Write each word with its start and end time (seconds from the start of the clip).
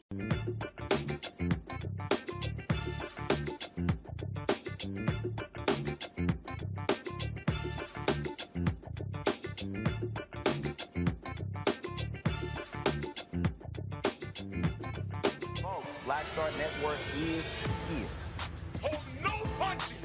Folks, 15.61 15.95
Black 16.05 16.25
Star 16.27 16.49
Network 16.57 16.99
is. 17.17 17.80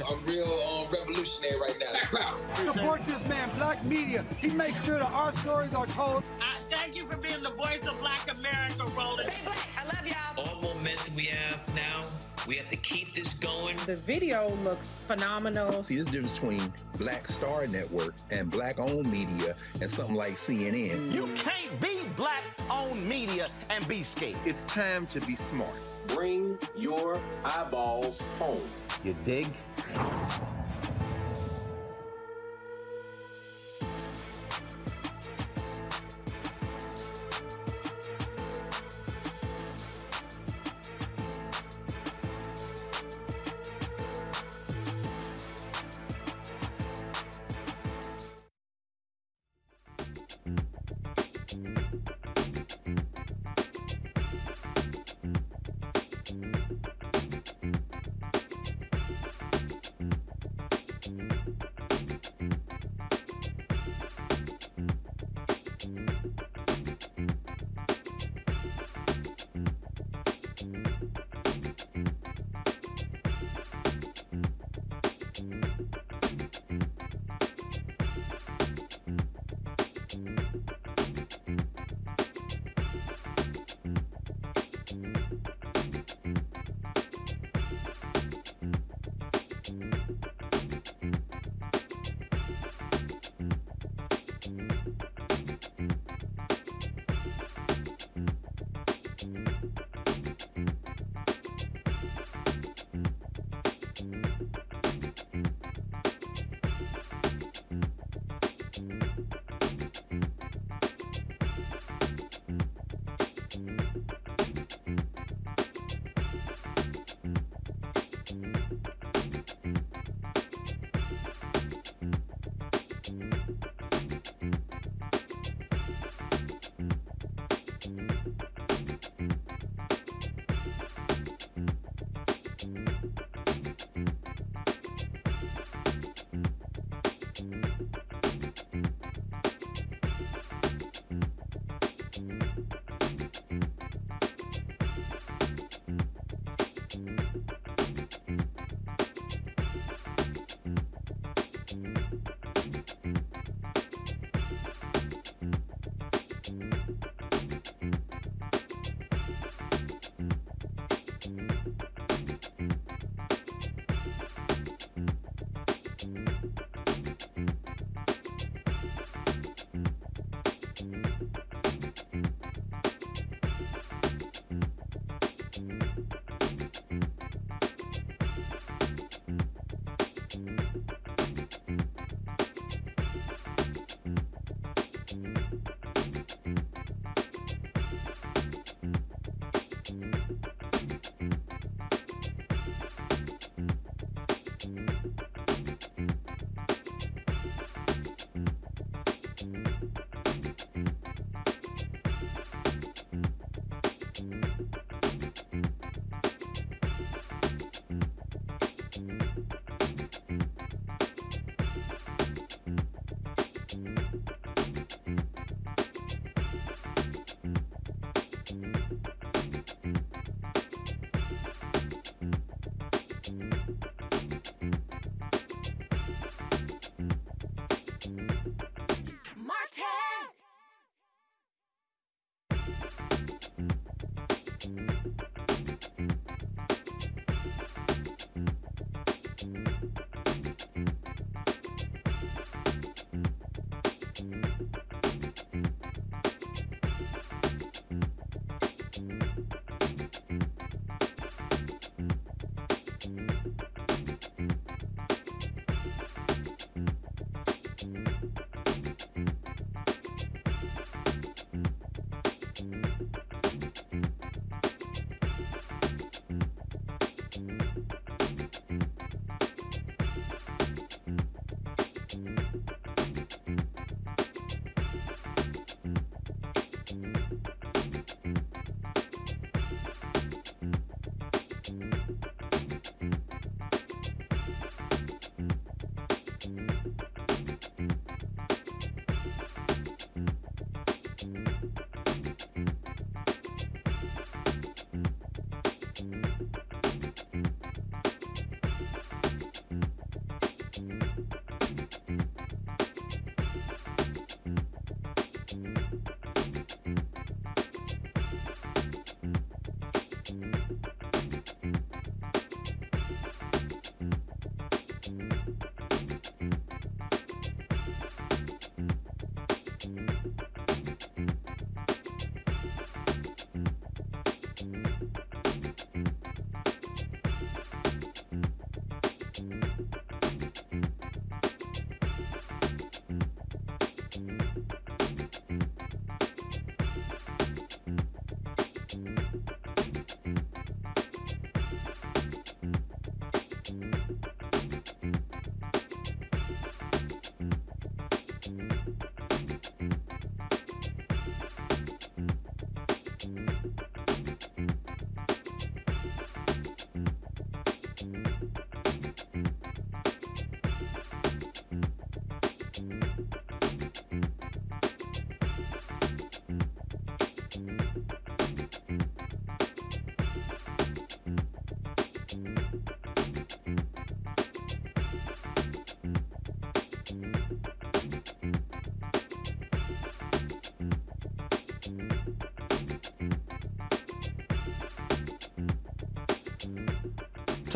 I'm 0.09 0.25
real 0.27 0.45
uh, 0.45 0.85
revolutionary 0.93 1.59
right 1.61 1.77
now. 2.13 2.73
Support 2.73 3.07
this 3.07 3.29
man, 3.29 3.49
Black 3.57 3.85
Media. 3.85 4.25
He 4.41 4.49
makes 4.49 4.85
sure 4.85 4.99
that 4.99 5.11
our 5.13 5.33
stories 5.33 5.75
are 5.75 5.87
told. 5.87 6.25
Uh, 6.41 6.45
thank 6.77 6.97
you 6.97 7.07
for 7.07 7.17
being 7.17 7.43
the 7.43 7.53
voice 7.53 7.87
of 7.87 7.99
Black 8.01 8.37
America, 8.37 8.85
Roland. 8.97 9.29
Hey, 9.29 9.45
Black, 9.45 9.69
I 9.79 9.85
love 9.85 10.07
y'all. 10.07 10.47
All 10.47 10.63
momentum 10.63 11.15
we 11.15 11.25
have 11.27 11.67
now, 11.75 12.03
we 12.47 12.57
have 12.57 12.69
to 12.69 12.77
keep 12.77 13.13
this 13.13 13.35
going. 13.35 13.77
The 13.87 13.97
video 13.97 14.51
looks 14.63 15.07
phenomenal. 15.07 15.83
See, 15.83 15.97
this 15.97 16.07
difference 16.07 16.39
between 16.39 16.73
Black 16.99 17.29
Star 17.29 17.67
Network 17.67 18.15
and 18.31 18.51
black-owned 18.51 19.11
media 19.11 19.57
and 19.81 19.91
something 19.91 20.15
like 20.15 20.35
CNN. 20.35 21.13
You 21.13 21.29
can't 21.35 21.81
be 21.81 22.01
black-owned 22.15 23.09
media 23.09 23.49
and 23.71 23.87
be 23.89 24.03
scared. 24.03 24.37
It's 24.45 24.65
time 24.65 25.07
to 25.09 25.21
be 25.21 25.35
smart. 25.35 25.79
Bring 26.09 26.59
your 26.77 27.21
eyeballs 27.45 28.21
home. 28.39 28.61
You 29.03 29.17
dig? 29.25 29.49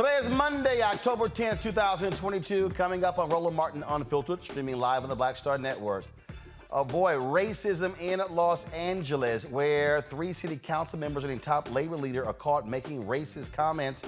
Today 0.00 0.16
is 0.16 0.30
Monday, 0.30 0.80
October 0.80 1.26
10th, 1.26 1.60
2022. 1.60 2.70
Coming 2.70 3.04
up 3.04 3.18
on 3.18 3.28
Roland 3.28 3.54
Martin 3.54 3.84
Unfiltered, 3.86 4.42
streaming 4.42 4.78
live 4.78 5.02
on 5.02 5.10
the 5.10 5.14
Black 5.14 5.36
Star 5.36 5.58
Network. 5.58 6.06
Oh 6.70 6.84
boy, 6.84 7.16
racism 7.16 7.92
in 8.00 8.22
Los 8.30 8.64
Angeles, 8.72 9.44
where 9.44 10.00
three 10.00 10.32
city 10.32 10.56
council 10.56 10.98
members 10.98 11.24
and 11.24 11.32
a 11.34 11.36
top 11.36 11.70
labor 11.70 11.98
leader 11.98 12.24
are 12.24 12.32
caught 12.32 12.66
making 12.66 13.04
racist 13.04 13.52
comments. 13.52 14.00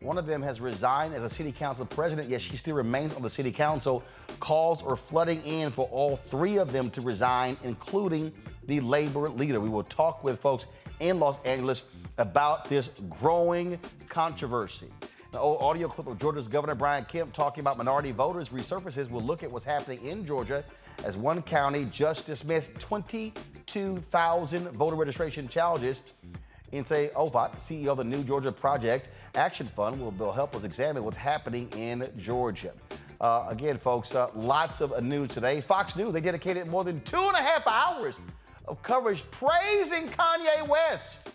One 0.00 0.18
of 0.18 0.26
them 0.26 0.42
has 0.42 0.60
resigned 0.60 1.14
as 1.14 1.24
a 1.24 1.30
city 1.30 1.50
council 1.50 1.86
president, 1.86 2.28
yet 2.28 2.42
she 2.42 2.58
still 2.58 2.74
remains 2.74 3.14
on 3.14 3.22
the 3.22 3.30
city 3.30 3.50
council. 3.50 4.04
Calls 4.40 4.82
are 4.82 4.96
flooding 4.96 5.42
in 5.46 5.70
for 5.70 5.88
all 5.90 6.16
three 6.28 6.58
of 6.58 6.72
them 6.72 6.90
to 6.90 7.00
resign, 7.00 7.56
including 7.64 8.34
the 8.66 8.80
labor 8.80 9.30
leader. 9.30 9.60
We 9.60 9.70
will 9.70 9.84
talk 9.84 10.22
with 10.22 10.40
folks 10.40 10.66
in 11.00 11.18
Los 11.18 11.38
Angeles 11.46 11.84
about 12.18 12.68
this 12.68 12.90
growing 13.08 13.78
controversy. 14.10 14.88
The 15.38 15.44
old 15.44 15.62
audio 15.62 15.86
clip 15.86 16.08
of 16.08 16.18
Georgia's 16.18 16.48
Governor 16.48 16.74
Brian 16.74 17.04
Kemp 17.04 17.32
talking 17.32 17.60
about 17.60 17.78
minority 17.78 18.10
voters 18.10 18.48
resurfaces. 18.48 19.08
We'll 19.08 19.22
look 19.22 19.44
at 19.44 19.52
what's 19.52 19.64
happening 19.64 20.04
in 20.04 20.26
Georgia 20.26 20.64
as 21.04 21.16
one 21.16 21.42
county 21.42 21.84
just 21.92 22.26
dismissed 22.26 22.76
22,000 22.80 24.68
voter 24.70 24.96
registration 24.96 25.46
challenges. 25.46 26.00
Nsé 26.72 27.12
Ufot, 27.12 27.54
CEO 27.60 27.86
of 27.86 27.98
the 27.98 28.04
New 28.04 28.24
Georgia 28.24 28.50
Project 28.50 29.10
Action 29.36 29.68
Fund, 29.68 30.00
will 30.18 30.32
help 30.32 30.56
us 30.56 30.64
examine 30.64 31.04
what's 31.04 31.16
happening 31.16 31.70
in 31.76 32.10
Georgia. 32.18 32.72
Uh, 33.20 33.46
again, 33.48 33.78
folks, 33.78 34.16
uh, 34.16 34.30
lots 34.34 34.80
of 34.80 35.00
news 35.04 35.30
today. 35.30 35.60
Fox 35.60 35.94
News, 35.94 36.12
they 36.12 36.20
dedicated 36.20 36.66
more 36.66 36.82
than 36.82 37.00
two 37.02 37.16
and 37.16 37.36
a 37.36 37.40
half 37.40 37.64
hours 37.64 38.16
of 38.66 38.82
coverage 38.82 39.22
praising 39.30 40.08
Kanye 40.08 40.66
West. 40.66 41.28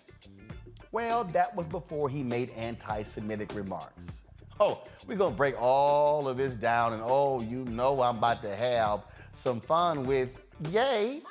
Well, 0.94 1.24
that 1.24 1.56
was 1.56 1.66
before 1.66 2.08
he 2.08 2.22
made 2.22 2.52
anti 2.52 3.02
Semitic 3.02 3.56
remarks. 3.56 4.22
Oh, 4.60 4.84
we're 5.08 5.18
going 5.18 5.34
to 5.34 5.38
break 5.38 5.60
all 5.60 6.28
of 6.28 6.38
this 6.38 6.56
down, 6.56 6.94
and 6.94 7.02
oh, 7.04 7.42
you 7.42 7.66
know 7.66 8.00
I'm 8.04 8.20
about 8.20 8.44
to 8.44 8.56
have 8.56 9.02
some 9.34 9.60
fun 9.60 10.06
with 10.06 10.30
Yay. 10.70 11.24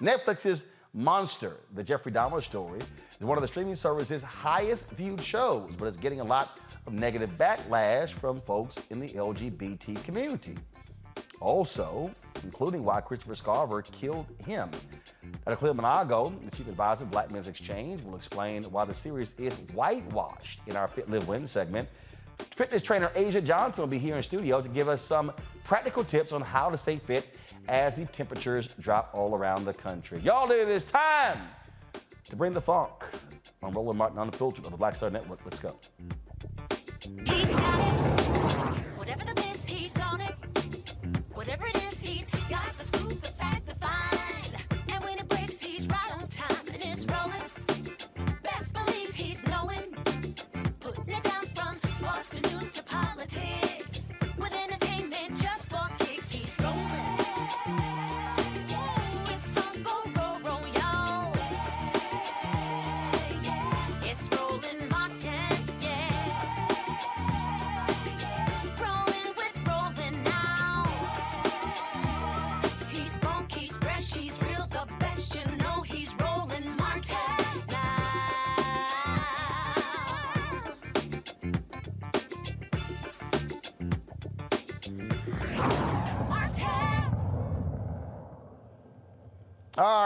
Netflix's 0.00 0.64
Monster, 0.92 1.56
the 1.74 1.82
Jeffrey 1.82 2.12
Dahmer 2.12 2.40
story, 2.40 2.82
is 3.18 3.26
one 3.26 3.36
of 3.36 3.42
the 3.42 3.48
streaming 3.48 3.74
service's 3.74 4.22
highest 4.22 4.88
viewed 4.90 5.20
shows, 5.20 5.72
but 5.76 5.86
it's 5.86 5.96
getting 5.96 6.20
a 6.20 6.24
lot 6.24 6.60
of 6.86 6.92
negative 6.92 7.30
backlash 7.36 8.10
from 8.10 8.40
folks 8.42 8.76
in 8.90 9.00
the 9.00 9.08
LGBT 9.08 10.04
community. 10.04 10.54
Also, 11.40 12.14
including 12.44 12.84
why 12.84 13.00
Christopher 13.00 13.34
Scarver 13.34 13.82
killed 13.90 14.26
him. 14.46 14.70
Dr. 15.44 15.56
Cleo 15.56 15.74
Manago, 15.74 16.32
the 16.44 16.56
chief 16.56 16.68
advisor 16.68 17.04
of 17.04 17.10
Black 17.10 17.30
Men's 17.30 17.48
Exchange, 17.48 18.02
will 18.02 18.16
explain 18.16 18.64
why 18.64 18.84
the 18.84 18.94
series 18.94 19.34
is 19.38 19.54
whitewashed 19.72 20.60
in 20.66 20.76
our 20.76 20.88
Fit 20.88 21.10
Live 21.10 21.28
Win 21.28 21.46
segment. 21.46 21.88
Fitness 22.56 22.82
trainer 22.82 23.10
Asia 23.14 23.40
Johnson 23.40 23.82
will 23.82 23.88
be 23.88 23.98
here 23.98 24.16
in 24.16 24.22
studio 24.22 24.60
to 24.60 24.68
give 24.68 24.88
us 24.88 25.02
some 25.02 25.32
practical 25.64 26.02
tips 26.02 26.32
on 26.32 26.40
how 26.40 26.70
to 26.70 26.76
stay 26.76 26.98
fit 26.98 27.26
as 27.68 27.94
the 27.94 28.04
temperatures 28.06 28.68
drop 28.80 29.10
all 29.12 29.34
around 29.34 29.64
the 29.64 29.74
country. 29.74 30.20
Y'all, 30.20 30.50
it 30.50 30.68
is 30.68 30.82
time 30.82 31.38
to 32.28 32.36
bring 32.36 32.52
the 32.52 32.60
funk. 32.60 32.90
I'm 33.62 33.74
Roland 33.74 33.98
Martin 33.98 34.18
Unfiltered 34.18 34.64
of 34.64 34.70
the 34.70 34.76
Black 34.76 34.96
Star 34.96 35.10
Network. 35.10 35.40
Let's 35.44 35.60
go. 35.60 35.76
Whatever 38.96 39.24
the 39.24 39.34
he's 39.66 39.98
on 40.00 40.20
it. 40.20 40.34
Whatever 41.32 41.66
it 41.66 41.76
is, 41.76 41.83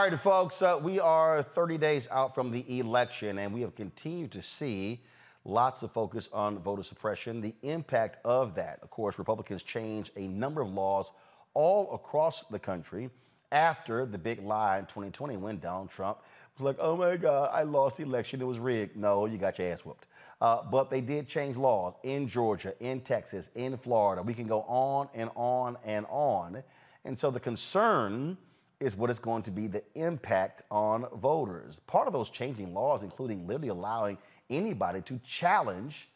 Right, 0.09 0.19
folks, 0.19 0.63
uh, 0.63 0.81
we 0.83 0.99
are 0.99 1.43
30 1.43 1.77
days 1.77 2.09
out 2.11 2.35
from 2.35 2.51
the 2.51 2.79
election, 2.79 3.37
and 3.41 3.53
we 3.53 3.61
have 3.61 3.75
continued 3.75 4.33
to 4.33 4.41
see 4.41 5.03
lots 5.45 5.83
of 5.83 5.93
focus 5.93 6.31
on 6.33 6.61
voter 6.61 6.83
suppression, 6.83 7.43
the 7.43 7.55
impact 7.61 8.17
of 8.25 8.55
that. 8.55 8.79
Of 8.83 8.89
course, 8.89 9.19
Republicans 9.19 9.63
changed 9.63 10.13
a 10.17 10.27
number 10.27 10.63
of 10.63 10.71
laws 10.71 11.11
all 11.53 11.93
across 11.93 12.43
the 12.45 12.59
country 12.59 13.11
after 13.53 14.07
the 14.07 14.17
big 14.17 14.43
lie 14.43 14.79
in 14.79 14.87
2020 14.87 15.37
when 15.37 15.59
Donald 15.59 15.91
Trump 15.91 16.21
was 16.57 16.65
like, 16.65 16.77
oh 16.81 16.97
my 16.97 17.19
God, 17.19 17.51
I 17.53 17.65
lost 17.65 17.99
the 17.99 18.05
election, 18.05 18.41
it 18.41 18.47
was 18.47 18.59
rigged. 18.59 18.97
No, 18.97 19.27
you 19.27 19.37
got 19.37 19.59
your 19.59 19.71
ass 19.71 19.85
whooped. 19.85 20.07
Uh, 20.41 20.63
but 20.63 20.89
they 20.89 21.03
did 21.03 21.29
change 21.29 21.55
laws 21.55 21.93
in 22.03 22.27
Georgia, 22.27 22.73
in 22.81 23.03
Texas, 23.03 23.51
in 23.57 23.77
Florida. 23.77 24.23
We 24.23 24.33
can 24.33 24.47
go 24.47 24.63
on 24.63 25.11
and 25.13 25.29
on 25.35 25.77
and 25.85 26.07
on. 26.09 26.63
And 27.05 27.19
so 27.19 27.31
the 27.31 27.41
concern 27.41 28.39
is 28.81 28.97
what 28.97 29.11
is 29.11 29.19
going 29.19 29.43
to 29.43 29.51
be 29.51 29.67
the 29.67 29.83
impact 29.95 30.63
on 30.71 31.07
voters. 31.17 31.81
Part 31.87 32.07
of 32.07 32.13
those 32.13 32.31
changing 32.31 32.73
laws, 32.73 33.03
including 33.03 33.47
literally 33.47 33.69
allowing 33.69 34.19
anybody 34.51 35.01
to 35.03 35.19
challenge 35.25 36.09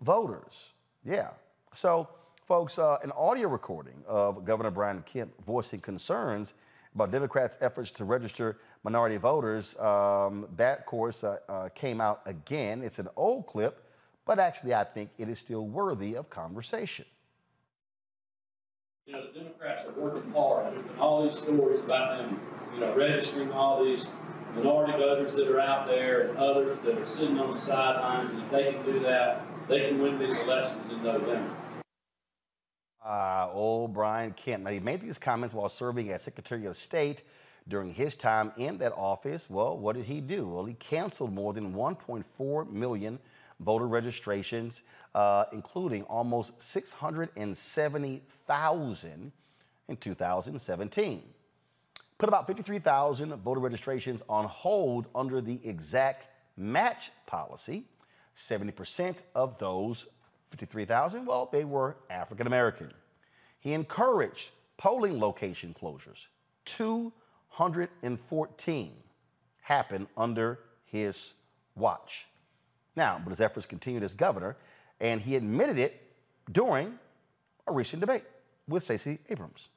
voters. 0.00 0.72
Yeah. 1.04 1.28
So, 1.74 2.08
folks, 2.46 2.78
uh, 2.78 2.98
an 3.02 3.12
audio 3.12 3.48
recording 3.48 4.02
of 4.06 4.44
Governor 4.44 4.70
Brian 4.70 5.02
Kemp 5.06 5.32
voicing 5.46 5.80
concerns 5.80 6.54
about 6.94 7.12
Democrats' 7.12 7.56
efforts 7.60 7.90
to 7.92 8.04
register 8.04 8.58
minority 8.82 9.16
voters. 9.16 9.76
Um, 9.76 10.48
that, 10.56 10.80
of 10.80 10.86
course, 10.86 11.22
uh, 11.22 11.38
uh, 11.48 11.68
came 11.68 12.00
out 12.00 12.22
again. 12.26 12.82
It's 12.82 12.98
an 12.98 13.08
old 13.16 13.46
clip, 13.46 13.84
but 14.24 14.40
actually, 14.40 14.74
I 14.74 14.84
think 14.84 15.10
it 15.18 15.28
is 15.28 15.38
still 15.38 15.66
worthy 15.66 16.14
of 16.14 16.28
conversation. 16.30 17.04
You 19.08 19.14
know, 19.14 19.22
the 19.22 19.38
Democrats 19.38 19.86
are 19.86 19.98
working 19.98 20.30
hard, 20.32 20.74
and 20.74 20.84
all 21.00 21.24
these 21.24 21.38
stories 21.38 21.80
about 21.80 22.18
them, 22.18 22.38
you 22.74 22.80
know, 22.80 22.94
registering 22.94 23.50
all 23.52 23.82
these 23.82 24.06
minority 24.54 24.92
voters 24.92 25.34
that 25.34 25.48
are 25.48 25.58
out 25.58 25.86
there 25.86 26.28
and 26.28 26.36
others 26.36 26.78
that 26.84 26.98
are 26.98 27.06
sitting 27.06 27.38
on 27.38 27.54
the 27.54 27.60
sidelines, 27.60 28.30
and 28.30 28.42
if 28.42 28.50
they 28.50 28.70
can 28.70 28.84
do 28.84 29.00
that, 29.00 29.46
they 29.66 29.88
can 29.88 30.02
win 30.02 30.18
these 30.18 30.38
elections 30.40 30.92
in 30.92 31.02
November. 31.02 31.50
Uh, 33.02 33.48
old 33.50 33.94
Brian 33.94 34.34
Kemp. 34.34 34.64
Now, 34.64 34.72
he 34.72 34.78
made 34.78 35.00
these 35.00 35.18
comments 35.18 35.54
while 35.54 35.70
serving 35.70 36.10
as 36.12 36.20
Secretary 36.20 36.66
of 36.66 36.76
State 36.76 37.22
during 37.66 37.94
his 37.94 38.14
time 38.14 38.52
in 38.58 38.76
that 38.76 38.92
office. 38.92 39.48
Well, 39.48 39.78
what 39.78 39.96
did 39.96 40.04
he 40.04 40.20
do? 40.20 40.46
Well, 40.48 40.66
he 40.66 40.74
canceled 40.74 41.32
more 41.32 41.54
than 41.54 41.72
1.4 41.72 42.70
million 42.70 43.18
voter 43.60 43.86
registrations, 43.86 44.82
uh, 45.14 45.44
including 45.52 46.02
almost 46.04 46.62
670,000 46.62 49.32
in 49.88 49.96
2017. 49.96 51.22
Put 52.18 52.28
about 52.28 52.46
53,000 52.46 53.34
voter 53.36 53.60
registrations 53.60 54.22
on 54.28 54.44
hold 54.44 55.06
under 55.14 55.40
the 55.40 55.58
exact 55.64 56.26
match 56.56 57.10
policy. 57.26 57.84
70% 58.36 59.22
of 59.34 59.56
those 59.58 60.06
53,000, 60.50 61.24
well, 61.26 61.48
they 61.50 61.64
were 61.64 61.96
African 62.10 62.46
American. 62.46 62.92
He 63.60 63.72
encouraged 63.72 64.50
polling 64.76 65.18
location 65.18 65.74
closures. 65.80 66.26
214 66.64 68.92
happened 69.60 70.06
under 70.16 70.60
his 70.86 71.34
watch. 71.74 72.28
Now, 72.96 73.20
but 73.22 73.30
his 73.30 73.40
efforts 73.40 73.66
continued 73.66 74.02
as 74.02 74.14
governor, 74.14 74.56
and 75.00 75.20
he 75.20 75.36
admitted 75.36 75.78
it 75.78 76.02
during 76.50 76.98
a 77.66 77.72
recent 77.72 78.00
debate 78.00 78.24
with 78.66 78.82
Stacey 78.82 79.18
Abrams. 79.28 79.68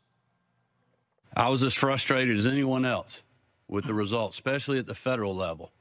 I 1.35 1.49
was 1.49 1.63
as 1.63 1.73
frustrated 1.73 2.37
as 2.37 2.47
anyone 2.47 2.85
else 2.85 3.21
with 3.67 3.85
the 3.85 3.93
results, 3.93 4.35
especially 4.35 4.79
at 4.79 4.85
the 4.85 4.93
federal 4.93 5.35
level. 5.35 5.71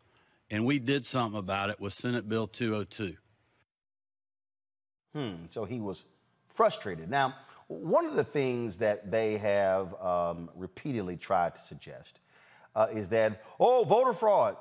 And 0.51 0.65
we 0.65 0.79
did 0.79 1.07
something 1.07 1.39
about 1.39 1.71
it 1.71 1.81
with 1.81 1.93
Senate 1.93 2.29
Bill 2.29 2.47
202. 2.47 3.17
Hmm, 5.15 5.47
so 5.51 5.65
he 5.65 5.81
was 5.81 6.05
frustrated. 6.55 7.11
Now, 7.11 7.35
one 7.69 8.07
of 8.07 8.15
the 8.15 8.25
things 8.25 8.77
that 8.79 9.11
they 9.11 9.39
have 9.39 9.95
um, 10.01 10.51
repeatedly 10.55 11.17
tried 11.17 11.55
to 11.55 11.61
suggest 11.61 12.21
uh, 12.75 12.89
is 12.93 13.09
that, 13.09 13.43
oh, 13.59 13.85
voter 13.85 14.13
fraud. 14.13 14.57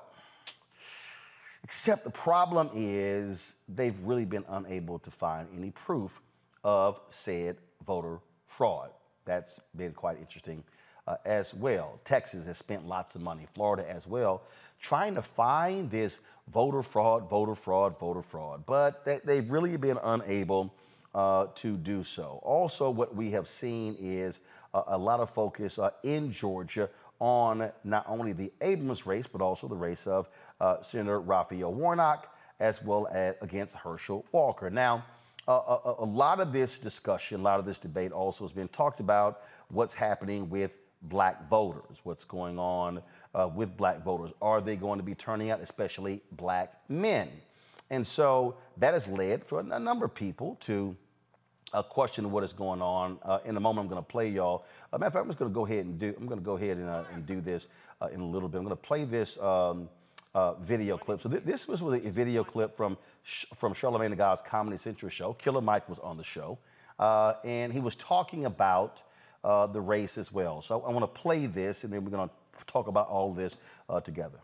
Except 1.69 2.03
the 2.03 2.09
problem 2.09 2.71
is 2.73 3.53
they've 3.67 3.95
really 4.03 4.25
been 4.25 4.43
unable 4.49 4.97
to 4.97 5.11
find 5.11 5.47
any 5.55 5.69
proof 5.69 6.19
of 6.63 6.99
said 7.09 7.57
voter 7.85 8.17
fraud. 8.47 8.89
That's 9.25 9.59
been 9.77 9.91
quite 9.91 10.17
interesting 10.17 10.63
uh, 11.07 11.17
as 11.25 11.53
well. 11.53 11.99
Texas 12.05 12.47
has 12.47 12.57
spent 12.57 12.87
lots 12.87 13.13
of 13.13 13.21
money, 13.21 13.45
Florida 13.53 13.87
as 13.87 14.07
well, 14.07 14.41
trying 14.81 15.13
to 15.13 15.21
find 15.21 15.91
this 15.91 16.17
voter 16.51 16.81
fraud, 16.81 17.29
voter 17.29 17.53
fraud, 17.53 17.99
voter 17.99 18.23
fraud. 18.23 18.63
But 18.65 19.05
they, 19.05 19.19
they've 19.23 19.47
really 19.47 19.77
been 19.77 19.99
unable 20.01 20.73
uh, 21.13 21.49
to 21.53 21.77
do 21.77 22.03
so. 22.03 22.39
Also, 22.41 22.89
what 22.89 23.15
we 23.15 23.29
have 23.29 23.47
seen 23.47 23.95
is 23.99 24.39
a 24.73 24.97
lot 24.97 25.19
of 25.19 25.29
focus 25.29 25.77
uh, 25.77 25.91
in 26.01 26.31
Georgia 26.31 26.89
on 27.19 27.69
not 27.83 28.05
only 28.07 28.33
the 28.33 28.51
Abrams 28.61 29.05
race, 29.05 29.25
but 29.31 29.41
also 29.41 29.67
the 29.67 29.75
race 29.75 30.07
of 30.07 30.29
uh, 30.59 30.81
Senator 30.81 31.19
Raphael 31.19 31.73
Warnock, 31.73 32.35
as 32.59 32.81
well 32.83 33.07
as 33.11 33.35
against 33.41 33.75
Herschel 33.75 34.25
Walker. 34.31 34.69
Now, 34.69 35.05
a, 35.47 35.95
a, 35.99 36.05
lot 36.05 36.39
of 36.39 36.53
this 36.53 36.77
discussion, 36.77 37.39
a 37.39 37.43
lot 37.43 37.59
of 37.59 37.65
this 37.65 37.79
debate 37.79 38.11
also 38.11 38.43
has 38.43 38.51
been 38.51 38.67
talked 38.67 38.99
about 38.99 39.41
what's 39.69 39.95
happening 39.95 40.49
with 40.49 40.71
black 41.03 41.49
voters, 41.49 41.97
what's 42.03 42.23
going 42.23 42.59
on 42.59 43.01
uh, 43.33 43.49
with 43.53 43.75
black 43.77 44.03
voters. 44.03 44.31
Are 44.41 44.61
they 44.61 44.75
going 44.75 44.99
to 44.99 45.03
be 45.03 45.15
turning 45.15 45.49
out, 45.49 45.61
especially 45.61 46.21
black 46.33 46.73
men? 46.87 47.29
And 47.89 48.05
so 48.05 48.55
that 48.77 48.93
has 48.93 49.07
led 49.07 49.45
for 49.45 49.61
a 49.61 49.79
number 49.79 50.05
of 50.05 50.13
people 50.13 50.57
to 50.61 50.95
uh, 51.73 51.81
question 51.81 52.31
what 52.31 52.43
is 52.43 52.53
going 52.53 52.81
on. 52.81 53.17
Uh, 53.23 53.39
in 53.45 53.57
a 53.57 53.59
moment, 53.59 53.85
I'm 53.85 53.89
going 53.89 54.03
to 54.03 54.07
play 54.07 54.29
y'all. 54.29 54.65
Uh, 54.91 54.97
matter 54.97 55.07
of 55.07 55.13
fact, 55.13 55.23
I'm 55.23 55.29
just 55.29 55.39
going 55.39 55.51
to 55.51 55.55
go 55.55 55.65
ahead 55.65 55.85
and 55.85 55.99
do. 55.99 56.13
I'm 56.17 56.27
going 56.27 56.39
to 56.39 56.45
go 56.45 56.57
ahead 56.57 56.77
and, 56.77 56.89
uh, 56.89 57.03
and 57.13 57.25
do 57.25 57.41
this 57.41 57.67
uh, 58.01 58.07
in 58.07 58.19
a 58.19 58.25
little 58.25 58.49
bit. 58.49 58.57
I'm 58.57 58.63
going 58.65 58.75
to 58.75 58.81
play 58.81 59.05
this 59.05 59.37
um, 59.39 59.89
uh, 60.35 60.53
video 60.55 60.97
clip. 60.97 61.21
So 61.21 61.29
th- 61.29 61.43
this 61.43 61.67
was 61.67 61.81
really 61.81 62.05
a 62.05 62.11
video 62.11 62.43
clip 62.43 62.75
from 62.75 62.97
from 63.57 63.73
Charlamagne 63.73 64.09
the 64.11 64.15
God's 64.15 64.41
Comedy 64.41 64.77
Central 64.77 65.09
show. 65.09 65.33
Killer 65.33 65.61
Mike 65.61 65.87
was 65.89 65.99
on 65.99 66.17
the 66.17 66.23
show, 66.23 66.57
uh, 66.99 67.33
and 67.43 67.73
he 67.73 67.79
was 67.79 67.95
talking 67.95 68.45
about 68.45 69.01
uh, 69.43 69.67
the 69.67 69.81
race 69.81 70.17
as 70.17 70.31
well. 70.31 70.61
So 70.61 70.81
I 70.81 70.91
want 70.91 71.01
to 71.03 71.19
play 71.21 71.45
this, 71.45 71.83
and 71.83 71.93
then 71.93 72.03
we're 72.03 72.11
going 72.11 72.29
to 72.29 72.65
talk 72.65 72.87
about 72.87 73.07
all 73.07 73.33
this 73.33 73.57
uh, 73.89 73.99
together. 73.99 74.39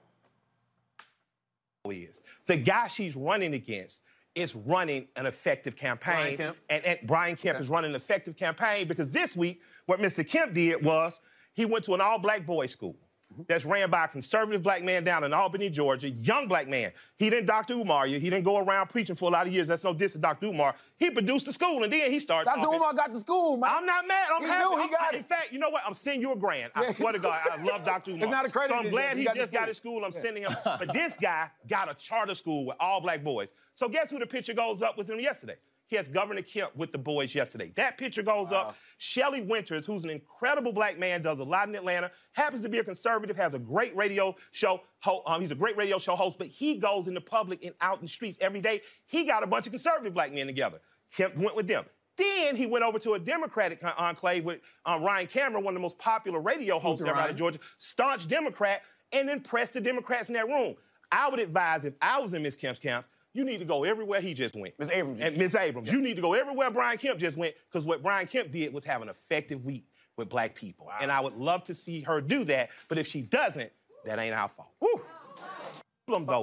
Is 1.88 2.20
the 2.48 2.58
guy 2.58 2.88
she's 2.88 3.16
running 3.16 3.54
against 3.54 4.00
is 4.34 4.56
running 4.56 5.08
an 5.16 5.26
effective 5.28 5.76
campaign. 5.76 6.54
And, 6.70 6.84
and, 6.84 7.00
Brian 7.06 7.36
Kemp 7.36 7.56
okay. 7.56 7.64
is 7.64 7.70
running 7.70 7.92
an 7.92 7.96
effective 7.96 8.36
campaign 8.36 8.88
because 8.88 9.10
this 9.10 9.36
week, 9.36 9.62
what 9.86 10.00
Mr. 10.00 10.28
Kemp 10.28 10.54
did 10.54 10.84
was 10.84 11.20
he 11.54 11.64
went 11.64 11.86
to 11.86 11.94
an 11.94 12.02
all 12.02 12.20
black 12.20 12.46
boys 12.46 12.72
school 12.72 12.96
Mm-hmm. 13.34 13.44
that's 13.48 13.66
ran 13.66 13.90
by 13.90 14.06
a 14.06 14.08
conservative 14.08 14.62
black 14.62 14.84
man 14.84 15.04
down 15.04 15.24
in 15.24 15.34
Albany, 15.34 15.68
Georgia, 15.70 16.10
young 16.10 16.48
black 16.48 16.68
man. 16.68 16.92
He 17.18 17.32
didn't 17.32 17.48
Dr. 17.48 17.74
Umar 17.74 18.06
you. 18.06 18.20
He 18.20 18.30
didn't 18.30 18.46
go 18.46 18.58
around 18.58 18.90
preaching 18.90 19.16
for 19.16 19.28
a 19.28 19.32
lot 19.32 19.48
of 19.48 19.52
years. 19.52 19.68
That's 19.68 19.84
no 19.84 19.96
diss 19.96 20.12
to 20.12 20.20
Dr. 20.20 20.46
Umar. 20.46 20.76
He 20.98 21.10
produced 21.10 21.48
the 21.48 21.52
school 21.52 21.84
and 21.84 21.92
then 21.92 22.12
he 22.12 22.20
started. 22.20 22.46
Dr. 22.46 22.62
Talking. 22.62 22.76
Umar 22.76 22.94
got 22.94 23.12
the 23.12 23.20
school, 23.20 23.58
man. 23.58 23.72
I'm 23.74 23.86
not 23.86 24.08
mad. 24.08 24.28
I'm 24.32 24.44
he 24.44 24.48
happy. 24.48 24.76
Knew 24.76 24.82
he 24.84 24.90
got 24.90 25.14
in 25.16 25.22
it. 25.22 25.28
fact, 25.28 25.52
you 25.52 25.58
know 25.58 25.70
what? 25.70 25.82
I'm 25.88 25.96
sending 25.96 26.22
you 26.22 26.34
a 26.34 26.36
grant. 26.36 26.72
I 26.76 26.94
swear 26.94 27.14
to 27.14 27.20
God, 27.20 27.42
I 27.52 27.62
love 27.64 27.84
Dr. 27.86 28.12
Umar. 28.12 28.26
It's 28.26 28.32
not 28.32 28.46
accredited. 28.46 28.78
So 28.78 28.86
I'm 28.86 28.92
glad 28.92 29.18
he, 29.18 29.24
he 29.24 29.30
just 29.34 29.52
got 29.52 29.68
his 29.70 29.78
school. 29.78 30.06
I'm 30.06 30.12
yeah. 30.14 30.22
sending 30.22 30.44
him. 30.44 30.56
But 30.64 30.94
this 30.94 31.18
guy 31.20 31.50
got 31.68 31.90
a 31.90 31.96
charter 31.96 32.36
school 32.36 32.68
with 32.68 32.78
all 32.80 33.02
black 33.02 33.24
boys. 33.24 33.54
So 33.74 33.90
guess 33.90 34.12
who 34.12 34.20
the 34.20 34.26
picture 34.28 34.54
goes 34.54 34.82
up 34.82 34.98
with 34.98 35.10
him 35.10 35.20
yesterday? 35.20 35.56
He 35.88 35.96
has 35.96 36.08
Governor 36.08 36.42
Kemp 36.42 36.76
with 36.76 36.92
the 36.92 36.98
boys 36.98 37.36
yesterday. 37.36 37.72
That 37.76 37.98
picture 37.98 38.24
goes 38.24 38.50
wow. 38.50 38.70
up. 38.70 38.78
Shelley 38.98 39.42
Wynter, 39.42 39.80
who's 39.86 40.04
an 40.04 40.10
incredible 40.10 40.74
black 40.74 40.98
man, 40.98 41.22
does 41.22 41.40
a 41.40 41.44
lot 41.44 41.68
in 41.68 41.76
Atlanta, 41.76 42.10
happens 42.34 42.62
to 42.62 42.70
be 42.70 42.80
a 42.80 42.84
conservative, 42.84 43.38
has 43.38 43.54
a 43.54 43.60
great 43.60 43.96
radio 43.96 44.36
show. 44.52 44.82
Um, 45.28 45.42
he's 45.42 45.52
a 45.52 45.56
great 45.56 45.78
radio 45.78 46.00
show 46.00 46.16
host, 46.16 46.40
but 46.40 46.48
he 46.48 46.78
goes 46.78 47.08
in 47.08 47.14
the 47.14 47.22
public 47.22 47.64
and 47.64 47.76
out 47.82 48.00
in 48.00 48.06
the 48.06 48.10
streets 48.10 48.38
every 48.42 48.62
day. 48.62 48.82
He 49.06 49.26
got 49.26 49.44
a 49.44 49.48
bunch 49.48 49.68
of 49.68 49.74
conservative 49.74 50.14
black 50.14 50.34
men 50.34 50.48
together. 50.48 50.80
Kemp 51.16 51.38
went 51.38 51.56
with 51.56 51.68
them. 51.68 51.86
Then 52.18 52.56
he 52.56 52.66
went 52.66 52.84
over 52.86 52.98
to 53.00 53.14
a 53.14 53.20
Democratic 53.20 53.84
enclave 53.98 54.46
with 54.46 54.62
uh, 54.86 55.00
Ryan 55.02 55.28
Cameron, 55.28 55.64
one 55.64 55.74
of 55.74 55.76
the 55.76 55.82
most 55.82 56.00
popular 56.00 56.40
radio 56.40 56.80
hosts 56.80 57.06
ever 57.06 57.18
out 57.18 57.30
of 57.30 57.36
Georgia, 57.36 57.60
staunch 57.78 58.28
Democrat, 58.28 58.82
and 59.12 59.28
then 59.28 59.42
pressed 59.42 59.74
the 59.74 59.82
Democrats 59.82 60.30
in 60.30 60.34
that 60.34 60.48
room. 60.48 60.76
I 61.12 61.30
would 61.30 61.40
advise 61.40 61.84
if 61.86 61.94
I 62.02 62.20
was 62.20 62.34
in 62.34 62.42
Miss 62.42 62.56
Kemp's 62.56 62.80
camp, 62.80 63.06
you 63.36 63.44
need 63.44 63.58
to 63.58 63.66
go 63.66 63.84
everywhere 63.84 64.22
he 64.22 64.34
just 64.34 64.56
went. 64.56 64.74
Ms. 64.80 64.90
Abrams. 64.92 65.20
And 65.20 65.38
Ms. 65.38 65.56
Abrams, 65.56 65.90
yeah. 65.90 65.96
you 65.96 66.02
need 66.02 66.16
to 66.16 66.22
go 66.22 66.34
everywhere 66.34 66.72
Brian 66.72 66.98
Kemp 66.98 67.20
just 67.20 67.36
went, 67.36 67.54
because 67.70 67.86
what 67.86 68.02
Brian 68.02 68.28
Kemp 68.28 68.52
did 68.52 68.74
was 68.74 68.86
have 68.86 69.02
an 69.02 69.10
effective 69.10 69.66
week 69.66 69.86
with 70.16 70.30
black 70.30 70.56
people. 70.56 70.86
Wow. 70.86 70.98
And 71.02 71.12
I 71.12 71.20
would 71.20 71.36
love 71.36 71.66
to 71.66 71.74
see 71.74 72.00
her 72.02 72.22
do 72.22 72.46
that, 72.46 72.70
but 72.88 72.98
if 72.98 73.06
she 73.06 73.22
doesn't, 73.22 73.72
that 74.06 74.20
ain't 74.20 74.34
our 74.34 74.48
fault. 74.48 74.70
Woo. 74.80 75.02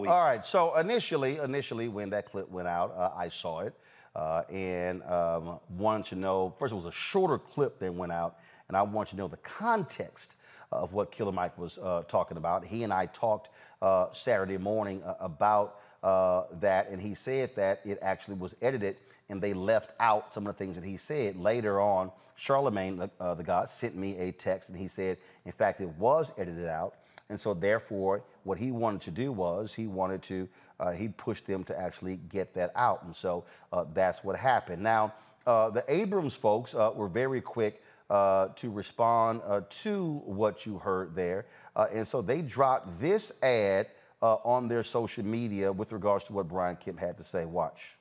All 0.09 0.25
right, 0.25 0.45
so 0.45 0.77
initially, 0.77 1.39
initially 1.39 1.89
when 1.89 2.11
that 2.11 2.31
clip 2.31 2.51
went 2.51 2.69
out, 2.69 2.95
uh, 2.97 3.11
I 3.17 3.29
saw 3.29 3.61
it 3.61 3.73
uh, 4.15 4.43
and 4.51 5.03
um, 5.05 5.61
wanted 5.71 6.07
to 6.07 6.17
know, 6.17 6.55
first 6.59 6.73
it 6.73 6.77
was 6.77 6.85
a 6.85 6.93
shorter 6.93 7.39
clip 7.39 7.79
that 7.79 7.95
went 7.95 8.13
out, 8.13 8.39
and 8.69 8.77
I 8.77 8.83
want 8.83 9.09
to 9.11 9.17
know 9.17 9.29
the 9.29 9.39
context 9.39 10.35
of 10.73 10.93
what 10.93 11.13
Killer 11.13 11.33
Mike 11.33 11.57
was 11.57 11.79
uh, 11.79 12.03
talking 12.09 12.37
about. 12.37 12.65
He 12.65 12.83
and 12.83 12.93
I 12.93 13.07
talked 13.07 13.51
uh, 13.81 14.07
Saturday 14.13 14.59
morning 14.59 15.03
uh, 15.05 15.15
about 15.21 15.79
uh, 16.03 16.45
that, 16.61 16.91
and 16.91 17.01
he 17.01 17.15
said 17.15 17.55
that 17.57 17.81
it 17.85 17.99
actually 18.03 18.35
was 18.35 18.55
edited 18.61 18.97
and 19.29 19.41
they 19.41 19.55
left 19.55 19.93
out 20.01 20.33
some 20.33 20.47
of 20.47 20.55
the 20.55 20.59
things 20.59 20.75
that 20.77 20.85
he 20.85 20.97
said. 20.97 21.37
Later 21.37 21.81
on, 21.81 22.11
Charlamagne, 22.39 23.09
uh, 23.21 23.35
the 23.35 23.43
God, 23.43 23.71
sent 23.71 23.97
me 23.97 24.17
a 24.19 24.33
text 24.33 24.69
and 24.69 24.79
he 24.79 24.89
said, 24.89 25.19
in 25.47 25.53
fact, 25.53 25.81
it 25.81 25.89
was 25.91 26.33
edited 26.37 26.67
out. 26.67 26.97
And 27.29 27.41
so, 27.41 27.55
therefore, 27.55 28.25
what 28.45 28.59
he 28.59 28.73
wanted 28.73 29.01
to 29.03 29.11
do 29.11 29.33
was 29.33 29.73
he 29.73 29.87
wanted 29.87 30.23
to, 30.25 30.49
uh, 30.81 30.91
he 30.91 31.09
pushed 31.09 31.47
them 31.47 31.65
to 31.65 31.79
actually 31.79 32.17
get 32.29 32.53
that 32.55 32.73
out. 32.75 33.05
And 33.05 33.15
so 33.15 33.45
uh, 33.73 33.85
that's 33.95 34.23
what 34.23 34.37
happened. 34.37 34.83
Now, 34.83 35.15
uh, 35.47 35.71
the 35.71 35.85
Abrams 35.89 36.35
folks 36.35 36.75
uh, 36.75 36.91
were 36.95 37.09
very 37.09 37.41
quick 37.41 37.83
to 38.11 38.71
respond 38.71 39.41
to 39.71 40.23
what 40.27 40.67
you 40.67 40.77
heard 40.79 41.15
there. 41.15 41.47
and 41.75 42.07
so 42.07 42.21
they 42.21 42.43
dropped 42.43 43.01
this 43.01 43.33
ad 43.43 43.87
uh, 44.23 44.37
on 44.45 44.69
their 44.69 44.83
social 44.83 45.25
media 45.25 45.73
with 45.73 45.93
regards 45.93 46.25
to 46.25 46.33
what 46.33 46.49
Brian 46.49 46.77
Kemp 46.77 46.99
had 46.99 47.19
to 47.19 47.25
say. 47.25 47.45
Watch. 47.45 47.99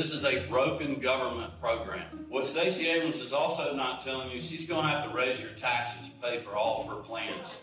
This 0.00 0.12
is 0.12 0.24
a 0.24 0.46
broken 0.48 0.98
government 0.98 1.52
program. 1.60 2.06
What 2.30 2.46
Stacey 2.46 2.88
Abrams 2.88 3.20
is 3.20 3.32
also 3.32 3.74
not 3.74 4.00
telling 4.00 4.30
you, 4.30 4.40
she's 4.40 4.66
going 4.66 4.82
to 4.82 4.88
have 4.88 5.04
to 5.04 5.14
raise 5.14 5.42
your 5.42 5.50
taxes 5.52 6.08
to 6.08 6.14
pay 6.22 6.38
for 6.38 6.56
all 6.56 6.80
of 6.80 6.86
her 6.86 7.02
plans. 7.02 7.60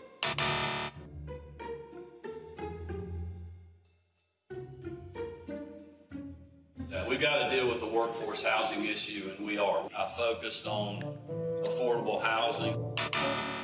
Workforce 8.08 8.42
housing 8.42 8.84
issue, 8.86 9.30
and 9.36 9.46
we 9.46 9.58
are. 9.58 9.86
I 9.96 10.06
focused 10.06 10.66
on 10.66 11.02
affordable 11.64 12.22
housing. 12.22 13.57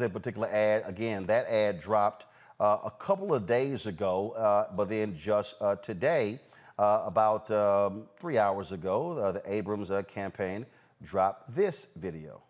That 0.00 0.12
particular 0.12 0.48
ad. 0.48 0.82
Again, 0.86 1.26
that 1.26 1.46
ad 1.48 1.80
dropped 1.80 2.26
uh, 2.58 2.78
a 2.84 2.90
couple 2.90 3.32
of 3.32 3.46
days 3.46 3.86
ago, 3.86 4.32
uh, 4.32 4.66
but 4.74 4.88
then 4.88 5.16
just 5.16 5.54
uh, 5.60 5.76
today, 5.76 6.40
uh, 6.78 7.02
about 7.04 7.50
um, 7.50 8.04
three 8.18 8.38
hours 8.38 8.72
ago, 8.72 9.12
uh, 9.12 9.32
the 9.32 9.42
Abrams 9.46 9.90
uh, 9.90 10.02
campaign 10.02 10.66
dropped 11.02 11.54
this 11.54 11.86
video. 11.96 12.42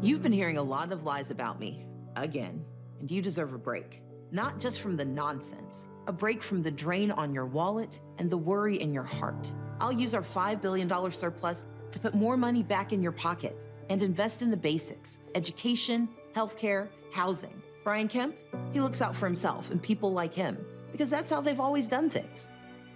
You've 0.00 0.22
been 0.22 0.32
hearing 0.32 0.58
a 0.58 0.62
lot 0.62 0.92
of 0.92 1.04
lies 1.04 1.30
about 1.30 1.60
me, 1.60 1.84
again, 2.16 2.64
and 3.00 3.10
you 3.10 3.22
deserve 3.22 3.52
a 3.52 3.58
break. 3.58 4.02
Not 4.30 4.60
just 4.60 4.80
from 4.80 4.96
the 4.96 5.04
nonsense, 5.04 5.88
a 6.06 6.12
break 6.12 6.42
from 6.42 6.62
the 6.62 6.70
drain 6.70 7.10
on 7.10 7.32
your 7.32 7.46
wallet 7.46 8.00
and 8.18 8.30
the 8.30 8.36
worry 8.36 8.76
in 8.80 8.92
your 8.92 9.04
heart. 9.04 9.52
I'll 9.80 9.92
use 9.92 10.14
our 10.14 10.22
$5 10.22 10.60
billion 10.60 11.12
surplus 11.12 11.66
to 11.90 11.98
put 12.00 12.14
more 12.14 12.36
money 12.36 12.62
back 12.62 12.92
in 12.92 13.02
your 13.02 13.12
pocket 13.12 13.56
and 13.90 14.02
invest 14.02 14.42
in 14.42 14.50
the 14.50 14.56
basics 14.56 15.20
education, 15.34 16.08
healthcare, 16.34 16.88
housing. 17.12 17.62
Brian 17.84 18.08
Kemp, 18.08 18.34
he 18.72 18.80
looks 18.80 19.02
out 19.02 19.14
for 19.14 19.26
himself 19.26 19.70
and 19.70 19.82
people 19.82 20.12
like 20.12 20.34
him 20.34 20.64
because 20.92 21.10
that's 21.10 21.30
how 21.30 21.40
they've 21.40 21.60
always 21.60 21.88
done 21.88 22.08
things. 22.08 22.52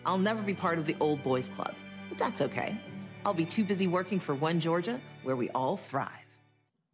I'll 0.06 0.18
never 0.18 0.42
be 0.42 0.54
part 0.54 0.78
of 0.78 0.86
the 0.86 0.96
old 1.00 1.22
boys 1.22 1.48
club, 1.48 1.74
but 2.08 2.18
that's 2.18 2.40
okay. 2.40 2.76
I'll 3.24 3.34
be 3.34 3.44
too 3.44 3.64
busy 3.64 3.86
working 3.86 4.18
for 4.20 4.34
One 4.34 4.60
Georgia, 4.60 5.00
where 5.22 5.36
we 5.36 5.50
all 5.50 5.76
thrive. 5.76 6.08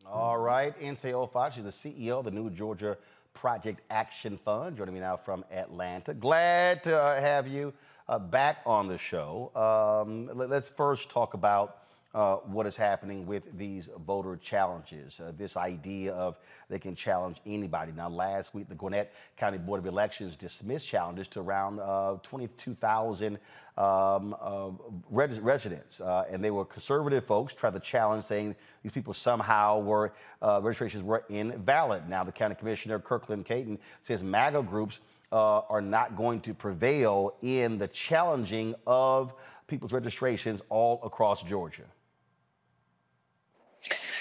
All 0.06 0.38
right, 0.38 0.78
Nsé 0.80 1.12
Ufot, 1.12 1.52
she's 1.52 1.64
the 1.64 1.70
CEO 1.70 2.18
of 2.18 2.24
the 2.24 2.30
New 2.30 2.50
Georgia 2.50 2.96
Project 3.32 3.80
Action 3.90 4.38
Fund, 4.38 4.76
joining 4.76 4.94
me 4.94 5.00
now 5.00 5.16
from 5.16 5.44
Atlanta. 5.52 6.14
Glad 6.14 6.82
to 6.84 7.00
uh, 7.00 7.20
have 7.20 7.46
you 7.46 7.72
uh, 8.08 8.18
back 8.18 8.58
on 8.66 8.86
the 8.88 8.98
show. 8.98 9.50
Um, 9.54 10.30
let, 10.34 10.50
us 10.50 10.68
first 10.68 11.10
talk 11.10 11.34
about 11.34 11.83
uh, 12.14 12.36
what 12.36 12.66
is 12.66 12.76
happening 12.76 13.26
with 13.26 13.46
these 13.58 13.88
voter 14.06 14.36
challenges. 14.36 15.18
Uh, 15.18 15.32
this 15.36 15.56
idea 15.56 16.12
of 16.12 16.38
they 16.70 16.78
can 16.78 16.94
challenge 16.94 17.38
anybody. 17.44 17.92
Now, 17.92 18.08
last 18.08 18.54
week, 18.54 18.68
the 18.68 18.74
Gwinnett 18.74 19.12
County 19.36 19.58
Board 19.58 19.80
of 19.80 19.86
Elections 19.86 20.36
dismissed 20.36 20.86
challenges 20.86 21.26
to 21.28 21.40
around 21.40 21.80
uh, 21.80 22.16
22,000 22.22 23.38
um, 23.76 24.36
uh, 24.40 24.70
res- 25.10 25.40
residents, 25.40 26.00
uh, 26.00 26.24
and 26.30 26.42
they 26.42 26.52
were 26.52 26.64
conservative 26.64 27.26
folks 27.26 27.52
tried 27.52 27.74
to 27.74 27.80
challenge, 27.80 28.24
saying 28.24 28.54
these 28.84 28.92
people 28.92 29.12
somehow 29.12 29.80
were 29.80 30.12
uh, 30.40 30.60
registrations 30.62 31.02
were 31.02 31.24
invalid. 31.28 32.08
Now, 32.08 32.22
the 32.22 32.32
county 32.32 32.54
commissioner 32.54 33.00
Kirkland 33.00 33.44
Carden 33.44 33.78
says 34.02 34.22
MAGA 34.22 34.62
groups. 34.62 35.00
are 35.32 35.80
not 35.80 36.16
going 36.16 36.40
to 36.40 36.54
prevail 36.54 37.34
in 37.42 37.76
the 37.76 37.88
challenging 37.88 38.76
of 38.86 39.32
people's 39.66 39.92
registrations 39.92 40.62
all 40.68 41.00
across 41.02 41.42
Georgia. 41.42 41.82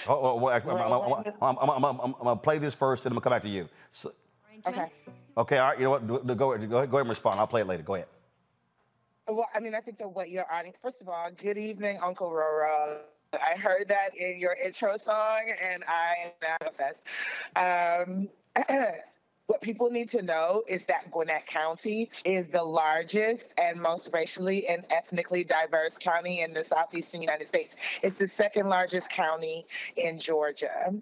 Oh, 0.08 0.14
oh, 0.14 0.36
well, 0.36 0.54
I'm, 1.42 1.58
I'm, 1.60 1.70
I'm, 1.70 2.02
I'm, 2.02 2.12
going 2.12 2.38
to 2.38 2.44
play 2.44 2.58
this 2.58 2.76
first, 2.76 3.06
and 3.06 3.12
I'm 3.12 3.16
going 3.16 3.22
to 3.22 3.24
come 3.24 3.34
back 3.34 3.44
to 3.44 3.50
you. 3.50 3.70
So, 3.92 4.14
okay. 4.68 4.92
Okay, 5.38 5.58
all 5.58 5.70
right. 5.70 5.78
You 5.78 5.86
know 5.86 5.92
what? 5.92 6.08
Go, 6.08 6.36
go, 6.36 6.54
ahead, 6.54 6.70
go 6.70 6.78
ahead 6.78 6.94
and 6.94 7.10
respond. 7.10 7.40
I'll 7.40 7.48
play 7.48 7.62
it 7.62 7.68
later. 7.68 7.84
Go 7.84 7.96
ahead. 7.96 8.08
Well, 9.28 9.48
I 9.56 9.60
mean, 9.60 9.74
I 9.74 9.80
think 9.80 9.98
that 10.00 10.10
what 10.10 10.30
you're 10.30 10.46
adding, 10.52 10.74
first 10.82 11.02
of 11.02 11.08
all, 11.08 11.30
good 11.32 11.58
evening, 11.58 11.98
Uncle 12.04 12.30
Roro. 12.30 12.98
I 13.34 13.58
heard 13.58 13.88
that 13.88 14.16
in 14.16 14.40
your 14.40 14.56
intro 14.64 14.98
song, 14.98 15.42
and 15.62 15.84
I 15.88 16.34
am 16.42 16.58
obsessed. 16.68 17.04
Um, 17.56 18.30
What 19.48 19.60
people 19.60 19.90
need 19.90 20.10
to 20.12 20.22
know 20.22 20.64
is 20.68 20.84
that 20.86 21.12
Gwinnett 21.12 21.46
County 21.48 22.10
is 22.24 22.48
the 22.48 22.64
largest 22.64 23.54
and 23.58 23.82
most 23.82 24.10
racially 24.14 24.70
and 24.70 24.86
ethnically 24.90 25.44
diverse 25.44 25.98
county 25.98 26.42
in 26.42 26.54
the 26.54 26.64
southeastern 26.64 27.22
United 27.22 27.46
States. 27.46 27.76
It's 28.02 28.18
the 28.18 28.28
second 28.28 28.70
largest 28.70 29.10
county 29.10 29.66
in 29.98 30.18
Georgia. 30.18 30.94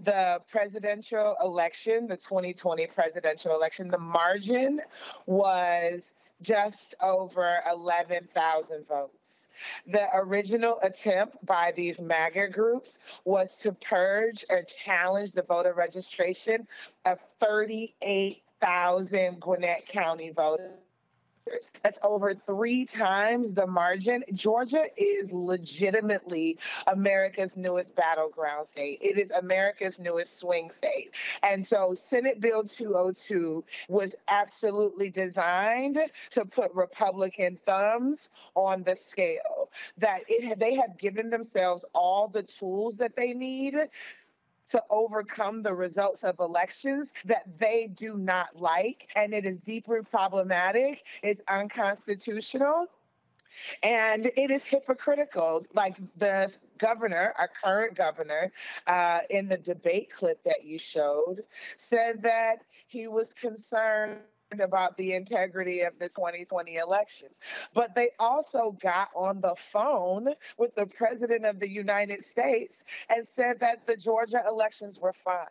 The 0.00 0.40
presidential 0.50 1.36
election, 1.42 2.06
the 2.06 2.16
2020 2.16 2.86
presidential 2.86 3.54
election, 3.54 3.88
the 3.88 3.98
margin 3.98 4.80
was 5.26 6.14
just 6.42 6.94
over 7.00 7.60
11,000 7.70 8.86
votes. 8.86 9.48
The 9.86 10.08
original 10.14 10.78
attempt 10.82 11.44
by 11.44 11.72
these 11.72 12.00
MAGA 12.00 12.48
groups 12.48 12.98
was 13.24 13.54
to 13.56 13.72
purge 13.72 14.44
or 14.48 14.62
challenge 14.62 15.32
the 15.32 15.42
voter 15.42 15.74
registration 15.74 16.66
of 17.04 17.18
38,000 17.40 19.40
Gwinnett 19.40 19.86
County 19.86 20.30
voters. 20.30 20.78
That's 21.82 21.98
over 22.02 22.34
three 22.34 22.84
times 22.84 23.52
the 23.52 23.66
margin. 23.66 24.24
Georgia 24.32 24.84
is 24.96 25.30
legitimately 25.32 26.58
America's 26.86 27.56
newest 27.56 27.94
battleground 27.94 28.66
state. 28.66 28.98
It 29.00 29.18
is 29.18 29.30
America's 29.30 29.98
newest 29.98 30.38
swing 30.38 30.70
state. 30.70 31.14
And 31.42 31.66
so 31.66 31.94
Senate 31.94 32.40
Bill 32.40 32.64
202 32.64 33.64
was 33.88 34.14
absolutely 34.28 35.10
designed 35.10 35.98
to 36.30 36.44
put 36.44 36.72
Republican 36.74 37.58
thumbs 37.66 38.30
on 38.54 38.82
the 38.82 38.96
scale. 38.96 39.70
That 39.98 40.22
it 40.28 40.58
they 40.58 40.74
have 40.74 40.98
given 40.98 41.30
themselves 41.30 41.84
all 41.94 42.28
the 42.28 42.42
tools 42.42 42.96
that 42.96 43.16
they 43.16 43.32
need 43.32 43.76
to 44.70 44.82
overcome 44.90 45.62
the 45.62 45.74
results 45.74 46.24
of 46.24 46.38
elections 46.40 47.12
that 47.24 47.46
they 47.58 47.88
do 47.94 48.16
not 48.16 48.56
like. 48.56 49.08
And 49.16 49.34
it 49.34 49.44
is 49.44 49.58
deeply 49.58 50.00
problematic, 50.02 51.04
it's 51.22 51.42
unconstitutional. 51.48 52.86
And 53.82 54.30
it 54.36 54.50
is 54.52 54.64
hypocritical. 54.64 55.66
Like 55.74 55.96
the 56.16 56.54
governor, 56.78 57.34
our 57.36 57.50
current 57.62 57.96
governor, 57.96 58.52
uh, 58.86 59.20
in 59.28 59.48
the 59.48 59.56
debate 59.56 60.12
clip 60.12 60.42
that 60.44 60.64
you 60.64 60.78
showed, 60.78 61.42
said 61.76 62.22
that 62.22 62.62
he 62.86 63.08
was 63.08 63.32
concerned 63.32 64.20
about 64.58 64.96
the 64.96 65.12
integrity 65.12 65.82
of 65.82 65.96
the 66.00 66.08
2020 66.08 66.76
elections. 66.76 67.36
But 67.72 67.94
they 67.94 68.10
also 68.18 68.76
got 68.82 69.10
on 69.14 69.40
the 69.40 69.54
phone 69.72 70.34
with 70.58 70.74
the 70.74 70.86
president 70.86 71.44
of 71.44 71.60
the 71.60 71.68
United 71.68 72.26
States 72.26 72.82
and 73.08 73.28
said 73.28 73.60
that 73.60 73.86
the 73.86 73.96
Georgia 73.96 74.42
elections 74.48 74.98
were 74.98 75.12
fine 75.12 75.46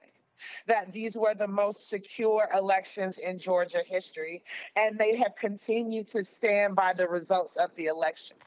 that 0.67 0.91
these 0.93 1.17
were 1.17 1.33
the 1.33 1.47
most 1.47 1.89
secure 1.89 2.47
elections 2.53 3.17
in 3.17 3.38
Georgia 3.38 3.81
history, 3.85 4.41
and 4.77 4.97
they 4.97 5.17
have 5.17 5.35
continued 5.35 6.07
to 6.07 6.23
stand 6.23 6.75
by 6.75 6.93
the 6.93 7.05
results 7.07 7.57
of 7.57 7.69
the 7.75 7.88
elections. 7.88 8.39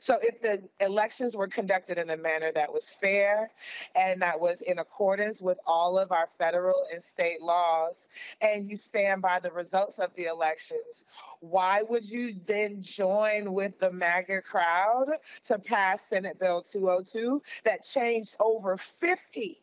So 0.00 0.18
if 0.22 0.40
the 0.40 0.62
elections 0.80 1.34
were 1.34 1.48
conducted 1.48 1.98
in 1.98 2.10
a 2.10 2.16
manner 2.16 2.52
that 2.52 2.72
was 2.72 2.90
fair 3.00 3.50
and 3.94 4.20
that 4.22 4.38
was 4.38 4.62
in 4.62 4.78
accordance 4.78 5.40
with 5.40 5.58
all 5.66 5.98
of 5.98 6.12
our 6.12 6.28
federal 6.38 6.84
and 6.92 7.02
state 7.02 7.42
laws, 7.42 8.08
and 8.40 8.68
you 8.70 8.76
stand 8.76 9.22
by 9.22 9.40
the 9.40 9.50
results 9.50 9.98
of 9.98 10.14
the 10.14 10.24
elections, 10.24 11.04
why 11.40 11.82
would 11.82 12.04
you 12.04 12.36
then 12.46 12.80
join 12.80 13.52
with 13.52 13.78
the 13.78 13.92
MAGA 13.92 14.42
crowd 14.42 15.08
to 15.44 15.58
pass 15.58 16.02
Senate 16.02 16.38
Bill 16.38 16.62
202 16.62 17.42
that 17.64 17.84
changed 17.84 18.34
over 18.40 18.76
50 18.76 19.62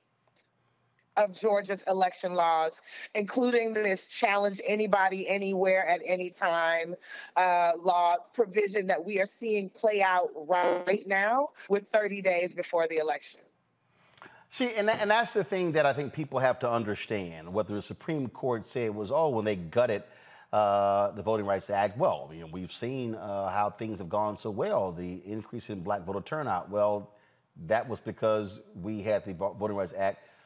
of 1.18 1.40
Georgia's 1.40 1.84
election 1.88 2.34
laws, 2.34 2.82
including 3.16 3.74
this 3.74 4.06
challenge 4.08 4.60
anybody, 4.66 5.28
anywhere, 5.28 5.86
at 5.88 6.02
any 6.06 6.30
time 6.30 6.96
uh, 7.36 7.74
law 7.82 8.16
provision 8.34 8.88
that 8.88 9.04
we 9.04 9.20
are 9.20 9.26
seeing 9.26 9.70
play 9.70 10.02
out 10.02 10.30
right 10.36 11.08
now 11.08 11.50
with 11.70 11.86
30 11.94 12.22
days 12.22 12.54
before 12.54 12.88
the 12.88 12.98
election. 12.98 13.42
See, 14.50 14.72
and, 14.76 14.88
and 14.88 15.10
that's 15.10 15.32
the 15.32 15.44
thing 15.44 15.72
that 15.72 15.86
I 15.86 15.94
think 15.94 16.14
people 16.14 16.38
have 16.38 16.60
to 16.60 16.70
understand. 16.70 17.52
What 17.52 17.68
the 17.68 17.82
Supreme 17.82 18.28
Court 18.30 18.68
said 18.68 18.94
was, 18.94 19.12
oh, 19.12 19.30
when 19.30 19.46
they 19.46 19.56
gutted 19.56 20.04
uh, 20.52 21.10
the 21.12 21.24
Voting 21.24 21.48
Rights 21.48 21.72
Act, 21.72 21.98
well, 21.98 22.30
you 22.32 22.42
know, 22.42 22.50
we've 22.52 22.72
seen 22.72 23.16
uh, 23.16 23.50
how 23.50 23.72
things 23.72 23.98
have 23.98 24.10
gone 24.10 24.38
so 24.38 24.52
well, 24.52 24.92
the 24.92 25.22
increase 25.26 25.72
in 25.72 25.82
black 25.82 26.06
voter 26.06 26.22
turnout. 26.22 26.70
Well, 26.70 27.10
that 27.66 27.90
was 27.90 28.00
because 28.00 28.60
we 28.80 29.02
had 29.02 29.26
the 29.26 29.34
Voting 29.34 29.76
Rights 29.76 29.94
Act 29.98 30.20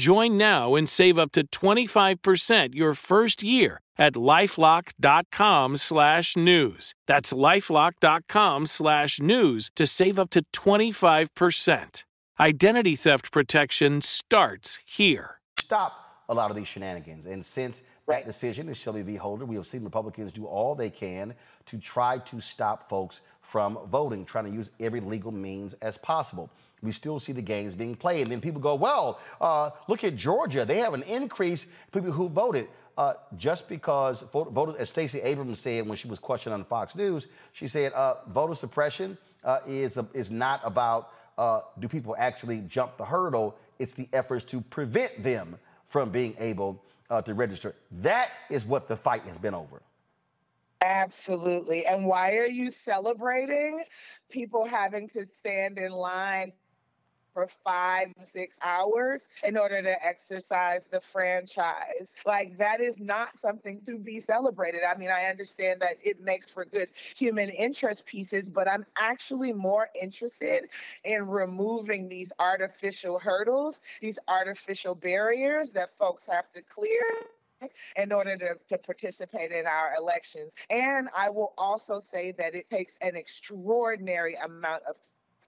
Join 0.00 0.38
now 0.38 0.76
and 0.76 0.88
save 0.88 1.18
up 1.18 1.30
to 1.32 1.46
25% 1.46 2.74
your 2.74 2.94
first 2.94 3.42
year 3.42 3.82
at 3.98 4.14
lifelock.com 4.14 5.76
slash 5.76 6.36
news. 6.38 6.94
That's 7.06 7.34
lifelock.com 7.34 8.64
slash 8.64 9.20
news 9.20 9.70
to 9.76 9.86
save 9.86 10.18
up 10.18 10.30
to 10.30 10.42
25%. 10.54 12.04
Identity 12.40 12.96
theft 12.96 13.30
protection 13.30 14.00
starts 14.00 14.78
here. 14.86 15.42
Stop 15.60 15.92
a 16.30 16.34
lot 16.34 16.50
of 16.50 16.56
these 16.56 16.68
shenanigans. 16.68 17.26
And 17.26 17.44
since 17.44 17.82
that 18.08 18.24
decision 18.24 18.70
is 18.70 18.78
Shelby 18.78 19.02
V. 19.02 19.16
Holder, 19.16 19.44
we 19.44 19.56
have 19.56 19.68
seen 19.68 19.84
Republicans 19.84 20.32
do 20.32 20.46
all 20.46 20.74
they 20.74 20.88
can 20.88 21.34
to 21.66 21.76
try 21.76 22.16
to 22.20 22.40
stop 22.40 22.88
folks 22.88 23.20
from 23.42 23.78
voting, 23.90 24.24
trying 24.24 24.46
to 24.46 24.50
use 24.50 24.70
every 24.80 25.00
legal 25.00 25.30
means 25.30 25.74
as 25.82 25.98
possible 25.98 26.48
we 26.82 26.92
still 26.92 27.20
see 27.20 27.32
the 27.32 27.42
games 27.42 27.74
being 27.74 27.94
played. 27.94 28.22
And 28.22 28.32
then 28.32 28.40
people 28.40 28.60
go, 28.60 28.74
well, 28.74 29.20
uh, 29.40 29.70
look 29.88 30.04
at 30.04 30.16
Georgia. 30.16 30.64
They 30.64 30.78
have 30.78 30.94
an 30.94 31.02
increase 31.02 31.64
in 31.64 32.02
people 32.02 32.12
who 32.12 32.28
voted 32.28 32.68
uh, 32.96 33.14
just 33.36 33.68
because 33.68 34.24
voters, 34.32 34.76
as 34.78 34.88
Stacey 34.88 35.20
Abrams 35.20 35.60
said 35.60 35.86
when 35.86 35.96
she 35.96 36.08
was 36.08 36.18
questioned 36.18 36.54
on 36.54 36.64
Fox 36.64 36.94
News, 36.94 37.26
she 37.52 37.68
said 37.68 37.92
uh, 37.92 38.16
voter 38.28 38.54
suppression 38.54 39.16
uh, 39.44 39.60
is, 39.66 39.98
is 40.12 40.30
not 40.30 40.60
about 40.64 41.12
uh, 41.38 41.62
do 41.78 41.88
people 41.88 42.14
actually 42.18 42.58
jump 42.68 42.98
the 42.98 43.04
hurdle, 43.04 43.56
it's 43.78 43.94
the 43.94 44.06
efforts 44.12 44.44
to 44.44 44.60
prevent 44.60 45.22
them 45.22 45.56
from 45.88 46.10
being 46.10 46.36
able 46.38 46.84
uh, 47.08 47.22
to 47.22 47.32
register. 47.32 47.74
That 48.02 48.28
is 48.50 48.66
what 48.66 48.88
the 48.88 48.96
fight 48.96 49.22
has 49.22 49.38
been 49.38 49.54
over. 49.54 49.80
Absolutely. 50.82 51.86
And 51.86 52.04
why 52.04 52.36
are 52.36 52.46
you 52.46 52.70
celebrating 52.70 53.84
people 54.30 54.66
having 54.66 55.08
to 55.08 55.24
stand 55.24 55.78
in 55.78 55.92
line 55.92 56.52
for 57.32 57.46
five, 57.64 58.08
six 58.30 58.58
hours 58.62 59.28
in 59.44 59.56
order 59.56 59.82
to 59.82 60.06
exercise 60.06 60.82
the 60.90 61.00
franchise. 61.00 62.12
Like, 62.26 62.58
that 62.58 62.80
is 62.80 63.00
not 63.00 63.40
something 63.40 63.80
to 63.86 63.98
be 63.98 64.20
celebrated. 64.20 64.80
I 64.82 64.96
mean, 64.96 65.10
I 65.10 65.26
understand 65.26 65.80
that 65.80 65.96
it 66.02 66.20
makes 66.20 66.48
for 66.48 66.64
good 66.64 66.88
human 67.16 67.50
interest 67.50 68.06
pieces, 68.06 68.48
but 68.48 68.68
I'm 68.68 68.84
actually 68.96 69.52
more 69.52 69.88
interested 70.00 70.68
in 71.04 71.26
removing 71.26 72.08
these 72.08 72.32
artificial 72.38 73.18
hurdles, 73.18 73.80
these 74.00 74.18
artificial 74.28 74.94
barriers 74.94 75.70
that 75.70 75.90
folks 75.98 76.26
have 76.26 76.50
to 76.52 76.62
clear 76.62 77.02
in 77.96 78.12
order 78.12 78.36
to, 78.38 78.54
to 78.68 78.78
participate 78.78 79.52
in 79.52 79.66
our 79.66 79.94
elections. 79.98 80.52
And 80.70 81.08
I 81.16 81.28
will 81.28 81.52
also 81.58 82.00
say 82.00 82.32
that 82.32 82.54
it 82.54 82.70
takes 82.70 82.96
an 83.02 83.16
extraordinary 83.16 84.36
amount 84.36 84.82
of 84.88 84.96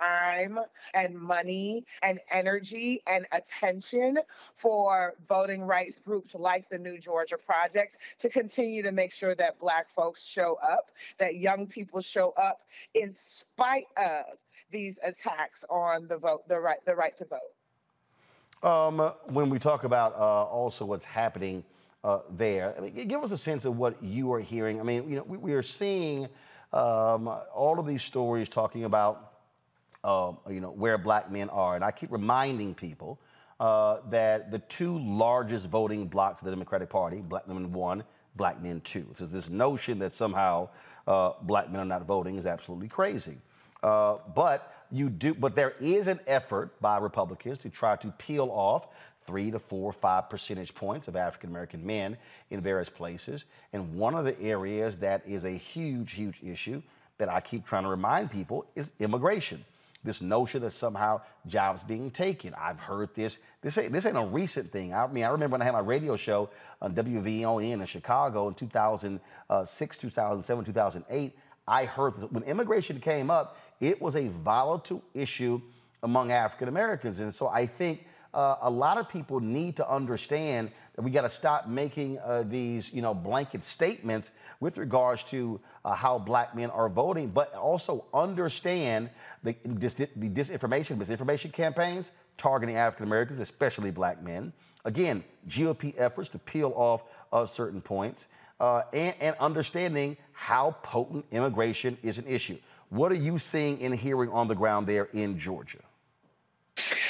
time 0.02 0.58
and 0.94 1.14
money 1.14 1.84
and 2.02 2.20
energy 2.30 3.02
and 3.06 3.26
attention 3.32 4.18
for 4.56 5.14
voting 5.28 5.62
rights 5.62 5.98
groups 5.98 6.34
like 6.34 6.68
the 6.68 6.78
New 6.78 6.98
Georgia 6.98 7.36
Project 7.36 7.98
to 8.18 8.28
continue 8.28 8.82
to 8.82 8.92
make 8.92 9.12
sure 9.12 9.34
that 9.34 9.58
Black 9.58 9.88
folks 9.94 10.24
show 10.24 10.58
up, 10.62 10.90
that 11.18 11.36
young 11.36 11.66
people 11.66 12.00
show 12.00 12.30
up 12.36 12.62
in 12.94 13.12
spite 13.12 13.86
of 13.96 14.36
these 14.70 14.98
attacks 15.02 15.64
on 15.70 16.06
the 16.08 16.16
vote, 16.16 16.48
the 16.48 16.58
right, 16.58 16.78
the 16.86 16.94
right 16.94 17.16
to 17.16 17.26
vote. 17.26 18.68
Um, 18.68 19.12
when 19.26 19.50
we 19.50 19.58
talk 19.58 19.84
about 19.84 20.14
uh, 20.14 20.44
also 20.44 20.84
what's 20.84 21.04
happening 21.04 21.64
uh, 22.04 22.20
there, 22.30 22.74
I 22.76 22.80
mean, 22.80 23.08
give 23.08 23.22
us 23.22 23.32
a 23.32 23.38
sense 23.38 23.64
of 23.64 23.76
what 23.76 24.02
you 24.02 24.32
are 24.32 24.40
hearing. 24.40 24.80
I 24.80 24.84
mean, 24.84 25.08
you 25.08 25.16
know, 25.16 25.24
we, 25.24 25.36
we 25.36 25.52
are 25.52 25.62
seeing 25.62 26.28
um, 26.72 27.28
all 27.54 27.78
of 27.78 27.86
these 27.86 28.02
stories 28.02 28.48
talking 28.48 28.84
about 28.84 29.31
uh, 30.04 30.32
you 30.50 30.60
know, 30.60 30.70
where 30.70 30.98
black 30.98 31.30
men 31.30 31.48
are. 31.50 31.76
And 31.76 31.84
I 31.84 31.90
keep 31.90 32.10
reminding 32.10 32.74
people 32.74 33.18
uh, 33.60 33.98
that 34.10 34.50
the 34.50 34.58
two 34.58 34.98
largest 34.98 35.66
voting 35.68 36.06
blocs 36.06 36.40
of 36.40 36.46
the 36.46 36.50
Democratic 36.50 36.90
Party, 36.90 37.18
black 37.18 37.46
women 37.46 37.72
one, 37.72 38.02
black 38.36 38.60
men 38.60 38.80
two. 38.80 39.06
So 39.16 39.26
this 39.26 39.48
notion 39.48 39.98
that 40.00 40.12
somehow 40.12 40.68
uh, 41.06 41.32
black 41.42 41.70
men 41.70 41.80
are 41.80 41.84
not 41.84 42.04
voting 42.06 42.36
is 42.36 42.46
absolutely 42.46 42.88
crazy. 42.88 43.38
Uh, 43.82 44.18
but 44.34 44.86
you 44.90 45.08
do, 45.08 45.34
but 45.34 45.54
there 45.54 45.74
is 45.80 46.06
an 46.06 46.20
effort 46.26 46.80
by 46.80 46.98
Republicans 46.98 47.58
to 47.58 47.70
try 47.70 47.96
to 47.96 48.08
peel 48.18 48.48
off 48.52 48.88
three 49.26 49.50
to 49.50 49.58
four, 49.58 49.92
five 49.92 50.28
percentage 50.28 50.74
points 50.74 51.08
of 51.08 51.16
African 51.16 51.50
American 51.50 51.84
men 51.84 52.16
in 52.50 52.60
various 52.60 52.88
places. 52.88 53.44
And 53.72 53.94
one 53.94 54.14
of 54.14 54.24
the 54.24 54.40
areas 54.40 54.96
that 54.98 55.22
is 55.26 55.44
a 55.44 55.50
huge, 55.50 56.12
huge 56.12 56.40
issue 56.42 56.82
that 57.18 57.28
I 57.28 57.40
keep 57.40 57.64
trying 57.64 57.84
to 57.84 57.88
remind 57.88 58.30
people 58.30 58.66
is 58.74 58.90
immigration 58.98 59.64
this 60.04 60.20
notion 60.20 60.62
that 60.62 60.72
somehow 60.72 61.20
jobs 61.46 61.82
being 61.82 62.10
taken. 62.10 62.54
I've 62.58 62.78
heard 62.78 63.14
this. 63.14 63.38
This 63.60 63.78
ain't, 63.78 63.92
this 63.92 64.04
ain't 64.04 64.16
a 64.16 64.24
recent 64.24 64.72
thing. 64.72 64.92
I 64.92 65.06
mean, 65.06 65.24
I 65.24 65.28
remember 65.28 65.54
when 65.54 65.62
I 65.62 65.64
had 65.64 65.74
my 65.74 65.80
radio 65.80 66.16
show 66.16 66.50
on 66.80 66.94
WVON 66.94 67.80
in 67.80 67.86
Chicago 67.86 68.48
in 68.48 68.54
2006, 68.54 69.96
2007, 69.96 70.64
2008. 70.64 71.38
I 71.68 71.84
heard 71.84 72.20
that 72.20 72.32
when 72.32 72.42
immigration 72.42 73.00
came 73.00 73.30
up, 73.30 73.56
it 73.80 74.00
was 74.00 74.16
a 74.16 74.28
volatile 74.28 75.02
issue 75.14 75.60
among 76.02 76.32
African 76.32 76.68
Americans. 76.68 77.20
And 77.20 77.32
so 77.32 77.48
I 77.48 77.66
think 77.66 78.04
uh, 78.34 78.56
a 78.62 78.70
lot 78.70 78.98
of 78.98 79.08
people 79.08 79.40
need 79.40 79.76
to 79.76 79.88
understand 79.88 80.70
that 80.94 81.02
we 81.02 81.10
got 81.10 81.22
to 81.22 81.30
stop 81.30 81.68
making 81.68 82.18
uh, 82.18 82.44
these, 82.46 82.92
you 82.92 83.02
know, 83.02 83.14
blanket 83.14 83.64
statements 83.64 84.30
with 84.60 84.78
regards 84.78 85.22
to 85.24 85.60
uh, 85.84 85.94
how 85.94 86.18
black 86.18 86.54
men 86.54 86.70
are 86.70 86.88
voting, 86.88 87.28
but 87.28 87.54
also 87.54 88.04
understand 88.12 89.10
the, 89.42 89.54
dis- 89.78 89.94
the 89.94 90.06
disinformation, 90.28 90.98
misinformation 90.98 91.50
campaigns 91.50 92.10
targeting 92.36 92.76
African 92.76 93.06
Americans, 93.06 93.40
especially 93.40 93.90
black 93.90 94.22
men. 94.22 94.52
Again, 94.84 95.24
GOP 95.48 95.94
efforts 95.98 96.28
to 96.30 96.38
peel 96.38 96.72
off 96.74 97.02
uh, 97.32 97.46
certain 97.46 97.80
points. 97.80 98.26
Uh, 98.60 98.82
and, 98.92 99.14
and 99.20 99.36
understanding 99.40 100.16
how 100.32 100.76
potent 100.82 101.24
immigration 101.32 101.98
is 102.02 102.18
an 102.18 102.26
issue. 102.28 102.56
What 102.90 103.10
are 103.10 103.16
you 103.16 103.38
seeing 103.38 103.82
and 103.82 103.92
hearing 103.94 104.30
on 104.30 104.46
the 104.46 104.54
ground 104.54 104.86
there 104.86 105.08
in 105.12 105.36
Georgia? 105.36 105.78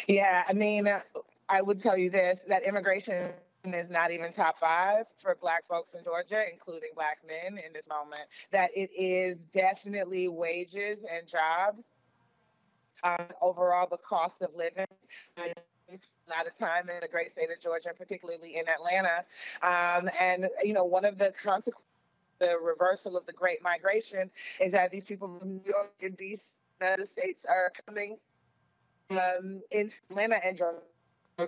Yeah, 0.08 0.44
I 0.48 0.52
mean, 0.52 0.88
uh, 0.88 1.00
I 1.48 1.62
would 1.62 1.80
tell 1.80 1.96
you 1.96 2.10
this 2.10 2.40
that 2.48 2.62
immigration 2.64 3.30
is 3.64 3.90
not 3.90 4.10
even 4.10 4.32
top 4.32 4.58
five 4.58 5.06
for 5.20 5.36
black 5.40 5.66
folks 5.68 5.94
in 5.94 6.02
Georgia, 6.02 6.42
including 6.50 6.90
black 6.94 7.18
men 7.26 7.58
in 7.64 7.72
this 7.72 7.88
moment, 7.88 8.22
that 8.50 8.70
it 8.76 8.90
is 8.96 9.38
definitely 9.52 10.28
wages 10.28 11.04
and 11.04 11.26
jobs. 11.26 11.84
Um, 13.04 13.26
overall, 13.40 13.88
the 13.90 13.98
cost 13.98 14.42
of 14.42 14.54
living 14.54 14.86
a 15.38 16.30
lot 16.30 16.46
of 16.46 16.54
time 16.54 16.88
in 16.88 16.96
the 17.00 17.08
great 17.08 17.30
state 17.30 17.50
of 17.54 17.60
Georgia, 17.60 17.90
particularly 17.96 18.56
in 18.56 18.68
Atlanta. 18.68 19.24
Um, 19.62 20.08
and, 20.20 20.48
you 20.62 20.72
know, 20.72 20.84
one 20.84 21.04
of 21.04 21.18
the 21.18 21.32
consequences, 21.42 21.82
the 22.38 22.58
reversal 22.58 23.16
of 23.16 23.26
the 23.26 23.32
great 23.32 23.62
migration 23.62 24.30
is 24.60 24.72
that 24.72 24.90
these 24.90 25.04
people 25.04 25.38
from 25.38 25.56
New 25.56 25.62
York 25.64 25.92
and 26.02 26.16
DC, 26.16 26.42
United 26.80 27.06
States 27.06 27.44
are 27.44 27.70
coming 27.86 28.16
um, 29.18 29.62
into 29.70 29.96
Atlanta 30.10 30.44
and 30.44 30.56
Georgia 30.56 30.78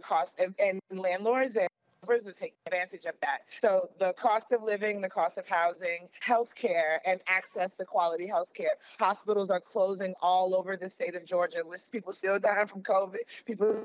cost 0.03 0.35
and, 0.38 0.55
and 0.59 0.81
landlords 0.90 1.57
and 1.57 1.68
are 2.09 2.18
taking 2.33 2.53
advantage 2.66 3.07
of 3.07 3.14
that. 3.22 3.42
So 3.62 3.88
the 3.98 4.12
cost 4.12 4.53
of 4.53 4.62
living, 4.62 5.00
the 5.00 5.09
cost 5.09 5.38
of 5.38 5.48
housing, 5.48 6.09
healthcare, 6.22 6.98
and 7.07 7.20
access 7.27 7.72
to 7.74 7.85
quality 7.87 8.31
healthcare. 8.31 8.74
Hospitals 8.98 9.48
are 9.48 9.61
closing 9.61 10.14
all 10.20 10.55
over 10.55 10.77
the 10.77 10.90
state 10.90 11.14
of 11.14 11.24
Georgia, 11.24 11.62
with 11.64 11.90
people 11.90 12.12
still 12.12 12.38
dying 12.38 12.66
from 12.66 12.83
COVID, 12.83 13.20
people 13.46 13.85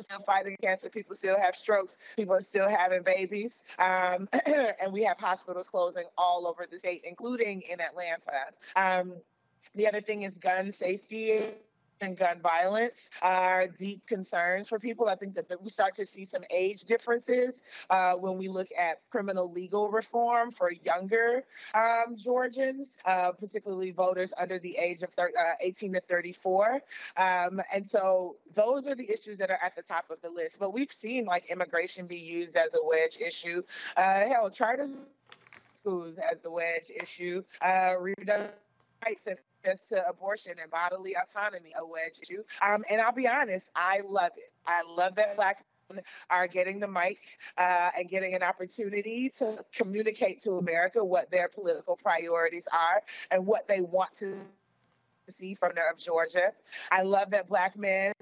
still 0.00 0.20
fighting 0.26 0.56
cancer. 0.62 0.88
People 0.88 1.14
still 1.14 1.38
have 1.38 1.54
strokes. 1.54 1.96
People 2.16 2.34
are 2.34 2.42
still 2.42 2.68
having 2.68 3.02
babies. 3.02 3.62
Um, 3.78 4.28
and 4.46 4.92
we 4.92 5.02
have 5.04 5.18
hospitals 5.18 5.68
closing 5.68 6.04
all 6.18 6.46
over 6.46 6.66
the 6.70 6.78
state, 6.78 7.02
including 7.04 7.62
in 7.62 7.80
Atlanta. 7.80 8.46
Um, 8.74 9.14
the 9.74 9.86
other 9.86 10.00
thing 10.00 10.22
is 10.22 10.34
gun 10.34 10.72
safety 10.72 11.44
and 12.02 12.16
gun 12.16 12.40
violence 12.42 13.08
are 13.22 13.66
deep 13.66 14.06
concerns 14.06 14.68
for 14.68 14.78
people. 14.78 15.08
I 15.08 15.14
think 15.14 15.34
that 15.34 15.62
we 15.62 15.70
start 15.70 15.94
to 15.94 16.04
see 16.04 16.24
some 16.24 16.42
age 16.50 16.84
differences 16.84 17.54
uh, 17.90 18.14
when 18.14 18.36
we 18.36 18.48
look 18.48 18.68
at 18.78 19.00
criminal 19.10 19.50
legal 19.50 19.90
reform 19.90 20.50
for 20.50 20.72
younger 20.72 21.44
um, 21.74 22.16
Georgians, 22.16 22.98
uh, 23.06 23.32
particularly 23.32 23.92
voters 23.92 24.32
under 24.38 24.58
the 24.58 24.76
age 24.76 25.02
of 25.02 25.10
thir- 25.14 25.32
uh, 25.38 25.54
18 25.60 25.94
to 25.94 26.00
34. 26.00 26.82
Um, 27.16 27.60
and 27.72 27.88
so 27.88 28.36
those 28.54 28.86
are 28.86 28.94
the 28.94 29.10
issues 29.10 29.38
that 29.38 29.50
are 29.50 29.58
at 29.62 29.76
the 29.76 29.82
top 29.82 30.10
of 30.10 30.20
the 30.20 30.30
list. 30.30 30.58
But 30.58 30.74
we've 30.74 30.92
seen 30.92 31.24
like 31.24 31.50
immigration 31.50 32.06
be 32.06 32.18
used 32.18 32.56
as 32.56 32.74
a 32.74 32.84
wedge 32.84 33.18
issue. 33.24 33.62
Uh, 33.96 34.26
hell, 34.26 34.50
charter 34.50 34.88
schools 35.74 36.18
as 36.18 36.40
the 36.40 36.50
wedge 36.50 36.90
issue. 37.00 37.42
Uh, 37.60 37.94
rights 39.04 39.26
and 39.26 39.36
access 39.64 39.82
to 39.82 40.08
abortion 40.08 40.52
and 40.60 40.70
bodily 40.70 41.14
autonomy 41.16 41.72
a 41.78 41.86
wedge 41.86 42.18
issue. 42.22 42.42
Um, 42.60 42.84
and 42.90 43.00
I'll 43.00 43.12
be 43.12 43.28
honest, 43.28 43.68
I 43.74 44.00
love 44.08 44.32
it. 44.36 44.52
I 44.66 44.82
love 44.82 45.14
that 45.16 45.36
black 45.36 45.64
are 46.30 46.46
getting 46.46 46.80
the 46.80 46.88
mic 46.88 47.18
uh, 47.58 47.90
and 47.98 48.08
getting 48.08 48.34
an 48.34 48.42
opportunity 48.42 49.28
to 49.28 49.62
communicate 49.74 50.40
to 50.40 50.52
America 50.52 51.04
what 51.04 51.30
their 51.30 51.48
political 51.48 51.96
priorities 51.96 52.66
are 52.72 53.02
and 53.30 53.46
what 53.46 53.68
they 53.68 53.82
want 53.82 54.14
to 54.14 54.38
see 55.28 55.54
from 55.54 55.72
of 55.90 55.98
Georgia. 55.98 56.52
I 56.90 57.02
love 57.02 57.30
that 57.30 57.46
black 57.48 57.76
men 57.76 58.12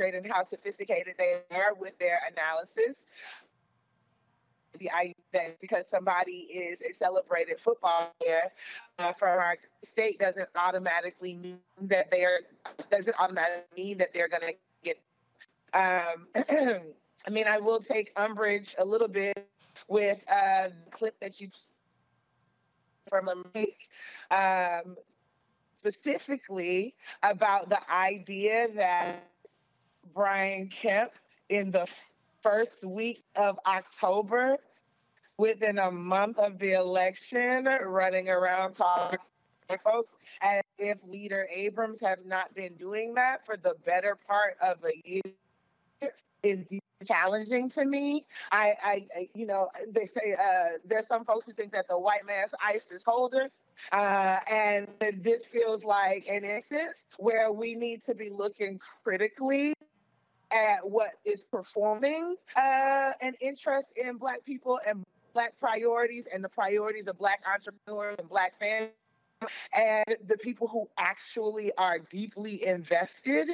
and 0.00 0.26
how 0.28 0.44
sophisticated 0.44 1.14
they 1.16 1.36
are 1.52 1.74
with 1.74 1.96
their 2.00 2.18
analysis 2.32 2.96
the 4.78 4.90
idea 4.90 5.14
because 5.60 5.88
somebody 5.88 6.48
is 6.52 6.80
a 6.82 6.92
celebrated 6.92 7.58
football 7.58 8.14
player 8.20 8.42
uh, 8.98 9.12
from 9.12 9.38
our 9.38 9.56
state 9.82 10.18
doesn't 10.18 10.48
automatically 10.56 11.34
mean 11.34 11.58
that 11.82 12.10
they're 12.10 12.40
doesn't 12.90 13.16
automatically 13.18 13.84
mean 13.84 13.98
that 13.98 14.12
they're 14.12 14.28
going 14.28 14.42
to 14.42 14.54
get. 14.82 14.98
Um, 15.72 16.28
I 17.26 17.30
mean, 17.30 17.46
I 17.46 17.58
will 17.58 17.80
take 17.80 18.12
umbrage 18.16 18.74
a 18.78 18.84
little 18.84 19.08
bit 19.08 19.48
with 19.88 20.22
uh, 20.28 20.68
the 20.68 20.90
clip 20.90 21.18
that 21.20 21.40
you 21.40 21.48
from 23.08 23.28
a 23.28 24.34
um, 24.34 24.96
specifically 25.76 26.94
about 27.22 27.68
the 27.68 27.92
idea 27.92 28.68
that 28.74 29.30
Brian 30.14 30.68
Kemp 30.68 31.12
in 31.48 31.70
the 31.70 31.86
first 32.44 32.84
week 32.84 33.24
of 33.36 33.58
October, 33.66 34.58
within 35.38 35.78
a 35.78 35.90
month 35.90 36.38
of 36.38 36.58
the 36.58 36.74
election, 36.74 37.66
running 37.86 38.28
around 38.28 38.74
talking 38.74 39.18
to 39.68 39.78
folks 39.78 40.14
as 40.42 40.62
if 40.78 40.98
Leader 41.08 41.48
Abrams 41.52 42.00
has 42.00 42.18
not 42.26 42.54
been 42.54 42.74
doing 42.74 43.14
that 43.14 43.44
for 43.46 43.56
the 43.56 43.74
better 43.86 44.16
part 44.28 44.56
of 44.62 44.76
a 44.84 45.02
year 45.08 45.22
is 46.42 46.64
challenging 47.04 47.70
to 47.70 47.86
me. 47.86 48.26
I, 48.52 48.74
I, 48.84 49.06
I 49.16 49.28
you 49.34 49.46
know, 49.46 49.70
they 49.88 50.06
say 50.06 50.36
uh, 50.38 50.78
there's 50.84 51.06
some 51.06 51.24
folks 51.24 51.46
who 51.46 51.54
think 51.54 51.72
that 51.72 51.88
the 51.88 51.98
white 51.98 52.26
man's 52.26 52.54
ISIS 52.62 53.02
holder. 53.04 53.48
Uh, 53.90 54.38
and 54.48 54.86
this 55.00 55.46
feels 55.46 55.82
like 55.82 56.28
an 56.28 56.44
instance 56.44 56.94
where 57.16 57.50
we 57.50 57.74
need 57.74 58.04
to 58.04 58.14
be 58.14 58.28
looking 58.30 58.78
critically 59.02 59.74
at 60.54 60.88
what 60.88 61.10
is 61.24 61.42
performing 61.42 62.36
uh, 62.56 63.12
an 63.20 63.34
interest 63.40 63.90
in 63.96 64.16
Black 64.16 64.44
people 64.44 64.80
and 64.86 65.04
Black 65.34 65.58
priorities 65.58 66.28
and 66.32 66.44
the 66.44 66.48
priorities 66.48 67.08
of 67.08 67.18
Black 67.18 67.42
entrepreneurs 67.52 68.16
and 68.20 68.28
Black 68.28 68.58
families 68.60 68.92
and 69.76 70.04
the 70.26 70.36
people 70.38 70.68
who 70.68 70.88
actually 70.98 71.72
are 71.76 71.98
deeply 71.98 72.66
invested 72.66 73.50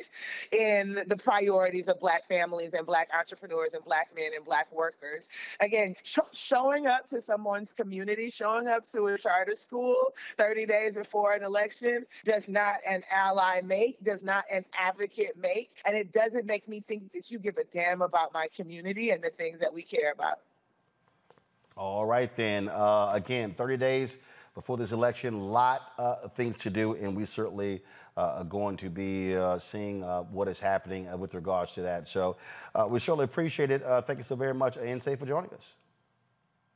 in 0.53 1.01
the 1.07 1.17
priorities 1.17 1.89
of 1.89 1.99
Black 2.01 2.27
families 2.29 2.75
and 2.75 2.87
Black 2.87 3.09
entrepreneurs 3.17 3.75
and 3.75 3.85
Black 3.85 4.09
men 4.15 4.31
and 4.35 4.45
Black 4.45 4.71
workers. 4.73 5.29
Again, 5.61 5.95
sh- 6.03 6.19
showing 6.33 6.87
up 6.87 7.09
to 7.09 7.21
someone's 7.21 7.73
community, 7.73 8.31
showing 8.31 8.69
up 8.69 8.87
to 8.93 9.07
a 9.07 9.19
charter 9.19 9.55
school 9.55 9.97
30 10.39 10.67
days 10.67 10.95
before 10.95 11.33
an 11.33 11.45
election 11.45 12.07
does 12.25 12.49
not 12.49 12.77
an 12.89 13.03
ally 13.11 13.61
make, 13.65 14.03
does 14.03 14.23
not 14.23 14.45
an 14.51 14.65
advocate 14.79 15.37
make, 15.37 15.71
and 15.85 15.97
it 15.97 16.13
doesn't 16.13 16.47
make 16.47 16.69
me 16.69 16.83
think 16.87 17.13
that 17.13 17.31
you 17.31 17.39
give 17.39 17.57
a 17.57 17.65
damn 17.65 18.03
about 18.03 18.33
my 18.33 18.49
community 18.55 19.11
and 19.11 19.23
the 19.23 19.31
things 19.31 19.59
that 19.59 19.73
we 19.73 19.83
care 19.83 20.13
about. 20.13 20.41
All 21.77 22.05
right, 22.05 22.35
then. 22.37 22.69
Uh, 22.69 23.11
again, 23.13 23.55
30 23.55 23.77
days 23.79 24.19
before 24.61 24.77
this 24.77 24.93
election. 24.93 25.33
A 25.33 25.43
lot 25.43 25.93
uh, 25.99 26.17
of 26.25 26.35
things 26.35 26.59
to 26.59 26.69
do, 26.69 26.93
and 26.93 27.17
we 27.17 27.25
certainly 27.25 27.83
uh, 28.19 28.41
are 28.41 28.45
going 28.45 28.77
to 28.77 28.91
be 28.91 29.35
uh, 29.35 29.59
seeing 29.59 30.05
uh, 30.05 30.21
what 30.25 30.49
is 30.49 30.61
happening 30.61 31.09
uh, 31.09 31.17
with 31.17 31.33
regards 31.33 31.73
to 31.73 31.83
that. 31.83 32.07
So 32.07 32.37
uh, 32.75 32.87
we 32.87 33.01
certainly 33.01 33.25
appreciate 33.25 33.71
it. 33.71 33.83
thank 34.07 34.19
you 34.19 34.25
so 34.25 34.37
very 34.37 34.53
much, 34.53 34.77
Nsé, 34.77 35.19
for 35.19 35.25
joining 35.25 35.51
us. 35.55 35.77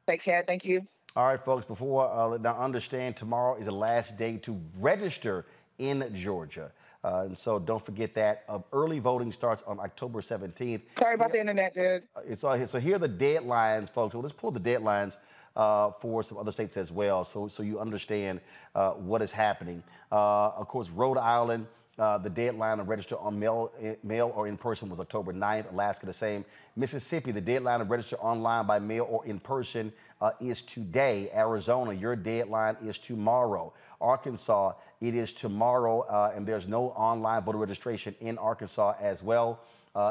Take 0.06 0.22
care. 0.22 0.42
Thank 0.46 0.64
you. 0.64 0.86
All 1.14 1.26
right, 1.26 1.44
folks, 1.44 1.66
before 1.66 2.10
uh, 2.10 2.38
now 2.38 2.58
understand 2.58 3.16
tomorrow 3.16 3.56
is 3.56 3.66
the 3.66 3.72
last 3.72 4.16
day 4.16 4.38
to 4.38 4.58
register 4.78 5.44
in 5.78 6.10
Georgia. 6.14 6.72
Uh, 7.04 7.24
and 7.26 7.36
so 7.36 7.58
don't 7.58 7.84
forget 7.84 8.14
that. 8.14 8.44
Uh, 8.48 8.60
early 8.72 8.98
voting 8.98 9.30
starts 9.30 9.62
on 9.66 9.78
October 9.78 10.22
17th. 10.22 10.80
Sorry 10.98 11.14
about 11.14 11.32
the 11.32 11.40
internet, 11.40 11.74
dude. 11.74 12.04
It's 12.26 12.44
all 12.44 12.54
here. 12.54 12.66
So 12.66 12.80
here 12.80 12.96
are 12.96 12.98
the 12.98 13.10
deadlines, 13.10 13.90
folks. 13.90 14.12
So 14.12 14.20
let's 14.20 14.32
pull 14.32 14.50
the 14.50 14.58
deadlines 14.58 15.18
uh, 15.56 15.90
for 16.00 16.22
some 16.22 16.38
other 16.38 16.52
states 16.52 16.76
as 16.76 16.90
well, 16.90 17.24
so, 17.24 17.48
so 17.48 17.62
you 17.62 17.78
understand 17.78 18.40
uh, 18.74 18.90
what 18.90 19.22
is 19.22 19.32
happening. 19.32 19.82
Uh, 20.10 20.48
of 20.48 20.68
course, 20.68 20.88
Rhode 20.90 21.18
Island, 21.18 21.66
uh, 21.98 22.18
the 22.18 22.30
deadline 22.30 22.78
to 22.78 22.82
register 22.82 23.16
on 23.18 23.38
mail, 23.38 23.70
eh, 23.80 23.94
mail 24.02 24.32
or 24.34 24.48
in 24.48 24.56
person 24.56 24.88
was 24.88 24.98
October 24.98 25.32
9th. 25.32 25.70
Alaska, 25.72 26.06
the 26.06 26.12
same. 26.12 26.44
Mississippi, 26.74 27.30
the 27.30 27.40
deadline 27.40 27.78
to 27.78 27.84
register 27.84 28.16
online 28.16 28.66
by 28.66 28.80
mail 28.80 29.06
or 29.08 29.24
in 29.26 29.38
person 29.38 29.92
uh, 30.20 30.32
is 30.40 30.60
today. 30.62 31.30
Arizona, 31.32 31.92
your 31.92 32.16
deadline 32.16 32.76
is 32.84 32.98
tomorrow. 32.98 33.72
Arkansas, 34.00 34.72
it 35.00 35.14
is 35.14 35.32
tomorrow, 35.32 36.00
uh, 36.00 36.32
and 36.34 36.44
there's 36.44 36.66
no 36.66 36.88
online 36.90 37.42
voter 37.42 37.58
registration 37.58 38.14
in 38.20 38.38
Arkansas 38.38 38.94
as 39.00 39.22
well. 39.22 39.60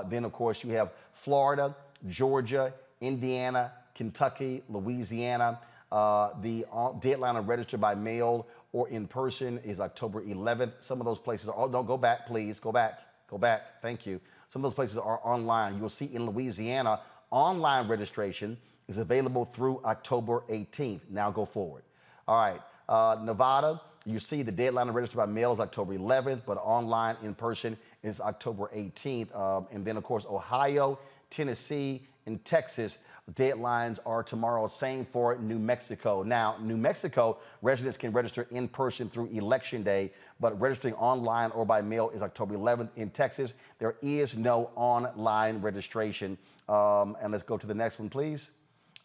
then, 0.10 0.24
of 0.24 0.32
course, 0.32 0.64
you 0.64 0.72
have 0.72 0.92
Florida, 1.12 1.76
Georgia, 2.08 2.74
Indiana, 3.02 3.74
Kentucky, 3.96 4.64
Louisiana. 4.70 5.60
Uh, 5.92 6.30
the 6.42 6.66
deadline 7.02 7.36
to 7.36 7.42
register 7.42 7.78
by 7.78 7.94
mail 7.94 8.48
or 8.72 8.90
in 8.90 9.08
person 9.08 9.60
is 9.64 9.80
October 9.80 10.24
11th. 10.24 10.74
Some 10.80 11.00
of 11.00 11.06
those 11.06 11.20
places 11.20 11.48
are, 11.48 11.56
oh, 11.56 11.84
go 11.84 11.98
back, 11.98 12.26
please, 12.26 12.60
go 12.60 12.72
back. 12.72 13.02
Go 13.30 13.38
back. 13.38 13.82
Thank 13.82 14.06
you. 14.06 14.20
Some 14.52 14.64
of 14.64 14.72
those 14.72 14.76
places 14.76 14.98
are 14.98 15.20
online. 15.24 15.76
You 15.76 15.82
will 15.82 15.90
see 15.90 16.06
in 16.06 16.26
Louisiana, 16.26 17.02
online 17.32 17.88
registration 17.88 18.58
is 18.88 18.98
available 18.98 19.46
through 19.46 19.82
October 19.86 20.44
18th. 20.50 21.02
Now 21.10 21.32
go 21.32 21.46
forward. 21.46 21.84
All 22.28 22.38
right. 22.38 22.62
Uh, 22.88 23.18
Nevada, 23.24 23.82
you 24.06 24.20
see 24.20 24.42
the 24.42 24.52
deadline 24.52 24.88
to 24.88 24.92
register 24.92 25.18
by 25.18 25.26
mail 25.26 25.54
is 25.54 25.60
October 25.60 25.98
11th, 25.98 26.42
but 26.46 26.58
online 26.58 27.16
in 27.24 27.34
person 27.34 27.78
is 28.04 28.20
October 28.20 28.70
18th. 28.76 29.36
Um, 29.36 29.68
and 29.72 29.86
then, 29.86 29.98
of 29.98 30.04
course, 30.04 30.26
Ohio, 30.30 31.00
Tennessee, 31.30 32.04
and 32.26 32.44
Texas. 32.46 32.98
Deadlines 33.32 34.00
are 34.06 34.22
tomorrow. 34.22 34.68
Same 34.68 35.06
for 35.06 35.38
New 35.38 35.58
Mexico. 35.58 36.24
Now, 36.24 36.58
New 36.62 36.76
Mexico 36.76 37.38
residents 37.62 37.96
can 37.96 38.12
register 38.12 38.48
in 38.52 38.68
person 38.68 39.10
through 39.10 39.28
Election 39.28 39.82
Day, 39.82 40.12
but 40.42 40.60
registering 40.60 40.94
online 40.96 41.52
or 41.52 41.66
by 41.66 41.82
mail 41.82 42.10
is 42.10 42.22
October 42.22 42.56
11th. 42.56 42.90
In 42.98 43.10
Texas, 43.10 43.54
there 43.80 43.96
is 44.02 44.36
no 44.36 44.72
online 44.76 45.62
registration. 45.62 46.38
Um, 46.68 47.16
and 47.22 47.32
let's 47.32 47.44
go 47.44 47.58
to 47.58 47.66
the 47.66 47.74
next 47.74 47.98
one, 47.98 48.10
please. 48.10 48.52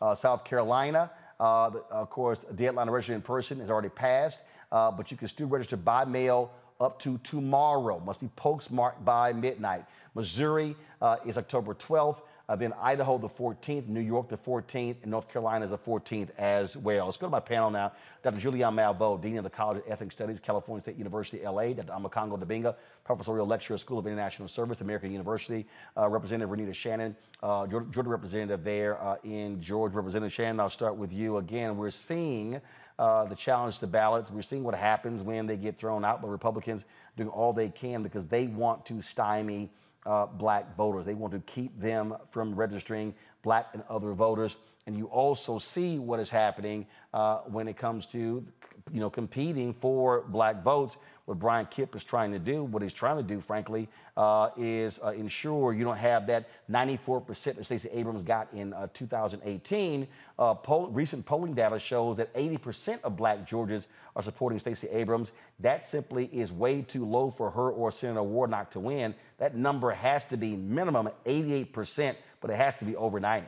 Uh, 0.02 0.16
South 0.16 0.44
Carolina, 0.44 1.12
uh, 1.38 1.70
of 1.90 2.10
course, 2.10 2.44
deadline 2.56 2.86
to 2.86 2.92
register 2.92 3.14
in 3.14 3.22
person 3.22 3.60
is 3.60 3.70
already 3.70 3.88
passed, 3.88 4.40
uh, 4.72 4.90
but 4.90 5.12
you 5.12 5.16
can 5.16 5.28
still 5.28 5.46
register 5.46 5.76
by 5.76 6.04
mail 6.04 6.50
up 6.80 6.98
to 7.00 7.18
tomorrow. 7.18 8.00
Must 8.00 8.20
be 8.20 8.30
postmarked 8.34 9.04
by 9.04 9.32
midnight. 9.32 9.84
Missouri 10.14 10.76
uh, 11.00 11.16
is 11.24 11.38
October 11.38 11.74
12th. 11.74 12.22
Uh, 12.49 12.57
then 12.57 12.72
Idaho 12.80 13.18
the 13.18 13.28
14th, 13.28 13.88
New 13.88 14.01
York 14.01 14.30
the 14.30 14.36
14th, 14.38 14.96
and 15.03 15.11
North 15.11 15.28
Carolina 15.28 15.66
is 15.66 15.70
the 15.70 15.78
14th 15.78 16.30
as 16.38 16.78
well. 16.78 17.05
Let's 17.05 17.18
go 17.18 17.26
to 17.26 17.30
my 17.30 17.40
panel 17.40 17.70
now. 17.70 17.92
Dr. 18.22 18.40
Julianne 18.40 18.74
Malveaux, 18.74 19.20
Dean 19.20 19.36
of 19.36 19.44
the 19.44 19.51
College 19.51 19.78
of 19.78 19.84
Ethnic 19.86 20.12
Studies, 20.12 20.40
California 20.40 20.82
State 20.82 20.96
University, 20.96 21.42
LA. 21.44 21.74
Dr. 21.74 21.92
Omekongo 21.92 22.42
Dibinga, 22.42 22.74
Professorial 23.05 23.46
Lecturer, 23.46 23.76
School 23.76 23.99
of 23.99 24.07
International 24.07 24.49
Service, 24.49 24.80
American 24.80 25.12
University. 25.12 25.66
Uh, 25.94 26.09
Representative 26.09 26.49
Renitta 26.49 26.74
Shannon, 26.74 27.14
uh, 27.42 27.66
Georgia, 27.66 27.86
Georgia 27.90 28.09
representative 28.09 28.64
there 28.64 29.03
uh, 29.03 29.16
in 29.24 29.61
Georgia. 29.61 29.96
Representative 29.96 30.32
Shannon, 30.32 30.59
I'll 30.59 30.70
start 30.70 30.96
with 30.96 31.12
you 31.12 31.36
again. 31.36 31.76
We're 31.76 31.90
seeing 31.90 32.62
uh, 32.99 33.26
the 33.26 33.34
challenge 33.34 33.78
to 33.80 33.86
ballots. 33.86 34.30
We're 34.30 34.40
seeing 34.40 34.64
what 34.64 34.74
happens 34.74 35.22
when 35.22 35.46
they 35.46 35.57
get 35.57 35.78
thrown 35.78 36.03
out, 36.03 36.22
but 36.22 36.28
Republicans 36.28 36.86
doing 37.16 37.28
all 37.28 37.53
they 37.53 37.68
can 37.68 38.03
because 38.03 38.26
they 38.26 38.46
want 38.46 38.86
to 38.86 39.03
stymie 39.03 39.70
uh, 40.07 40.26
black 40.26 40.76
voters. 40.76 41.05
They 41.05 41.14
want 41.14 41.32
to 41.32 41.40
keep 41.40 41.78
them 41.80 42.14
from 42.30 42.55
registering 42.55 43.14
black 43.42 43.68
and 43.74 43.82
other 43.88 44.12
voters. 44.12 44.57
And 44.86 44.96
you 44.96 45.05
also 45.07 45.59
see 45.59 45.99
what 45.99 46.18
is 46.18 46.30
happening 46.30 46.86
uh, 47.12 47.40
when 47.40 47.68
it 47.68 47.76
comes 47.76 48.07
to, 48.07 48.42
you 48.90 49.01
know, 49.01 49.11
competing 49.11 49.74
for 49.74 50.22
black 50.28 50.62
votes. 50.62 50.96
What 51.26 51.38
Brian 51.38 51.66
Kemp 51.66 51.94
is 51.94 52.05
trying 52.05 52.32
to 52.32 52.38
do, 52.38 52.64
what 52.64 52.82
he's 52.82 52.94
trying 52.94 53.18
to 53.18 53.22
do, 53.22 53.38
frankly, 53.38 53.86
uh, 54.16 54.49
is 54.57 54.99
uh, 55.05 55.09
ensure 55.09 55.74
you 55.74 55.84
don't 55.84 55.99
have 55.99 56.26
that 56.28 56.49
94% 56.70 57.57
that 57.57 57.64
Stacey 57.66 57.90
Abrams 57.92 58.22
got 58.22 58.49
in 58.55 58.72
uh, 58.72 58.86
2018. 58.94 60.09
Uh, 60.38 60.55
poll, 60.55 60.88
recent 60.88 61.26
polling 61.26 61.53
data 61.53 61.78
shows 61.78 62.16
that 62.16 62.34
80% 62.34 63.03
of 63.05 63.14
black 63.14 63.46
Georgians 63.46 63.88
are 64.16 64.22
supporting 64.22 64.59
Stacey 64.59 64.88
Abrams. 64.88 65.32
That 65.61 65.84
simply 65.84 66.30
is 66.32 66.51
way 66.51 66.80
too 66.80 67.05
low 67.05 67.30
for 67.30 67.51
her 67.51 67.70
or 67.70 67.92
Senator 67.92 68.22
Warnock 68.22 68.70
to 68.70 68.80
win. 68.80 69.14
That 69.39 69.57
number 69.57 69.91
has 69.91 70.24
to 70.26 70.36
be 70.36 70.57
minimum 70.57 71.09
88%, 71.24 72.16
but 72.41 72.51
it 72.51 72.57
has 72.57 72.74
to 72.76 72.84
be 72.84 72.97
over 72.97 73.20
90. 73.20 73.47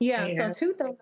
Yeah, 0.00 0.28
so 0.28 0.52
two 0.52 0.72
things, 0.72 0.96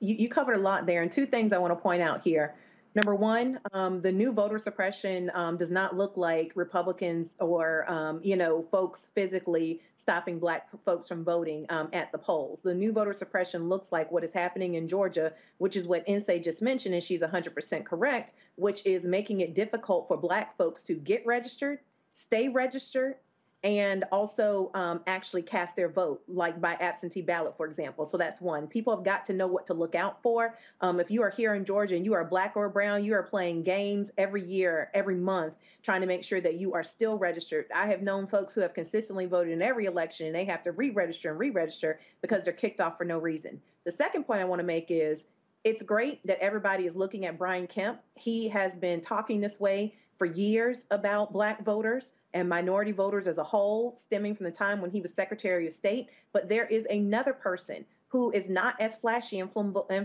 you, 0.00 0.16
you 0.16 0.28
covered 0.28 0.54
a 0.54 0.58
lot 0.58 0.86
there, 0.86 1.02
and 1.02 1.10
two 1.10 1.26
things 1.26 1.52
I 1.52 1.58
want 1.58 1.72
to 1.72 1.82
point 1.82 2.02
out 2.02 2.22
here. 2.22 2.54
Number 2.94 3.14
one, 3.14 3.58
um, 3.72 4.02
the 4.02 4.12
new 4.12 4.32
voter 4.32 4.58
suppression 4.58 5.28
um, 5.34 5.56
does 5.56 5.70
not 5.70 5.96
look 5.96 6.16
like 6.16 6.52
Republicans 6.54 7.34
or, 7.40 7.90
um, 7.92 8.20
you 8.22 8.36
know, 8.36 8.62
folks 8.62 9.10
physically 9.16 9.80
stopping 9.96 10.38
black 10.38 10.68
folks 10.82 11.08
from 11.08 11.24
voting 11.24 11.66
um, 11.70 11.88
at 11.92 12.12
the 12.12 12.18
polls. 12.18 12.62
The 12.62 12.74
new 12.74 12.92
voter 12.92 13.12
suppression 13.12 13.68
looks 13.68 13.90
like 13.90 14.12
what 14.12 14.22
is 14.22 14.32
happening 14.32 14.74
in 14.74 14.86
Georgia, 14.86 15.32
which 15.58 15.74
is 15.74 15.88
what 15.88 16.06
Nsé 16.06 16.44
just 16.44 16.62
mentioned, 16.62 16.94
and 16.94 17.02
she's 17.02 17.22
100% 17.22 17.84
correct, 17.84 18.30
which 18.54 18.86
is 18.86 19.04
making 19.06 19.40
it 19.40 19.56
difficult 19.56 20.06
for 20.06 20.16
black 20.16 20.52
folks 20.52 20.84
to 20.84 20.94
get 20.94 21.26
registered, 21.26 21.80
stay 22.14 22.48
registered, 22.48 23.16
and 23.64 24.04
also 24.12 24.70
um, 24.74 25.02
actually 25.06 25.40
cast 25.40 25.74
their 25.74 25.88
vote, 25.88 26.22
like 26.28 26.60
by 26.60 26.76
absentee 26.80 27.22
ballot, 27.22 27.56
for 27.56 27.66
example. 27.66 28.04
So 28.04 28.18
that's 28.18 28.38
one. 28.38 28.66
People 28.66 28.94
have 28.94 29.04
got 29.04 29.24
to 29.24 29.32
know 29.32 29.48
what 29.48 29.66
to 29.66 29.74
look 29.74 29.94
out 29.94 30.22
for. 30.22 30.54
Um, 30.82 31.00
if 31.00 31.10
you 31.10 31.22
are 31.22 31.30
here 31.30 31.54
in 31.54 31.64
Georgia 31.64 31.96
and 31.96 32.04
you 32.04 32.12
are 32.12 32.24
black 32.24 32.56
or 32.56 32.68
brown, 32.68 33.04
you 33.04 33.14
are 33.14 33.22
playing 33.22 33.62
games 33.62 34.12
every 34.18 34.42
year, 34.42 34.90
every 34.92 35.16
month, 35.16 35.56
trying 35.82 36.02
to 36.02 36.06
make 36.06 36.24
sure 36.24 36.42
that 36.42 36.56
you 36.56 36.74
are 36.74 36.82
still 36.82 37.18
registered. 37.18 37.64
I 37.74 37.86
have 37.86 38.02
known 38.02 38.26
folks 38.26 38.54
who 38.54 38.60
have 38.60 38.74
consistently 38.74 39.24
voted 39.24 39.54
in 39.54 39.62
every 39.62 39.86
election 39.86 40.26
and 40.26 40.34
they 40.34 40.44
have 40.44 40.62
to 40.64 40.72
re 40.72 40.90
register 40.90 41.30
and 41.30 41.38
re 41.38 41.50
register 41.50 41.98
because 42.20 42.44
they're 42.44 42.52
kicked 42.52 42.82
off 42.82 42.98
for 42.98 43.04
no 43.04 43.18
reason. 43.18 43.62
The 43.84 43.92
second 43.92 44.24
point 44.24 44.42
I 44.42 44.44
want 44.44 44.60
to 44.60 44.66
make 44.66 44.90
is 44.90 45.28
it's 45.64 45.82
great 45.82 46.24
that 46.26 46.38
everybody 46.40 46.84
is 46.84 46.94
looking 46.94 47.24
at 47.24 47.38
Brian 47.38 47.66
Kemp. 47.66 47.98
He 48.14 48.50
has 48.50 48.76
been 48.76 49.00
talking 49.00 49.40
this 49.40 49.58
way 49.58 49.94
for 50.18 50.26
years 50.26 50.86
about 50.90 51.32
black 51.32 51.64
voters 51.64 52.12
and 52.32 52.48
minority 52.48 52.92
voters 52.92 53.26
as 53.26 53.38
a 53.38 53.44
whole, 53.44 53.96
stemming 53.96 54.34
from 54.34 54.44
the 54.44 54.50
time 54.50 54.80
when 54.80 54.90
he 54.90 55.00
was 55.00 55.14
Secretary 55.14 55.66
of 55.66 55.72
State. 55.72 56.08
But 56.32 56.48
there 56.48 56.66
is 56.66 56.86
another 56.86 57.32
person 57.32 57.84
who 58.14 58.30
is 58.30 58.48
not 58.48 58.80
as 58.80 58.94
flashy 58.94 59.40
and, 59.40 59.50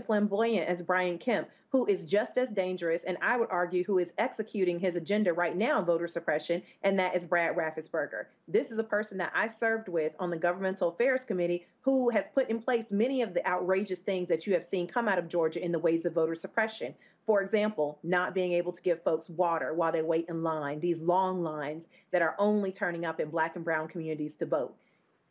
flamboyant 0.04 0.68
as 0.68 0.82
Brian 0.82 1.16
Kemp, 1.16 1.48
who 1.68 1.86
is 1.86 2.04
just 2.04 2.38
as 2.38 2.50
dangerous, 2.50 3.04
and 3.04 3.16
I 3.22 3.36
would 3.36 3.52
argue 3.52 3.84
who 3.84 3.98
is 3.98 4.12
executing 4.18 4.80
his 4.80 4.96
agenda 4.96 5.32
right 5.32 5.56
now, 5.56 5.80
voter 5.80 6.08
suppression, 6.08 6.60
and 6.82 6.98
that 6.98 7.14
is 7.14 7.24
Brad 7.24 7.54
Raffensperger. 7.54 8.24
This 8.48 8.72
is 8.72 8.80
a 8.80 8.84
person 8.84 9.18
that 9.18 9.30
I 9.32 9.46
served 9.46 9.88
with 9.88 10.16
on 10.18 10.30
the 10.30 10.36
Governmental 10.36 10.88
Affairs 10.88 11.24
Committee 11.24 11.68
who 11.82 12.10
has 12.10 12.26
put 12.34 12.50
in 12.50 12.60
place 12.60 12.90
many 12.90 13.22
of 13.22 13.32
the 13.32 13.46
outrageous 13.46 14.00
things 14.00 14.26
that 14.26 14.44
you 14.44 14.54
have 14.54 14.64
seen 14.64 14.88
come 14.88 15.06
out 15.06 15.20
of 15.20 15.28
Georgia 15.28 15.64
in 15.64 15.70
the 15.70 15.78
ways 15.78 16.04
of 16.04 16.14
voter 16.14 16.34
suppression. 16.34 16.92
For 17.26 17.42
example, 17.42 18.00
not 18.02 18.34
being 18.34 18.54
able 18.54 18.72
to 18.72 18.82
give 18.82 19.04
folks 19.04 19.30
water 19.30 19.72
while 19.72 19.92
they 19.92 20.02
wait 20.02 20.28
in 20.28 20.42
line, 20.42 20.80
these 20.80 21.00
long 21.00 21.42
lines 21.44 21.86
that 22.10 22.22
are 22.22 22.34
only 22.40 22.72
turning 22.72 23.04
up 23.04 23.20
in 23.20 23.30
black 23.30 23.54
and 23.54 23.64
brown 23.64 23.86
communities 23.86 24.34
to 24.38 24.46
vote. 24.46 24.74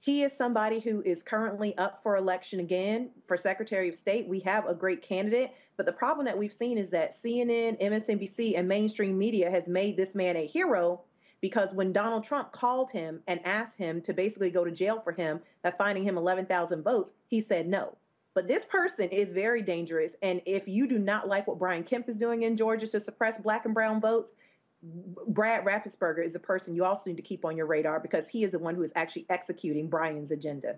He 0.02 0.22
is 0.22 0.32
somebody 0.32 0.80
who 0.80 1.02
is 1.02 1.24
currently 1.24 1.78
up 1.78 2.02
for 2.02 2.16
election 2.16 2.62
again 2.62 3.12
for 3.28 3.36
Secretary 3.36 3.90
of 3.90 3.96
State. 3.96 4.30
We 4.30 4.40
have 4.42 4.66
a 4.66 4.74
great 4.74 5.02
candidate, 5.02 5.52
but 5.76 5.86
the 5.86 5.92
problem 5.92 6.26
that 6.26 6.38
we've 6.38 6.52
seen 6.52 6.78
is 6.78 6.92
that 6.92 7.12
CNN, 7.12 7.82
MSNBC, 7.82 8.58
and 8.58 8.68
mainstream 8.68 9.18
media 9.18 9.52
has 9.52 9.68
made 9.68 9.98
this 9.98 10.16
man 10.16 10.38
a 10.38 10.48
hero 10.48 11.02
because 11.42 11.74
when 11.74 11.92
Donald 11.92 12.24
Trump 12.24 12.52
called 12.54 12.92
him 12.92 13.22
and 13.28 13.46
asked 13.46 13.78
him 13.78 14.02
to 14.04 14.14
basically 14.14 14.52
go 14.52 14.64
to 14.64 14.72
jail 14.72 15.02
for 15.02 15.12
him 15.12 15.42
by 15.64 15.72
finding 15.72 16.04
him 16.06 16.18
11,000 16.18 16.84
votes, 16.84 17.14
he 17.28 17.42
said 17.42 17.68
no. 17.68 17.98
But 18.34 18.48
this 18.48 18.64
person 18.64 19.10
is 19.10 19.34
very 19.34 19.62
dangerous. 19.62 20.16
And 20.22 20.42
if 20.46 20.68
you 20.68 20.88
do 20.88 20.98
not 20.98 21.28
like 21.28 21.48
what 21.48 21.60
Brian 21.60 21.84
Kemp 21.84 22.08
is 22.08 22.16
doing 22.16 22.44
in 22.44 22.56
Georgia 22.56 22.88
to 22.88 23.00
suppress 23.00 23.38
black 23.38 23.66
and 23.66 23.74
brown 23.74 24.00
votes, 24.00 24.34
Brad 24.82 25.66
Raffensperger 25.66 26.24
is 26.24 26.36
a 26.36 26.40
person 26.40 26.74
you 26.74 26.86
also 26.86 27.10
need 27.10 27.18
to 27.18 27.24
keep 27.24 27.44
on 27.44 27.58
your 27.58 27.66
radar 27.66 28.00
because 28.00 28.30
he 28.30 28.44
is 28.44 28.52
the 28.52 28.60
one 28.60 28.76
who 28.76 28.82
is 28.82 28.94
actually 28.96 29.26
executing 29.30 29.88
Brian's 29.88 30.32
agenda. 30.32 30.76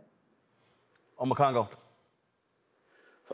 Oh, 1.20 1.26
Omekongo. 1.26 1.68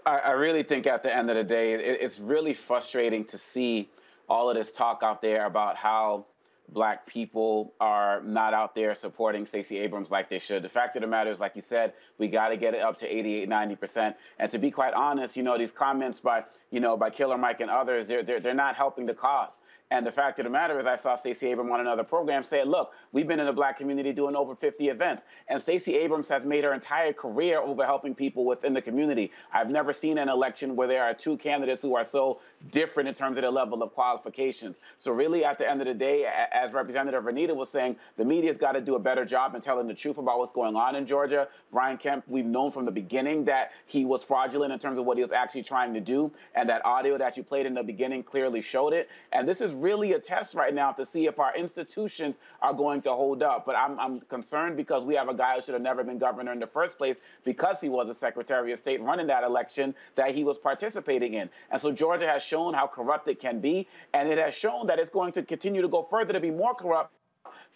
I, 0.06 0.18
I 0.20 0.32
really 0.32 0.64
think 0.64 0.86
at 0.86 1.04
the 1.04 1.16
end 1.16 1.30
of 1.30 1.38
the 1.38 1.44
day, 1.44 1.74
it, 1.74 2.02
it's 2.02 2.20
really 2.20 2.54
frustrating 2.54 3.26
to 3.26 3.38
see 3.38 3.90
all 4.28 4.50
of 4.50 4.56
this 4.56 4.72
talk 4.72 5.04
out 5.04 5.22
there 5.22 5.46
about 5.46 5.78
how 5.78 6.26
black 6.70 7.08
people 7.08 7.74
are 7.80 8.22
not 8.24 8.54
out 8.54 8.76
there 8.76 8.94
supporting 8.94 9.46
Stacey 9.46 9.80
Abrams 9.80 10.12
like 10.12 10.30
they 10.30 10.40
should. 10.40 10.64
The 10.64 10.70
fact 10.70 10.98
of 10.98 11.02
the 11.02 11.08
matter 11.08 11.32
is, 11.32 11.40
like 11.40 11.56
you 11.56 11.62
said, 11.62 11.94
we 12.18 12.28
got 12.28 12.50
to 12.50 12.58
get 12.58 12.74
it 12.74 12.82
up 12.82 12.98
to 12.98 13.08
88, 13.08 13.48
90%. 13.50 14.16
And 14.38 14.52
to 14.52 14.58
be 14.58 14.70
quite 14.70 14.94
honest, 14.94 15.38
you 15.38 15.44
know, 15.44 15.58
these 15.58 15.72
comments 15.72 16.20
by, 16.20 16.44
you 16.70 16.82
know, 16.82 16.98
by 16.98 17.10
Killer 17.10 17.38
Mike 17.38 17.62
and 17.62 17.72
others, 17.72 18.10
they're, 18.10 18.22
they're, 18.22 18.42
they're 18.42 18.54
not 18.54 18.76
helping 18.76 19.06
the 19.06 19.14
cause. 19.14 19.58
And 19.90 20.06
the 20.06 20.12
fact 20.12 20.38
of 20.40 20.44
the 20.44 20.50
matter 20.50 20.78
is, 20.82 20.86
I 20.86 20.98
saw 20.98 21.16
Stacey 21.16 21.48
Abrams 21.48 21.72
on 21.72 21.80
another 21.80 22.04
program 22.04 22.44
say, 22.44 22.66
look, 22.66 22.94
we've 23.14 23.28
been 23.28 23.40
in 23.40 23.46
the 23.46 23.54
black 23.54 23.78
community 23.78 24.12
doing 24.12 24.36
over 24.36 24.54
50 24.54 24.90
events. 24.90 25.24
And 25.48 25.62
Stacey 25.62 25.96
Abrams 25.96 26.28
has 26.28 26.44
made 26.44 26.66
her 26.66 26.74
entire 26.74 27.14
career 27.14 27.60
over 27.60 27.86
helping 27.86 28.14
people 28.14 28.46
within 28.46 28.74
the 28.74 28.82
community. 28.82 29.32
I've 29.54 29.72
never 29.72 29.94
seen 29.94 30.18
an 30.18 30.28
election 30.28 30.76
where 30.76 30.90
there 30.90 31.04
are 31.04 31.14
two 31.14 31.38
candidates 31.38 31.82
who 31.82 31.96
are 31.96 32.04
so 32.04 32.42
different 32.70 33.08
in 33.08 33.16
terms 33.16 33.38
of 33.38 33.44
their 33.44 33.52
level 33.52 33.82
of 33.82 33.94
qualifications. 33.94 34.82
So, 34.98 35.14
really, 35.14 35.46
at 35.46 35.58
the 35.58 35.70
end 35.70 35.80
of 35.80 35.88
the 35.88 35.94
day, 35.94 36.30
as 36.52 36.74
Representative 36.74 37.24
Renitta 37.24 37.56
was 37.56 37.70
saying, 37.70 37.96
the 38.18 38.26
media's 38.26 38.58
got 38.58 38.74
to 38.74 38.82
do 38.82 38.96
a 38.96 39.00
better 39.00 39.24
job 39.24 39.56
in 39.56 39.62
telling 39.62 39.88
the 39.88 39.94
truth 39.94 40.18
about 40.18 40.38
what's 40.40 40.52
going 40.52 40.76
on 40.76 40.96
in 40.96 41.06
Georgia. 41.06 41.48
Brian 41.72 41.98
Kemp, 41.98 42.26
we've 42.28 42.46
known 42.46 42.72
from 42.72 42.84
the 42.84 42.92
beginning 42.92 43.46
that 43.46 43.72
he 43.86 44.04
was 44.04 44.22
fraudulent 44.22 44.74
in 44.74 44.80
terms 44.80 44.98
of 44.98 45.06
what 45.06 45.16
he 45.16 45.24
was 45.24 45.32
actually 45.32 45.64
trying 45.64 45.94
to 45.94 46.02
do. 46.02 46.30
And 46.56 46.68
that 46.70 46.86
audio 46.86 47.18
that 47.18 47.38
you 47.38 47.44
played 47.44 47.66
in 47.66 47.74
the 47.74 47.84
beginning 47.84 48.24
clearly 48.24 48.62
showed 48.62 48.92
it. 48.92 49.10
And 49.32 49.48
this 49.48 49.62
is 49.62 49.77
really 49.82 50.14
a 50.14 50.20
test 50.20 50.56
right 50.56 50.74
now 50.74 50.92
to 50.92 51.06
see 51.06 51.28
if 51.28 51.40
our 51.40 51.56
institutions 51.56 52.38
are 52.62 52.74
going 52.74 53.02
to 53.04 53.12
hold 53.12 53.44
up. 53.44 53.66
But 53.66 53.76
I'm, 53.76 54.00
I'm 54.00 54.20
concerned 54.22 54.78
because 54.78 55.04
we 55.06 55.16
have 55.16 55.30
a 55.30 55.34
guy 55.34 55.56
who 55.56 55.62
should 55.62 55.74
have 55.74 55.82
never 55.82 56.04
been 56.04 56.18
governor 56.18 56.52
in 56.52 56.60
the 56.60 56.68
first 56.68 56.98
place 56.98 57.20
because 57.44 57.82
he 57.82 57.90
was 57.90 58.10
a 58.10 58.14
Secretary 58.14 58.72
of 58.72 58.80
State 58.80 59.02
running 59.02 59.28
that 59.28 59.44
election 59.44 59.94
that 60.16 60.34
he 60.34 60.44
was 60.44 60.58
participating 60.58 61.36
in. 61.36 61.50
And 61.72 61.82
so 61.82 61.92
Georgia 61.92 62.28
has 62.28 62.44
shown 62.44 62.74
how 62.74 62.88
corrupt 62.88 63.28
it 63.28 63.40
can 63.40 63.60
be, 63.60 63.88
and 64.14 64.30
it 64.30 64.38
has 64.38 64.54
shown 64.54 64.88
that 64.88 65.00
it's 65.00 65.10
going 65.10 65.32
to 65.34 65.44
continue 65.44 65.82
to 65.82 65.88
go 65.88 66.04
further 66.10 66.34
to 66.34 66.40
be 66.40 66.52
more 66.52 66.74
corrupt 66.74 67.12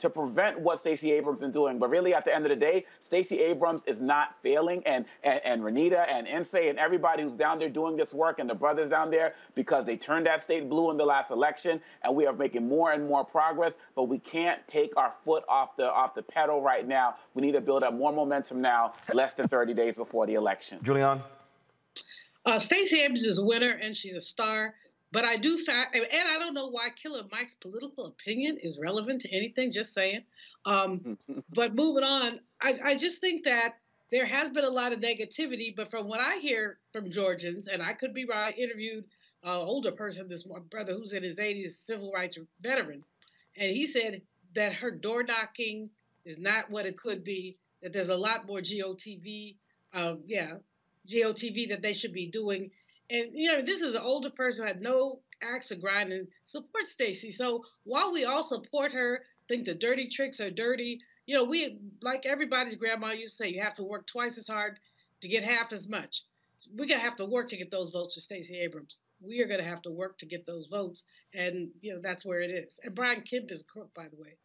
to 0.01 0.09
prevent 0.09 0.59
what 0.59 0.79
Stacey 0.79 1.11
Abrams 1.13 1.41
is 1.41 1.51
doing. 1.51 1.79
But 1.79 1.89
really, 1.89 2.13
at 2.13 2.25
the 2.25 2.33
end 2.33 2.45
of 2.45 2.49
the 2.49 2.55
day, 2.55 2.85
Stacey 2.99 3.39
Abrams 3.39 3.83
is 3.85 4.01
not 4.01 4.35
failing, 4.41 4.83
and 4.85 5.05
and, 5.23 5.39
and 5.43 5.61
Renitta 5.61 6.07
and 6.09 6.27
Nsé 6.27 6.69
and 6.69 6.77
everybody 6.77 7.23
who's 7.23 7.35
down 7.35 7.59
there 7.59 7.69
doing 7.69 7.95
this 7.95 8.13
work, 8.13 8.39
and 8.39 8.49
the 8.49 8.55
brothers 8.55 8.89
down 8.89 9.09
there, 9.09 9.35
because 9.55 9.85
they 9.85 9.95
turned 9.95 10.25
that 10.25 10.41
state 10.41 10.69
blue 10.69 10.91
in 10.91 10.97
the 10.97 11.05
last 11.05 11.31
election, 11.31 11.79
and 12.03 12.15
we 12.15 12.25
are 12.25 12.33
making 12.33 12.67
more 12.67 12.91
and 12.91 13.07
more 13.07 13.23
progress. 13.23 13.77
But 13.95 14.03
we 14.03 14.19
can't 14.19 14.65
take 14.67 14.95
our 14.97 15.13
foot 15.23 15.43
off 15.47 15.75
the 15.77 15.91
off 15.91 16.15
the 16.15 16.23
pedal 16.23 16.61
right 16.61 16.87
now. 16.87 17.15
We 17.33 17.41
need 17.41 17.53
to 17.53 17.61
build 17.61 17.83
up 17.83 17.93
more 17.93 18.11
momentum 18.11 18.61
now, 18.61 18.93
less 19.13 19.33
than 19.33 19.47
30 19.47 19.73
days 19.73 19.95
before 19.95 20.25
the 20.25 20.33
election. 20.33 20.79
Julianne. 20.83 21.21
Uh, 22.45 22.57
Stacey 22.57 23.01
Abrams 23.01 23.23
is 23.23 23.37
a 23.37 23.45
winner 23.45 23.69
and 23.69 23.95
she's 23.95 24.15
a 24.15 24.21
star. 24.21 24.73
But 25.11 25.25
I 25.25 25.37
do 25.37 25.57
fact, 25.57 25.95
and 25.95 26.29
I 26.29 26.39
don't 26.39 26.53
know 26.53 26.67
why 26.67 26.89
Killer 27.01 27.23
Mike's 27.31 27.53
political 27.55 28.05
opinion 28.05 28.57
is 28.61 28.79
relevant 28.79 29.21
to 29.21 29.35
anything. 29.35 29.71
Just 29.71 29.93
saying. 29.93 30.23
Um, 30.65 31.17
but 31.53 31.75
moving 31.75 32.03
on, 32.03 32.39
I, 32.61 32.79
I 32.83 32.95
just 32.95 33.19
think 33.19 33.43
that 33.43 33.75
there 34.11 34.25
has 34.25 34.49
been 34.49 34.63
a 34.63 34.69
lot 34.69 34.93
of 34.93 34.99
negativity. 34.99 35.75
But 35.75 35.91
from 35.91 36.07
what 36.07 36.21
I 36.21 36.37
hear 36.37 36.77
from 36.93 37.11
Georgians, 37.11 37.67
and 37.67 37.81
I 37.81 37.93
could 37.93 38.13
be 38.13 38.25
right, 38.25 38.53
I 38.55 38.59
interviewed 38.59 39.03
an 39.43 39.51
older 39.51 39.91
person, 39.91 40.29
this 40.29 40.45
brother 40.69 40.93
who's 40.93 41.13
in 41.13 41.23
his 41.23 41.39
80s, 41.39 41.71
civil 41.71 42.11
rights 42.13 42.37
veteran, 42.61 43.03
and 43.57 43.71
he 43.71 43.85
said 43.85 44.21
that 44.53 44.73
her 44.73 44.91
door 44.91 45.23
knocking 45.23 45.89
is 46.25 46.37
not 46.39 46.69
what 46.69 46.85
it 46.85 46.97
could 46.97 47.23
be. 47.23 47.57
That 47.81 47.91
there's 47.91 48.09
a 48.09 48.15
lot 48.15 48.45
more 48.45 48.59
GOTV, 48.59 49.55
uh, 49.93 50.15
yeah, 50.27 50.57
GOTV 51.07 51.69
that 51.69 51.81
they 51.81 51.93
should 51.93 52.13
be 52.13 52.27
doing 52.27 52.69
and 53.11 53.31
you 53.33 53.51
know, 53.51 53.61
this 53.61 53.81
is 53.81 53.95
an 53.95 54.01
older 54.01 54.29
person 54.29 54.63
who 54.63 54.67
had 54.67 54.81
no 54.81 55.19
axe 55.43 55.69
to 55.69 55.75
grind 55.75 56.11
and 56.11 56.27
support 56.45 56.85
Stacey. 56.85 57.31
So 57.31 57.63
while 57.83 58.11
we 58.11 58.25
all 58.25 58.43
support 58.43 58.91
her, 58.93 59.23
think 59.47 59.65
the 59.65 59.75
dirty 59.75 60.07
tricks 60.07 60.39
are 60.39 60.49
dirty, 60.49 60.99
you 61.25 61.35
know, 61.35 61.43
we 61.43 61.77
like 62.01 62.25
everybody's 62.25 62.75
grandma 62.75 63.11
used 63.11 63.37
to 63.37 63.43
say, 63.43 63.49
you 63.49 63.61
have 63.61 63.75
to 63.75 63.83
work 63.83 64.07
twice 64.07 64.37
as 64.37 64.47
hard 64.47 64.79
to 65.21 65.27
get 65.27 65.43
half 65.43 65.71
as 65.73 65.89
much. 65.89 66.23
We're 66.73 66.87
gonna 66.87 67.01
have 67.01 67.17
to 67.17 67.25
work 67.25 67.47
to 67.49 67.57
get 67.57 67.71
those 67.71 67.89
votes 67.89 68.13
for 68.13 68.21
Stacey 68.21 68.59
Abrams. 68.59 68.97
We 69.21 69.41
are 69.41 69.47
gonna 69.47 69.63
have 69.63 69.81
to 69.83 69.91
work 69.91 70.17
to 70.19 70.25
get 70.25 70.45
those 70.45 70.67
votes, 70.67 71.03
and 71.33 71.69
you 71.81 71.93
know 71.93 72.01
that's 72.01 72.25
where 72.25 72.41
it 72.41 72.49
is. 72.49 72.79
And 72.83 72.95
Brian 72.95 73.21
Kemp 73.21 73.51
is 73.51 73.63
crook, 73.63 73.89
by 73.95 74.07
the 74.07 74.15
way. 74.15 74.37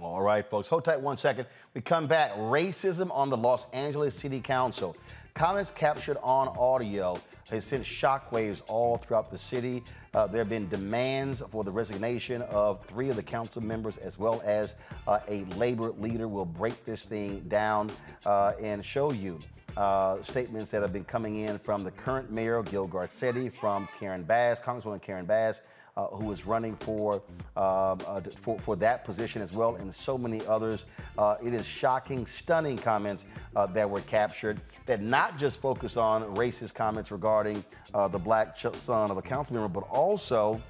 All 0.00 0.22
right, 0.22 0.48
folks. 0.48 0.68
Hold 0.68 0.84
tight 0.84 1.00
one 1.00 1.18
second. 1.18 1.46
We 1.74 1.80
come 1.80 2.06
back. 2.06 2.32
Racism 2.36 3.10
on 3.10 3.30
the 3.30 3.36
Los 3.36 3.66
Angeles 3.72 4.14
City 4.14 4.40
Council. 4.40 4.96
Comments 5.34 5.68
captured 5.72 6.18
on 6.22 6.48
audio 6.56 7.20
has 7.50 7.64
sent 7.64 7.82
shockwaves 7.82 8.60
all 8.68 8.98
throughout 8.98 9.28
the 9.30 9.38
city. 9.38 9.82
Uh, 10.14 10.28
there 10.28 10.38
have 10.38 10.48
been 10.48 10.68
demands 10.68 11.42
for 11.50 11.64
the 11.64 11.70
resignation 11.70 12.42
of 12.42 12.84
three 12.86 13.08
of 13.08 13.16
the 13.16 13.22
council 13.22 13.60
members, 13.60 13.98
as 13.98 14.18
well 14.18 14.40
as 14.44 14.76
uh, 15.08 15.18
a 15.26 15.44
labor 15.56 15.90
leader. 15.98 16.28
We'll 16.28 16.44
break 16.44 16.84
this 16.84 17.04
thing 17.04 17.40
down 17.48 17.90
uh, 18.24 18.52
and 18.60 18.84
show 18.84 19.10
you. 19.12 19.40
Uh, 19.76 20.22
statements 20.22 20.70
that 20.70 20.82
have 20.82 20.92
been 20.92 21.04
coming 21.04 21.40
in 21.40 21.58
from 21.58 21.82
the 21.82 21.90
current 21.90 22.30
mayor, 22.30 22.62
Gil 22.62 22.86
Garcetti, 22.86 23.50
from 23.50 23.88
Karen 23.98 24.22
Bass, 24.22 24.60
Congresswoman 24.60 25.02
Karen 25.02 25.24
Bass, 25.26 25.60
uh, 25.98 26.06
who 26.06 26.30
is 26.30 26.46
running 26.46 26.76
for, 26.76 27.14
um, 27.56 27.98
uh, 28.06 28.20
for, 28.36 28.56
for 28.60 28.76
that 28.76 29.04
position 29.04 29.42
as 29.42 29.52
well, 29.52 29.74
and 29.74 29.92
so 29.92 30.16
many 30.16 30.46
others. 30.46 30.86
Uh, 31.18 31.34
it 31.42 31.52
is 31.52 31.66
shocking, 31.66 32.24
stunning 32.24 32.78
comments 32.78 33.24
uh, 33.56 33.66
that 33.66 33.88
were 33.88 34.00
captured 34.02 34.60
that 34.86 35.02
not 35.02 35.36
just 35.38 35.60
focus 35.60 35.96
on 35.96 36.22
racist 36.36 36.72
comments 36.72 37.10
regarding 37.10 37.64
uh, 37.94 38.06
the 38.06 38.18
black 38.18 38.56
son 38.74 39.10
of 39.10 39.16
a 39.16 39.22
council 39.22 39.54
member, 39.54 39.68
but 39.68 39.86
also 39.90 40.60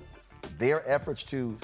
their 0.58 0.88
efforts 0.88 1.22
to 1.22 1.58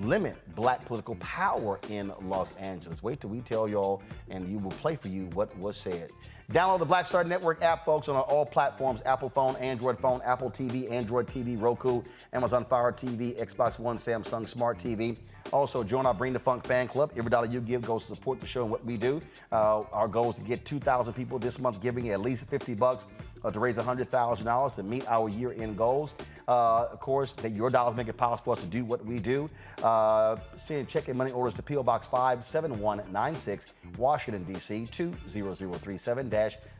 limit 0.00 0.36
black 0.54 0.84
political 0.84 1.14
power 1.16 1.78
in 1.88 2.12
Los 2.22 2.52
Angeles. 2.56 3.02
Wait 3.02 3.20
till 3.20 3.30
we 3.30 3.40
tell 3.40 3.68
y'all, 3.68 4.02
and 4.28 4.48
you 4.48 4.58
will 4.58 4.70
play 4.72 4.96
for 4.96 5.08
you 5.08 5.26
what 5.34 5.56
was 5.58 5.76
said. 5.76 6.10
Download 6.52 6.80
the 6.80 6.84
Black 6.84 7.06
Star 7.06 7.22
Network 7.22 7.62
app, 7.62 7.84
folks, 7.84 8.08
on 8.08 8.16
all 8.16 8.44
platforms 8.44 9.02
Apple 9.06 9.28
phone, 9.28 9.54
Android 9.56 9.98
phone, 10.00 10.20
Apple 10.24 10.50
TV, 10.50 10.90
Android 10.90 11.28
TV, 11.28 11.60
Roku, 11.60 12.02
Amazon 12.32 12.64
Fire 12.64 12.90
TV, 12.90 13.38
Xbox 13.40 13.78
One, 13.78 13.96
Samsung 13.96 14.48
Smart 14.48 14.76
TV. 14.78 15.16
Also, 15.52 15.84
join 15.84 16.06
our 16.06 16.14
Bring 16.14 16.32
the 16.32 16.40
Funk 16.40 16.66
fan 16.66 16.88
club. 16.88 17.12
Every 17.16 17.30
dollar 17.30 17.46
you 17.46 17.60
give 17.60 17.82
goes 17.82 18.06
to 18.06 18.14
support 18.16 18.40
the 18.40 18.46
show 18.46 18.62
and 18.62 18.70
what 18.70 18.84
we 18.84 18.96
do. 18.96 19.22
Uh, 19.52 19.82
our 19.92 20.08
goal 20.08 20.30
is 20.30 20.36
to 20.36 20.42
get 20.42 20.64
2,000 20.64 21.12
people 21.14 21.38
this 21.38 21.58
month 21.58 21.80
giving 21.80 22.08
at 22.10 22.20
least 22.20 22.44
50 22.46 22.74
bucks 22.74 23.06
uh, 23.44 23.50
to 23.50 23.60
raise 23.60 23.76
$100,000 23.76 24.74
to 24.74 24.82
meet 24.82 25.06
our 25.08 25.28
year-end 25.28 25.76
goals. 25.76 26.14
Uh, 26.48 26.86
of 26.90 27.00
course, 27.00 27.34
that 27.34 27.52
your 27.52 27.70
dollars 27.70 27.96
make 27.96 28.08
it 28.08 28.16
possible 28.16 28.54
for 28.54 28.58
us 28.58 28.62
to 28.62 28.68
do 28.68 28.84
what 28.84 29.04
we 29.04 29.18
do. 29.18 29.48
Uh, 29.82 30.36
send 30.56 30.88
check 30.88 31.08
and 31.08 31.16
money 31.16 31.32
orders 31.32 31.54
to 31.54 31.62
P.O. 31.62 31.82
Box 31.82 32.06
57196, 32.06 33.66
Washington, 33.96 34.44
D.C. 34.44 34.86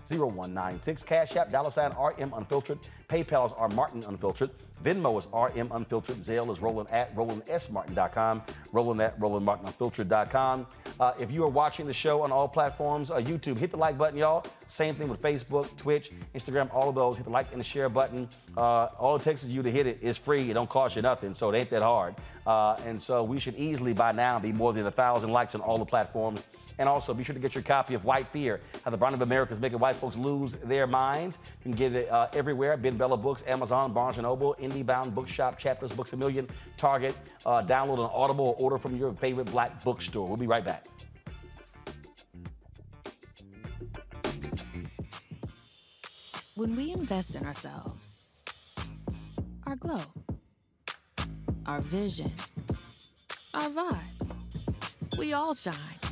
20037-0196. 0.09 1.05
Cash 1.05 1.37
App, 1.37 1.51
dollar 1.51 1.71
sign 1.71 1.93
RM 1.93 2.33
Unfiltered. 2.35 2.79
PayPal 3.09 3.53
are 3.59 3.69
Martin 3.69 4.05
Unfiltered. 4.05 4.51
Venmo 4.85 5.19
is 5.19 5.27
RM 5.33 5.71
Unfiltered. 5.73 6.17
Zelle 6.19 6.51
is 6.51 6.61
Roland 6.61 6.89
at 6.91 7.15
RolandSMartin.com. 7.15 8.43
Roland 8.73 9.01
at 9.03 9.19
RolandMartinUnfiltered.com. 9.21 10.67
Uh, 10.99 11.13
if 11.19 11.31
you 11.31 11.45
are 11.45 11.49
watching 11.49 11.87
the 11.87 11.93
show 11.93 12.23
on 12.23 12.33
all 12.33 12.49
platforms, 12.49 13.11
uh, 13.11 13.17
YouTube, 13.17 13.59
hit 13.59 13.71
the 13.71 13.77
like 13.77 13.99
button, 13.99 14.19
y'all. 14.19 14.45
Same 14.69 14.95
thing 14.95 15.09
with 15.09 15.21
Facebook, 15.21 15.75
Twitch, 15.77 16.11
Instagram, 16.35 16.73
all 16.73 16.89
of 16.89 16.95
those. 16.95 17.17
Hit 17.17 17.25
the 17.25 17.31
like 17.31 17.51
and 17.53 17.61
the 17.61 17.65
share 17.65 17.89
button. 17.89 18.29
Uh, 18.57 18.87
all 18.99 19.17
it 19.17 19.23
takes 19.23 19.43
is 19.43 19.51
you 19.51 19.63
to 19.63 19.71
hit 19.71 19.87
it. 19.87 19.99
It's 20.01 20.19
free. 20.19 20.51
It 20.51 20.55
don't 20.55 20.71
cost 20.71 20.97
you 20.97 21.03
nothing, 21.03 21.35
so 21.35 21.51
it 21.51 21.59
ain't 21.59 21.71
that 21.71 21.83
hard. 21.83 22.15
Uh, 22.47 22.77
and 22.87 23.01
so 23.01 23.23
we 23.23 23.39
should 23.39 23.57
easily 23.57 23.93
by 23.93 24.13
now 24.13 24.39
be 24.39 24.53
more 24.53 24.73
than 24.73 24.87
a 24.87 24.91
thousand 24.91 25.31
likes 25.31 25.55
on 25.55 25.61
all 25.61 25.79
the 25.79 25.85
platforms. 25.85 26.41
And 26.81 26.89
also, 26.89 27.13
be 27.13 27.23
sure 27.23 27.35
to 27.35 27.41
get 27.41 27.55
your 27.55 27.63
copy 27.63 27.93
of 27.93 28.07
White 28.07 28.27
Fear, 28.29 28.59
How 28.83 28.91
the 28.91 28.97
Brand 28.97 29.15
of 29.15 29.21
America 29.21 29.53
is 29.53 29.61
Making 29.61 29.81
White 29.81 29.97
Folks 29.97 30.17
Lose 30.17 30.57
Their 30.65 30.87
Minds. 30.87 31.37
You 31.59 31.63
can 31.65 31.73
get 31.73 31.95
it 31.95 32.11
uh, 32.11 32.29
everywhere. 32.33 32.79
BenBella 32.79 33.21
Books, 33.21 33.45
Amazon, 33.47 33.93
Barnes 33.93 34.17
& 34.17 34.23
Noble, 34.23 34.57
IndieBound, 34.59 35.15
Bookshop, 35.15 35.59
Chapters, 35.59 35.93
Books 35.93 36.15
A 36.15 36.17
Million, 36.17 36.49
Target. 36.79 37.15
Uh, 37.45 37.61
download 37.61 37.99
an 37.99 38.11
Audible 38.15 38.47
or 38.47 38.55
order 38.55 38.79
from 38.79 38.97
your 38.97 39.13
favorite 39.13 39.51
black 39.53 39.85
bookstore. 39.85 40.27
We'll 40.27 40.39
be 40.39 40.47
right 40.47 40.65
back. 40.65 40.87
When 46.55 46.75
we 46.75 46.93
invest 46.93 47.35
in 47.35 47.45
ourselves, 47.45 48.33
our 49.67 49.77
glow, 49.77 50.01
our 51.67 51.83
vision, 51.83 52.33
our 53.53 53.69
vibe, 53.69 55.19
we 55.19 55.35
all 55.35 55.53
shine. 55.53 56.10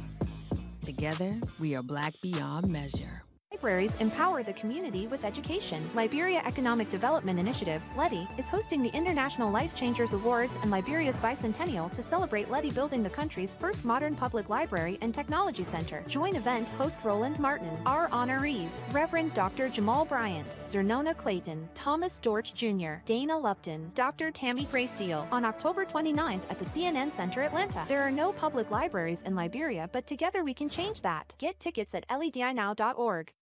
Together, 0.88 1.38
we 1.60 1.76
are 1.76 1.82
black 1.82 2.14
beyond 2.22 2.66
measure. 2.66 3.27
Libraries 3.58 3.96
empower 3.96 4.44
the 4.44 4.52
community 4.52 5.08
with 5.08 5.24
education. 5.24 5.90
Liberia 5.92 6.42
Economic 6.46 6.88
Development 6.92 7.40
Initiative, 7.40 7.82
LEDI, 7.96 8.28
is 8.38 8.46
hosting 8.46 8.82
the 8.82 8.94
International 8.94 9.50
Life 9.50 9.74
Changers 9.74 10.12
Awards 10.12 10.56
and 10.62 10.70
Liberia's 10.70 11.18
bicentennial 11.18 11.92
to 11.94 12.00
celebrate 12.00 12.52
LEDI 12.52 12.70
building 12.70 13.02
the 13.02 13.10
country's 13.10 13.54
first 13.54 13.84
modern 13.84 14.14
public 14.14 14.48
library 14.48 14.96
and 15.00 15.12
technology 15.12 15.64
center. 15.64 16.04
Join 16.06 16.36
event 16.36 16.68
host 16.68 17.00
Roland 17.02 17.40
Martin. 17.40 17.76
Our 17.84 18.08
honorees, 18.10 18.70
Reverend 18.92 19.34
Dr. 19.34 19.68
Jamal 19.68 20.04
Bryant, 20.04 20.46
Xernona 20.64 21.16
Clayton, 21.16 21.68
Thomas 21.74 22.20
Dortch 22.20 22.54
Jr., 22.54 23.02
Dana 23.06 23.36
Lupton, 23.36 23.90
Dr. 23.96 24.30
Tammy 24.30 24.66
Gray 24.66 24.86
Steele 24.86 25.26
on 25.32 25.44
October 25.44 25.84
29th 25.84 26.42
at 26.48 26.60
the 26.60 26.64
CNN 26.64 27.10
Center 27.10 27.42
Atlanta. 27.42 27.84
There 27.88 28.02
are 28.02 28.12
no 28.12 28.32
public 28.32 28.70
libraries 28.70 29.24
in 29.24 29.34
Liberia, 29.34 29.90
but 29.92 30.06
together 30.06 30.44
we 30.44 30.54
can 30.54 30.70
change 30.70 31.00
that. 31.00 31.34
Get 31.38 31.58
tickets 31.58 31.92
at 31.96 32.08
ledinow.org. 32.08 33.32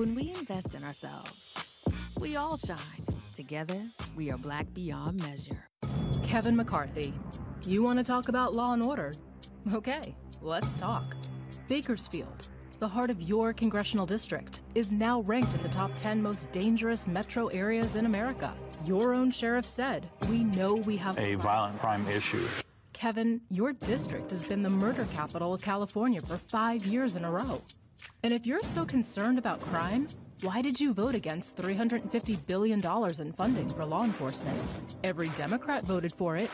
When 0.00 0.14
we 0.14 0.30
invest 0.30 0.74
in 0.74 0.82
ourselves, 0.82 1.74
we 2.18 2.36
all 2.36 2.56
shine. 2.56 3.04
Together, 3.34 3.78
we 4.16 4.30
are 4.30 4.38
black 4.38 4.72
beyond 4.72 5.22
measure. 5.22 5.68
Kevin 6.22 6.56
McCarthy, 6.56 7.12
you 7.66 7.82
want 7.82 7.98
to 7.98 8.02
talk 8.02 8.30
about 8.30 8.54
law 8.54 8.72
and 8.72 8.82
order? 8.82 9.12
Okay, 9.74 10.16
let's 10.40 10.78
talk. 10.78 11.16
Bakersfield, 11.68 12.48
the 12.78 12.88
heart 12.88 13.10
of 13.10 13.20
your 13.20 13.52
congressional 13.52 14.06
district, 14.06 14.62
is 14.74 14.90
now 14.90 15.20
ranked 15.20 15.52
in 15.52 15.62
the 15.62 15.68
top 15.68 15.94
10 15.96 16.22
most 16.22 16.50
dangerous 16.50 17.06
metro 17.06 17.48
areas 17.48 17.94
in 17.94 18.06
America. 18.06 18.54
Your 18.86 19.12
own 19.12 19.30
sheriff 19.30 19.66
said, 19.66 20.08
We 20.30 20.44
know 20.44 20.76
we 20.76 20.96
have 20.96 21.18
a 21.18 21.34
violent 21.34 21.78
crime 21.78 22.08
issue. 22.08 22.48
Kevin, 22.94 23.42
your 23.50 23.74
district 23.74 24.30
has 24.30 24.44
been 24.44 24.62
the 24.62 24.70
murder 24.70 25.06
capital 25.12 25.52
of 25.52 25.60
California 25.60 26.22
for 26.22 26.38
five 26.38 26.86
years 26.86 27.16
in 27.16 27.24
a 27.26 27.30
row. 27.30 27.60
And 28.22 28.32
if 28.32 28.46
you're 28.46 28.62
so 28.62 28.84
concerned 28.84 29.38
about 29.38 29.60
crime, 29.60 30.08
why 30.42 30.62
did 30.62 30.80
you 30.80 30.92
vote 30.92 31.14
against 31.14 31.56
$350 31.56 32.46
billion 32.46 32.80
in 33.20 33.32
funding 33.32 33.68
for 33.70 33.84
law 33.84 34.04
enforcement? 34.04 34.60
Every 35.04 35.28
Democrat 35.30 35.84
voted 35.84 36.12
for 36.12 36.36
it. 36.36 36.50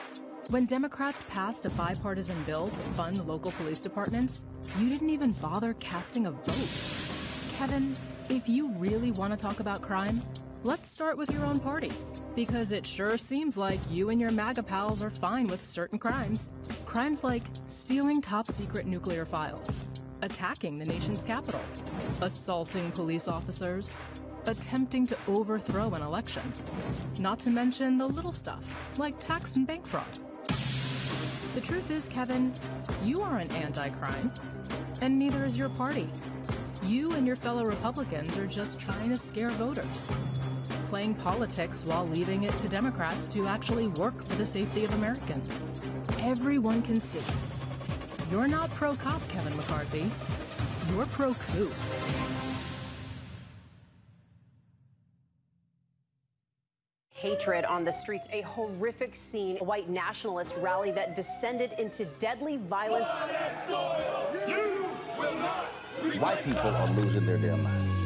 When 0.50 0.66
Democrats 0.66 1.24
passed 1.28 1.66
a 1.66 1.70
bipartisan 1.70 2.42
bill 2.44 2.68
to 2.68 2.80
fund 2.80 3.26
local 3.26 3.50
police 3.52 3.80
departments, 3.80 4.44
you 4.78 4.88
didn't 4.88 5.10
even 5.10 5.32
bother 5.32 5.74
casting 5.74 6.26
a 6.26 6.30
vote. 6.30 6.68
Kevin, 7.56 7.96
if 8.28 8.48
you 8.48 8.68
really 8.72 9.10
want 9.10 9.32
to 9.32 9.36
talk 9.36 9.60
about 9.60 9.82
crime, 9.82 10.22
let's 10.62 10.88
start 10.88 11.16
with 11.16 11.30
your 11.30 11.44
own 11.44 11.58
party. 11.58 11.92
Because 12.34 12.72
it 12.72 12.86
sure 12.86 13.18
seems 13.18 13.56
like 13.56 13.80
you 13.90 14.10
and 14.10 14.20
your 14.20 14.30
MAGA 14.30 14.62
pals 14.62 15.02
are 15.02 15.10
fine 15.10 15.46
with 15.46 15.62
certain 15.62 15.98
crimes 15.98 16.52
Crimes 16.96 17.22
like 17.22 17.42
stealing 17.66 18.22
top 18.22 18.48
secret 18.48 18.86
nuclear 18.86 19.26
files, 19.26 19.84
attacking 20.22 20.78
the 20.78 20.84
nation's 20.84 21.22
capital, 21.22 21.60
assaulting 22.20 22.90
police 22.92 23.28
officers, 23.28 23.98
attempting 24.46 25.06
to 25.06 25.16
overthrow 25.28 25.92
an 25.94 26.02
election. 26.02 26.52
Not 27.18 27.40
to 27.40 27.50
mention 27.50 27.98
the 27.98 28.06
little 28.06 28.32
stuff, 28.32 28.98
like 28.98 29.18
tax 29.20 29.56
and 29.56 29.66
bank 29.66 29.86
fraud. 29.86 30.04
The 31.54 31.60
truth 31.60 31.90
is, 31.90 32.08
Kevin, 32.08 32.52
you 33.02 33.22
aren't 33.22 33.52
anti 33.52 33.88
crime, 33.90 34.32
and 35.00 35.18
neither 35.18 35.44
is 35.44 35.56
your 35.56 35.70
party. 35.70 36.08
You 36.82 37.12
and 37.12 37.26
your 37.26 37.36
fellow 37.36 37.64
Republicans 37.64 38.38
are 38.38 38.46
just 38.46 38.78
trying 38.78 39.08
to 39.10 39.16
scare 39.16 39.50
voters, 39.50 40.10
playing 40.86 41.14
politics 41.14 41.84
while 41.84 42.06
leaving 42.06 42.44
it 42.44 42.56
to 42.58 42.68
Democrats 42.68 43.26
to 43.28 43.46
actually 43.46 43.88
work 43.88 44.24
for 44.24 44.36
the 44.36 44.46
safety 44.46 44.84
of 44.84 44.92
Americans. 44.94 45.66
Everyone 46.20 46.82
can 46.82 47.00
see. 47.00 47.22
You're 48.30 48.48
not 48.48 48.74
pro 48.74 48.96
cop, 48.96 49.26
Kevin 49.28 49.56
McCarthy. 49.56 50.10
You're 50.90 51.06
pro 51.06 51.32
coup. 51.34 51.70
Hatred 57.10 57.64
on 57.64 57.84
the 57.84 57.92
streets, 57.92 58.26
a 58.32 58.42
horrific 58.42 59.14
scene, 59.14 59.58
a 59.60 59.64
white 59.64 59.88
nationalist 59.88 60.56
rally 60.56 60.90
that 60.90 61.14
descended 61.14 61.72
into 61.78 62.04
deadly 62.18 62.56
violence. 62.56 63.08
White 66.18 66.44
people 66.44 66.70
are 66.70 66.90
losing 66.90 67.26
their 67.26 67.38
damn 67.38 67.62
minds. 67.62 68.05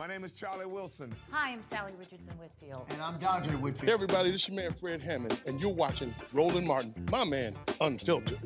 My 0.00 0.06
name 0.06 0.24
is 0.24 0.32
Charlie 0.32 0.64
Wilson. 0.64 1.14
Hi, 1.30 1.50
I'm 1.50 1.60
Salli 1.70 1.92
Richardson 1.98 2.32
Whitfield. 2.38 2.86
And 2.88 3.02
I'm 3.02 3.18
Dondré 3.18 3.60
Whitfield. 3.60 3.84
Hey, 3.84 3.92
everybody, 3.92 4.30
this 4.30 4.44
is 4.44 4.48
your 4.48 4.56
man 4.56 4.72
Fred 4.72 5.02
Hammond, 5.02 5.38
and 5.44 5.60
you're 5.60 5.74
watching 5.74 6.14
Roland 6.32 6.66
Martin, 6.66 6.94
my 7.10 7.22
man, 7.22 7.54
Unfiltered. 7.82 8.38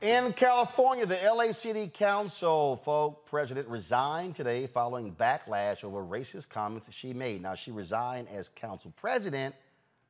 In 0.00 0.32
California, 0.34 1.04
the 1.04 1.18
LA 1.24 1.50
City 1.50 1.90
Council 1.92 2.76
folk 2.84 3.26
president 3.26 3.66
resigned 3.66 4.36
today 4.36 4.68
following 4.68 5.16
backlash 5.16 5.82
over 5.82 6.00
racist 6.04 6.48
comments 6.48 6.86
that 6.86 6.94
she 6.94 7.12
made. 7.12 7.42
Now, 7.42 7.56
she 7.56 7.72
resigned 7.72 8.28
as 8.28 8.50
council 8.54 8.92
president, 8.94 9.56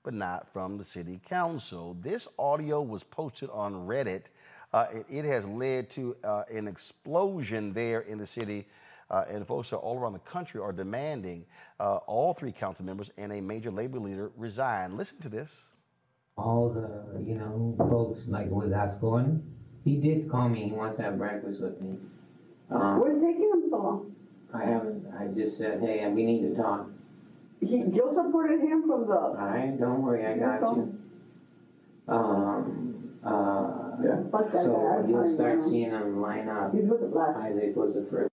but 0.07 0.15
not 0.15 0.47
from 0.53 0.79
the 0.79 0.85
city 0.85 1.21
council. 1.29 1.97
This 2.01 2.29
audio 2.39 2.81
was 2.81 3.03
posted 3.03 3.51
on 3.51 3.75
Reddit. 3.89 4.27
Uh, 4.73 4.87
it, 4.95 5.07
it, 5.11 5.25
has 5.25 5.45
led 5.47 5.91
to 5.91 6.17
uh, 6.23 6.45
an 6.49 6.69
explosion 6.69 7.73
there 7.73 8.03
in 8.03 8.17
the 8.17 8.27
city, 8.27 8.69
uh, 9.11 9.25
and 9.29 9.45
folks 9.45 9.73
all 9.73 9.99
around 9.99 10.13
the 10.13 10.21
country 10.21 10.61
are 10.61 10.71
demanding 10.71 11.45
uh, 11.81 11.97
all 12.07 12.35
three 12.35 12.53
council 12.53 12.85
members 12.85 13.11
and 13.19 13.33
a 13.33 13.41
major 13.41 13.73
labor 13.73 13.99
leader 13.99 14.31
resign. 14.37 14.97
Listen 14.97 15.19
to 15.23 15.29
this. 15.29 15.71
All 16.39 16.69
the, 16.69 17.21
you 17.21 17.35
know, 17.35 17.75
folks 17.77 18.29
like 18.29 18.49
with 18.49 18.71
Ascon, 18.71 19.43
he 19.83 19.97
did 19.97 20.31
call 20.31 20.49
me. 20.49 20.67
He 20.67 20.73
wants 20.73 20.99
to 20.99 21.03
have 21.03 21.19
breakfast 21.19 21.61
with 21.61 21.81
me. 21.81 21.97
Um, 22.71 23.01
What's 23.01 23.17
taking 23.17 23.51
him 23.53 23.69
so 23.71 23.77
long? 23.77 24.15
I 24.55 24.65
haven't. 24.67 25.05
I 25.19 25.27
just 25.35 25.59
said, 25.59 25.81
hey, 25.81 26.09
we 26.15 26.25
need 26.25 26.43
to 26.43 26.55
talk. 26.55 26.91
He, 27.61 27.77
you 27.79 28.11
supported 28.15 28.61
him 28.61 28.83
from 28.83 29.07
the. 29.07 29.17
All 29.17 29.35
right, 29.35 29.79
don't 29.79 30.03
worry, 30.03 30.27
I 30.27 30.37
got 30.37 30.61
you. 30.77 30.99
Um, 32.09 33.11
uh, 33.25 33.87
yeah. 34.03 34.23
So 34.53 35.05
you'll 35.09 35.35
start 35.35 35.63
seeing 35.65 35.91
him 35.91 36.21
line 36.21 36.49
up. 36.49 36.75
He's 36.75 36.85
with 36.85 37.01
the 37.01 37.07
blacks. 37.07 37.39
Isaac 37.39 37.75
was 37.75 37.95
the 37.95 38.07
first. 38.11 38.31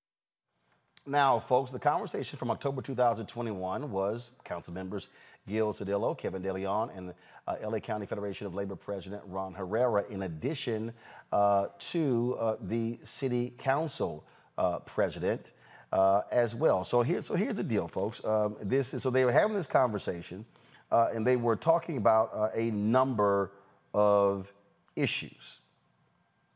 Now, 1.05 1.37
folks, 1.39 1.69
the 1.69 1.79
conversation 1.79 2.39
from 2.39 2.49
October 2.49 2.81
2021 2.81 3.91
was 3.91 4.31
council 4.45 4.73
members 4.73 5.09
Gil 5.47 5.73
Cedillo, 5.73 6.17
Kevin 6.17 6.41
DeLeon, 6.41 6.97
and 6.97 7.13
uh, 7.45 7.55
LA 7.61 7.79
County 7.79 8.05
Federation 8.05 8.47
of 8.47 8.53
Labor 8.53 8.77
President 8.77 9.21
Ron 9.25 9.53
Herrera, 9.53 10.05
in 10.09 10.23
addition 10.23 10.93
uh, 11.33 11.67
to 11.91 12.37
uh, 12.39 12.55
the 12.61 12.99
city 13.03 13.53
council 13.57 14.23
uh, 14.57 14.79
president. 14.79 15.51
Uh, 15.93 16.23
as 16.31 16.55
well. 16.55 16.83
So 16.83 17.03
here, 17.03 17.21
so 17.21 17.35
here's 17.35 17.57
the 17.57 17.63
deal, 17.63 17.87
folks. 17.87 18.19
Um, 18.25 18.55
this 18.63 18.95
is, 18.95 19.03
so 19.03 19.11
they 19.11 19.25
were 19.25 19.31
having 19.31 19.55
this 19.55 19.67
conversation, 19.67 20.43
uh, 20.91 21.09
and 21.13 21.23
they 21.23 21.35
were 21.35 21.55
talking 21.55 21.97
about 21.97 22.31
uh, 22.33 22.49
a 22.55 22.71
number 22.71 23.51
of 23.93 24.51
issues, 24.95 25.59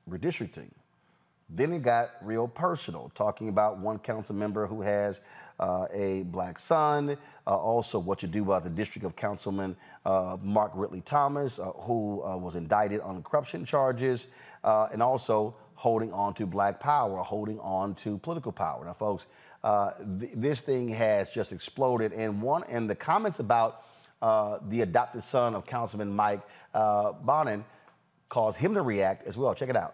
redistricting. 0.09 0.71
Then 1.51 1.71
it 1.71 1.83
got 1.83 2.15
real 2.23 2.47
personal, 2.47 3.11
talking 3.13 3.49
about 3.49 3.77
one 3.77 3.99
council 3.99 4.33
member 4.33 4.65
who 4.65 4.81
has 4.81 5.21
uh, 5.59 5.85
a 5.93 6.23
black 6.23 6.57
son, 6.57 7.15
uh, 7.45 7.55
also 7.55 7.99
what 7.99 8.23
you 8.23 8.27
do 8.27 8.41
about 8.41 8.63
the 8.63 8.71
district 8.71 9.05
of 9.05 9.15
Councilman 9.15 9.75
Mark 10.41 10.71
Ridley 10.73 11.01
Thomas, 11.01 11.59
who 11.81 12.23
was 12.25 12.55
indicted 12.55 13.01
on 13.01 13.21
corruption 13.21 13.65
charges, 13.65 14.25
and 14.63 15.03
also 15.03 15.53
holding 15.77 16.11
on 16.11 16.33
to 16.33 16.45
black 16.47 16.79
power, 16.79 17.19
holding 17.21 17.59
on 17.59 17.93
to 17.93 18.17
political 18.17 18.51
power. 18.51 18.83
Now, 18.83 18.93
folks, 18.93 19.27
uh, 19.63 19.91
th- 20.19 20.31
this 20.35 20.59
thing 20.59 20.89
has 20.89 21.29
just 21.29 21.51
exploded. 21.51 22.13
And 22.13 22.41
one, 22.41 22.63
and 22.67 22.89
the 22.89 22.95
comments 22.95 23.39
about 23.39 23.83
uh, 24.23 24.57
the 24.69 24.81
adopted 24.81 25.23
son 25.23 25.53
of 25.53 25.67
Councilman 25.67 26.11
Mike 26.11 26.41
uh, 26.73 27.11
Bonin 27.11 27.63
caused 28.27 28.57
him 28.57 28.73
to 28.73 28.81
react 28.81 29.27
as 29.27 29.37
well. 29.37 29.53
Check 29.53 29.69
it 29.69 29.75
out. 29.75 29.93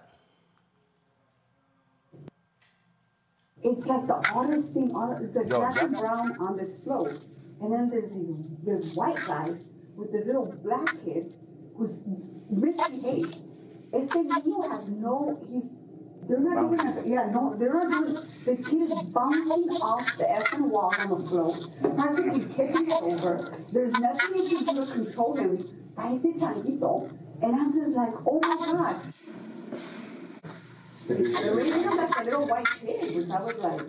It's 3.61 3.85
like 3.85 4.07
the 4.07 4.21
oddest 4.33 4.73
thing. 4.73 4.93
It's 5.21 5.35
a 5.35 5.43
black 5.43 5.81
and 5.81 5.95
brown 5.97 6.37
on 6.39 6.55
this 6.55 6.81
float, 6.83 7.21
and 7.61 7.73
then 7.73 7.89
there's 7.89 8.09
this, 8.11 8.83
this 8.83 8.95
white 8.95 9.15
guy 9.25 9.51
with 9.95 10.13
this 10.13 10.25
little 10.25 10.45
black 10.63 10.95
kid 11.03 11.33
who's 11.75 11.99
misbehaved. 12.49 13.37
Este 13.93 14.23
niño 14.23 14.63
has 14.69 14.87
no, 14.89 15.39
he's, 15.47 15.65
they're 16.27 16.39
not 16.39 16.73
even, 16.73 17.11
yeah, 17.11 17.29
no, 17.29 17.53
they're 17.55 17.71
not 17.71 17.89
doing, 17.91 18.15
the 18.43 18.55
kid 18.55 18.81
is 18.89 19.03
bouncing 19.03 19.69
off 19.83 20.17
the 20.17 20.23
effing 20.23 20.67
wall 20.71 20.91
on 20.97 21.09
the 21.09 21.27
float, 21.27 21.69
practically 21.95 22.43
tipping 22.55 22.89
it 22.89 23.01
over. 23.03 23.53
There's 23.71 23.93
nothing 23.93 24.35
you 24.35 24.65
can 24.65 24.75
do 24.75 24.85
to 24.85 24.91
control 24.91 25.35
him. 25.35 25.57
Parece 25.95 26.39
changuito. 26.39 27.11
And 27.43 27.55
I'm 27.55 27.71
just 27.73 27.95
like, 27.95 28.13
oh 28.25 28.39
my 28.41 28.55
God. 28.71 28.95
They're 31.07 31.55
raising 31.55 31.83
him 31.83 31.97
like 31.97 32.19
a 32.19 32.23
little 32.23 32.47
white 32.47 32.67
kid, 32.81 33.15
which 33.15 33.29
I 33.29 33.43
was 33.43 33.57
like, 33.57 33.81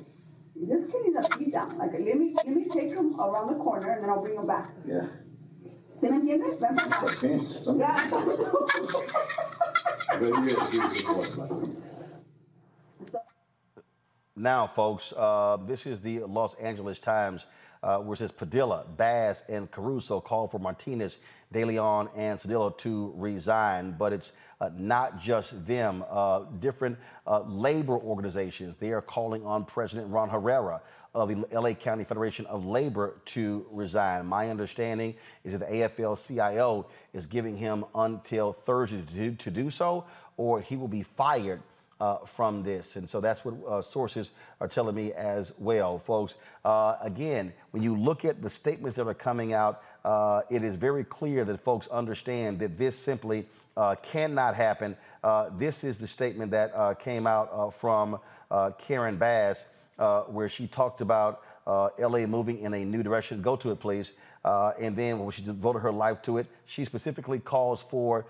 this 0.55 0.93
kid 0.93 1.03
needs 1.03 1.17
a 1.17 1.39
beat 1.39 1.53
down. 1.53 1.79
Like, 1.79 1.93
let 1.93 2.19
me, 2.19 2.35
let 2.37 2.49
me 2.49 2.69
take 2.69 2.93
him 2.93 3.19
around 3.19 3.49
the 3.49 3.55
corner 3.55 3.91
and 3.91 4.03
then 4.03 4.11
I'll 4.11 4.21
bring 4.21 4.37
him 4.37 4.47
back. 4.47 4.71
Yeah. 4.87 5.07
¿Sí 6.01 6.11
me 6.11 6.17
entiendes? 6.17 6.59
Ven 6.59 6.75
para 6.75 6.89
acá. 6.89 7.07
Ya. 7.79 9.51
Now, 14.37 14.67
folks, 14.67 15.13
uh, 15.17 15.59
this 15.67 15.87
is 15.87 16.01
the 16.01 16.21
Los 16.21 16.55
Angeles 16.57 17.01
Times, 17.01 17.47
uh, 17.83 17.99
where 17.99 18.15
it 18.15 18.19
says 18.19 18.31
Padilla, 18.31 18.85
Bass, 18.97 19.43
and 19.49 19.71
Caruso 19.71 20.21
call 20.21 20.47
for 20.49 20.59
Martinez, 20.59 21.19
De 21.53 21.65
Leon, 21.65 22.09
and 22.17 22.39
Cedillo 22.39 22.77
to 22.79 23.13
resign. 23.17 23.97
But 23.99 24.13
it's 24.13 24.33
uh, 24.61 24.71
not 24.77 25.21
just 25.21 25.67
them. 25.67 26.05
Uh, 26.09 26.45
different 26.61 26.97
uh, 27.27 27.41
labor 27.41 27.97
organizations, 27.97 28.77
they 28.79 28.93
are 28.93 29.03
calling 29.03 29.45
on 29.45 29.65
President 29.65 30.11
Ron 30.11 30.29
Herrera 30.29 30.81
of 31.15 31.29
the 31.29 31.47
LA 31.53 31.73
County 31.75 32.05
Federation 32.05 32.45
of 32.47 32.67
Labor 32.67 33.17
to 33.27 33.65
resign. 33.71 34.27
My 34.27 34.51
understanding 34.51 35.15
is 35.45 35.53
that 35.53 35.61
the 35.61 35.67
AFL 35.67 36.27
CIO 36.27 36.87
is 37.13 37.27
giving 37.27 37.57
him 37.57 37.85
until 37.95 38.53
Thursday 38.53 39.03
to 39.03 39.15
do, 39.15 39.35
to 39.37 39.51
do 39.51 39.71
so, 39.71 40.05
or 40.37 40.61
he 40.61 40.77
will 40.77 40.89
be 40.89 41.03
fired 41.03 41.63
uh, 42.01 42.19
from 42.27 42.63
this. 42.63 42.97
And 42.97 43.09
so 43.09 43.21
that's 43.21 43.45
what 43.45 43.55
uh, 43.67 43.81
sources 43.81 44.33
are 44.61 44.69
telling 44.69 44.95
me 44.95 45.13
as 45.13 45.53
well, 45.59 45.99
folks. 45.99 46.35
Uh, 46.65 46.97
again, 47.01 47.53
when 47.71 47.83
you 47.83 47.97
look 47.97 48.25
at 48.25 48.43
the 48.43 48.51
statements 48.51 48.97
that 48.97 49.07
are 49.07 49.15
coming 49.15 49.53
out, 49.53 49.83
uh, 50.05 50.43
it 50.51 50.63
is 50.63 50.77
very 50.77 51.05
clear 51.05 51.45
that 51.45 51.61
folks 51.63 51.87
understand 51.89 52.59
that 52.59 52.77
this 52.77 52.99
simply 52.99 53.47
uh, 53.77 53.95
cannot 54.03 54.55
happen. 54.55 54.97
Uh, 55.23 55.51
this 55.57 55.85
is 55.85 55.97
the 55.97 56.07
statement 56.07 56.51
that 56.51 56.99
came 57.01 57.27
out 57.27 57.73
from 57.81 58.19
Karen 58.79 59.17
Bass, 59.17 59.65
where 59.97 60.49
she 60.49 60.67
talked 60.67 61.01
about 61.01 61.43
LA 61.67 62.27
moving 62.27 62.59
in 62.61 62.75
a 62.75 62.85
new 62.85 63.03
direction. 63.03 63.43
Go 63.43 63.57
to 63.57 63.71
it, 63.71 63.81
please. 63.81 64.13
and 64.45 64.97
then 64.97 65.19
when 65.19 65.31
she 65.31 65.43
devoted 65.43 65.81
her 65.81 65.93
life 65.93 66.23
to 66.23 66.39
it, 66.39 66.47
she 66.67 66.85
specifically 66.85 67.39
calls 67.39 67.83
for 67.83 68.27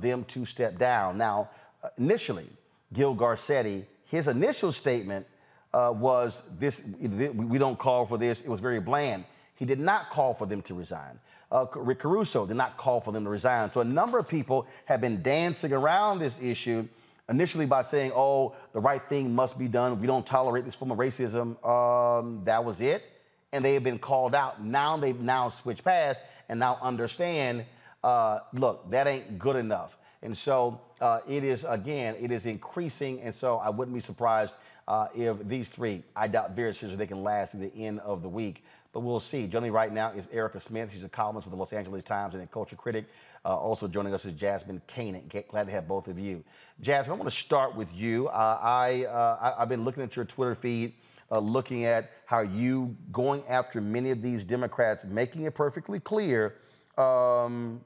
them 0.00 0.24
to 0.24 0.44
step 0.44 0.78
down. 0.78 1.18
Now, 1.18 1.50
initially, 1.96 2.48
Gil 2.92 3.14
Garcetti, 3.14 3.84
his 4.06 4.28
initial 4.28 4.72
statement 4.72 5.26
uh, 5.72 5.92
was 5.94 6.42
this 6.58 6.82
we 7.04 7.58
don't 7.58 7.78
call 7.78 8.06
for 8.06 8.18
this. 8.18 8.40
It 8.40 8.48
was 8.48 8.60
very 8.60 8.80
bland. 8.80 9.24
He 9.54 9.64
did 9.64 9.78
not 9.78 10.10
call 10.10 10.34
for 10.34 10.46
them 10.46 10.62
to 10.62 10.74
resign. 10.74 11.18
Uh, 11.50 11.66
Rick 11.74 12.00
Caruso 12.00 12.46
did 12.46 12.56
not 12.56 12.76
call 12.76 13.00
for 13.00 13.12
them 13.12 13.24
to 13.24 13.30
resign. 13.30 13.70
So 13.70 13.80
a 13.80 13.84
number 13.84 14.18
of 14.18 14.28
people 14.28 14.66
have 14.84 15.00
been 15.00 15.22
dancing 15.22 15.72
around 15.72 16.18
this 16.18 16.38
issue 16.40 16.86
initially 17.28 17.66
by 17.66 17.82
saying, 17.82 18.12
oh, 18.14 18.54
the 18.72 18.80
right 18.80 19.02
thing 19.08 19.34
must 19.34 19.58
be 19.58 19.68
done. 19.68 20.00
We 20.00 20.06
don't 20.06 20.26
tolerate 20.26 20.64
this 20.64 20.74
form 20.74 20.90
of 20.90 20.98
racism. 20.98 21.62
Um, 21.66 22.42
that 22.44 22.64
was 22.64 22.80
it. 22.80 23.04
And 23.52 23.64
they 23.64 23.74
have 23.74 23.84
been 23.84 23.98
called 23.98 24.34
out. 24.34 24.62
Now 24.62 24.96
they've 24.96 25.18
now 25.18 25.48
switched 25.48 25.84
past 25.84 26.22
and 26.48 26.58
now 26.60 26.78
understand, 26.82 27.64
uh, 28.02 28.40
look, 28.52 28.90
that 28.90 29.06
ain't 29.06 29.38
good 29.38 29.56
enough. 29.56 29.96
And 30.22 30.36
so 30.36 30.80
uh, 31.00 31.20
it 31.28 31.44
is, 31.44 31.64
again, 31.68 32.16
it 32.20 32.32
is 32.32 32.46
increasing. 32.46 33.20
And 33.20 33.34
so 33.34 33.58
I 33.58 33.70
wouldn't 33.70 33.94
be 33.94 34.00
surprised 34.00 34.56
uh, 34.86 35.08
if 35.14 35.36
these 35.46 35.68
three, 35.68 36.02
I 36.16 36.28
doubt 36.28 36.56
very 36.56 36.74
seriously 36.74 36.96
they 36.96 37.06
can 37.06 37.22
last 37.22 37.52
through 37.52 37.60
the 37.60 37.74
end 37.76 38.00
of 38.00 38.22
the 38.22 38.28
week. 38.28 38.64
But 38.92 39.00
we'll 39.00 39.20
see. 39.20 39.46
Joining 39.46 39.70
me 39.70 39.76
right 39.76 39.92
now 39.92 40.12
is 40.12 40.26
Erika 40.32 40.60
Smith. 40.60 40.92
She's 40.92 41.04
a 41.04 41.08
columnist 41.08 41.46
with 41.46 41.52
the 41.52 41.58
Los 41.58 41.72
Angeles 41.72 42.02
Times 42.02 42.34
and 42.34 42.42
a 42.42 42.46
culture 42.46 42.74
critic. 42.74 43.06
Uh, 43.48 43.56
also 43.56 43.88
joining 43.88 44.12
us 44.12 44.26
is 44.26 44.34
Jasmyne 44.34 44.82
Cannick. 44.86 45.48
Glad 45.48 45.68
to 45.68 45.72
have 45.72 45.88
both 45.88 46.06
of 46.06 46.18
you. 46.18 46.44
Jasmyne, 46.82 47.08
I 47.08 47.12
want 47.12 47.24
to 47.24 47.30
start 47.30 47.74
with 47.74 47.94
you. 47.94 48.28
Uh, 48.28 48.58
I, 48.60 49.06
uh, 49.06 49.54
I, 49.56 49.60
have 49.60 49.70
been 49.70 49.86
looking 49.86 50.02
at 50.02 50.14
your 50.14 50.26
Twitter 50.26 50.54
feed, 50.54 50.92
uh, 51.30 51.38
looking 51.38 51.86
at 51.86 52.10
how 52.26 52.40
you 52.40 52.94
going 53.10 53.42
after 53.48 53.80
many 53.80 54.10
of 54.10 54.20
these 54.20 54.44
Democrats, 54.44 55.06
making 55.06 55.44
it 55.44 55.54
perfectly 55.54 55.98
clear 55.98 56.56
um, 56.98 57.80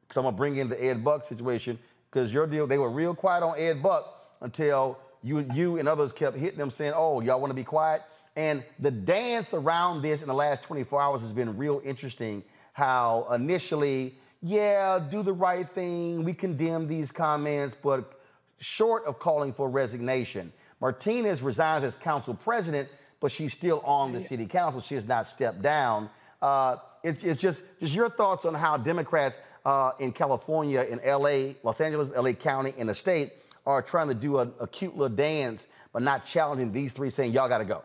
because 0.00 0.16
I'm 0.16 0.22
gonna 0.22 0.32
bring 0.32 0.56
in 0.56 0.70
the 0.70 0.82
Ed 0.82 1.04
Buck 1.04 1.26
situation 1.26 1.78
because 2.10 2.32
your 2.32 2.46
deal, 2.46 2.66
they 2.66 2.78
were 2.78 2.90
real 2.90 3.14
quiet 3.14 3.42
on 3.42 3.58
Ed 3.58 3.82
Buck 3.82 4.24
until 4.40 4.98
you, 5.22 5.46
you 5.52 5.76
and 5.76 5.86
others 5.86 6.12
kept 6.12 6.34
hitting 6.34 6.58
them 6.58 6.70
saying, 6.70 6.94
oh, 6.96 7.20
y'all 7.20 7.42
wanna 7.42 7.52
be 7.52 7.62
quiet? 7.62 8.00
And 8.36 8.64
the 8.78 8.90
dance 8.90 9.52
around 9.52 10.00
this 10.00 10.22
in 10.22 10.28
the 10.28 10.34
last 10.34 10.62
24 10.62 11.02
hours 11.02 11.20
has 11.20 11.34
been 11.34 11.58
real 11.58 11.82
interesting. 11.84 12.42
How 12.72 13.28
initially, 13.34 14.14
yeah, 14.46 14.98
do 14.98 15.22
the 15.22 15.32
right 15.32 15.66
thing, 15.66 16.22
we 16.22 16.34
condemn 16.34 16.86
these 16.86 17.10
comments, 17.10 17.74
but 17.82 18.20
short 18.58 19.02
of 19.06 19.18
calling 19.18 19.54
for 19.54 19.70
resignation. 19.70 20.52
Martinez 20.82 21.40
resigns 21.40 21.82
as 21.82 21.96
council 21.96 22.34
president, 22.34 22.90
but 23.20 23.32
she's 23.32 23.54
still 23.54 23.80
on 23.80 24.12
the 24.12 24.20
city 24.20 24.44
council. 24.44 24.82
She 24.82 24.96
has 24.96 25.06
not 25.06 25.26
stepped 25.26 25.62
down. 25.62 26.10
Uh, 26.42 26.76
it, 27.02 27.24
it's 27.24 27.40
just, 27.40 27.62
just 27.80 27.94
your 27.94 28.10
thoughts 28.10 28.44
on 28.44 28.52
how 28.52 28.76
Democrats 28.76 29.38
uh, 29.64 29.92
in 29.98 30.12
California, 30.12 30.82
in 30.82 31.00
LA, 31.02 31.54
Los 31.62 31.80
Angeles, 31.80 32.10
LA 32.14 32.32
County, 32.32 32.74
and 32.76 32.90
the 32.90 32.94
state 32.94 33.32
are 33.64 33.80
trying 33.80 34.08
to 34.08 34.14
do 34.14 34.40
a, 34.40 34.50
a 34.60 34.66
cute 34.66 34.94
little 34.94 35.16
dance, 35.16 35.66
but 35.90 36.02
not 36.02 36.26
challenging 36.26 36.70
these 36.70 36.92
three, 36.92 37.08
saying 37.08 37.32
y'all 37.32 37.48
got 37.48 37.58
to 37.58 37.64
go. 37.64 37.82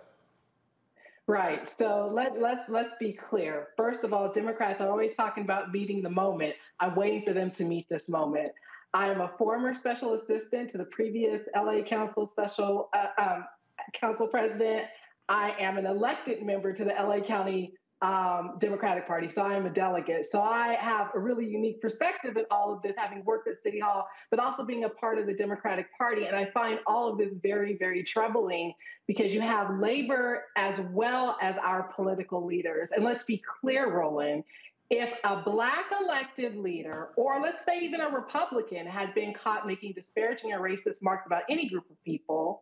Right. 1.29 1.69
So 1.77 2.11
let 2.11 2.41
let's 2.41 2.67
let's 2.69 2.95
be 2.99 3.13
clear. 3.13 3.67
First 3.77 4.03
of 4.03 4.13
all, 4.13 4.33
Democrats 4.33 4.81
are 4.81 4.89
always 4.89 5.11
talking 5.15 5.43
about 5.43 5.71
meeting 5.71 6.01
the 6.01 6.09
moment. 6.09 6.55
I'm 6.79 6.95
waiting 6.95 7.21
for 7.23 7.33
them 7.33 7.51
to 7.51 7.63
meet 7.65 7.87
this 7.87 8.09
moment. 8.09 8.51
I 8.95 9.11
am 9.11 9.21
a 9.21 9.31
former 9.37 9.75
special 9.75 10.15
assistant 10.15 10.71
to 10.71 10.79
the 10.79 10.85
previous 10.85 11.43
LA 11.55 11.83
Council 11.87 12.31
special 12.31 12.89
uh, 12.95 13.21
um, 13.23 13.45
council 13.93 14.27
president. 14.27 14.85
I 15.29 15.51
am 15.59 15.77
an 15.77 15.85
elected 15.85 16.41
member 16.41 16.73
to 16.73 16.83
the 16.83 16.93
LA 16.99 17.19
County 17.19 17.73
um, 18.01 18.55
Democratic 18.59 19.05
Party. 19.05 19.29
So 19.33 19.41
I 19.41 19.55
am 19.55 19.65
a 19.65 19.69
delegate. 19.69 20.31
So 20.31 20.41
I 20.41 20.77
have 20.79 21.09
a 21.13 21.19
really 21.19 21.45
unique 21.45 21.81
perspective 21.81 22.37
in 22.37 22.45
all 22.49 22.71
of 22.73 22.81
this, 22.81 22.93
having 22.97 23.25
worked 23.25 23.47
at 23.49 23.61
City 23.61 23.79
Hall, 23.79 24.07
but 24.29 24.39
also 24.39 24.63
being 24.63 24.85
a 24.85 24.89
part 24.89 25.17
of 25.17 25.25
the 25.25 25.33
Democratic 25.33 25.87
Party. 25.97 26.25
And 26.25 26.35
I 26.35 26.45
find 26.51 26.79
all 26.87 27.11
of 27.11 27.17
this 27.17 27.33
very, 27.43 27.77
very 27.77 28.03
troubling 28.03 28.73
because 29.05 29.33
you 29.33 29.41
have 29.41 29.79
labor 29.79 30.45
as 30.55 30.79
well 30.91 31.37
as 31.41 31.55
our 31.61 31.91
political 31.93 32.45
leaders. 32.45 32.89
And 32.95 33.03
let's 33.03 33.23
be 33.23 33.41
clear, 33.59 33.91
Roland. 33.91 34.45
If 34.89 35.13
a 35.23 35.41
black 35.43 35.85
elected 36.01 36.55
leader, 36.57 37.09
or 37.15 37.39
let's 37.41 37.63
say 37.67 37.79
even 37.81 38.01
a 38.01 38.09
Republican, 38.09 38.87
had 38.87 39.13
been 39.13 39.33
caught 39.33 39.67
making 39.67 39.93
disparaging 39.93 40.51
or 40.53 40.61
racist 40.61 41.03
marks 41.03 41.27
about 41.27 41.43
any 41.47 41.69
group 41.69 41.87
of 41.91 42.03
people, 42.03 42.61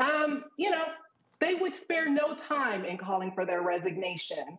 um, 0.00 0.44
you 0.56 0.70
know, 0.70 0.84
they 1.40 1.54
would 1.54 1.76
spare 1.76 2.08
no 2.08 2.34
time 2.34 2.84
in 2.84 2.98
calling 2.98 3.32
for 3.34 3.46
their 3.46 3.62
resignation. 3.62 4.58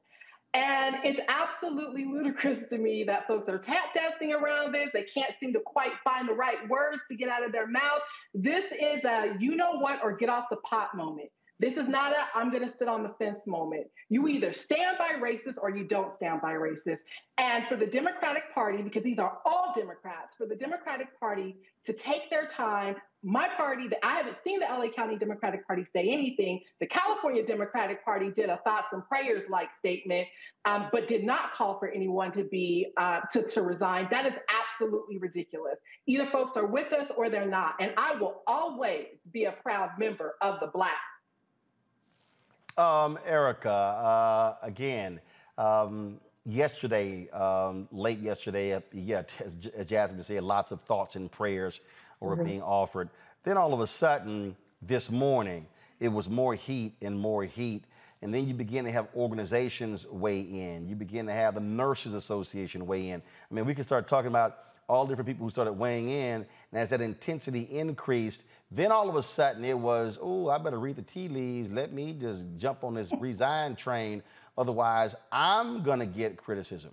And 0.53 0.95
it's 1.03 1.19
absolutely 1.27 2.05
ludicrous 2.05 2.57
to 2.69 2.77
me 2.77 3.03
that 3.03 3.27
folks 3.27 3.47
are 3.49 3.59
tap 3.59 3.93
dancing 3.93 4.33
around 4.33 4.73
this. 4.73 4.89
They 4.93 5.03
can't 5.03 5.33
seem 5.39 5.53
to 5.53 5.59
quite 5.59 5.91
find 6.03 6.27
the 6.27 6.33
right 6.33 6.67
words 6.67 7.01
to 7.09 7.15
get 7.15 7.29
out 7.29 7.45
of 7.45 7.51
their 7.51 7.67
mouth. 7.67 8.01
This 8.33 8.65
is 8.71 9.03
a 9.03 9.35
you 9.39 9.55
know 9.55 9.73
what 9.73 10.03
or 10.03 10.15
get 10.15 10.29
off 10.29 10.45
the 10.49 10.57
pot 10.57 10.95
moment. 10.95 11.29
This 11.59 11.75
is 11.75 11.87
not 11.87 12.13
a 12.13 12.25
I'm 12.33 12.51
going 12.51 12.67
to 12.67 12.73
sit 12.79 12.87
on 12.87 13.03
the 13.03 13.13
fence 13.19 13.41
moment. 13.45 13.87
You 14.09 14.27
either 14.27 14.53
stand 14.53 14.97
by 14.97 15.19
racist 15.21 15.57
or 15.61 15.69
you 15.69 15.83
don't 15.83 16.15
stand 16.15 16.41
by 16.41 16.53
racist. 16.53 16.99
And 17.37 17.67
for 17.67 17.75
the 17.75 17.85
Democratic 17.85 18.51
Party, 18.53 18.81
because 18.81 19.03
these 19.03 19.19
are 19.19 19.37
all 19.45 19.73
Democrats, 19.77 20.33
for 20.35 20.47
the 20.47 20.55
Democratic 20.55 21.19
Party 21.19 21.57
to 21.85 21.93
take 21.93 22.29
their 22.29 22.47
time, 22.47 22.95
my 23.21 23.49
party, 23.57 23.89
I 24.01 24.15
haven't 24.17 24.37
seen 24.45 24.59
the 24.59 24.65
LA 24.65 24.89
County 24.95 25.17
Democratic 25.17 25.67
Party 25.67 25.85
say 25.93 26.09
anything. 26.09 26.61
The 26.79 26.87
California 26.87 27.45
Democratic 27.45 28.03
Party 28.05 28.31
did 28.31 28.49
a 28.49 28.57
thoughts 28.63 28.87
and 28.93 29.05
prayers 29.07 29.43
like 29.49 29.67
statement, 29.79 30.27
um, 30.65 30.87
but 30.91 31.07
did 31.07 31.23
not 31.25 31.53
call 31.53 31.79
for 31.79 31.89
anyone 31.89 32.31
to 32.31 32.43
be 32.45 32.87
uh, 32.97 33.21
to, 33.33 33.43
to 33.43 33.61
resign. 33.61 34.07
That 34.09 34.25
is 34.25 34.33
absolutely 34.49 35.17
ridiculous. 35.17 35.75
Either 36.07 36.27
folks 36.27 36.55
are 36.55 36.65
with 36.65 36.93
us 36.93 37.09
or 37.17 37.29
they're 37.29 37.45
not. 37.45 37.75
And 37.79 37.91
I 37.97 38.15
will 38.15 38.41
always 38.47 39.07
be 39.31 39.45
a 39.45 39.51
proud 39.51 39.91
member 39.99 40.35
of 40.41 40.59
the 40.61 40.67
Black 40.67 40.93
um, 42.79 43.19
Erika, 43.25 43.69
uh, 43.69 44.55
again, 44.61 45.19
um, 45.57 46.19
yesterday, 46.45 47.29
um, 47.31 47.87
late 47.91 48.19
yesterday, 48.19 48.73
uh, 48.73 48.79
yeah, 48.93 49.23
as 49.43 49.53
Jasmyne 49.85 50.23
said, 50.23 50.43
lots 50.43 50.71
of 50.71 50.81
thoughts 50.81 51.15
and 51.17 51.29
prayers 51.29 51.81
were 52.19 52.35
mm-hmm. 52.35 52.45
being 52.45 52.61
offered. 52.61 53.09
Then 53.43 53.57
all 53.57 53.73
of 53.73 53.79
a 53.79 53.87
sudden, 53.87 54.55
this 54.81 55.09
morning, 55.09 55.67
it 55.99 56.09
was 56.09 56.29
more 56.29 56.55
heat 56.55 56.93
and 57.01 57.19
more 57.19 57.43
heat. 57.43 57.83
And 58.21 58.33
then 58.33 58.47
you 58.47 58.53
begin 58.53 58.85
to 58.85 58.91
have 58.91 59.07
organizations 59.15 60.05
weigh 60.05 60.41
in. 60.41 60.87
You 60.87 60.95
begin 60.95 61.25
to 61.27 61.33
have 61.33 61.55
the 61.55 61.61
Nurses 61.61 62.13
Association 62.13 62.85
weigh 62.85 63.09
in. 63.09 63.21
I 63.21 63.53
mean, 63.53 63.65
we 63.65 63.73
can 63.73 63.83
start 63.83 64.07
talking 64.07 64.27
about 64.27 64.57
all 64.89 65.05
different 65.05 65.27
people 65.27 65.45
who 65.45 65.51
started 65.51 65.73
weighing 65.73 66.09
in. 66.09 66.45
And 66.71 66.81
as 66.81 66.89
that 66.89 66.99
intensity 66.99 67.61
increased, 67.71 68.43
then 68.71 68.91
all 68.91 69.07
of 69.07 69.15
a 69.15 69.23
sudden 69.23 69.63
it 69.63 69.77
was, 69.77 70.19
oh, 70.21 70.49
I 70.49 70.57
better 70.57 70.79
read 70.79 70.97
the 70.97 71.01
tea 71.01 71.29
leaves. 71.29 71.71
Let 71.71 71.93
me 71.93 72.13
just 72.13 72.45
jump 72.57 72.83
on 72.83 72.93
this 72.93 73.11
resign 73.19 73.75
train. 73.75 74.21
Otherwise, 74.57 75.15
I'm 75.31 75.83
going 75.83 75.99
to 75.99 76.05
get 76.05 76.35
criticism. 76.37 76.91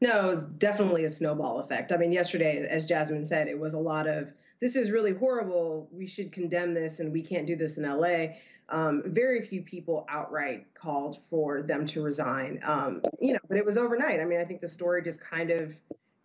No, 0.00 0.24
it 0.24 0.28
was 0.28 0.44
definitely 0.44 1.04
a 1.04 1.10
snowball 1.10 1.60
effect. 1.60 1.92
I 1.92 1.96
mean, 1.96 2.12
yesterday, 2.12 2.66
as 2.68 2.86
Jasmyne 2.86 3.26
said, 3.26 3.48
it 3.48 3.58
was 3.58 3.74
a 3.74 3.78
lot 3.78 4.06
of 4.06 4.32
this 4.60 4.76
is 4.76 4.90
really 4.90 5.12
horrible. 5.12 5.88
We 5.92 6.06
should 6.06 6.32
condemn 6.32 6.74
this, 6.74 7.00
and 7.00 7.12
we 7.12 7.22
can't 7.22 7.46
do 7.46 7.56
this 7.56 7.78
in 7.78 7.84
LA. 7.84 8.34
Um, 8.70 9.02
very 9.06 9.40
few 9.40 9.62
people 9.62 10.04
outright 10.08 10.66
called 10.74 11.18
for 11.30 11.62
them 11.62 11.86
to 11.86 12.02
resign. 12.02 12.60
Um, 12.64 13.02
you 13.20 13.32
know, 13.32 13.38
but 13.48 13.56
it 13.56 13.64
was 13.64 13.78
overnight. 13.78 14.20
I 14.20 14.24
mean, 14.24 14.40
I 14.40 14.44
think 14.44 14.60
the 14.60 14.68
story 14.68 15.02
just 15.02 15.20
kind 15.20 15.50
of 15.50 15.74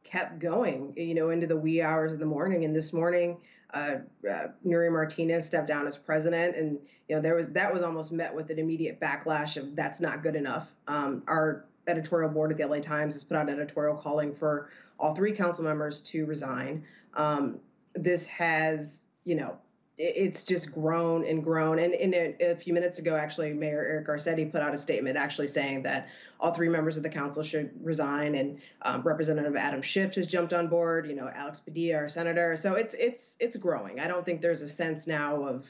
kept 0.03 0.39
going, 0.39 0.93
you 0.97 1.15
know, 1.15 1.29
into 1.29 1.47
the 1.47 1.55
wee 1.55 1.81
hours 1.81 2.13
of 2.13 2.19
the 2.19 2.25
morning. 2.25 2.65
And 2.65 2.75
this 2.75 2.91
morning, 2.91 3.37
uh, 3.73 3.97
uh, 4.29 4.47
Nury 4.65 4.91
Martinez 4.91 5.45
stepped 5.45 5.67
down 5.67 5.87
as 5.87 5.97
president, 5.97 6.55
and 6.55 6.79
you 7.07 7.15
know 7.15 7.21
there 7.21 7.35
was 7.35 7.51
that 7.53 7.73
was 7.73 7.81
almost 7.81 8.11
met 8.11 8.33
with 8.33 8.49
an 8.49 8.59
immediate 8.59 8.99
backlash 8.99 9.57
of 9.57 9.75
that's 9.75 9.99
not 9.99 10.21
good 10.21 10.35
enough. 10.35 10.73
Um, 10.87 11.23
our 11.27 11.65
editorial 11.87 12.29
board 12.29 12.51
at 12.51 12.57
the 12.57 12.65
LA 12.65 12.79
Times 12.79 13.13
has 13.15 13.23
put 13.23 13.37
out 13.37 13.49
an 13.49 13.55
editorial 13.55 13.95
calling 13.95 14.33
for 14.33 14.69
all 14.99 15.13
three 15.13 15.31
council 15.31 15.63
members 15.63 16.01
to 16.01 16.25
resign. 16.25 16.83
Um, 17.15 17.59
this 17.93 18.27
has, 18.27 19.01
you 19.23 19.35
know, 19.35 19.57
it's 19.95 20.43
just 20.43 20.73
grown 20.73 21.23
and 21.25 21.43
grown. 21.43 21.77
And, 21.77 21.93
and 21.93 22.15
a, 22.15 22.51
a, 22.51 22.55
few 22.55 22.73
minutes 22.73 22.97
ago, 22.97 23.15
actually, 23.15 23.53
Mayor 23.53 23.85
Eric 23.85 24.07
Garcetti 24.07 24.51
put 24.51 24.61
out 24.61 24.73
a 24.73 24.77
statement 24.77 25.17
actually 25.17 25.45
saying 25.45 25.83
that 25.83 26.09
all 26.39 26.51
three 26.51 26.67
members 26.67 26.97
of 26.97 27.03
the 27.03 27.09
council 27.09 27.43
should 27.43 27.71
resign. 27.79 28.33
And 28.33 28.59
um, 28.81 29.03
Representative 29.03 29.55
Adam 29.55 29.83
Schiff 29.83 30.15
has 30.15 30.25
jumped 30.25 30.51
on 30.51 30.67
board. 30.67 31.07
You 31.07 31.15
know, 31.15 31.29
Alex 31.35 31.59
Padilla, 31.59 31.99
our 31.99 32.09
senator. 32.09 32.57
So 32.57 32.73
it's 32.73 32.95
it's 32.95 33.37
it's 33.39 33.55
growing. 33.55 33.99
I 33.99 34.07
don't 34.07 34.25
think 34.25 34.41
there's 34.41 34.61
a 34.61 34.69
sense 34.69 35.05
now 35.05 35.43
of, 35.43 35.67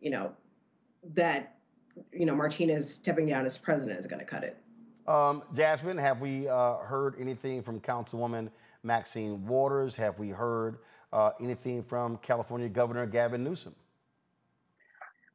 you 0.00 0.10
know, 0.10 0.30
that 1.14 1.56
you 2.12 2.26
know 2.26 2.36
Martinez 2.36 2.94
stepping 2.94 3.26
down 3.26 3.44
as 3.44 3.58
president 3.58 3.98
is 3.98 4.06
going 4.06 4.20
to 4.20 4.26
cut 4.26 4.44
it. 4.44 4.56
Um, 5.06 5.42
Jasmyne, 5.54 6.00
have 6.00 6.20
we 6.20 6.48
uh, 6.48 6.76
heard 6.78 7.16
anything 7.20 7.62
from 7.62 7.80
Councilwoman 7.80 8.48
Maxine 8.82 9.46
Waters? 9.46 9.94
Have 9.96 10.18
we 10.18 10.30
heard 10.30 10.78
uh, 11.12 11.32
anything 11.40 11.82
from 11.82 12.16
California 12.18 12.68
Governor 12.68 13.06
Gavin 13.06 13.44
Newsom? 13.44 13.74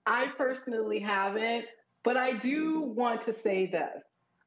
I 0.07 0.27
personally 0.37 0.99
haven't, 0.99 1.65
but 2.03 2.17
I 2.17 2.33
do 2.33 2.81
want 2.81 3.25
to 3.25 3.35
say 3.43 3.67
this. 3.67 4.03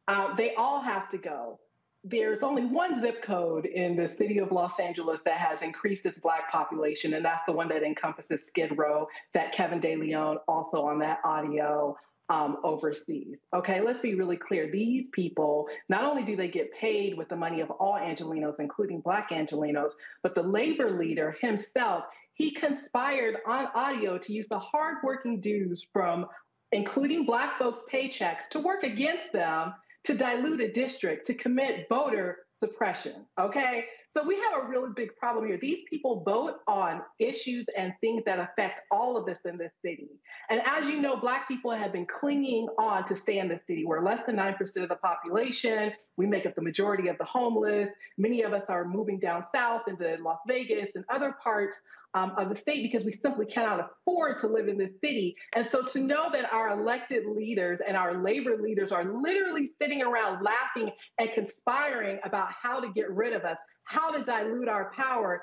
Uh, 0.09 0.35
they 0.35 0.55
all 0.57 0.83
have 0.83 1.09
to 1.13 1.19
go. 1.19 1.61
There's 2.03 2.43
only 2.43 2.65
one 2.65 3.01
zip 3.01 3.23
code 3.23 3.65
in 3.65 3.95
the 3.95 4.13
city 4.19 4.39
of 4.39 4.51
Los 4.51 4.73
Angeles 4.81 5.21
that 5.25 5.39
has 5.39 5.63
increased 5.63 6.05
its 6.05 6.19
Black 6.19 6.51
population, 6.51 7.15
and 7.15 7.25
that's 7.25 7.47
the 7.47 7.53
one 7.53 7.69
that 7.69 7.85
encompasses 7.85 8.41
Skid 8.49 8.77
Row 8.77 9.07
that 9.35 9.53
Kevin 9.53 9.81
De 9.81 9.95
Leon 9.95 10.39
also 10.49 10.83
on 10.83 10.99
that 10.99 11.21
audio 11.23 11.97
um, 12.33 12.57
overseas. 12.65 13.37
Okay, 13.55 13.83
let's 13.85 14.01
be 14.01 14.15
really 14.15 14.39
clear. 14.39 14.71
These 14.71 15.09
people, 15.13 15.67
not 15.91 16.03
only 16.05 16.23
do 16.23 16.35
they 16.35 16.49
get 16.49 16.73
paid 16.73 17.17
with 17.17 17.29
the 17.29 17.37
money 17.37 17.61
of 17.61 17.71
all 17.73 17.95
Angelenos, 17.95 18.55
including 18.59 19.01
Black 19.01 19.29
Angelenos, 19.31 19.91
but 20.23 20.35
the 20.35 20.43
labor 20.43 20.99
leader 20.99 21.37
himself, 21.43 22.05
he 22.33 22.51
conspired 22.51 23.37
on 23.47 23.67
audio 23.75 24.17
to 24.17 24.33
use 24.33 24.47
the 24.49 24.59
hardworking 24.59 25.43
dues 25.43 25.85
from 25.93 26.27
including 26.73 27.27
Black 27.27 27.59
folks' 27.59 27.81
paychecks 27.93 28.49
to 28.51 28.61
work 28.61 28.83
against 28.83 29.31
them 29.35 29.75
to 30.05 30.15
dilute 30.15 30.63
a 30.63 30.73
district, 30.73 31.27
to 31.27 31.35
commit 31.35 31.87
voter 31.91 32.39
suppression. 32.61 33.27
Okay, 33.39 33.85
so 34.15 34.23
we 34.23 34.37
have 34.37 34.65
a 34.65 34.69
really 34.69 34.91
big 34.95 35.17
problem 35.17 35.47
here. 35.47 35.59
These 35.61 35.85
people 35.89 36.23
vote 36.25 36.57
on 36.67 37.01
issues 37.19 37.65
and 37.77 37.95
things 38.01 38.23
that 38.27 38.39
affect 38.39 38.81
all 38.91 39.17
of 39.17 39.27
us 39.29 39.39
in 39.47 39.57
this 39.57 39.73
city. 39.85 40.09
And 40.51 40.61
as 40.67 40.87
you 40.87 41.01
know, 41.01 41.17
Black 41.17 41.49
people 41.49 41.71
have 41.71 41.93
been 41.93 42.07
clinging 42.07 42.69
on 42.79 43.09
to 43.09 43.17
stay 43.17 43.39
in 43.39 43.49
the 43.49 43.59
city. 43.67 43.85
We're 43.87 44.05
less 44.05 44.21
than 44.27 44.37
9% 44.37 44.59
of 44.61 44.89
the 44.91 44.97
population. 44.97 45.93
We 46.19 46.27
make 46.27 46.45
up 46.45 46.55
the 46.55 46.63
majority 46.63 47.09
of 47.09 47.17
the 47.17 47.25
homeless. 47.25 47.89
Many 48.19 48.43
of 48.43 48.53
us 48.53 48.65
are 48.69 48.85
moving 48.85 49.19
down 49.19 49.45
south 49.55 49.83
into 49.89 50.17
Las 50.23 50.39
Vegas 50.47 50.91
and 50.95 51.05
other 51.11 51.35
parts 51.43 51.75
um, 52.15 52.33
of 52.37 52.51
the 52.51 52.57
state 52.61 52.83
because 52.83 53.07
we 53.07 53.13
simply 53.13 53.47
cannot 53.47 53.81
afford 53.81 54.41
to 54.41 54.47
live 54.47 54.69
in 54.69 54.77
this 54.77 54.93
city. 55.03 55.35
And 55.55 55.67
so 55.67 55.83
to 55.83 56.01
know 56.01 56.27
that 56.33 56.53
our 56.53 56.71
elected 56.79 57.25
leaders 57.27 57.81
and 57.87 57.97
our 57.97 58.23
labor 58.23 58.61
leaders 58.61 58.93
are 58.93 59.05
literally 59.05 59.71
sitting 59.81 60.03
around 60.03 60.45
laughing 60.45 60.91
and 61.19 61.31
conspiring 61.35 62.19
about 62.25 62.49
how 62.53 62.81
to 62.81 62.93
get 62.93 63.11
rid 63.11 63.33
of 63.33 63.45
us, 63.45 63.57
how 63.85 64.11
to 64.13 64.25
dilute 64.25 64.69
our 64.69 64.93
power 64.97 65.43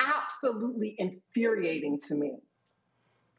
Absolutely 0.00 0.94
infuriating 0.98 2.00
to 2.08 2.14
me. 2.14 2.38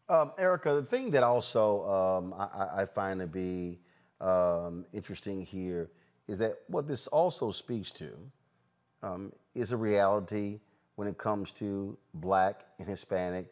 Um, 0.10 0.32
Erika, 0.38 0.74
the 0.74 0.84
thing 0.84 1.12
that 1.12 1.24
also 1.24 1.88
um, 1.88 2.34
I, 2.34 2.82
I, 2.82 2.86
find 2.86 3.20
to 3.20 3.28
be 3.28 3.80
um, 4.20 4.86
interesting 4.92 5.46
here 5.46 5.92
is 6.28 6.40
that 6.40 6.58
what 6.68 6.88
this 6.88 7.06
also 7.08 7.52
speaks 7.52 7.92
to 7.92 8.10
um, 9.04 9.32
is 9.54 9.72
a 9.72 9.78
reality 9.78 10.60
when 10.96 11.08
it 11.08 11.18
comes 11.18 11.52
to 11.52 11.96
black 12.16 12.66
and 12.80 12.88
Hispanic 12.88 13.52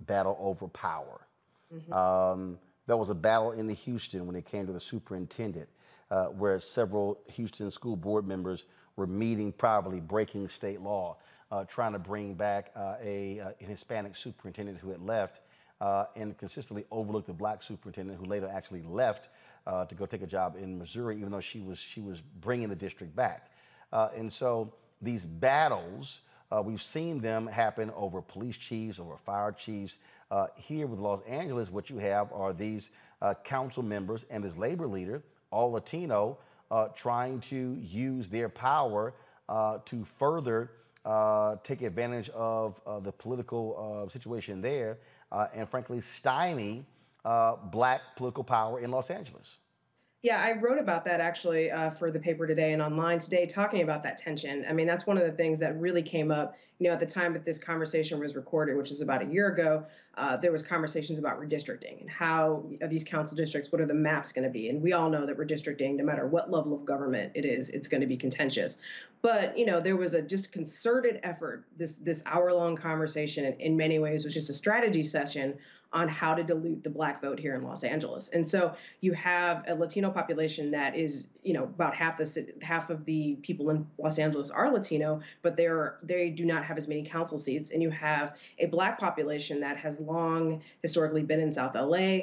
battle 0.00 0.36
over 0.40 0.66
power. 0.68 1.26
Mm-hmm. 1.72 1.92
Um, 1.92 2.58
there 2.86 2.96
was 2.96 3.10
a 3.10 3.14
battle 3.14 3.52
in 3.52 3.68
Houston 3.68 4.26
when 4.26 4.34
it 4.34 4.46
came 4.46 4.66
to 4.66 4.72
the 4.72 4.80
superintendent, 4.80 5.68
uh, 6.10 6.26
where 6.26 6.58
several 6.58 7.18
Houston 7.34 7.70
school 7.70 7.96
board 7.96 8.26
members 8.26 8.64
were 8.96 9.06
meeting 9.06 9.52
privately, 9.52 10.00
breaking 10.00 10.48
state 10.48 10.80
law, 10.80 11.16
uh, 11.50 11.64
trying 11.64 11.92
to 11.92 11.98
bring 11.98 12.34
back 12.34 12.70
uh, 12.76 12.94
a, 13.02 13.40
uh, 13.40 13.48
an 13.60 13.66
Hispanic 13.66 14.16
superintendent 14.16 14.78
who 14.78 14.90
had 14.90 15.02
left 15.02 15.40
uh, 15.80 16.06
and 16.16 16.36
consistently 16.38 16.84
overlooked 16.90 17.26
the 17.26 17.32
black 17.32 17.62
superintendent 17.62 18.18
who 18.18 18.26
later 18.26 18.50
actually 18.52 18.82
left 18.82 19.28
uh, 19.66 19.84
to 19.84 19.94
go 19.94 20.06
take 20.06 20.22
a 20.22 20.26
job 20.26 20.56
in 20.60 20.78
Missouri, 20.78 21.16
even 21.18 21.30
though 21.30 21.40
she 21.40 21.60
was 21.60 21.78
she 21.78 22.00
was 22.00 22.20
bringing 22.40 22.68
the 22.68 22.76
district 22.76 23.14
back. 23.14 23.50
and 23.92 24.32
so 24.32 24.72
these 25.00 25.24
battles. 25.24 26.20
Uh, 26.50 26.62
we've 26.62 26.82
seen 26.82 27.20
them 27.20 27.46
happen 27.46 27.90
over 27.94 28.22
police 28.22 28.56
chiefs, 28.56 28.98
over 28.98 29.16
fire 29.18 29.52
chiefs. 29.52 29.98
Uh, 30.30 30.46
here 30.56 30.86
with 30.86 30.98
Los 30.98 31.20
Angeles, 31.26 31.70
what 31.70 31.90
you 31.90 31.98
have 31.98 32.32
are 32.32 32.52
these 32.52 32.90
uh, 33.20 33.34
council 33.44 33.82
members 33.82 34.24
and 34.30 34.42
this 34.42 34.56
labor 34.56 34.86
leader, 34.86 35.22
all 35.50 35.72
Latino, 35.72 36.38
uh, 36.70 36.88
trying 36.88 37.40
to 37.40 37.76
use 37.80 38.28
their 38.28 38.48
power 38.48 39.14
uh, 39.48 39.78
to 39.86 40.04
further 40.04 40.70
uh, 41.08 41.56
take 41.64 41.80
advantage 41.80 42.28
of 42.30 42.78
uh, 42.86 43.00
the 43.00 43.10
political 43.10 44.04
uh, 44.06 44.12
situation 44.12 44.60
there 44.60 44.98
uh, 45.32 45.46
and, 45.54 45.68
frankly, 45.68 46.00
stymie 46.00 46.84
black 47.70 48.00
political 48.16 48.44
power 48.44 48.80
in 48.80 48.90
Los 48.90 49.10
Angeles. 49.10 49.58
Yeah, 50.22 50.42
I 50.42 50.58
wrote 50.58 50.80
about 50.80 51.04
that 51.04 51.20
actually 51.20 51.70
uh, 51.70 51.90
for 51.90 52.10
the 52.10 52.18
paper 52.18 52.44
today 52.44 52.72
and 52.72 52.82
online 52.82 53.20
today, 53.20 53.46
talking 53.46 53.82
about 53.82 54.02
that 54.02 54.18
tension. 54.18 54.64
I 54.68 54.72
mean, 54.72 54.88
that's 54.88 55.06
one 55.06 55.16
of 55.16 55.22
the 55.22 55.30
things 55.30 55.60
that 55.60 55.78
really 55.78 56.02
came 56.02 56.32
up. 56.32 56.56
You 56.80 56.88
know, 56.88 56.94
at 56.94 56.98
the 56.98 57.06
time 57.06 57.32
that 57.34 57.44
this 57.44 57.56
conversation 57.56 58.18
was 58.18 58.34
recorded, 58.34 58.76
which 58.76 58.90
is 58.90 59.00
about 59.00 59.22
a 59.22 59.26
year 59.26 59.48
ago, 59.48 59.86
uh, 60.16 60.36
there 60.36 60.50
was 60.50 60.62
conversations 60.62 61.20
about 61.20 61.40
redistricting 61.40 62.00
and 62.00 62.10
how 62.10 62.64
these 62.88 63.04
council 63.04 63.36
districts, 63.36 63.70
what 63.70 63.80
are 63.80 63.86
the 63.86 63.94
maps 63.94 64.32
going 64.32 64.42
to 64.42 64.50
be? 64.50 64.68
And 64.68 64.82
we 64.82 64.92
all 64.92 65.08
know 65.08 65.24
that 65.24 65.38
redistricting, 65.38 65.96
no 65.96 66.04
matter 66.04 66.26
what 66.26 66.50
level 66.50 66.74
of 66.74 66.84
government 66.84 67.32
it 67.36 67.44
is, 67.44 67.70
it's 67.70 67.86
going 67.86 68.00
to 68.00 68.06
be 68.06 68.16
contentious. 68.16 68.78
But 69.22 69.56
you 69.56 69.66
know, 69.66 69.80
there 69.80 69.96
was 69.96 70.14
a 70.14 70.22
just 70.22 70.52
concerted 70.52 71.20
effort. 71.22 71.64
This 71.76 71.98
this 71.98 72.24
hour 72.26 72.52
long 72.52 72.76
conversation, 72.76 73.44
in 73.60 73.76
many 73.76 74.00
ways, 74.00 74.24
was 74.24 74.34
just 74.34 74.50
a 74.50 74.54
strategy 74.54 75.04
session 75.04 75.58
on 75.92 76.06
how 76.06 76.34
to 76.34 76.42
dilute 76.42 76.84
the 76.84 76.90
black 76.90 77.22
vote 77.22 77.38
here 77.38 77.54
in 77.54 77.62
Los 77.62 77.82
Angeles. 77.82 78.28
And 78.28 78.46
so 78.46 78.74
you 79.00 79.12
have 79.14 79.64
a 79.66 79.74
Latino 79.74 80.10
population 80.10 80.70
that 80.72 80.94
is, 80.94 81.28
you 81.42 81.54
know, 81.54 81.64
about 81.64 81.94
half 81.94 82.18
the 82.18 82.52
half 82.60 82.90
of 82.90 83.06
the 83.06 83.36
people 83.36 83.70
in 83.70 83.86
Los 83.96 84.18
Angeles 84.18 84.50
are 84.50 84.70
Latino, 84.70 85.20
but 85.40 85.56
they're 85.56 85.98
they 86.02 86.28
do 86.28 86.44
not 86.44 86.64
have 86.64 86.76
as 86.76 86.88
many 86.88 87.02
council 87.02 87.38
seats. 87.38 87.70
And 87.70 87.82
you 87.82 87.90
have 87.90 88.36
a 88.58 88.66
black 88.66 89.00
population 89.00 89.60
that 89.60 89.78
has 89.78 89.98
long 89.98 90.62
historically 90.82 91.22
been 91.22 91.40
in 91.40 91.52
South 91.52 91.74
LA, 91.74 92.18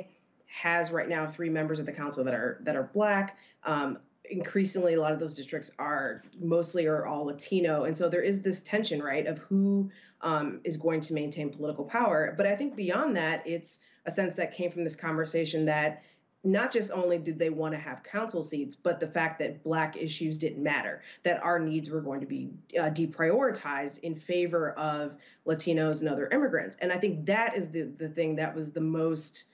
has 0.46 0.92
right 0.92 1.10
now 1.10 1.26
three 1.26 1.50
members 1.50 1.80
of 1.80 1.88
the 1.88 1.92
council 1.92 2.24
that 2.24 2.36
are 2.36 2.60
that 2.62 2.76
are 2.76 2.90
black. 2.94 3.38
Um, 3.64 3.98
increasingly 4.30 4.94
a 4.94 5.02
lot 5.02 5.12
of 5.12 5.20
those 5.20 5.36
districts 5.36 5.72
are 5.80 6.24
mostly 6.40 6.86
or 6.86 7.06
all 7.06 7.26
latino 7.26 7.84
and 7.84 7.96
so 7.96 8.10
there 8.10 8.22
is 8.22 8.42
this 8.42 8.62
tension 8.62 9.02
right 9.02 9.28
of 9.28 9.38
who 9.40 9.90
um, 10.22 10.60
is 10.64 10.78
going 10.78 11.02
to 11.02 11.14
maintain 11.14 11.50
political 11.50 11.86
power 11.86 12.34
but 12.38 12.46
i 12.46 12.56
think 12.56 12.76
beyond 12.76 13.16
that 13.16 13.46
it's 13.46 13.80
a 14.06 14.12
sense 14.12 14.36
that 14.36 14.54
came 14.54 14.72
from 14.72 14.84
this 14.84 14.96
conversation 14.96 15.66
that 15.66 16.04
not 16.46 16.72
just 16.72 16.92
only 16.92 17.18
did 17.18 17.40
they 17.40 17.50
want 17.50 17.74
to 17.74 17.80
have 17.80 18.04
council 18.04 18.44
seats, 18.44 18.76
but 18.76 19.00
the 19.00 19.08
fact 19.08 19.40
that 19.40 19.64
black 19.64 19.98
issues 19.98 20.38
didn't 20.38 20.62
matter, 20.62 21.02
that 21.24 21.42
our 21.44 21.60
needs 21.60 21.90
were 21.90 22.02
going 22.02 22.20
to 22.20 22.28
be 22.28 22.52
uh, 22.80 22.84
deprioritized 22.84 24.00
in 24.02 24.16
favor 24.16 24.72
of 24.74 25.16
Latinos 25.48 26.02
and 26.02 26.10
other 26.10 26.28
immigrants. 26.28 26.78
And 26.82 26.92
I 26.92 26.98
think 26.98 27.26
that 27.26 27.56
is 27.56 27.70
the 27.72 27.84
the 27.98 28.10
thing 28.10 28.36
that 28.36 28.56
was 28.56 28.72
the 28.72 28.82
most 28.82 29.46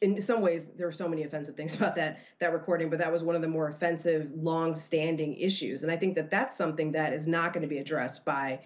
in 0.00 0.20
some 0.20 0.40
ways 0.40 0.68
there 0.76 0.88
are 0.88 0.92
so 0.92 1.08
many 1.08 1.24
offensive 1.24 1.54
things 1.54 1.74
about 1.76 1.96
that 1.96 2.20
that 2.38 2.52
recording 2.52 2.90
but 2.90 2.98
that 2.98 3.12
was 3.12 3.22
one 3.22 3.34
of 3.34 3.42
the 3.42 3.48
more 3.48 3.68
offensive 3.68 4.30
long-standing 4.34 5.34
issues. 5.36 5.82
And 5.82 5.92
i 5.92 5.96
think 5.96 6.14
that 6.14 6.30
that's 6.30 6.56
something 6.56 6.92
that 6.92 7.12
is 7.12 7.26
not 7.26 7.52
going 7.52 7.62
to 7.62 7.68
be 7.68 7.78
addressed 7.78 8.24
by 8.24 8.60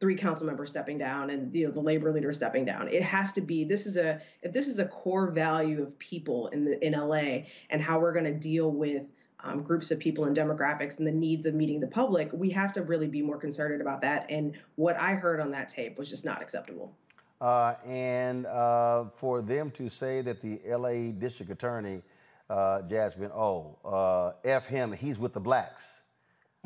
three 0.00 0.16
council 0.16 0.46
members 0.46 0.70
stepping 0.70 0.96
down 0.96 1.28
and 1.28 1.54
you 1.54 1.66
know 1.66 1.72
the 1.72 1.80
labor 1.80 2.10
leader 2.10 2.32
stepping 2.32 2.64
down. 2.64 2.88
It 2.88 3.02
has 3.02 3.34
to 3.34 3.40
be 3.40 3.64
this 3.64 3.86
is 3.86 3.96
a 3.96 4.20
if 4.42 4.52
this 4.52 4.66
is 4.66 4.78
a 4.78 4.86
core 4.86 5.30
value 5.30 5.82
of 5.82 5.98
people 5.98 6.48
in 6.48 6.64
the 6.64 6.84
in 6.84 6.94
la 6.94 7.42
and 7.68 7.82
how 7.82 8.00
we're 8.00 8.12
going 8.12 8.24
to 8.24 8.34
deal 8.34 8.70
with 8.72 9.12
um, 9.42 9.62
groups 9.62 9.90
of 9.90 9.98
people 9.98 10.24
and 10.24 10.36
demographics 10.36 10.98
and 10.98 11.06
the 11.06 11.12
needs 11.12 11.46
of 11.46 11.54
meeting 11.54 11.80
the 11.80 11.86
public 11.86 12.30
we 12.32 12.50
have 12.50 12.72
to 12.72 12.82
really 12.82 13.08
be 13.08 13.22
more 13.22 13.36
concerted 13.36 13.80
about 13.80 14.00
that. 14.02 14.26
And 14.30 14.56
what 14.76 14.96
i 14.96 15.14
heard 15.14 15.38
on 15.38 15.50
that 15.50 15.68
tape 15.68 15.98
was 15.98 16.08
just 16.08 16.24
not 16.24 16.40
acceptable 16.40 16.96
uh, 17.40 17.74
and 17.86 18.46
uh, 18.46 19.04
for 19.16 19.40
them 19.40 19.70
to 19.72 19.88
say 19.88 20.20
that 20.22 20.42
the 20.42 20.60
LA 20.66 21.12
district 21.12 21.50
attorney, 21.50 22.02
uh, 22.48 22.82
Jasmine 22.82 23.32
O, 23.32 23.78
uh, 23.84 24.32
F 24.44 24.66
him, 24.66 24.92
he's 24.92 25.18
with 25.18 25.32
the 25.32 25.40
blacks. 25.40 26.02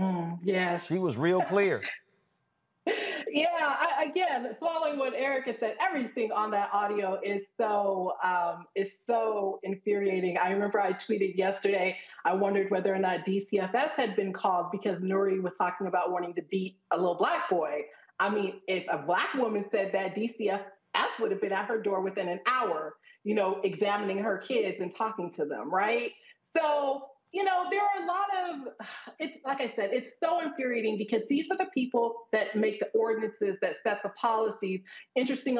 Mm, 0.00 0.38
yeah. 0.42 0.80
She 0.80 0.98
was 0.98 1.16
real 1.16 1.42
clear. 1.42 1.82
yeah, 3.34 3.46
I, 3.60 4.04
again, 4.04 4.56
following 4.58 4.98
what 4.98 5.14
Erika 5.14 5.54
said, 5.58 5.76
everything 5.80 6.32
on 6.32 6.50
that 6.50 6.70
audio 6.72 7.20
is 7.24 7.42
so 7.56 8.14
um, 8.22 8.66
is 8.74 8.88
so 9.06 9.60
infuriating. 9.62 10.36
I 10.38 10.50
remember 10.50 10.80
I 10.80 10.92
tweeted 10.92 11.36
yesterday. 11.36 11.96
I 12.24 12.34
wondered 12.34 12.70
whether 12.70 12.92
or 12.92 12.98
not 12.98 13.24
DCFS 13.24 13.90
had 13.96 14.16
been 14.16 14.32
called 14.32 14.72
because 14.72 14.98
Nury 15.00 15.40
was 15.40 15.52
talking 15.56 15.86
about 15.86 16.10
wanting 16.10 16.34
to 16.34 16.42
beat 16.42 16.76
a 16.90 16.96
little 16.96 17.14
black 17.14 17.48
boy. 17.48 17.82
I 18.18 18.30
mean, 18.30 18.60
if 18.68 18.84
a 18.90 18.98
black 18.98 19.34
woman 19.34 19.64
said 19.70 19.90
that, 19.92 20.14
DCFS 20.14 21.20
would 21.20 21.30
have 21.30 21.40
been 21.40 21.52
at 21.52 21.66
her 21.66 21.80
door 21.82 22.00
within 22.00 22.28
an 22.28 22.40
hour, 22.46 22.94
you 23.24 23.34
know, 23.34 23.60
examining 23.64 24.18
her 24.18 24.38
kids 24.38 24.78
and 24.80 24.94
talking 24.94 25.32
to 25.34 25.44
them, 25.44 25.72
right? 25.72 26.12
So, 26.56 27.06
you 27.34 27.42
know, 27.42 27.64
there 27.68 27.80
are 27.80 28.02
a 28.02 28.06
lot 28.06 28.28
of, 28.48 28.86
it's 29.18 29.36
like 29.44 29.60
I 29.60 29.72
said, 29.76 29.90
it's 29.92 30.08
so 30.22 30.40
infuriating 30.40 30.96
because 30.96 31.22
these 31.28 31.48
are 31.50 31.58
the 31.58 31.68
people 31.74 32.14
that 32.32 32.56
make 32.56 32.78
the 32.78 32.86
ordinances, 32.98 33.56
that 33.60 33.76
set 33.82 34.02
the 34.02 34.10
policies. 34.10 34.80
Interesting, 35.16 35.58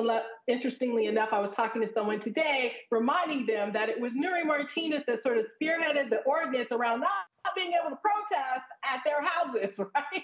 interestingly 0.49 1.07
enough, 1.07 1.31
I 1.33 1.41
was 1.41 1.51
talking 1.57 1.83
to 1.83 1.93
someone 1.93 2.21
today, 2.21 2.73
reminding 2.91 3.47
them 3.47 3.73
that 3.73 3.89
it 3.89 4.01
was 4.01 4.15
Nury 4.15 4.47
Martinez 4.47 5.03
that 5.09 5.23
sort 5.23 5.37
of 5.37 5.47
spearheaded 5.61 6.11
the 6.11 6.21
ordinance 6.25 6.71
around 6.71 7.01
not 7.01 7.11
being 7.57 7.73
able 7.79 7.95
to 7.95 8.01
protest 8.01 8.65
at 8.85 9.03
their 9.05 9.23
houses, 9.23 9.79
right? 9.95 10.23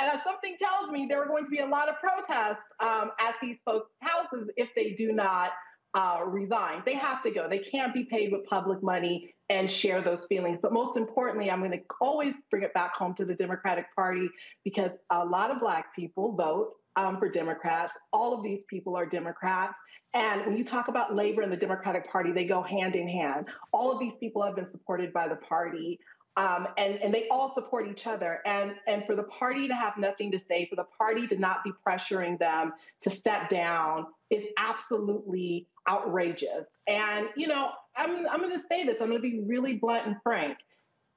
And 0.00 0.20
something 0.24 0.56
tells 0.58 0.90
me 0.90 1.06
there 1.08 1.22
are 1.22 1.26
going 1.26 1.44
to 1.44 1.50
be 1.50 1.60
a 1.60 1.66
lot 1.66 1.88
of 1.88 1.96
protests 1.98 2.62
um, 2.78 3.10
at 3.18 3.34
these 3.42 3.56
folks' 3.64 3.90
houses 4.00 4.48
if 4.56 4.68
they 4.76 4.90
do 4.90 5.12
not 5.12 5.50
uh, 5.94 6.20
resign. 6.24 6.82
They 6.84 6.94
have 6.94 7.22
to 7.24 7.30
go. 7.30 7.48
They 7.48 7.58
can't 7.70 7.92
be 7.92 8.04
paid 8.04 8.30
with 8.32 8.44
public 8.48 8.82
money 8.82 9.34
and 9.50 9.68
share 9.68 10.00
those 10.00 10.24
feelings. 10.28 10.58
But 10.62 10.72
most 10.72 10.96
importantly, 10.96 11.50
I'm 11.50 11.58
going 11.58 11.72
to 11.72 11.80
always 12.00 12.34
bring 12.50 12.62
it 12.62 12.72
back 12.72 12.94
home 12.94 13.14
to 13.16 13.24
the 13.24 13.34
Democratic 13.34 13.86
Party 13.94 14.28
because 14.64 14.92
a 15.10 15.24
lot 15.24 15.50
of 15.50 15.58
Black 15.58 15.94
people 15.94 16.32
vote 16.32 16.74
um, 16.96 17.18
for 17.18 17.28
Democrats. 17.28 17.92
All 18.12 18.32
of 18.32 18.44
these 18.44 18.60
people 18.68 18.96
are 18.96 19.04
Democrats. 19.04 19.74
And 20.14 20.46
when 20.46 20.56
you 20.56 20.64
talk 20.64 20.88
about 20.88 21.14
labor 21.14 21.42
and 21.42 21.52
the 21.52 21.56
Democratic 21.56 22.10
Party, 22.10 22.32
they 22.32 22.44
go 22.44 22.62
hand 22.62 22.94
in 22.94 23.08
hand. 23.08 23.46
All 23.72 23.92
of 23.92 23.98
these 23.98 24.14
people 24.20 24.42
have 24.42 24.54
been 24.54 24.68
supported 24.68 25.12
by 25.12 25.28
the 25.28 25.36
party. 25.36 25.98
Um, 26.36 26.68
and, 26.78 26.94
and 27.02 27.12
they 27.12 27.26
all 27.28 27.52
support 27.54 27.88
each 27.88 28.06
other. 28.06 28.40
And, 28.46 28.74
and 28.86 29.04
for 29.04 29.16
the 29.16 29.24
party 29.24 29.68
to 29.68 29.74
have 29.74 29.94
nothing 29.98 30.30
to 30.32 30.40
say, 30.48 30.66
for 30.70 30.76
the 30.76 30.86
party 30.96 31.26
to 31.26 31.36
not 31.36 31.64
be 31.64 31.72
pressuring 31.86 32.38
them 32.38 32.72
to 33.02 33.10
step 33.10 33.50
down 33.50 34.06
is 34.30 34.44
absolutely 34.56 35.66
outrageous. 35.88 36.66
And, 36.86 37.28
you 37.36 37.48
know, 37.48 37.70
I'm, 37.96 38.26
I'm 38.28 38.40
going 38.40 38.56
to 38.58 38.64
say 38.70 38.84
this, 38.84 38.96
I'm 39.00 39.08
going 39.08 39.20
to 39.20 39.28
be 39.28 39.40
really 39.40 39.74
blunt 39.74 40.06
and 40.06 40.16
frank 40.22 40.58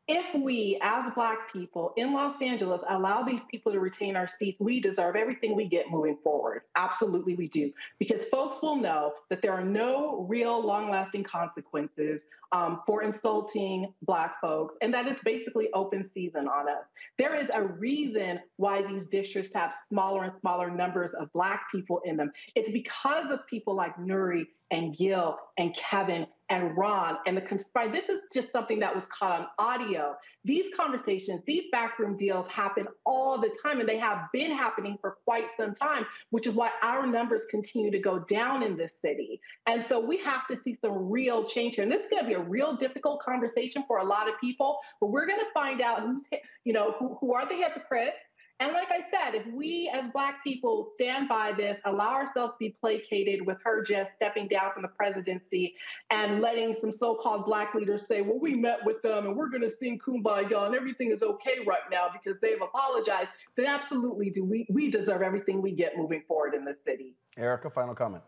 if 0.08 0.26
we, 0.42 0.78
as 0.82 1.06
Black 1.16 1.52
people 1.52 1.94
in 1.96 2.14
Los 2.14 2.36
Angeles, 2.42 2.82
allow 2.90 3.24
these 3.24 3.40
people 3.50 3.72
to 3.72 3.80
retain 3.80 4.18
our 4.18 4.28
seats, 4.40 4.60
we 4.60 4.82
deserve 4.82 5.16
everything 5.16 5.56
we 5.56 5.68
get 5.68 5.90
moving 5.90 6.18
forward. 6.24 6.64
Absolutely, 6.76 7.36
we 7.36 7.48
do. 7.48 7.72
Because 8.00 8.26
folks 8.26 8.62
will 8.62 8.76
know 8.76 9.14
that 9.30 9.42
there 9.42 9.54
are 9.54 9.64
no 9.64 10.26
real 10.28 10.66
long 10.66 10.90
lasting 10.90 11.24
consequences 11.24 12.22
um, 12.52 12.82
for 12.86 13.02
insulting 13.02 13.94
Black 14.02 14.40
folks, 14.42 14.76
and 14.82 14.94
that 14.94 15.08
it's 15.08 15.22
basically 15.24 15.70
open 15.74 16.10
season 16.14 16.48
on 16.48 16.68
us. 16.68 16.84
There 17.18 17.36
is 17.42 17.48
a 17.54 17.64
reason 17.64 18.40
why 18.58 18.86
these 18.86 19.04
districts 19.10 19.52
have 19.56 19.74
smaller 19.90 20.26
and 20.26 20.34
smaller 20.42 20.70
numbers 20.70 21.12
of 21.20 21.32
Black 21.34 21.64
people 21.72 22.02
in 22.06 22.18
them. 22.18 22.32
It's 22.56 22.72
because 22.72 23.32
of 23.32 23.40
people 23.48 23.74
like 23.74 23.96
Nury 23.98 24.44
and 24.70 24.96
Gil 24.98 25.38
and 25.58 25.76
Kevin 25.90 26.28
and 26.54 26.78
Ron 26.78 27.18
and 27.26 27.36
the 27.36 27.42
conspire. 27.42 27.92
This 27.92 28.08
is 28.08 28.22
just 28.32 28.52
something 28.52 28.80
that 28.80 28.94
was 28.94 29.04
caught 29.18 29.42
on 29.42 29.48
audio. 29.58 30.16
These 30.46 30.66
conversations, 30.78 31.42
these 31.48 31.64
backroom 31.72 32.16
deals 32.16 32.48
happen 32.48 32.86
all 33.06 33.42
the 33.42 33.50
time, 33.64 33.80
and 33.80 33.90
they 33.90 33.98
have 33.98 34.28
been 34.32 34.52
happening 34.52 34.98
for 35.02 35.18
quite 35.26 35.46
some 35.58 35.74
time, 35.74 36.06
which 36.30 36.46
is 36.46 36.54
why 36.54 36.70
our 36.84 37.08
numbers 37.08 37.42
continue 37.50 37.90
to 37.90 38.00
go 38.00 38.20
down 38.20 38.62
in 38.62 38.78
this 38.78 38.92
city. 39.02 39.42
And 39.66 39.84
so 39.84 40.00
we 40.00 40.18
have 40.24 40.46
to 40.48 40.60
see 40.64 40.78
some 40.80 41.10
real 41.10 41.46
change 41.46 41.76
here. 41.76 41.84
And 41.84 41.92
this 41.92 42.02
is 42.02 42.10
going 42.12 42.24
to 42.24 42.30
be 42.30 42.36
a 42.36 42.40
real 42.40 42.76
difficult 42.78 43.22
conversation 43.24 43.84
for 43.88 43.98
a 43.98 44.06
lot 44.06 44.30
of 44.30 44.36
people, 44.40 44.78
but 45.02 45.08
we're 45.08 45.26
going 45.26 45.40
to 45.40 45.52
find 45.54 45.82
out 45.82 46.02
who's, 46.02 46.22
you 46.66 46.74
know, 46.74 46.94
who, 47.00 47.18
who 47.20 47.34
are 47.34 47.48
the 47.48 47.56
hypocrites 47.56 48.18
and 48.60 48.72
like 48.72 48.90
I 48.92 49.00
said, 49.12 49.36
if 49.36 49.46
we 49.54 49.92
as 49.94 50.10
Black 50.14 50.44
people 50.44 50.92
stand 50.96 51.28
by 51.28 51.52
this, 51.52 51.78
allow 51.86 52.14
ourselves 52.14 52.54
to 52.54 52.58
be 52.60 52.76
placated 52.80 53.46
with 53.46 53.58
her 53.64 53.84
just 53.84 54.12
stepping 54.16 54.48
down 54.48 54.72
from 54.74 54.84
the 54.84 54.90
presidency 54.90 55.76
and 56.12 56.40
letting 56.40 56.76
some 56.80 56.92
so 56.92 57.16
called 57.16 57.46
Black 57.46 57.74
leaders 57.74 58.02
say, 58.08 58.22
well, 58.22 58.40
we 58.40 58.56
met 58.56 58.80
with 58.86 59.02
them 59.02 59.26
and 59.26 59.36
we're 59.36 59.50
going 59.50 59.64
to 59.64 59.74
sing 59.80 60.00
kumbaya 60.00 60.66
and 60.66 60.76
everything 60.76 61.12
is 61.12 61.22
okay 61.22 61.58
right 61.66 61.90
now 61.92 62.08
because 62.12 62.40
they've 62.42 62.62
apologized, 62.62 63.30
then 63.58 63.66
absolutely 63.66 64.30
do 64.30 64.46
we, 64.46 64.66
we 64.70 64.90
deserve 64.90 65.22
everything 65.22 65.62
we 65.62 65.72
get 65.72 65.98
moving 65.98 66.24
forward 66.28 66.54
in 66.54 66.64
the 66.64 66.76
city. 66.86 67.16
Erika, 67.38 67.70
final 67.70 67.96
comment. 67.96 68.24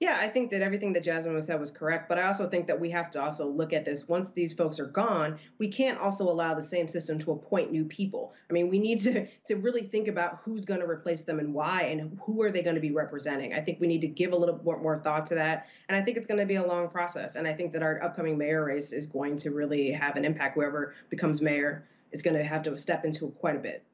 Yeah, 0.00 0.16
I 0.18 0.28
think 0.28 0.50
that 0.52 0.62
everything 0.62 0.94
that 0.94 1.04
Jasmyne 1.04 1.34
was 1.34 1.44
said 1.44 1.60
was 1.60 1.70
correct, 1.70 2.08
but 2.08 2.16
I 2.16 2.22
also 2.22 2.48
think 2.48 2.66
that 2.68 2.80
we 2.80 2.88
have 2.90 3.10
to 3.10 3.22
also 3.22 3.46
look 3.46 3.74
at 3.74 3.84
this. 3.84 4.08
Once 4.08 4.30
these 4.30 4.54
folks 4.54 4.80
are 4.80 4.86
gone, 4.86 5.38
we 5.58 5.68
can't 5.68 6.00
also 6.00 6.24
allow 6.24 6.54
the 6.54 6.62
same 6.62 6.88
system 6.88 7.18
to 7.18 7.32
appoint 7.32 7.70
new 7.70 7.84
people. 7.84 8.32
I 8.48 8.54
mean, 8.54 8.70
we 8.70 8.78
need 8.78 9.00
to 9.00 9.26
to 9.48 9.56
really 9.56 9.82
think 9.82 10.08
about 10.08 10.40
who's 10.42 10.64
going 10.64 10.80
to 10.80 10.88
replace 10.88 11.22
them 11.24 11.38
and 11.38 11.52
why, 11.52 11.82
and 11.82 12.18
who 12.24 12.42
are 12.42 12.50
they 12.50 12.62
going 12.62 12.76
to 12.76 12.80
be 12.80 12.92
representing. 12.92 13.52
I 13.52 13.60
think 13.60 13.78
we 13.78 13.86
need 13.86 14.00
to 14.00 14.06
give 14.06 14.32
a 14.32 14.36
little 14.36 14.58
more, 14.64 14.80
more 14.80 14.98
thought 14.98 15.26
to 15.26 15.34
that, 15.34 15.66
and 15.90 15.98
I 15.98 16.00
think 16.00 16.16
it's 16.16 16.26
going 16.26 16.40
to 16.40 16.46
be 16.46 16.54
a 16.54 16.66
long 16.66 16.88
process. 16.88 17.36
And 17.36 17.46
I 17.46 17.52
think 17.52 17.70
that 17.74 17.82
our 17.82 18.02
upcoming 18.02 18.38
mayor 18.38 18.64
race 18.64 18.92
is 18.92 19.06
going 19.06 19.36
to 19.36 19.50
really 19.50 19.92
have 19.92 20.16
an 20.16 20.24
impact. 20.24 20.54
Whoever 20.54 20.94
becomes 21.10 21.42
mayor 21.42 21.86
is 22.10 22.22
going 22.22 22.38
to 22.38 22.42
have 22.42 22.62
to 22.62 22.74
step 22.78 23.04
into 23.04 23.28
quite 23.32 23.56
a 23.56 23.60
bit. 23.60 23.84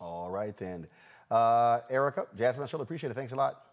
All 0.00 0.30
right 0.30 0.56
then, 0.56 0.86
uh, 1.30 1.80
Erika, 1.90 2.24
Jasmyne, 2.34 2.60
I 2.60 2.68
really 2.72 2.82
appreciate 2.82 3.10
it. 3.10 3.14
Thanks 3.14 3.34
a 3.34 3.36
lot. 3.36 3.69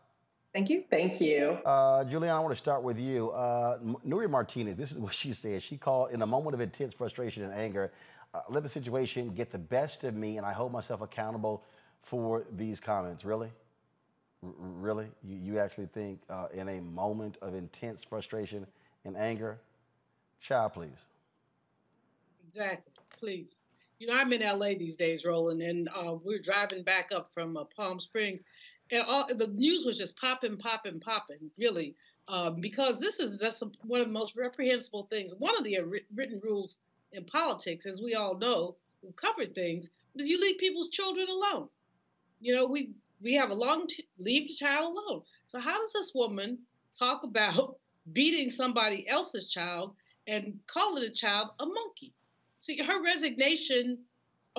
Thank 0.57 0.71
you. 0.71 0.83
Thank 0.89 1.21
you. 1.21 1.59
Uh, 1.63 2.03
Julianne, 2.03 2.31
I 2.31 2.39
want 2.39 2.51
to 2.51 2.57
start 2.57 2.81
with 2.81 2.97
you. 2.97 3.29
Uh, 3.29 3.77
Nury 4.03 4.27
Martinez, 4.27 4.75
this 4.75 4.91
is 4.91 4.97
what 4.97 5.13
she 5.13 5.31
said. 5.31 5.61
She 5.61 5.77
called 5.77 6.09
in 6.09 6.23
a 6.23 6.25
moment 6.25 6.55
of 6.55 6.61
intense 6.61 6.95
frustration 6.95 7.43
and 7.43 7.53
anger, 7.53 7.91
uh, 8.33 8.39
let 8.49 8.63
the 8.63 8.69
situation 8.69 9.35
get 9.35 9.51
the 9.51 9.59
best 9.59 10.03
of 10.03 10.15
me, 10.15 10.37
and 10.37 10.47
I 10.47 10.53
hold 10.53 10.71
myself 10.71 11.01
accountable 11.01 11.63
for 12.01 12.43
these 12.55 12.79
comments. 12.79 13.23
Really? 13.23 13.51
R- 14.43 14.51
really? 14.57 15.05
You, 15.23 15.37
you 15.37 15.59
actually 15.59 15.89
think 15.93 16.21
uh, 16.27 16.47
in 16.51 16.69
a 16.69 16.81
moment 16.81 17.37
of 17.43 17.53
intense 17.53 18.03
frustration 18.03 18.65
and 19.05 19.15
anger? 19.15 19.59
Child, 20.41 20.73
please. 20.73 21.05
Exactly. 22.47 22.93
Please. 23.19 23.57
You 23.99 24.07
know, 24.07 24.13
I'm 24.13 24.33
in 24.33 24.41
LA 24.41 24.69
these 24.69 24.95
days, 24.95 25.23
Roland, 25.23 25.61
and 25.61 25.87
uh, 25.89 26.15
we're 26.23 26.41
driving 26.41 26.81
back 26.81 27.09
up 27.15 27.29
from 27.31 27.57
uh, 27.57 27.63
Palm 27.75 27.99
Springs 27.99 28.41
and 28.91 29.03
all 29.03 29.27
the 29.27 29.47
news 29.47 29.85
was 29.85 29.97
just 29.97 30.17
popping, 30.17 30.57
popping, 30.57 30.99
popping, 30.99 31.51
really, 31.57 31.95
um, 32.27 32.59
because 32.61 32.99
this 32.99 33.19
is 33.19 33.39
just 33.39 33.63
one 33.83 34.01
of 34.01 34.07
the 34.07 34.13
most 34.13 34.35
reprehensible 34.35 35.07
things. 35.09 35.33
One 35.37 35.57
of 35.57 35.63
the 35.63 35.79
written 36.13 36.39
rules 36.43 36.77
in 37.11 37.23
politics, 37.25 37.85
as 37.85 38.01
we 38.01 38.15
all 38.15 38.37
know, 38.37 38.75
who 39.01 39.11
covered 39.13 39.55
things, 39.55 39.89
is 40.15 40.27
you 40.27 40.39
leave 40.39 40.57
people's 40.57 40.89
children 40.89 41.27
alone. 41.29 41.69
You 42.39 42.55
know, 42.55 42.67
we 42.67 42.91
we 43.21 43.33
have 43.33 43.49
a 43.49 43.55
long 43.55 43.87
t- 43.87 44.07
leave 44.19 44.47
the 44.47 44.53
child 44.53 44.95
alone. 44.95 45.23
So 45.47 45.59
how 45.59 45.79
does 45.81 45.93
this 45.93 46.11
woman 46.13 46.59
talk 46.97 47.23
about 47.23 47.77
beating 48.13 48.49
somebody 48.49 49.07
else's 49.07 49.51
child 49.51 49.95
and 50.27 50.59
calling 50.67 51.03
a 51.03 51.09
child 51.09 51.49
a 51.59 51.65
monkey? 51.65 52.13
See, 52.61 52.77
her 52.77 53.03
resignation 53.03 53.99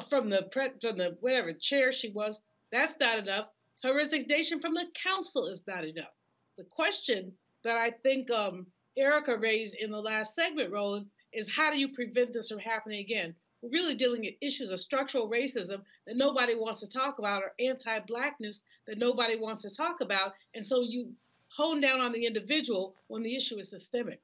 from 0.08 0.30
the 0.30 0.48
pre- 0.50 0.78
from 0.80 0.96
the 0.96 1.16
whatever 1.20 1.52
chair 1.52 1.92
she 1.92 2.10
was, 2.10 2.40
that's 2.70 2.98
not 2.98 3.18
enough. 3.18 3.48
Her 3.82 3.94
resignation 3.94 4.60
from 4.60 4.74
the 4.74 4.86
council 4.94 5.46
is 5.46 5.62
not 5.66 5.84
enough. 5.84 6.14
The 6.56 6.64
question 6.64 7.32
that 7.62 7.76
I 7.76 7.90
think 7.90 8.30
um, 8.30 8.66
Erika 8.96 9.36
raised 9.36 9.76
in 9.76 9.90
the 9.90 10.00
last 10.00 10.34
segment, 10.34 10.72
Roland, 10.72 11.06
is 11.32 11.48
how 11.52 11.70
do 11.70 11.78
you 11.78 11.88
prevent 11.88 12.32
this 12.32 12.48
from 12.48 12.58
happening 12.58 13.00
again? 13.00 13.34
We're 13.62 13.70
really 13.70 13.94
dealing 13.94 14.22
with 14.22 14.34
issues 14.40 14.70
of 14.70 14.80
structural 14.80 15.28
racism 15.28 15.82
that 16.06 16.16
nobody 16.16 16.54
wants 16.54 16.80
to 16.80 16.88
talk 16.88 17.18
about, 17.18 17.42
or 17.42 17.52
anti 17.60 18.00
blackness 18.00 18.60
that 18.86 18.98
nobody 18.98 19.36
wants 19.38 19.62
to 19.62 19.74
talk 19.74 20.00
about. 20.00 20.34
And 20.54 20.64
so 20.64 20.82
you 20.82 21.12
hone 21.48 21.80
down 21.80 22.00
on 22.00 22.12
the 22.12 22.24
individual 22.24 22.94
when 23.08 23.22
the 23.22 23.34
issue 23.34 23.58
is 23.58 23.68
systemic. 23.68 24.20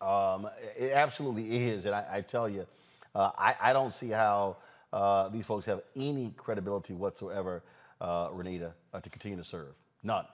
Um, 0.00 0.48
it 0.76 0.92
absolutely 0.92 1.68
is. 1.68 1.86
And 1.86 1.94
I, 1.94 2.04
I 2.10 2.20
tell 2.20 2.48
you, 2.48 2.66
uh, 3.14 3.30
I, 3.36 3.56
I, 3.60 3.72
don't 3.72 3.92
see 3.92 4.10
how 4.10 4.58
uh, 4.92 5.28
these 5.28 5.44
folks 5.44 5.66
have 5.66 5.80
any 5.96 6.32
credibility 6.36 6.94
whatsoever 6.94 7.64
uh, 8.00 8.28
Renitta, 8.28 8.72
uh, 8.92 9.00
to 9.00 9.10
continue 9.10 9.36
to 9.38 9.44
serve? 9.44 9.74
None. 10.02 10.24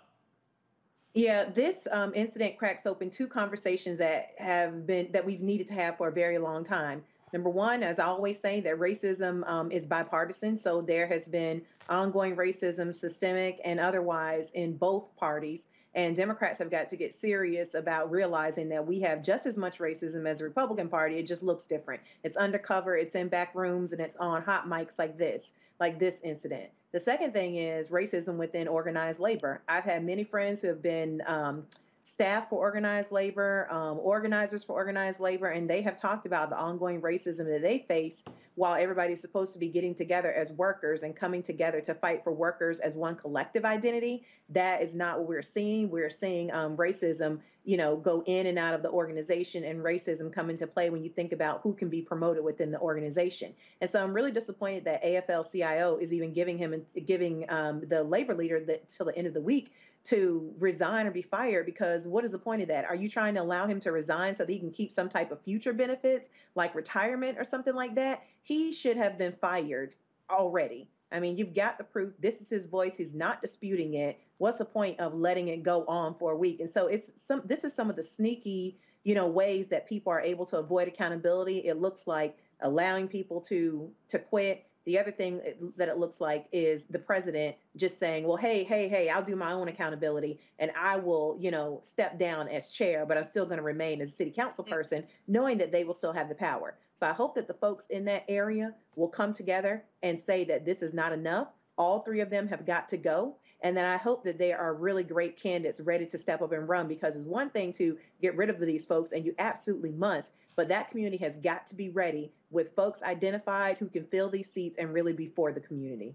Yeah, 1.15 1.45
this 1.45 1.87
um, 1.91 2.13
incident 2.15 2.59
cracks 2.59 2.87
open 2.87 3.09
two 3.09 3.29
conversations 3.29 3.99
that 3.99 4.35
have 4.39 4.87
been 4.87 5.13
that 5.13 5.25
we've 5.25 5.43
needed 5.43 5.69
to 5.69 5.75
have 5.75 5.97
for 5.97 6.09
a 6.09 6.13
very 6.13 6.39
long 6.39 6.65
time. 6.65 7.05
Number 7.33 7.51
one, 7.51 7.83
as 7.83 7.99
I 7.99 8.07
always 8.07 8.41
say, 8.41 8.61
that 8.61 8.79
racism 8.79 9.49
um, 9.49 9.71
is 9.71 9.87
bipartisan. 9.87 10.57
So 10.57 10.83
there 10.83 11.07
has 11.07 11.27
been 11.27 11.63
ongoing 11.89 12.37
racism, 12.37 12.95
systemic 12.95 13.61
and 13.65 13.81
otherwise, 13.81 14.53
in 14.53 14.77
both 14.77 15.15
parties. 15.17 15.69
And 15.97 16.17
Democrats 16.17 16.59
have 16.59 16.71
got 16.71 16.89
to 16.89 16.97
get 16.97 17.15
serious 17.15 17.75
about 17.75 18.11
realizing 18.11 18.71
that 18.71 18.87
we 18.87 19.01
have 19.01 19.23
just 19.23 19.47
as 19.47 19.57
much 19.57 19.79
racism 19.79 20.27
as 20.27 20.39
the 20.39 20.45
Republican 20.45 20.89
Party. 20.89 21.17
It 21.17 21.27
just 21.27 21.43
looks 21.43 21.67
different. 21.67 22.03
It's 22.25 22.37
undercover, 22.37 22.97
it's 22.97 23.15
in 23.15 23.29
back 23.29 23.55
rooms, 23.55 23.93
and 23.93 24.01
it's 24.01 24.17
on 24.17 24.43
hot 24.43 24.69
mics 24.69 24.99
like 24.99 25.17
this, 25.17 25.55
like 25.81 25.99
this 25.99 26.21
incident. 26.23 26.71
The 26.93 27.01
second 27.01 27.33
thing 27.33 27.57
is 27.57 27.89
racism 27.89 28.37
within 28.37 28.69
organized 28.69 29.19
labor. 29.19 29.63
I've 29.69 29.85
had 29.85 30.05
many 30.05 30.23
friends 30.23 30.63
who 30.63 30.69
have 30.69 30.83
been 30.83 31.23
um, 31.27 31.67
staff 32.05 32.51
for 32.51 32.59
organized 32.59 33.13
labor, 33.13 33.67
um, 33.71 33.99
organizers 33.99 34.63
for 34.63 34.75
organized 34.75 35.21
labor, 35.21 35.47
and 35.47 35.69
they 35.69 35.81
have 35.81 35.99
talked 35.99 36.27
about 36.27 36.51
the 36.51 36.57
ongoing 36.57 37.01
racism 37.01 37.47
that 37.47 37.63
they 37.63 37.79
face 37.79 38.25
while 38.57 38.75
everybody's 38.75 39.23
supposed 39.23 39.55
to 39.55 39.59
be 39.59 39.69
getting 39.69 39.95
together 39.95 40.31
as 40.31 40.53
workers 40.53 41.03
and 41.03 41.17
coming 41.17 41.43
together 41.43 41.81
to 41.81 41.95
fight 41.95 42.23
for 42.23 42.31
workers 42.31 42.79
as 42.79 42.95
one 42.95 43.17
collective 43.17 43.65
identity. 43.65 44.23
That 44.51 44.83
is 44.83 44.95
not 44.95 45.19
what 45.19 45.29
we're 45.29 45.41
seeing. 45.41 45.89
We're 45.89 46.11
seeing 46.11 46.53
um, 46.53 46.77
racism, 46.77 47.41
you 47.65 47.79
know, 47.79 47.97
go 47.97 48.23
in 48.27 48.47
and 48.49 48.59
out 48.59 48.75
of 48.75 48.83
the 48.83 48.91
organization 48.91 49.65
and 49.65 49.83
racism 49.83 50.31
come 50.31 50.51
into 50.51 50.67
play 50.67 50.91
when 50.91 51.03
you 51.03 51.09
think 51.09 51.33
about 51.33 51.63
who 51.63 51.73
can 51.73 51.89
be 51.89 52.03
promoted 52.03 52.45
within 52.45 52.71
the 52.71 52.81
organization. 52.81 53.55
And 53.81 53.89
so 53.89 54.05
I'm 54.05 54.13
really 54.13 54.31
disappointed 54.31 54.85
that 54.85 55.03
AFL-CIO 55.03 55.97
is 55.97 56.13
even 56.13 56.35
giving 56.35 56.59
him 56.59 56.85
giving 57.07 57.47
um, 57.49 57.81
the 57.81 58.05
labor 58.05 58.35
leader 58.35 58.61
the, 58.61 58.79
till 58.89 59.07
the 59.07 59.17
end 59.17 59.27
of 59.27 59.33
the 59.33 59.41
week 59.41 59.73
to 60.05 60.53
resign 60.59 61.07
or 61.07 61.11
be 61.11 61.23
fired 61.23 61.65
because 61.65 62.07
what 62.07 62.25
is 62.25 62.33
the 62.33 62.39
point 62.39 62.63
of 62.63 62.69
that? 62.69 62.85
Are 62.85 62.95
you 62.95 63.09
trying 63.09 63.35
to 63.35 63.43
allow 63.43 63.67
him 63.67 63.81
to 63.81 63.93
resign 63.93 64.35
so 64.35 64.45
that 64.45 64.53
he 64.53 64.59
can 64.59 64.71
keep 64.71 64.93
some 64.93 65.09
type 65.09 65.31
of 65.31 65.41
future 65.41 65.73
benefits 65.73 66.29
like 66.55 66.75
retirement 66.75 67.39
or 67.39 67.45
something 67.45 67.75
like 67.75 67.95
that? 67.95 68.23
He 68.43 68.73
should 68.73 68.99
have 68.99 69.19
been 69.19 69.33
fired 69.33 69.95
already. 70.29 70.89
I 71.11 71.21
mean, 71.21 71.37
you've 71.37 71.55
got 71.55 71.79
the 71.79 71.85
proof. 71.85 72.13
This 72.19 72.43
is 72.43 72.51
his 72.51 72.67
voice. 72.67 72.97
He's 72.97 73.15
not 73.15 73.41
disputing 73.41 73.95
it. 73.95 74.19
What's 74.39 74.59
the 74.59 74.65
point 74.65 75.01
of 75.01 75.15
letting 75.15 75.49
it 75.49 75.63
go 75.63 75.85
on 75.87 76.15
for 76.17 76.33
a 76.33 76.37
week? 76.37 76.61
And 76.61 76.69
so 76.69 76.89
it's 76.89 77.13
some 77.17 77.43
this 77.45 77.65
is 77.65 77.73
some 77.73 77.89
of 77.89 77.97
the 77.97 78.03
sneaky, 78.03 78.77
you 79.05 79.15
know, 79.15 79.29
ways 79.31 79.69
that 79.69 79.89
people 79.89 80.13
are 80.13 80.21
able 80.21 80.45
to 80.47 80.59
avoid 80.59 80.89
accountability. 80.89 81.59
It 81.59 81.77
looks 81.77 82.07
like 82.07 82.37
allowing 82.61 83.09
people 83.09 83.41
to 83.43 83.91
to 84.09 84.19
quit 84.19 84.67
the 84.85 84.99
other 84.99 85.11
thing 85.11 85.41
that 85.77 85.89
it 85.89 85.97
looks 85.97 86.21
like 86.21 86.47
is 86.53 86.85
the 86.87 86.99
president 86.99 87.57
just 87.77 87.99
saying, 87.99 88.27
well, 88.27 88.37
hey, 88.37 88.65
hey, 88.65 88.89
hey, 88.89 89.09
I'll 89.09 89.23
do 89.23 89.37
my 89.37 89.53
own 89.53 89.69
accountability 89.69 90.41
and 90.59 90.71
I 90.79 90.97
will, 90.97 91.37
you 91.41 91.51
know, 91.51 91.79
step 91.83 92.19
down 92.19 92.49
as 92.49 92.71
chair, 92.71 93.07
but 93.07 93.17
I'm 93.17 93.25
still 93.25 93.47
going 93.47 93.59
to 93.59 93.65
remain 93.65 94.01
as 94.01 94.13
a 94.13 94.17
city 94.17 94.31
council 94.31 94.65
mm. 94.65 94.71
person, 94.71 95.05
knowing 95.27 95.59
that 95.59 95.73
they 95.73 95.85
will 95.85 95.95
still 95.95 96.13
have 96.13 96.29
the 96.29 96.35
power. 96.35 96.77
So 96.95 97.07
I 97.07 97.13
hope 97.13 97.35
that 97.37 97.49
the 97.49 97.55
folks 97.55 97.87
in 97.87 98.05
that 98.07 98.25
area 98.29 98.75
will 98.95 99.09
come 99.09 99.33
together 99.33 99.85
and 100.03 100.21
say 100.21 100.45
that 100.45 100.67
this 100.67 100.83
is 100.83 100.93
not 100.93 101.13
enough. 101.13 101.49
All 101.77 102.01
three 102.01 102.21
of 102.21 102.31
them 102.31 102.47
have 102.49 102.67
got 102.67 102.89
to 102.89 102.97
go. 102.97 103.37
And 103.63 103.75
then 103.75 103.87
I 103.87 103.97
hope 103.97 104.25
that 104.25 104.39
they 104.39 104.53
are 104.53 104.75
really 104.75 105.05
great 105.05 105.39
candidates 105.39 105.81
ready 105.81 106.05
to 106.07 106.19
step 106.19 106.43
up 106.43 106.53
and 106.53 106.69
run 106.69 106.87
because 106.87 107.17
it's 107.17 107.25
one 107.25 107.49
thing 107.49 107.73
to 107.73 107.97
get 108.21 108.37
rid 108.37 108.51
of 108.51 108.61
these 108.61 108.85
folks, 108.85 109.13
and 109.13 109.25
you 109.25 109.35
absolutely 109.39 109.91
must. 109.91 110.35
But 110.57 110.69
that 110.69 110.89
community 110.89 111.17
has 111.19 111.37
got 111.37 111.67
to 111.69 111.75
be 111.75 111.91
ready 111.91 112.33
with 112.51 112.75
folks 112.77 113.03
identified 113.03 113.79
who 113.79 113.89
can 113.89 114.05
fill 114.05 114.29
these 114.29 114.51
seats 114.51 114.77
and 114.77 114.93
really 114.93 115.13
be 115.13 115.27
for 115.27 115.53
the 115.53 115.61
community. 115.61 116.15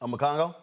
Uh, 0.00 0.06
Omekongo? 0.06 0.54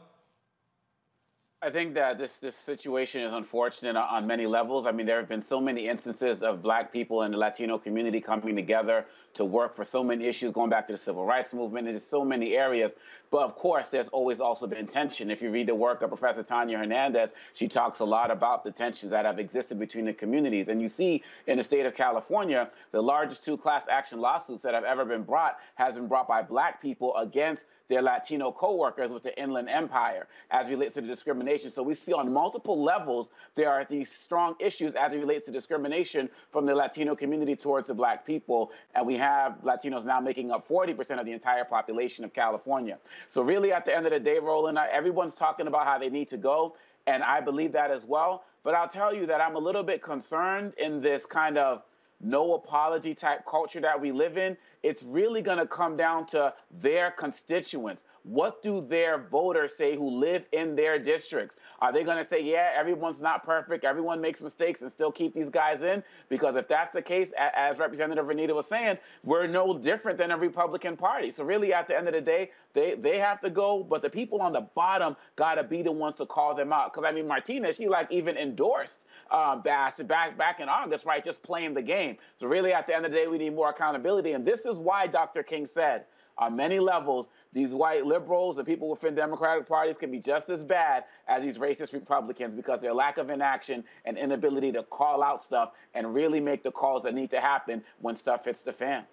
I 1.66 1.72
think 1.72 1.95
that 1.95 2.20
this 2.20 2.38
this 2.38 2.55
situation 2.55 3.24
is 3.24 3.34
unfortunate 3.34 3.95
on 3.95 4.28
many 4.28 4.45
levels. 4.45 4.86
I 4.86 4.91
mean, 4.91 5.07
there 5.07 5.18
have 5.18 5.28
been 5.28 5.41
so 5.41 5.59
many 5.59 5.88
instances 5.88 6.43
of 6.43 6.61
Black 6.61 6.93
people 6.93 7.23
and 7.23 7.34
the 7.34 7.40
Latino 7.40 7.80
community 7.80 8.22
coming 8.22 8.56
together 8.56 9.03
to 9.34 9.44
work 9.44 9.76
for 9.76 9.84
so 9.84 10.03
many 10.03 10.26
issues, 10.26 10.52
going 10.52 10.69
back 10.69 10.85
to 10.88 10.94
the 10.94 10.98
civil 10.98 11.26
rights 11.26 11.56
movement, 11.56 11.88
and 11.88 11.95
just 11.95 12.07
so 12.07 12.23
many 12.23 12.56
areas. 12.56 12.94
But 13.31 13.41
of 13.41 13.56
course, 13.56 13.90
there's 13.90 14.10
always 14.10 14.40
also 14.40 14.68
been 14.68 14.85
tension. 14.85 15.31
If 15.31 15.41
you 15.41 15.49
read 15.49 15.68
the 15.68 15.73
work 15.73 16.03
of 16.03 16.10
Professor 16.10 16.44
Tanya 16.44 16.77
Hernandez, 16.77 17.34
she 17.56 17.68
talks 17.68 17.99
a 17.99 18.06
lot 18.06 18.30
about 18.30 18.64
the 18.64 18.69
tensions 18.69 19.10
that 19.10 19.26
have 19.26 19.40
existed 19.40 19.80
between 19.80 20.06
the 20.06 20.14
communities. 20.14 20.68
And 20.68 20.80
you 20.80 20.88
see 20.88 21.23
in 21.48 21.57
the 21.57 21.64
state 21.64 21.88
of 21.88 21.95
California, 21.95 22.69
the 22.91 23.02
largest 23.02 23.44
two 23.44 23.57
class 23.57 23.88
action 23.90 24.22
lawsuits 24.22 24.61
that 24.61 24.76
have 24.76 24.84
ever 24.84 25.03
been 25.03 25.23
brought 25.23 25.57
has 25.73 25.95
been 25.95 26.07
brought 26.07 26.27
by 26.27 26.44
Black 26.44 26.80
people 26.80 27.18
against 27.18 27.65
their 27.88 28.02
Latino 28.02 28.52
co-workers 28.52 29.12
with 29.12 29.24
the 29.24 29.40
Inland 29.40 29.70
Empire 29.70 30.28
as 30.52 30.70
relates 30.70 30.95
to 30.95 31.02
the 31.02 31.07
discrimination. 31.07 31.70
So 31.70 31.84
we 31.84 31.94
see 31.94 32.14
on 32.14 32.32
multiple 32.32 32.82
levels 32.82 33.30
there 33.56 33.70
are 33.72 33.86
these 33.86 34.12
strong 34.12 34.56
issues 34.60 34.95
as 34.95 35.14
it 35.14 35.18
relates 35.18 35.45
to 35.45 35.52
discrimination 35.52 36.30
from 36.52 36.66
the 36.66 36.76
Latino 36.76 37.16
community 37.16 37.56
towards 37.56 37.88
the 37.88 37.94
black 37.94 38.26
people. 38.26 38.72
And 38.94 39.06
we 39.06 39.18
have 39.18 39.62
Latinos 39.64 40.06
now 40.06 40.20
making 40.20 40.52
up 40.52 40.68
40% 40.68 41.20
of 41.20 41.26
the 41.26 41.32
entire 41.32 41.66
population 41.66 42.26
of 42.26 42.34
California. 42.34 42.98
So 43.28 43.41
really 43.41 43.72
at 43.72 43.86
the 43.86 43.95
end 43.95 44.06
of 44.06 44.12
the 44.12 44.20
day, 44.20 44.40
Roland, 44.40 44.78
everyone's 44.78 45.36
talking 45.36 45.68
about 45.68 45.86
how 45.86 45.98
they 45.98 46.10
need 46.10 46.30
to 46.30 46.38
go. 46.38 46.76
And 47.07 47.24
I 47.24 47.40
believe 47.40 47.72
that 47.74 47.91
as 47.91 48.06
well. 48.06 48.44
But 48.64 48.74
I'll 48.74 48.90
tell 48.90 49.14
you 49.14 49.28
that 49.28 49.41
I'm 49.41 49.56
a 49.56 49.60
little 49.60 49.84
bit 49.84 50.02
concerned 50.02 50.74
in 50.78 50.99
this 50.99 51.26
kind 51.26 51.57
of 51.57 51.84
no 52.22 52.56
apology 52.56 53.14
type 53.14 53.45
culture 53.45 53.82
that 53.82 53.99
we 53.99 54.12
live 54.12 54.38
in 54.38 54.57
it's 54.86 55.02
really 55.02 55.41
going 55.41 55.57
to 55.57 55.66
come 55.66 55.98
down 55.98 56.28
to 56.28 56.53
their 56.80 57.10
constituents. 57.10 58.06
What 58.22 58.62
do 58.62 58.82
their 58.82 59.18
voters 59.18 59.76
say 59.76 59.95
who 59.95 60.10
live 60.10 60.45
in 60.52 60.76
their 60.76 60.99
districts? 60.99 61.57
Are 61.80 61.91
they 61.91 62.03
going 62.03 62.18
to 62.18 62.24
say, 62.24 62.44
yeah, 62.44 62.72
everyone's 62.76 63.22
not 63.22 63.44
perfect, 63.44 63.84
everyone 63.84 64.22
makes 64.22 64.41
mistakes, 64.44 64.82
and 64.82 64.91
still 64.91 65.12
keep 65.12 65.34
these 65.34 65.49
guys 65.49 65.82
in? 65.82 66.03
Because 66.30 66.56
if 66.56 66.68
that's 66.68 66.94
the 66.94 67.02
case, 67.02 67.34
as 67.38 67.80
Representative 67.80 68.26
Renitta 68.26 68.53
was 68.53 68.68
saying, 68.68 68.99
we're 69.24 69.48
no 69.48 69.78
different 69.78 70.20
than 70.20 70.30
a 70.32 70.38
Republican 70.38 70.95
Party. 70.95 71.32
So, 71.32 71.44
really, 71.44 71.74
at 71.74 71.88
the 71.88 71.98
end 71.98 72.07
of 72.07 72.14
the 72.14 72.22
day, 72.22 72.52
they, 72.74 72.94
they 72.95 73.18
have 73.18 73.41
to 73.41 73.49
go, 73.49 73.84
but 73.84 74.03
the 74.03 74.10
people 74.10 74.41
on 74.41 74.53
the 74.53 74.62
bottom 74.62 75.16
got 75.36 75.56
to 75.56 75.64
be 75.64 75.82
the 75.82 75.91
ones 75.91 76.18
to 76.18 76.26
call 76.26 76.53
them 76.53 76.72
out. 76.72 76.94
Because, 76.94 77.07
I 77.07 77.12
mean, 77.12 77.28
Martinez, 77.28 77.76
she 77.76 77.88
like 77.88 78.12
even 78.12 78.38
endorsed 78.38 79.06
uh, 79.31 79.56
Bass 79.56 80.02
back 80.03 80.38
back 80.38 80.60
in 80.60 80.69
August, 80.69 81.06
right? 81.06 81.23
Just 81.23 81.43
playing 81.43 81.73
the 81.73 81.81
game. 81.81 82.18
So 82.39 82.47
really, 82.47 82.73
at 82.73 82.88
the 82.88 82.95
end 82.95 83.06
of 83.06 83.11
the 83.11 83.18
day, 83.18 83.27
we 83.27 83.38
need 83.38 83.53
more 83.53 83.69
accountability, 83.69 84.34
and 84.34 84.45
this 84.45 84.65
is 84.65 84.77
why 84.77 85.07
Dr. 85.07 85.43
King 85.43 85.65
said, 85.65 86.06
on 86.38 86.56
many 86.56 86.80
levels, 86.80 87.30
these 87.53 87.73
white 87.73 88.06
liberals 88.06 88.57
and 88.57 88.68
people 88.68 88.89
within 88.89 89.15
Democratic 89.15 89.68
parties 89.68 89.95
can 89.95 90.11
be 90.11 90.19
just 90.19 90.49
as 90.49 90.64
bad 90.64 91.06
as 91.27 91.41
these 91.41 91.57
racist 91.57 91.93
Republicans 91.93 92.53
because 92.53 92.81
their 92.81 92.93
lack 92.93 93.18
of 93.18 93.30
inaction 93.30 93.84
and 94.03 94.18
inability 94.18 94.72
to 94.73 94.84
call 94.84 95.23
out 95.23 95.41
stuff 95.41 95.72
and 95.93 96.14
really 96.14 96.41
make 96.41 96.61
the 96.64 96.72
calls 96.72 97.03
that 97.03 97.14
need 97.14 97.30
to 97.30 97.39
happen 97.39 97.81
when 98.02 98.15
stuff 98.15 98.43
hits 98.43 98.64
the 98.64 98.73
fan. 98.73 99.06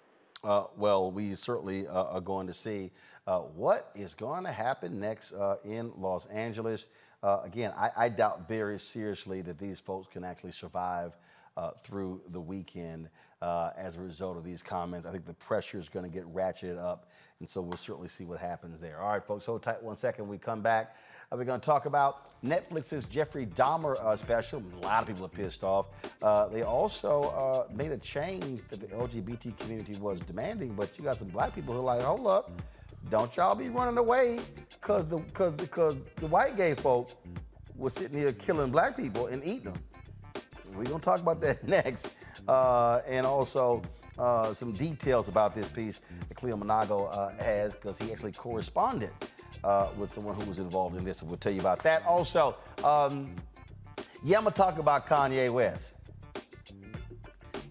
Uh, 0.43 0.65
well, 0.75 1.09
we 1.09 1.35
certainly 1.35 1.87
uh, 1.87 2.03
are 2.03 2.21
going 2.21 2.47
to 2.47 2.53
see 2.53 2.91
uh, 3.25 3.39
what 3.39 3.91
is 3.95 4.13
going 4.13 4.43
to 4.43 4.51
happen 4.51 4.99
next 4.99 5.31
uh, 5.31 5.55
in 5.63 5.91
Los 5.97 6.25
Angeles. 6.25 6.89
Uh, 7.23 7.39
again, 7.45 7.73
I, 7.77 7.89
I, 7.95 8.09
doubt 8.09 8.49
very 8.49 8.77
seriously 8.77 9.41
that 9.43 9.57
these 9.57 9.79
folks 9.79 10.09
can 10.11 10.25
actually 10.25 10.51
survive 10.51 11.17
uh, 11.55 11.71
through 11.81 12.19
the 12.31 12.41
weekend 12.41 13.07
uh, 13.41 13.69
as 13.77 13.95
a 13.95 14.01
result 14.01 14.35
of 14.35 14.43
these 14.43 14.61
comments. 14.61 15.07
I 15.07 15.11
think 15.11 15.25
the 15.25 15.33
pressure 15.33 15.79
is 15.79 15.87
going 15.87 16.03
to 16.03 16.11
get 16.11 16.25
ratcheted 16.33 16.77
up, 16.77 17.09
and 17.39 17.49
so 17.49 17.61
we'll 17.61 17.77
certainly 17.77 18.09
see 18.09 18.25
what 18.25 18.39
happens 18.39 18.77
there. 18.81 18.99
All 18.99 19.09
right, 19.09 19.23
folks, 19.23 19.45
hold 19.45 19.63
tight 19.63 19.81
one 19.81 19.95
second. 19.95 20.27
We 20.27 20.37
come 20.37 20.61
back. 20.61 20.97
Uh, 21.31 21.37
we're 21.37 21.45
going 21.45 21.61
to 21.61 21.65
talk 21.65 21.85
about 21.85 22.41
Netflix's 22.43 23.05
Jeffrey 23.05 23.45
Dahmer 23.45 23.95
uh, 24.03 24.17
special. 24.17 24.61
A 24.81 24.85
lot 24.85 25.03
of 25.03 25.07
people 25.07 25.25
are 25.25 25.29
pissed 25.29 25.63
off. 25.63 25.85
Uh, 26.21 26.49
they 26.49 26.63
also 26.63 27.67
made 27.73 27.93
a 27.93 27.97
change 27.99 28.59
that 28.69 28.81
the 28.81 28.87
LGBT 28.87 29.57
community 29.59 29.95
was 29.95 30.19
demanding, 30.21 30.73
but 30.73 30.89
you 30.97 31.05
got 31.05 31.17
some 31.17 31.29
black 31.29 31.55
people 31.55 31.73
who 31.73 31.79
are 31.79 31.83
like, 31.83 32.01
hold 32.01 32.27
up. 32.27 32.51
Don't 33.09 33.35
y'all 33.35 33.55
be 33.55 33.69
running 33.69 33.97
away 33.97 34.39
because 34.81 35.07
the 35.07 35.17
because 35.17 35.53
because 35.53 35.97
the 36.17 36.27
white 36.27 36.57
gay 36.57 36.73
folk 36.75 37.11
were 37.75 37.89
sitting 37.89 38.17
here 38.17 38.31
killing 38.33 38.71
black 38.71 38.95
people 38.95 39.27
and 39.27 39.43
eating 39.43 39.71
them. 39.71 39.83
We're 40.75 40.85
gonna 40.85 40.99
talk 40.99 41.19
about 41.19 41.41
that 41.41 41.67
next, 41.67 42.07
uh, 42.47 43.01
and 43.07 43.25
also 43.25 43.83
uh, 44.17 44.53
some 44.53 44.71
details 44.71 45.27
about 45.27 45.53
this 45.53 45.67
piece 45.69 46.01
that 46.27 46.35
Cleo 46.35 46.57
Manago 46.57 47.15
uh, 47.15 47.29
has 47.43 47.73
because 47.73 47.97
he 47.97 48.11
actually 48.11 48.31
corresponded 48.31 49.11
uh, 49.63 49.89
with 49.97 50.11
someone 50.11 50.35
who 50.35 50.47
was 50.49 50.59
involved 50.59 50.97
in 50.97 51.03
this. 51.03 51.21
We'll 51.21 51.37
tell 51.37 51.53
you 51.53 51.59
about 51.59 51.83
that. 51.83 52.05
Also, 52.05 52.55
um, 52.83 53.35
yeah, 54.23 54.37
I'm 54.37 54.43
gonna 54.43 54.55
talk 54.55 54.79
about 54.79 55.07
Kanye 55.07 55.51
West. 55.51 55.95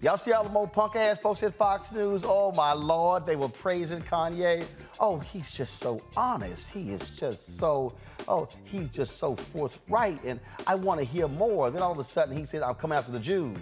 Y'all 0.00 0.16
see 0.16 0.32
all 0.32 0.42
the 0.42 0.50
more 0.50 0.66
punk 0.66 0.96
ass 0.96 1.18
folks 1.18 1.44
at 1.44 1.54
Fox 1.54 1.92
News? 1.92 2.24
Oh 2.24 2.50
my 2.50 2.72
lord, 2.72 3.24
they 3.24 3.36
were 3.36 3.48
praising 3.48 4.00
Kanye. 4.00 4.64
Oh, 5.04 5.18
he's 5.18 5.50
just 5.50 5.80
so 5.80 6.00
honest. 6.16 6.70
He 6.70 6.90
is 6.90 7.10
just 7.10 7.58
so, 7.58 7.92
oh, 8.28 8.48
he's 8.62 8.88
just 8.90 9.16
so 9.16 9.34
forthright. 9.34 10.22
And 10.22 10.38
I 10.64 10.76
want 10.76 11.00
to 11.00 11.04
hear 11.04 11.26
more. 11.26 11.72
Then 11.72 11.82
all 11.82 11.90
of 11.90 11.98
a 11.98 12.04
sudden 12.04 12.36
he 12.36 12.44
says, 12.44 12.62
I'm 12.62 12.76
coming 12.76 12.96
after 12.96 13.10
the 13.10 13.18
Jews. 13.18 13.58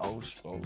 Oh, 0.00 0.20
so. 0.42 0.60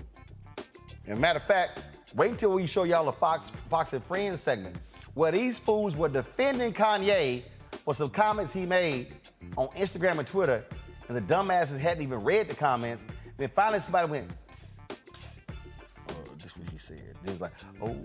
And 1.07 1.21
matter 1.21 1.41
of 1.41 1.45
fact, 1.45 1.81
wait 2.15 2.31
until 2.31 2.53
we 2.53 2.67
show 2.67 2.85
y'all 2.85 3.07
a 3.09 3.13
Fox, 3.13 3.53
Fox 3.69 3.93
and 3.93 4.03
Friends 4.03 4.41
segment 4.41 4.77
where 5.13 5.31
these 5.31 5.59
fools 5.59 5.95
were 5.95 6.09
defending 6.09 6.73
Kanye 6.73 7.43
for 7.85 7.93
some 7.95 8.09
comments 8.09 8.51
he 8.51 8.65
made 8.65 9.15
on 9.59 9.69
Instagram 9.77 10.19
and 10.19 10.27
Twitter, 10.27 10.65
and 11.09 11.17
the 11.17 11.21
dumbasses 11.21 11.79
hadn't 11.79 12.03
even 12.03 12.25
read 12.25 12.49
the 12.49 12.55
comments. 12.55 13.05
Then 13.37 13.51
finally 13.55 13.81
somebody 13.81 14.11
went, 14.11 14.31
psst, 14.53 14.97
psst. 15.13 15.39
Oh, 16.09 16.15
this 16.37 16.47
is 16.47 16.57
what 16.57 16.71
he 16.71 16.79
said. 16.79 17.15
It 17.25 17.31
was 17.31 17.41
like, 17.41 17.53
oh, 17.83 17.97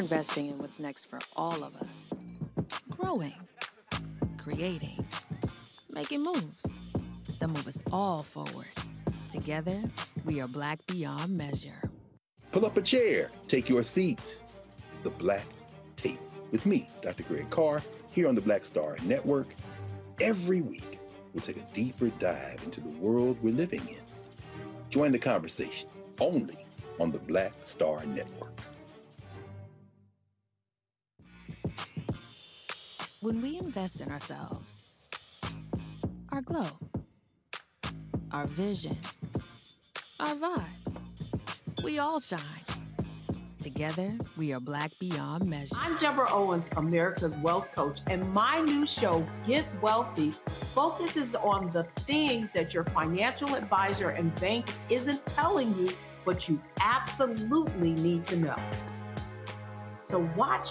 Investing 0.00 0.46
in 0.46 0.56
what's 0.56 0.80
next 0.80 1.04
for 1.04 1.18
all 1.36 1.62
of 1.62 1.76
us. 1.76 2.14
Growing, 2.88 3.34
creating, 4.38 5.04
making 5.90 6.24
moves 6.24 6.78
that 7.38 7.48
move 7.48 7.68
us 7.68 7.82
all 7.92 8.22
forward. 8.22 8.72
Together, 9.30 9.78
we 10.24 10.40
are 10.40 10.48
Black 10.48 10.78
beyond 10.86 11.36
measure. 11.36 11.82
Pull 12.50 12.64
up 12.64 12.78
a 12.78 12.80
chair, 12.80 13.30
take 13.46 13.68
your 13.68 13.82
seat. 13.82 14.38
The 15.02 15.10
Black 15.10 15.44
Tape 15.96 16.18
with 16.50 16.64
me, 16.64 16.88
Dr. 17.02 17.24
Greg 17.24 17.50
Carr, 17.50 17.82
here 18.10 18.26
on 18.26 18.34
the 18.34 18.40
Black 18.40 18.64
Star 18.64 18.96
Network. 19.04 19.48
Every 20.18 20.62
week, 20.62 20.98
we'll 21.34 21.42
take 21.42 21.58
a 21.58 21.74
deeper 21.74 22.08
dive 22.18 22.62
into 22.64 22.80
the 22.80 22.88
world 22.88 23.36
we're 23.42 23.52
living 23.52 23.86
in. 23.86 24.00
Join 24.88 25.12
the 25.12 25.18
conversation 25.18 25.90
only 26.18 26.64
on 26.98 27.12
the 27.12 27.18
Black 27.18 27.52
Star 27.64 28.02
Network. 28.06 28.50
When 33.22 33.42
we 33.42 33.58
invest 33.58 34.00
in 34.00 34.10
ourselves, 34.10 34.98
our 36.32 36.40
glow, 36.40 36.70
our 38.32 38.46
vision, 38.46 38.96
our 40.18 40.34
vibe, 40.34 41.84
we 41.84 41.98
all 41.98 42.18
shine. 42.18 42.40
Together, 43.60 44.14
we 44.38 44.54
are 44.54 44.60
Black 44.60 44.90
Beyond 44.98 45.44
Measure. 45.44 45.74
I'm 45.78 45.98
Deborah 45.98 46.32
Owens, 46.32 46.70
America's 46.78 47.36
Wealth 47.36 47.68
Coach, 47.76 48.00
and 48.06 48.26
my 48.32 48.62
new 48.62 48.86
show, 48.86 49.22
Get 49.46 49.66
Wealthy, 49.82 50.30
focuses 50.74 51.34
on 51.34 51.70
the 51.72 51.84
things 52.06 52.48
that 52.54 52.72
your 52.72 52.84
financial 52.84 53.54
advisor 53.54 54.08
and 54.08 54.34
bank 54.36 54.72
isn't 54.88 55.26
telling 55.26 55.78
you, 55.78 55.88
but 56.24 56.48
you 56.48 56.58
absolutely 56.80 57.92
need 57.96 58.24
to 58.24 58.36
know. 58.36 58.56
So 60.04 60.26
watch 60.34 60.70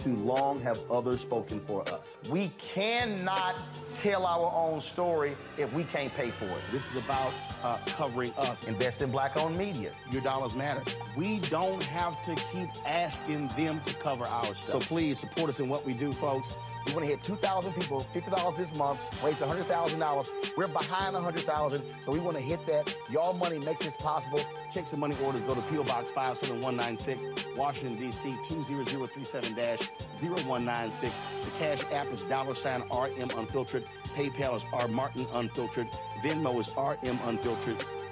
too 0.00 0.16
long 0.16 0.58
have 0.60 0.80
others 0.90 1.20
spoken 1.20 1.60
for 1.60 1.82
us. 1.92 2.16
We 2.30 2.48
cannot 2.58 3.60
tell 3.94 4.24
our 4.24 4.50
own 4.54 4.80
story 4.80 5.36
if 5.58 5.72
we 5.72 5.84
can't 5.84 6.14
pay 6.14 6.30
for 6.30 6.46
it. 6.46 6.62
This 6.72 6.88
is 6.90 6.96
about 6.96 7.32
uh, 7.62 7.78
covering 7.86 8.32
us. 8.36 8.66
Invest 8.66 9.02
in 9.02 9.10
black 9.10 9.36
owned 9.36 9.56
media. 9.56 9.92
Your 10.10 10.22
dollars 10.22 10.54
matter. 10.54 10.82
We 11.16 11.38
don't 11.38 11.82
have 11.84 12.22
to 12.24 12.34
keep 12.52 12.68
asking 12.86 13.48
them 13.48 13.80
to 13.84 13.94
cover 13.94 14.24
our 14.24 14.44
stuff. 14.44 14.56
So 14.58 14.78
please 14.80 15.18
support 15.18 15.50
us 15.50 15.60
in 15.60 15.68
what 15.68 15.84
we 15.84 15.92
do, 15.92 16.12
folks. 16.12 16.54
We 16.86 16.94
want 16.94 17.06
to 17.06 17.10
hit 17.12 17.22
2,000 17.22 17.72
people, 17.74 18.06
$50 18.14 18.56
this 18.56 18.74
month, 18.74 18.98
raise 19.22 19.36
$100,000. 19.36 20.56
We're 20.56 20.68
behind 20.68 21.14
100,000, 21.14 21.82
so 22.02 22.10
we 22.10 22.18
want 22.20 22.36
to 22.36 22.42
hit 22.42 22.66
that. 22.66 22.94
Y'all 23.10 23.36
money 23.36 23.58
makes 23.58 23.84
this 23.84 23.96
possible. 23.96 24.40
Checks 24.72 24.92
and 24.92 25.00
money 25.00 25.16
orders 25.22 25.42
go 25.42 25.54
to 25.54 25.60
P.O. 25.62 25.84
Box 25.84 26.10
57196, 26.10 27.58
Washington, 27.58 28.00
D.C. 28.00 28.30
20037 28.48 29.54
0196. 29.56 31.14
The 31.44 31.50
Cash 31.58 31.84
App 31.92 32.12
is 32.12 32.22
dollar 32.22 32.54
sign 32.54 32.82
RM 32.90 33.30
Unfiltered. 33.36 33.84
PayPal 34.16 34.56
is 34.56 34.66
R 34.72 34.88
Martin 34.88 35.26
Unfiltered. 35.34 35.88
Venmo 36.22 36.58
is 36.60 36.68
RM 36.76 37.18
Unfiltered. 37.24 37.49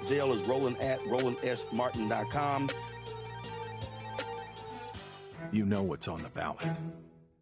Zelle 0.03 0.35
is 0.35 0.47
Roland 0.47 0.77
at 0.81 1.01
RolandSMartin.com. 1.01 2.69
You 5.51 5.65
know 5.65 5.81
what's 5.81 6.07
on 6.07 6.21
the 6.21 6.29
ballot. 6.29 6.67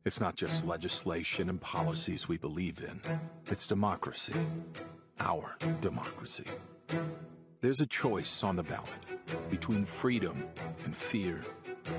It's 0.06 0.22
not 0.22 0.36
just 0.36 0.65
legislation 0.65 1.49
and 1.49 1.60
policies 1.60 2.30
we 2.30 2.38
believe 2.38 2.82
in, 2.82 3.02
it's 3.48 3.68
democracy. 3.68 4.34
Our 5.19 5.57
democracy. 5.82 6.45
There's 7.60 7.82
a 7.82 7.86
choice 7.86 8.44
on 8.44 8.56
the 8.56 8.64
ballot 8.64 8.88
between 9.49 9.84
freedom 9.84 10.45
and 10.86 10.95
fear, 10.95 11.41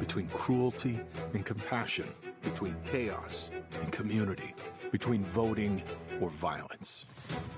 between 0.00 0.28
cruelty 0.28 1.00
and 1.34 1.44
compassion, 1.44 2.08
between 2.42 2.76
chaos 2.84 3.50
and 3.82 3.92
community, 3.92 4.54
between 4.90 5.23
voting 5.23 5.82
or 6.20 6.31
violence. 6.31 7.06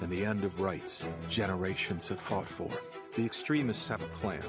And 0.01 0.11
the 0.11 0.25
end 0.25 0.45
of 0.45 0.61
rights 0.61 1.05
generations 1.29 2.09
have 2.09 2.21
fought 2.21 2.49
for. 2.49 2.71
The 3.15 3.25
extremists 3.25 3.89
have 3.89 4.03
a 4.03 4.09
plan, 4.09 4.43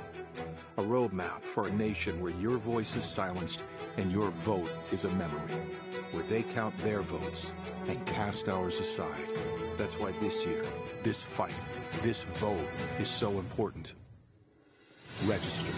a 0.77 0.81
roadmap 0.81 1.43
for 1.43 1.67
a 1.67 1.71
nation 1.71 2.21
where 2.21 2.33
your 2.33 2.57
voice 2.57 2.95
is 2.95 3.05
silenced 3.05 3.63
and 3.97 4.11
your 4.11 4.29
vote 4.29 4.71
is 4.91 5.05
a 5.05 5.11
memory, 5.11 5.55
where 6.11 6.23
they 6.23 6.43
count 6.43 6.77
their 6.79 7.01
votes 7.01 7.53
and 7.87 8.05
cast 8.05 8.49
ours 8.49 8.79
aside. 8.79 9.27
That's 9.77 9.97
why 9.97 10.11
this 10.19 10.45
year, 10.45 10.63
this 11.03 11.23
fight, 11.23 11.55
this 12.03 12.23
vote 12.23 12.67
is 12.99 13.09
so 13.09 13.31
important. 13.39 13.93
Register, 15.25 15.73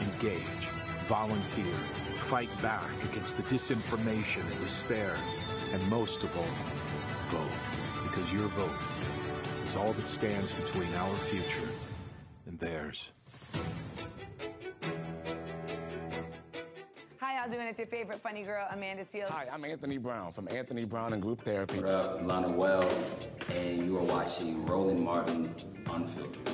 engage, 0.00 0.68
volunteer, 1.04 1.74
fight 2.18 2.50
back 2.62 2.88
against 3.10 3.36
the 3.36 3.42
disinformation 3.44 4.42
and 4.50 4.60
despair, 4.60 5.16
and 5.72 5.88
most 5.88 6.22
of 6.22 6.36
all, 6.36 6.44
vote, 7.30 7.50
because 8.04 8.32
your 8.32 8.46
vote 8.48 8.70
is 9.64 9.74
all 9.74 9.92
that 9.94 10.06
stands 10.06 10.52
between 10.52 10.92
our 10.94 11.14
future 11.16 11.68
and 12.46 12.58
theirs. 12.58 13.12
Hi, 17.20 17.40
y'all 17.40 17.50
doing? 17.50 17.66
It's 17.68 17.78
your 17.78 17.86
favorite 17.86 18.20
funny 18.22 18.42
girl, 18.42 18.66
Amanda 18.70 19.04
Seales. 19.04 19.30
Hi, 19.30 19.46
I'm 19.50 19.64
Anthony 19.64 19.96
Brown 19.96 20.32
from 20.32 20.46
Anthony 20.48 20.84
Brown 20.84 21.14
and 21.14 21.22
Group 21.22 21.42
Therapy. 21.42 21.76
What 21.76 21.86
up, 21.86 22.22
Lana 22.22 22.50
Well, 22.50 22.86
and 23.54 23.86
you 23.86 23.96
are 23.96 24.04
watching 24.04 24.66
Roland 24.66 25.00
Martin 25.00 25.54
Unfiltered. 25.90 26.48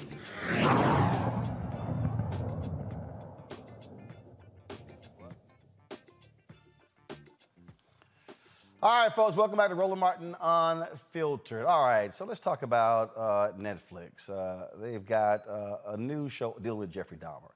All 8.89 8.95
right, 8.95 9.15
folks, 9.15 9.37
welcome 9.37 9.59
back 9.59 9.69
to 9.69 9.75
Roland 9.75 10.01
Martin 10.01 10.35
Unfiltered. 10.41 11.67
All 11.67 11.85
right, 11.85 12.15
so 12.15 12.25
let's 12.25 12.41
talk 12.41 12.63
about 12.63 13.13
uh, 13.19 13.53
Netflix. 13.61 14.31
Uh, 14.31 14.69
they've 14.81 15.05
got 15.05 15.47
uh, 15.47 15.77
a 15.89 15.97
new 15.99 16.31
show 16.31 16.57
dealing 16.63 16.79
with 16.79 16.91
Jeffrey 16.91 17.19
Dahmer. 17.19 17.51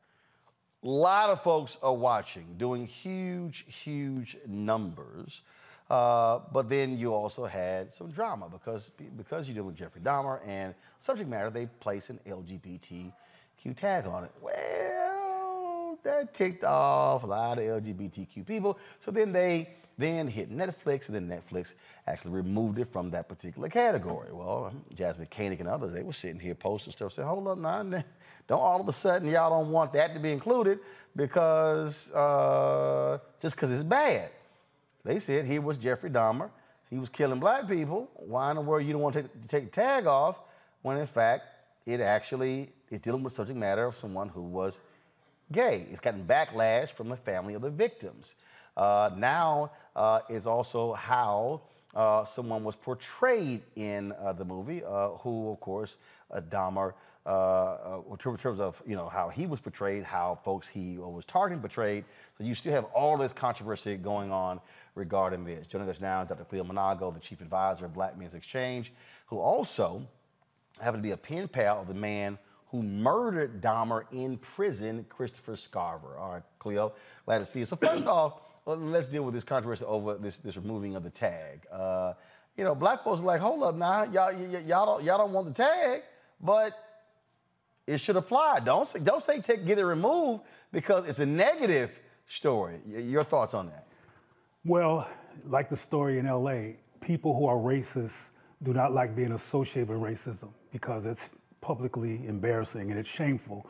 A 0.84 0.86
lot 0.86 1.30
of 1.30 1.42
folks 1.42 1.78
are 1.82 1.94
watching, 1.94 2.44
doing 2.58 2.86
huge, 2.86 3.64
huge 3.66 4.36
numbers. 4.46 5.40
Uh, 5.88 6.40
but 6.52 6.68
then 6.68 6.98
you 6.98 7.14
also 7.14 7.46
had 7.46 7.94
some 7.94 8.10
drama 8.10 8.50
because 8.50 8.90
because 9.16 9.48
you're 9.48 9.54
dealing 9.54 9.68
with 9.68 9.76
Jeffrey 9.76 10.02
Dahmer 10.02 10.46
and 10.46 10.74
subject 11.00 11.30
matter, 11.30 11.48
they 11.48 11.64
place 11.64 12.10
an 12.10 12.20
LGBTQ 12.26 13.74
tag 13.74 14.04
on 14.04 14.24
it. 14.24 14.32
Well, 14.42 15.98
that 16.02 16.34
ticked 16.34 16.64
off 16.64 17.22
a 17.22 17.26
lot 17.26 17.58
of 17.58 17.64
LGBTQ 17.64 18.46
people. 18.46 18.78
So 19.02 19.10
then 19.10 19.32
they 19.32 19.70
then 20.02 20.26
hit 20.26 20.50
Netflix, 20.50 21.08
and 21.08 21.14
then 21.14 21.28
Netflix 21.28 21.74
actually 22.06 22.32
removed 22.32 22.78
it 22.78 22.92
from 22.92 23.10
that 23.10 23.28
particular 23.28 23.68
category. 23.68 24.32
Well, 24.32 24.72
Jasmyne 24.94 25.30
Cannick 25.30 25.60
and 25.60 25.68
others, 25.68 25.92
they 25.92 26.02
were 26.02 26.12
sitting 26.12 26.40
here 26.40 26.54
posting 26.54 26.92
stuff, 26.92 27.12
saying, 27.12 27.28
hold 27.28 27.48
up 27.48 27.58
now, 27.58 27.82
don't 28.48 28.60
all 28.60 28.80
of 28.80 28.88
a 28.88 28.92
sudden 28.92 29.28
y'all 29.28 29.50
don't 29.50 29.70
want 29.70 29.92
that 29.92 30.14
to 30.14 30.20
be 30.20 30.32
included 30.32 30.80
because 31.14 32.10
uh, 32.10 33.18
just 33.40 33.56
because 33.56 33.70
it's 33.70 33.82
bad. 33.82 34.30
They 35.04 35.18
said 35.18 35.46
he 35.46 35.58
was 35.58 35.76
Jeffrey 35.76 36.10
Dahmer. 36.10 36.50
He 36.90 36.98
was 36.98 37.08
killing 37.08 37.40
black 37.40 37.68
people. 37.68 38.10
Why 38.14 38.50
in 38.50 38.56
the 38.56 38.62
world 38.62 38.84
you 38.84 38.92
don't 38.92 39.02
want 39.02 39.14
to 39.14 39.22
take, 39.22 39.48
take 39.48 39.64
the 39.66 39.70
tag 39.70 40.06
off 40.06 40.36
when 40.82 40.98
in 40.98 41.06
fact 41.06 41.46
it 41.86 42.00
actually 42.00 42.70
is 42.90 43.00
dealing 43.00 43.22
with 43.22 43.32
subject 43.32 43.58
matter 43.58 43.86
of 43.86 43.96
someone 43.96 44.28
who 44.28 44.42
was 44.42 44.80
gay. 45.50 45.86
It's 45.90 46.00
gotten 46.00 46.24
backlash 46.26 46.90
from 46.90 47.08
the 47.08 47.16
family 47.16 47.54
of 47.54 47.62
the 47.62 47.70
victims. 47.70 48.34
Uh, 48.76 49.10
now 49.16 49.70
uh, 49.94 50.20
is 50.28 50.46
also 50.46 50.94
how 50.94 51.62
uh, 51.94 52.24
someone 52.24 52.64
was 52.64 52.76
portrayed 52.76 53.62
in 53.76 54.14
the 54.36 54.44
movie, 54.44 54.82
who, 55.20 55.50
of 55.50 55.60
course, 55.60 55.98
Dahmer, 56.48 56.94
in 57.26 58.36
terms 58.38 58.60
of 58.60 58.82
you 58.86 58.96
know 58.96 59.08
how 59.08 59.28
he 59.28 59.46
was 59.46 59.60
portrayed, 59.60 60.02
how 60.02 60.38
folks 60.42 60.68
he 60.68 60.96
was 60.96 61.24
targeting 61.26 61.60
portrayed. 61.60 62.04
So 62.38 62.44
you 62.44 62.54
still 62.54 62.72
have 62.72 62.84
all 62.86 63.18
this 63.18 63.32
controversy 63.32 63.96
going 63.96 64.32
on 64.32 64.60
regarding 64.94 65.44
this. 65.44 65.66
Joining 65.66 65.88
us 65.88 66.00
now, 66.00 66.24
Dr. 66.24 66.44
Cleo 66.44 66.64
Manago, 66.64 67.12
the 67.12 67.20
chief 67.20 67.40
advisor 67.42 67.84
of 67.84 67.94
Black 67.94 68.18
Men's 68.18 68.34
Exchange, 68.34 68.92
who 69.26 69.38
also 69.38 70.06
happened 70.80 71.02
to 71.02 71.06
be 71.06 71.12
a 71.12 71.16
pen 71.16 71.48
pal 71.48 71.80
of 71.80 71.88
the 71.88 71.94
man 71.94 72.38
who 72.72 72.82
murdered 72.82 73.60
Dahmer 73.60 74.04
in 74.12 74.38
prison, 74.38 75.04
Christopher 75.10 75.52
Scarver. 75.52 76.18
All 76.18 76.32
right, 76.32 76.42
Cleo, 76.58 76.94
glad 77.26 77.38
to 77.40 77.46
see 77.46 77.60
you. 77.60 77.64
So 77.66 77.76
first 77.76 78.06
off, 78.06 78.40
well, 78.64 78.76
let's 78.76 79.08
deal 79.08 79.24
with 79.24 79.34
this 79.34 79.44
controversy 79.44 79.84
over 79.84 80.16
this, 80.16 80.38
this 80.38 80.56
removing 80.56 80.94
of 80.94 81.02
the 81.02 81.10
tag. 81.10 81.66
Uh, 81.72 82.14
you 82.56 82.64
know, 82.64 82.74
black 82.74 83.02
folks 83.02 83.20
are 83.20 83.24
like, 83.24 83.40
hold 83.40 83.62
up 83.62 83.74
now, 83.74 84.04
y'all, 84.04 84.32
y'all 84.32 84.86
don't, 84.86 85.04
y'all 85.04 85.18
don't 85.18 85.32
want 85.32 85.54
the 85.54 85.62
tag, 85.62 86.02
but 86.40 86.72
it 87.86 87.98
should 87.98 88.16
apply. 88.16 88.60
Don't 88.60 88.88
say, 88.88 89.00
don't 89.00 89.24
say 89.24 89.40
take, 89.40 89.66
get 89.66 89.78
it 89.78 89.84
removed 89.84 90.42
because 90.70 91.08
it's 91.08 91.18
a 91.18 91.26
negative 91.26 91.90
story. 92.26 92.80
Your 92.86 93.24
thoughts 93.24 93.54
on 93.54 93.66
that? 93.66 93.86
Well, 94.64 95.08
like 95.44 95.68
the 95.68 95.76
story 95.76 96.18
in 96.18 96.26
LA, 96.26 96.74
people 97.00 97.34
who 97.36 97.46
are 97.46 97.56
racist 97.56 98.28
do 98.62 98.72
not 98.72 98.92
like 98.92 99.16
being 99.16 99.32
associated 99.32 99.88
with 99.88 99.98
racism 99.98 100.50
because 100.70 101.04
it's 101.04 101.30
publicly 101.60 102.26
embarrassing 102.26 102.90
and 102.90 102.98
it's 102.98 103.08
shameful, 103.08 103.66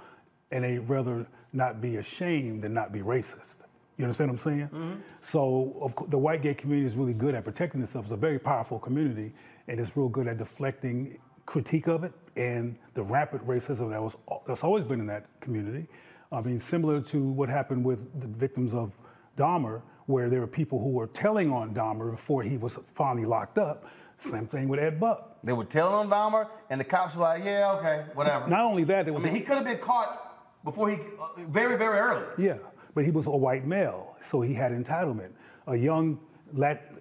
and 0.50 0.64
they'd 0.64 0.80
rather 0.80 1.26
not 1.52 1.80
be 1.80 1.96
ashamed 1.96 2.62
than 2.62 2.74
not 2.74 2.92
be 2.92 3.00
racist. 3.00 3.56
You 3.96 4.04
understand 4.04 4.30
what 4.30 4.46
I'm 4.46 4.52
saying? 4.70 5.02
So 5.20 5.76
of 5.80 6.10
the 6.10 6.18
white 6.18 6.42
gay 6.42 6.54
community 6.54 6.86
is 6.86 6.96
really 6.96 7.14
good 7.14 7.34
at 7.34 7.44
protecting 7.44 7.82
itself. 7.82 8.06
It's 8.06 8.12
a 8.12 8.16
very 8.16 8.38
powerful 8.38 8.78
community, 8.78 9.32
and 9.68 9.78
it's 9.78 9.96
real 9.96 10.08
good 10.08 10.26
at 10.26 10.38
deflecting 10.38 11.18
critique 11.46 11.88
of 11.88 12.04
it 12.04 12.12
and 12.36 12.76
the 12.94 13.02
rampant 13.02 13.46
racism 13.46 13.90
that 13.90 14.02
was 14.02 14.16
that's 14.46 14.64
always 14.64 14.84
been 14.84 15.00
in 15.00 15.06
that 15.06 15.26
community. 15.40 15.86
I 16.30 16.40
mean, 16.40 16.58
similar 16.58 17.00
to 17.02 17.22
what 17.22 17.48
happened 17.48 17.84
with 17.84 18.20
the 18.20 18.26
victims 18.26 18.72
of 18.72 18.92
Dahmer, 19.36 19.82
where 20.06 20.30
there 20.30 20.40
were 20.40 20.46
people 20.46 20.78
who 20.80 20.88
were 20.90 21.08
telling 21.08 21.52
on 21.52 21.74
Dahmer 21.74 22.10
before 22.10 22.42
he 22.42 22.56
was 22.56 22.78
finally 22.94 23.26
locked 23.26 23.58
up. 23.58 23.84
Same 24.18 24.46
thing 24.46 24.68
with 24.68 24.80
Ed 24.80 24.98
Buck. 24.98 25.36
They 25.44 25.52
were 25.52 25.64
telling 25.64 25.94
on 25.94 26.08
Dahmer, 26.08 26.48
and 26.70 26.80
the 26.80 26.84
cops 26.84 27.14
were 27.16 27.22
like, 27.22 27.44
yeah, 27.44 27.72
okay, 27.72 28.04
whatever. 28.14 28.48
Not 28.48 28.60
only 28.60 28.84
that, 28.84 29.08
I 29.08 29.10
mean, 29.10 29.34
he 29.34 29.40
could 29.40 29.56
have 29.56 29.64
been 29.64 29.78
caught 29.78 30.64
before 30.64 30.90
he, 30.90 30.96
uh, 30.96 31.42
very, 31.48 31.76
very 31.76 31.98
early. 31.98 32.24
Yeah, 32.38 32.58
but 32.94 33.04
he 33.04 33.10
was 33.10 33.26
a 33.26 33.30
white 33.30 33.66
male, 33.66 34.16
so 34.20 34.40
he 34.40 34.54
had 34.54 34.72
entitlement. 34.72 35.30
A 35.66 35.76
young, 35.76 36.20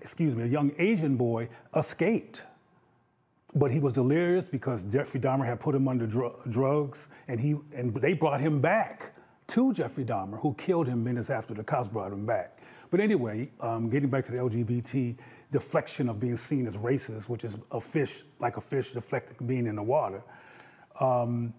excuse 0.02 0.36
me, 0.36 0.44
a 0.44 0.48
young 0.48 0.72
Asian 0.78 1.16
boy 1.18 1.50
escaped, 1.76 2.44
but 3.54 3.72
he 3.72 3.80
was 3.80 3.96
delirious 3.96 4.48
because 4.48 4.84
Jeffrey 4.84 5.20
Dahmer 5.20 5.46
had 5.46 5.60
put 5.60 5.76
him 5.76 5.88
under 5.88 6.08
dr- 6.08 6.36
drugs, 6.50 7.08
and 7.28 7.40
he 7.40 7.56
and 7.76 7.94
they 7.96 8.14
brought 8.14 8.40
him 8.40 8.62
back 8.62 9.14
to 9.48 9.74
Jeffrey 9.74 10.06
Dahmer, 10.06 10.40
who 10.40 10.54
killed 10.54 10.88
him 10.88 11.04
minutes 11.04 11.30
after 11.30 11.54
the 11.54 11.64
cops 11.64 11.90
brought 11.90 12.14
him 12.14 12.26
back. 12.26 12.60
But 12.90 13.00
anyway, 13.00 13.50
um, 13.60 13.90
getting 13.90 14.10
back 14.10 14.26
to 14.26 14.32
the 14.32 14.38
LGBT 14.38 15.18
deflection 15.52 16.08
of 16.08 16.20
being 16.20 16.38
seen 16.38 16.68
as 16.68 16.78
racist, 16.78 17.28
which 17.28 17.44
is 17.44 17.58
a 17.72 17.82
fish, 17.82 18.24
like 18.40 18.58
a 18.58 18.62
fish 18.62 18.92
deflecting 18.92 19.48
being 19.48 19.68
in 19.68 19.76
the 19.76 19.84
water. 19.84 20.24
Um, 21.00 21.54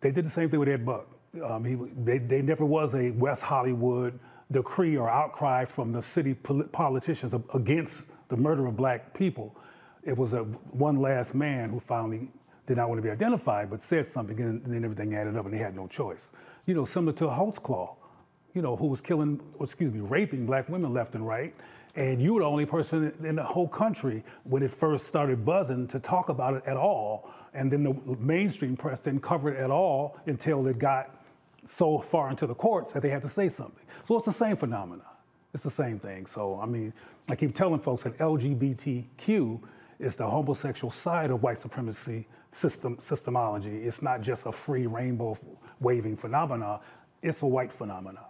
they 0.00 0.10
did 0.10 0.24
the 0.24 0.30
same 0.30 0.50
thing 0.50 0.60
with 0.60 0.68
Ed 0.68 0.84
Buck. 0.84 1.08
Um, 1.40 1.64
he, 1.64 1.76
they, 2.04 2.18
they 2.18 2.42
never 2.42 2.64
was 2.64 2.94
a 2.94 3.10
West 3.12 3.42
Hollywood 3.42 4.18
decree 4.50 4.96
or 4.96 5.08
outcry 5.08 5.64
from 5.64 5.92
the 5.92 6.02
city 6.02 6.34
poli- 6.34 6.66
politicians 6.66 7.34
against 7.54 8.02
the 8.28 8.36
murder 8.36 8.66
of 8.66 8.76
black 8.76 9.14
people. 9.14 9.56
It 10.04 10.16
was 10.16 10.34
a 10.34 10.42
one 10.42 10.96
last 10.96 11.34
man 11.34 11.70
who 11.70 11.80
finally 11.80 12.28
did 12.66 12.76
not 12.76 12.88
want 12.88 12.98
to 12.98 13.02
be 13.02 13.10
identified, 13.10 13.70
but 13.70 13.82
said 13.82 14.06
something, 14.06 14.38
and 14.40 14.64
then 14.64 14.84
everything 14.84 15.14
added 15.14 15.36
up, 15.36 15.46
and 15.46 15.54
they 15.54 15.58
had 15.58 15.74
no 15.74 15.86
choice. 15.86 16.32
You 16.66 16.74
know, 16.74 16.84
similar 16.84 17.12
to 17.14 17.24
Holtzclaw, 17.24 17.96
you 18.54 18.62
know, 18.62 18.76
who 18.76 18.86
was 18.86 19.00
killing, 19.00 19.40
excuse 19.60 19.92
me, 19.92 20.00
raping 20.00 20.44
black 20.44 20.68
women 20.68 20.92
left 20.92 21.14
and 21.14 21.26
right. 21.26 21.54
And 21.94 22.22
you 22.22 22.34
were 22.34 22.40
the 22.40 22.46
only 22.46 22.66
person 22.66 23.12
in 23.24 23.36
the 23.36 23.42
whole 23.42 23.68
country 23.68 24.22
when 24.44 24.62
it 24.62 24.72
first 24.72 25.06
started 25.06 25.44
buzzing 25.44 25.86
to 25.88 26.00
talk 26.00 26.28
about 26.28 26.54
it 26.54 26.62
at 26.66 26.76
all. 26.76 27.30
And 27.54 27.70
then 27.70 27.82
the 27.82 28.16
mainstream 28.18 28.76
press 28.76 29.00
didn't 29.00 29.22
cover 29.22 29.52
it 29.52 29.58
at 29.58 29.70
all 29.70 30.18
until 30.26 30.66
it 30.66 30.78
got 30.78 31.21
so 31.64 31.98
far 31.98 32.30
into 32.30 32.46
the 32.46 32.54
courts 32.54 32.92
that 32.92 33.02
they 33.02 33.10
had 33.10 33.22
to 33.22 33.28
say 33.28 33.48
something. 33.48 33.84
So 34.06 34.16
it's 34.16 34.26
the 34.26 34.32
same 34.32 34.56
phenomena. 34.56 35.04
It's 35.54 35.62
the 35.62 35.70
same 35.70 35.98
thing. 35.98 36.26
So, 36.26 36.58
I 36.60 36.66
mean, 36.66 36.92
I 37.30 37.36
keep 37.36 37.54
telling 37.54 37.80
folks 37.80 38.04
that 38.04 38.18
LGBTQ 38.18 39.60
is 39.98 40.16
the 40.16 40.26
homosexual 40.26 40.90
side 40.90 41.30
of 41.30 41.42
white 41.42 41.60
supremacy 41.60 42.26
system 42.50 42.96
systemology. 42.96 43.84
It's 43.86 44.02
not 44.02 44.20
just 44.20 44.46
a 44.46 44.52
free 44.52 44.86
rainbow 44.86 45.38
waving 45.80 46.16
phenomena. 46.16 46.80
It's 47.22 47.42
a 47.42 47.46
white 47.46 47.72
phenomena. 47.72 48.20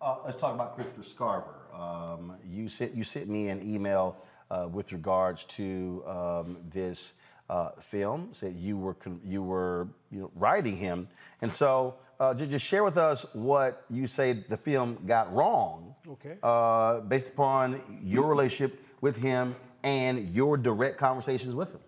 Uh, 0.00 0.16
let's 0.24 0.40
talk 0.40 0.54
about 0.54 0.76
Christopher 0.76 1.02
Scarver. 1.02 1.78
Um, 1.78 2.34
you 2.48 2.68
sent 2.68 2.94
you 2.94 3.04
sent 3.04 3.28
me 3.28 3.48
an 3.48 3.62
email 3.62 4.16
uh, 4.50 4.68
with 4.70 4.92
regards 4.92 5.44
to 5.44 6.04
um, 6.06 6.58
this 6.72 7.14
uh, 7.50 7.70
film. 7.80 8.28
Said 8.32 8.56
you 8.56 8.76
were 8.76 8.96
you 9.24 9.42
were 9.42 9.88
you 10.10 10.20
know, 10.20 10.30
writing 10.34 10.76
him, 10.76 11.08
and 11.42 11.52
so 11.52 11.96
uh, 12.20 12.34
just 12.34 12.64
share 12.64 12.84
with 12.84 12.96
us 12.96 13.24
what 13.32 13.84
you 13.90 14.06
say 14.06 14.44
the 14.48 14.56
film 14.56 14.98
got 15.06 15.32
wrong, 15.32 15.94
Okay. 16.08 16.36
uh, 16.42 17.00
based 17.00 17.28
upon 17.28 17.80
your 18.02 18.26
relationship 18.28 18.84
with 19.00 19.16
him 19.16 19.54
and 19.82 20.34
your 20.34 20.56
direct 20.56 20.98
conversations 20.98 21.54
with 21.54 21.72
him. 21.72 21.80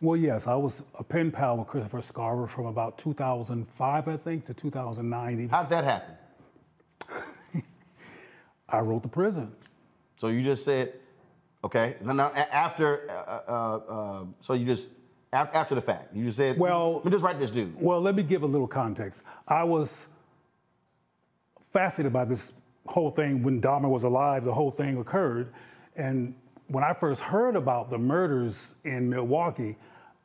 Well, 0.00 0.16
yes, 0.16 0.46
I 0.46 0.54
was 0.54 0.82
a 0.98 1.04
pen 1.04 1.30
pal 1.30 1.58
with 1.58 1.68
Christopher 1.68 2.00
Scarver 2.00 2.48
from 2.48 2.66
about 2.66 2.96
2005, 2.98 4.08
I 4.08 4.16
think, 4.16 4.46
to 4.46 4.54
2009. 4.54 5.48
How 5.50 5.62
did 5.62 5.70
that 5.70 5.84
happen? 5.84 7.62
I 8.68 8.80
wrote 8.80 9.02
the 9.02 9.08
prison. 9.08 9.52
So 10.16 10.28
you 10.28 10.42
just 10.42 10.64
said, 10.64 10.94
okay. 11.62 11.96
Now, 12.02 12.14
now 12.14 12.28
after, 12.32 13.10
uh, 13.10 13.50
uh, 13.50 13.76
uh, 13.76 14.24
so 14.40 14.54
you 14.54 14.64
just 14.64 14.88
after 15.32 15.74
the 15.74 15.80
fact, 15.80 16.14
you 16.14 16.32
said, 16.32 16.58
Well- 16.58 16.96
let 16.96 17.04
me 17.04 17.10
just 17.12 17.24
write 17.24 17.38
this 17.38 17.50
dude. 17.50 17.80
Well, 17.80 18.00
let 18.00 18.14
me 18.14 18.22
give 18.22 18.42
a 18.42 18.46
little 18.46 18.66
context. 18.66 19.22
I 19.46 19.64
was 19.64 20.08
fascinated 21.72 22.12
by 22.12 22.24
this 22.24 22.52
whole 22.86 23.10
thing 23.10 23.42
when 23.42 23.60
Dahmer 23.60 23.88
was 23.88 24.02
alive, 24.02 24.44
the 24.44 24.52
whole 24.54 24.70
thing 24.70 24.98
occurred. 24.98 25.52
And 25.96 26.34
when 26.68 26.82
I 26.82 26.92
first 26.92 27.20
heard 27.20 27.56
about 27.56 27.90
the 27.90 27.98
murders 27.98 28.74
in 28.84 29.08
Milwaukee, 29.08 29.76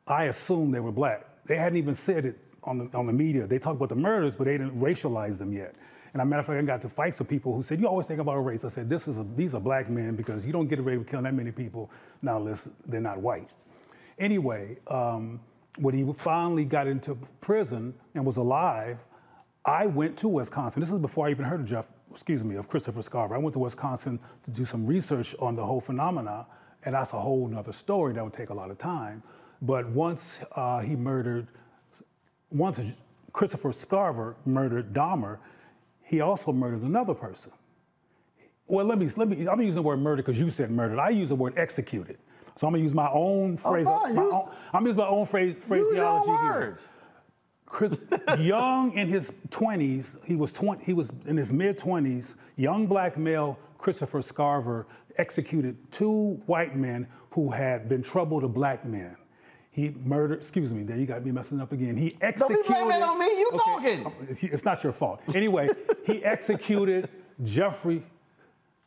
I 0.06 0.24
assumed 0.24 0.74
they 0.74 0.80
were 0.80 0.92
black. 0.92 1.24
They 1.46 1.56
hadn't 1.56 1.78
even 1.78 1.94
said 1.94 2.24
it 2.24 2.38
on 2.64 2.78
the, 2.78 2.96
on 2.96 3.06
the 3.06 3.12
media. 3.12 3.46
They 3.46 3.58
talked 3.58 3.76
about 3.76 3.88
the 3.88 3.94
murders, 3.96 4.34
but 4.34 4.44
they 4.44 4.58
didn't 4.58 4.80
racialize 4.80 5.38
them 5.38 5.52
yet. 5.52 5.74
And 6.12 6.22
a 6.22 6.24
matter 6.24 6.40
of 6.40 6.46
fact, 6.46 6.58
I 6.58 6.62
got 6.62 6.82
to 6.82 6.88
fights 6.88 7.18
with 7.18 7.28
people 7.28 7.54
who 7.54 7.62
said, 7.62 7.78
"You 7.78 7.88
always 7.88 8.06
think 8.06 8.20
about 8.20 8.36
race." 8.38 8.64
I 8.64 8.68
said, 8.68 8.88
"This 8.88 9.06
is 9.06 9.18
a, 9.18 9.26
these 9.36 9.54
are 9.54 9.60
black 9.60 9.90
men 9.90 10.16
because 10.16 10.46
you 10.46 10.52
don't 10.52 10.66
get 10.66 10.78
away 10.78 10.96
with 10.96 11.06
killing 11.08 11.24
that 11.24 11.34
many 11.34 11.52
people 11.52 11.90
now 12.22 12.38
unless 12.38 12.70
they're 12.86 13.00
not 13.02 13.18
white." 13.18 13.52
Anyway, 14.18 14.78
um, 14.86 15.40
when 15.78 15.94
he 15.94 16.10
finally 16.14 16.64
got 16.64 16.86
into 16.86 17.18
prison 17.40 17.94
and 18.14 18.24
was 18.24 18.36
alive, 18.36 18.98
I 19.64 19.86
went 19.86 20.16
to 20.18 20.28
Wisconsin. 20.28 20.80
This 20.80 20.90
is 20.90 20.98
before 20.98 21.26
I 21.26 21.30
even 21.30 21.44
heard 21.44 21.60
of 21.60 21.66
Jeff, 21.66 21.86
excuse 22.10 22.42
me, 22.44 22.56
of 22.56 22.68
Christopher 22.68 23.00
Scarver. 23.02 23.32
I 23.34 23.38
went 23.38 23.52
to 23.54 23.58
Wisconsin 23.58 24.18
to 24.44 24.50
do 24.50 24.64
some 24.64 24.86
research 24.86 25.34
on 25.38 25.56
the 25.56 25.64
whole 25.64 25.80
phenomena, 25.80 26.46
and 26.84 26.94
that's 26.94 27.12
a 27.12 27.20
whole 27.20 27.46
nother 27.48 27.72
story 27.72 28.14
that 28.14 28.24
would 28.24 28.32
take 28.32 28.50
a 28.50 28.54
lot 28.54 28.70
of 28.70 28.78
time. 28.78 29.22
But 29.60 29.88
once 29.88 30.38
uh, 30.54 30.80
he 30.80 30.96
murdered, 30.96 31.48
once 32.50 32.80
Christopher 33.32 33.70
Scarver 33.72 34.36
murdered 34.46 34.94
Dahmer, 34.94 35.38
he 36.02 36.20
also 36.20 36.52
murdered 36.52 36.82
another 36.82 37.14
person. 37.14 37.50
Well, 38.68 38.86
let 38.86 38.98
me, 38.98 39.10
let 39.16 39.28
me, 39.28 39.46
I'm 39.46 39.60
using 39.60 39.76
the 39.76 39.82
word 39.82 39.98
murder 39.98 40.22
because 40.22 40.38
you 40.38 40.48
said 40.50 40.70
murdered. 40.70 40.98
I 40.98 41.10
use 41.10 41.28
the 41.28 41.34
word 41.34 41.54
executed. 41.56 42.18
So 42.56 42.66
I'm 42.66 42.74
oh, 42.74 42.76
gonna 42.76 42.82
use 42.84 42.94
my 42.94 43.10
own 43.10 43.56
phrase. 43.56 43.84
fine, 43.86 44.14
my 44.14 44.22
use- 44.22 44.32
own- 44.32 44.48
I'm 44.72 44.84
using 44.86 44.98
my 44.98 45.08
own 45.08 45.26
phrase, 45.26 45.54
Use 45.56 45.68
your 45.68 46.04
own 46.04 46.24
phraseology 46.24 46.42
here. 46.42 46.78
Chris, 47.66 47.92
young 48.38 48.92
in 48.92 49.08
his 49.08 49.30
20s, 49.50 50.24
he 50.24 50.36
was 50.36 50.52
20, 50.52 50.82
he 50.84 50.92
was 50.92 51.12
in 51.26 51.36
his 51.36 51.52
mid 51.52 51.78
20s. 51.78 52.36
Young 52.56 52.86
black 52.86 53.18
male 53.18 53.58
Christopher 53.78 54.20
Scarver 54.22 54.86
executed 55.18 55.76
two 55.92 56.40
white 56.46 56.76
men 56.76 57.06
who 57.30 57.50
had 57.50 57.88
been 57.88 58.02
trouble 58.02 58.40
to 58.40 58.48
black 58.48 58.84
men. 58.86 59.16
He 59.70 59.90
murdered. 60.04 60.38
Excuse 60.38 60.72
me. 60.72 60.84
There 60.84 60.96
you 60.96 61.04
got 61.04 61.22
me 61.22 61.32
messing 61.32 61.60
up 61.60 61.70
again. 61.72 61.96
He 61.96 62.16
executed. 62.22 62.62
Don't 62.66 62.78
be 62.78 62.86
blaming 62.88 63.02
on 63.02 63.18
me. 63.18 63.26
You 63.26 63.50
Okay, 63.52 64.02
talking. 64.02 64.12
It's, 64.30 64.42
it's 64.42 64.64
not 64.64 64.82
your 64.82 64.94
fault. 64.94 65.20
Anyway, 65.34 65.68
he 66.06 66.24
executed 66.24 67.10
Jeffrey 67.44 68.02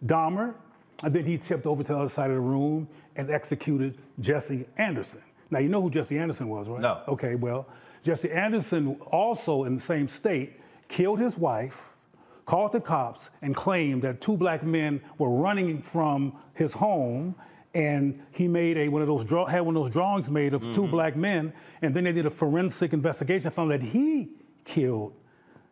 Dahmer, 0.03 0.55
and 1.03 1.13
then 1.13 1.25
he 1.25 1.37
tipped 1.37 1.67
over 1.67 1.83
to 1.83 1.93
the 1.93 1.99
other 1.99 2.09
side 2.09 2.31
of 2.31 2.37
the 2.37 2.41
room 2.41 2.87
and 3.19 3.29
executed 3.29 3.97
Jesse 4.19 4.65
Anderson. 4.77 5.21
Now, 5.51 5.59
you 5.59 5.67
know 5.67 5.81
who 5.81 5.89
Jesse 5.89 6.17
Anderson 6.17 6.47
was, 6.47 6.69
right? 6.69 6.79
No. 6.79 7.01
Okay, 7.07 7.35
well, 7.35 7.67
Jesse 8.03 8.31
Anderson, 8.31 8.95
also 9.11 9.65
in 9.65 9.75
the 9.75 9.81
same 9.81 10.07
state, 10.07 10.59
killed 10.87 11.19
his 11.19 11.37
wife, 11.37 11.97
called 12.45 12.71
the 12.71 12.79
cops, 12.79 13.29
and 13.41 13.55
claimed 13.55 14.01
that 14.03 14.21
two 14.21 14.37
black 14.37 14.63
men 14.63 15.01
were 15.17 15.29
running 15.29 15.81
from 15.81 16.33
his 16.53 16.73
home. 16.73 17.35
And 17.73 18.19
he 18.31 18.47
made 18.47 18.77
a 18.77 18.87
one 18.87 19.01
of 19.01 19.07
those 19.07 19.25
draw, 19.25 19.45
had 19.45 19.61
one 19.61 19.75
of 19.75 19.83
those 19.83 19.93
drawings 19.93 20.31
made 20.31 20.53
of 20.53 20.61
two 20.61 20.69
mm-hmm. 20.69 20.91
black 20.91 21.15
men, 21.15 21.53
and 21.81 21.93
then 21.93 22.05
they 22.05 22.13
did 22.13 22.25
a 22.25 22.31
forensic 22.31 22.93
investigation, 22.93 23.47
and 23.47 23.55
found 23.55 23.69
that 23.69 23.83
he 23.83 24.29
killed 24.65 25.13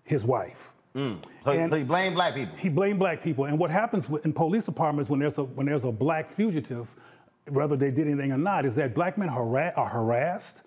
his 0.03 0.23
wife. 0.25 0.73
Mm. 0.93 1.23
So, 1.45 1.67
so 1.69 1.75
he 1.75 1.83
blamed 1.83 2.15
black 2.15 2.35
people. 2.35 2.57
He 2.57 2.69
blamed 2.69 2.99
black 2.99 3.23
people. 3.23 3.45
And 3.45 3.57
what 3.57 3.69
happens 3.69 4.09
in 4.23 4.33
police 4.33 4.65
departments 4.65 5.09
when 5.09 5.19
there's 5.19 5.37
a 5.37 5.43
when 5.43 5.67
there's 5.67 5.83
a 5.85 5.91
black 5.91 6.29
fugitive, 6.29 6.93
whether 7.49 7.75
they 7.75 7.91
did 7.91 8.07
anything 8.07 8.31
or 8.31 8.37
not, 8.37 8.65
is 8.65 8.75
that 8.75 8.93
black 8.93 9.17
men 9.17 9.29
are 9.29 9.89
harassed. 9.89 10.61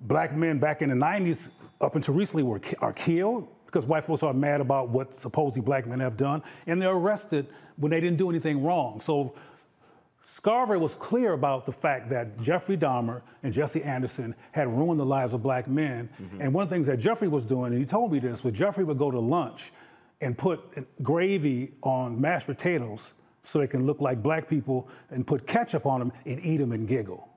Black 0.00 0.34
men 0.34 0.58
back 0.58 0.82
in 0.82 0.90
the 0.90 0.96
90s, 0.96 1.48
up 1.80 1.94
until 1.94 2.14
recently, 2.14 2.42
were 2.42 2.60
are 2.80 2.92
killed. 2.92 3.48
because 3.72 3.86
white 3.86 4.04
folks 4.04 4.22
are 4.22 4.34
mad 4.34 4.60
about 4.60 4.90
what 4.90 5.14
supposedly 5.14 5.62
black 5.62 5.86
men 5.86 5.98
have 6.00 6.16
done, 6.16 6.42
and 6.66 6.80
they're 6.80 6.92
arrested 6.92 7.46
when 7.76 7.90
they 7.90 8.00
didn't 8.00 8.18
do 8.18 8.28
anything 8.28 8.62
wrong. 8.62 9.00
So 9.00 9.34
Scarver 10.36 10.78
was 10.78 10.94
clear 10.94 11.32
about 11.32 11.64
the 11.64 11.72
fact 11.72 12.10
that 12.10 12.38
Jeffrey 12.40 12.76
Dahmer 12.76 13.22
and 13.42 13.52
Jesse 13.52 13.82
Anderson 13.82 14.34
had 14.50 14.68
ruined 14.68 15.00
the 15.00 15.06
lives 15.06 15.32
of 15.32 15.42
black 15.42 15.68
men. 15.68 16.10
Mm-hmm. 16.20 16.40
And 16.42 16.52
one 16.52 16.64
of 16.64 16.68
the 16.68 16.74
things 16.74 16.86
that 16.88 16.98
Jeffrey 16.98 17.28
was 17.28 17.44
doing, 17.44 17.72
and 17.72 17.80
he 17.80 17.86
told 17.86 18.12
me 18.12 18.18
this, 18.18 18.44
was 18.44 18.52
Jeffrey 18.52 18.84
would 18.84 18.98
go 18.98 19.10
to 19.10 19.20
lunch 19.20 19.72
and 20.20 20.36
put 20.36 20.60
gravy 21.02 21.72
on 21.82 22.20
mashed 22.20 22.46
potatoes 22.46 23.12
so 23.44 23.58
they 23.58 23.66
can 23.66 23.86
look 23.86 24.00
like 24.00 24.22
black 24.22 24.48
people 24.48 24.88
and 25.10 25.26
put 25.26 25.46
ketchup 25.46 25.86
on 25.86 25.98
them 25.98 26.12
and 26.24 26.44
eat 26.44 26.58
them 26.58 26.72
and 26.72 26.86
giggle. 26.86 27.28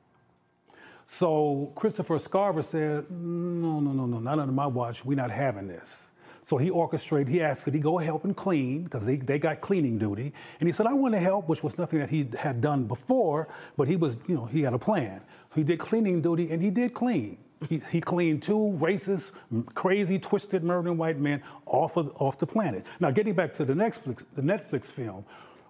So 1.08 1.72
Christopher 1.76 2.18
Scarver 2.18 2.64
said, 2.64 3.10
no, 3.12 3.80
no, 3.80 3.92
no, 3.92 4.06
no, 4.06 4.20
not 4.20 4.40
under 4.40 4.54
my 4.54 4.68
watch. 4.68 5.06
We're 5.06 5.16
not 5.16 5.32
having 5.32 5.68
this. 5.68 6.08
So 6.44 6.58
he 6.58 6.70
orchestrated, 6.70 7.28
he 7.28 7.42
asked, 7.42 7.64
could 7.64 7.74
he 7.74 7.80
go 7.80 7.98
help 7.98 8.24
and 8.24 8.36
clean? 8.36 8.84
Because 8.84 9.04
they, 9.04 9.16
they 9.16 9.40
got 9.40 9.62
cleaning 9.62 9.98
duty. 9.98 10.32
And 10.60 10.68
he 10.70 10.74
said, 10.74 10.86
I 10.86 10.94
want 10.94 11.16
to 11.16 11.20
help, 11.20 11.48
which 11.48 11.64
was 11.64 11.76
nothing 11.80 12.00
that 12.00 12.10
he 12.10 12.28
had 12.38 12.62
done 12.62 12.84
before, 12.86 13.48
but 13.78 13.88
he 13.88 13.96
was, 13.96 14.16
you 14.28 14.36
know, 14.36 14.46
he 14.46 14.62
had 14.62 14.74
a 14.74 14.80
plan. 14.80 15.22
So 15.50 15.56
he 15.56 15.64
did 15.64 15.80
cleaning 15.80 16.22
duty 16.22 16.52
and 16.52 16.62
he 16.62 16.70
did 16.70 16.94
clean. 16.94 17.40
He, 17.68 17.82
he 17.90 18.00
cleaned 18.00 18.44
two 18.44 18.78
racist, 18.80 19.32
crazy, 19.74 20.20
twisted, 20.20 20.64
murdering 20.64 20.98
white 20.98 21.18
men 21.18 21.42
off 21.66 21.98
of 21.98 22.16
off 22.22 22.38
the 22.38 22.46
planet. 22.46 22.86
Now, 23.00 23.10
getting 23.10 23.34
back 23.34 23.54
to 23.56 23.66
the 23.66 23.74
Netflix, 23.74 24.24
the 24.36 24.42
Netflix 24.42 24.86
film, 24.86 25.26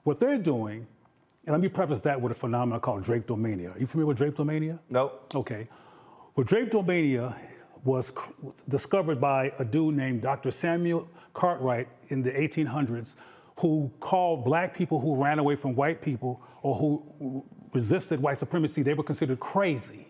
what 0.06 0.19
they're 0.19 0.38
doing, 0.38 0.88
and 1.45 1.53
let 1.53 1.60
me 1.60 1.68
preface 1.68 1.99
that 2.02 2.19
with 2.22 2.32
a 2.32 2.36
phenomenon 2.36 2.80
called 2.80 3.03
drapetomania. 3.03 3.76
Are 3.76 3.80
you 3.80 3.86
familiar 3.86 4.07
with 4.07 4.19
drapetomania? 4.19 4.80
No. 4.90 5.11
Okay. 5.34 5.68
Well, 6.36 6.45
drapetomania 6.45 7.36
was 7.84 8.11
discovered 8.69 9.19
by 9.19 9.52
a 9.60 9.65
dude 9.65 9.95
named 9.95 10.22
Dr. 10.22 10.52
Samuel 10.52 11.07
Cartwright 11.34 11.88
in 12.10 12.22
the 12.22 12.32
1800s, 12.32 13.15
who 13.60 13.91
called 13.99 14.45
black 14.45 14.76
people 14.76 14.99
who 14.99 15.15
ran 15.15 15.40
away 15.40 15.56
from 15.56 15.76
white 15.76 16.02
people 16.02 16.41
or 16.61 16.76
who 16.76 17.44
resisted 17.73 18.19
white 18.19 18.40
supremacy, 18.40 18.84
they 18.84 18.94
were 18.94 19.03
considered 19.03 19.40
crazy. 19.40 20.07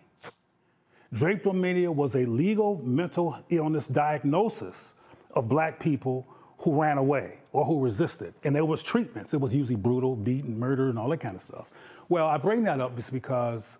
Drapetomania 1.14 1.94
was 1.94 2.16
a 2.16 2.26
legal 2.26 2.82
mental 2.84 3.38
illness 3.50 3.88
diagnosis 3.88 4.94
of 5.32 5.48
black 5.48 5.80
people 5.80 6.28
who 6.60 6.82
ran 6.82 6.98
away 6.98 7.40
or 7.52 7.66
who 7.66 7.82
resisted. 7.82 8.34
And 8.44 8.56
there 8.56 8.66
was 8.66 8.84
treatments. 8.84 9.34
It 9.34 9.42
was 9.42 9.54
usually 9.54 9.76
brutal, 9.76 10.16
beaten, 10.16 10.58
murder, 10.58 10.90
and 10.90 10.98
all 10.98 11.10
that 11.10 11.20
kind 11.20 11.36
of 11.36 11.42
stuff. 11.42 11.68
Well, 12.10 12.28
I 12.28 12.38
bring 12.38 12.64
that 12.64 12.80
up 12.80 12.96
just 12.96 13.12
because 13.12 13.78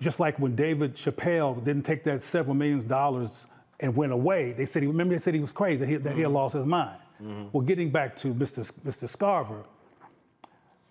just 0.00 0.20
like 0.20 0.38
when 0.38 0.56
David 0.56 0.94
Chappelle 0.94 1.62
didn't 1.64 1.82
take 1.82 2.04
that 2.04 2.22
several 2.22 2.54
millions 2.54 2.84
dollars 2.84 3.46
and 3.80 3.94
went 3.94 4.12
away, 4.12 4.52
they 4.52 4.66
said 4.66 4.82
he 4.82 4.88
remember 4.88 5.14
they 5.14 5.20
said 5.20 5.34
he 5.34 5.40
was 5.40 5.52
crazy, 5.52 5.78
that 5.78 5.88
he, 5.88 5.96
that 5.96 6.14
he 6.14 6.20
had 6.20 6.28
mm-hmm. 6.28 6.36
lost 6.36 6.54
his 6.54 6.66
mind. 6.66 6.98
Mm-hmm. 7.22 7.48
Well, 7.52 7.62
getting 7.62 7.90
back 7.90 8.16
to 8.18 8.34
Mr. 8.34 8.70
Mr. 8.84 9.10
Scarver, 9.10 9.64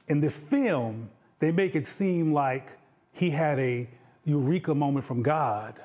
in 0.08 0.20
this 0.20 0.36
film, 0.36 1.10
they 1.40 1.52
make 1.52 1.76
it 1.76 1.88
seem 1.88 2.34
like 2.34 2.70
he 3.12 3.30
had 3.30 3.60
a 3.60 3.90
eureka 4.26 4.76
moment 4.76 5.06
from 5.06 5.24
God 5.24 5.80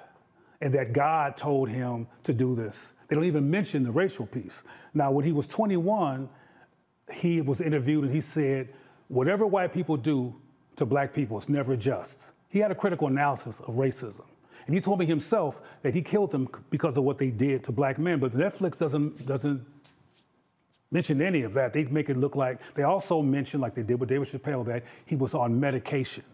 and 0.60 0.72
that 0.74 0.92
God 0.92 1.36
told 1.36 1.68
him 1.68 2.06
to 2.24 2.32
do 2.32 2.54
this. 2.54 2.92
They 3.08 3.16
don't 3.16 3.24
even 3.24 3.50
mention 3.50 3.84
the 3.84 3.92
racial 3.92 4.26
piece. 4.26 4.62
Now, 4.94 5.10
when 5.10 5.24
he 5.24 5.32
was 5.32 5.46
21, 5.46 6.28
he 7.12 7.40
was 7.40 7.60
interviewed 7.60 8.04
and 8.04 8.12
he 8.12 8.20
said, 8.20 8.68
Whatever 9.08 9.46
white 9.46 9.72
people 9.72 9.96
do 9.96 10.34
to 10.76 10.84
black 10.84 11.14
people 11.14 11.38
is 11.38 11.48
never 11.48 11.76
just. 11.76 12.24
He 12.48 12.58
had 12.58 12.70
a 12.70 12.74
critical 12.74 13.06
analysis 13.06 13.60
of 13.60 13.74
racism. 13.74 14.24
And 14.66 14.74
he 14.74 14.80
told 14.80 14.98
me 14.98 15.06
himself 15.06 15.60
that 15.82 15.94
he 15.94 16.02
killed 16.02 16.32
them 16.32 16.48
because 16.70 16.96
of 16.96 17.04
what 17.04 17.18
they 17.18 17.30
did 17.30 17.62
to 17.64 17.72
black 17.72 17.98
men. 17.98 18.18
But 18.18 18.32
Netflix 18.32 18.76
doesn't, 18.76 19.24
doesn't 19.24 19.64
mention 20.90 21.22
any 21.22 21.42
of 21.42 21.54
that. 21.54 21.72
They 21.72 21.84
make 21.84 22.08
it 22.08 22.16
look 22.16 22.34
like, 22.34 22.60
they 22.74 22.82
also 22.82 23.22
mention, 23.22 23.60
like 23.60 23.74
they 23.74 23.82
did 23.82 24.00
with 24.00 24.08
David 24.08 24.28
Chappelle, 24.28 24.66
that 24.66 24.82
he 25.04 25.14
was 25.14 25.34
on 25.34 25.58
medication 25.58 26.24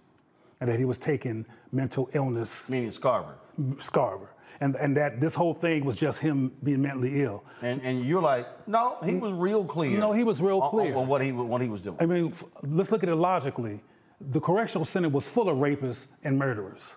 and 0.60 0.70
that 0.70 0.78
he 0.78 0.84
was 0.84 0.98
taking 0.98 1.44
mental 1.72 2.08
illness. 2.14 2.70
Meaning 2.70 2.92
Scarver. 2.92 3.34
Scarver. 3.76 4.28
And, 4.62 4.76
and 4.76 4.96
that 4.96 5.20
this 5.20 5.34
whole 5.34 5.54
thing 5.54 5.84
was 5.84 5.96
just 5.96 6.20
him 6.20 6.52
being 6.62 6.82
mentally 6.82 7.22
ill. 7.24 7.42
And, 7.62 7.82
and 7.82 8.04
you're 8.06 8.22
like, 8.22 8.46
no, 8.68 8.96
he 9.04 9.16
was 9.16 9.32
real 9.32 9.64
clear. 9.64 9.98
No, 9.98 10.12
he 10.12 10.22
was 10.22 10.40
real 10.40 10.60
on- 10.60 10.70
clear. 10.70 10.94
On, 10.94 11.08
what, 11.08 11.20
he, 11.20 11.32
what 11.32 11.60
he 11.60 11.68
was 11.68 11.80
doing. 11.80 11.96
I 11.98 12.06
mean, 12.06 12.28
f- 12.28 12.44
let's 12.62 12.92
look 12.92 13.02
at 13.02 13.08
it 13.08 13.16
logically. 13.16 13.80
The 14.20 14.40
correctional 14.40 14.84
center 14.84 15.08
was 15.08 15.26
full 15.26 15.48
of 15.48 15.58
rapists 15.58 16.06
and 16.22 16.38
murderers. 16.38 16.94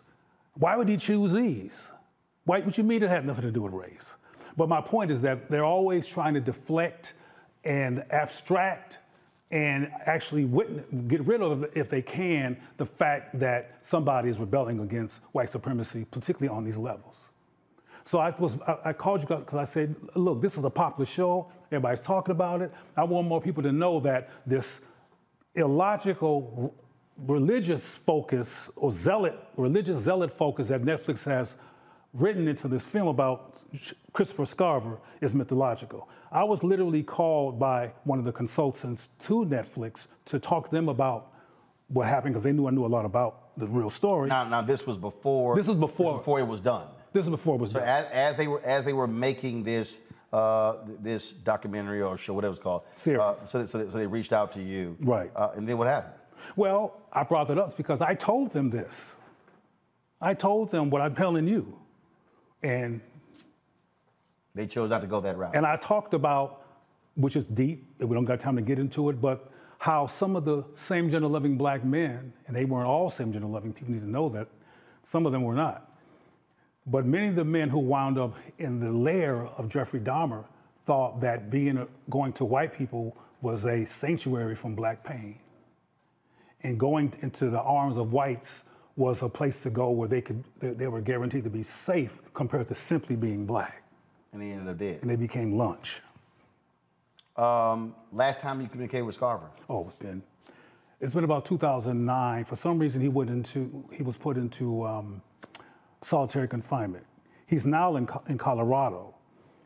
Why 0.53 0.77
would 0.77 0.87
he 0.87 0.97
choose 0.97 1.33
these? 1.33 1.91
Why, 2.43 2.59
would 2.59 2.77
you 2.77 2.83
mean 2.83 3.01
it 3.01 3.09
had 3.09 3.25
nothing 3.25 3.45
to 3.45 3.51
do 3.51 3.63
with 3.63 3.73
race? 3.73 4.13
But 4.55 4.69
my 4.69 4.79
point 4.79 5.09
is 5.09 5.23
that 5.23 5.49
they're 5.49 5.65
always 5.65 6.05
trying 6.05 6.35
to 6.35 6.41
deflect 6.41 7.13
and 7.63 8.05
abstract 8.11 8.99
and 9.49 9.91
actually 10.05 10.45
witness, 10.45 10.85
get 11.07 11.21
rid 11.25 11.41
of, 11.41 11.65
if 11.75 11.89
they 11.89 12.03
can, 12.03 12.57
the 12.77 12.85
fact 12.85 13.39
that 13.39 13.79
somebody 13.81 14.29
is 14.29 14.37
rebelling 14.37 14.81
against 14.81 15.19
white 15.31 15.49
supremacy, 15.49 16.05
particularly 16.11 16.55
on 16.55 16.63
these 16.63 16.77
levels. 16.77 17.29
So 18.06 18.19
I 18.19 18.30
was 18.38 18.57
I, 18.68 18.77
I 18.86 18.94
called 18.94 19.22
you 19.22 19.27
guys 19.27 19.40
because 19.40 19.60
I 19.60 19.65
said, 19.65 19.95
look, 20.15 20.41
this 20.41 20.57
is 20.57 20.64
a 20.64 20.69
popular 20.69 21.06
show. 21.06 21.52
Everybody's 21.72 22.02
talking 22.02 22.32
about 22.32 22.61
it. 22.61 22.72
I 22.95 23.03
want 23.03 23.27
more 23.27 23.41
people 23.41 23.64
to 23.64 23.72
know 23.72 23.99
that 24.02 24.30
this 24.45 24.80
illogical 25.56 26.73
religious 27.26 27.84
focus 27.84 28.69
or 28.76 28.91
zealot 28.91 29.40
religious 29.56 30.03
zealot 30.03 30.38
focus 30.38 30.68
that 30.68 30.84
Netflix 30.84 31.23
has 31.23 31.56
written 32.14 32.48
into 32.48 32.68
this 32.68 32.84
film 32.84 33.07
about 33.07 33.57
Christopher 34.14 34.44
Scarver 34.44 34.99
is 35.22 35.34
mythological. 35.34 36.07
I 36.32 36.44
was 36.44 36.64
literally 36.64 37.03
called 37.03 37.60
by 37.60 37.94
one 38.03 38.19
of 38.19 38.26
the 38.26 38.32
consultants 38.32 39.10
to 39.23 39.45
Netflix 39.45 40.07
to 40.26 40.40
talk 40.40 40.69
to 40.69 40.72
them 40.72 40.90
about 40.90 41.32
what 41.88 42.07
happened 42.07 42.34
because 42.34 42.44
they 42.44 42.52
knew 42.52 42.68
I 42.68 42.72
knew 42.72 42.86
a 42.86 42.88
lot 42.88 43.06
about 43.06 43.57
the 43.57 43.68
real 43.68 43.90
story. 43.90 44.30
Now, 44.30 44.48
now 44.48 44.61
this 44.61 44.86
was 44.86 44.98
before. 44.98 45.56
This 45.56 45.68
is 45.68 45.76
before 45.76 46.18
before 46.18 46.40
it 46.40 46.48
was 46.48 46.60
done. 46.61 46.88
This 47.15 47.23
is 47.23 47.29
before 47.29 47.55
it 47.55 47.61
was 47.61 47.71
So 47.71 47.79
done. 47.79 47.87
as, 47.87 48.05
as 48.11 48.35
they 48.35 48.45
were 48.47 48.61
as 48.65 48.83
they 48.83 48.91
were 48.91 49.07
making 49.07 49.63
this 49.63 49.99
uh, 50.33 50.75
this 51.01 51.31
documentary 51.31 52.01
or 52.01 52.17
show, 52.17 52.33
whatever 52.33 52.53
it's 52.53 52.61
called, 52.61 52.81
Series. 52.95 53.21
Uh, 53.21 53.33
so, 53.33 53.59
they, 53.59 53.65
so, 53.67 53.89
so 53.89 53.97
they 53.97 54.05
reached 54.05 54.33
out 54.33 54.51
to 54.51 54.61
you, 54.61 54.97
Right. 54.99 55.31
Uh, 55.33 55.51
and 55.55 55.65
then 55.65 55.77
what 55.77 55.87
happened? 55.87 56.13
Well, 56.57 56.93
I 57.13 57.23
brought 57.23 57.49
it 57.49 57.57
up 57.57 57.77
because 57.77 58.01
I 58.01 58.15
told 58.15 58.51
them 58.51 58.69
this. 58.69 59.15
I 60.19 60.33
told 60.33 60.71
them 60.71 60.89
what 60.89 61.01
I'm 61.01 61.15
telling 61.15 61.47
you. 61.47 61.79
And 62.61 62.99
they 64.53 64.67
chose 64.67 64.89
not 64.89 64.99
to 64.99 65.07
go 65.07 65.21
that 65.21 65.37
route. 65.37 65.55
And 65.55 65.65
I 65.65 65.77
talked 65.77 66.13
about, 66.13 66.65
which 67.15 67.37
is 67.37 67.45
deep, 67.47 67.85
and 67.99 68.09
we 68.09 68.15
don't 68.15 68.25
got 68.25 68.41
time 68.41 68.57
to 68.57 68.61
get 68.61 68.77
into 68.77 69.09
it, 69.09 69.21
but 69.21 69.49
how 69.79 70.07
some 70.07 70.35
of 70.35 70.43
the 70.43 70.65
same 70.75 71.09
gender 71.09 71.29
loving 71.29 71.57
black 71.57 71.85
men, 71.85 72.33
and 72.47 72.55
they 72.55 72.65
weren't 72.65 72.87
all 72.87 73.09
same 73.09 73.31
gender 73.31 73.47
loving, 73.47 73.71
people 73.71 73.93
need 73.93 74.01
to 74.01 74.09
know 74.09 74.27
that, 74.29 74.49
some 75.03 75.25
of 75.25 75.31
them 75.31 75.43
were 75.43 75.53
not. 75.55 75.85
But 76.88 77.06
many 77.06 77.28
of 77.28 77.36
the 77.36 77.45
men 77.45 77.70
who 77.70 77.80
wound 77.80 78.18
up 78.18 78.36
in 78.60 78.80
the 78.80 78.91
lair 78.91 79.48
of 79.48 79.70
Jeffrey 79.70 79.99
Dahmer 79.99 80.45
thought 80.86 81.20
that 81.22 81.49
being 81.49 81.78
a, 81.78 81.88
going 82.10 82.32
to 82.34 82.45
white 82.45 82.78
people 82.78 83.18
was 83.41 83.66
a 83.66 83.86
sanctuary 83.86 84.56
from 84.56 84.76
black 84.76 85.03
pain. 85.03 85.40
And 86.62 86.80
going 86.80 87.14
into 87.22 87.49
the 87.49 87.62
arms 87.62 87.98
of 87.98 88.12
whites 88.12 88.64
was 88.95 89.22
a 89.22 89.30
place 89.30 89.62
to 89.64 89.70
go 89.70 89.90
where 89.90 90.07
they 90.07 90.22
could 90.22 90.44
they, 90.60 90.70
they 90.70 90.88
were 90.88 91.02
guaranteed 91.02 91.44
to 91.44 91.49
be 91.49 91.64
safe 91.64 92.20
compared 92.34 92.68
to 92.70 92.76
simply 92.76 93.16
being 93.16 93.45
black. 93.45 93.84
And 94.32 94.41
they 94.41 94.52
ended 94.52 94.68
up 94.68 94.78
dead. 94.78 94.99
And 95.02 95.10
they 95.10 95.16
became 95.16 95.57
lunch. 95.57 96.02
Um, 97.36 97.95
last 98.14 98.40
time 98.40 98.62
you 98.62 98.68
communicated 98.68 99.03
with 99.03 99.20
Scarver? 99.20 99.49
Oh, 99.70 99.88
it's 99.88 99.98
been 99.98 100.24
it's 101.02 101.14
been 101.14 101.24
about 101.24 101.45
2009. 101.45 102.45
For 102.45 102.56
some 102.56 102.80
reason, 102.80 103.02
he 103.02 103.10
went 103.10 103.30
into 103.30 103.88
he 103.91 104.03
was 104.03 104.18
put 104.18 104.38
into 104.38 104.86
um, 104.86 105.22
solitary 106.06 106.48
confinement. 106.48 107.06
He's 107.48 107.65
now 107.65 107.95
in 107.95 108.07
in 108.27 108.38
Colorado, 108.38 109.14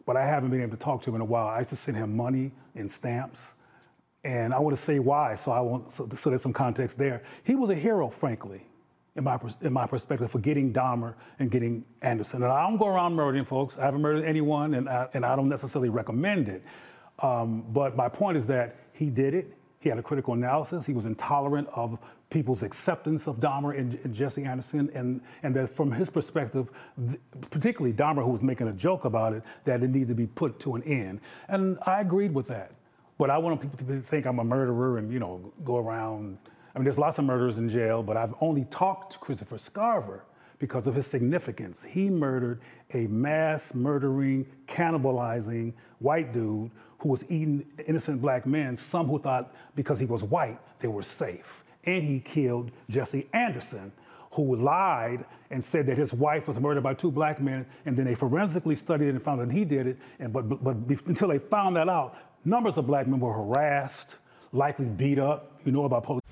but 0.06 0.16
I 0.18 0.26
haven't 0.26 0.50
been 0.50 0.62
able 0.62 0.78
to 0.78 0.84
talk 0.84 1.04
to 1.04 1.10
him 1.10 1.16
in 1.16 1.22
a 1.22 1.26
while. 1.26 1.48
I 1.48 1.60
used 1.60 1.70
to 1.70 1.76
send 1.76 1.98
him 1.98 2.16
money 2.16 2.52
and 2.76 2.90
stamps, 2.90 3.54
and 4.24 4.54
I 4.54 4.60
want 4.60 4.76
to 4.76 4.82
say 4.82 5.00
why. 5.00 5.36
So 5.36 5.52
I 5.52 5.60
want 5.60 5.92
so, 5.92 6.08
so 6.16 6.30
there's 6.30 6.42
some 6.42 6.54
context 6.54 6.98
there. 6.98 7.24
He 7.44 7.56
was 7.56 7.70
a 7.70 7.76
hero, 7.76 8.10
frankly, 8.10 8.66
in 9.16 9.24
my 9.24 9.38
in 9.62 9.74
my 9.74 9.86
perspective, 9.86 10.32
for 10.32 10.40
getting 10.40 10.74
Dahmer 10.74 11.16
and 11.40 11.52
getting 11.52 11.84
Anderson. 12.02 12.44
And 12.44 12.52
I 12.52 12.68
don't 12.68 12.78
go 12.78 12.88
around 12.88 13.16
murdering 13.16 13.46
folks. 13.46 13.78
I 13.78 13.86
haven't 13.86 14.02
murdered 14.02 14.26
anyone, 14.26 14.74
and 14.74 14.90
I, 14.90 15.08
and 15.14 15.26
I 15.26 15.36
don't 15.36 15.50
necessarily 15.50 15.90
recommend 15.90 16.48
it. 16.50 16.64
Um, 17.20 17.66
but 17.70 17.98
my 17.98 18.08
point 18.08 18.38
is 18.38 18.48
that 18.48 18.78
he 18.94 19.10
did 19.10 19.34
it. 19.34 19.54
He 19.80 19.88
had 19.88 19.98
a 19.98 20.04
critical 20.04 20.34
analysis. 20.34 20.86
He 20.86 20.94
was 20.94 21.06
intolerant 21.06 21.70
of 21.74 21.98
people's 22.30 22.64
acceptance 22.64 23.28
of 23.28 23.38
Dahmer 23.38 23.78
and, 23.78 23.98
and 24.04 24.14
Jesse 24.14 24.44
Anderson, 24.44 24.92
and, 24.94 25.22
and 25.42 25.56
that 25.56 25.74
from 25.76 25.92
his 25.92 26.10
perspective, 26.10 26.70
th- 27.08 27.20
particularly 27.50 27.94
Dahmer, 27.94 28.24
who 28.24 28.32
was 28.32 28.44
making 28.44 28.68
a 28.68 28.74
joke 28.74 29.06
about 29.06 29.34
it, 29.34 29.42
that 29.64 29.82
it 29.82 29.90
needed 29.90 30.10
to 30.10 30.16
be 30.16 30.28
put 30.28 30.60
to 30.60 30.76
an 30.76 30.84
end. 30.84 31.22
And 31.48 31.78
I 31.86 32.02
agreed 32.02 32.34
with 32.34 32.48
that. 32.48 32.74
But 33.18 33.30
I 33.30 33.38
want 33.38 33.62
people 33.62 33.78
to 33.86 34.02
think 34.02 34.26
I'm 34.26 34.40
a 34.40 34.44
murderer 34.44 34.98
and, 34.98 35.12
you 35.12 35.20
know, 35.20 35.54
go 35.64 35.78
around. 35.78 36.38
I 36.76 36.80
mean, 36.80 36.84
there's 36.84 36.98
lots 36.98 37.18
of 37.18 37.26
murderers 37.26 37.58
in 37.58 37.70
jail, 37.70 38.04
but 38.04 38.18
I've 38.18 38.34
only 38.42 38.66
talked 38.66 39.14
to 39.14 39.20
Christopher 39.20 39.58
Scarver 39.58 40.22
because 40.60 40.88
of 40.88 40.96
his 40.96 41.08
significance. 41.08 41.84
He 41.84 42.10
murdered 42.10 42.62
a 42.94 43.08
mass 43.08 43.74
murdering, 43.74 44.46
cannibalizing 44.68 45.74
white 46.00 46.34
dude 46.34 46.72
who 47.00 47.10
was 47.10 47.24
eating 47.26 47.66
innocent 47.88 48.22
black 48.22 48.46
men, 48.46 48.78
some 48.78 49.08
who 49.08 49.20
thought 49.20 49.54
because 49.76 50.00
he 50.00 50.06
was 50.06 50.24
white, 50.24 50.60
they 50.80 50.88
were 50.88 51.04
safe. 51.04 51.64
And 51.86 52.04
he 52.04 52.20
killed 52.20 52.72
Jesse 52.90 53.28
Anderson, 53.34 53.92
who 54.32 54.56
lied 54.56 55.26
and 55.50 55.64
said 55.64 55.88
that 55.88 55.98
his 55.98 56.14
wife 56.14 56.48
was 56.48 56.60
murdered 56.60 56.84
by 56.84 56.94
two 56.94 57.10
black 57.10 57.42
men, 57.42 57.66
and 57.86 57.98
then 57.98 58.06
they 58.06 58.16
forensically 58.16 58.76
studied 58.76 59.08
it 59.08 59.10
and 59.12 59.24
found 59.24 59.42
that 59.42 59.52
he 59.52 59.66
did 59.66 59.88
it. 59.88 59.98
And 60.20 60.32
but, 60.32 60.48
but, 60.48 60.64
but 60.64 60.76
until 61.08 61.30
they 61.30 61.40
found 61.40 61.76
that 61.78 61.90
out, 61.90 62.16
numbers 62.46 62.78
of 62.78 62.86
black 62.86 63.08
men 63.08 63.20
were 63.20 63.34
harassed, 63.34 64.18
likely 64.52 64.86
beat 64.86 65.20
up. 65.20 65.60
You 65.66 65.72
know 65.72 65.86
about 65.86 66.04
police. 66.04 66.19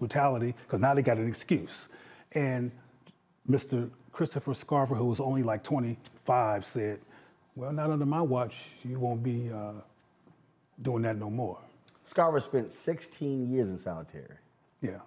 brutality 0.00 0.54
because 0.66 0.80
now 0.80 0.94
they 0.94 1.02
got 1.02 1.18
an 1.18 1.28
excuse. 1.28 1.88
And 2.32 2.72
Mr. 3.48 3.88
Christopher 4.12 4.52
Scarver, 4.52 4.96
who 4.96 5.04
was 5.04 5.20
only 5.20 5.44
like 5.44 5.62
25, 5.62 6.64
said, 6.64 6.98
Well, 7.54 7.72
not 7.72 7.90
under 7.90 8.06
my 8.06 8.20
watch, 8.20 8.64
you 8.82 8.98
won't 8.98 9.22
be 9.22 9.50
uh, 9.52 9.72
doing 10.82 11.02
that 11.02 11.16
no 11.16 11.30
more. 11.30 11.58
Scarver 12.08 12.42
spent 12.42 12.72
16 12.72 13.52
years 13.52 13.68
in 13.68 13.78
solitary. 13.78 14.34
Yeah. 14.82 14.98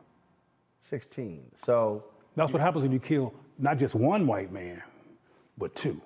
16. 0.82 1.44
So. 1.66 2.06
That's 2.36 2.52
what 2.52 2.62
happens 2.62 2.84
when 2.84 2.92
you 2.92 3.00
kill 3.00 3.34
not 3.60 3.78
just 3.78 3.96
one 3.96 4.26
white 4.26 4.52
man, 4.52 4.82
but 5.58 5.76
two. 5.76 6.02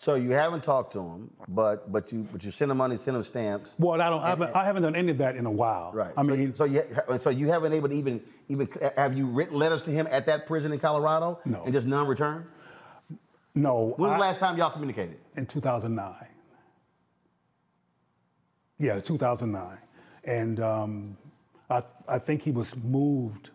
So 0.00 0.14
you 0.14 0.30
haven't 0.30 0.64
talked 0.64 0.92
to 0.94 1.00
him, 1.00 1.30
but 1.48 1.92
but 1.92 2.10
you 2.12 2.26
but 2.32 2.42
you 2.42 2.50
send 2.50 2.70
him 2.70 2.78
money, 2.78 2.96
send 2.96 3.16
him 3.16 3.24
stamps. 3.24 3.74
Well, 3.78 4.00
I 4.00 4.08
don't. 4.08 4.22
I 4.22 4.28
haven't, 4.30 4.56
I 4.56 4.64
haven't 4.64 4.82
done 4.82 4.96
any 4.96 5.10
of 5.10 5.18
that 5.18 5.36
in 5.36 5.44
a 5.44 5.50
while. 5.50 5.92
Right. 5.92 6.12
I 6.16 6.22
so, 6.22 6.28
mean, 6.28 6.54
so 6.54 6.64
you 6.64 6.84
so 7.18 7.30
you 7.30 7.48
haven't 7.48 7.74
able 7.74 7.90
to 7.90 7.94
even 7.94 8.22
even 8.48 8.68
have 8.96 9.16
you 9.16 9.26
written 9.26 9.58
letters 9.58 9.82
to 9.82 9.90
him 9.90 10.08
at 10.10 10.24
that 10.26 10.46
prison 10.46 10.72
in 10.72 10.78
Colorado? 10.78 11.40
No. 11.44 11.62
And 11.64 11.74
just 11.74 11.86
none 11.86 12.06
returned. 12.06 12.46
No. 13.54 13.94
When 13.96 14.10
was 14.10 14.16
the 14.16 14.20
last 14.20 14.40
time 14.40 14.56
y'all 14.56 14.70
communicated? 14.70 15.18
In 15.36 15.44
2009. 15.44 16.14
Yeah, 18.78 18.98
2009, 18.98 19.78
and 20.24 20.58
um, 20.58 21.16
I 21.70 21.82
I 22.08 22.18
think 22.18 22.42
he 22.42 22.50
was 22.50 22.74
moved 22.76 23.50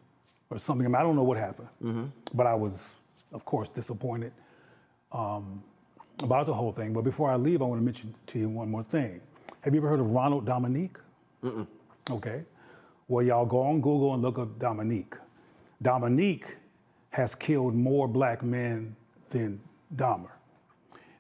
or 0.50 0.60
something. 0.60 0.86
I, 0.86 0.90
mean, 0.90 0.96
I 0.96 1.02
don't 1.02 1.16
know 1.16 1.24
what 1.24 1.38
happened, 1.38 1.68
mm-hmm. 1.84 2.06
but 2.34 2.48
I 2.48 2.54
was, 2.54 2.88
of 3.34 3.44
course, 3.44 3.68
disappointed. 3.68 4.32
Um, 5.12 5.64
about 6.24 6.46
the 6.46 6.54
whole 6.54 6.72
thing. 6.72 6.94
But 6.94 7.04
before 7.04 7.30
I 7.30 7.36
leave, 7.36 7.62
I 7.62 7.66
want 7.66 7.80
to 7.80 7.86
mention 7.86 8.14
to 8.28 8.40
you 8.40 8.50
one 8.50 8.70
more 8.70 8.84
thing. 8.84 9.22
Have 9.62 9.74
you 9.74 9.80
ever 9.80 9.90
heard 9.90 10.00
of 10.00 10.12
Ronald 10.12 10.46
Dominique? 10.46 10.98
Mm-mm. 11.44 11.68
Okay. 12.10 12.44
Well, 13.08 13.26
y'all 13.26 13.46
go 13.46 13.62
on 13.62 13.82
Google 13.82 14.14
and 14.14 14.22
look 14.22 14.40
up 14.40 14.60
Dominique. 14.60 15.16
Dominique 15.82 16.56
has 17.12 17.36
killed 17.36 17.76
more 17.76 18.08
black 18.08 18.44
men 18.44 18.96
than 19.30 19.60
Dahmer. 19.96 20.32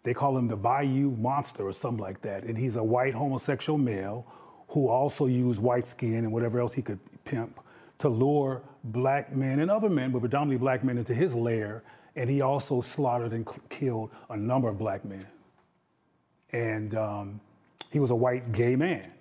They 0.03 0.14
call 0.14 0.38
him 0.38 0.48
the 0.48 0.56
Bayou 0.56 1.11
Monster 1.18 1.68
or 1.68 1.74
something 1.74 2.02
like 2.02 2.22
that. 2.22 2.44
And 2.44 2.57
he's 2.57 2.76
a 2.76 2.84
white 2.84 3.14
homosexual 3.14 3.78
male 3.78 4.26
who 4.69 4.88
also 4.88 5.26
used 5.26 5.61
white 5.61 5.86
skin 5.86 6.19
and 6.19 6.32
whatever 6.32 6.60
else 6.60 6.74
he 6.74 6.82
could 6.82 6.99
pimp 7.26 7.60
to 7.99 8.10
lure 8.10 8.61
black 8.86 9.36
men 9.36 9.60
and 9.60 9.72
other 9.72 9.90
men, 9.90 10.11
but 10.11 10.19
predominantly 10.19 10.57
black 10.57 10.84
men, 10.84 10.98
into 10.98 11.14
his 11.14 11.34
lair 11.34 11.84
and 12.18 12.27
he 12.27 12.41
also 12.41 12.81
slaughtered 12.81 13.31
and 13.31 13.48
killed 13.69 14.10
a 14.31 14.35
number 14.35 14.68
of 14.68 14.77
black 14.77 15.06
men. 15.06 15.26
And 16.52 16.95
um, 16.95 17.39
he 17.91 17.99
was 17.99 18.10
a 18.10 18.15
white 18.15 18.52
gay 18.52 18.76
man. 18.76 19.11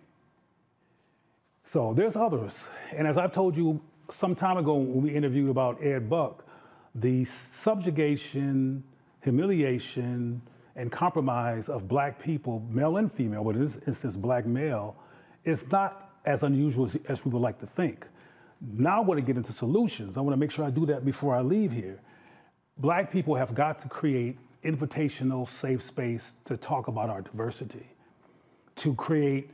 So 1.62 1.92
there's 1.92 2.16
others. 2.16 2.64
And 2.96 3.06
as 3.06 3.18
I've 3.18 3.32
told 3.32 3.54
you 3.54 3.82
some 4.10 4.34
time 4.34 4.56
ago 4.56 4.74
when 4.76 5.02
we 5.02 5.10
interviewed 5.10 5.50
about 5.50 5.82
Ed 5.84 6.08
Buck, 6.08 6.46
the 6.94 7.26
subjugation, 7.26 8.82
humiliation, 9.22 10.40
and 10.74 10.90
compromise 10.90 11.68
of 11.68 11.86
black 11.86 12.18
people, 12.18 12.66
male 12.70 12.96
and 12.96 13.12
female, 13.12 13.44
but 13.44 13.56
in 13.56 13.62
this 13.62 13.78
instance, 13.86 14.16
black 14.16 14.46
male, 14.46 14.96
is 15.44 15.70
not 15.70 16.18
as 16.24 16.42
unusual 16.44 16.86
as, 16.86 16.96
as 17.08 17.24
we 17.26 17.30
would 17.30 17.42
like 17.42 17.58
to 17.58 17.66
think. 17.66 18.06
Now 18.60 18.98
I 18.98 19.00
want 19.00 19.18
to 19.18 19.22
get 19.22 19.36
into 19.36 19.52
solutions. 19.52 20.16
I 20.16 20.20
want 20.20 20.32
to 20.32 20.38
make 20.38 20.50
sure 20.50 20.64
I 20.64 20.70
do 20.70 20.86
that 20.86 21.04
before 21.04 21.34
I 21.34 21.42
leave 21.42 21.72
here. 21.72 22.00
Black 22.78 23.10
people 23.10 23.34
have 23.34 23.54
got 23.54 23.78
to 23.78 23.88
create 23.88 24.38
invitational, 24.62 25.48
safe 25.48 25.82
space 25.82 26.34
to 26.44 26.58
talk 26.58 26.88
about 26.88 27.08
our 27.08 27.22
diversity, 27.22 27.86
to 28.76 28.94
create 28.94 29.50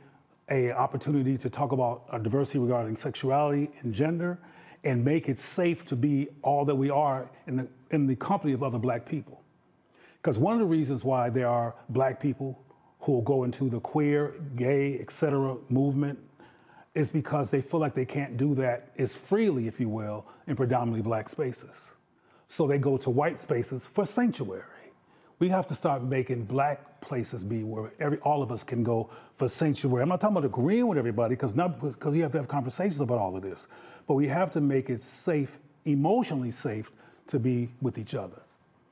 a 0.51 0.71
opportunity 0.71 1.37
to 1.37 1.49
talk 1.49 1.71
about 1.71 2.03
our 2.09 2.19
diversity 2.19 2.59
regarding 2.59 2.97
sexuality 2.97 3.71
and 3.81 3.93
gender, 3.93 4.37
and 4.83 5.05
make 5.05 5.29
it 5.29 5.39
safe 5.39 5.85
to 5.85 5.95
be 5.95 6.27
all 6.41 6.65
that 6.65 6.75
we 6.75 6.89
are 6.89 7.29
in 7.47 7.55
the, 7.55 7.67
in 7.91 8.07
the 8.07 8.15
company 8.17 8.51
of 8.51 8.61
other 8.61 8.77
black 8.77 9.05
people. 9.05 9.41
Because 10.21 10.37
one 10.37 10.53
of 10.53 10.59
the 10.59 10.65
reasons 10.65 11.05
why 11.05 11.29
there 11.29 11.47
are 11.47 11.75
black 11.87 12.19
people 12.19 12.61
who 12.99 13.13
will 13.13 13.21
go 13.21 13.45
into 13.45 13.69
the 13.69 13.79
queer, 13.79 14.35
gay, 14.57 14.99
etc. 14.99 15.55
movement 15.69 16.19
is 16.93 17.09
because 17.09 17.51
they 17.51 17.61
feel 17.61 17.79
like 17.79 17.93
they 17.93 18.05
can't 18.05 18.35
do 18.35 18.53
that 18.55 18.89
as 18.97 19.15
freely, 19.15 19.67
if 19.67 19.79
you 19.79 19.87
will, 19.87 20.25
in 20.47 20.57
predominantly 20.57 21.01
black 21.01 21.29
spaces. 21.29 21.92
So 22.53 22.67
they 22.67 22.77
go 22.77 22.97
to 22.97 23.09
white 23.09 23.39
spaces 23.39 23.83
for 23.83 24.05
sanctuary. 24.05 24.61
We 25.39 25.49
have 25.49 25.65
to 25.69 25.75
start 25.75 26.03
making 26.03 26.45
black 26.45 27.01
places 27.01 27.43
be 27.43 27.63
where 27.63 27.91
every, 27.99 28.19
all 28.19 28.43
of 28.43 28.51
us 28.51 28.63
can 28.63 28.83
go 28.83 29.09
for 29.33 29.49
sanctuary. 29.49 30.03
I'm 30.03 30.09
not 30.09 30.21
talking 30.21 30.37
about 30.37 30.45
agreeing 30.45 30.85
with 30.85 30.99
everybody 30.99 31.33
because 31.33 31.53
because 31.53 32.15
you 32.15 32.21
have 32.21 32.31
to 32.33 32.37
have 32.37 32.47
conversations 32.47 33.01
about 33.01 33.17
all 33.17 33.35
of 33.35 33.41
this, 33.41 33.67
but 34.05 34.13
we 34.13 34.27
have 34.27 34.51
to 34.51 34.61
make 34.61 34.91
it 34.91 35.01
safe, 35.01 35.57
emotionally 35.85 36.51
safe, 36.51 36.91
to 37.25 37.39
be 37.39 37.69
with 37.81 37.97
each 37.97 38.13
other. 38.13 38.43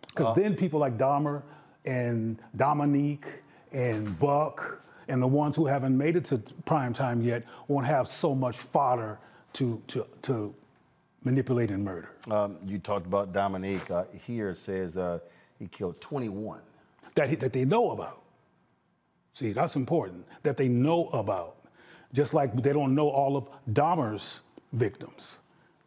Because 0.08 0.30
uh, 0.30 0.42
then 0.42 0.56
people 0.56 0.80
like 0.80 0.98
Dahmer 0.98 1.44
and 1.86 2.40
Dominique 2.56 3.28
and 3.72 4.18
Buck 4.18 4.82
and 5.08 5.22
the 5.22 5.28
ones 5.28 5.56
who 5.56 5.68
haven't 5.68 5.96
made 5.96 6.16
it 6.16 6.26
to 6.26 6.40
prime 6.66 6.96
time 6.96 7.22
yet 7.22 7.44
won't 7.68 7.86
have 7.86 8.08
so 8.08 8.34
much 8.34 8.58
fodder 8.58 9.20
to 9.54 9.80
to 9.90 10.08
to 10.24 10.56
manipulate 11.24 11.72
and 11.72 11.84
murder. 11.84 12.12
Um, 12.30 12.58
you 12.66 12.80
talked 12.80 13.06
about 13.06 13.34
Dominique. 13.34 13.90
Uh, 13.90 14.06
here 14.26 14.56
says 14.56 14.98
uh, 14.98 15.20
he 15.60 15.68
killed 15.68 16.00
21. 16.02 16.60
That 17.16 17.30
he, 17.30 17.36
that 17.36 17.54
they 17.54 17.66
know 17.66 17.92
about. 17.92 18.22
See, 19.34 19.54
that's 19.54 19.76
important. 19.76 20.26
That 20.44 20.58
they 20.58 20.68
know 20.68 21.08
about. 21.10 21.58
Just 22.14 22.34
like 22.34 22.62
they 22.62 22.74
don't 22.74 22.94
know 22.94 23.10
all 23.10 23.38
of 23.38 23.48
Dahmer's 23.74 24.40
victims 24.74 25.38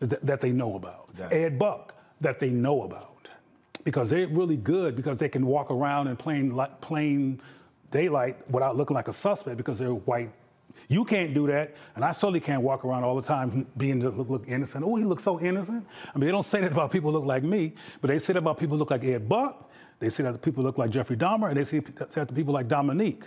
that, 0.00 0.24
that 0.24 0.40
they 0.40 0.52
know 0.52 0.76
about. 0.76 1.08
Ed 1.30 1.58
Buck 1.58 1.94
that 2.20 2.38
they 2.38 2.50
know 2.50 2.82
about. 2.82 3.28
Because 3.84 4.08
they're 4.08 4.26
really 4.28 4.56
good 4.56 4.96
because 4.96 5.18
they 5.18 5.28
can 5.28 5.44
walk 5.44 5.70
around 5.70 6.08
in 6.08 6.16
plain 6.16 6.58
plain 6.80 7.40
daylight 7.90 8.50
without 8.50 8.76
looking 8.76 8.94
like 8.94 9.08
a 9.08 9.12
suspect 9.12 9.56
because 9.56 9.78
they're 9.78 9.90
white. 9.90 10.30
You 10.88 11.04
can't 11.04 11.32
do 11.32 11.46
that, 11.46 11.74
and 11.96 12.04
I 12.04 12.12
certainly 12.12 12.40
can't 12.40 12.62
walk 12.62 12.84
around 12.84 13.04
all 13.04 13.16
the 13.16 13.26
time 13.26 13.66
being 13.76 14.00
to 14.00 14.10
look, 14.10 14.28
look 14.28 14.44
innocent. 14.48 14.84
Oh, 14.84 14.96
he 14.96 15.04
looks 15.04 15.22
so 15.22 15.40
innocent. 15.40 15.86
I 16.14 16.18
mean, 16.18 16.26
they 16.26 16.32
don't 16.32 16.44
say 16.44 16.60
that 16.60 16.72
about 16.72 16.90
people 16.90 17.10
who 17.10 17.18
look 17.18 17.26
like 17.26 17.42
me, 17.42 17.72
but 18.00 18.08
they 18.08 18.18
say 18.18 18.32
that 18.34 18.40
about 18.40 18.58
people 18.58 18.76
who 18.76 18.80
look 18.80 18.90
like 18.90 19.04
Ed 19.04 19.28
Buck. 19.28 19.70
They 20.00 20.10
say 20.10 20.24
that 20.24 20.42
people 20.42 20.62
look 20.62 20.76
like 20.76 20.90
Jeffrey 20.90 21.16
Dahmer, 21.16 21.48
and 21.48 21.56
they 21.56 21.64
say 21.64 21.80
that 21.80 22.34
people 22.34 22.52
like 22.52 22.68
Dominique. 22.68 23.24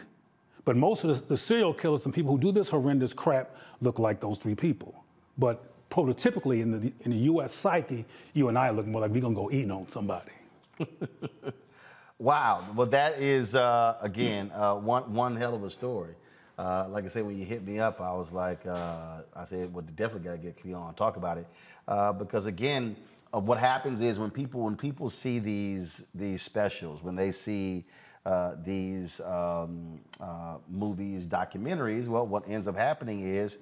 But 0.66 0.76
most 0.76 1.04
of 1.04 1.16
the, 1.16 1.26
the 1.36 1.38
serial 1.38 1.74
killers 1.74 2.06
and 2.06 2.14
people 2.14 2.32
who 2.32 2.40
do 2.40 2.52
this 2.52 2.70
horrendous 2.70 3.14
crap 3.14 3.56
look 3.82 4.00
like 4.00 4.20
those 4.20 4.38
three 4.38 4.56
people. 4.56 5.04
But 5.38 5.64
prototypically 5.90 6.62
in 6.62 6.72
the 6.72 6.92
in 7.02 7.12
the 7.12 7.18
U.S. 7.32 7.54
psyche, 7.54 8.06
you 8.34 8.50
and 8.50 8.58
I 8.58 8.70
look 8.72 8.86
more 8.86 9.02
like 9.02 9.12
we're 9.12 9.22
gonna 9.22 9.34
go 9.34 9.50
eating 9.50 9.72
on 9.72 9.88
somebody. 9.90 10.32
Wow. 12.20 12.66
Well, 12.76 12.88
that 12.88 13.20
is 13.22 13.54
uh, 13.54 13.98
again 14.02 14.52
uh, 14.56 14.76
one 14.76 15.14
one 15.14 15.36
hell 15.36 15.54
of 15.54 15.64
a 15.64 15.70
story. 15.70 16.16
Uh, 16.58 16.88
like 16.90 17.06
I 17.06 17.10
said, 17.10 17.26
when 17.26 17.38
you 17.38 17.46
hit 17.46 17.66
me 17.66 17.80
up, 17.80 18.02
I 18.02 18.14
was 18.14 18.32
like, 18.32 18.66
uh, 18.66 19.22
I 19.36 19.46
said, 19.46 19.74
well, 19.74 19.86
definitely 19.96 20.28
got 20.28 20.32
to 20.32 20.38
get 20.38 20.60
Cleo 20.60 20.88
and 20.88 20.98
talk 20.98 21.18
about 21.18 21.38
it 21.38 21.48
uh, 21.88 22.12
because 22.14 22.48
again, 22.48 22.96
uh, 23.34 23.40
what 23.40 23.60
happens 23.60 24.02
is 24.02 24.18
when 24.18 24.32
people 24.32 24.62
when 24.62 24.76
people 24.76 25.10
see 25.10 25.38
these 25.38 26.04
these 26.16 26.42
specials, 26.42 27.04
when 27.04 27.16
they 27.16 27.32
see 27.32 27.86
these 28.64 29.22
um, 29.22 30.00
movies, 30.70 31.26
documentaries, 31.26 32.08
well, 32.08 32.26
what 32.26 32.50
ends 32.50 32.68
up 32.68 32.76
happening 32.76 33.24
is 33.26 33.58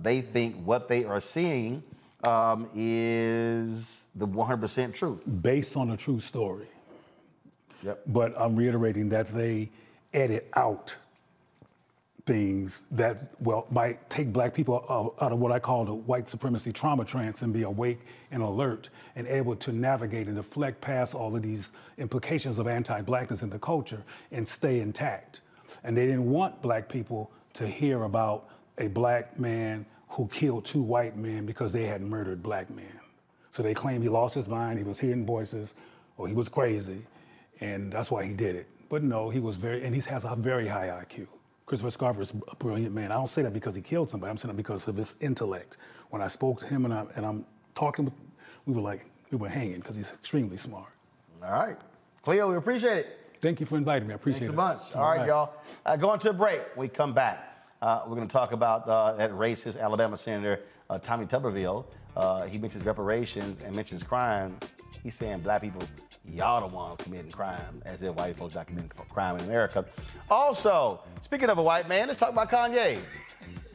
they 0.00 0.20
think 0.22 0.56
what 0.64 0.88
they 0.88 1.04
are 1.04 1.20
seeing 1.20 1.82
um, 2.24 2.68
is 2.74 4.02
the 4.14 4.26
100% 4.26 4.94
truth, 4.94 5.20
based 5.42 5.76
on 5.76 5.90
a 5.90 5.96
true 5.96 6.20
story. 6.20 6.68
Yep. 7.82 8.02
But 8.06 8.34
I'm 8.40 8.54
reiterating 8.54 9.08
that 9.10 9.34
they 9.34 9.70
edit 10.14 10.48
out 10.54 10.94
things 12.24 12.82
that 12.92 13.34
well 13.40 13.66
might 13.70 14.08
take 14.08 14.32
black 14.32 14.54
people 14.54 14.84
out 15.20 15.32
of 15.32 15.38
what 15.38 15.50
I 15.50 15.58
call 15.58 15.84
the 15.84 15.94
white 15.94 16.28
supremacy 16.28 16.72
trauma 16.72 17.04
trance 17.04 17.42
and 17.42 17.52
be 17.52 17.62
awake 17.62 18.00
and 18.30 18.42
alert 18.42 18.90
and 19.16 19.26
able 19.26 19.56
to 19.56 19.72
navigate 19.72 20.28
and 20.28 20.36
deflect 20.36 20.80
past 20.80 21.14
all 21.14 21.34
of 21.34 21.42
these 21.42 21.70
implications 21.98 22.58
of 22.58 22.68
anti-blackness 22.68 23.42
in 23.42 23.50
the 23.50 23.58
culture 23.58 24.02
and 24.30 24.46
stay 24.46 24.80
intact. 24.80 25.40
And 25.82 25.96
they 25.96 26.06
didn't 26.06 26.30
want 26.30 26.62
black 26.62 26.88
people 26.88 27.30
to 27.54 27.66
hear 27.66 28.04
about 28.04 28.48
a 28.78 28.86
black 28.86 29.38
man 29.38 29.84
who 30.08 30.28
killed 30.28 30.64
two 30.64 30.82
white 30.82 31.16
men 31.16 31.44
because 31.46 31.72
they 31.72 31.86
had 31.86 32.02
murdered 32.02 32.42
black 32.42 32.70
men. 32.70 33.00
So 33.52 33.62
they 33.62 33.74
claimed 33.74 34.02
he 34.02 34.08
lost 34.08 34.34
his 34.34 34.48
mind, 34.48 34.78
he 34.78 34.84
was 34.84 34.98
hearing 34.98 35.26
voices, 35.26 35.74
or 36.16 36.28
he 36.28 36.34
was 36.34 36.48
crazy 36.48 37.02
and 37.62 37.92
that's 37.92 38.10
why 38.10 38.24
he 38.24 38.32
did 38.32 38.56
it. 38.56 38.66
But 38.88 39.02
no, 39.02 39.30
he 39.30 39.38
was 39.38 39.56
very, 39.56 39.84
and 39.84 39.94
he 39.94 40.00
has 40.02 40.24
a 40.24 40.36
very 40.36 40.68
high 40.68 40.88
IQ. 40.88 41.28
Christopher 41.72 42.12
Scarver 42.12 42.20
is 42.20 42.34
a 42.48 42.56
brilliant 42.56 42.94
man. 42.94 43.10
I 43.10 43.14
don't 43.14 43.30
say 43.30 43.40
that 43.40 43.54
because 43.54 43.74
he 43.74 43.80
killed 43.80 44.10
somebody. 44.10 44.30
I'm 44.30 44.36
saying 44.36 44.54
that 44.54 44.58
because 44.58 44.86
of 44.88 44.94
his 44.94 45.14
intellect. 45.22 45.78
When 46.10 46.20
I 46.20 46.28
spoke 46.28 46.60
to 46.60 46.66
him 46.66 46.84
and, 46.84 46.92
I, 46.92 47.06
and 47.16 47.24
I'm 47.24 47.46
talking 47.74 48.04
with, 48.04 48.12
we 48.66 48.74
were 48.74 48.82
like, 48.82 49.06
we 49.30 49.38
were 49.38 49.48
hanging 49.48 49.76
because 49.76 49.96
he's 49.96 50.10
extremely 50.10 50.58
smart. 50.58 50.90
All 51.42 51.50
right. 51.50 51.78
Cleo, 52.24 52.50
we 52.50 52.56
appreciate 52.56 52.98
it. 52.98 53.18
Thank 53.40 53.58
you 53.58 53.64
for 53.64 53.78
inviting 53.78 54.06
me. 54.06 54.12
I 54.12 54.16
appreciate 54.16 54.48
Thanks 54.48 54.52
it. 54.52 54.56
Thanks 54.58 54.82
a 54.82 54.84
bunch. 54.84 54.96
All, 54.96 55.02
All 55.02 55.10
right, 55.12 55.20
right, 55.20 55.28
y'all. 55.28 55.54
Uh, 55.86 55.96
going 55.96 56.20
to 56.20 56.28
a 56.28 56.32
break. 56.34 56.60
We 56.76 56.88
come 56.88 57.14
back. 57.14 57.64
Uh, 57.80 58.02
we're 58.06 58.16
going 58.16 58.28
to 58.28 58.32
talk 58.32 58.52
about 58.52 58.86
uh, 58.86 59.14
that 59.14 59.30
racist 59.30 59.80
Alabama 59.80 60.18
Senator 60.18 60.60
uh, 60.90 60.98
Tommy 60.98 61.24
Tuberville. 61.24 61.86
Uh, 62.14 62.42
he 62.44 62.58
mentions 62.58 62.84
reparations 62.84 63.60
and 63.64 63.74
mentions 63.74 64.02
crime. 64.02 64.58
He's 65.02 65.14
saying 65.14 65.40
black 65.40 65.62
people 65.62 65.82
y'all 66.24 66.68
the 66.68 66.74
ones 66.74 66.98
committing 67.02 67.30
crime, 67.30 67.82
as 67.84 68.02
if 68.02 68.14
white 68.14 68.36
folks 68.36 68.54
not 68.54 68.66
committing 68.66 68.90
crime 69.08 69.36
in 69.36 69.44
America. 69.44 69.84
Also, 70.30 71.00
speaking 71.20 71.50
of 71.50 71.58
a 71.58 71.62
white 71.62 71.88
man, 71.88 72.08
let's 72.08 72.20
talk 72.20 72.30
about 72.30 72.50
Kanye 72.50 72.98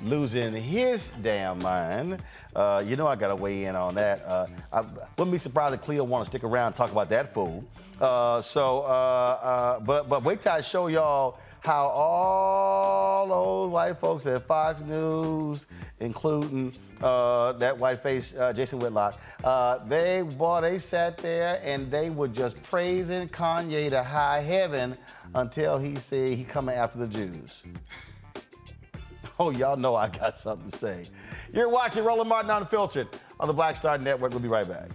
losing 0.02 0.54
his 0.54 1.12
damn 1.22 1.60
mind. 1.60 2.24
Uh, 2.56 2.84
you 2.86 2.96
know 2.96 3.08
I 3.08 3.16
got 3.16 3.30
to 3.30 3.36
weigh 3.36 3.66
in 3.66 3.76
on 3.76 3.96
that. 3.96 4.24
Uh, 4.26 4.48
I 4.72 4.82
wouldn't 5.18 5.32
be 5.32 5.38
surprised 5.38 5.76
if 5.76 5.82
Cleo 5.82 6.04
want 6.04 6.26
to 6.26 6.32
stick 6.32 6.44
around 6.44 6.68
and 6.68 6.76
talk 6.76 6.92
about 6.92 7.10
that 7.10 7.34
fool. 7.34 7.64
Uh, 8.00 8.42
so, 8.42 8.82
uh, 8.82 8.84
uh, 8.84 9.80
but 9.80 10.08
but 10.08 10.24
wait 10.24 10.42
till 10.42 10.52
I 10.52 10.62
show 10.62 10.88
y'all 10.88 11.40
how 11.68 11.88
all 11.88 13.28
those 13.28 13.70
white 13.74 14.00
folks 14.00 14.26
at 14.26 14.48
Fox 14.48 14.80
News, 14.84 15.66
including 16.00 16.72
uh, 17.02 17.52
that 17.54 17.78
white 17.78 18.02
face 18.02 18.34
uh, 18.36 18.54
Jason 18.54 18.80
Whitlock, 18.80 19.20
uh, 19.44 19.80
they 19.80 20.22
boy 20.22 20.62
they 20.62 20.80
sat 20.80 21.18
there 21.18 21.60
and 21.66 21.92
they 21.92 22.10
were 22.10 22.30
just 22.30 22.56
praising 22.64 23.28
Kanye 23.28 23.90
to 23.90 24.02
high 24.02 24.40
heaven 24.40 24.98
until 25.36 25.78
he 25.78 25.98
said 25.98 26.38
he 26.38 26.46
coming 26.46 26.74
after 26.74 27.00
the 27.00 27.08
Jews. 27.08 27.62
Oh, 29.40 29.52
y'all 29.52 29.78
know 29.78 29.96
I 29.96 30.08
got 30.08 30.36
something 30.36 30.72
to 30.72 30.76
say. 30.80 31.06
You're 31.54 31.70
watching 31.70 32.04
Roland 32.04 32.28
Martin 32.28 32.50
Unfiltered 32.50 33.08
on 33.40 33.46
the 33.46 33.54
Black 33.54 33.78
Star 33.78 33.96
Network. 34.00 34.32
We'll 34.32 34.40
be 34.40 34.48
right 34.48 34.68
back. 34.68 34.90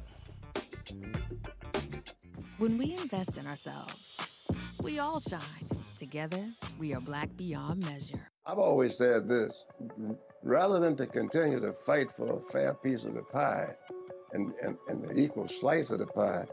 When 2.59 2.77
we 2.77 2.95
invest 2.95 3.39
in 3.39 3.47
ourselves, 3.47 4.35
we 4.83 4.99
all 4.99 5.21
shine. 5.21 5.72
Together, 6.03 6.45
we 6.81 6.93
are 6.95 7.01
black 7.01 7.29
beyond 7.37 7.87
measure. 7.87 8.29
I've 8.45 8.59
always 8.59 8.97
said 8.97 9.29
this 9.29 9.63
rather 10.43 10.81
than 10.81 10.97
to 10.97 11.07
continue 11.07 11.61
to 11.61 11.73
fight 11.73 12.11
for 12.11 12.39
a 12.39 12.41
fair 12.41 12.75
piece 12.75 13.05
of 13.05 13.15
the 13.15 13.23
pie 13.23 13.69
and, 14.33 14.53
and, 14.63 14.77
and 14.89 15.05
the 15.05 15.17
equal 15.17 15.47
slice 15.47 15.91
of 15.91 16.01
the 16.01 16.07
pie, 16.07 16.45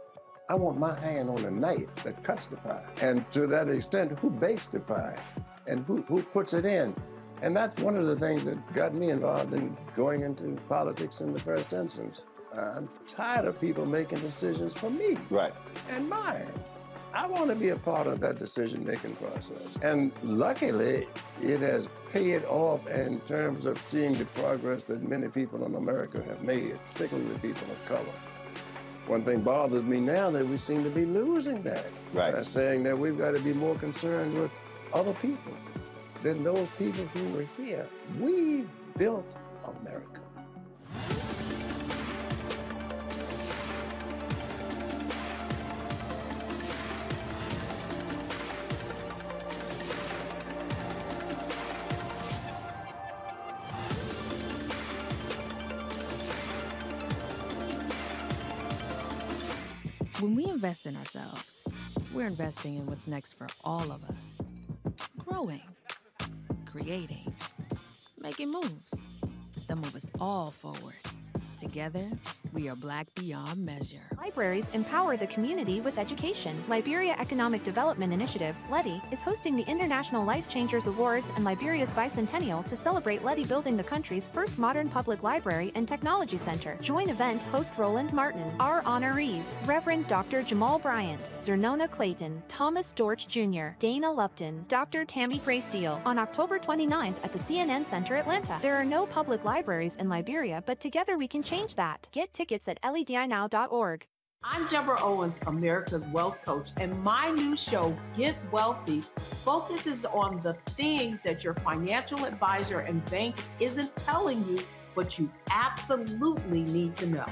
I 0.51 0.53
want 0.53 0.77
my 0.77 0.99
hand 0.99 1.31
on 1.31 1.41
the 1.41 1.49
knife 1.49 1.87
that 2.03 2.23
cuts 2.23 2.45
the 2.45 2.57
pie. 2.57 2.85
And 3.01 3.25
to 3.31 3.47
that 3.47 3.69
extent, 3.69 4.19
who 4.19 4.29
bakes 4.29 4.67
the 4.67 4.81
pie 4.81 5.17
and 5.65 5.83
who, 5.83 6.03
who 6.03 6.21
puts 6.21 6.53
it 6.53 6.65
in? 6.65 6.93
And 7.41 7.57
that's 7.57 7.81
one 7.81 7.95
of 7.95 8.05
the 8.05 8.15
things 8.15 8.45
that 8.45 8.73
got 8.75 8.93
me 8.93 9.09
involved 9.09 9.55
in 9.55 9.75
going 9.95 10.21
into 10.21 10.61
politics 10.69 11.21
in 11.21 11.33
the 11.33 11.41
first 11.41 11.73
instance. 11.73 12.21
I'm 12.55 12.87
tired 13.07 13.45
of 13.45 13.59
people 13.59 13.87
making 13.87 14.19
decisions 14.19 14.75
for 14.75 14.91
me. 14.91 15.17
Right. 15.31 15.53
And 15.89 16.07
mine. 16.07 16.51
I 17.13 17.27
want 17.27 17.49
to 17.49 17.55
be 17.55 17.69
a 17.69 17.75
part 17.75 18.07
of 18.07 18.19
that 18.19 18.37
decision 18.37 18.85
making 18.85 19.15
process. 19.15 19.61
And 19.81 20.11
luckily, 20.23 21.07
it 21.41 21.59
has 21.59 21.87
paid 22.11 22.43
off 22.45 22.87
in 22.87 23.19
terms 23.21 23.65
of 23.65 23.81
seeing 23.83 24.17
the 24.17 24.25
progress 24.25 24.83
that 24.83 25.01
many 25.01 25.27
people 25.27 25.65
in 25.65 25.75
America 25.75 26.21
have 26.23 26.43
made, 26.43 26.79
particularly 26.93 27.29
the 27.33 27.39
people 27.39 27.69
of 27.71 27.85
color. 27.87 28.05
One 29.07 29.23
thing 29.23 29.41
bothers 29.41 29.83
me 29.83 29.99
now 29.99 30.29
that 30.29 30.45
we 30.47 30.57
seem 30.57 30.83
to 30.83 30.89
be 30.89 31.05
losing 31.05 31.63
that. 31.63 31.87
Right. 32.13 32.33
By 32.33 32.43
saying 32.43 32.83
that 32.83 32.97
we've 32.97 33.17
got 33.17 33.33
to 33.33 33.39
be 33.39 33.53
more 33.53 33.75
concerned 33.75 34.39
with 34.39 34.51
other 34.93 35.13
people 35.15 35.53
than 36.21 36.43
those 36.43 36.67
people 36.77 37.05
who 37.07 37.37
were 37.37 37.47
here. 37.57 37.87
We 38.19 38.65
built 38.97 39.25
America. 39.63 40.18
When 60.19 60.35
we 60.35 60.43
invest 60.47 60.85
in 60.85 60.97
ourselves, 60.97 61.65
we're 62.13 62.25
investing 62.27 62.75
in 62.75 62.85
what's 62.87 63.07
next 63.07 63.33
for 63.33 63.47
all 63.63 63.89
of 63.89 64.03
us. 64.09 64.41
Growing, 65.17 65.61
creating, 66.65 67.33
making 68.19 68.51
moves 68.51 68.93
that 69.69 69.77
move 69.77 69.95
us 69.95 70.11
all 70.19 70.51
forward. 70.51 70.95
Together, 71.57 72.05
we 72.51 72.67
are 72.67 72.75
Black 72.75 73.07
Beyond 73.15 73.65
Measure. 73.65 74.03
Libraries 74.29 74.69
empower 74.75 75.17
the 75.17 75.25
community 75.25 75.81
with 75.81 75.97
education. 75.97 76.63
Liberia 76.67 77.15
Economic 77.19 77.63
Development 77.63 78.13
Initiative, 78.13 78.55
LEDI, 78.69 79.01
is 79.09 79.23
hosting 79.23 79.55
the 79.55 79.67
International 79.67 80.23
Life 80.23 80.47
Changers 80.47 80.85
Awards 80.85 81.31
and 81.35 81.43
Liberia's 81.43 81.91
bicentennial 81.93 82.63
to 82.67 82.77
celebrate 82.77 83.23
LEDI 83.23 83.45
building 83.45 83.75
the 83.75 83.83
country's 83.83 84.27
first 84.27 84.59
modern 84.59 84.87
public 84.87 85.23
library 85.23 85.71
and 85.73 85.87
technology 85.87 86.37
center. 86.37 86.77
Join 86.83 87.09
event 87.09 87.41
host 87.41 87.73
Roland 87.75 88.13
Martin. 88.13 88.53
Our 88.59 88.83
honorees, 88.83 89.45
Reverend 89.65 90.07
Dr. 90.07 90.43
Jamal 90.43 90.77
Bryant, 90.77 91.27
Xernona 91.39 91.89
Clayton, 91.89 92.43
Thomas 92.47 92.93
Dortch 92.93 93.27
Jr., 93.27 93.69
Dana 93.79 94.13
Lupton, 94.13 94.63
Dr. 94.67 95.05
Tammy 95.05 95.39
Graysteele 95.39 96.05
on 96.05 96.19
October 96.19 96.59
29th 96.59 97.15
at 97.23 97.33
the 97.33 97.39
CNN 97.39 97.83
Center, 97.83 98.15
Atlanta. 98.15 98.59
There 98.61 98.75
are 98.75 98.85
no 98.85 99.07
public 99.07 99.43
libraries 99.43 99.95
in 99.95 100.07
Liberia, 100.07 100.63
but 100.67 100.79
together 100.79 101.17
we 101.17 101.27
can 101.27 101.41
change 101.41 101.73
that. 101.73 102.07
Get 102.11 102.31
tickets 102.31 102.67
at 102.67 102.79
ledinow.org. 102.83 104.05
I'm 104.41 104.65
Deborah 104.67 105.01
Owens, 105.01 105.37
America's 105.47 106.07
Wealth 106.07 106.37
Coach, 106.45 106.69
and 106.77 106.97
my 107.03 107.29
new 107.31 107.57
show, 107.57 107.93
Get 108.15 108.37
Wealthy, 108.53 109.01
focuses 109.43 110.05
on 110.05 110.39
the 110.39 110.53
things 110.77 111.19
that 111.25 111.43
your 111.43 111.55
financial 111.55 112.23
advisor 112.23 112.79
and 112.79 113.03
bank 113.11 113.35
isn't 113.59 113.93
telling 113.97 114.47
you, 114.47 114.57
but 114.95 115.19
you 115.19 115.29
absolutely 115.51 116.61
need 116.61 116.95
to 116.95 117.07
know. 117.07 117.25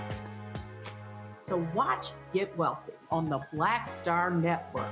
So 1.43 1.65
watch 1.73 2.07
Get 2.33 2.55
Wealthy 2.57 2.91
on 3.09 3.29
the 3.29 3.39
Black 3.53 3.87
Star 3.87 4.29
Network. 4.29 4.91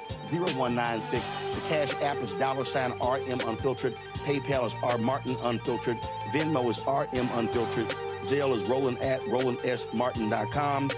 20037-0196. 0.09 1.55
The 1.55 1.61
Cash 1.67 1.93
App 2.01 2.17
is 2.17 2.33
dollar 2.33 2.65
sign 2.65 2.91
RM 3.01 3.41
Unfiltered. 3.47 3.95
PayPal 4.25 4.67
is 4.67 4.75
R 4.83 4.97
Martin 4.97 5.35
Unfiltered. 5.43 5.97
Venmo 6.33 6.69
is 6.69 6.79
RM 6.87 7.29
Unfiltered. 7.37 7.89
Zelle 8.23 8.55
is 8.55 8.69
Roland 8.69 8.99
at 8.99 9.21
RolandSMartin.com. 9.23 10.89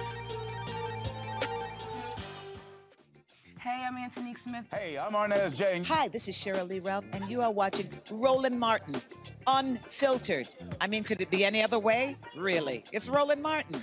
Hey, 3.60 3.86
I'm 3.88 3.98
Antonique 3.98 4.38
Smith. 4.38 4.66
Hey, 4.72 4.98
I'm 4.98 5.14
Arnez 5.14 5.56
J. 5.56 5.82
Hi, 5.84 6.10
this 6.10 6.28
is 6.28 6.36
Cheryl 6.36 6.68
Lee 6.68 6.80
Ralph, 6.80 7.06
and 7.14 7.30
you 7.30 7.42
are 7.42 7.52
watching 7.52 7.90
Roland 8.12 8.60
Martin, 8.60 9.02
unfiltered. 9.48 10.50
I 10.82 10.88
mean, 10.88 11.04
could 11.04 11.22
it 11.22 11.30
be 11.30 11.46
any 11.46 11.64
other 11.64 11.80
way? 11.80 12.18
Really? 12.38 12.84
It's 12.92 13.08
Roland 13.08 13.42
Martin. 13.42 13.82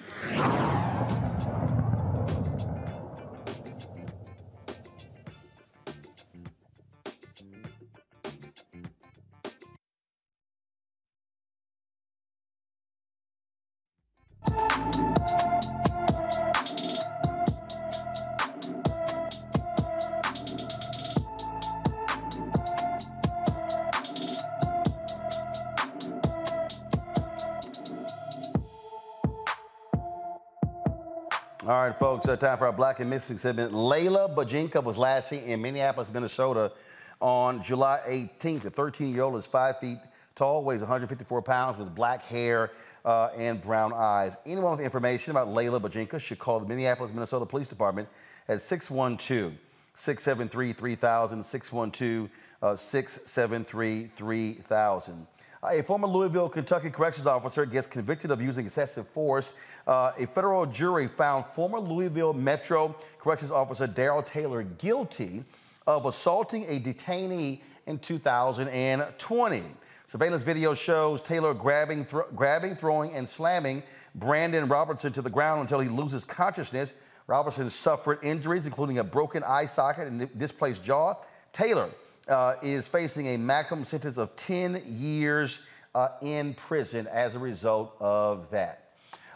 Folks, 32.20 32.28
uh, 32.28 32.36
time 32.36 32.58
for 32.58 32.66
our 32.66 32.72
Black 32.72 33.00
and 33.00 33.08
Missing 33.08 33.38
segment. 33.38 33.72
Layla 33.72 34.34
Bajinka 34.34 34.82
was 34.82 34.98
last 34.98 35.30
seen 35.30 35.42
in 35.44 35.62
Minneapolis, 35.62 36.10
Minnesota 36.12 36.70
on 37.18 37.62
July 37.62 38.00
18th. 38.06 38.62
The 38.62 38.70
13 38.70 39.14
year 39.14 39.22
old 39.22 39.36
is 39.36 39.46
five 39.46 39.78
feet 39.78 39.98
tall, 40.34 40.62
weighs 40.62 40.80
154 40.80 41.40
pounds, 41.40 41.78
with 41.78 41.94
black 41.94 42.22
hair 42.22 42.72
uh, 43.06 43.28
and 43.36 43.62
brown 43.62 43.94
eyes. 43.94 44.36
Anyone 44.44 44.72
with 44.72 44.80
information 44.80 45.30
about 45.30 45.48
Layla 45.48 45.80
Bajinka 45.80 46.20
should 46.20 46.38
call 46.38 46.60
the 46.60 46.66
Minneapolis, 46.66 47.10
Minnesota 47.12 47.46
Police 47.46 47.68
Department 47.68 48.06
at 48.48 48.60
612 48.60 49.54
673 49.94 50.72
3000, 50.74 51.42
612 51.42 52.78
673 52.78 54.10
3000. 54.14 55.26
A 55.62 55.82
former 55.82 56.06
Louisville, 56.06 56.48
Kentucky 56.48 56.88
corrections 56.88 57.26
officer 57.26 57.66
gets 57.66 57.86
convicted 57.86 58.30
of 58.30 58.40
using 58.40 58.64
excessive 58.64 59.06
force. 59.08 59.52
Uh, 59.86 60.12
a 60.16 60.26
federal 60.26 60.64
jury 60.64 61.06
found 61.06 61.44
former 61.52 61.78
Louisville 61.78 62.32
Metro 62.32 62.96
corrections 63.18 63.50
officer 63.50 63.86
Daryl 63.86 64.24
Taylor 64.24 64.62
guilty 64.62 65.44
of 65.86 66.06
assaulting 66.06 66.64
a 66.64 66.80
detainee 66.80 67.60
in 67.86 67.98
2020. 67.98 69.62
Surveillance 70.06 70.42
video 70.42 70.72
shows 70.72 71.20
Taylor 71.20 71.52
grabbing, 71.52 72.06
grabbing, 72.34 72.74
throwing, 72.74 73.12
and 73.12 73.28
slamming 73.28 73.82
Brandon 74.14 74.66
Robertson 74.66 75.12
to 75.12 75.20
the 75.20 75.30
ground 75.30 75.60
until 75.60 75.80
he 75.80 75.90
loses 75.90 76.24
consciousness. 76.24 76.94
Robertson 77.26 77.68
suffered 77.68 78.18
injuries, 78.22 78.64
including 78.64 78.98
a 78.98 79.04
broken 79.04 79.42
eye 79.44 79.66
socket 79.66 80.08
and 80.08 80.38
displaced 80.38 80.82
jaw. 80.82 81.16
Taylor 81.52 81.90
uh, 82.30 82.54
is 82.62 82.88
facing 82.88 83.26
a 83.28 83.36
maximum 83.36 83.84
sentence 83.84 84.16
of 84.16 84.34
10 84.36 84.82
years 84.86 85.60
uh, 85.94 86.08
in 86.22 86.54
prison 86.54 87.06
as 87.08 87.34
a 87.34 87.38
result 87.38 87.96
of 88.00 88.48
that. 88.50 88.92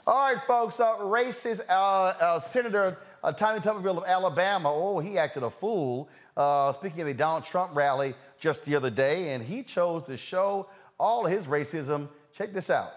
All 0.06 0.32
right, 0.32 0.42
folks, 0.46 0.80
uh, 0.80 0.96
racist 0.98 1.62
uh, 1.68 1.72
uh, 1.72 2.38
Senator 2.38 2.98
uh, 3.22 3.32
Tommy 3.32 3.58
Tuberville 3.60 3.98
of 3.98 4.04
Alabama, 4.04 4.70
oh, 4.72 5.00
he 5.00 5.16
acted 5.18 5.42
a 5.42 5.50
fool 5.50 6.08
speaking 6.74 7.00
at 7.00 7.06
the 7.06 7.14
Donald 7.14 7.44
Trump 7.44 7.74
rally 7.74 8.14
just 8.38 8.64
the 8.64 8.76
other 8.76 8.90
day, 8.90 9.30
and 9.30 9.42
he 9.42 9.62
chose 9.62 10.02
to 10.04 10.16
show 10.16 10.68
all 11.00 11.24
his 11.24 11.46
racism. 11.46 12.08
Check 12.34 12.52
this 12.52 12.68
out. 12.68 12.92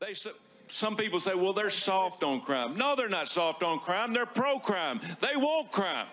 They, 0.00 0.12
s- 0.12 0.28
some 0.68 0.94
people 0.96 1.18
say, 1.18 1.34
well, 1.34 1.52
they're 1.52 1.70
soft 1.70 2.22
on 2.22 2.40
crime. 2.40 2.76
No, 2.76 2.94
they're 2.94 3.08
not 3.08 3.26
soft 3.26 3.62
on 3.64 3.80
crime. 3.80 4.12
They're 4.12 4.26
pro 4.26 4.60
crime. 4.60 5.00
They 5.20 5.34
want 5.34 5.72
crime. 5.72 6.06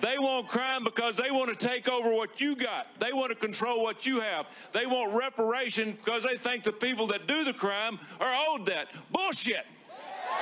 They 0.00 0.18
want 0.18 0.48
crime 0.48 0.84
because 0.84 1.16
they 1.16 1.30
want 1.30 1.48
to 1.48 1.68
take 1.68 1.88
over 1.88 2.10
what 2.10 2.40
you 2.40 2.54
got. 2.54 2.86
They 3.00 3.12
want 3.12 3.30
to 3.30 3.34
control 3.34 3.82
what 3.82 4.06
you 4.06 4.20
have. 4.20 4.46
They 4.72 4.86
want 4.86 5.14
reparation 5.14 5.92
because 5.92 6.22
they 6.22 6.36
think 6.36 6.62
the 6.62 6.72
people 6.72 7.06
that 7.08 7.26
do 7.26 7.44
the 7.44 7.52
crime 7.52 7.98
are 8.20 8.34
owed 8.48 8.66
that. 8.66 8.88
Bullshit. 9.10 9.66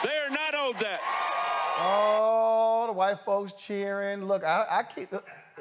They 0.03 0.17
are 0.27 0.31
not 0.31 0.55
owed 0.55 0.79
that. 0.81 1.01
Oh, 1.79 2.85
the 2.87 2.93
white 2.93 3.21
folks 3.25 3.53
cheering. 3.53 4.25
Look, 4.25 4.45
I, 4.45 4.67
I 4.71 4.83
keep. 4.83 5.09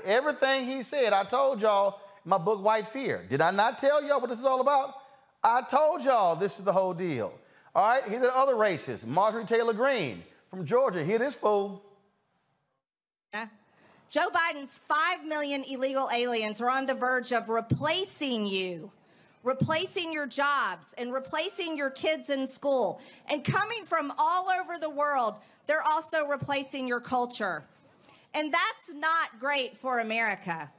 Everything 0.03 0.65
he 0.65 0.83
said, 0.83 1.13
I 1.13 1.23
told 1.23 1.61
y'all 1.61 1.99
in 2.23 2.29
my 2.29 2.37
book, 2.37 2.63
White 2.63 2.89
Fear. 2.89 3.25
Did 3.29 3.41
I 3.41 3.51
not 3.51 3.77
tell 3.77 4.03
y'all 4.03 4.19
what 4.19 4.29
this 4.29 4.39
is 4.39 4.45
all 4.45 4.61
about? 4.61 4.95
I 5.43 5.61
told 5.61 6.03
y'all 6.03 6.35
this 6.35 6.57
is 6.57 6.63
the 6.63 6.73
whole 6.73 6.93
deal. 6.93 7.33
All 7.73 7.87
right, 7.87 8.03
here's 8.07 8.21
the 8.21 8.35
other 8.35 8.55
races. 8.55 9.05
Marjorie 9.05 9.45
Taylor 9.45 9.73
Greene 9.73 10.23
from 10.49 10.65
Georgia. 10.65 11.03
Hear 11.03 11.19
this 11.19 11.35
fool. 11.35 11.81
Joe 14.09 14.29
Biden's 14.29 14.77
5 14.77 15.25
million 15.25 15.63
illegal 15.69 16.09
aliens 16.13 16.61
are 16.61 16.69
on 16.69 16.85
the 16.85 16.93
verge 16.93 17.33
of 17.33 17.49
replacing 17.49 18.45
you, 18.45 18.91
replacing 19.43 20.13
your 20.13 20.27
jobs, 20.27 20.93
and 20.97 21.13
replacing 21.13 21.75
your 21.75 21.89
kids 21.89 22.29
in 22.29 22.47
school. 22.47 23.01
And 23.29 23.43
coming 23.43 23.83
from 23.85 24.13
all 24.17 24.47
over 24.49 24.77
the 24.79 24.89
world, 24.89 25.35
they're 25.67 25.83
also 25.83 26.25
replacing 26.25 26.87
your 26.87 27.01
culture. 27.01 27.63
And 28.33 28.53
that's 28.53 28.93
not 28.93 29.39
great 29.39 29.77
for 29.77 29.99
America. 29.99 30.71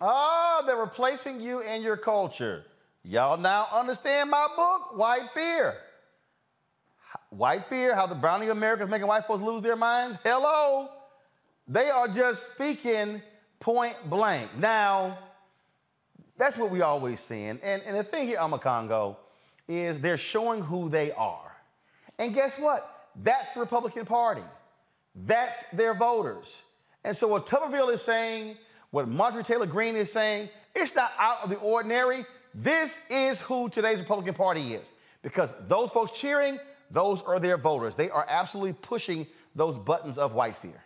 Oh, 0.00 0.62
they're 0.66 0.76
replacing 0.76 1.40
you 1.40 1.62
and 1.62 1.82
your 1.82 1.96
culture. 1.96 2.64
Y'all 3.04 3.36
now 3.36 3.66
understand 3.72 4.30
my 4.30 4.46
book, 4.54 4.96
White 4.96 5.30
Fear. 5.34 5.74
White 7.30 7.68
Fear, 7.68 7.94
how 7.94 8.06
the 8.06 8.14
browning 8.14 8.50
of 8.50 8.56
America 8.56 8.84
is 8.84 8.90
making 8.90 9.06
white 9.06 9.26
folks 9.26 9.42
lose 9.42 9.62
their 9.62 9.76
minds. 9.76 10.18
Hello. 10.22 10.88
They 11.72 11.88
are 11.88 12.06
just 12.06 12.48
speaking 12.48 13.22
point 13.58 13.96
blank. 14.10 14.50
Now, 14.58 15.16
that's 16.36 16.58
what 16.58 16.70
we 16.70 16.82
always 16.82 17.18
seeing. 17.18 17.58
And, 17.62 17.80
and 17.86 17.96
the 17.96 18.04
thing 18.04 18.28
here, 18.28 18.36
Omekongo, 18.36 19.16
is 19.66 19.98
they're 19.98 20.18
showing 20.18 20.60
who 20.60 20.90
they 20.90 21.12
are. 21.12 21.56
And 22.18 22.34
guess 22.34 22.58
what? 22.58 23.08
That's 23.22 23.54
the 23.54 23.60
Republican 23.60 24.04
Party. 24.04 24.42
That's 25.24 25.64
their 25.72 25.94
voters. 25.94 26.60
And 27.04 27.16
so 27.16 27.26
what 27.26 27.46
Tuberville 27.46 27.94
is 27.94 28.02
saying, 28.02 28.58
what 28.90 29.08
Marjorie 29.08 29.42
Taylor 29.42 29.64
Greene 29.64 29.96
is 29.96 30.12
saying, 30.12 30.50
it's 30.74 30.94
not 30.94 31.12
out 31.18 31.38
of 31.42 31.48
the 31.48 31.56
ordinary. 31.56 32.26
This 32.54 33.00
is 33.08 33.40
who 33.40 33.70
today's 33.70 33.98
Republican 33.98 34.34
Party 34.34 34.74
is. 34.74 34.92
Because 35.22 35.54
those 35.68 35.88
folks 35.88 36.12
cheering, 36.12 36.58
those 36.90 37.22
are 37.22 37.40
their 37.40 37.56
voters. 37.56 37.94
They 37.94 38.10
are 38.10 38.26
absolutely 38.28 38.74
pushing 38.74 39.26
those 39.54 39.78
buttons 39.78 40.18
of 40.18 40.34
white 40.34 40.58
fear 40.58 40.82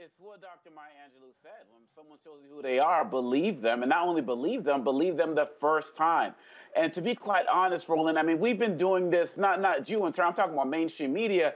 it's 0.00 0.14
what 0.18 0.40
Dr. 0.40 0.70
Maya 0.74 0.86
Angelou 1.04 1.32
said. 1.42 1.66
When 1.72 1.82
someone 1.94 2.18
shows 2.22 2.38
you 2.42 2.54
who 2.56 2.62
they 2.62 2.78
are, 2.78 3.04
believe 3.04 3.60
them. 3.60 3.82
And 3.82 3.90
not 3.90 4.06
only 4.06 4.22
believe 4.22 4.64
them, 4.64 4.84
believe 4.84 5.16
them 5.16 5.34
the 5.34 5.50
first 5.58 5.96
time. 5.96 6.34
And 6.76 6.92
to 6.92 7.00
be 7.00 7.14
quite 7.14 7.46
honest, 7.46 7.88
Roland, 7.88 8.18
I 8.18 8.22
mean, 8.22 8.38
we've 8.38 8.58
been 8.58 8.76
doing 8.76 9.10
this, 9.10 9.36
not, 9.36 9.60
not 9.60 9.88
you 9.88 10.06
in 10.06 10.12
turn, 10.12 10.26
I'm 10.26 10.34
talking 10.34 10.54
about 10.54 10.68
mainstream 10.68 11.12
media, 11.12 11.54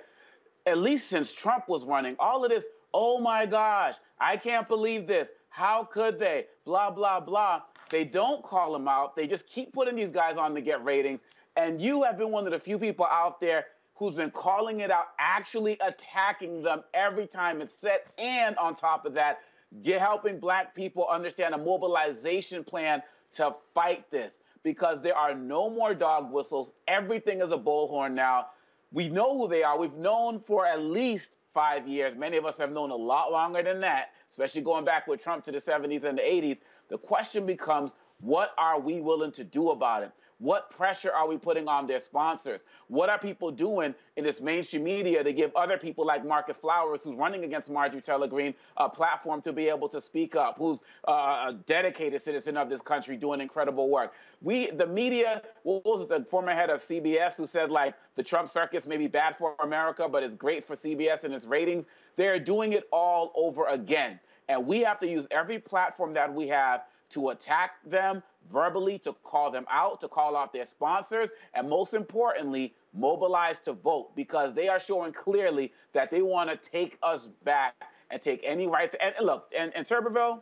at 0.66 0.78
least 0.78 1.08
since 1.08 1.32
Trump 1.32 1.68
was 1.68 1.84
running. 1.84 2.16
All 2.18 2.44
of 2.44 2.50
this, 2.50 2.64
oh 2.92 3.20
my 3.20 3.46
gosh, 3.46 3.96
I 4.18 4.36
can't 4.36 4.66
believe 4.66 5.06
this. 5.06 5.30
How 5.50 5.84
could 5.84 6.18
they? 6.18 6.46
Blah, 6.64 6.90
blah, 6.90 7.20
blah. 7.20 7.62
They 7.90 8.04
don't 8.04 8.42
call 8.42 8.72
them 8.72 8.88
out. 8.88 9.14
They 9.14 9.26
just 9.26 9.46
keep 9.46 9.72
putting 9.72 9.96
these 9.96 10.10
guys 10.10 10.36
on 10.36 10.54
to 10.54 10.60
get 10.60 10.82
ratings. 10.82 11.20
And 11.56 11.80
you 11.80 12.02
have 12.02 12.16
been 12.16 12.30
one 12.30 12.46
of 12.46 12.52
the 12.52 12.58
few 12.58 12.78
people 12.78 13.06
out 13.06 13.40
there 13.40 13.66
who's 13.94 14.14
been 14.14 14.30
calling 14.30 14.80
it 14.80 14.90
out, 14.90 15.08
actually 15.18 15.76
attacking 15.80 16.62
them 16.62 16.82
every 16.94 17.26
time 17.26 17.60
it's 17.60 17.74
set, 17.74 18.06
and 18.18 18.56
on 18.56 18.74
top 18.74 19.06
of 19.06 19.14
that, 19.14 19.40
get 19.82 20.00
helping 20.00 20.38
black 20.38 20.74
people 20.74 21.06
understand 21.08 21.54
a 21.54 21.58
mobilization 21.58 22.64
plan 22.64 23.02
to 23.34 23.54
fight 23.74 24.10
this 24.10 24.40
because 24.62 25.00
there 25.02 25.16
are 25.16 25.34
no 25.34 25.70
more 25.70 25.94
dog 25.94 26.32
whistles. 26.32 26.72
Everything 26.88 27.40
is 27.40 27.52
a 27.52 27.56
bullhorn 27.58 28.12
now. 28.12 28.46
We 28.92 29.08
know 29.08 29.36
who 29.36 29.48
they 29.48 29.62
are. 29.62 29.78
We've 29.78 29.94
known 29.94 30.40
for 30.40 30.66
at 30.66 30.80
least 30.80 31.36
five 31.54 31.88
years. 31.88 32.14
Many 32.16 32.36
of 32.36 32.44
us 32.44 32.58
have 32.58 32.72
known 32.72 32.90
a 32.90 32.96
lot 32.96 33.32
longer 33.32 33.62
than 33.62 33.80
that, 33.80 34.10
especially 34.28 34.62
going 34.62 34.84
back 34.84 35.06
with 35.06 35.22
Trump 35.22 35.44
to 35.44 35.52
the 35.52 35.60
70s 35.60 36.04
and 36.04 36.18
the 36.18 36.22
80s. 36.22 36.58
The 36.88 36.98
question 36.98 37.46
becomes, 37.46 37.96
what 38.20 38.52
are 38.58 38.78
we 38.78 39.00
willing 39.00 39.32
to 39.32 39.44
do 39.44 39.70
about 39.70 40.02
it? 40.02 40.12
What 40.42 40.70
pressure 40.70 41.12
are 41.12 41.28
we 41.28 41.38
putting 41.38 41.68
on 41.68 41.86
their 41.86 42.00
sponsors? 42.00 42.64
What 42.88 43.08
are 43.08 43.16
people 43.16 43.52
doing 43.52 43.94
in 44.16 44.24
this 44.24 44.40
mainstream 44.40 44.82
media 44.82 45.22
to 45.22 45.32
give 45.32 45.54
other 45.54 45.78
people 45.78 46.04
like 46.04 46.26
Marcus 46.26 46.56
Flowers, 46.56 47.04
who's 47.04 47.14
running 47.14 47.44
against 47.44 47.70
Marjorie 47.70 48.00
Taylor 48.00 48.26
Greene, 48.26 48.52
a 48.76 48.88
platform 48.88 49.40
to 49.42 49.52
be 49.52 49.68
able 49.68 49.88
to 49.90 50.00
speak 50.00 50.34
up, 50.34 50.58
who's 50.58 50.82
uh, 51.06 51.12
a 51.50 51.58
dedicated 51.66 52.20
citizen 52.20 52.56
of 52.56 52.68
this 52.68 52.82
country 52.82 53.16
doing 53.16 53.40
incredible 53.40 53.88
work? 53.88 54.14
We, 54.40 54.68
the 54.72 54.86
media, 54.86 55.42
what 55.62 55.84
was 55.84 56.08
the 56.08 56.26
former 56.28 56.52
head 56.52 56.70
of 56.70 56.80
CBS 56.80 57.36
who 57.36 57.46
said 57.46 57.70
like 57.70 57.94
the 58.16 58.24
Trump 58.24 58.48
circus 58.48 58.84
may 58.84 58.96
be 58.96 59.06
bad 59.06 59.36
for 59.36 59.54
America, 59.62 60.08
but 60.08 60.24
it's 60.24 60.34
great 60.34 60.64
for 60.66 60.74
CBS 60.74 61.22
and 61.22 61.32
its 61.32 61.46
ratings? 61.46 61.86
They're 62.16 62.40
doing 62.40 62.72
it 62.72 62.88
all 62.90 63.30
over 63.36 63.68
again. 63.68 64.18
And 64.48 64.66
we 64.66 64.80
have 64.80 64.98
to 64.98 65.08
use 65.08 65.28
every 65.30 65.60
platform 65.60 66.12
that 66.14 66.34
we 66.34 66.48
have 66.48 66.82
to 67.10 67.28
attack 67.28 67.74
them 67.86 68.24
verbally, 68.50 68.98
to 69.00 69.12
call 69.22 69.50
them 69.50 69.66
out, 69.70 70.00
to 70.00 70.08
call 70.08 70.36
out 70.36 70.52
their 70.52 70.66
sponsors, 70.66 71.30
and 71.54 71.68
most 71.68 71.94
importantly, 71.94 72.74
mobilize 72.94 73.60
to 73.60 73.72
vote 73.72 74.14
because 74.16 74.54
they 74.54 74.68
are 74.68 74.80
showing 74.80 75.12
clearly 75.12 75.72
that 75.92 76.10
they 76.10 76.22
want 76.22 76.50
to 76.50 76.56
take 76.70 76.98
us 77.02 77.28
back 77.44 77.74
and 78.10 78.20
take 78.20 78.40
any 78.44 78.66
rights. 78.66 78.94
And, 79.00 79.14
look, 79.20 79.52
and, 79.56 79.72
and 79.74 79.86
Tuberville, 79.86 80.40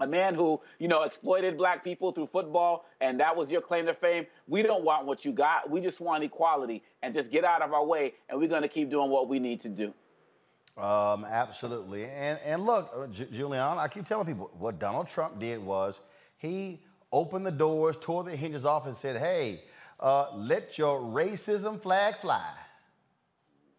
a 0.00 0.06
man 0.06 0.34
who, 0.34 0.60
you 0.78 0.88
know, 0.88 1.02
exploited 1.02 1.56
black 1.56 1.84
people 1.84 2.10
through 2.12 2.26
football, 2.26 2.86
and 3.00 3.20
that 3.20 3.36
was 3.36 3.50
your 3.50 3.60
claim 3.60 3.86
to 3.86 3.94
fame. 3.94 4.26
We 4.48 4.62
don't 4.62 4.84
want 4.84 5.06
what 5.06 5.24
you 5.24 5.32
got. 5.32 5.70
We 5.70 5.80
just 5.80 6.00
want 6.00 6.24
equality 6.24 6.82
and 7.02 7.14
just 7.14 7.30
get 7.30 7.44
out 7.44 7.62
of 7.62 7.72
our 7.72 7.84
way, 7.84 8.14
and 8.28 8.40
we're 8.40 8.48
going 8.48 8.62
to 8.62 8.68
keep 8.68 8.90
doing 8.90 9.10
what 9.10 9.28
we 9.28 9.38
need 9.38 9.60
to 9.60 9.68
do. 9.68 9.94
Um, 10.76 11.24
absolutely. 11.24 12.06
And, 12.06 12.38
and 12.44 12.66
look, 12.66 12.90
uh, 12.96 13.06
J- 13.06 13.26
Julianne, 13.26 13.78
I 13.78 13.86
keep 13.86 14.06
telling 14.06 14.26
people 14.26 14.50
what 14.58 14.80
Donald 14.80 15.08
Trump 15.08 15.38
did 15.38 15.62
was 15.62 16.00
he 16.36 16.80
opened 17.14 17.46
the 17.46 17.52
doors, 17.52 17.96
tore 18.00 18.24
the 18.24 18.34
hinges 18.34 18.64
off, 18.64 18.86
and 18.86 18.96
said, 18.96 19.16
hey, 19.16 19.62
uh, 20.00 20.34
let 20.34 20.76
your 20.76 21.00
racism 21.00 21.80
flag 21.80 22.16
fly. 22.20 22.50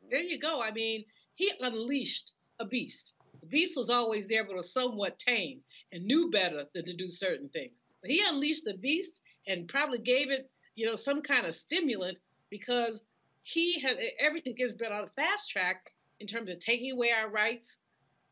There 0.09 0.21
you 0.21 0.39
go. 0.39 0.61
I 0.61 0.71
mean, 0.71 1.03
he 1.35 1.51
unleashed 1.59 2.31
a 2.59 2.65
beast. 2.65 3.13
The 3.41 3.47
beast 3.47 3.75
was 3.75 3.89
always 3.89 4.25
there, 4.27 4.45
but 4.45 4.55
was 4.55 4.71
somewhat 4.71 5.19
tame 5.19 5.59
and 5.91 6.05
knew 6.05 6.31
better 6.31 6.63
than 6.73 6.85
to 6.85 6.95
do 6.95 7.11
certain 7.11 7.49
things. 7.49 7.81
But 8.01 8.09
he 8.09 8.23
unleashed 8.25 8.63
the 8.63 8.77
beast 8.77 9.21
and 9.47 9.67
probably 9.67 9.99
gave 9.99 10.31
it, 10.31 10.49
you 10.75 10.85
know, 10.85 10.95
some 10.95 11.21
kind 11.21 11.45
of 11.45 11.53
stimulant 11.53 12.17
because 12.49 13.03
he 13.43 13.79
had 13.79 13.97
everything 14.19 14.55
has 14.59 14.73
been 14.73 14.91
on 14.93 15.03
a 15.03 15.21
fast 15.21 15.49
track 15.49 15.91
in 16.19 16.27
terms 16.27 16.49
of 16.49 16.59
taking 16.59 16.93
away 16.93 17.11
our 17.11 17.29
rights, 17.29 17.79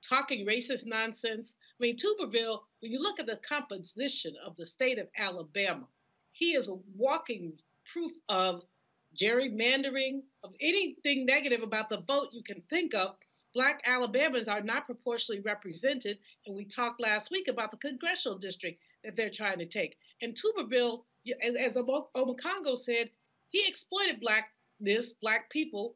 talking 0.08 0.46
racist 0.46 0.86
nonsense. 0.86 1.56
I 1.80 1.84
mean, 1.84 1.98
Tuberville, 1.98 2.60
when 2.82 2.92
you 2.92 3.02
look 3.02 3.20
at 3.20 3.26
the 3.26 3.38
composition 3.38 4.36
of 4.46 4.56
the 4.56 4.66
state 4.66 5.00
of 5.00 5.08
Alabama, 5.18 5.88
he 6.32 6.54
is 6.54 6.70
a 6.70 6.78
walking 6.96 7.54
proof 7.92 8.14
of 8.30 8.64
gerrymandering, 9.16 10.22
of 10.44 10.54
anything 10.60 11.26
negative 11.26 11.62
about 11.62 11.90
the 11.90 12.02
vote 12.02 12.30
you 12.32 12.44
can 12.44 12.62
think 12.70 12.94
of. 12.94 13.16
Black 13.54 13.86
Alabamans 13.86 14.52
are 14.52 14.62
not 14.62 14.88
proportionally 14.88 15.42
represented, 15.42 16.18
and 16.48 16.56
we 16.56 16.66
talked 16.66 17.00
last 17.00 17.30
week 17.30 17.48
about 17.48 17.70
the 17.70 17.78
congressional 17.78 18.38
district 18.38 18.80
that 19.04 19.16
they're 19.16 19.30
trying 19.30 19.60
to 19.60 19.66
take. 19.66 19.96
And 20.22 20.36
Tuberville, 20.36 21.04
as, 21.44 21.56
as 21.56 21.78
Omekongo 21.78 22.76
said, 22.78 23.12
he 23.50 23.64
exploited 23.68 24.20
blackness, 24.20 25.14
black 25.22 25.52
people, 25.52 25.96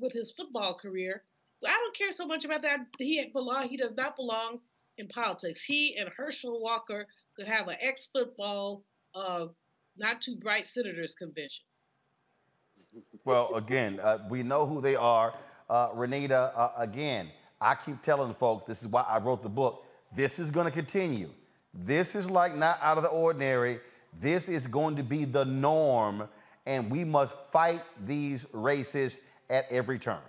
with 0.00 0.12
his 0.12 0.30
football 0.30 0.74
career. 0.74 1.24
I 1.66 1.72
don't 1.72 1.96
care 1.96 2.12
so 2.12 2.26
much 2.26 2.44
about 2.44 2.62
that. 2.62 2.80
He 2.98 3.24
belong. 3.32 3.68
He 3.68 3.76
does 3.76 3.94
not 3.96 4.16
belong 4.16 4.58
in 4.98 5.08
politics. 5.08 5.62
He 5.62 5.96
and 5.98 6.08
Herschel 6.16 6.60
Walker 6.60 7.06
could 7.36 7.46
have 7.46 7.68
an 7.68 7.76
ex-football, 7.80 8.84
uh, 9.14 9.46
not 9.96 10.20
too 10.20 10.36
bright 10.36 10.66
senators 10.66 11.14
convention. 11.14 11.64
Well, 13.24 13.54
again, 13.54 14.00
uh, 14.00 14.18
we 14.28 14.42
know 14.42 14.66
who 14.66 14.82
they 14.82 14.96
are. 14.96 15.32
Uh, 15.70 15.90
Renitta, 15.90 16.52
uh, 16.54 16.70
again, 16.76 17.30
I 17.60 17.74
keep 17.74 18.02
telling 18.02 18.34
folks 18.34 18.66
this 18.66 18.82
is 18.82 18.88
why 18.88 19.02
I 19.02 19.18
wrote 19.18 19.42
the 19.42 19.48
book. 19.48 19.84
This 20.14 20.38
is 20.38 20.50
going 20.50 20.66
to 20.66 20.70
continue. 20.70 21.30
This 21.72 22.14
is 22.14 22.28
like 22.28 22.54
not 22.54 22.78
out 22.82 22.98
of 22.98 23.02
the 23.02 23.08
ordinary. 23.08 23.80
This 24.20 24.48
is 24.48 24.66
going 24.66 24.96
to 24.96 25.02
be 25.02 25.24
the 25.24 25.44
norm, 25.44 26.28
and 26.66 26.90
we 26.90 27.04
must 27.04 27.34
fight 27.50 27.82
these 28.04 28.44
racists 28.46 29.18
at 29.48 29.66
every 29.70 29.98
turn. 29.98 30.20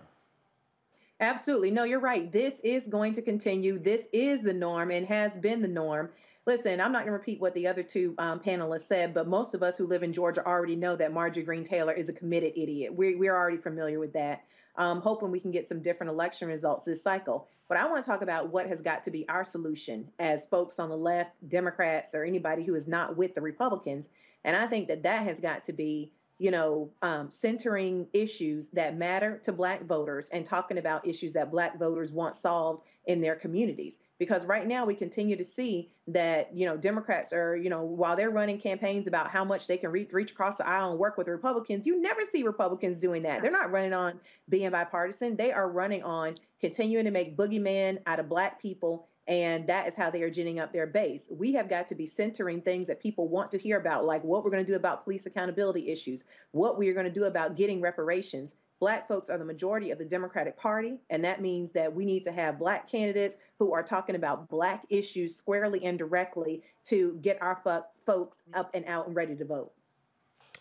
Absolutely. 1.24 1.72
No, 1.72 1.86
you're 1.86 2.00
right. 2.00 2.30
This 2.32 2.60
is 2.60 2.88
going 2.88 3.14
to 3.14 3.22
continue. 3.22 3.80
This 3.80 4.10
is 4.12 4.42
the 4.44 4.54
norm 4.54 4.92
and 4.92 5.08
has 5.08 5.38
been 5.38 5.62
the 5.62 5.68
norm. 5.70 6.10
Listen, 6.46 6.82
I'm 6.82 6.92
not 6.92 7.04
going 7.04 7.14
to 7.14 7.20
repeat 7.20 7.40
what 7.40 7.56
the 7.56 7.68
other 7.68 7.82
two 7.82 8.14
um, 8.18 8.42
panelists 8.42 8.82
said, 8.82 9.14
but 9.14 9.30
most 9.30 9.54
of 9.54 9.64
us 9.64 9.78
who 9.78 9.88
live 9.88 10.04
in 10.04 10.12
Georgia 10.12 10.46
already 10.46 10.76
know 10.76 10.98
that 10.98 11.14
Marjorie 11.14 11.44
Green 11.44 11.64
Taylor 11.64 11.94
is 11.94 12.10
a 12.10 12.14
committed 12.14 12.52
idiot. 12.58 12.94
We're, 12.94 13.18
we're 13.18 13.36
already 13.36 13.56
familiar 13.56 14.00
with 14.00 14.12
that. 14.14 14.44
Um, 14.76 15.00
hoping 15.00 15.32
we 15.32 15.40
can 15.40 15.52
get 15.52 15.70
some 15.70 15.82
different 15.82 16.12
election 16.12 16.50
results 16.50 16.86
this 16.86 17.02
cycle. 17.02 17.48
But 17.70 17.78
I 17.78 17.86
want 17.86 18.04
to 18.04 18.10
talk 18.10 18.22
about 18.22 18.50
what 18.50 18.68
has 18.68 18.82
got 18.82 19.04
to 19.04 19.12
be 19.12 19.28
our 19.30 19.46
solution 19.46 20.12
as 20.20 20.46
folks 20.48 20.78
on 20.78 20.90
the 20.90 20.98
left, 20.98 21.32
Democrats, 21.48 22.14
or 22.14 22.26
anybody 22.26 22.64
who 22.66 22.76
is 22.76 22.88
not 22.88 23.16
with 23.16 23.34
the 23.34 23.42
Republicans. 23.42 24.10
And 24.44 24.58
I 24.58 24.66
think 24.66 24.90
that 24.90 25.04
that 25.04 25.24
has 25.24 25.40
got 25.40 25.64
to 25.66 25.74
be 25.74 26.12
you 26.44 26.52
know, 26.52 26.92
um, 27.02 27.32
centering 27.32 28.06
issues 28.12 28.68
that 28.72 28.98
matter 28.98 29.40
to 29.44 29.54
Black 29.54 29.86
voters 29.86 30.28
and 30.28 30.46
talking 30.46 30.78
about 30.78 31.08
issues 31.08 31.32
that 31.32 31.50
Black 31.50 31.80
voters 31.80 32.12
want 32.12 32.36
solved 32.36 32.84
in 33.06 33.22
their 33.22 33.36
communities. 33.36 34.00
Because 34.20 34.46
right 34.46 34.68
now 34.68 34.84
we 34.84 34.94
continue 34.94 35.38
to 35.38 35.44
see 35.46 35.90
that, 36.08 36.54
you 36.54 36.66
know, 36.66 36.76
Democrats 36.76 37.32
are, 37.32 37.56
you 37.56 37.70
know, 37.70 37.86
while 37.86 38.18
they're 38.18 38.30
running 38.30 38.60
campaigns 38.60 39.08
about 39.08 39.30
how 39.30 39.46
much 39.46 39.68
they 39.68 39.78
can 39.78 39.90
reach, 39.90 40.12
reach 40.12 40.32
across 40.32 40.58
the 40.58 40.68
aisle 40.68 40.92
and 40.92 41.00
work 41.00 41.18
with 41.18 41.30
Republicans, 41.30 41.88
you 41.88 42.02
never 42.02 42.24
see 42.24 42.44
Republicans 42.44 43.00
doing 43.00 43.24
that. 43.24 43.42
They're 43.42 43.50
not 43.50 43.72
running 43.72 43.94
on 43.94 44.20
being 44.50 44.70
bipartisan. 44.72 45.38
They 45.38 45.54
are 45.54 45.72
running 45.72 46.04
on 46.04 46.36
continuing 46.60 47.06
to 47.06 47.12
make 47.12 47.38
boogeyman 47.38 48.00
out 48.06 48.20
of 48.20 48.28
Black 48.28 48.62
people 48.62 49.08
and 49.28 49.68
that 49.68 49.88
is 49.88 49.96
how 49.96 50.10
they 50.10 50.22
are 50.24 50.30
ginning 50.30 50.60
up 50.60 50.74
their 50.74 50.88
base. 50.88 51.30
We 51.32 51.54
have 51.54 51.70
got 51.70 51.90
to 51.90 51.96
be 51.96 52.06
centering 52.06 52.62
things 52.62 52.88
that 52.88 53.02
people 53.02 53.30
want 53.30 53.52
to 53.52 53.58
hear 53.58 53.78
about, 53.78 54.06
like 54.06 54.24
what 54.24 54.44
we're 54.44 54.52
going 54.52 54.66
to 54.66 54.72
do 54.72 54.76
about 54.76 55.04
police 55.04 55.26
accountability 55.26 55.90
issues, 55.90 56.26
what 56.52 56.78
we 56.78 56.90
are 56.90 56.94
going 56.94 57.06
to 57.06 57.12
do 57.12 57.24
about 57.26 57.56
getting 57.56 57.82
reparations. 57.82 58.56
Black 58.80 59.08
folks 59.08 59.30
are 59.30 59.38
the 59.38 59.46
majority 59.46 59.92
of 59.92 59.98
the 59.98 60.06
Democratic 60.06 60.58
Party, 60.58 60.98
and 61.10 61.24
that 61.24 61.42
means 61.42 61.72
that 61.72 61.94
we 61.94 62.04
need 62.04 62.24
to 62.24 62.34
have 62.34 62.60
Black 62.60 62.90
candidates 62.92 63.38
who 63.58 63.74
are 63.74 63.84
talking 63.84 64.16
about 64.16 64.50
Black 64.50 64.86
issues 64.90 65.36
squarely 65.36 65.86
and 65.86 65.98
directly 65.98 66.64
to 66.86 67.18
get 67.22 67.42
our 67.42 67.62
fo- 67.64 67.86
folks 68.06 68.44
up 68.54 68.72
and 68.74 68.84
out 68.88 69.08
and 69.08 69.16
ready 69.16 69.36
to 69.36 69.46
vote. 69.46 69.72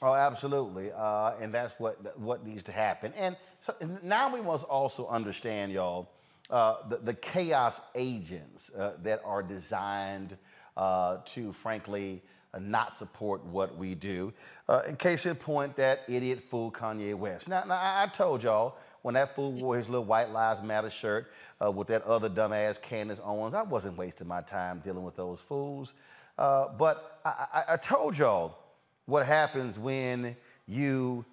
Oh, 0.00 0.14
absolutely, 0.14 0.92
uh, 0.92 1.32
and 1.40 1.52
that's 1.52 1.74
what 1.78 2.18
what 2.18 2.44
needs 2.44 2.62
to 2.64 2.72
happen. 2.72 3.12
And 3.16 3.36
so 3.60 3.74
now 4.02 4.32
we 4.32 4.40
must 4.40 4.64
also 4.64 5.06
understand, 5.06 5.72
y'all 5.72 6.10
uh, 6.50 6.88
the, 6.88 6.98
the, 6.98 7.14
chaos 7.14 7.80
agents 7.94 8.70
uh, 8.76 8.92
that 9.02 9.22
are 9.24 9.42
designed 9.42 10.36
uh, 10.76 11.18
to, 11.24 11.52
frankly, 11.52 12.22
uh, 12.52 12.58
not 12.58 12.98
support 12.98 13.44
what 13.44 13.76
we 13.76 13.94
do. 13.94 14.32
Uh, 14.68 14.82
in 14.86 14.96
case 14.96 15.24
in 15.24 15.34
point, 15.34 15.76
that 15.76 16.00
idiot 16.08 16.42
fool 16.50 16.70
Kanye 16.70 17.14
West. 17.14 17.48
Now, 17.48 17.64
now 17.64 17.74
I, 17.74 18.02
I 18.02 18.06
told 18.06 18.42
y'all 18.42 18.76
when 19.02 19.14
that 19.14 19.34
fool 19.34 19.52
wore 19.52 19.76
his 19.76 19.88
little 19.88 20.04
White 20.04 20.30
Lives 20.30 20.62
Matter 20.62 20.90
shirt 20.90 21.32
with 21.74 21.86
that 21.88 22.04
other 22.04 22.28
dumbass 22.28 22.80
Candace 22.80 23.20
Owens, 23.24 23.54
I 23.54 23.62
wasn't 23.62 23.96
wasting 23.96 24.26
my 24.26 24.42
time 24.42 24.80
dealing 24.84 25.04
with 25.04 25.16
those 25.16 25.38
fools. 25.40 25.92
but 26.36 27.20
I, 27.24 27.46
I, 27.52 27.64
I 27.74 27.76
told 27.76 28.18
y'all 28.18 28.58
what 29.06 29.26
happens 29.26 29.78
when 29.78 30.36
you 30.66 31.24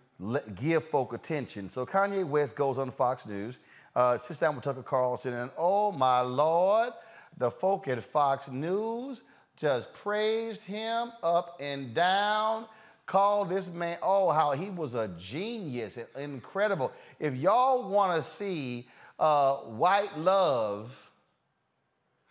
give 0.55 0.87
folk 0.89 1.13
attention. 1.13 1.69
So 1.69 1.85
Kanye 1.85 2.25
West 2.25 2.55
goes 2.55 2.77
on 2.77 2.91
Fox 2.91 3.25
News 3.25 3.59
uh, 3.95 4.17
sits 4.17 4.39
down 4.39 4.55
with 4.55 4.63
Tucker 4.63 4.83
Carlson, 4.83 5.33
and 5.33 5.51
oh 5.57 5.91
my 5.91 6.21
Lord, 6.21 6.93
the 7.37 7.49
folk 7.49 7.87
at 7.87 8.03
Fox 8.03 8.49
News 8.49 9.23
just 9.55 9.91
praised 9.93 10.63
him 10.63 11.11
up 11.21 11.57
and 11.59 11.93
down, 11.93 12.65
called 13.05 13.49
this 13.49 13.67
man, 13.67 13.97
oh, 14.01 14.31
how 14.31 14.51
he 14.51 14.69
was 14.69 14.93
a 14.93 15.09
genius, 15.19 15.97
incredible. 16.17 16.91
If 17.19 17.35
y'all 17.35 17.89
want 17.89 18.21
to 18.21 18.29
see 18.29 18.87
uh, 19.17 19.55
white 19.55 20.17
love, 20.17 20.97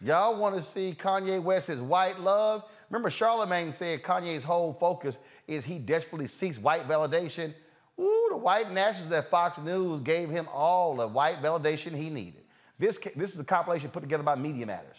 y'all 0.00 0.36
want 0.36 0.56
to 0.56 0.62
see 0.62 0.96
Kanye 0.98 1.42
West's 1.42 1.80
white 1.80 2.20
love. 2.20 2.64
Remember, 2.88 3.10
Charlemagne 3.10 3.72
said 3.72 4.02
Kanye's 4.02 4.44
whole 4.44 4.72
focus 4.72 5.18
is 5.46 5.64
he 5.64 5.78
desperately 5.78 6.28
seeks 6.28 6.58
white 6.58 6.88
validation. 6.88 7.52
Ooh, 8.00 8.28
the 8.30 8.36
white 8.36 8.72
nationalists 8.72 9.12
at 9.14 9.30
Fox 9.30 9.58
News 9.58 10.00
gave 10.00 10.30
him 10.30 10.48
all 10.52 10.96
the 10.96 11.06
white 11.06 11.42
validation 11.42 11.96
he 11.96 12.10
needed. 12.10 12.44
This, 12.78 12.98
this 13.16 13.32
is 13.32 13.40
a 13.40 13.44
compilation 13.44 13.90
put 13.90 14.00
together 14.00 14.22
by 14.22 14.36
Media 14.36 14.66
Matters. 14.66 14.98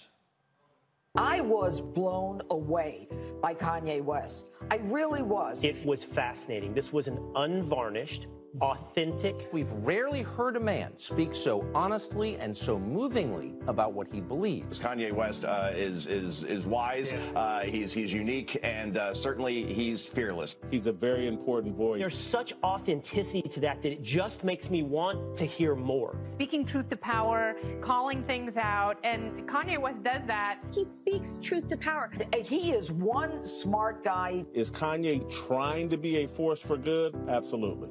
I 1.15 1.41
was 1.41 1.81
blown 1.81 2.41
away 2.51 3.07
by 3.41 3.53
Kanye 3.55 4.03
West. 4.03 4.49
I 4.69 4.77
really 4.83 5.23
was. 5.23 5.63
It 5.63 5.83
was 5.85 6.03
fascinating. 6.03 6.73
This 6.73 6.93
was 6.93 7.07
an 7.07 7.19
unvarnished, 7.35 8.27
authentic. 8.61 9.47
We've 9.51 9.71
rarely 9.71 10.21
heard 10.21 10.55
a 10.55 10.59
man 10.59 10.97
speak 10.97 11.35
so 11.35 11.65
honestly 11.73 12.37
and 12.37 12.57
so 12.57 12.79
movingly 12.79 13.53
about 13.67 13.93
what 13.93 14.07
he 14.07 14.21
believes. 14.21 14.79
Kanye 14.79 15.11
West 15.11 15.45
uh, 15.45 15.71
is 15.73 16.07
is 16.07 16.43
is 16.43 16.65
wise. 16.65 17.13
Yeah. 17.13 17.39
Uh, 17.39 17.59
he's 17.61 17.93
he's 17.93 18.13
unique, 18.13 18.59
and 18.63 18.97
uh, 18.97 19.13
certainly 19.13 19.73
he's 19.73 20.05
fearless. 20.05 20.55
He's 20.69 20.87
a 20.87 20.91
very 20.91 21.27
important 21.27 21.75
voice. 21.75 22.01
There's 22.01 22.17
such 22.17 22.53
authenticity 22.63 23.41
to 23.41 23.59
that 23.61 23.81
that 23.81 23.91
it 23.91 24.01
just 24.01 24.43
makes 24.43 24.69
me 24.69 24.83
want 24.83 25.35
to 25.37 25.45
hear 25.45 25.75
more. 25.75 26.17
Speaking 26.23 26.65
truth 26.65 26.89
to 26.89 26.97
power, 26.97 27.55
calling 27.81 28.23
things 28.23 28.57
out, 28.57 28.97
and 29.03 29.47
Kanye 29.47 29.79
West 29.79 30.03
does 30.03 30.21
that. 30.27 30.59
He 30.71 30.85
speaks 30.85 31.39
truth 31.41 31.67
to 31.67 31.77
power. 31.77 32.11
He 32.35 32.71
is 32.71 32.91
one 32.91 33.45
smart 33.45 34.03
guy. 34.03 34.45
Is 34.53 34.71
Kanye 34.71 35.29
trying 35.29 35.89
to 35.89 35.97
be 35.97 36.17
a 36.17 36.27
force 36.27 36.59
for 36.59 36.77
good? 36.77 37.15
Absolutely. 37.27 37.89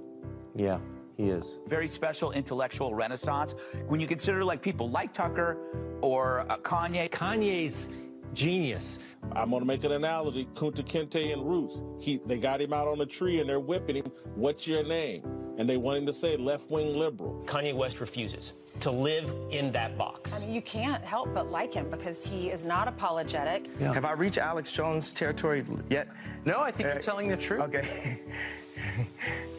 Yeah, 0.54 0.78
he 1.16 1.30
is. 1.30 1.44
Very 1.66 1.88
special 1.88 2.32
intellectual 2.32 2.94
renaissance. 2.94 3.54
When 3.86 4.00
you 4.00 4.06
consider 4.06 4.44
like 4.44 4.62
people 4.62 4.88
like 4.90 5.12
Tucker 5.12 5.58
or 6.00 6.46
uh, 6.50 6.56
Kanye. 6.58 7.10
Kanye's 7.10 7.88
genius. 8.34 8.98
I'm 9.32 9.50
going 9.50 9.60
to 9.60 9.66
make 9.66 9.84
an 9.84 9.92
analogy. 9.92 10.48
Kunta 10.54 10.82
Kinte 10.82 11.32
and 11.32 11.48
Roots. 11.48 11.82
He, 11.98 12.20
they 12.26 12.38
got 12.38 12.60
him 12.60 12.72
out 12.72 12.88
on 12.88 13.00
a 13.00 13.06
tree 13.06 13.40
and 13.40 13.48
they're 13.48 13.60
whipping 13.60 13.96
him. 13.96 14.12
What's 14.34 14.66
your 14.66 14.84
name? 14.84 15.22
And 15.58 15.68
they 15.68 15.76
want 15.76 15.98
him 15.98 16.06
to 16.06 16.12
say 16.12 16.36
left 16.36 16.70
wing 16.70 16.96
liberal. 16.96 17.42
Kanye 17.46 17.74
West 17.74 18.00
refuses 18.00 18.52
to 18.78 18.92
live 18.92 19.34
in 19.50 19.72
that 19.72 19.98
box. 19.98 20.42
I 20.42 20.46
mean, 20.46 20.54
you 20.54 20.62
can't 20.62 21.04
help 21.04 21.34
but 21.34 21.50
like 21.50 21.74
him 21.74 21.90
because 21.90 22.24
he 22.24 22.50
is 22.50 22.64
not 22.64 22.86
apologetic. 22.86 23.68
Yeah. 23.80 23.92
Have 23.92 24.04
I 24.04 24.12
reached 24.12 24.38
Alex 24.38 24.72
Jones 24.72 25.12
territory 25.12 25.64
yet? 25.90 26.08
No, 26.44 26.60
I 26.60 26.70
think 26.70 26.88
uh, 26.88 26.92
you're 26.92 27.02
telling 27.02 27.26
the 27.26 27.36
truth. 27.36 27.62
Okay. 27.62 28.20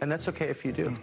And 0.00 0.10
that's 0.10 0.28
okay 0.28 0.46
if 0.46 0.64
you 0.64 0.72
do. 0.72 0.94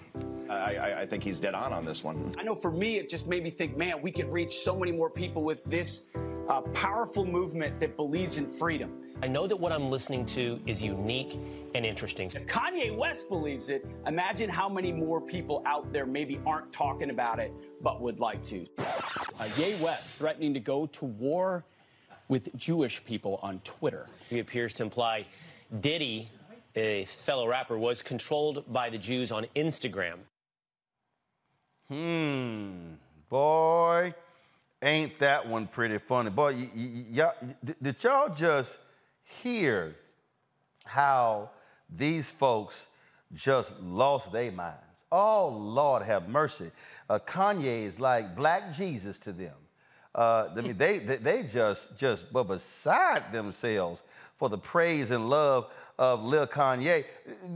I, 0.49 0.53
I, 0.53 0.99
I, 1.01 1.05
think 1.05 1.23
he's 1.23 1.39
dead 1.39 1.53
on 1.53 1.73
on 1.73 1.85
this 1.85 2.03
one. 2.03 2.33
I 2.37 2.43
know 2.43 2.55
for 2.55 2.71
me, 2.71 2.97
it 2.97 3.09
just 3.09 3.27
made 3.27 3.43
me 3.43 3.49
think, 3.49 3.77
man, 3.77 4.01
we 4.01 4.11
could 4.11 4.31
reach 4.31 4.59
so 4.59 4.75
many 4.75 4.91
more 4.91 5.09
people 5.09 5.43
with 5.43 5.63
this 5.65 6.03
uh, 6.49 6.61
powerful 6.73 7.25
movement 7.25 7.79
that 7.79 7.95
believes 7.95 8.37
in 8.37 8.47
freedom. 8.47 9.03
I 9.21 9.27
know 9.27 9.47
that 9.47 9.55
what 9.55 9.71
I'm 9.71 9.89
listening 9.89 10.25
to 10.27 10.61
is 10.65 10.81
unique 10.81 11.39
and 11.75 11.85
interesting. 11.85 12.31
If 12.33 12.45
Kanye 12.47 12.95
West 12.95 13.27
believes 13.29 13.69
it, 13.69 13.85
imagine 14.05 14.49
how 14.49 14.69
many 14.69 14.91
more 14.91 15.19
people 15.19 15.63
out 15.65 15.91
there 15.91 16.05
maybe 16.05 16.39
aren't 16.45 16.71
talking 16.71 17.09
about 17.09 17.39
it 17.39 17.51
but 17.81 17.99
would 17.99 18.19
like 18.19 18.43
to. 18.45 18.65
Uh, 18.77 19.47
Ye 19.57 19.75
West 19.81 20.13
threatening 20.13 20.53
to 20.53 20.59
go 20.59 20.85
to 20.87 21.05
war 21.05 21.65
with 22.27 22.55
Jewish 22.57 23.03
people 23.03 23.39
on 23.41 23.59
Twitter. 23.63 24.07
He 24.29 24.39
appears 24.39 24.73
to 24.75 24.83
imply 24.83 25.25
Diddy 25.81 26.29
a 26.77 27.05
fellow 27.05 27.47
rapper, 27.47 27.77
was 27.77 28.03
controlled 28.03 28.63
by 28.71 28.89
the 28.89 28.99
Jews 28.99 29.31
on 29.31 29.47
Instagram. 29.55 30.19
Hmm, 31.89 32.93
boy, 33.29 34.13
ain't 34.81 35.17
that 35.19 35.47
one 35.47 35.67
pretty 35.67 35.97
funny? 35.97 36.29
Boy, 36.29 36.69
y'all, 37.11 37.33
did 37.81 37.95
y'all 38.03 38.33
just 38.33 38.77
hear 39.41 39.95
how 40.85 41.49
these 41.89 42.29
folks 42.29 42.85
just 43.33 43.73
lost 43.81 44.31
their 44.31 44.51
minds? 44.51 44.77
Oh, 45.11 45.47
Lord 45.47 46.03
have 46.03 46.29
mercy. 46.29 46.69
Uh, 47.09 47.17
Kanye 47.17 47.85
is 47.85 47.99
like 47.99 48.35
black 48.35 48.71
Jesus 48.73 49.17
to 49.19 49.31
them. 49.31 49.55
Uh, 50.13 50.49
I 50.55 50.61
mean, 50.61 50.77
they, 50.77 50.99
they, 50.99 51.17
they 51.17 51.43
just, 51.43 51.97
just 51.97 52.31
were 52.31 52.43
beside 52.43 53.31
themselves 53.31 54.03
for 54.37 54.49
the 54.49 54.57
praise 54.57 55.09
and 55.09 55.29
love 55.29 55.67
of 55.99 56.23
Lil 56.23 56.45
Kanye. 56.45 57.05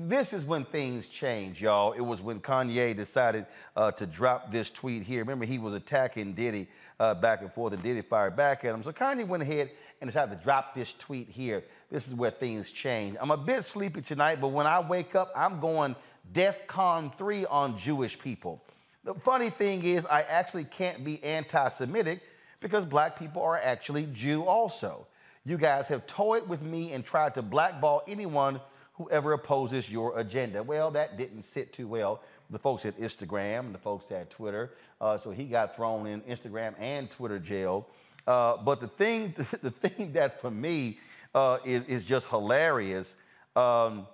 This 0.07 0.33
is 0.33 0.45
when 0.45 0.65
things 0.65 1.07
change, 1.07 1.61
y'all. 1.61 1.93
It 1.93 2.01
was 2.01 2.21
when 2.21 2.39
Kanye 2.39 2.95
decided 2.95 3.45
uh, 3.75 3.91
to 3.91 4.05
drop 4.05 4.51
this 4.51 4.69
tweet 4.69 5.03
here. 5.03 5.19
Remember, 5.19 5.45
he 5.45 5.59
was 5.59 5.73
attacking 5.73 6.33
Diddy 6.33 6.67
uh, 6.99 7.13
back 7.13 7.41
and 7.41 7.53
forth, 7.53 7.73
and 7.73 7.83
Diddy 7.83 8.01
fired 8.01 8.35
back 8.35 8.65
at 8.65 8.73
him. 8.73 8.83
So 8.83 8.91
Kanye 8.91 9.27
went 9.27 9.43
ahead 9.43 9.71
and 9.99 10.07
decided 10.07 10.37
to 10.37 10.43
drop 10.43 10.73
this 10.73 10.93
tweet 10.93 11.29
here. 11.29 11.63
This 11.91 12.07
is 12.07 12.15
where 12.15 12.31
things 12.31 12.71
change. 12.71 13.15
I'm 13.21 13.31
a 13.31 13.37
bit 13.37 13.63
sleepy 13.63 14.01
tonight, 14.01 14.41
but 14.41 14.49
when 14.49 14.65
I 14.65 14.79
wake 14.79 15.13
up, 15.13 15.31
I'm 15.35 15.59
going 15.59 15.95
DEF 16.33 16.65
CON 16.67 17.11
3 17.17 17.45
on 17.45 17.77
Jewish 17.77 18.17
people. 18.17 18.61
The 19.03 19.13
funny 19.13 19.49
thing 19.49 19.83
is, 19.83 20.05
I 20.05 20.21
actually 20.23 20.63
can't 20.63 21.03
be 21.03 21.23
anti 21.23 21.67
Semitic 21.69 22.21
because 22.59 22.85
black 22.85 23.17
people 23.17 23.41
are 23.41 23.57
actually 23.57 24.07
Jew 24.13 24.43
also. 24.45 25.07
You 25.43 25.57
guys 25.57 25.87
have 25.87 26.05
toyed 26.05 26.47
with 26.47 26.61
me 26.61 26.93
and 26.93 27.03
tried 27.03 27.33
to 27.35 27.41
blackball 27.41 28.03
anyone 28.07 28.61
who 28.93 29.09
ever 29.09 29.33
opposes 29.33 29.89
your 29.89 30.19
agenda. 30.19 30.61
Well, 30.61 30.91
that 30.91 31.17
didn't 31.17 31.41
sit 31.41 31.73
too 31.73 31.87
well 31.87 32.21
the 32.51 32.59
folks 32.59 32.85
at 32.85 32.99
Instagram 32.99 33.71
the 33.71 33.79
folks 33.79 34.11
at 34.11 34.29
Twitter. 34.29 34.73
Uh, 34.99 35.17
so 35.17 35.31
he 35.31 35.45
got 35.45 35.75
thrown 35.75 36.05
in 36.05 36.21
Instagram 36.21 36.75
and 36.79 37.09
Twitter 37.09 37.39
jail. 37.39 37.87
Uh, 38.27 38.57
but 38.57 38.79
the 38.79 38.87
thing, 38.87 39.33
the 39.63 39.71
thing 39.71 40.13
that 40.13 40.39
for 40.39 40.51
me 40.51 40.99
uh, 41.33 41.57
is, 41.65 41.83
is 41.87 42.03
just 42.03 42.27
hilarious 42.27 43.15
um, 43.55 44.05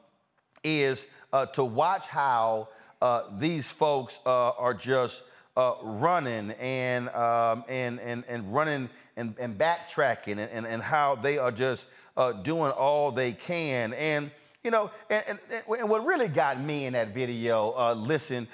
is 0.63 1.07
uh, 1.33 1.45
to 1.47 1.63
watch 1.63 2.07
how 2.07 2.69
uh, 3.01 3.23
these 3.37 3.67
folks 3.69 4.19
uh, 4.25 4.51
are 4.51 4.73
just 4.73 5.23
running 5.83 6.51
and, 6.51 7.09
um, 7.09 7.63
and, 7.67 7.99
and, 7.99 8.23
and 8.27 8.53
running 8.53 8.87
and, 9.17 9.35
and 9.37 9.57
backtracking 9.57 10.37
and, 10.37 10.49
and, 10.51 10.65
and 10.65 10.81
how 10.81 11.15
they 11.15 11.37
are 11.37 11.51
just 11.51 11.87
uh, 12.15 12.31
doing 12.31 12.71
all 12.71 13.11
they 13.11 13.33
can. 13.33 13.93
And, 13.93 14.31
You 14.63 14.71
know, 14.71 14.91
and, 15.09 15.23
and, 15.27 15.39
and 15.79 15.89
what 15.89 16.05
really 16.05 16.27
got 16.27 16.61
me 16.61 16.85
in 16.85 16.93
that 16.93 17.13
video, 17.13 17.73
uh, 17.77 17.93
listen, 17.93 18.47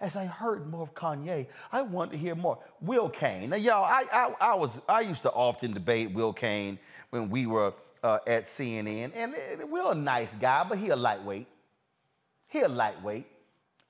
as 0.00 0.14
I 0.14 0.24
heard 0.24 0.70
more 0.70 0.82
of 0.82 0.94
Kanye, 0.94 1.46
I 1.72 1.82
wanted 1.82 2.12
to 2.12 2.18
hear 2.18 2.34
more. 2.34 2.58
Will 2.80 3.08
Cain. 3.08 3.50
Now, 3.50 3.56
y'all, 3.56 3.84
I, 3.84 4.04
I, 4.12 4.52
I 4.52 4.54
was 4.54 4.80
I 4.88 5.00
used 5.00 5.22
to 5.22 5.30
often 5.32 5.72
debate 5.72 6.12
Will 6.12 6.32
Cain 6.32 6.78
when 7.10 7.30
we 7.30 7.46
were 7.46 7.72
uh, 8.02 8.18
at 8.26 8.44
CNN, 8.44 9.10
and 9.14 9.34
uh, 9.34 9.66
Will 9.66 9.90
a 9.90 9.94
nice 9.94 10.34
guy, 10.34 10.64
but 10.68 10.78
he 10.78 10.90
a 10.90 10.96
lightweight. 10.96 11.48
He 12.46 12.60
a 12.60 12.68
lightweight. 12.68 13.26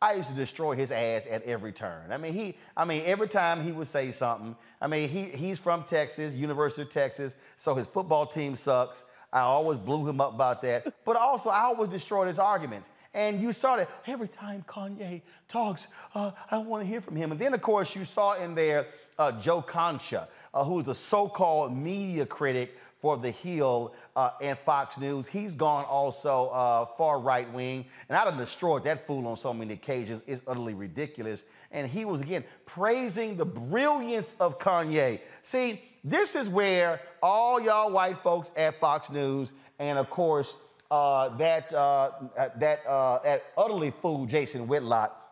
I 0.03 0.13
used 0.13 0.29
to 0.29 0.35
destroy 0.35 0.77
his 0.77 0.91
ass 0.91 1.27
at 1.31 1.43
every 1.45 1.73
turn. 1.73 2.13
I 2.13 2.19
mean, 2.19 2.35
he, 2.35 2.57
I 2.77 2.85
mean, 2.85 3.03
every 3.07 3.29
time 3.29 3.65
he 3.65 3.73
would 3.73 3.89
say 3.89 4.13
something, 4.13 4.55
I 4.81 4.87
mean, 4.87 5.09
he, 5.09 5.25
he's 5.25 5.59
from 5.59 5.85
Texas, 5.85 6.35
University 6.35 6.83
of 6.83 6.91
Texas, 6.91 7.35
so 7.57 7.75
his 7.75 7.87
football 7.87 8.27
team 8.27 8.57
sucks. 8.57 9.05
I 9.33 9.41
always 9.41 9.79
blew 9.79 10.07
him 10.07 10.21
up 10.21 10.35
about 10.35 10.61
that. 10.63 10.93
But 11.05 11.17
also, 11.17 11.49
I 11.49 11.63
always 11.63 11.91
destroyed 11.91 12.29
his 12.29 12.39
arguments. 12.39 12.89
And 13.15 13.41
you 13.41 13.55
saw 13.55 13.77
that 13.77 13.89
every 14.07 14.29
time 14.29 14.63
Kanye 14.69 15.23
talks, 15.49 15.89
uh, 16.15 16.33
I 16.51 16.59
want 16.59 16.83
to 16.83 16.87
hear 16.87 17.01
from 17.01 17.17
him. 17.17 17.33
And 17.33 17.41
then, 17.41 17.55
of 17.55 17.63
course, 17.63 17.97
you 17.97 18.05
saw 18.05 18.35
in 18.35 18.55
there 18.55 18.89
uh, 19.19 19.33
Joe 19.33 19.63
Concha, 19.63 20.29
uh, 20.53 20.63
who 20.63 20.81
is 20.81 20.85
the 20.85 20.95
so 20.95 21.27
called 21.27 21.75
media 21.75 22.27
critic 22.27 22.77
for 23.01 23.17
The 23.17 23.31
Hill 23.31 23.95
uh, 24.15 24.31
and 24.41 24.59
Fox 24.59 24.99
News. 24.99 25.27
He's 25.27 25.55
gone 25.55 25.85
also 25.85 26.49
uh, 26.49 26.87
far 26.97 27.21
right 27.21 27.51
wing, 27.53 27.85
and 28.09 28.17
I'd 28.17 28.27
have 28.27 28.39
destroyed 28.39 28.85
that 28.85 29.07
fool 29.07 29.27
on 29.27 29.37
so 29.37 29.53
many 29.53 29.75
occasions. 29.75 30.23
It's 30.27 30.43
utterly 30.47 30.75
ridiculous. 30.75 31.45
And 31.71 31.87
he 31.87 32.05
was, 32.05 32.21
again, 32.21 32.45
praising 32.65 33.37
the 33.37 33.45
brilliance 33.45 34.35
of 34.41 34.59
Kanye. 34.59 35.21
See, 35.43 35.83
this 36.03 36.35
is 36.35 36.49
where 36.49 37.01
all 37.23 37.61
y'all 37.61 37.91
white 37.91 38.23
folks 38.23 38.51
at 38.57 38.81
Fox 38.81 39.11
News, 39.11 39.53
and 39.79 39.99
of 39.99 40.09
course, 40.09 40.57
uh, 40.91 41.37
that, 41.37 41.75
uh, 41.75 42.13
that, 42.57 42.87
uh, 42.87 43.19
that 43.25 43.45
utterly 43.59 43.91
fool 43.91 44.25
Jason 44.25 44.69
Whitlock, 44.69 45.23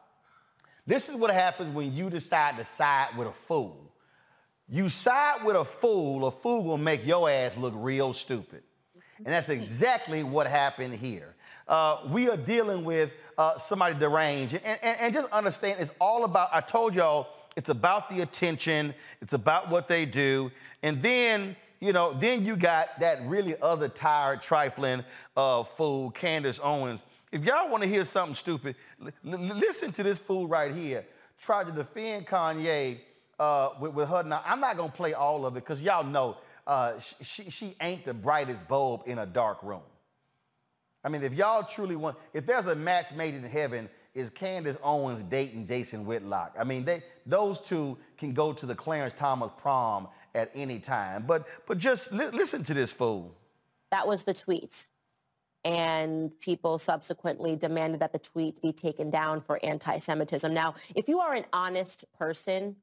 this 0.86 1.08
is 1.08 1.16
what 1.16 1.30
happens 1.32 1.70
when 1.70 1.94
you 1.94 2.10
decide 2.10 2.58
to 2.58 2.64
side 2.64 3.16
with 3.16 3.28
a 3.28 3.32
fool. 3.32 3.83
You 4.68 4.88
side 4.88 5.44
with 5.44 5.56
a 5.56 5.64
fool, 5.64 6.26
a 6.26 6.30
fool 6.30 6.64
will 6.64 6.78
make 6.78 7.06
your 7.06 7.28
ass 7.28 7.56
look 7.56 7.74
real 7.76 8.12
stupid. 8.12 8.62
And 9.18 9.26
that's 9.26 9.48
exactly 9.48 10.22
what 10.22 10.46
happened 10.46 10.94
here. 10.94 11.34
Uh, 11.68 11.98
we 12.08 12.28
are 12.28 12.36
dealing 12.36 12.84
with 12.84 13.10
uh, 13.38 13.58
somebody 13.58 13.94
deranged. 13.98 14.54
And, 14.54 14.78
and, 14.82 15.00
and, 15.00 15.14
just 15.14 15.28
understand 15.32 15.80
it's 15.80 15.92
all 16.00 16.24
about, 16.24 16.50
I 16.52 16.60
told 16.60 16.94
y'all, 16.94 17.28
it's 17.56 17.68
about 17.68 18.10
the 18.10 18.20
attention, 18.20 18.94
it's 19.20 19.32
about 19.32 19.70
what 19.70 19.88
they 19.88 20.04
do. 20.04 20.50
And 20.82 21.02
then, 21.02 21.56
you 21.80 21.92
know, 21.92 22.16
then 22.18 22.44
you 22.44 22.56
got 22.56 23.00
that 23.00 23.26
really 23.26 23.56
other 23.62 23.88
tired, 23.88 24.42
trifling 24.42 25.04
uh, 25.36 25.62
fool, 25.62 26.10
Candace 26.10 26.60
Owens. 26.62 27.02
If 27.32 27.44
y'all 27.44 27.70
want 27.70 27.82
to 27.82 27.88
hear 27.88 28.04
something 28.04 28.34
stupid, 28.34 28.76
listen 29.22 29.92
to 29.92 30.02
this 30.02 30.18
fool 30.18 30.46
right 30.46 30.74
here. 30.74 31.04
Try 31.40 31.64
to 31.64 31.72
defend 31.72 32.26
Kanye 32.26 32.98
uh, 33.38 33.70
with, 33.80 33.94
with, 33.94 34.08
her. 34.08 34.22
Now, 34.22 34.42
I'm 34.44 34.60
not 34.60 34.76
going 34.76 34.90
to 34.90 34.96
play 34.96 35.14
all 35.14 35.46
of 35.46 35.56
it 35.56 35.60
because 35.60 35.80
y'all 35.80 36.04
know 36.04 36.36
uh, 36.66 36.94
she, 37.20 37.50
she 37.50 37.76
ain't 37.80 38.04
the 38.04 38.14
brightest 38.14 38.66
bulb 38.68 39.02
in 39.06 39.18
a 39.18 39.26
dark 39.26 39.62
room. 39.62 39.82
I 41.04 41.10
mean, 41.10 41.22
if 41.22 41.34
y'all 41.34 41.62
truly 41.62 41.96
want, 41.96 42.16
if 42.32 42.46
there's 42.46 42.66
a 42.66 42.74
match 42.74 43.12
made 43.12 43.34
in 43.34 43.42
heaven, 43.44 43.90
is 44.14 44.30
Candace 44.30 44.76
Owens 44.82 45.22
dating 45.28 45.66
Jason 45.66 46.06
Whitlock? 46.06 46.54
I 46.58 46.64
mean, 46.64 46.84
they, 46.84 47.02
those 47.26 47.60
two 47.60 47.98
can 48.16 48.32
go 48.32 48.52
to 48.52 48.64
the 48.64 48.74
Clarence 48.74 49.14
Thomas 49.16 49.50
prom 49.58 50.08
at 50.34 50.50
any 50.54 50.78
time. 50.78 51.24
But, 51.26 51.46
but 51.66 51.78
just 51.78 52.12
li- 52.12 52.30
listen 52.32 52.64
to 52.64 52.74
this 52.74 52.92
fool. 52.92 53.34
That 53.90 54.06
was 54.06 54.24
the 54.24 54.32
tweets. 54.32 54.88
And 55.64 56.38
people 56.40 56.78
subsequently 56.78 57.56
demanded 57.56 58.00
that 58.00 58.12
the 58.12 58.18
tweet 58.18 58.60
be 58.60 58.72
taken 58.72 59.10
down 59.10 59.40
for 59.40 59.58
anti 59.64 59.98
Semitism. 59.98 60.52
Now, 60.52 60.74
if 60.94 61.08
you 61.08 61.20
are 61.20 61.34
an 61.34 61.46
honest 61.52 62.04
person, 62.18 62.76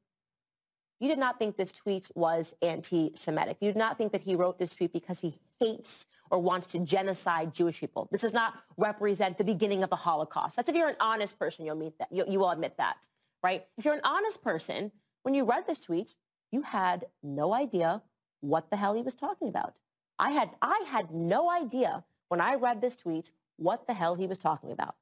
you 1.02 1.08
did 1.08 1.18
not 1.18 1.36
think 1.36 1.56
this 1.56 1.72
tweet 1.72 2.12
was 2.14 2.54
anti-Semitic. 2.62 3.56
You 3.60 3.70
did 3.70 3.76
not 3.76 3.98
think 3.98 4.12
that 4.12 4.20
he 4.20 4.36
wrote 4.36 4.60
this 4.60 4.72
tweet 4.72 4.92
because 4.92 5.20
he 5.20 5.34
hates 5.60 6.06
or 6.30 6.38
wants 6.38 6.68
to 6.68 6.78
genocide 6.78 7.52
Jewish 7.52 7.80
people. 7.80 8.08
This 8.12 8.20
does 8.20 8.32
not 8.32 8.54
represent 8.76 9.36
the 9.36 9.42
beginning 9.42 9.82
of 9.82 9.90
the 9.90 9.96
Holocaust. 9.96 10.54
That's 10.54 10.68
if 10.68 10.76
you're 10.76 10.88
an 10.88 10.96
honest 11.00 11.40
person, 11.40 11.66
you'll 11.66 11.74
meet 11.74 11.98
that. 11.98 12.06
You, 12.12 12.24
you 12.28 12.38
will 12.38 12.52
admit 12.52 12.76
that, 12.78 13.08
right? 13.42 13.66
If 13.76 13.84
you're 13.84 13.94
an 13.94 14.00
honest 14.04 14.44
person, 14.44 14.92
when 15.24 15.34
you 15.34 15.44
read 15.44 15.66
this 15.66 15.80
tweet, 15.80 16.14
you 16.52 16.62
had 16.62 17.06
no 17.20 17.52
idea 17.52 18.02
what 18.40 18.70
the 18.70 18.76
hell 18.76 18.94
he 18.94 19.02
was 19.02 19.14
talking 19.14 19.48
about. 19.48 19.74
I 20.20 20.30
had, 20.30 20.50
I 20.62 20.84
had 20.86 21.10
no 21.10 21.50
idea 21.50 22.04
when 22.28 22.40
I 22.40 22.54
read 22.54 22.80
this 22.80 22.96
tweet 22.96 23.32
what 23.56 23.88
the 23.88 23.94
hell 23.94 24.14
he 24.14 24.28
was 24.28 24.38
talking 24.38 24.70
about. 24.70 24.94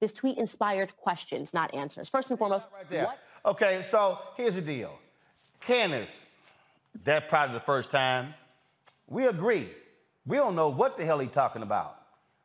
This 0.00 0.12
tweet 0.12 0.38
inspired 0.38 0.96
questions, 0.96 1.52
not 1.52 1.74
answers. 1.74 2.08
First 2.08 2.30
and 2.30 2.38
foremost, 2.38 2.68
right 2.72 2.88
okay, 3.44 3.82
so 3.82 4.18
here's 4.36 4.54
the 4.54 4.60
deal. 4.60 4.98
Candace, 5.66 6.24
that 7.04 7.28
probably 7.28 7.54
the 7.54 7.64
first 7.64 7.90
time. 7.90 8.34
We 9.08 9.26
agree. 9.26 9.68
We 10.26 10.36
don't 10.36 10.54
know 10.54 10.68
what 10.68 10.96
the 10.96 11.04
hell 11.04 11.18
he 11.18 11.26
talking 11.26 11.62
about. 11.62 11.96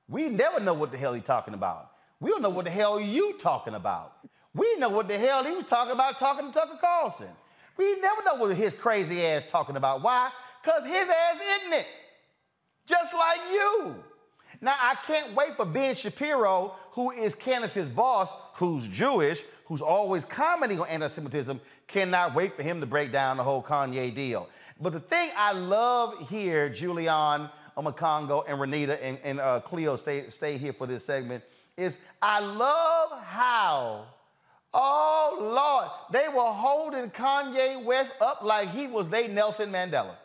We 0.09 0.29
never 0.29 0.59
know 0.59 0.73
what 0.73 0.91
the 0.91 0.97
hell 0.97 1.13
he 1.13 1.21
talking 1.21 1.53
about. 1.53 1.91
We 2.19 2.31
don't 2.31 2.41
know 2.41 2.49
what 2.49 2.65
the 2.65 2.71
hell 2.71 2.99
you 2.99 3.33
talking 3.37 3.75
about. 3.75 4.13
We 4.53 4.75
know 4.77 4.89
what 4.89 5.07
the 5.07 5.17
hell 5.17 5.43
he 5.43 5.51
was 5.51 5.65
talking 5.65 5.93
about 5.93 6.17
talking 6.17 6.47
to 6.47 6.51
Tucker 6.51 6.77
Carlson. 6.81 7.27
We 7.77 7.99
never 7.99 8.23
know 8.23 8.35
what 8.35 8.55
his 8.57 8.73
crazy 8.73 9.23
ass 9.23 9.45
talking 9.47 9.75
about. 9.75 10.01
Why? 10.01 10.31
Because 10.63 10.83
his 10.83 11.07
ass 11.07 11.39
ignorant. 11.61 11.85
Just 12.87 13.13
like 13.13 13.39
you. 13.51 13.95
Now, 14.61 14.75
I 14.79 14.95
can't 15.05 15.35
wait 15.35 15.55
for 15.55 15.65
Ben 15.65 15.95
Shapiro, 15.95 16.75
who 16.91 17.11
is 17.11 17.35
Candace's 17.35 17.89
boss, 17.89 18.31
who's 18.55 18.87
Jewish, 18.87 19.43
who's 19.65 19.81
always 19.81 20.25
commenting 20.25 20.79
on 20.79 20.87
anti 20.87 21.07
Semitism, 21.07 21.61
cannot 21.85 22.33
wait 22.33 22.55
for 22.55 22.63
him 22.63 22.79
to 22.79 22.85
break 22.85 23.11
down 23.11 23.37
the 23.37 23.43
whole 23.43 23.61
Kanye 23.61 24.13
deal. 24.13 24.49
But 24.81 24.93
the 24.93 24.99
thing 24.99 25.29
I 25.35 25.51
love 25.51 26.27
here, 26.29 26.69
Julianne, 26.69 27.51
Omekongo, 27.77 28.43
and 28.47 28.59
Renitta, 28.59 28.97
and, 29.01 29.19
and 29.23 29.39
uh, 29.39 29.59
Cleo 29.59 29.95
stay, 29.95 30.29
stay 30.29 30.57
here 30.57 30.73
for 30.73 30.87
this 30.87 31.05
segment, 31.05 31.43
is 31.77 31.97
I 32.21 32.39
love 32.39 33.21
how, 33.23 34.07
oh 34.73 35.37
Lord, 35.39 35.91
they 36.11 36.27
were 36.27 36.51
holding 36.51 37.11
Kanye 37.11 37.83
West 37.83 38.13
up 38.19 38.41
like 38.41 38.71
he 38.71 38.87
was 38.87 39.09
they 39.09 39.27
Nelson 39.27 39.71
Mandela. 39.71 40.15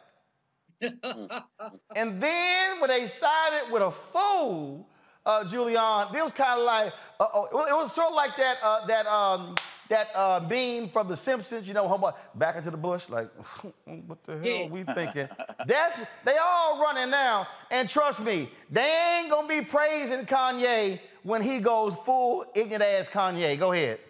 And 1.97 2.23
then 2.23 2.81
when 2.81 2.91
they 2.91 3.07
sided 3.07 3.71
with 3.73 3.83
a 3.83 3.91
fool, 3.91 4.89
uh, 5.25 5.45
Julianne, 5.45 6.15
it 6.15 6.23
was 6.23 6.33
kind 6.33 6.59
of 6.59 6.67
like, 6.67 6.93
uh, 7.21 7.27
oh, 7.33 7.45
it 7.45 7.73
was 7.73 7.93
sort 7.95 8.09
of 8.09 8.15
like 8.15 8.37
that, 8.37 8.59
uh, 8.63 8.87
that, 8.87 9.07
um, 9.07 9.55
that 9.89 10.09
uh, 10.15 10.41
beam 10.41 10.89
from 10.89 11.09
The 11.09 11.17
Simpsons, 11.17 11.69
you 11.69 11.75
know, 11.75 12.15
back 12.35 12.57
into 12.57 12.71
the 12.71 12.77
bush, 12.77 13.09
like, 13.09 13.31
what 14.07 14.23
the 14.25 14.39
hell 14.39 14.65
are 14.65 14.69
we 14.69 14.85
thinking? 14.95 15.29
That's, 15.67 15.97
they 16.25 16.37
all 16.39 16.81
running 16.81 17.11
now, 17.11 17.47
and 17.71 17.89
trust 17.89 18.21
me, 18.21 18.51
they 18.71 19.19
ain't 19.19 19.31
gonna 19.31 19.47
be 19.47 19.61
praising 19.63 20.27
Kanye 20.27 20.99
when 21.23 21.43
he 21.43 21.61
goes 21.61 21.95
full 22.05 22.45
ignorant 22.55 22.83
ass 22.83 23.09
Kanye. 23.09 23.59
Go 23.59 23.73
ahead. 23.73 24.01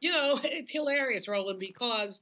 You 0.00 0.12
know, 0.12 0.40
it's 0.44 0.70
hilarious, 0.70 1.28
Roland, 1.28 1.60
because 1.60 2.20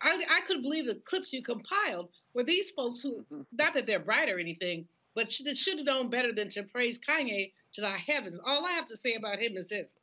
I, 0.00 0.18
I 0.30 0.40
could 0.46 0.62
believe 0.62 0.86
the 0.86 0.96
clips 1.04 1.32
you 1.32 1.42
compiled 1.42 2.08
were 2.34 2.44
these 2.44 2.70
folks 2.70 3.00
who, 3.00 3.24
mm-hmm. 3.32 3.42
not 3.52 3.74
that 3.74 3.86
they're 3.86 4.00
bright 4.00 4.28
or 4.28 4.38
anything, 4.38 4.86
but 5.14 5.30
should, 5.30 5.56
should 5.56 5.78
have 5.78 5.86
known 5.86 6.10
better 6.10 6.32
than 6.32 6.48
to 6.50 6.64
praise 6.64 6.98
Kanye 6.98 7.52
to 7.74 7.80
the 7.80 7.90
heavens. 7.90 8.40
All 8.44 8.66
I 8.66 8.72
have 8.72 8.86
to 8.86 8.96
say 8.96 9.14
about 9.14 9.38
him 9.38 9.56
is 9.56 9.68
this 9.68 9.98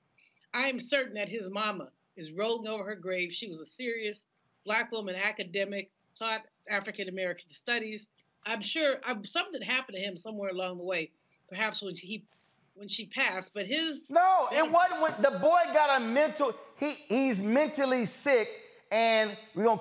I 0.53 0.68
am 0.68 0.80
certain 0.80 1.14
that 1.16 1.30
his 1.30 1.49
mama 1.49 1.90
is 2.18 2.32
rolling 2.32 2.68
over 2.68 2.84
her 2.84 2.95
grave. 2.95 3.32
She 3.32 3.48
was 3.48 3.62
a 3.62 3.66
serious 3.66 4.26
black 4.66 4.91
woman 4.91 5.16
academic, 5.16 5.90
taught 6.18 6.41
African 6.70 7.10
American 7.10 7.49
studies. 7.49 8.08
I'm 8.45 8.62
sure 8.62 8.95
I'm, 9.06 9.26
something 9.26 9.62
happened 9.62 9.98
to 9.98 10.03
him 10.03 10.18
somewhere 10.18 10.49
along 10.49 10.78
the 10.78 10.84
way, 10.84 11.12
perhaps 11.49 11.82
when 11.82 11.95
he 11.95 12.24
when 12.76 12.88
she 12.88 13.06
passed. 13.06 13.53
But 13.53 13.66
his 13.66 14.10
no, 14.10 14.48
it 14.52 14.70
wasn't. 14.70 15.02
When 15.02 15.14
the 15.22 15.40
boy 15.40 15.62
got 15.74 16.02
a 16.02 16.03
mental. 16.03 16.53
He 16.78 16.98
he's 17.08 17.41
mentally 17.41 18.06
sick 18.06 18.49
and 18.91 19.38
we're 19.56 19.64
going 19.64 19.78
to 19.78 19.81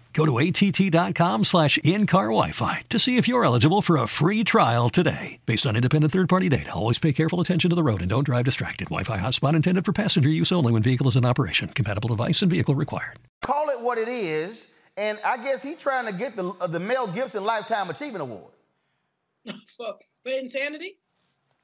Go 0.13 0.25
to 0.25 0.39
att.com 0.39 1.43
slash 1.43 1.77
in-car 1.79 2.27
Wi-Fi 2.27 2.83
to 2.89 2.99
see 2.99 3.17
if 3.17 3.27
you're 3.27 3.43
eligible 3.43 3.81
for 3.81 3.97
a 3.97 4.07
free 4.07 4.43
trial 4.43 4.89
today. 4.89 5.39
Based 5.45 5.65
on 5.65 5.75
independent 5.75 6.11
third-party 6.13 6.49
data, 6.49 6.73
always 6.73 6.99
pay 6.99 7.13
careful 7.13 7.41
attention 7.41 7.69
to 7.69 7.75
the 7.75 7.83
road 7.83 8.01
and 8.01 8.09
don't 8.09 8.25
drive 8.25 8.45
distracted. 8.45 8.85
Wi-Fi 8.85 9.17
hotspot 9.17 9.55
intended 9.55 9.85
for 9.85 9.93
passenger 9.93 10.29
use 10.29 10.51
only 10.51 10.71
when 10.71 10.83
vehicle 10.83 11.07
is 11.07 11.15
in 11.15 11.25
operation. 11.25 11.69
Compatible 11.69 12.09
device 12.09 12.41
and 12.41 12.51
vehicle 12.51 12.75
required. 12.75 13.19
Call 13.41 13.69
it 13.69 13.79
what 13.79 13.97
it 13.97 14.07
is, 14.07 14.67
and 14.97 15.19
I 15.25 15.37
guess 15.37 15.61
he's 15.61 15.77
trying 15.77 16.05
to 16.05 16.13
get 16.13 16.35
the, 16.35 16.49
uh, 16.61 16.67
the 16.67 16.79
Mel 16.79 17.07
Gibson 17.07 17.43
Lifetime 17.43 17.89
Achievement 17.89 18.21
Award. 18.21 18.53
for, 19.45 19.95
for 20.23 20.31
insanity? 20.31 20.97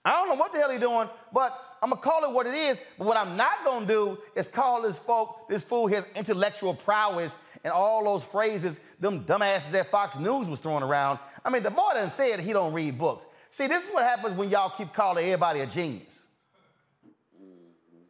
I 0.05 0.11
don't 0.11 0.29
know 0.29 0.35
what 0.35 0.53
the 0.53 0.59
hell 0.59 0.71
he's 0.71 0.79
doing, 0.79 1.09
but 1.33 1.59
I'm 1.83 1.89
gonna 1.89 2.01
call 2.01 2.23
it 2.23 2.31
what 2.31 2.47
it 2.47 2.55
is. 2.55 2.79
But 2.97 3.07
what 3.07 3.17
I'm 3.17 3.35
not 3.35 3.65
gonna 3.65 3.85
do 3.85 4.17
is 4.35 4.47
call 4.47 4.81
this 4.81 4.97
folk, 4.99 5.49
this 5.49 5.63
fool, 5.63 5.87
his 5.87 6.05
intellectual 6.15 6.73
prowess 6.73 7.37
and 7.63 7.73
all 7.73 8.03
those 8.03 8.23
phrases 8.23 8.79
them 8.99 9.23
dumbasses 9.25 9.73
at 9.73 9.91
Fox 9.91 10.17
News 10.17 10.47
was 10.47 10.59
throwing 10.59 10.83
around. 10.83 11.19
I 11.43 11.49
mean, 11.49 11.63
the 11.63 11.69
boy 11.69 11.91
done 11.93 12.09
said 12.09 12.39
he 12.39 12.53
don't 12.53 12.73
read 12.73 12.97
books. 12.97 13.25
See, 13.49 13.67
this 13.67 13.83
is 13.83 13.89
what 13.89 14.03
happens 14.03 14.35
when 14.35 14.49
y'all 14.49 14.69
keep 14.69 14.93
calling 14.93 15.25
everybody 15.25 15.61
a 15.61 15.65
genius. 15.65 16.23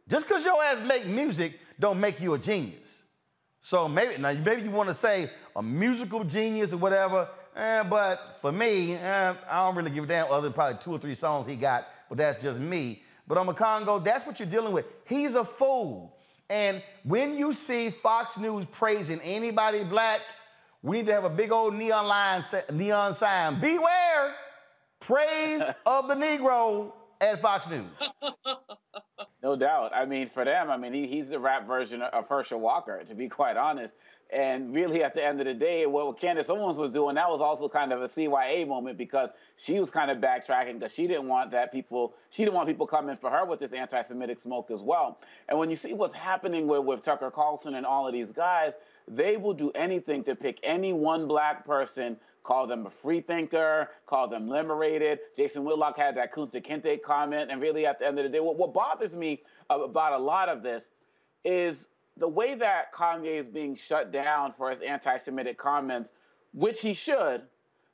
Just 0.08 0.26
because 0.26 0.44
your 0.44 0.62
ass 0.62 0.80
make 0.86 1.06
music 1.06 1.58
don't 1.78 2.00
make 2.00 2.20
you 2.20 2.34
a 2.34 2.38
genius. 2.38 3.02
So 3.60 3.88
maybe 3.88 4.16
now 4.18 4.32
maybe 4.32 4.62
you 4.62 4.70
want 4.70 4.88
to 4.88 4.94
say 4.94 5.30
a 5.54 5.62
musical 5.62 6.24
genius 6.24 6.72
or 6.72 6.78
whatever. 6.78 7.28
Eh, 7.54 7.82
but 7.82 8.38
for 8.40 8.52
me, 8.52 8.94
eh, 8.94 9.34
I 9.50 9.66
don't 9.66 9.76
really 9.76 9.90
give 9.90 10.04
a 10.04 10.06
damn 10.06 10.30
other 10.30 10.42
than 10.42 10.52
probably 10.52 10.78
two 10.80 10.92
or 10.92 10.98
three 10.98 11.14
songs 11.14 11.46
he 11.46 11.56
got, 11.56 11.88
but 12.08 12.16
that's 12.16 12.42
just 12.42 12.58
me. 12.58 13.02
But 13.26 13.36
Omekongo, 13.36 14.02
that's 14.02 14.26
what 14.26 14.38
you're 14.40 14.48
dealing 14.48 14.72
with. 14.72 14.86
He's 15.04 15.34
a 15.34 15.44
fool. 15.44 16.16
And 16.50 16.82
when 17.04 17.36
you 17.36 17.52
see 17.52 17.90
Fox 17.90 18.38
News 18.38 18.64
praising 18.72 19.20
anybody 19.20 19.84
black, 19.84 20.20
we 20.82 20.98
need 20.98 21.06
to 21.06 21.12
have 21.12 21.24
a 21.24 21.30
big 21.30 21.52
old 21.52 21.74
neon 21.74 22.06
line, 22.06 22.44
neon 22.72 23.14
sign. 23.14 23.60
Beware, 23.60 24.34
praise 25.00 25.62
of 25.86 26.08
the 26.08 26.14
Negro 26.14 26.92
at 27.20 27.42
Fox 27.42 27.68
News. 27.68 27.86
No 29.42 29.54
doubt. 29.54 29.92
I 29.94 30.04
mean, 30.04 30.26
for 30.26 30.44
them, 30.44 30.68
I 30.68 30.76
mean, 30.76 30.92
he, 30.92 31.06
he's 31.06 31.30
the 31.30 31.38
rap 31.38 31.66
version 31.66 32.02
of 32.02 32.28
Herschel 32.28 32.58
Walker, 32.58 33.02
to 33.04 33.14
be 33.14 33.28
quite 33.28 33.56
honest. 33.56 33.94
And 34.30 34.74
really, 34.74 35.02
at 35.02 35.14
the 35.14 35.24
end 35.24 35.40
of 35.40 35.46
the 35.46 35.54
day, 35.54 35.86
what 35.86 36.20
Candace 36.20 36.50
Owens 36.50 36.76
was 36.76 36.92
doing, 36.92 37.14
that 37.14 37.30
was 37.30 37.40
also 37.40 37.66
kind 37.66 37.92
of 37.92 38.02
a 38.02 38.06
CYA 38.06 38.68
moment 38.68 38.98
because 38.98 39.30
she 39.56 39.80
was 39.80 39.90
kind 39.90 40.10
of 40.10 40.18
backtracking 40.18 40.74
because 40.74 40.92
she 40.92 41.06
didn't 41.06 41.28
want 41.28 41.50
that 41.52 41.72
people, 41.72 42.14
she 42.28 42.44
didn't 42.44 42.54
want 42.54 42.68
people 42.68 42.86
coming 42.86 43.16
for 43.16 43.30
her 43.30 43.46
with 43.46 43.58
this 43.58 43.72
anti-Semitic 43.72 44.38
smoke 44.38 44.70
as 44.70 44.82
well. 44.82 45.18
And 45.48 45.58
when 45.58 45.70
you 45.70 45.76
see 45.76 45.94
what's 45.94 46.12
happening 46.12 46.66
with, 46.66 46.84
with 46.84 47.00
Tucker 47.00 47.30
Carlson 47.30 47.76
and 47.76 47.86
all 47.86 48.06
of 48.06 48.12
these 48.12 48.30
guys, 48.30 48.74
they 49.06 49.38
will 49.38 49.54
do 49.54 49.70
anything 49.74 50.22
to 50.24 50.34
pick 50.34 50.60
any 50.62 50.92
one 50.92 51.26
black 51.26 51.64
person, 51.64 52.18
call 52.42 52.66
them 52.66 52.84
a 52.84 52.90
free 52.90 53.22
thinker, 53.22 53.88
call 54.04 54.28
them 54.28 54.46
liberated. 54.46 55.20
Jason 55.34 55.64
Whitlock 55.64 55.96
had 55.96 56.14
that 56.18 56.34
Kunta 56.34 56.62
Kinte 56.62 57.00
comment. 57.00 57.50
And 57.50 57.62
really, 57.62 57.86
at 57.86 57.98
the 57.98 58.06
end 58.06 58.18
of 58.18 58.24
the 58.24 58.28
day, 58.28 58.40
what, 58.40 58.58
what 58.58 58.74
bothers 58.74 59.16
me 59.16 59.40
about 59.70 60.12
a 60.12 60.18
lot 60.18 60.50
of 60.50 60.62
this 60.62 60.90
is 61.44 61.88
the 62.18 62.28
way 62.28 62.54
that 62.54 62.92
Kanye 62.92 63.38
is 63.38 63.48
being 63.48 63.76
shut 63.76 64.10
down 64.12 64.52
for 64.56 64.70
his 64.70 64.80
anti-Semitic 64.80 65.56
comments, 65.56 66.10
which 66.52 66.80
he 66.80 66.92
should, 66.94 67.42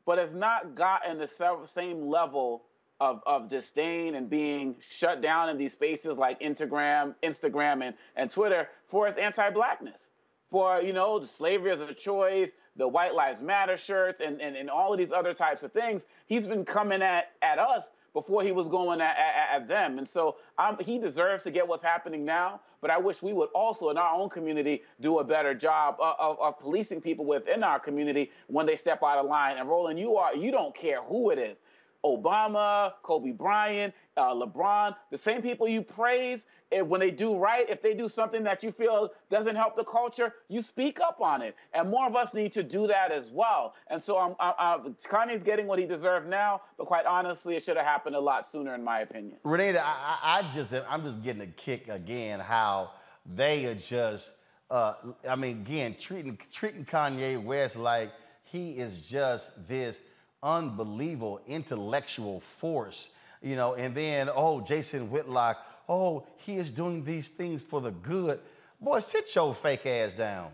but 0.07 0.19
has 0.19 0.33
not 0.33 0.75
gotten 0.75 1.19
the 1.19 1.61
same 1.67 2.09
level 2.09 2.65
of, 3.01 3.23
of 3.27 3.49
disdain 3.49 4.15
and 4.15 4.31
being 4.31 4.77
shut 4.81 5.21
down 5.21 5.49
in 5.49 5.57
these 5.57 5.73
spaces 5.73 6.17
like 6.17 6.41
Instagram, 6.41 7.15
Instagram, 7.23 7.83
and, 7.83 7.95
and 8.17 8.31
Twitter 8.31 8.69
for 8.87 9.07
his 9.07 9.17
anti-blackness, 9.17 10.09
for 10.51 10.81
you 10.81 10.93
know 10.93 11.19
the 11.19 11.27
slavery 11.27 11.71
as 11.71 11.81
a 11.81 11.93
choice, 11.93 12.53
the 12.77 12.87
White 12.87 13.15
Lives 13.15 13.43
Matter 13.43 13.77
shirts, 13.77 14.21
and, 14.21 14.41
and, 14.41 14.57
and 14.57 14.71
all 14.71 14.93
of 14.93 14.99
these 14.99 15.13
other 15.13 15.35
types 15.35 15.63
of 15.63 15.73
things. 15.73 16.07
He's 16.27 16.47
been 16.47 16.65
coming 16.65 17.03
at 17.03 17.33
at 17.43 17.59
us 17.59 17.91
before 18.15 18.43
he 18.43 18.53
was 18.53 18.69
going 18.69 19.03
at, 19.03 19.17
at, 19.19 19.63
at 19.63 19.69
them. 19.69 19.99
And 19.99 20.09
so 20.09 20.37
um, 20.57 20.79
he 20.81 20.99
deserves 20.99 21.43
to 21.43 21.51
get 21.51 21.67
what's 21.69 21.83
happening 21.83 22.25
now. 22.25 22.61
But 22.81 22.91
I 22.91 22.99
wish 22.99 23.23
we 23.23 23.33
would 23.33 23.49
also, 23.55 23.91
in 23.91 23.99
our 23.99 24.15
own 24.15 24.31
community, 24.31 24.83
do 25.01 25.19
a 25.19 25.25
better 25.25 25.55
job 25.55 25.97
of, 26.01 26.17
of, 26.19 26.41
of, 26.41 26.59
policing 26.59 27.01
people 27.01 27.25
within 27.25 27.63
our 27.63 27.81
community 27.81 28.31
when 28.47 28.67
they 28.67 28.77
step 28.77 29.03
out 29.03 29.19
of 29.19 29.27
line. 29.27 29.59
And 29.59 29.69
Roland, 29.69 29.99
you 29.99 30.17
are 30.17 30.35
you 30.35 30.51
don't 30.51 30.75
care 30.75 31.03
who 31.03 31.31
it 31.31 31.39
is. 31.39 31.63
Obama, 32.05 32.93
Kobe 33.03 33.31
Bryant, 33.31 33.95
uh, 34.17 34.35
LeBron, 34.35 34.95
the 35.11 35.19
same 35.19 35.43
people 35.43 35.67
you 35.67 35.83
praise, 35.83 36.47
if, 36.71 36.87
when 36.87 37.01
they 37.01 37.11
do 37.11 37.37
right, 37.37 37.69
if 37.69 37.83
they 37.83 37.95
do 37.95 38.09
something 38.09 38.43
that 38.45 38.63
you 38.63 38.73
feel 38.73 39.11
doesn't 39.31 39.57
help 39.57 39.77
the 39.77 39.85
culture, 39.85 40.35
you 40.49 40.63
speak 40.63 41.01
up 41.01 41.21
on 41.21 41.43
it. 41.43 41.57
And 41.73 41.91
more 41.91 42.07
of 42.07 42.17
us 42.17 42.35
need 42.35 42.53
to 42.53 42.63
do 42.63 42.87
that 42.87 43.11
as 43.11 43.31
well. 43.31 43.75
And 43.89 44.03
so 44.03 44.19
I'm, 44.19 44.35
I, 44.41 44.55
I, 44.59 44.79
Kanye's 45.09 45.43
getting 45.43 45.67
what 45.67 45.79
he 45.79 45.87
deserves 45.87 46.29
now, 46.29 46.63
but 46.79 46.87
quite 46.87 47.07
honestly, 47.07 47.57
it 47.57 47.63
should 47.63 47.77
have 47.77 47.87
happened 47.87 48.17
a 48.17 48.21
lot 48.21 48.47
sooner, 48.47 48.75
in 48.75 48.83
my 48.85 49.01
opinion. 49.01 49.39
Renee, 49.45 49.77
I, 49.79 50.19
I 50.23 50.51
just, 50.55 50.73
I'm 50.89 51.03
just 51.03 51.23
getting 51.23 51.43
a 51.43 51.47
kick 51.47 51.89
again 51.89 52.41
how 52.41 52.91
they 53.35 53.67
are 53.67 53.75
just, 53.75 54.33
uh, 54.71 54.95
I 55.29 55.37
mean, 55.37 55.61
again, 55.61 55.97
treating 55.99 56.39
treating 56.53 56.85
Kanye 56.85 57.43
West 57.43 57.77
like 57.77 58.13
he 58.45 58.73
is 58.73 58.99
just 58.99 59.51
this 59.69 59.97
unbelievable 60.43 61.41
intellectual 61.47 62.41
force, 62.41 63.09
you 63.45 63.57
know, 63.57 63.75
and 63.75 63.95
then, 63.95 64.31
oh, 64.35 64.63
Jason 64.63 65.11
Whitlock, 65.11 65.59
oh, 65.89 66.27
he 66.39 66.57
is 66.57 66.71
doing 66.71 67.05
these 67.05 67.29
things 67.29 67.63
for 67.63 67.81
the 67.81 67.91
good. 67.91 68.41
Boy, 68.81 69.01
sit 69.01 69.35
your 69.35 69.55
fake 69.55 69.85
ass 69.85 70.15
down. 70.15 70.51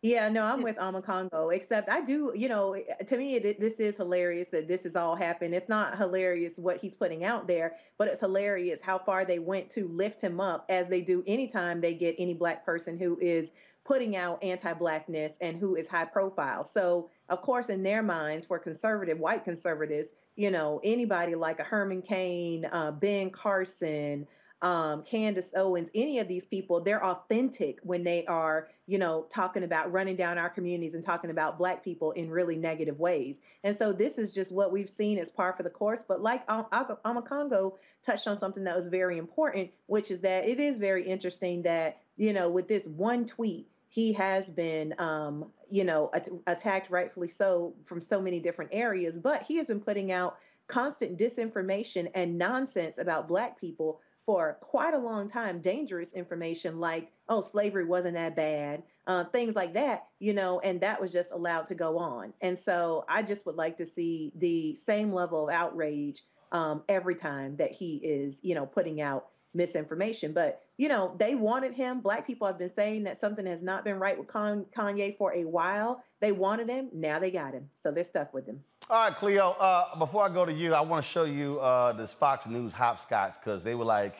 Yeah, 0.00 0.28
no, 0.28 0.44
I'm 0.44 0.62
with 0.62 0.76
Congo. 0.76 1.48
except 1.48 1.90
I 1.90 2.00
do, 2.00 2.32
you 2.36 2.48
know, 2.48 2.76
to 3.04 3.16
me, 3.16 3.34
it, 3.34 3.58
this 3.58 3.80
is 3.80 3.96
hilarious 3.96 4.46
that 4.48 4.68
this 4.68 4.84
has 4.84 4.94
all 4.94 5.16
happened. 5.16 5.56
It's 5.56 5.68
not 5.68 5.98
hilarious 5.98 6.56
what 6.56 6.76
he's 6.76 6.94
putting 6.94 7.24
out 7.24 7.48
there, 7.48 7.74
but 7.98 8.06
it's 8.06 8.20
hilarious 8.20 8.80
how 8.80 8.98
far 8.98 9.24
they 9.24 9.40
went 9.40 9.70
to 9.70 9.88
lift 9.88 10.22
him 10.22 10.40
up 10.40 10.66
as 10.68 10.86
they 10.88 11.00
do 11.00 11.24
anytime 11.26 11.80
they 11.80 11.94
get 11.94 12.14
any 12.16 12.32
black 12.32 12.64
person 12.64 12.96
who 12.96 13.18
is 13.20 13.54
putting 13.88 14.14
out 14.14 14.44
anti 14.44 14.74
blackness 14.74 15.38
and 15.40 15.56
who 15.56 15.74
is 15.74 15.88
high 15.88 16.04
profile. 16.04 16.62
So, 16.62 17.08
of 17.30 17.40
course, 17.40 17.70
in 17.70 17.82
their 17.82 18.02
minds, 18.02 18.44
for 18.44 18.58
conservative, 18.58 19.18
white 19.18 19.44
conservatives, 19.44 20.12
you 20.36 20.50
know, 20.50 20.78
anybody 20.84 21.34
like 21.34 21.58
a 21.58 21.64
Herman 21.64 22.02
Cain, 22.02 22.66
uh, 22.70 22.92
Ben 22.92 23.30
Carson, 23.30 24.28
um, 24.60 25.04
Candace 25.04 25.54
Owens, 25.56 25.90
any 25.94 26.18
of 26.18 26.28
these 26.28 26.44
people, 26.44 26.82
they're 26.82 27.04
authentic 27.04 27.78
when 27.82 28.02
they 28.02 28.26
are, 28.26 28.68
you 28.86 28.98
know, 28.98 29.24
talking 29.30 29.62
about 29.62 29.90
running 29.90 30.16
down 30.16 30.36
our 30.36 30.50
communities 30.50 30.94
and 30.94 31.02
talking 31.02 31.30
about 31.30 31.58
Black 31.58 31.82
people 31.82 32.10
in 32.12 32.28
really 32.28 32.56
negative 32.56 32.98
ways. 32.98 33.40
And 33.64 33.74
so 33.74 33.92
this 33.92 34.18
is 34.18 34.34
just 34.34 34.52
what 34.52 34.70
we've 34.70 34.88
seen 34.88 35.18
as 35.18 35.30
par 35.30 35.54
for 35.56 35.62
the 35.62 35.70
course. 35.70 36.02
But 36.06 36.20
like 36.20 36.46
Omekongo 36.48 37.76
touched 38.04 38.26
on 38.26 38.36
something 38.36 38.64
that 38.64 38.76
was 38.76 38.88
very 38.88 39.16
important, 39.16 39.70
which 39.86 40.10
is 40.10 40.20
that 40.22 40.46
it 40.46 40.60
is 40.60 40.78
very 40.78 41.04
interesting 41.04 41.62
that, 41.62 42.00
you 42.16 42.32
know, 42.32 42.50
with 42.50 42.68
this 42.68 42.86
one 42.86 43.24
tweet, 43.24 43.68
he 43.88 44.12
has 44.12 44.50
been, 44.50 44.94
um, 44.98 45.50
you 45.70 45.84
know, 45.84 46.10
at- 46.12 46.28
attacked 46.46 46.90
rightfully 46.90 47.28
so 47.28 47.74
from 47.84 48.02
so 48.02 48.20
many 48.20 48.40
different 48.40 48.70
areas, 48.74 49.18
but 49.18 49.42
he 49.42 49.56
has 49.56 49.68
been 49.68 49.80
putting 49.80 50.12
out 50.12 50.38
constant 50.66 51.18
disinformation 51.18 52.10
and 52.14 52.36
nonsense 52.36 52.98
about 52.98 53.26
Black 53.28 53.58
people 53.58 54.00
for 54.26 54.58
quite 54.60 54.92
a 54.92 54.98
long 54.98 55.26
time. 55.26 55.60
Dangerous 55.60 56.12
information 56.12 56.78
like, 56.78 57.10
oh, 57.30 57.40
slavery 57.40 57.86
wasn't 57.86 58.14
that 58.14 58.36
bad, 58.36 58.82
uh, 59.06 59.24
things 59.24 59.56
like 59.56 59.72
that, 59.72 60.06
you 60.18 60.34
know, 60.34 60.60
and 60.60 60.82
that 60.82 61.00
was 61.00 61.10
just 61.10 61.32
allowed 61.32 61.68
to 61.68 61.74
go 61.74 61.96
on. 61.96 62.34
And 62.42 62.58
so 62.58 63.06
I 63.08 63.22
just 63.22 63.46
would 63.46 63.56
like 63.56 63.78
to 63.78 63.86
see 63.86 64.32
the 64.36 64.76
same 64.76 65.14
level 65.14 65.48
of 65.48 65.54
outrage 65.54 66.22
um, 66.52 66.82
every 66.90 67.14
time 67.14 67.56
that 67.56 67.72
he 67.72 67.96
is, 67.96 68.44
you 68.44 68.54
know, 68.54 68.66
putting 68.66 69.00
out 69.00 69.28
misinformation. 69.54 70.34
But, 70.34 70.62
you 70.78 70.88
know, 70.88 71.14
they 71.18 71.34
wanted 71.34 71.74
him. 71.74 72.00
Black 72.00 72.24
people 72.24 72.46
have 72.46 72.56
been 72.56 72.68
saying 72.68 73.02
that 73.02 73.18
something 73.18 73.44
has 73.44 73.64
not 73.64 73.84
been 73.84 73.98
right 73.98 74.16
with 74.16 74.28
Kanye 74.28 75.18
for 75.18 75.34
a 75.34 75.44
while. 75.44 76.04
They 76.20 76.30
wanted 76.30 76.70
him. 76.70 76.88
Now 76.94 77.18
they 77.18 77.32
got 77.32 77.52
him. 77.52 77.68
So 77.74 77.90
they're 77.90 78.04
stuck 78.04 78.32
with 78.32 78.46
him. 78.46 78.62
All 78.88 79.02
right, 79.02 79.14
Cleo, 79.14 79.50
uh, 79.50 79.98
before 79.98 80.24
I 80.24 80.32
go 80.32 80.46
to 80.46 80.52
you, 80.52 80.74
I 80.74 80.80
want 80.80 81.04
to 81.04 81.10
show 81.10 81.24
you 81.24 81.58
uh, 81.58 81.92
this 81.92 82.14
Fox 82.14 82.46
News 82.46 82.72
hopscotch 82.72 83.34
because 83.34 83.64
they 83.64 83.74
were 83.74 83.84
like, 83.84 84.14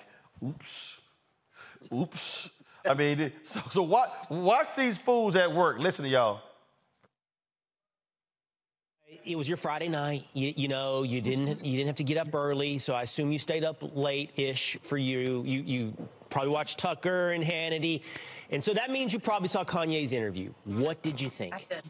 oops, 0.45 1.01
oops. 1.95 2.51
I 2.85 2.95
mean, 2.95 3.33
so, 3.45 3.61
so 3.71 3.83
watch, 3.85 4.11
watch 4.29 4.75
these 4.77 4.99
fools 4.99 5.37
at 5.37 5.55
work. 5.55 5.79
Listen 5.79 6.05
to 6.05 6.11
y'all 6.11 6.41
it 9.25 9.37
was 9.37 9.47
your 9.47 9.59
Friday 9.59 9.89
night. 9.89 10.25
You, 10.33 10.55
you, 10.57 10.69
know, 10.69 11.03
you 11.03 11.21
didn't 11.21 11.65
you 11.65 11.77
didn't 11.77 11.89
have 11.89 11.97
to 11.97 12.05
get 12.05 12.17
up 12.17 12.35
early, 12.35 12.79
so 12.79 12.95
I 12.95 13.03
assume 13.03 13.31
you 13.31 13.39
stayed 13.39 13.63
up 13.63 13.77
late-ish 13.95 14.79
for 14.83 14.97
you. 14.97 15.43
You 15.45 15.61
you 15.61 16.09
probably 16.31 16.51
watched 16.51 16.79
Tucker 16.79 17.31
and 17.31 17.45
Hannity, 17.45 18.03
and 18.51 18.63
so 18.63 18.73
that 18.75 18.91
means 18.91 19.13
you 19.13 19.19
probably 19.19 19.49
saw 19.49 19.65
Kanye's 19.65 20.13
interview. 20.13 20.53
What 20.65 21.03
did 21.03 21.21
you 21.21 21.29
think? 21.29 21.55
I 21.55 21.65
did. 21.69 21.83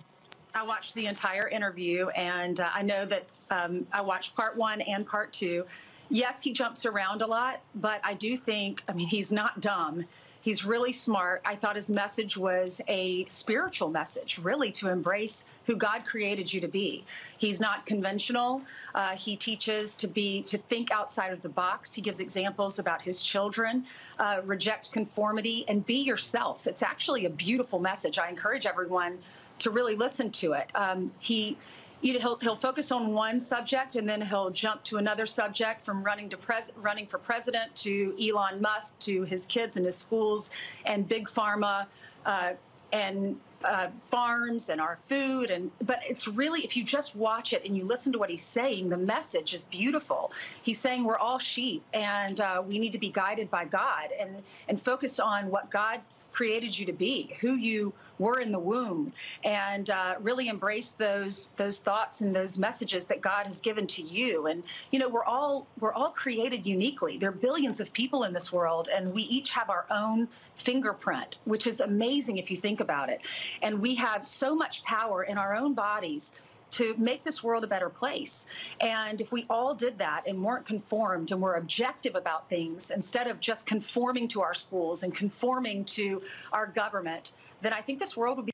I 0.54 0.64
watched 0.64 0.94
the 0.94 1.06
entire 1.06 1.46
interview, 1.48 2.08
and 2.08 2.58
uh, 2.60 2.68
I 2.74 2.82
know 2.82 3.04
that 3.06 3.26
um, 3.50 3.86
I 3.92 4.00
watched 4.00 4.34
part 4.34 4.56
one 4.56 4.80
and 4.80 5.06
part 5.06 5.32
two. 5.32 5.64
Yes, 6.10 6.42
he 6.42 6.52
jumps 6.52 6.86
around 6.86 7.22
a 7.22 7.26
lot, 7.26 7.60
but 7.74 8.00
I 8.02 8.14
do 8.14 8.36
think, 8.36 8.82
I 8.88 8.92
mean, 8.92 9.08
he's 9.08 9.30
not 9.30 9.60
dumb. 9.60 10.06
He's 10.48 10.64
really 10.64 10.94
smart. 10.94 11.42
I 11.44 11.56
thought 11.56 11.74
his 11.76 11.90
message 11.90 12.38
was 12.38 12.80
a 12.88 13.26
spiritual 13.26 13.90
message, 13.90 14.38
really, 14.38 14.72
to 14.72 14.88
embrace 14.88 15.44
who 15.66 15.76
God 15.76 16.06
created 16.06 16.50
you 16.50 16.58
to 16.62 16.68
be. 16.68 17.04
He's 17.36 17.60
not 17.60 17.84
conventional. 17.84 18.62
Uh, 18.94 19.10
he 19.10 19.36
teaches 19.36 19.94
to 19.96 20.06
be 20.06 20.40
to 20.44 20.56
think 20.56 20.90
outside 20.90 21.34
of 21.34 21.42
the 21.42 21.50
box. 21.50 21.92
He 21.92 22.00
gives 22.00 22.18
examples 22.18 22.78
about 22.78 23.02
his 23.02 23.20
children. 23.20 23.84
Uh, 24.18 24.40
reject 24.42 24.90
conformity 24.90 25.66
and 25.68 25.84
be 25.84 25.96
yourself. 25.96 26.66
It's 26.66 26.82
actually 26.82 27.26
a 27.26 27.30
beautiful 27.30 27.78
message. 27.78 28.18
I 28.18 28.30
encourage 28.30 28.64
everyone 28.64 29.18
to 29.58 29.70
really 29.70 29.96
listen 29.96 30.30
to 30.30 30.54
it. 30.54 30.70
Um, 30.74 31.10
he 31.20 31.58
he'll 32.00 32.36
he'll 32.36 32.56
focus 32.56 32.92
on 32.92 33.12
one 33.12 33.40
subject 33.40 33.96
and 33.96 34.08
then 34.08 34.22
he'll 34.22 34.50
jump 34.50 34.84
to 34.84 34.96
another 34.96 35.26
subject 35.26 35.82
from 35.82 36.02
running 36.02 36.28
to 36.28 36.36
pres- 36.36 36.72
running 36.76 37.06
for 37.06 37.18
president 37.18 37.74
to 37.74 38.14
Elon 38.20 38.60
Musk 38.60 38.98
to 39.00 39.24
his 39.24 39.46
kids 39.46 39.76
and 39.76 39.84
his 39.86 39.96
schools 39.96 40.50
and 40.84 41.08
big 41.08 41.26
pharma 41.26 41.86
uh, 42.24 42.52
and 42.92 43.38
uh, 43.64 43.88
farms 44.04 44.68
and 44.68 44.80
our 44.80 44.96
food 44.96 45.50
and 45.50 45.72
but 45.82 46.00
it's 46.08 46.28
really 46.28 46.60
if 46.60 46.76
you 46.76 46.84
just 46.84 47.16
watch 47.16 47.52
it 47.52 47.64
and 47.64 47.76
you 47.76 47.84
listen 47.84 48.12
to 48.12 48.18
what 48.18 48.30
he's 48.30 48.44
saying 48.44 48.88
the 48.88 48.96
message 48.96 49.52
is 49.52 49.64
beautiful. 49.64 50.32
He's 50.62 50.78
saying 50.78 51.04
we're 51.04 51.18
all 51.18 51.38
sheep 51.38 51.82
and 51.92 52.40
uh, 52.40 52.62
we 52.64 52.78
need 52.78 52.92
to 52.92 52.98
be 52.98 53.10
guided 53.10 53.50
by 53.50 53.64
god 53.64 54.10
and 54.18 54.42
and 54.68 54.80
focus 54.80 55.18
on 55.18 55.50
what 55.50 55.70
god 55.70 56.00
created 56.30 56.78
you 56.78 56.86
to 56.86 56.92
be 56.92 57.34
who 57.40 57.56
you 57.56 57.92
were 58.18 58.40
in 58.40 58.52
the 58.52 58.58
womb 58.58 59.12
and 59.44 59.90
uh, 59.90 60.16
really 60.20 60.48
embrace 60.48 60.90
those 60.90 61.48
those 61.56 61.78
thoughts 61.78 62.20
and 62.20 62.34
those 62.34 62.58
messages 62.58 63.06
that 63.06 63.20
God 63.20 63.46
has 63.46 63.60
given 63.60 63.86
to 63.88 64.02
you. 64.02 64.46
And 64.46 64.62
you 64.90 64.98
know, 64.98 65.08
we're 65.08 65.24
all 65.24 65.66
we're 65.78 65.92
all 65.92 66.10
created 66.10 66.66
uniquely. 66.66 67.18
There 67.18 67.30
are 67.30 67.32
billions 67.32 67.80
of 67.80 67.92
people 67.92 68.24
in 68.24 68.32
this 68.32 68.52
world, 68.52 68.88
and 68.92 69.14
we 69.14 69.22
each 69.22 69.50
have 69.52 69.70
our 69.70 69.86
own 69.90 70.28
fingerprint, 70.54 71.38
which 71.44 71.66
is 71.66 71.80
amazing 71.80 72.38
if 72.38 72.50
you 72.50 72.56
think 72.56 72.80
about 72.80 73.08
it. 73.08 73.20
And 73.62 73.80
we 73.80 73.94
have 73.96 74.26
so 74.26 74.54
much 74.54 74.82
power 74.84 75.22
in 75.22 75.38
our 75.38 75.54
own 75.54 75.74
bodies 75.74 76.34
to 76.70 76.94
make 76.98 77.24
this 77.24 77.42
world 77.42 77.64
a 77.64 77.66
better 77.66 77.88
place. 77.88 78.46
And 78.80 79.20
if 79.20 79.32
we 79.32 79.46
all 79.48 79.74
did 79.74 79.98
that 79.98 80.24
and 80.26 80.44
weren't 80.44 80.66
conformed 80.66 81.30
and 81.30 81.40
were 81.40 81.54
objective 81.54 82.14
about 82.14 82.48
things 82.48 82.90
instead 82.90 83.26
of 83.26 83.40
just 83.40 83.66
conforming 83.66 84.28
to 84.28 84.42
our 84.42 84.54
schools 84.54 85.02
and 85.02 85.14
conforming 85.14 85.84
to 85.86 86.22
our 86.52 86.66
government, 86.66 87.32
then 87.60 87.72
I 87.72 87.80
think 87.80 87.98
this 87.98 88.16
world 88.16 88.36
would 88.36 88.46
be. 88.46 88.52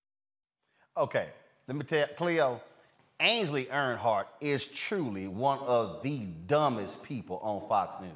Okay, 0.96 1.28
let 1.66 1.76
me 1.76 1.84
tell 1.84 2.00
you, 2.00 2.06
Cleo, 2.16 2.60
Ainsley 3.20 3.66
Earhardt 3.66 4.26
is 4.40 4.66
truly 4.66 5.28
one 5.28 5.58
of 5.60 6.02
the 6.02 6.26
dumbest 6.46 7.02
people 7.02 7.38
on 7.42 7.68
Fox 7.68 8.00
News. 8.00 8.10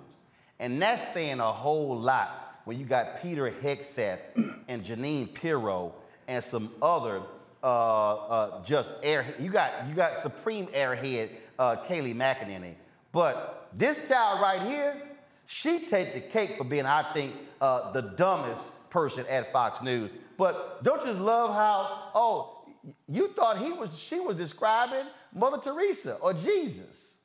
And 0.59 0.81
that's 0.83 1.13
saying 1.13 1.41
a 1.41 1.53
whole 1.53 1.97
lot 1.97 2.61
when 2.65 2.79
you 2.79 2.85
got 2.85 3.23
Peter 3.23 3.51
Hegseth 3.63 4.19
and 4.69 4.85
Jeanine 4.85 5.33
Pirro 5.33 5.95
and 6.27 6.43
some 6.43 6.71
other 6.83 7.23
uh, 7.63 7.67
uh, 7.67 8.65
just 8.65 8.93
air. 9.03 9.25
You 9.39 9.51
got 9.51 9.89
you 9.89 9.95
got 9.95 10.17
supreme 10.17 10.67
airhead 10.69 11.31
uh, 11.59 11.77
Kayleigh 11.77 12.15
McEnany. 12.15 12.75
But 13.13 13.69
this 13.73 14.07
child 14.09 14.41
right 14.41 14.63
here, 14.63 15.03
she 15.47 15.87
take 15.87 16.15
the 16.15 16.21
cake 16.21 16.57
for 16.57 16.65
being, 16.65 16.87
I 16.87 17.13
think, 17.13 17.35
uh, 17.61 17.91
the 17.93 18.03
dumbest 18.03 18.63
person 18.91 19.25
at 19.29 19.53
Fox 19.53 19.83
News. 19.83 20.11
But 20.37 20.83
don't 20.85 21.01
you 21.01 21.07
just 21.07 21.21
love 21.21 21.53
how, 21.53 22.11
oh, 22.15 22.65
you 23.09 23.29
thought 23.29 23.59
he 23.59 23.73
was, 23.73 23.99
she 23.99 24.21
was 24.21 24.37
describing 24.37 25.07
Mother 25.35 25.59
Teresa 25.59 26.15
or 26.15 26.33
Jesus. 26.33 27.17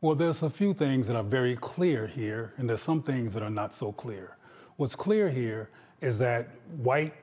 Well, 0.00 0.14
there's 0.14 0.42
a 0.42 0.50
few 0.50 0.74
things 0.74 1.06
that 1.06 1.16
are 1.16 1.22
very 1.22 1.56
clear 1.56 2.06
here, 2.06 2.54
and 2.56 2.68
there's 2.68 2.82
some 2.82 3.02
things 3.02 3.34
that 3.34 3.42
are 3.42 3.50
not 3.50 3.74
so 3.74 3.92
clear. 3.92 4.36
What's 4.76 4.96
clear 4.96 5.28
here 5.28 5.70
is 6.00 6.18
that 6.18 6.48
white 6.78 7.14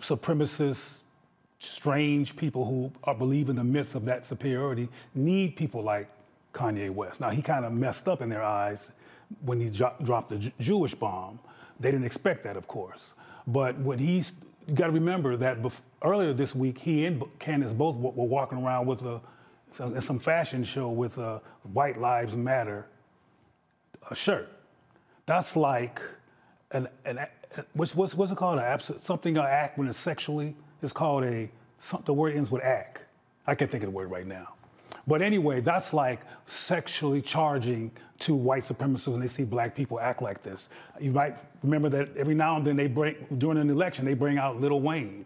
supremacists, 0.00 0.98
strange 1.58 2.36
people 2.36 2.64
who 2.64 2.92
are 3.04 3.14
believing 3.14 3.56
the 3.56 3.64
myth 3.64 3.94
of 3.94 4.04
that 4.04 4.26
superiority 4.26 4.88
need 5.14 5.56
people 5.56 5.82
like 5.82 6.08
Kanye 6.52 6.90
West. 6.90 7.20
Now, 7.20 7.30
he 7.30 7.42
kind 7.42 7.64
of 7.64 7.72
messed 7.72 8.08
up 8.08 8.20
in 8.20 8.28
their 8.28 8.42
eyes 8.42 8.90
when 9.44 9.60
he 9.60 9.68
dropped 9.68 10.28
the 10.28 10.36
J- 10.36 10.52
Jewish 10.60 10.94
bomb. 10.94 11.38
They 11.80 11.90
didn't 11.90 12.06
expect 12.06 12.44
that, 12.44 12.56
of 12.56 12.66
course. 12.68 13.14
But 13.46 13.78
when 13.78 13.98
he's, 13.98 14.32
got 14.74 14.86
to 14.86 14.92
remember 14.92 15.36
that 15.36 15.62
bef- 15.62 15.80
earlier 16.02 16.32
this 16.32 16.54
week, 16.54 16.78
he 16.78 17.06
and 17.06 17.22
Candace 17.38 17.72
both 17.72 17.96
were 17.96 18.10
walking 18.10 18.58
around 18.58 18.86
with 18.86 19.02
a 19.02 19.20
so, 19.70 19.98
some 20.00 20.18
fashion 20.18 20.62
show 20.62 20.90
with 20.90 21.18
a 21.18 21.40
White 21.72 21.98
Lives 21.98 22.36
Matter 22.36 22.86
a 24.10 24.14
shirt. 24.14 24.50
That's 25.26 25.56
like 25.56 26.00
an, 26.72 26.88
an 27.04 27.26
what's, 27.72 27.94
what's, 27.94 28.14
what's 28.14 28.32
it 28.32 28.36
called? 28.36 28.58
An 28.58 28.80
something 28.98 29.36
an 29.36 29.44
act 29.44 29.78
when 29.78 29.88
it's 29.88 29.98
sexually. 29.98 30.54
It's 30.82 30.92
called 30.92 31.24
a, 31.24 31.48
some, 31.78 32.02
the 32.04 32.12
word 32.12 32.36
ends 32.36 32.50
with 32.50 32.62
act. 32.62 33.02
I 33.46 33.54
can't 33.54 33.70
think 33.70 33.82
of 33.82 33.90
the 33.90 33.96
word 33.96 34.10
right 34.10 34.26
now. 34.26 34.48
But 35.06 35.20
anyway, 35.22 35.60
that's 35.60 35.92
like 35.92 36.20
sexually 36.46 37.20
charging 37.20 37.90
to 38.20 38.34
white 38.36 38.62
supremacists 38.62 39.08
when 39.08 39.20
they 39.20 39.26
see 39.26 39.42
black 39.42 39.74
people 39.74 39.98
act 39.98 40.22
like 40.22 40.42
this. 40.42 40.68
You 41.00 41.10
might 41.10 41.38
remember 41.62 41.88
that 41.88 42.16
every 42.16 42.34
now 42.34 42.56
and 42.56 42.64
then 42.64 42.76
they 42.76 42.86
bring, 42.86 43.16
during 43.38 43.58
an 43.58 43.68
election, 43.68 44.04
they 44.04 44.14
bring 44.14 44.38
out 44.38 44.60
Lil 44.60 44.80
Wayne, 44.80 45.24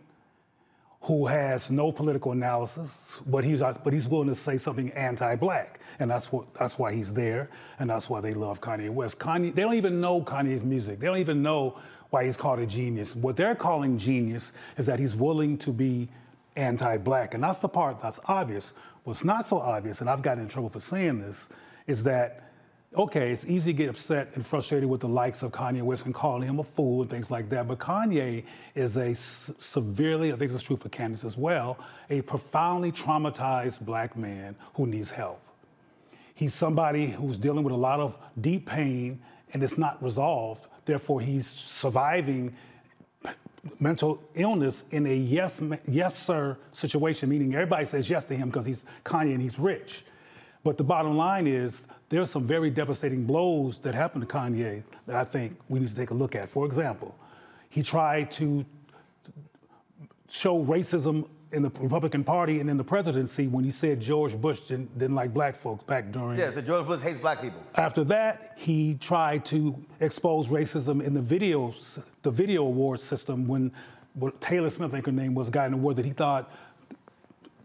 who 1.02 1.26
has 1.26 1.70
no 1.70 1.92
political 1.92 2.32
analysis, 2.32 3.16
but 3.26 3.44
he's, 3.44 3.60
but 3.60 3.92
he's 3.92 4.08
willing 4.08 4.28
to 4.28 4.34
say 4.34 4.56
something 4.56 4.90
anti-black. 4.92 5.80
And 5.98 6.10
that's, 6.10 6.32
what, 6.32 6.52
that's 6.54 6.78
why 6.78 6.92
he's 6.92 7.12
there, 7.12 7.50
and 7.78 7.88
that's 7.88 8.08
why 8.08 8.20
they 8.20 8.34
love 8.34 8.60
Kanye 8.60 8.90
West. 8.90 9.18
Kanye, 9.18 9.54
they 9.54 9.62
don't 9.62 9.74
even 9.74 10.00
know 10.00 10.22
Kanye's 10.22 10.64
music. 10.64 10.98
They 10.98 11.06
don't 11.06 11.18
even 11.18 11.42
know 11.42 11.78
why 12.10 12.24
he's 12.24 12.36
called 12.36 12.60
a 12.60 12.66
genius. 12.66 13.14
What 13.14 13.36
they're 13.36 13.54
calling 13.54 13.98
genius 13.98 14.52
is 14.78 14.86
that 14.86 14.98
he's 14.98 15.14
willing 15.14 15.58
to 15.58 15.70
be 15.70 16.08
anti-black. 16.56 17.34
And 17.34 17.42
that's 17.42 17.58
the 17.58 17.68
part 17.68 18.00
that's 18.00 18.18
obvious. 18.26 18.72
What's 19.04 19.24
not 19.24 19.46
so 19.46 19.58
obvious, 19.58 20.00
and 20.00 20.10
I've 20.10 20.22
gotten 20.22 20.42
in 20.42 20.48
trouble 20.48 20.68
for 20.68 20.80
saying 20.80 21.20
this, 21.20 21.48
is 21.86 22.02
that 22.04 22.46
okay, 22.96 23.30
it's 23.30 23.44
easy 23.44 23.72
to 23.72 23.76
get 23.76 23.90
upset 23.90 24.30
and 24.34 24.46
frustrated 24.46 24.88
with 24.88 25.00
the 25.00 25.08
likes 25.08 25.42
of 25.42 25.52
Kanye 25.52 25.82
West 25.82 26.06
and 26.06 26.14
calling 26.14 26.48
him 26.48 26.58
a 26.60 26.64
fool 26.64 27.02
and 27.02 27.10
things 27.10 27.30
like 27.30 27.50
that. 27.50 27.68
But 27.68 27.78
Kanye 27.78 28.44
is 28.74 28.96
a 28.96 29.14
severely, 29.14 30.32
I 30.32 30.36
think 30.36 30.50
it's 30.50 30.62
true 30.62 30.76
for 30.76 30.88
Candace 30.88 31.24
as 31.24 31.36
well, 31.36 31.78
a 32.08 32.22
profoundly 32.22 32.92
traumatized 32.92 33.80
black 33.80 34.16
man 34.16 34.56
who 34.74 34.86
needs 34.86 35.10
help. 35.10 35.40
He's 36.34 36.54
somebody 36.54 37.06
who's 37.06 37.38
dealing 37.38 37.64
with 37.64 37.74
a 37.74 37.76
lot 37.78 38.00
of 38.00 38.16
deep 38.40 38.66
pain 38.66 39.20
and 39.52 39.62
it's 39.62 39.78
not 39.78 40.02
resolved. 40.02 40.66
Therefore, 40.84 41.20
he's 41.20 41.46
surviving 41.46 42.54
mental 43.80 44.22
illness 44.34 44.84
in 44.90 45.06
a 45.06 45.14
yes, 45.14 45.60
yes, 45.88 46.18
sir 46.18 46.56
situation, 46.72 47.28
meaning 47.28 47.54
everybody 47.54 47.84
says 47.84 48.08
yes 48.08 48.24
to 48.26 48.34
him 48.34 48.48
because 48.48 48.66
he's 48.66 48.84
Kanye 49.04 49.32
and 49.32 49.42
he's 49.42 49.58
rich. 49.58 50.04
But 50.64 50.76
the 50.76 50.84
bottom 50.84 51.16
line 51.16 51.46
is 51.46 51.86
there's 52.08 52.30
some 52.30 52.46
very 52.46 52.70
devastating 52.70 53.24
blows 53.24 53.78
that 53.80 53.94
happened 53.94 54.28
to 54.28 54.34
Kanye 54.34 54.82
that 55.06 55.16
I 55.16 55.24
think 55.24 55.56
we 55.68 55.78
need 55.80 55.88
to 55.88 55.94
take 55.94 56.10
a 56.10 56.14
look 56.14 56.34
at. 56.34 56.48
For 56.48 56.66
example, 56.66 57.14
he 57.70 57.82
tried 57.82 58.30
to 58.32 58.64
show 60.28 60.64
racism 60.64 61.28
in 61.56 61.62
the 61.62 61.70
Republican 61.80 62.22
Party 62.22 62.60
and 62.60 62.68
in 62.68 62.76
the 62.76 62.84
presidency 62.84 63.46
when 63.46 63.64
he 63.64 63.70
said 63.70 63.98
George 63.98 64.38
Bush 64.38 64.60
didn't, 64.60 64.96
didn't 64.98 65.16
like 65.16 65.32
black 65.32 65.56
folks 65.56 65.82
back 65.84 66.12
during. 66.12 66.38
Yeah, 66.38 66.50
so 66.50 66.60
George 66.60 66.86
Bush 66.86 67.00
hates 67.00 67.18
black 67.18 67.40
people. 67.40 67.60
After 67.76 68.04
that, 68.04 68.52
he 68.56 68.94
tried 69.00 69.46
to 69.46 69.74
expose 70.00 70.48
racism 70.48 71.02
in 71.02 71.14
the 71.14 71.20
videos, 71.20 71.98
the 72.22 72.30
video 72.30 72.62
award 72.62 73.00
system 73.00 73.48
when 73.48 73.72
what 74.14 74.38
Taylor 74.40 74.68
Smith, 74.68 74.90
I 74.90 74.96
think 74.96 75.06
her 75.06 75.12
name 75.12 75.34
was, 75.34 75.48
got 75.48 75.66
an 75.66 75.72
award 75.72 75.96
that 75.96 76.04
he 76.04 76.12
thought 76.12 76.52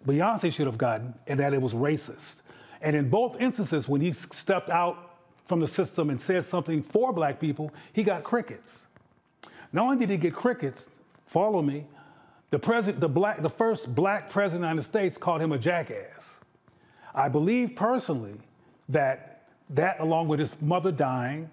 Beyonce 0.07 0.51
should 0.51 0.68
have 0.68 0.77
gotten, 0.77 1.13
and 1.27 1.39
that 1.39 1.53
it 1.53 1.61
was 1.61 1.73
racist. 1.73 2.41
And 2.81 2.95
in 2.95 3.09
both 3.09 3.39
instances, 3.41 3.88
when 3.89 3.99
he 3.99 4.13
stepped 4.13 4.69
out 4.69 5.18
from 5.45 5.59
the 5.59 5.68
system 5.68 6.09
and 6.09 6.19
said 6.19 6.45
something 6.45 6.81
for 6.81 7.11
black 7.11 7.39
people, 7.39 7.72
he 7.91 8.03
got 8.03 8.23
crickets. 8.23 8.88
Not 9.73 9.84
only 9.84 9.97
did 9.97 10.09
he 10.09 10.18
get 10.18 10.34
crickets, 10.34 10.88
follow 11.26 11.61
me, 11.61 11.85
the, 12.52 12.60
president, 12.60 13.02
the, 13.02 13.10
black, 13.10 13.41
the 13.41 13.49
first 13.49 13.94
black 13.95 14.30
president 14.30 14.64
of 14.64 14.69
the 14.69 14.73
United 14.73 14.84
States 14.84 15.18
called 15.18 15.41
him 15.41 15.52
a 15.52 15.57
jackass. 15.57 16.36
I 17.15 17.28
believe 17.28 17.76
personally 17.76 18.36
that 18.90 19.28
that, 19.72 19.99
along 19.99 20.28
with 20.28 20.40
his 20.40 20.53
mother 20.61 20.91
dying, 20.91 21.49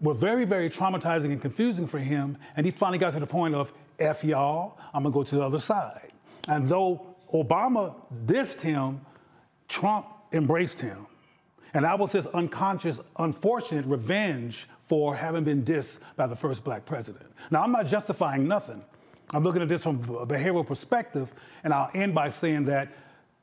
were 0.00 0.14
very, 0.14 0.44
very 0.44 0.68
traumatizing 0.68 1.26
and 1.26 1.40
confusing 1.40 1.86
for 1.86 1.98
him. 1.98 2.36
And 2.56 2.66
he 2.66 2.72
finally 2.72 2.98
got 2.98 3.12
to 3.12 3.20
the 3.20 3.26
point 3.26 3.54
of, 3.54 3.72
F 3.98 4.24
y'all, 4.24 4.78
I'm 4.92 5.04
gonna 5.04 5.12
go 5.12 5.22
to 5.22 5.34
the 5.36 5.42
other 5.42 5.60
side. 5.60 6.10
And 6.48 6.68
though 6.68 7.06
Obama 7.32 7.94
dissed 8.26 8.60
him, 8.60 9.00
Trump 9.68 10.06
embraced 10.32 10.80
him. 10.80 11.06
And 11.74 11.84
that 11.84 11.98
was 11.98 12.12
his 12.12 12.26
unconscious, 12.28 13.00
unfortunate 13.18 13.86
revenge 13.86 14.68
for 14.84 15.14
having 15.14 15.44
been 15.44 15.64
dissed 15.64 15.98
by 16.16 16.26
the 16.26 16.36
first 16.36 16.62
black 16.62 16.84
president. 16.84 17.24
Now, 17.50 17.62
I'm 17.62 17.72
not 17.72 17.86
justifying 17.86 18.46
nothing. 18.46 18.84
I'm 19.32 19.42
looking 19.42 19.62
at 19.62 19.68
this 19.68 19.82
from 19.82 19.96
a 20.16 20.26
behavioral 20.26 20.66
perspective, 20.66 21.32
and 21.64 21.72
I'll 21.72 21.90
end 21.94 22.14
by 22.14 22.28
saying 22.28 22.66
that 22.66 22.88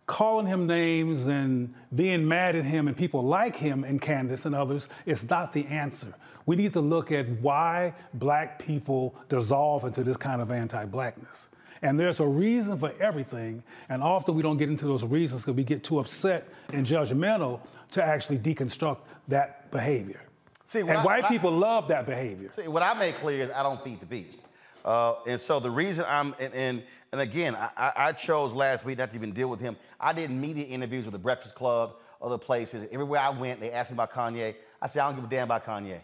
calling 0.06 0.46
him 0.46 0.68
names 0.68 1.26
and 1.26 1.74
being 1.96 2.28
mad 2.28 2.56
at 2.56 2.66
him 2.66 2.88
and 2.88 2.98
people 2.98 3.24
like 3.24 3.56
him 3.56 3.84
and 3.84 4.02
Candace 4.02 4.46
and 4.46 4.54
others 4.54 4.90
is 5.06 5.28
not 5.30 5.54
the 5.54 5.66
answer. 5.68 6.14
We 6.46 6.56
need 6.56 6.74
to 6.74 6.82
look 6.82 7.12
at 7.12 7.30
why 7.42 7.94
black 8.16 8.60
people 8.60 9.16
dissolve 9.30 9.86
into 9.86 10.04
this 10.04 10.18
kind 10.18 10.42
of 10.42 10.52
anti-blackness. 10.52 11.50
And 11.82 12.00
there's 12.00 12.20
a 12.20 12.28
reason 12.28 12.78
for 12.78 12.94
everything, 13.00 13.64
and 13.90 14.04
often 14.04 14.36
we 14.36 14.44
don't 14.44 14.58
get 14.58 14.70
into 14.70 14.86
those 14.86 15.04
reasons 15.04 15.42
because 15.42 15.56
we 15.56 15.64
get 15.64 15.84
too 15.84 16.00
upset 16.00 16.48
and 16.74 16.86
judgmental 16.86 17.60
to 17.92 18.04
actually 18.04 18.38
deconstruct 18.38 19.00
that 19.28 19.72
behavior. 19.72 20.22
See, 20.68 20.80
and 20.80 20.92
I, 20.92 21.04
white 21.04 21.28
people 21.28 21.54
I, 21.56 21.58
love 21.58 21.88
that 21.88 22.06
behavior. 22.06 22.52
See, 22.52 22.68
what 22.68 22.84
I 22.84 22.94
make 22.94 23.16
clear 23.16 23.44
is 23.44 23.52
I 23.52 23.64
don't 23.64 23.84
feed 23.84 24.00
the 24.00 24.06
beast. 24.06 24.40
Uh, 24.84 25.16
and 25.28 25.40
so 25.40 25.60
the 25.60 25.70
reason 25.70 26.06
I'm, 26.08 26.36
and, 26.40 26.54
and, 26.54 26.84
and 27.12 27.22
again, 27.22 27.56
I, 27.56 27.92
I, 27.96 28.12
chose 28.14 28.52
last 28.54 28.84
week 28.84 28.98
not 28.98 29.12
to 29.12 29.16
even 29.16 29.32
deal 29.32 29.48
with 29.48 29.60
him. 29.60 29.76
I 30.00 30.14
did 30.14 30.32
media 30.32 30.66
interviews 30.66 31.06
with 31.06 31.12
the 31.12 31.20
Breakfast 31.20 31.56
Club, 31.56 31.96
other 32.22 32.38
places. 32.38 32.88
Everywhere 32.92 33.20
I 33.20 33.30
went, 33.30 33.60
they 33.60 33.72
asked 33.72 33.92
me 33.92 33.96
about 33.96 34.12
Kanye. 34.12 34.56
I 34.82 34.88
said, 34.88 35.02
I 35.02 35.08
don't 35.08 35.16
give 35.16 35.26
a 35.26 35.28
damn 35.28 35.44
about 35.44 35.66
Kanye. 35.66 36.00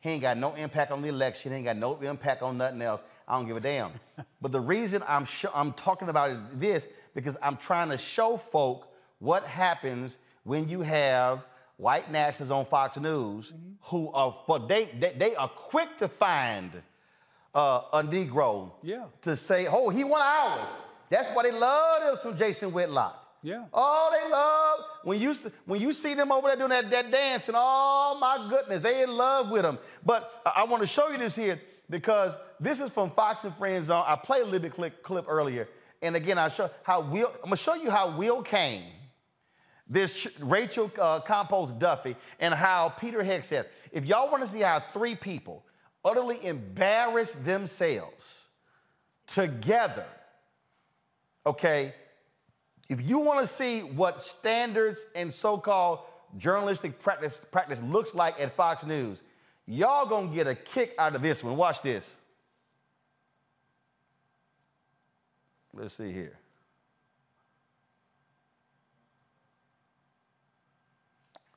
He 0.00 0.10
ain't 0.10 0.22
got 0.22 0.36
no 0.36 0.54
impact 0.54 0.92
on 0.92 1.02
the 1.02 1.08
election. 1.08 1.50
He 1.50 1.56
ain't 1.56 1.64
got 1.64 1.76
no 1.76 1.98
impact 2.00 2.42
on 2.42 2.58
nothing 2.58 2.82
else. 2.82 3.02
I 3.26 3.36
don't 3.36 3.46
give 3.46 3.56
a 3.56 3.60
damn. 3.60 3.92
but 4.40 4.52
the 4.52 4.60
reason 4.60 5.02
I'm, 5.08 5.24
sh- 5.24 5.46
I'm 5.52 5.72
talking 5.72 6.08
about 6.08 6.60
this, 6.60 6.86
because 7.14 7.36
I'm 7.42 7.56
trying 7.56 7.88
to 7.88 7.98
show 7.98 8.36
folk 8.36 8.88
what 9.18 9.44
happens 9.44 10.18
when 10.44 10.68
you 10.68 10.82
have 10.82 11.44
white 11.76 12.10
nationalists 12.10 12.52
on 12.52 12.66
Fox 12.66 12.96
News 12.98 13.48
mm-hmm. 13.48 13.72
who 13.80 14.12
are, 14.12 14.36
but 14.46 14.68
they, 14.68 14.90
they, 14.98 15.14
they 15.18 15.34
are 15.34 15.48
quick 15.48 15.96
to 15.98 16.08
find 16.08 16.70
uh, 17.56 17.80
a 17.94 18.02
Negro 18.02 18.70
yeah. 18.82 19.04
to 19.22 19.34
say, 19.34 19.66
oh, 19.66 19.88
he 19.88 20.04
won 20.04 20.20
ours. 20.20 20.68
That's 21.08 21.28
why 21.34 21.44
they 21.44 21.52
love 21.52 22.02
him 22.02 22.18
some 22.22 22.36
Jason 22.36 22.70
Whitlock. 22.70 23.22
Yeah. 23.42 23.64
Oh, 23.72 24.10
they 24.12 24.30
love 24.30 24.80
when 25.04 25.20
you 25.20 25.34
when 25.66 25.80
you 25.80 25.92
see 25.92 26.14
them 26.14 26.32
over 26.32 26.48
there 26.48 26.56
doing 26.56 26.70
that, 26.70 26.90
that 26.90 27.10
dance 27.10 27.46
and 27.48 27.56
oh 27.58 28.18
my 28.20 28.48
goodness, 28.50 28.82
they 28.82 29.02
in 29.02 29.10
love 29.10 29.50
with 29.50 29.62
them. 29.62 29.78
But 30.04 30.42
I, 30.44 30.52
I 30.56 30.64
want 30.64 30.82
to 30.82 30.86
show 30.86 31.08
you 31.08 31.18
this 31.18 31.36
here 31.36 31.60
because 31.88 32.36
this 32.58 32.80
is 32.80 32.90
from 32.90 33.10
Fox 33.12 33.44
and 33.44 33.54
Friends 33.56 33.88
on. 33.88 34.04
I 34.06 34.16
played 34.16 34.42
a 34.42 34.44
little 34.46 34.60
bit 34.60 34.72
clip, 34.72 35.02
clip 35.02 35.26
earlier, 35.28 35.68
and 36.02 36.16
again 36.16 36.38
I 36.38 36.48
show 36.48 36.70
how 36.82 37.00
Will. 37.02 37.28
I'm 37.36 37.44
gonna 37.44 37.56
show 37.56 37.74
you 37.74 37.88
how 37.88 38.16
Will 38.16 38.42
Cain, 38.42 38.90
this 39.88 40.26
Rachel 40.40 40.90
uh, 41.00 41.20
Campos 41.20 41.72
Duffy, 41.72 42.16
and 42.40 42.52
how 42.52 42.88
Peter 42.98 43.20
Hegseth. 43.20 43.66
If 43.92 44.06
y'all 44.06 44.28
want 44.28 44.42
to 44.42 44.48
see 44.48 44.60
how 44.60 44.82
three 44.92 45.14
people 45.14 45.64
utterly 46.06 46.44
embarrass 46.46 47.32
themselves 47.44 48.48
together, 49.26 50.06
okay, 51.44 51.92
if 52.88 53.02
you 53.02 53.18
want 53.18 53.40
to 53.40 53.46
see 53.46 53.80
what 53.80 54.20
standards 54.20 55.04
and 55.16 55.34
so-called 55.34 55.98
journalistic 56.38 57.00
practice, 57.00 57.40
practice 57.50 57.80
looks 57.82 58.14
like 58.14 58.40
at 58.40 58.54
Fox 58.54 58.86
News, 58.86 59.22
y'all 59.66 60.06
gonna 60.06 60.32
get 60.32 60.46
a 60.46 60.54
kick 60.54 60.94
out 60.96 61.16
of 61.16 61.22
this 61.22 61.42
one. 61.42 61.56
Watch 61.56 61.82
this. 61.82 62.16
Let's 65.74 65.94
see 65.94 66.12
here. 66.12 66.38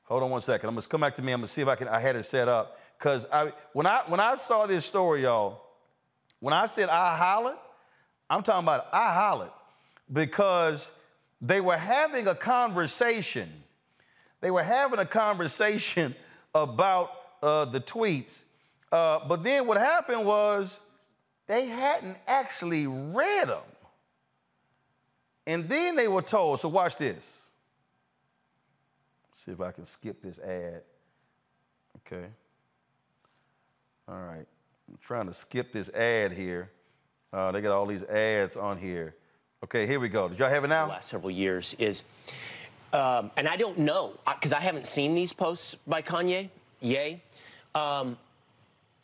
Hold 0.04 0.24
on 0.24 0.30
one 0.30 0.40
second. 0.40 0.68
I'm 0.68 0.74
gonna 0.74 0.86
come 0.88 1.00
back 1.00 1.14
to 1.14 1.22
me. 1.22 1.30
I'm 1.32 1.38
gonna 1.38 1.46
see 1.46 1.62
if 1.62 1.68
I 1.68 1.76
can. 1.76 1.86
I 1.86 2.00
had 2.00 2.16
it 2.16 2.26
set 2.26 2.48
up. 2.48 2.80
Because 3.00 3.26
I, 3.32 3.52
when, 3.72 3.86
I, 3.86 4.02
when 4.08 4.20
I 4.20 4.34
saw 4.34 4.66
this 4.66 4.84
story, 4.84 5.22
y'all, 5.22 5.62
when 6.38 6.52
I 6.52 6.66
said 6.66 6.90
I 6.90 7.16
hollered, 7.16 7.56
I'm 8.28 8.42
talking 8.42 8.64
about 8.64 8.88
I 8.92 9.14
hollered 9.14 9.52
because 10.12 10.90
they 11.40 11.62
were 11.62 11.78
having 11.78 12.26
a 12.26 12.34
conversation. 12.34 13.50
They 14.42 14.50
were 14.50 14.62
having 14.62 14.98
a 14.98 15.06
conversation 15.06 16.14
about 16.54 17.12
uh, 17.42 17.64
the 17.64 17.80
tweets. 17.80 18.42
Uh, 18.92 19.20
but 19.26 19.42
then 19.42 19.66
what 19.66 19.78
happened 19.78 20.26
was 20.26 20.78
they 21.46 21.68
hadn't 21.68 22.18
actually 22.26 22.86
read 22.86 23.48
them. 23.48 23.62
And 25.46 25.70
then 25.70 25.96
they 25.96 26.06
were 26.06 26.22
told, 26.22 26.60
so 26.60 26.68
watch 26.68 26.96
this. 26.96 27.24
See 29.32 29.52
if 29.52 29.60
I 29.62 29.70
can 29.72 29.86
skip 29.86 30.20
this 30.20 30.38
ad. 30.38 30.82
Okay. 32.06 32.26
All 34.10 34.20
right. 34.20 34.46
I'm 34.88 34.98
trying 35.00 35.28
to 35.28 35.34
skip 35.34 35.72
this 35.72 35.88
ad 35.90 36.32
here. 36.32 36.70
Uh, 37.32 37.52
they 37.52 37.60
got 37.60 37.72
all 37.72 37.86
these 37.86 38.02
ads 38.04 38.56
on 38.56 38.76
here. 38.76 39.14
Okay, 39.62 39.86
here 39.86 40.00
we 40.00 40.08
go. 40.08 40.28
Did 40.28 40.38
y'all 40.38 40.50
have 40.50 40.64
it 40.64 40.68
now? 40.68 40.86
The 40.86 40.92
last 40.92 41.10
several 41.10 41.30
years 41.30 41.76
is 41.78 42.02
Um, 42.92 43.30
and 43.36 43.46
I 43.46 43.56
don't 43.56 43.78
know 43.78 44.14
because 44.26 44.52
I 44.52 44.60
haven't 44.60 44.84
seen 44.84 45.14
these 45.14 45.32
posts 45.32 45.76
by 45.86 46.02
Kanye. 46.02 46.48
Yay. 46.80 47.22
Um, 47.74 48.18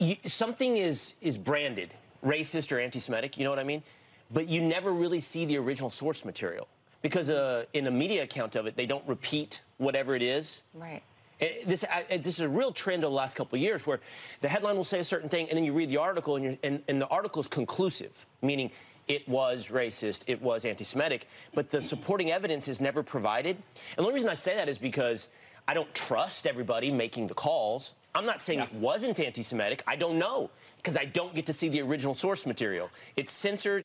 you, 0.01 0.17
something 0.27 0.77
is 0.77 1.15
is 1.21 1.37
branded 1.37 1.95
racist 2.25 2.73
or 2.73 2.81
anti-Semitic. 2.81 3.39
You 3.39 3.45
know 3.45 3.51
what 3.51 3.61
I 3.61 3.65
mean? 3.65 3.85
But 4.33 4.49
you 4.49 4.61
never 4.61 4.93
really 4.93 5.21
see 5.21 5.45
the 5.45 5.57
original 5.59 5.91
source 5.91 6.25
material 6.25 6.67
because 7.01 7.31
uh, 7.31 7.65
in 7.75 7.87
a 7.87 7.91
media 7.91 8.25
account 8.25 8.57
of 8.57 8.67
it, 8.67 8.75
they 8.75 8.87
don't 8.87 9.07
repeat 9.07 9.61
whatever 9.79 10.17
it 10.17 10.23
is. 10.23 10.63
Right. 10.75 11.03
This, 11.39 11.85
I, 11.85 12.17
this 12.17 12.35
is 12.35 12.41
a 12.41 12.49
real 12.49 12.73
trend 12.73 13.05
over 13.05 13.11
the 13.11 13.17
last 13.17 13.37
couple 13.37 13.57
of 13.57 13.63
years 13.63 13.87
where 13.87 14.01
the 14.41 14.49
headline 14.49 14.77
will 14.77 14.85
say 14.85 15.01
a 15.01 15.05
certain 15.05 15.29
thing 15.29 15.49
and 15.49 15.57
then 15.57 15.65
you 15.65 15.75
read 15.75 15.91
the 15.91 15.99
article 15.99 16.37
and, 16.37 16.45
you're, 16.45 16.57
and, 16.63 16.83
and 16.89 17.01
the 17.01 17.09
article 17.09 17.41
is 17.41 17.49
conclusive, 17.49 18.25
meaning 18.41 18.71
it 19.07 19.29
was 19.29 19.69
racist, 19.69 20.23
it 20.27 20.41
was 20.41 20.65
anti 20.65 20.85
Semitic, 20.85 21.29
but 21.55 21.71
the 21.71 21.81
supporting 21.81 22.31
evidence 22.33 22.69
is 22.69 22.81
never 22.81 23.03
provided. 23.03 23.57
And 23.57 23.99
the 23.99 24.03
only 24.03 24.15
reason 24.15 24.29
I 24.29 24.35
say 24.35 24.57
that 24.57 24.69
is 24.69 24.79
because 24.79 25.29
I 25.69 25.75
don't 25.75 25.93
trust 25.95 26.47
everybody 26.47 26.91
making 26.91 27.27
the 27.27 27.35
calls. 27.35 27.95
I'm 28.15 28.27
not 28.27 28.41
saying 28.41 28.61
it 28.61 28.73
wasn't 28.73 29.21
anti 29.21 29.43
Semitic, 29.43 29.83
I 29.87 29.97
don't 29.97 30.19
know 30.19 30.51
because 30.79 30.97
I 30.97 31.05
don't 31.05 31.35
get 31.35 31.47
to 31.47 31.53
see 31.53 31.69
the 31.69 31.83
original 31.83 32.15
source 32.15 32.47
material. 32.47 32.91
It's 33.17 33.33
censored. 33.33 33.85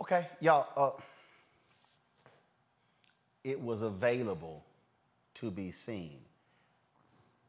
Okay, 0.00 0.26
y'all. 0.40 0.66
Uh, 0.76 1.00
it 3.44 3.60
was 3.60 3.82
available 3.82 4.64
to 5.34 5.50
be 5.50 5.70
seen. 5.70 6.18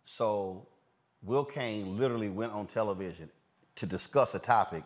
So 0.06 0.68
Will 1.24 1.44
Cain 1.44 1.98
literally 1.98 2.30
went 2.30 2.54
on 2.54 2.68
television 2.68 3.30
to 3.76 3.86
discuss 3.86 4.34
a 4.36 4.40
topic 4.40 4.84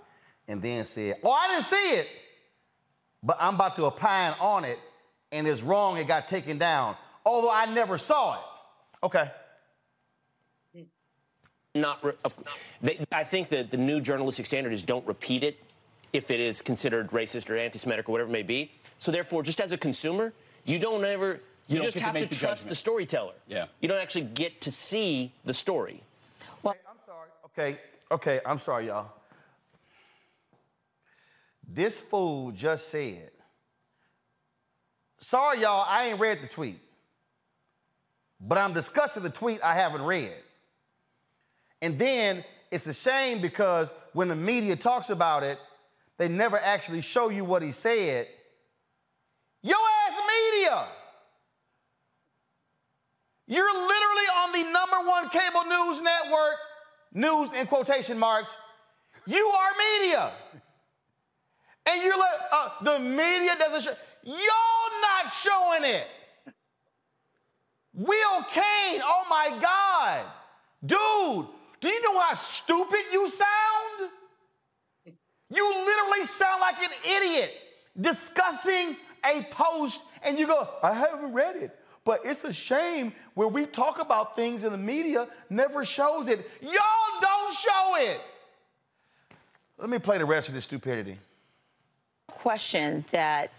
and 0.47 0.61
then 0.61 0.85
said, 0.85 1.17
Oh, 1.23 1.31
I 1.31 1.49
didn't 1.49 1.65
see 1.65 1.91
it, 1.91 2.07
but 3.21 3.37
I'm 3.39 3.55
about 3.55 3.75
to 3.75 3.85
opine 3.85 4.33
on 4.39 4.63
it, 4.65 4.79
and 5.31 5.47
it's 5.47 5.61
wrong, 5.61 5.97
it 5.97 6.07
got 6.07 6.27
taken 6.27 6.57
down, 6.57 6.95
although 7.25 7.51
I 7.51 7.65
never 7.65 7.97
saw 7.97 8.35
it. 8.35 8.41
Okay. 9.03 9.31
not. 11.75 12.03
Re- 12.03 12.13
of- 12.25 12.37
they, 12.81 13.05
I 13.11 13.23
think 13.23 13.49
that 13.49 13.69
the 13.71 13.77
new 13.77 14.01
journalistic 14.01 14.45
standard 14.45 14.73
is 14.73 14.81
don't 14.81 15.05
repeat 15.05 15.43
it 15.43 15.57
if 16.11 16.31
it 16.31 16.39
is 16.39 16.61
considered 16.61 17.11
racist 17.11 17.49
or 17.49 17.57
anti-Semitic 17.57 18.09
or 18.09 18.11
whatever 18.13 18.29
it 18.29 18.33
may 18.33 18.43
be. 18.43 18.71
So 18.97 19.11
therefore, 19.11 19.43
just 19.43 19.61
as 19.61 19.71
a 19.71 19.77
consumer, 19.77 20.33
you 20.65 20.79
don't 20.79 21.05
ever. 21.05 21.41
You, 21.69 21.77
You 21.77 21.83
just 21.83 21.93
get 21.93 21.99
to 21.99 22.05
have 22.05 22.17
to, 22.17 22.25
the 22.25 22.35
trust 22.35 22.41
judgment. 22.41 22.69
the 22.69 22.75
storyteller. 22.75 23.33
Yeah. 23.47 23.67
You 23.79 23.87
don't 23.87 23.99
actually 23.99 24.25
get 24.25 24.59
to 24.61 24.71
see 24.71 25.31
the 25.45 25.53
story. 25.53 26.01
Well, 26.63 26.73
hey, 26.73 26.79
I'm 26.89 26.97
sorry. 27.05 27.29
Okay, 27.45 27.79
okay, 28.11 28.41
I'm 28.43 28.57
sorry, 28.57 28.87
y'all. 28.87 29.11
This 31.71 32.01
fool 32.01 32.51
just 32.51 32.89
said, 32.89 33.29
sorry, 35.19 35.61
y'all, 35.61 35.85
I 35.87 36.07
ain't 36.07 36.19
read 36.19 36.41
the 36.41 36.47
tweet, 36.47 36.79
but 38.41 38.57
I'm 38.57 38.73
discussing 38.73 39.21
the 39.21 39.29
tweet 39.29 39.61
I 39.63 39.75
haven't 39.75 40.01
read. 40.01 40.33
And 41.83 41.99
then 41.99 42.43
it's 42.71 42.87
a 42.87 42.93
shame 42.93 43.41
because 43.41 43.91
when 44.13 44.27
the 44.27 44.35
media 44.35 44.75
talks 44.75 45.11
about 45.11 45.43
it, 45.43 45.59
they 46.17 46.27
never 46.27 46.57
actually 46.57 47.01
show 47.01 47.29
you 47.29 47.45
what 47.45 47.61
he 47.61 47.71
said. 47.71 48.27
Your 49.61 49.77
ass 50.07 50.19
media! 50.27 50.87
You're 53.49 53.73
literally 53.73 54.29
on 54.37 54.51
the 54.51 54.63
number 54.71 55.09
one 55.09 55.27
cable 55.29 55.65
news 55.65 56.01
network, 56.01 56.57
news 57.11 57.51
in 57.51 57.65
quotation 57.65 58.19
marks. 58.19 58.55
You 59.25 59.43
are 59.43 59.69
media. 59.99 60.31
And 61.87 62.03
you're 62.03 62.17
like, 62.17 62.39
uh, 62.51 62.69
the 62.83 62.99
media 62.99 63.55
doesn't 63.57 63.81
show. 63.81 63.95
Y'all 64.23 65.01
not 65.01 65.33
showing 65.33 65.83
it. 65.83 66.05
Will 67.95 68.43
Cain, 68.51 69.01
oh 69.03 69.23
my 69.27 69.57
God. 69.59 70.25
Dude, 70.85 71.47
do 71.81 71.87
you 71.87 72.03
know 72.03 72.19
how 72.19 72.35
stupid 72.35 73.01
you 73.11 73.27
sound? 73.29 74.11
You 75.49 75.85
literally 75.85 76.27
sound 76.27 76.61
like 76.61 76.83
an 76.83 76.91
idiot 77.03 77.51
discussing 77.99 78.95
a 79.25 79.41
post 79.51 80.01
and 80.21 80.37
you 80.37 80.45
go, 80.45 80.69
I 80.83 80.93
haven't 80.93 81.33
read 81.33 81.55
it. 81.55 81.75
But 82.09 82.21
it's 82.25 82.43
a 82.43 82.51
shame 82.51 83.13
where 83.35 83.47
we 83.47 83.67
talk 83.67 83.99
about 83.99 84.35
things 84.35 84.63
in 84.63 84.71
the 84.71 84.79
media 84.79 85.27
never 85.51 85.85
shows 85.85 86.27
it. 86.27 86.49
Y'all 86.59 87.21
don't 87.21 87.53
show 87.53 87.97
it. 87.97 88.19
Let 89.77 89.91
me 89.91 89.99
play 89.99 90.17
the 90.17 90.25
rest 90.25 90.47
of 90.47 90.55
this 90.55 90.63
stupidity. 90.63 91.19
question 92.27 93.05
that 93.11 93.51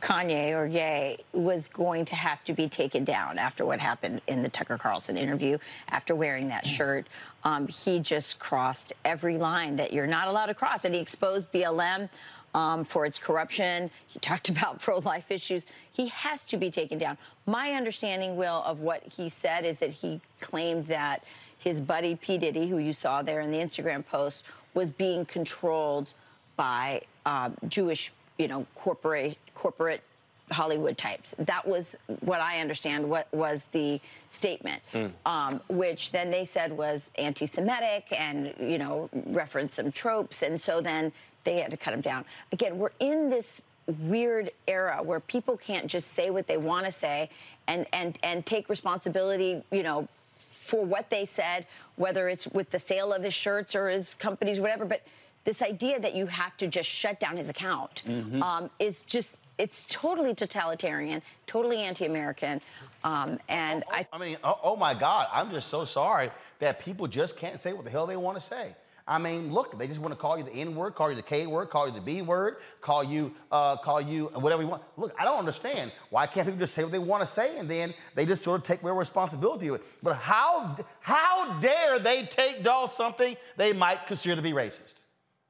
Kanye 0.00 0.52
or 0.52 0.66
Ye 0.66 1.18
was 1.32 1.66
going 1.66 2.04
to 2.04 2.14
have 2.14 2.44
to 2.44 2.52
be 2.52 2.68
taken 2.68 3.02
down 3.04 3.36
after 3.36 3.66
what 3.66 3.80
happened 3.80 4.20
in 4.28 4.44
the 4.44 4.48
Tucker 4.48 4.78
Carlson 4.78 5.16
interview, 5.16 5.58
after 5.88 6.14
wearing 6.14 6.46
that 6.48 6.64
shirt. 6.64 7.08
Um, 7.42 7.66
he 7.66 7.98
just 7.98 8.38
crossed 8.38 8.92
every 9.04 9.38
line 9.38 9.74
that 9.74 9.92
you're 9.92 10.06
not 10.06 10.28
allowed 10.28 10.46
to 10.46 10.54
cross. 10.54 10.84
And 10.84 10.94
he 10.94 11.00
exposed 11.00 11.52
BLM 11.52 12.08
um, 12.54 12.84
for 12.84 13.06
its 13.06 13.18
corruption. 13.18 13.90
He 14.06 14.18
talked 14.18 14.48
about 14.54 14.80
pro 14.80 14.98
life 14.98 15.30
issues. 15.30 15.66
He 15.92 16.08
has 16.08 16.44
to 16.46 16.56
be 16.56 16.70
taken 16.70 16.98
down. 16.98 17.18
My 17.46 17.72
understanding, 17.72 18.36
Will, 18.36 18.62
of 18.64 18.80
what 18.80 19.02
he 19.04 19.28
said 19.28 19.64
is 19.64 19.78
that 19.78 19.90
he 19.90 20.20
claimed 20.40 20.86
that 20.86 21.24
his 21.58 21.80
buddy 21.80 22.16
P. 22.16 22.38
Diddy, 22.38 22.68
who 22.68 22.78
you 22.78 22.92
saw 22.92 23.22
there 23.22 23.40
in 23.40 23.50
the 23.50 23.58
Instagram 23.58 24.04
post, 24.04 24.44
was 24.74 24.90
being 24.90 25.24
controlled 25.24 26.12
by 26.56 27.02
um, 27.24 27.54
Jewish, 27.68 28.12
you 28.38 28.48
know, 28.48 28.66
corporate 28.74 29.38
corporate 29.54 30.02
Hollywood 30.50 30.98
types. 30.98 31.34
That 31.38 31.66
was 31.66 31.96
what 32.20 32.40
I 32.40 32.60
understand. 32.60 33.08
What 33.08 33.26
was 33.32 33.66
the 33.72 34.00
statement, 34.28 34.82
um, 35.24 35.60
which 35.68 36.10
then 36.10 36.30
they 36.30 36.44
said 36.44 36.72
was 36.72 37.10
anti-Semitic 37.16 38.12
and 38.12 38.54
you 38.60 38.78
know 38.78 39.08
referenced 39.26 39.76
some 39.76 39.90
tropes, 39.92 40.42
and 40.42 40.60
so 40.60 40.80
then 40.80 41.12
they 41.44 41.60
had 41.60 41.70
to 41.70 41.76
cut 41.76 41.94
him 41.94 42.00
down. 42.00 42.24
Again, 42.52 42.78
we're 42.78 42.92
in 43.00 43.30
this 43.30 43.62
weird 44.00 44.50
era 44.68 45.02
where 45.02 45.20
people 45.20 45.56
can't 45.56 45.86
just 45.86 46.12
say 46.12 46.30
what 46.30 46.46
they 46.46 46.56
want 46.56 46.86
to 46.86 46.92
say 46.92 47.28
and 47.66 47.86
and 47.92 48.18
and 48.22 48.46
take 48.46 48.68
responsibility, 48.68 49.62
you 49.70 49.82
know, 49.82 50.08
for 50.50 50.84
what 50.84 51.10
they 51.10 51.24
said, 51.24 51.66
whether 51.96 52.28
it's 52.28 52.46
with 52.48 52.70
the 52.70 52.78
sale 52.78 53.12
of 53.12 53.22
his 53.22 53.34
shirts 53.34 53.74
or 53.74 53.88
his 53.88 54.14
companies, 54.14 54.60
whatever. 54.60 54.84
But 54.84 55.02
this 55.44 55.60
idea 55.62 55.98
that 56.00 56.14
you 56.14 56.26
have 56.26 56.56
to 56.58 56.68
just 56.68 56.88
shut 56.88 57.18
down 57.18 57.36
his 57.36 57.50
account 57.50 58.02
um, 58.42 58.70
is 58.78 59.02
just, 59.02 59.40
it's 59.58 59.84
totally 59.88 60.34
totalitarian, 60.34 61.20
totally 61.46 61.78
anti 61.78 62.06
American. 62.06 62.60
Um, 63.02 63.40
and 63.48 63.82
I, 63.90 64.06
I 64.12 64.18
mean, 64.18 64.36
oh, 64.44 64.58
oh 64.62 64.76
my 64.76 64.94
God, 64.94 65.26
I'm 65.32 65.50
just 65.50 65.68
so 65.68 65.84
sorry 65.84 66.30
that 66.60 66.78
people 66.78 67.08
just 67.08 67.36
can't 67.36 67.58
say 67.58 67.72
what 67.72 67.84
the 67.84 67.90
hell 67.90 68.06
they 68.06 68.16
want 68.16 68.38
to 68.38 68.46
say. 68.46 68.74
I 69.06 69.18
mean, 69.18 69.52
look, 69.52 69.78
they 69.78 69.88
just 69.88 70.00
want 70.00 70.12
to 70.12 70.20
call 70.20 70.38
you 70.38 70.44
the 70.44 70.52
N 70.52 70.74
word, 70.74 70.94
call 70.94 71.10
you 71.10 71.16
the 71.16 71.22
K 71.22 71.46
word, 71.46 71.70
call 71.70 71.88
you 71.88 71.94
the 71.94 72.00
B 72.00 72.22
word, 72.22 72.56
call 72.80 73.02
you, 73.02 73.34
uh, 73.50 73.76
call 73.76 74.00
you 74.00 74.26
whatever 74.34 74.62
you 74.62 74.68
want. 74.68 74.82
Look, 74.96 75.12
I 75.18 75.24
don't 75.24 75.38
understand 75.38 75.90
why 76.10 76.26
can't 76.26 76.46
people 76.46 76.60
just 76.60 76.74
say 76.74 76.84
what 76.84 76.92
they 76.92 76.98
want 76.98 77.26
to 77.26 77.26
say 77.26 77.58
and 77.58 77.68
then 77.68 77.94
they 78.14 78.24
just 78.24 78.44
sort 78.44 78.60
of 78.60 78.66
take 78.66 78.82
their 78.82 78.94
responsibility 78.94 79.68
of 79.68 79.76
it. 79.76 79.82
But 80.02 80.16
how, 80.16 80.76
how 81.00 81.58
dare 81.60 81.98
they 81.98 82.26
take 82.26 82.62
down 82.62 82.88
something 82.90 83.36
they 83.56 83.72
might 83.72 84.06
consider 84.06 84.36
to 84.36 84.42
be 84.42 84.52
racist? 84.52 84.94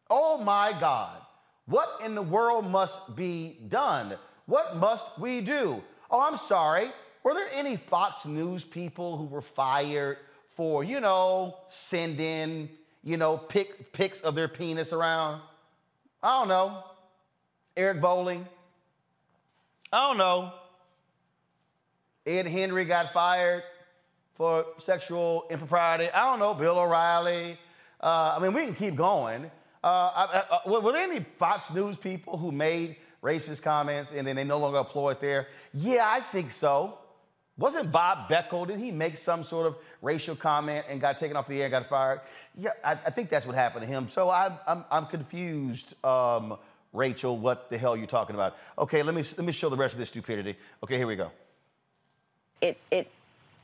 Oh 0.09 0.39
my 0.39 0.79
God, 0.79 1.20
what 1.66 2.01
in 2.05 2.15
the 2.15 2.23
world 2.23 2.66
must 2.66 3.15
be 3.15 3.59
done? 3.69 4.15
What 4.47 4.77
must 4.77 5.07
we 5.19 5.41
do? 5.41 5.83
Oh, 6.11 6.20
I'm 6.20 6.37
sorry. 6.37 6.91
Were 7.23 7.35
there 7.35 7.49
any 7.53 7.77
Fox 7.77 8.27
News 8.27 8.65
people 8.65 9.16
who 9.16 9.24
were 9.24 9.41
fired 9.41 10.19
for, 10.57 10.85
you 10.85 11.01
know, 11.01 11.57
sending, 11.69 12.69
you 13.03 13.16
know, 13.16 13.37
pic, 13.37 13.93
pics 13.93 14.20
of 14.20 14.35
their 14.35 14.49
penis 14.49 14.93
around? 14.93 15.41
I 16.23 16.39
don't 16.39 16.49
know. 16.49 16.85
Eric 17.77 18.01
Bolling. 18.01 18.47
I 19.93 20.09
don't 20.09 20.18
know. 20.18 20.52
Ed 22.26 22.47
Henry 22.47 22.85
got 22.85 23.12
fired 23.12 23.65
for 24.35 24.67
sexual 24.78 25.44
impropriety. 25.51 26.09
I 26.10 26.31
don't 26.31 26.39
know. 26.39 26.55
Bill 26.55 26.78
O'Reilly. 26.78 27.59
Uh, 28.01 28.35
I 28.36 28.39
mean, 28.41 28.52
we 28.52 28.65
can 28.65 28.75
keep 28.75 28.97
going. 28.97 29.51
Uh, 29.85 29.86
I, 29.86 30.44
I, 30.51 30.68
were 30.68 30.81
were 30.81 30.93
there 30.93 31.02
any 31.02 31.25
Fox 31.39 31.73
News 31.73 31.97
people 31.97 32.36
who 32.36 32.52
made 32.52 32.97
racist 33.23 33.62
comments 33.62 34.12
and 34.15 34.26
then 34.26 34.36
they 34.36 34.44
no 34.44 34.59
longer 34.59 34.85
it 35.10 35.20
there? 35.20 35.49
Yeah, 35.75 36.07
I 36.07 36.20
think 36.20 36.51
so. 36.51 36.99
Wasn't 37.62 37.92
Bob 37.92 38.28
Beckel, 38.28 38.66
did 38.66 38.81
he 38.81 38.91
make 38.91 39.16
some 39.16 39.44
sort 39.44 39.68
of 39.68 39.76
racial 40.00 40.34
comment 40.34 40.84
and 40.89 41.00
got 41.00 41.16
taken 41.16 41.36
off 41.36 41.47
the 41.47 41.58
air 41.58 41.66
and 41.66 41.70
got 41.70 41.89
fired? 41.89 42.20
Yeah, 42.58 42.70
I, 42.82 42.94
I 42.94 43.10
think 43.10 43.31
that's 43.31 43.47
what 43.47 43.55
happened 43.55 43.82
to 43.82 43.86
him. 43.86 44.08
So 44.08 44.31
I, 44.31 44.50
I'm, 44.66 44.84
I'm 44.91 45.07
confused, 45.07 45.94
um, 46.05 46.57
Rachel, 46.92 47.39
what 47.39 47.70
the 47.70 47.78
hell 47.78 47.94
are 47.94 47.97
you 47.97 48.08
talking 48.08 48.34
about? 48.34 48.57
Okay, 48.81 49.05
let 49.05 49.15
me, 49.15 49.23
let 49.36 49.44
me 49.47 49.52
show 49.52 49.68
the 49.68 49.76
rest 49.76 49.94
of 49.94 50.00
this 50.00 50.08
stupidity. 50.08 50.57
Okay, 50.82 50.97
here 50.97 51.07
we 51.07 51.15
go. 51.15 51.31
it, 52.60 52.78
it, 52.91 53.08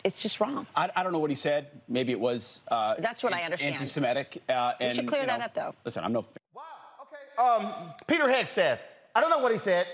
it's 0.05 0.23
just 0.23 0.39
wrong. 0.39 0.69
I, 0.77 0.91
I 0.95 1.03
don't 1.03 1.11
know 1.13 1.19
what 1.19 1.31
he 1.31 1.37
said. 1.37 1.67
Maybe 1.89 2.13
it 2.13 2.21
was. 2.21 2.61
Uh, 2.69 2.95
That's 3.01 3.25
what 3.25 3.33
I 3.33 3.43
understand. 3.43 3.75
Anti-Semitic. 3.75 4.45
Uh, 4.49 4.75
You 4.79 4.87
and, 4.87 4.95
should 4.95 5.09
clear 5.09 5.23
you 5.23 5.27
that 5.27 5.41
up, 5.41 5.55
though. 5.55 5.75
Listen, 5.85 6.05
I'm 6.05 6.13
no. 6.13 6.21
F- 6.21 6.29
wow. 6.55 6.63
Okay. 7.03 7.67
Um, 7.67 7.91
Peter 8.07 8.27
Hegseth. 8.29 8.79
I 9.13 9.21
don't 9.21 9.31
know 9.31 9.41
what 9.41 9.51
he 9.51 9.59
said. 9.59 9.89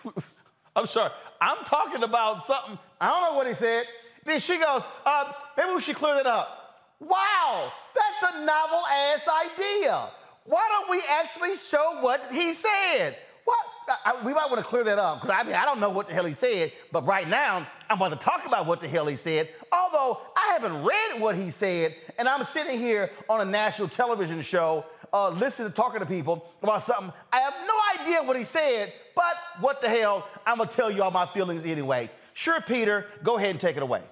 I'm 0.76 0.86
sorry. 0.86 1.10
I'm 1.40 1.64
talking 1.64 2.02
about 2.02 2.44
something. 2.44 2.78
I 3.00 3.08
don't 3.08 3.22
know 3.22 3.36
what 3.36 3.46
he 3.46 3.54
said. 3.54 3.84
Then 4.24 4.38
she 4.38 4.58
goes, 4.58 4.86
uh, 5.04 5.32
maybe 5.56 5.74
we 5.74 5.80
should 5.80 5.96
clear 5.96 6.14
that 6.16 6.26
up. 6.26 6.60
Wow, 7.00 7.72
that's 7.94 8.34
a 8.34 8.44
novel 8.44 8.82
ass 8.86 9.26
idea. 9.26 10.10
Why 10.44 10.66
don't 10.68 10.90
we 10.90 11.02
actually 11.08 11.56
show 11.56 11.98
what 12.00 12.30
he 12.30 12.52
said? 12.52 13.16
What? 13.44 13.58
I, 14.04 14.24
we 14.24 14.34
might 14.34 14.50
want 14.50 14.58
to 14.58 14.64
clear 14.68 14.84
that 14.84 14.98
up 14.98 15.20
because 15.20 15.34
I 15.36 15.42
mean 15.42 15.54
I 15.54 15.64
don't 15.64 15.80
know 15.80 15.90
what 15.90 16.08
the 16.08 16.14
hell 16.14 16.26
he 16.26 16.34
said, 16.34 16.72
but 16.92 17.06
right 17.06 17.26
now 17.26 17.66
I'm 17.88 17.96
about 17.96 18.10
to 18.10 18.24
talk 18.24 18.46
about 18.46 18.66
what 18.66 18.80
the 18.80 18.88
hell 18.88 19.06
he 19.06 19.16
said. 19.16 19.48
Although 19.72 20.20
I 20.36 20.52
haven't 20.52 20.84
read 20.84 21.20
what 21.20 21.36
he 21.36 21.50
said, 21.50 21.96
and 22.18 22.28
I'm 22.28 22.44
sitting 22.44 22.78
here 22.78 23.10
on 23.28 23.40
a 23.40 23.44
national 23.44 23.88
television 23.88 24.42
show, 24.42 24.84
uh, 25.12 25.30
listening, 25.30 25.68
to 25.68 25.74
talking 25.74 26.00
to 26.00 26.06
people 26.06 26.50
about 26.62 26.82
something. 26.82 27.12
I 27.32 27.40
have 27.40 27.54
no 27.66 28.02
idea 28.02 28.22
what 28.22 28.36
he 28.36 28.44
said, 28.44 28.92
but 29.20 29.36
what 29.62 29.82
the 29.82 29.88
hell? 29.88 30.26
I'm 30.46 30.56
gonna 30.56 30.70
tell 30.70 30.90
you 30.90 31.02
all 31.02 31.10
my 31.10 31.26
feelings 31.26 31.64
anyway. 31.66 32.10
Sure, 32.32 32.58
Peter, 32.62 33.06
go 33.22 33.36
ahead 33.36 33.50
and 33.50 33.60
take 33.60 33.76
it 33.76 33.82
away. 33.82 34.02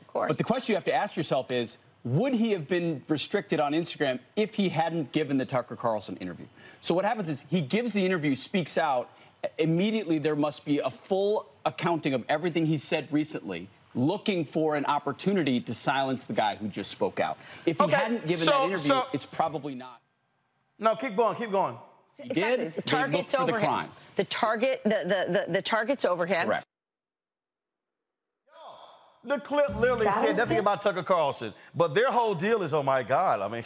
Of 0.00 0.06
course. 0.06 0.28
But 0.28 0.38
the 0.38 0.44
question 0.44 0.72
you 0.72 0.76
have 0.76 0.84
to 0.86 0.94
ask 0.94 1.14
yourself 1.14 1.50
is 1.50 1.76
would 2.04 2.32
he 2.32 2.52
have 2.52 2.66
been 2.66 3.02
restricted 3.08 3.60
on 3.60 3.72
Instagram 3.72 4.20
if 4.36 4.54
he 4.54 4.70
hadn't 4.70 5.12
given 5.12 5.36
the 5.36 5.44
Tucker 5.44 5.76
Carlson 5.76 6.16
interview? 6.16 6.46
So 6.80 6.94
what 6.94 7.04
happens 7.04 7.28
is 7.28 7.44
he 7.50 7.60
gives 7.60 7.92
the 7.92 8.04
interview, 8.06 8.34
speaks 8.34 8.78
out. 8.78 9.10
Immediately, 9.58 10.18
there 10.18 10.36
must 10.36 10.64
be 10.64 10.78
a 10.78 10.90
full 10.90 11.50
accounting 11.66 12.14
of 12.14 12.24
everything 12.28 12.64
he 12.64 12.78
said 12.78 13.06
recently, 13.12 13.68
looking 13.94 14.44
for 14.46 14.76
an 14.76 14.86
opportunity 14.86 15.60
to 15.60 15.74
silence 15.74 16.24
the 16.24 16.32
guy 16.32 16.56
who 16.56 16.68
just 16.68 16.90
spoke 16.90 17.20
out. 17.20 17.36
If 17.66 17.76
he 17.78 17.84
Okay, 17.84 17.94
hadn't 17.96 18.26
given 18.26 18.46
so- 18.46 18.52
that 18.52 18.64
interview, 18.64 18.88
so- 18.88 19.04
it's 19.12 19.26
probably 19.26 19.74
not. 19.74 20.00
No, 20.78 20.96
keep 20.96 21.14
going, 21.16 21.36
keep 21.36 21.50
going. 21.50 21.76
He 22.22 22.30
Exactly. 22.30 22.64
did. 22.64 22.74
The 22.74 22.82
target's 22.82 23.12
looked 23.16 23.30
for 23.30 23.36
the 23.36 23.42
over 23.52 23.60
him. 23.60 23.66
crime. 23.66 23.90
The 24.16 24.24
target, 24.24 24.80
the, 24.84 24.90
the, 24.90 25.32
the, 25.46 25.52
the 25.52 25.62
target's 25.62 26.04
over 26.04 26.26
him. 26.26 26.46
Correct. 26.46 26.64
The 29.24 29.38
clip 29.38 29.68
literally 29.76 30.04
That 30.06 30.20
said 30.24 30.36
nothing 30.36 30.56
it? 30.56 30.60
about 30.60 30.80
Tucker 30.80 31.02
Carlson, 31.02 31.52
but 31.74 31.94
their 31.94 32.10
whole 32.10 32.34
deal 32.34 32.62
is, 32.62 32.72
oh 32.72 32.82
my 32.82 33.02
God, 33.02 33.40
I 33.40 33.48
mean, 33.48 33.64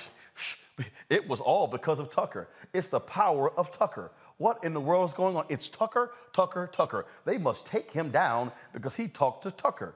it 1.11 1.29
was 1.29 1.41
all 1.41 1.67
because 1.67 2.01
of 2.01 2.11
Tucker. 2.11 2.49
It's 2.73 2.89
the 2.89 3.01
power 3.01 3.51
of 3.59 3.71
Tucker. 3.71 4.11
What 4.39 4.65
in 4.65 4.73
the 4.75 4.81
world 4.81 5.09
is 5.11 5.15
going 5.15 5.37
on? 5.37 5.45
It's 5.49 5.69
Tucker, 5.69 6.13
Tucker, 6.33 6.69
Tucker. 6.73 7.07
They 7.25 7.39
must 7.39 7.65
take 7.67 7.91
him 7.93 8.11
down 8.11 8.51
because 8.73 8.97
he 8.97 9.07
talked 9.09 9.43
to 9.45 9.51
Tucker. 9.51 9.95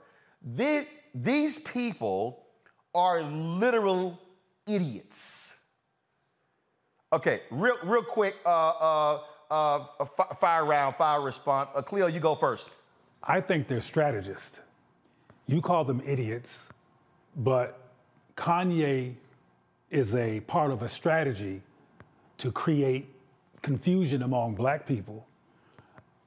The- 0.54 0.86
these 1.14 1.58
people 1.58 2.44
are 2.94 3.22
literal 3.22 4.20
idiots. 4.66 5.54
Okay, 7.12 7.42
real, 7.50 7.76
real 7.84 8.02
quick, 8.02 8.34
uh, 8.44 8.48
uh, 8.48 9.20
uh, 9.50 9.84
fire 10.40 10.64
round, 10.64 10.96
fire 10.96 11.20
response. 11.20 11.70
Uh, 11.74 11.82
Cleo, 11.82 12.08
you 12.08 12.18
go 12.18 12.34
first. 12.34 12.70
I 13.22 13.40
think 13.40 13.68
they're 13.68 13.80
strategists. 13.80 14.58
You 15.46 15.60
call 15.60 15.84
them 15.84 16.02
idiots, 16.04 16.66
but 17.36 17.90
Kanye 18.36 19.14
is 19.90 20.14
a 20.16 20.40
part 20.40 20.72
of 20.72 20.82
a 20.82 20.88
strategy 20.88 21.62
to 22.38 22.50
create 22.50 23.06
confusion 23.62 24.22
among 24.22 24.56
black 24.56 24.84
people. 24.86 25.24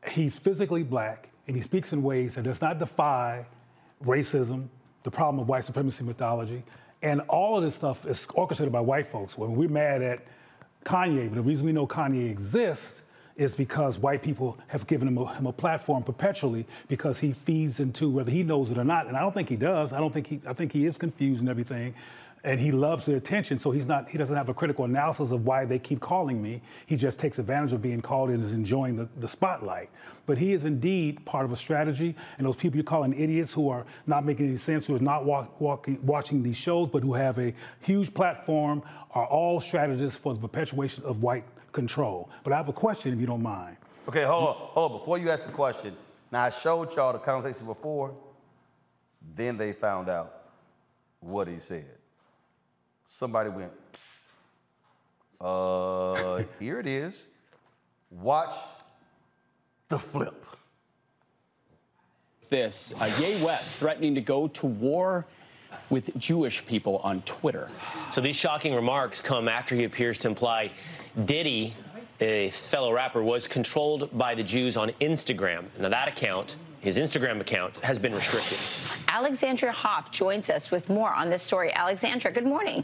He's 0.07 0.39
physically 0.39 0.83
black 0.83 1.27
and 1.47 1.57
he 1.57 1.61
speaks 1.61 1.91
in 1.91 2.01
ways 2.01 2.35
that 2.35 2.43
does 2.43 2.61
not 2.61 2.79
defy 2.79 3.45
racism, 4.05 4.67
the 5.03 5.11
problem 5.11 5.39
of 5.39 5.49
white 5.49 5.65
supremacy 5.65 6.03
mythology, 6.03 6.63
and 7.01 7.21
all 7.21 7.57
of 7.57 7.63
this 7.63 7.75
stuff 7.75 8.05
is 8.05 8.25
orchestrated 8.33 8.71
by 8.71 8.79
white 8.79 9.07
folks. 9.07 9.37
When 9.37 9.55
we're 9.55 9.67
mad 9.67 10.01
at 10.01 10.19
Kanye, 10.85 11.29
but 11.29 11.35
the 11.35 11.41
reason 11.41 11.65
we 11.65 11.71
know 11.71 11.87
Kanye 11.87 12.29
exists 12.29 13.01
is 13.35 13.55
because 13.55 13.97
white 13.97 14.21
people 14.21 14.57
have 14.67 14.85
given 14.85 15.07
him 15.07 15.17
a, 15.17 15.33
him 15.33 15.45
a 15.45 15.53
platform 15.53 16.03
perpetually 16.03 16.67
because 16.89 17.17
he 17.17 17.31
feeds 17.31 17.79
into 17.79 18.09
whether 18.09 18.29
he 18.29 18.43
knows 18.43 18.69
it 18.69 18.77
or 18.77 18.83
not. 18.83 19.07
And 19.07 19.15
I 19.15 19.21
don't 19.21 19.33
think 19.33 19.47
he 19.47 19.55
does. 19.55 19.93
I 19.93 19.99
don't 19.99 20.13
think 20.13 20.27
he. 20.27 20.41
I 20.45 20.53
think 20.53 20.73
he 20.73 20.85
is 20.85 20.97
confused 20.97 21.39
and 21.39 21.49
everything, 21.49 21.95
and 22.43 22.59
he 22.59 22.71
loves 22.71 23.05
the 23.05 23.15
attention. 23.15 23.59
So 23.59 23.71
he's 23.71 23.87
not. 23.87 24.09
He 24.09 24.17
doesn't 24.17 24.35
have 24.35 24.49
a 24.49 24.53
critical 24.53 24.85
analysis 24.85 25.31
of 25.31 25.45
why 25.45 25.65
they 25.65 25.79
keep 25.79 25.99
calling 25.99 26.41
me. 26.41 26.61
He 26.85 26.95
just 26.95 27.19
takes 27.19 27.37
advantage 27.39 27.73
of 27.73 27.81
being 27.81 28.01
called 28.01 28.29
and 28.29 28.43
is 28.43 28.53
enjoying 28.53 28.95
the, 28.95 29.09
the 29.17 29.27
spotlight. 29.27 29.89
But 30.25 30.37
he 30.37 30.53
is 30.53 30.63
indeed 30.63 31.25
part 31.25 31.45
of 31.45 31.51
a 31.51 31.57
strategy. 31.57 32.15
And 32.37 32.47
those 32.47 32.55
people 32.55 32.77
you're 32.77 32.83
calling 32.83 33.19
idiots 33.19 33.51
who 33.51 33.69
are 33.69 33.85
not 34.07 34.25
making 34.25 34.47
any 34.47 34.57
sense, 34.57 34.85
who 34.85 34.95
are 34.95 34.99
not 34.99 35.25
walk, 35.25 35.59
walking, 35.59 35.99
watching 36.05 36.41
these 36.41 36.57
shows, 36.57 36.87
but 36.87 37.03
who 37.03 37.13
have 37.13 37.37
a 37.39 37.53
huge 37.81 38.13
platform, 38.13 38.83
are 39.11 39.25
all 39.25 39.59
strategists 39.59 40.19
for 40.19 40.33
the 40.33 40.39
perpetuation 40.39 41.03
of 41.03 41.21
white 41.21 41.45
control. 41.73 42.29
But 42.43 42.53
I 42.53 42.57
have 42.57 42.69
a 42.69 42.73
question, 42.73 43.13
if 43.13 43.19
you 43.19 43.27
don't 43.27 43.43
mind. 43.43 43.75
Okay, 44.07 44.23
hold 44.23 44.47
on, 44.47 44.55
hold 44.55 44.91
on. 44.91 44.99
Before 44.99 45.17
you 45.17 45.29
ask 45.29 45.45
the 45.45 45.51
question, 45.51 45.95
now 46.31 46.43
I 46.43 46.49
showed 46.49 46.95
y'all 46.95 47.13
the 47.13 47.19
conversation 47.19 47.65
before. 47.65 48.15
Then 49.35 49.57
they 49.57 49.73
found 49.73 50.09
out 50.09 50.43
what 51.19 51.47
he 51.47 51.59
said. 51.59 51.98
Somebody 53.09 53.49
went, 53.49 53.71
Psst. 53.91 54.25
uh, 55.41 56.43
here 56.59 56.79
it 56.79 56.87
is. 56.87 57.27
Watch 58.11 58.55
the 59.89 59.99
flip. 59.99 60.45
This 62.49 62.93
uh, 62.99 63.11
Ye 63.19 63.43
West 63.43 63.75
threatening 63.75 64.15
to 64.15 64.21
go 64.21 64.47
to 64.49 64.65
war 64.67 65.25
with 65.89 66.17
Jewish 66.17 66.65
people 66.65 66.97
on 67.03 67.21
Twitter. 67.23 67.69
So 68.09 68.21
these 68.21 68.35
shocking 68.35 68.73
remarks 68.73 69.21
come 69.21 69.47
after 69.47 69.75
he 69.75 69.83
appears 69.83 70.17
to 70.19 70.27
imply 70.27 70.71
Diddy, 71.25 71.73
a 72.21 72.49
fellow 72.51 72.93
rapper, 72.93 73.23
was 73.23 73.47
controlled 73.47 74.15
by 74.17 74.33
the 74.35 74.43
Jews 74.43 74.77
on 74.77 74.89
Instagram. 75.01 75.65
Now 75.79 75.89
that 75.89 76.07
account, 76.07 76.55
his 76.79 76.97
Instagram 76.97 77.39
account, 77.41 77.79
has 77.79 77.99
been 77.99 78.13
restricted. 78.13 78.57
Alexandria 79.07 79.71
Hoff 79.71 80.11
joins 80.11 80.49
us 80.49 80.71
with 80.71 80.89
more 80.89 81.13
on 81.13 81.29
this 81.29 81.43
story. 81.43 81.73
Alexandra, 81.73 82.31
good 82.31 82.45
morning. 82.45 82.83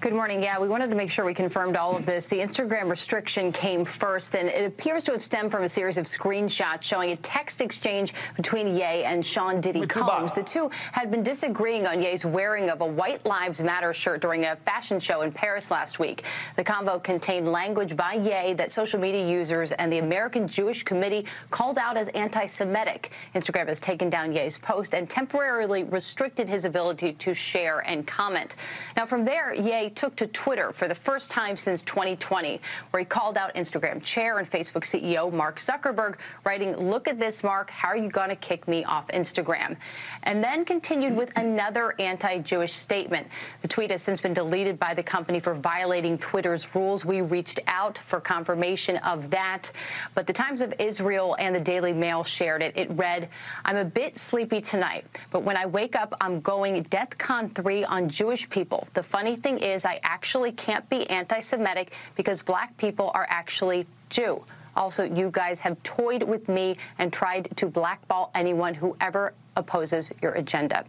Good 0.00 0.12
morning. 0.12 0.42
Yeah, 0.42 0.60
we 0.60 0.68
wanted 0.68 0.90
to 0.90 0.96
make 0.96 1.10
sure 1.10 1.24
we 1.24 1.34
confirmed 1.34 1.76
all 1.76 1.96
of 1.96 2.06
this. 2.06 2.26
The 2.26 2.38
Instagram 2.38 2.90
restriction 2.90 3.50
came 3.52 3.84
first, 3.84 4.34
and 4.34 4.48
it 4.48 4.66
appears 4.66 5.04
to 5.04 5.12
have 5.12 5.22
stemmed 5.22 5.50
from 5.50 5.62
a 5.62 5.68
series 5.68 5.98
of 5.98 6.04
screenshots 6.04 6.82
showing 6.82 7.12
a 7.12 7.16
text 7.16 7.60
exchange 7.60 8.14
between 8.36 8.68
Ye 8.68 9.04
and 9.04 9.24
Sean 9.24 9.60
Diddy 9.60 9.86
Combs. 9.86 10.32
The 10.32 10.42
two 10.42 10.70
had 10.92 11.10
been 11.10 11.22
disagreeing 11.22 11.86
on 11.86 12.00
Ye's 12.00 12.24
wearing 12.26 12.70
of 12.70 12.80
a 12.80 12.86
White 12.86 13.24
Lives 13.26 13.62
Matter 13.62 13.92
shirt 13.92 14.20
during 14.20 14.44
a 14.44 14.56
fashion 14.56 15.00
show 15.00 15.22
in 15.22 15.32
Paris 15.32 15.70
last 15.70 15.98
week. 15.98 16.24
The 16.56 16.64
convo 16.64 17.02
contained 17.02 17.48
language 17.48 17.96
by 17.96 18.14
Ye 18.14 18.54
that 18.54 18.70
social 18.70 19.00
media 19.00 19.26
users 19.26 19.72
and 19.72 19.92
the 19.92 19.98
American 19.98 20.46
Jewish 20.46 20.82
Committee 20.82 21.26
called 21.50 21.78
out 21.78 21.96
as 21.96 22.08
anti-Semitic. 22.08 23.12
Instagram 23.34 23.68
has 23.68 23.80
taken 23.80 24.10
down 24.10 24.32
Ye's 24.32 24.58
post 24.58 24.94
and 24.94 25.08
temporarily 25.08 25.84
restricted 25.84 26.48
his 26.48 26.64
ability 26.64 27.12
to 27.14 27.34
share 27.34 27.80
and 27.80 28.06
comment. 28.06 28.56
Now, 28.96 29.06
from 29.06 29.24
there, 29.24 29.54
Ye 29.66 29.90
took 29.90 30.14
to 30.16 30.28
Twitter 30.28 30.70
for 30.70 30.86
the 30.86 30.94
first 30.94 31.28
time 31.28 31.56
since 31.56 31.82
2020, 31.82 32.60
where 32.90 33.00
he 33.00 33.04
called 33.04 33.36
out 33.36 33.52
Instagram 33.56 34.00
chair 34.00 34.38
and 34.38 34.48
Facebook 34.48 34.84
CEO 34.84 35.32
Mark 35.32 35.58
Zuckerberg, 35.58 36.20
writing, 36.44 36.76
Look 36.76 37.08
at 37.08 37.18
this, 37.18 37.42
Mark. 37.42 37.68
How 37.70 37.88
are 37.88 37.96
you 37.96 38.08
going 38.08 38.28
to 38.28 38.36
kick 38.36 38.68
me 38.68 38.84
off 38.84 39.08
Instagram? 39.08 39.76
And 40.22 40.42
then 40.42 40.64
continued 40.64 41.16
with 41.16 41.36
another 41.36 41.96
anti 41.98 42.38
Jewish 42.38 42.74
statement. 42.74 43.26
The 43.60 43.66
tweet 43.66 43.90
has 43.90 44.02
since 44.02 44.20
been 44.20 44.34
deleted 44.34 44.78
by 44.78 44.94
the 44.94 45.02
company 45.02 45.40
for 45.40 45.52
violating 45.52 46.16
Twitter's 46.16 46.72
rules. 46.76 47.04
We 47.04 47.22
reached 47.22 47.58
out 47.66 47.98
for 47.98 48.20
confirmation 48.20 48.98
of 48.98 49.30
that. 49.30 49.72
But 50.14 50.28
the 50.28 50.32
Times 50.32 50.60
of 50.60 50.74
Israel 50.78 51.34
and 51.40 51.52
the 51.52 51.60
Daily 51.60 51.92
Mail 51.92 52.22
shared 52.22 52.62
it. 52.62 52.76
It 52.76 52.88
read, 52.92 53.30
I'm 53.64 53.76
a 53.76 53.84
bit 53.84 54.16
sleepy 54.16 54.60
tonight, 54.60 55.04
but 55.32 55.42
when 55.42 55.56
I 55.56 55.66
wake 55.66 55.96
up, 55.96 56.14
I'm 56.20 56.40
going 56.40 56.84
DEFCON 56.84 57.52
3 57.52 57.84
on 57.84 58.08
Jewish 58.08 58.48
people. 58.48 58.86
The 58.94 59.02
funny 59.02 59.34
thing 59.34 59.55
is, 59.58 59.84
I 59.84 59.98
actually 60.02 60.52
can't 60.52 60.88
be 60.88 61.08
anti 61.10 61.40
Semitic 61.40 61.92
because 62.16 62.42
black 62.42 62.76
people 62.76 63.10
are 63.14 63.26
actually 63.28 63.86
Jew. 64.10 64.42
Also, 64.76 65.04
you 65.04 65.30
guys 65.32 65.58
have 65.60 65.82
toyed 65.82 66.22
with 66.22 66.48
me 66.48 66.76
and 66.98 67.12
tried 67.12 67.48
to 67.56 67.66
blackball 67.66 68.30
anyone 68.34 68.74
who 68.74 68.96
ever 69.00 69.32
opposes 69.56 70.12
your 70.20 70.32
agenda. 70.32 70.84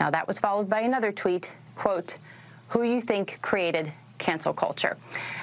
Now, 0.00 0.10
that 0.10 0.26
was 0.26 0.40
followed 0.40 0.68
by 0.68 0.80
another 0.80 1.12
tweet, 1.12 1.56
quote, 1.76 2.16
who 2.68 2.82
you 2.82 3.00
think 3.00 3.38
created 3.42 3.92
cancel 4.18 4.52
culture. 4.52 4.96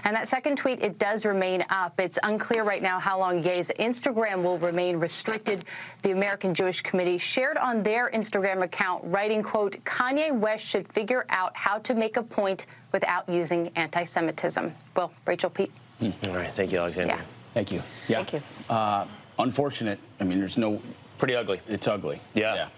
And 0.04 0.16
that 0.16 0.28
second 0.28 0.58
tweet, 0.58 0.80
it 0.82 0.98
does 0.98 1.26
remain 1.26 1.64
up. 1.70 2.00
It's 2.00 2.18
unclear 2.24 2.64
right 2.64 2.82
now 2.82 3.00
how 3.00 3.20
long 3.20 3.44
Ye's 3.44 3.72
Instagram 3.80 4.44
will 4.44 4.58
remain 4.58 4.98
restricted. 4.98 5.66
The 6.02 6.12
American 6.12 6.54
Jewish 6.54 6.82
Committee 6.82 7.18
shared 7.18 7.58
on 7.58 7.84
their 7.84 8.10
Instagram 8.12 8.64
account, 8.64 9.04
writing, 9.06 9.44
quote, 9.44 9.84
Kanye 9.84 10.38
West 10.38 10.66
should 10.66 10.88
figure 10.88 11.26
out 11.30 11.56
how 11.56 11.78
to 11.80 11.94
make 11.94 12.18
a 12.18 12.24
point 12.24 12.66
without 12.92 13.28
using 13.28 13.70
anti-Semitism. 13.76 14.72
Well, 14.96 15.12
Rachel 15.26 15.50
Pete. 15.50 15.72
All 16.02 16.12
right, 16.28 16.52
thank 16.52 16.72
you, 16.72 16.80
Alexander. 16.80 17.10
Yeah. 17.10 17.22
Thank 17.54 17.72
you. 17.72 17.84
Yeah. 18.08 18.18
Thank 18.18 18.34
you. 18.34 18.42
Uh, 18.70 19.06
unfortunate. 19.38 20.00
I 20.20 20.24
mean, 20.24 20.40
there's 20.40 20.58
no. 20.58 20.82
Pretty 21.18 21.36
ugly. 21.36 21.60
It's 21.68 21.88
ugly. 21.88 22.22
Yeah. 22.34 22.70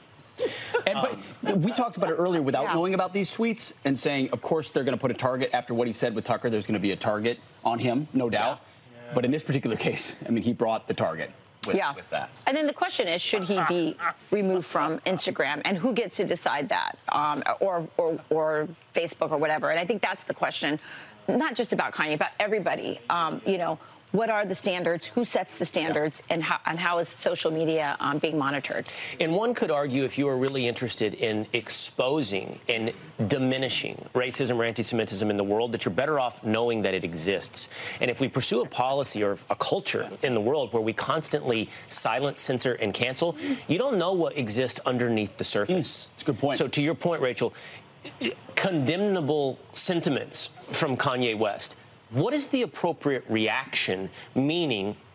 And, 0.88 0.98
but 1.44 1.58
we 1.58 1.72
talked 1.72 1.98
about 1.98 2.10
it 2.10 2.16
earlier 2.16 2.42
without 2.42 2.64
Yeah. 2.64 2.74
knowing 2.74 2.94
about 2.94 3.14
these 3.14 3.32
tweets 3.32 3.74
and 3.86 3.98
saying, 3.98 4.30
of 4.32 4.42
course, 4.42 4.70
they're 4.70 4.84
going 4.84 4.98
to 4.98 5.02
put 5.02 5.11
a 5.11 5.16
target 5.16 5.50
after 5.53 5.74
what 5.74 5.88
he 5.88 5.94
said 5.94 6.16
with 6.16 6.24
Tucker. 6.24 6.50
There's 6.50 6.66
going 6.66 6.74
to 6.74 6.80
be 6.80 6.92
a 6.92 6.95
target 6.95 7.40
on 7.64 7.80
him, 7.80 8.08
no 8.14 8.30
doubt. 8.30 8.61
But 9.14 9.26
in 9.26 9.32
this 9.32 9.44
particular 9.44 9.76
case, 9.76 10.16
I 10.28 10.32
mean, 10.32 10.44
he 10.44 10.53
brought 10.53 10.88
the 10.88 10.94
target. 10.94 11.32
With, 11.68 11.76
yeah. 11.76 11.94
with 11.94 12.10
that. 12.10 12.32
And 12.48 12.58
then 12.58 12.66
the 12.66 12.74
question 12.74 13.08
is, 13.08 13.22
should 13.22 13.44
he 13.44 13.61
be 13.68 13.95
removed 14.32 14.66
from 14.66 14.98
Instagram, 15.00 15.61
and 15.64 15.78
who 15.78 15.94
gets 15.94 16.18
to 16.18 16.26
decide 16.26 16.68
that, 16.70 16.98
um, 17.10 17.44
or, 17.60 17.88
or 17.98 18.20
or 18.32 18.68
Facebook 18.95 19.30
or 19.32 19.38
whatever? 19.38 19.70
And 19.70 19.80
I 19.80 19.86
think 19.86 20.02
that's 20.02 20.24
the 20.24 20.34
question, 20.34 20.80
not 21.28 21.53
just 21.53 21.72
about 21.72 21.94
Kanye, 21.94 22.16
about 22.16 22.32
everybody. 22.40 23.00
Um, 23.11 23.44
you 23.45 23.60
know, 23.60 23.78
what 24.11 24.30
are 24.30 24.45
the 24.45 24.56
standards? 24.56 25.06
Who 25.07 25.23
sets 25.23 25.57
the 25.57 25.65
standards? 25.65 26.22
And 26.30 26.43
how, 26.43 26.59
and 26.65 26.80
how 26.80 26.99
is 26.99 27.07
social 27.09 27.51
media 27.51 27.95
um, 27.99 28.17
being 28.19 28.38
monitored? 28.38 28.90
And 29.19 29.33
one 29.33 29.53
could 29.53 29.72
argue 29.72 30.03
if 30.03 30.17
you 30.17 30.27
are 30.27 30.38
really 30.38 30.67
interested 30.67 31.14
in 31.15 31.48
exposing 31.53 32.59
and 32.67 32.93
diminishing 33.27 34.09
racism 34.14 34.57
or 34.57 34.64
anti 34.64 34.83
Semitism 34.83 35.30
in 35.30 35.38
the 35.38 35.43
world, 35.43 35.72
that 35.72 35.85
you're 35.85 35.93
better 35.93 36.19
off 36.19 36.43
knowing 36.43 36.81
that 36.81 36.93
it 36.93 37.03
exists. 37.03 37.69
And 38.01 38.11
if 38.11 38.19
we 38.19 38.27
pursue 38.27 38.61
a 38.61 38.67
policy 38.67 39.23
or 39.23 39.38
a 39.49 39.56
culture 39.56 40.09
in 40.23 40.33
the 40.33 40.41
world 40.41 40.73
where 40.73 40.81
we 40.81 40.93
constantly 40.93 41.69
silence, 41.90 42.40
censor, 42.41 42.73
and 42.73 42.93
cancel, 42.93 43.35
you 43.67 43.77
don't 43.77 43.98
know 43.98 44.11
what 44.14 44.38
exists 44.38 44.80
underneath 44.85 45.38
the 45.38 45.43
surface. 45.43 46.07
That's 46.11 46.23
a 46.23 46.25
good 46.25 46.40
point. 46.40 46.57
So, 46.57 46.67
to 46.67 46.81
your 46.81 46.95
point, 46.95 47.22
Rachel, 47.22 47.53
condemnable 48.56 49.59
sentiments 49.73 50.49
from 50.69 50.98
Kanye 50.98 51.38
West. 51.38 51.75
What 52.11 52.33
is 52.33 52.49
the 52.49 52.61
appropriate 52.64 53.23
reaction? 53.30 54.09
Meaning, 54.35 54.98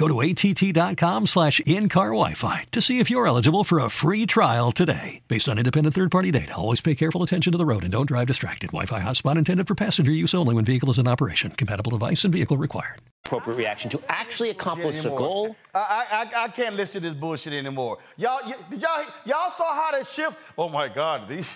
Go 0.00 0.08
to 0.08 0.22
att.com 0.22 1.26
slash 1.26 1.60
in-car 1.60 2.06
Wi-Fi 2.06 2.64
to 2.70 2.80
see 2.80 3.00
if 3.00 3.10
you're 3.10 3.26
eligible 3.26 3.64
for 3.64 3.80
a 3.80 3.90
free 3.90 4.24
trial 4.24 4.72
today. 4.72 5.20
Based 5.28 5.46
on 5.46 5.58
independent 5.58 5.94
third-party 5.94 6.30
data, 6.30 6.56
always 6.56 6.80
pay 6.80 6.94
careful 6.94 7.22
attention 7.22 7.52
to 7.52 7.58
the 7.58 7.66
road 7.66 7.82
and 7.82 7.92
don't 7.92 8.06
drive 8.06 8.26
distracted. 8.26 8.68
Wi-Fi 8.68 8.98
hotspot 9.02 9.36
intended 9.36 9.66
for 9.66 9.74
passenger 9.74 10.10
use 10.10 10.32
only 10.32 10.54
when 10.54 10.64
vehicle 10.64 10.88
is 10.88 10.98
in 10.98 11.06
operation. 11.06 11.50
Compatible 11.50 11.90
device 11.90 12.24
and 12.24 12.32
vehicle 12.32 12.56
required. 12.56 13.02
Appropriate 13.26 13.58
reaction 13.58 13.90
to 13.90 14.00
actually 14.08 14.48
accomplish 14.48 15.04
a 15.04 15.10
goal. 15.10 15.54
I, 15.74 16.30
I, 16.34 16.44
I 16.44 16.48
can't 16.48 16.76
listen 16.76 17.02
to 17.02 17.08
this 17.10 17.14
bullshit 17.14 17.52
anymore. 17.52 17.98
Y'all, 18.16 18.40
y- 18.42 18.56
did 18.70 18.80
y'all, 18.80 19.04
y'all 19.26 19.50
saw 19.50 19.74
how 19.74 19.90
that 19.92 20.06
shift? 20.06 20.34
Oh 20.56 20.70
my 20.70 20.88
God, 20.88 21.28
these, 21.28 21.54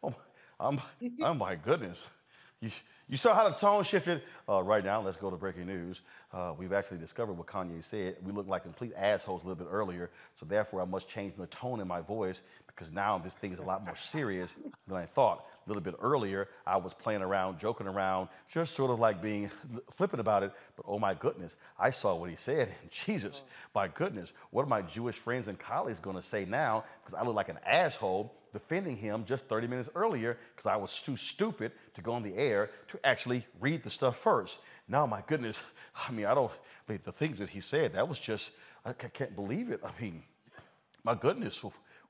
oh, 0.00 0.14
I'm, 0.60 0.80
oh 1.24 1.34
my 1.34 1.56
goodness. 1.56 2.06
You, 2.60 2.70
you 3.08 3.16
saw 3.16 3.34
how 3.34 3.48
the 3.48 3.56
tone 3.56 3.82
shifted. 3.82 4.22
Uh, 4.48 4.62
right 4.62 4.84
now, 4.84 5.02
let's 5.02 5.16
go 5.16 5.28
to 5.28 5.36
breaking 5.36 5.66
news. 5.66 6.00
Uh, 6.34 6.52
we've 6.58 6.72
actually 6.72 6.98
discovered 6.98 7.34
what 7.34 7.46
Kanye 7.46 7.82
said. 7.84 8.16
We 8.24 8.32
looked 8.32 8.48
like 8.48 8.64
complete 8.64 8.92
assholes 8.96 9.44
a 9.44 9.46
little 9.46 9.64
bit 9.64 9.70
earlier, 9.70 10.10
so 10.38 10.44
therefore 10.44 10.80
I 10.80 10.84
must 10.84 11.08
change 11.08 11.34
the 11.38 11.46
tone 11.46 11.80
in 11.80 11.86
my 11.86 12.00
voice 12.00 12.42
because 12.66 12.90
now 12.90 13.18
this 13.18 13.34
thing 13.34 13.52
is 13.52 13.60
a 13.60 13.62
lot 13.62 13.84
more 13.84 13.94
serious 13.94 14.56
than 14.88 14.96
I 14.96 15.06
thought. 15.06 15.46
A 15.64 15.68
little 15.68 15.82
bit 15.82 15.94
earlier, 16.02 16.48
I 16.66 16.76
was 16.76 16.92
playing 16.92 17.22
around, 17.22 17.60
joking 17.60 17.86
around, 17.86 18.30
just 18.52 18.74
sort 18.74 18.90
of 18.90 18.98
like 18.98 19.22
being 19.22 19.48
flippant 19.92 20.18
about 20.18 20.42
it. 20.42 20.50
But 20.74 20.86
oh 20.88 20.98
my 20.98 21.14
goodness, 21.14 21.54
I 21.78 21.90
saw 21.90 22.16
what 22.16 22.30
he 22.30 22.36
said. 22.36 22.74
Jesus, 22.90 23.42
my 23.72 23.86
goodness, 23.86 24.32
what 24.50 24.62
are 24.64 24.68
my 24.68 24.82
Jewish 24.82 25.14
friends 25.14 25.46
and 25.46 25.56
colleagues 25.56 26.00
going 26.00 26.16
to 26.16 26.22
say 26.22 26.44
now? 26.44 26.82
Because 27.04 27.16
I 27.16 27.24
look 27.24 27.36
like 27.36 27.48
an 27.48 27.60
asshole 27.64 28.34
defending 28.54 28.96
him 28.96 29.24
just 29.26 29.46
30 29.46 29.66
minutes 29.66 29.90
earlier 29.94 30.38
because 30.54 30.66
I 30.66 30.76
was 30.76 31.00
too 31.00 31.16
stupid 31.16 31.72
to 31.94 32.00
go 32.00 32.12
on 32.12 32.22
the 32.22 32.34
air 32.34 32.70
to 32.88 32.98
actually 33.04 33.46
read 33.60 33.82
the 33.82 33.90
stuff 33.90 34.18
first. 34.18 34.60
Now, 34.86 35.06
my 35.06 35.22
goodness, 35.26 35.62
I 36.08 36.12
mean, 36.12 36.26
I 36.26 36.34
don't, 36.34 36.50
I 36.88 36.92
mean, 36.92 37.00
the 37.04 37.12
things 37.12 37.38
that 37.38 37.48
he 37.48 37.60
said, 37.60 37.94
that 37.94 38.08
was 38.08 38.18
just, 38.18 38.50
I 38.84 38.92
can't 38.92 39.34
believe 39.34 39.70
it. 39.70 39.80
I 39.84 39.90
mean, 40.00 40.22
my 41.02 41.14
goodness, 41.14 41.62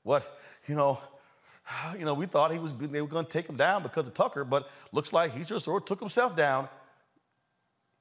what, 0.03 0.37
you 0.67 0.75
know, 0.75 0.99
you 1.97 2.05
know, 2.05 2.13
we 2.13 2.25
thought 2.25 2.51
he 2.51 2.59
was, 2.59 2.73
they 2.75 3.01
were 3.01 3.07
going 3.07 3.25
to 3.25 3.31
take 3.31 3.47
him 3.47 3.57
down 3.57 3.81
because 3.83 4.07
of 4.07 4.13
Tucker, 4.13 4.43
but 4.43 4.69
looks 4.91 5.13
like 5.13 5.35
he 5.35 5.43
just 5.43 5.65
sort 5.65 5.83
of 5.83 5.87
took 5.87 5.99
himself 5.99 6.35
down. 6.35 6.67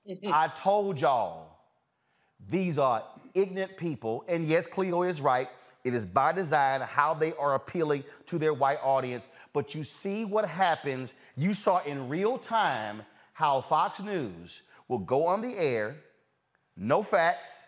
I 0.27 0.49
told 0.49 1.01
y'all, 1.01 1.57
these 2.51 2.79
are 2.79 3.05
ignorant 3.33 3.77
people, 3.77 4.25
and 4.29 4.47
yes, 4.47 4.67
Cleo 4.67 5.03
is 5.03 5.21
right. 5.21 5.49
It 5.83 5.95
is 5.95 6.05
by 6.07 6.33
design 6.33 6.81
how 6.81 7.15
they 7.15 7.35
are 7.35 7.55
appealing 7.55 8.05
to 8.27 8.39
their 8.39 8.55
white 8.55 8.79
audience. 8.83 9.27
But 9.53 9.75
you 9.75 9.85
see 9.85 10.25
what 10.25 10.49
happens. 10.49 11.13
You 11.37 11.53
saw 11.53 11.83
in 11.85 12.09
real 12.09 12.39
time 12.39 13.03
how 13.35 13.61
Fox 13.61 14.01
News 14.01 14.63
will 14.89 14.99
go 14.99 15.27
on 15.27 15.43
the 15.43 15.55
air, 15.57 15.97
no 16.77 17.03
facts, 17.03 17.65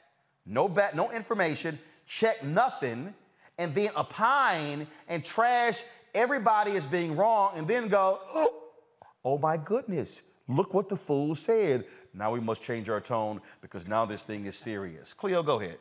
no 0.47 0.69
ba- 0.69 0.93
no 0.95 1.11
information, 1.11 1.79
check 2.07 2.43
nothing, 2.43 3.13
and 3.59 3.75
then 3.75 3.91
opine 3.97 4.87
and 5.09 5.25
trash 5.25 5.85
everybody 6.15 6.73
as 6.77 6.87
being 6.87 7.17
wrong, 7.17 7.53
and 7.57 7.69
then 7.69 7.89
go, 7.89 8.21
oh 9.25 9.39
my 9.39 9.57
goodness, 9.57 10.23
look 10.49 10.73
what 10.73 10.89
the 10.89 10.97
fool 10.97 11.35
said. 11.35 11.85
Now 12.15 12.33
we 12.33 12.41
must 12.41 12.63
change 12.63 12.89
our 12.89 13.01
tone 13.01 13.41
because 13.61 13.87
now 13.87 14.07
this 14.07 14.23
thing 14.23 14.47
is 14.47 14.57
serious. 14.57 15.13
Cleo, 15.13 15.43
go 15.43 15.61
ahead. 15.61 15.79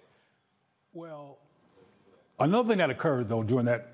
Well, 0.93 1.37
another 2.39 2.69
thing 2.69 2.79
that 2.79 2.89
occurred 2.89 3.27
though 3.27 3.43
during 3.43 3.65
that 3.65 3.93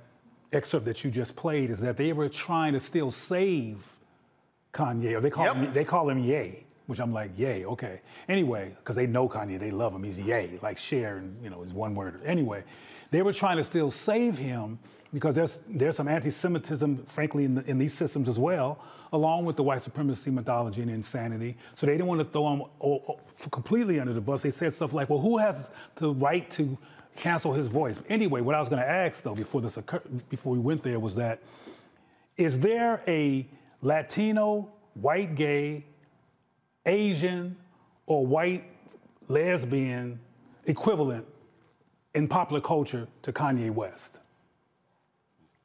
excerpt 0.54 0.86
that 0.86 1.04
you 1.04 1.12
just 1.12 1.36
played 1.36 1.70
is 1.70 1.80
that 1.82 1.98
they 1.98 2.14
were 2.14 2.30
trying 2.30 2.74
to 2.74 2.80
still 2.80 3.12
save 3.12 3.86
Kanye, 4.74 5.14
or 5.18 5.22
they 5.22 5.30
call 5.30 5.54
him 5.54 5.74
they 5.74 5.84
call 5.84 6.10
him 6.10 6.20
Ye, 6.20 6.64
which 6.88 7.00
I'm 7.00 7.14
like, 7.14 7.38
Yay, 7.38 7.66
okay. 7.66 8.02
Anyway, 8.30 8.76
because 8.80 8.96
they 8.96 9.08
know 9.08 9.28
Kanye, 9.28 9.60
they 9.60 9.72
love 9.72 9.94
him. 9.94 10.04
He's 10.04 10.20
Ye, 10.20 10.60
like 10.62 10.78
share, 10.78 11.18
and 11.18 11.42
you 11.44 11.50
know, 11.50 11.64
is 11.64 11.74
one 11.74 11.94
word. 11.96 12.22
Anyway, 12.26 12.64
they 13.12 13.22
were 13.22 13.34
trying 13.34 13.58
to 13.58 13.64
still 13.64 13.92
save 13.92 14.38
him 14.38 14.80
because 15.14 15.36
there's 15.36 15.60
there's 15.68 15.98
some 15.98 16.08
anti-Semitism, 16.08 17.04
frankly, 17.06 17.44
in, 17.44 17.56
the, 17.56 17.66
in 17.66 17.78
these 17.78 17.94
systems 17.94 18.30
as 18.30 18.40
well, 18.40 18.82
along 19.12 19.44
with 19.44 19.58
the 19.58 19.64
white 19.64 19.84
supremacy 19.84 20.32
mythology 20.32 20.82
and 20.82 20.90
insanity. 20.90 21.58
So 21.76 21.86
they 21.86 21.94
didn't 21.94 22.08
want 22.08 22.20
to 22.22 22.26
throw 22.26 22.54
him 22.54 22.62
o- 22.80 23.04
o- 23.10 23.20
completely 23.52 24.00
under 24.00 24.14
the 24.14 24.22
bus. 24.22 24.42
They 24.42 24.52
said 24.52 24.74
stuff 24.74 24.94
like, 24.94 25.10
"Well, 25.10 25.20
who 25.20 25.38
has 25.38 25.70
the 25.96 26.14
right 26.14 26.50
to 26.52 26.78
cancel 27.18 27.52
his 27.52 27.68
voice?" 27.68 28.00
Anyway, 28.08 28.40
what 28.40 28.56
I 28.56 28.62
was 28.62 28.70
going 28.70 28.82
to 28.82 28.90
ask 28.90 29.22
though 29.22 29.36
before 29.36 29.60
this 29.60 29.76
occurred, 29.76 30.30
before 30.30 30.54
we 30.54 30.60
went 30.60 30.82
there 30.82 31.00
was 31.00 31.14
that 31.16 31.42
is 32.38 32.58
there 32.60 33.04
a 33.08 33.46
Latino, 33.82 34.70
white 34.94 35.36
gay, 35.36 35.86
Asian, 36.86 37.56
or 38.06 38.26
white 38.26 38.64
lesbian 39.28 40.20
equivalent 40.66 41.26
in 42.14 42.28
popular 42.28 42.62
culture 42.62 43.08
to 43.24 43.32
Kanye 43.32 43.72
West? 43.72 44.20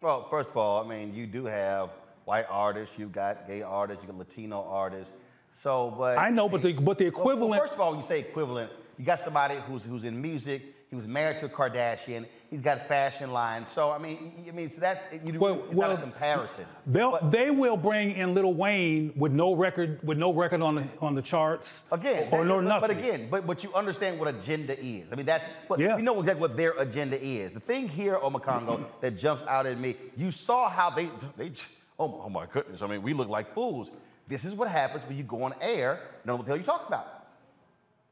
Well, 0.01 0.27
first 0.29 0.51
of 0.51 0.57
all, 0.57 0.85
I 0.85 0.89
mean, 0.89 1.15
you 1.15 1.27
do 1.27 1.45
have 1.47 1.91
white 2.25 2.47
artists, 2.49 2.99
you've 2.99 3.13
got 3.13 3.47
gay 3.47 3.63
artists, 3.63 4.03
you 4.03 4.09
got 4.09 4.19
Latino 4.19 4.65
artists. 4.69 5.15
So, 5.63 5.95
but 5.97 6.19
I 6.19 6.31
know, 6.31 6.49
but 6.49 6.63
the 6.63 6.75
but 6.75 6.99
the 6.99 7.05
Well, 7.11 7.21
equivalent. 7.21 7.63
first 7.63 7.75
of 7.75 7.81
all, 7.81 7.97
you 7.97 8.03
say 8.03 8.21
equivalent, 8.21 8.71
you 8.99 9.05
got 9.05 9.21
somebody 9.21 9.57
who's 9.67 9.85
who's 9.85 10.05
in 10.05 10.21
music. 10.21 10.63
He 10.89 10.95
was 10.95 11.07
married 11.09 11.41
to 11.41 11.47
a 11.47 11.49
Kardashian. 11.49 12.27
He's 12.49 12.61
got 12.61 12.79
a 12.79 12.85
fashion 12.85 13.33
line. 13.33 13.67
So 13.67 13.91
I 13.91 13.99
mean, 13.99 14.45
I 14.49 14.53
mean, 14.53 14.71
so 14.71 14.81
that's 14.81 15.01
you, 15.25 15.39
Well, 15.39 15.65
it's 15.67 15.75
well, 15.75 15.91
not 15.91 15.99
a 15.99 16.03
comparison. 16.03 16.65
They'll, 16.87 17.19
they 17.29 17.51
will 17.51 17.77
bring 17.77 18.13
in 18.13 18.35
Lil 18.35 18.55
Wayne 18.55 19.13
with 19.17 19.33
no 19.33 19.53
record 19.53 19.99
with 20.05 20.17
no 20.17 20.33
record 20.33 20.63
on 20.63 20.77
the 20.77 20.87
on 21.01 21.17
the 21.17 21.23
charts 21.23 21.83
Again, 21.91 22.29
or 22.31 22.45
no 22.45 22.57
but, 22.59 22.65
nothing. 22.65 22.81
but 22.89 22.91
again, 22.99 23.29
but 23.29 23.47
but 23.49 23.65
you 23.65 23.75
understand 23.75 24.21
what 24.21 24.29
agenda 24.29 24.79
is. 24.79 25.07
I 25.11 25.17
mean, 25.17 25.27
that's 25.27 25.45
what 25.67 25.81
Yeah. 25.81 25.97
you 25.97 26.03
know 26.05 26.21
exactly 26.21 26.41
what 26.41 26.57
their 26.57 26.73
agenda 26.79 27.21
is. 27.21 27.53
The 27.53 27.61
thing 27.61 27.89
here, 27.89 28.17
Omekongo, 28.23 28.85
that 29.01 29.19
jumps 29.19 29.43
out 29.49 29.67
at 29.67 29.81
me. 29.81 29.97
You 30.17 30.31
saw 30.31 30.71
how 30.71 30.91
they 30.91 31.11
they. 31.37 31.51
Oh, 31.99 32.23
oh 32.27 32.29
my 32.29 32.47
goodness! 32.47 32.81
I 32.83 32.87
mean, 32.87 33.03
we 33.03 33.13
look 33.13 33.29
like 33.29 33.53
fools. 33.55 33.91
This 34.29 34.45
is 34.45 34.55
what 34.55 34.69
happens 34.69 35.03
when 35.09 35.17
you 35.17 35.25
go 35.25 35.43
on 35.43 35.55
air. 35.61 36.01
Know 36.25 36.37
what 36.37 36.45
the 36.47 36.51
hell 36.51 36.59
you 36.59 36.65
talk 36.65 36.87
about. 36.87 37.16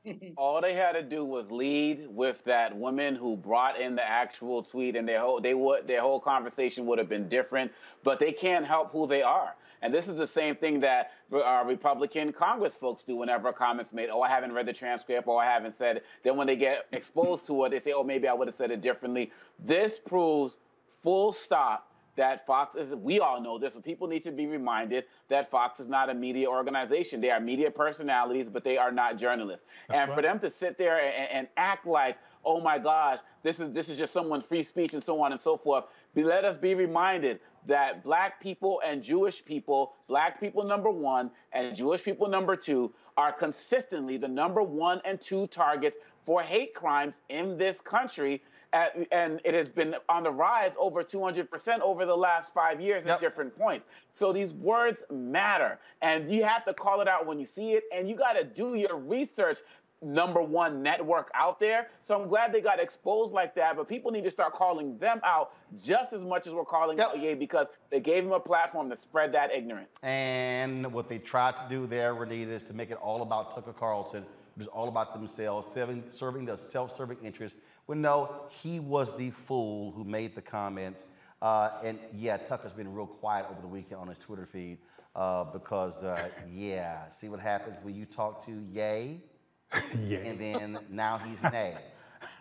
All 0.36 0.60
they 0.60 0.74
had 0.74 0.92
to 0.92 1.02
do 1.02 1.24
was 1.24 1.50
lead 1.50 2.07
with 2.08 2.44
that 2.44 2.76
woman 2.76 3.15
who 3.15 3.36
brought 3.36 3.81
in 3.81 3.94
the 3.94 4.07
actual 4.07 4.62
tweet, 4.62 4.97
and 4.97 5.08
their 5.08 5.20
whole 5.20 5.41
they 5.41 5.55
would 5.55 5.86
their 5.86 6.00
whole 6.00 6.20
conversation 6.20 6.86
would 6.86 6.99
have 6.99 7.08
been 7.08 7.28
different. 7.28 7.73
But 8.02 8.18
they 8.18 8.33
can't 8.33 8.66
help 8.66 8.92
who 8.92 9.07
they 9.07 9.23
are, 9.23 9.55
and 9.83 9.92
this 9.92 10.08
is 10.08 10.16
the 10.16 10.26
same 10.26 10.57
thing 10.57 10.81
that 10.81 11.12
uh, 11.33 11.62
Republican 11.66 12.33
Congress 12.33 12.76
folks 12.76 13.05
do 13.05 13.16
whenever 13.16 13.49
a 13.49 13.52
comment's 13.52 13.92
made. 13.92 14.10
Oh, 14.10 14.23
I 14.23 14.28
haven't 14.28 14.52
read 14.52 14.66
the 14.66 14.73
transcript, 14.73 15.26
or 15.26 15.42
I 15.42 15.47
haven't 15.47 15.74
said. 15.74 15.99
It. 15.99 16.07
Then 16.23 16.36
when 16.36 16.47
they 16.47 16.57
get 16.57 16.86
exposed 16.92 17.47
to 17.47 17.65
it, 17.65 17.70
they 17.70 17.78
say, 17.78 17.92
oh, 17.92 18.05
maybe 18.05 18.28
I 18.28 18.34
would 18.34 18.49
have 18.49 18.55
said 18.55 18.70
it 18.70 18.83
differently. 18.83 19.33
This 19.58 19.99
proves 19.99 20.58
full 21.02 21.33
stop 21.33 21.91
that 22.17 22.47
Fox 22.47 22.75
is, 22.75 22.94
we 22.94 23.20
all 23.20 23.41
know 23.41 23.59
this, 23.59 23.75
but 23.75 23.84
people 23.84 24.07
need 24.07 24.25
to 24.25 24.31
be 24.31 24.47
reminded 24.47 25.05
that 25.28 25.51
Fox 25.51 25.81
is 25.81 25.89
not 25.89 26.10
a 26.10 26.15
media 26.15 26.49
organization. 26.49 27.20
They 27.20 27.31
are 27.31 27.41
media 27.41 27.70
personalities, 27.70 28.49
but 28.49 28.65
they 28.65 28.76
are 28.76 28.93
not 28.93 29.18
journalists. 29.18 29.67
and 29.91 30.12
for 30.12 30.23
them 30.23 30.39
to 30.41 30.51
sit 30.51 30.78
there 30.78 31.01
and, 31.01 31.28
and 31.31 31.49
act 31.57 31.86
like, 31.86 32.17
oh 32.44 32.60
my 32.60 32.78
gosh, 32.78 33.18
this 33.43 33.59
is 33.59 33.73
this 33.73 33.89
is 33.89 33.99
just 33.99 34.12
someone's 34.12 34.44
free 34.44 34.62
speech 34.62 34.94
and 34.94 35.02
so 35.02 35.20
on 35.23 35.33
and 35.33 35.41
so 35.41 35.57
forth, 35.57 35.84
be, 36.15 36.23
let 36.23 36.44
us 36.44 36.57
be 36.57 36.75
reminded 36.75 37.41
that 37.67 38.05
black 38.05 38.41
people 38.41 38.83
and 38.84 39.02
Jewish 39.02 39.44
people, 39.44 39.94
black 40.07 40.39
people 40.39 40.65
number 40.65 40.91
one 40.91 41.31
and 41.52 41.75
Jewish 41.75 42.05
people 42.05 42.28
number 42.28 42.57
two, 42.57 42.93
are 43.17 43.33
consistently 43.33 44.17
the 44.17 44.28
number 44.28 44.62
one 44.62 45.01
and 45.05 45.20
two 45.20 45.47
targets 45.47 45.97
for 46.26 46.43
hate 46.43 46.75
crimes 46.75 47.20
in 47.28 47.57
this 47.57 47.81
country 47.81 48.43
at, 48.74 48.96
and 49.12 49.40
it 49.44 49.54
has 49.54 49.68
been 49.70 49.94
on 50.08 50.24
the 50.24 50.30
rise 50.30 50.74
over 50.78 51.02
200% 51.02 51.80
over 51.80 52.04
the 52.04 52.16
last 52.16 52.52
five 52.52 52.80
years 52.80 53.06
at 53.06 53.20
different 53.20 53.56
points. 53.56 53.86
So 54.12 54.32
these 54.32 54.52
words 54.52 55.04
matter, 55.10 55.78
and 56.02 56.28
you 56.28 56.44
have 56.44 56.64
to 56.64 56.74
call 56.74 57.00
it 57.00 57.08
out 57.08 57.24
when 57.26 57.38
you 57.38 57.46
see 57.46 57.72
it, 57.72 57.84
and 57.94 58.08
you 58.08 58.16
got 58.16 58.34
to 58.34 58.44
do 58.44 58.74
your 58.74 58.98
research. 58.98 59.60
Number 60.02 60.42
one 60.42 60.82
network 60.82 61.30
out 61.34 61.58
there. 61.58 61.88
So 62.02 62.20
I'm 62.20 62.28
glad 62.28 62.52
they 62.52 62.60
got 62.60 62.78
exposed 62.78 63.32
like 63.32 63.54
that, 63.54 63.74
but 63.74 63.88
people 63.88 64.10
need 64.10 64.24
to 64.24 64.30
start 64.30 64.52
calling 64.52 64.98
them 64.98 65.18
out 65.24 65.54
just 65.82 66.12
as 66.12 66.26
much 66.26 66.46
as 66.46 66.52
we're 66.52 66.66
calling 66.66 67.00
out 67.00 67.18
Ye 67.18 67.32
because 67.32 67.68
they 67.88 68.00
gave 68.00 68.24
them 68.24 68.34
a 68.34 68.40
platform 68.40 68.90
to 68.90 68.96
spread 68.96 69.32
that 69.32 69.50
ignorance. 69.50 69.88
And 70.02 70.92
what 70.92 71.08
they 71.08 71.16
tried 71.16 71.52
to 71.52 71.74
do 71.74 71.86
there, 71.86 72.14
Renitta, 72.14 72.50
is 72.50 72.62
to 72.64 72.74
make 72.74 72.90
it 72.90 72.98
all 72.98 73.22
about 73.22 73.54
Tucker 73.54 73.72
Carlson, 73.72 74.26
which 74.56 74.66
is 74.66 74.68
all 74.68 74.88
about 74.88 75.14
themselves, 75.14 75.68
serving, 75.72 76.04
serving 76.10 76.44
their 76.44 76.58
self-serving 76.58 77.18
interests. 77.24 77.58
When 77.86 78.00
no, 78.00 78.46
he 78.48 78.80
was 78.80 79.16
the 79.16 79.30
fool 79.30 79.92
who 79.92 80.04
made 80.04 80.34
the 80.34 80.42
comments. 80.42 81.02
Uh, 81.42 81.70
and 81.82 81.98
yeah, 82.14 82.38
Tucker's 82.38 82.72
been 82.72 82.92
real 82.92 83.06
quiet 83.06 83.46
over 83.50 83.60
the 83.60 83.68
weekend 83.68 84.00
on 84.00 84.08
his 84.08 84.18
Twitter 84.18 84.48
feed 84.50 84.78
uh, 85.14 85.44
because, 85.44 86.02
uh, 86.02 86.28
yeah, 86.50 87.08
see 87.10 87.28
what 87.28 87.40
happens 87.40 87.78
when 87.82 87.94
you 87.94 88.06
talk 88.06 88.44
to 88.46 88.64
Yay, 88.72 89.20
and 89.92 90.40
then 90.40 90.78
now 90.90 91.18
he's 91.18 91.42
Nay. 91.52 91.76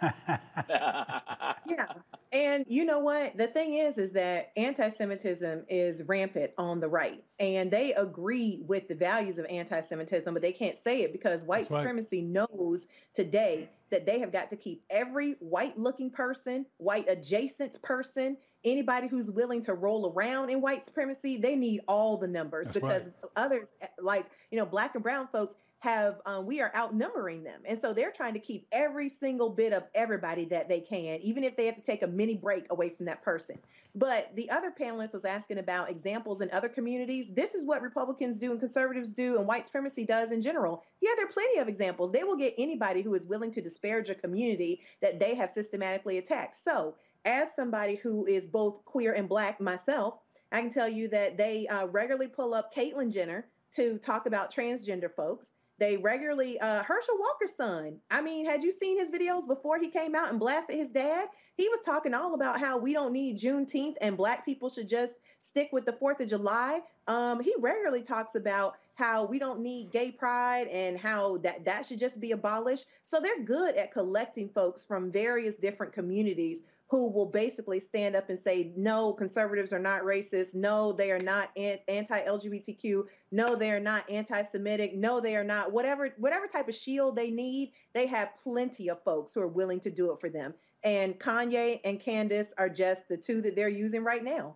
yeah. 0.70 1.88
And 2.32 2.66
you 2.68 2.86
know 2.86 3.00
what? 3.00 3.38
The 3.38 3.48
thing 3.48 3.76
is, 3.76 3.98
is 3.98 4.14
that 4.14 4.52
anti 4.58 4.90
Semitism 4.90 5.66
is 5.68 6.04
rampant 6.04 6.52
on 6.58 6.80
the 6.80 6.88
right. 6.88 7.24
And 7.40 7.70
they 7.70 7.94
agree 7.94 8.64
with 8.66 8.88
the 8.88 8.96
values 8.96 9.38
of 9.40 9.46
anti 9.46 9.80
Semitism, 9.82 10.34
but 10.34 10.42
they 10.42 10.52
can't 10.52 10.76
say 10.76 11.04
it 11.04 11.12
because 11.12 11.44
white 11.44 11.64
That's 11.64 11.72
right. 11.72 11.82
supremacy 11.82 12.22
knows 12.22 12.88
today 13.14 13.70
that 13.94 14.08
they 14.08 14.20
have 14.20 14.32
got 14.32 14.50
to 14.50 14.58
keep 14.58 14.84
every 14.90 15.34
white 15.40 15.78
looking 15.78 16.10
person, 16.10 16.66
white 16.78 17.08
adjacent 17.08 17.80
person, 17.84 18.36
anybody 18.66 19.08
who's 19.08 19.30
willing 19.30 19.62
to 19.62 19.74
roll 19.76 20.12
around 20.12 20.50
in 20.50 20.62
white 20.62 20.82
supremacy, 20.82 21.38
they 21.38 21.56
need 21.56 21.82
all 21.88 22.18
the 22.18 22.28
numbers 22.28 22.66
That's 22.68 22.80
because 22.80 23.10
others, 23.36 23.74
eh, 23.82 23.88
like, 24.02 24.26
you 24.50 24.58
know, 24.58 24.66
black 24.66 24.96
and 24.96 25.04
brown 25.04 25.28
folks, 25.28 25.58
have 25.84 26.22
um, 26.26 26.46
we 26.46 26.62
are 26.62 26.72
outnumbering 26.74 27.44
them. 27.44 27.60
And 27.66 27.78
so 27.78 27.92
they're 27.94 28.12
trying 28.12 28.36
to 28.36 28.40
keep 28.40 28.66
every 28.72 29.10
single 29.10 29.50
bit 29.50 29.74
of 29.74 29.84
everybody 29.94 30.46
that 30.46 30.70
they 30.70 30.80
can 30.80 31.20
even 31.22 31.44
if 31.44 31.58
they 31.58 31.66
have 31.66 31.76
to 31.76 31.82
take 31.82 32.04
a 32.04 32.08
mini 32.08 32.36
break 32.36 32.72
away 32.72 32.90
from 32.90 33.08
that 33.08 33.22
person. 33.22 33.58
But 33.94 34.34
the 34.34 34.50
other 34.50 34.72
panelist 34.72 35.12
was 35.12 35.26
asking 35.26 35.58
about 35.58 35.90
examples 35.90 36.40
in 36.40 36.50
other 36.52 36.70
communities. 36.70 37.34
This 37.34 37.54
is 37.54 37.66
what 37.66 37.82
republicans 37.82 38.40
do 38.40 38.52
and 38.52 38.62
conservatives 38.62 39.12
do 39.12 39.38
and 39.38 39.46
white 39.46 39.66
supremacy 39.66 40.06
does 40.06 40.32
in 40.32 40.42
general. 40.42 40.86
Yeah 41.02 41.12
there 41.18 41.26
are 41.26 41.34
plenty 41.34 41.60
of 41.60 41.68
examples. 41.68 42.14
They 42.14 42.24
will 42.24 42.38
get 42.38 42.54
anybody 42.58 43.02
who 43.02 43.14
is 43.14 43.26
willing 43.26 43.52
to 43.52 43.62
disparage 43.62 44.10
a 44.10 44.16
community 44.16 44.80
that 45.02 45.20
they 45.20 45.36
have 45.36 45.50
systematically 45.50 46.18
attacked. 46.18 46.56
So 46.56 46.96
as 47.26 47.54
somebody 47.54 47.96
who 47.96 48.26
is 48.26 48.48
both 48.48 48.86
queer 48.86 49.12
and 49.12 49.28
black 49.28 49.60
myself 49.60 50.20
i 50.52 50.60
can 50.60 50.70
tell 50.70 50.90
you 50.90 51.08
that 51.08 51.38
they 51.38 51.68
uh, 51.68 51.88
regularly 51.88 52.28
pull 52.28 52.54
up 52.54 52.74
caitlyn 52.74 53.12
jenner 53.12 53.46
to 53.72 53.98
talk 53.98 54.26
about 54.28 54.54
transgender 54.54 55.12
folks 55.12 55.52
they 55.84 55.98
regularly, 55.98 56.58
uh, 56.60 56.82
Herschel 56.84 57.18
Walker's 57.20 57.56
son. 57.56 58.00
I 58.10 58.22
mean, 58.22 58.46
had 58.46 58.64
you 58.64 58.72
seen 58.72 58.98
his 58.98 59.10
videos 59.10 59.46
before 59.46 59.80
he 59.80 59.90
came 59.90 60.16
out 60.16 60.30
and 60.30 60.40
blasted 60.40 60.78
his 60.78 60.92
dad? 60.92 61.28
He 61.58 61.68
was 61.68 61.82
talking 61.82 62.14
all 62.14 62.36
about 62.36 62.60
how 62.60 62.78
we 62.78 62.94
don't 62.94 63.12
need 63.12 63.38
Juneteenth 63.38 63.96
and 64.02 64.16
black 64.16 64.46
people 64.46 64.70
should 64.70 64.88
just 64.88 65.18
stick 65.42 65.70
with 65.74 65.86
the 65.86 65.92
4th 65.92 66.22
of 66.22 66.30
July. 66.30 66.80
Um, 67.08 67.42
he 67.42 67.54
regularly 67.60 68.02
talks 68.02 68.36
about 68.36 68.76
how 68.96 69.26
we 69.26 69.40
don't 69.40 69.60
need 69.60 69.92
gay 69.92 70.12
pride 70.12 70.68
and 70.68 70.98
how 70.98 71.38
that, 71.40 71.66
that 71.66 71.86
should 71.86 72.00
just 72.00 72.22
be 72.22 72.32
abolished. 72.32 72.86
So 73.04 73.20
they're 73.20 73.44
good 73.44 73.76
at 73.76 73.92
collecting 73.92 74.48
folks 74.48 74.86
from 74.86 75.12
various 75.12 75.58
different 75.58 75.92
communities 75.92 76.62
who 76.94 77.10
will 77.10 77.26
basically 77.26 77.80
stand 77.80 78.16
up 78.16 78.30
and 78.30 78.40
say, 78.40 78.72
no, 78.78 79.14
conservatives 79.14 79.74
are 79.74 79.80
not 79.80 80.04
racist. 80.04 80.54
No, 80.54 80.94
they 80.94 81.12
are 81.12 81.18
not 81.18 81.50
anti 81.58 82.22
LGBTQ. 82.22 83.06
No, 83.32 83.56
they 83.56 83.72
are 83.72 83.80
not 83.80 84.08
anti 84.12 84.44
Semitic. 84.44 84.94
No, 84.94 85.20
they 85.20 85.36
are 85.36 85.44
not 85.44 85.72
whatever, 85.72 86.14
whatever 86.20 86.46
type 86.46 86.70
of 86.70 86.76
shield 86.76 87.16
they 87.16 87.32
need. 87.32 87.72
They 87.94 88.06
have 88.06 88.38
plenty 88.38 88.92
of 88.92 89.02
folks 89.02 89.34
who 89.34 89.42
are 89.42 89.48
willing 89.48 89.80
to 89.80 89.90
do 89.90 90.12
it 90.12 90.20
for 90.22 90.30
them. 90.30 90.54
And 90.84 91.20
Kanye 91.20 91.80
and 91.84 92.00
Candace 92.00 92.54
are 92.60 92.70
just 92.70 93.10
the 93.10 93.18
two 93.18 93.42
that 93.42 93.56
they're 93.56 93.70
using 93.70 94.04
right 94.04 94.24
now. 94.24 94.54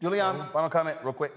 Julianne, 0.00 0.38
um, 0.38 0.50
final 0.52 0.70
comment, 0.70 0.98
real 1.02 1.12
quick. 1.12 1.32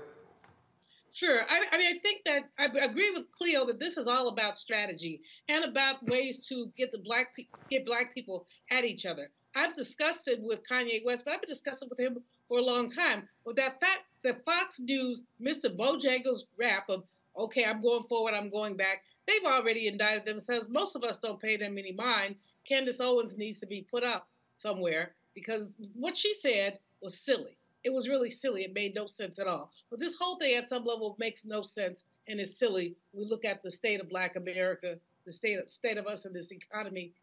Sure. 1.11 1.41
I, 1.41 1.75
I, 1.75 1.77
mean, 1.79 1.95
I 1.95 1.99
think 2.03 2.21
that 2.25 2.43
I 2.59 2.65
agree 2.85 3.09
with 3.09 3.31
Cleo 3.31 3.65
that 3.65 3.79
this 3.79 3.97
is 3.97 4.05
all 4.05 4.27
about 4.27 4.59
strategy 4.59 5.21
and 5.49 5.65
about 5.65 6.07
ways 6.07 6.45
to 6.49 6.71
get 6.77 6.91
the 6.91 6.99
black 6.99 7.35
pe- 7.35 7.47
get 7.71 7.83
black 7.83 8.13
people 8.13 8.45
at 8.69 8.83
each 8.83 9.07
other. 9.07 9.31
I've 9.57 9.73
discussed 9.73 10.27
it 10.27 10.41
with 10.41 10.67
Kanye 10.67 11.03
West, 11.05 11.23
but 11.23 11.33
I've 11.33 11.41
been 11.41 11.47
discussing 11.47 11.87
with 11.89 11.99
him 11.99 12.21
for 12.49 12.59
a 12.59 12.61
long 12.61 12.89
time. 12.89 13.29
With 13.45 13.55
that 13.55 13.79
fact 13.79 14.03
that 14.23 14.43
Fox 14.43 14.79
News, 14.81 15.21
Mr. 15.41 15.73
Bojangles 15.73 16.43
rap 16.57 16.89
of 16.89 17.05
"Okay, 17.37 17.63
I'm 17.63 17.81
going 17.81 18.03
forward, 18.03 18.33
I'm 18.33 18.49
going 18.49 18.75
back," 18.75 19.05
they've 19.25 19.45
already 19.45 19.87
indicted 19.87 20.25
themselves. 20.25 20.67
Most 20.67 20.95
of 20.95 21.05
us 21.05 21.19
don't 21.19 21.41
pay 21.41 21.55
them 21.55 21.77
any 21.77 21.93
mind. 21.93 22.35
Candace 22.65 22.99
Owens 22.99 23.37
needs 23.37 23.61
to 23.61 23.65
be 23.65 23.81
put 23.81 24.03
up 24.03 24.27
somewhere 24.57 25.15
because 25.33 25.77
what 25.93 26.17
she 26.17 26.33
said 26.33 26.79
was 26.99 27.17
silly. 27.17 27.55
It 27.85 27.93
was 27.93 28.09
really 28.09 28.31
silly. 28.31 28.63
It 28.63 28.73
made 28.73 28.93
no 28.93 29.05
sense 29.07 29.39
at 29.39 29.47
all. 29.47 29.71
But 29.89 29.99
this 29.99 30.15
whole 30.15 30.37
thing, 30.37 30.55
at 30.55 30.67
some 30.67 30.83
level, 30.83 31.15
makes 31.17 31.45
no 31.45 31.61
sense 31.61 32.03
and 32.27 32.41
is 32.41 32.57
silly. 32.57 32.95
We 33.13 33.23
look 33.23 33.45
at 33.45 33.61
the 33.61 33.71
state 33.71 34.01
of 34.01 34.09
Black 34.09 34.35
America, 34.35 34.99
the 35.25 35.31
state 35.31 35.59
of, 35.59 35.69
state 35.69 35.97
of 35.97 36.07
us 36.07 36.25
in 36.25 36.33
this 36.33 36.51
economy. 36.51 37.13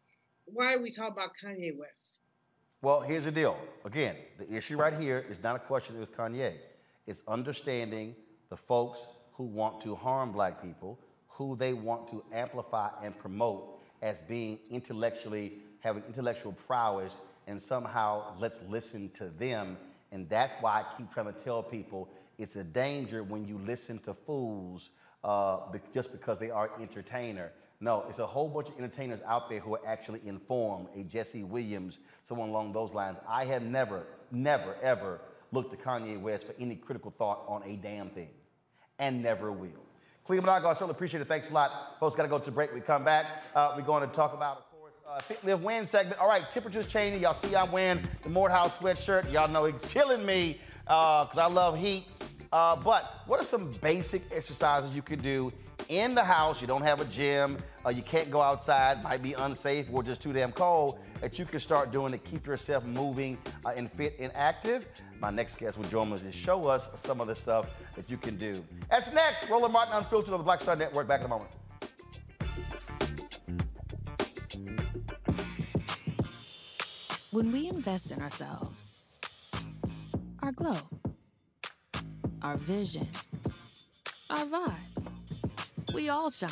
Why 0.45 0.73
are 0.73 0.81
we 0.81 0.89
talking 0.89 1.13
about 1.13 1.35
Kanye 1.35 1.77
West? 1.77 2.19
Well, 2.83 2.99
here's 2.99 3.23
the 3.23 3.31
deal. 3.31 3.57
Again, 3.85 4.17
the 4.37 4.53
issue 4.53 4.75
right 4.75 4.93
here 4.93 5.25
is 5.29 5.41
not 5.41 5.55
a 5.55 5.59
question 5.59 5.97
with 5.97 6.13
Kanye. 6.15 6.55
It's 7.07 7.23
understanding 7.29 8.13
the 8.49 8.57
folks 8.57 8.99
who 9.31 9.45
want 9.45 9.81
to 9.83 9.95
harm 9.95 10.33
black 10.33 10.61
people, 10.61 10.99
who 11.29 11.55
they 11.55 11.73
want 11.73 12.09
to 12.09 12.21
amplify 12.33 12.89
and 13.01 13.17
promote 13.17 13.79
as 14.01 14.21
being 14.23 14.59
intellectually, 14.69 15.53
having 15.79 16.03
intellectual 16.09 16.51
prowess, 16.51 17.15
and 17.47 17.61
somehow 17.61 18.35
let's 18.37 18.59
listen 18.69 19.09
to 19.15 19.29
them 19.39 19.77
and 20.13 20.29
that's 20.29 20.53
why 20.61 20.81
I 20.81 20.97
keep 20.97 21.11
trying 21.11 21.33
to 21.33 21.39
tell 21.43 21.63
people 21.63 22.07
it's 22.37 22.55
a 22.55 22.63
danger 22.63 23.23
when 23.23 23.47
you 23.47 23.59
listen 23.65 23.97
to 23.99 24.13
fools 24.13 24.91
uh, 25.23 25.59
just 25.93 26.11
because 26.11 26.37
they 26.37 26.51
are 26.51 26.69
entertainer. 26.79 27.51
No, 27.83 28.05
it's 28.07 28.19
a 28.19 28.25
whole 28.25 28.47
bunch 28.47 28.69
of 28.69 28.77
entertainers 28.77 29.19
out 29.27 29.49
there 29.49 29.59
who 29.59 29.75
are 29.75 29.81
actually 29.85 30.21
informed. 30.25 30.87
A 30.95 31.03
Jesse 31.03 31.43
Williams, 31.43 31.99
someone 32.23 32.47
along 32.47 32.71
those 32.71 32.93
lines. 32.93 33.17
I 33.27 33.43
have 33.43 33.61
never, 33.61 34.03
never, 34.31 34.77
ever 34.81 35.19
looked 35.51 35.71
to 35.71 35.77
Kanye 35.77 36.17
West 36.17 36.47
for 36.47 36.55
any 36.57 36.75
critical 36.75 37.13
thought 37.17 37.43
on 37.45 37.61
a 37.63 37.75
damn 37.75 38.09
thing, 38.11 38.29
and 38.99 39.21
never 39.21 39.51
will. 39.51 39.83
Cleo 40.23 40.41
Manago, 40.41 40.67
I 40.67 40.73
certainly 40.75 40.91
appreciate 40.91 41.19
it. 41.19 41.27
Thanks 41.27 41.49
a 41.49 41.53
lot. 41.53 41.97
Folks, 41.99 42.15
got 42.15 42.23
to 42.23 42.29
go 42.29 42.39
to 42.39 42.51
break. 42.51 42.73
We 42.73 42.79
come 42.79 43.03
back. 43.03 43.25
Uh, 43.53 43.73
we're 43.75 43.83
going 43.83 44.07
to 44.07 44.15
talk 44.15 44.33
about 44.33 44.59
of 44.59 44.79
course, 44.79 44.93
uh, 45.05 45.19
Fit 45.19 45.43
Live 45.43 45.61
Win 45.61 45.85
segment. 45.85 46.21
All 46.21 46.29
right, 46.29 46.49
temperatures 46.49 46.85
changing. 46.85 47.21
Y'all 47.21 47.33
see 47.33 47.53
I'm 47.53 47.69
wearing 47.69 48.01
the 48.21 48.29
Morehouse 48.29 48.77
sweatshirt. 48.77 49.29
Y'all 49.29 49.49
know 49.49 49.65
it's 49.65 49.85
killing 49.89 50.25
me 50.25 50.57
because 50.85 51.37
uh, 51.37 51.41
I 51.41 51.47
love 51.47 51.77
heat. 51.77 52.05
Uh, 52.53 52.77
but 52.77 53.23
what 53.25 53.41
are 53.41 53.43
some 53.43 53.71
basic 53.81 54.21
exercises 54.31 54.95
you 54.95 55.01
can 55.01 55.19
do 55.19 55.51
in 55.89 56.15
the 56.15 56.23
house? 56.23 56.61
You 56.61 56.67
don't 56.67 56.83
have 56.83 57.01
a 57.01 57.05
gym, 57.05 57.57
uh, 57.85 57.89
you 57.89 58.01
can't 58.01 58.31
go 58.31 58.41
outside, 58.41 59.03
might 59.03 59.21
be 59.21 59.33
unsafe 59.33 59.87
or 59.91 60.03
just 60.03 60.21
too 60.21 60.33
damn 60.33 60.51
cold, 60.51 60.99
that 61.21 61.37
you 61.37 61.45
can 61.45 61.59
start 61.59 61.91
doing 61.91 62.11
to 62.11 62.17
keep 62.17 62.45
yourself 62.45 62.85
moving 62.85 63.37
uh, 63.65 63.69
and 63.75 63.91
fit 63.91 64.15
and 64.19 64.31
active. 64.35 64.87
My 65.19 65.29
next 65.29 65.57
guest 65.57 65.77
will 65.77 65.87
join 65.89 66.11
us 66.13 66.21
to 66.21 66.31
show 66.31 66.67
us 66.67 66.89
some 66.95 67.21
of 67.21 67.27
the 67.27 67.35
stuff 67.35 67.67
that 67.95 68.09
you 68.09 68.17
can 68.17 68.37
do. 68.37 68.63
That's 68.89 69.11
next. 69.11 69.49
Roland 69.49 69.73
Martin 69.73 69.95
Unfiltered 69.95 70.33
on 70.33 70.39
the 70.39 70.43
Black 70.43 70.61
Star 70.61 70.75
Network. 70.75 71.07
Back 71.07 71.21
in 71.21 71.25
a 71.25 71.29
moment. 71.29 71.51
When 77.31 77.51
we 77.51 77.67
invest 77.67 78.11
in 78.11 78.21
ourselves, 78.21 79.09
our 80.43 80.51
glow, 80.51 80.77
our 82.43 82.57
vision, 82.57 83.07
our 84.29 84.45
vibe, 84.45 85.93
we 85.95 86.09
all 86.09 86.29
shine. 86.29 86.51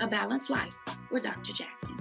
A 0.00 0.06
Balanced 0.06 0.50
Life 0.50 0.76
with 1.10 1.24
Dr. 1.24 1.52
Jacquie. 1.52 1.98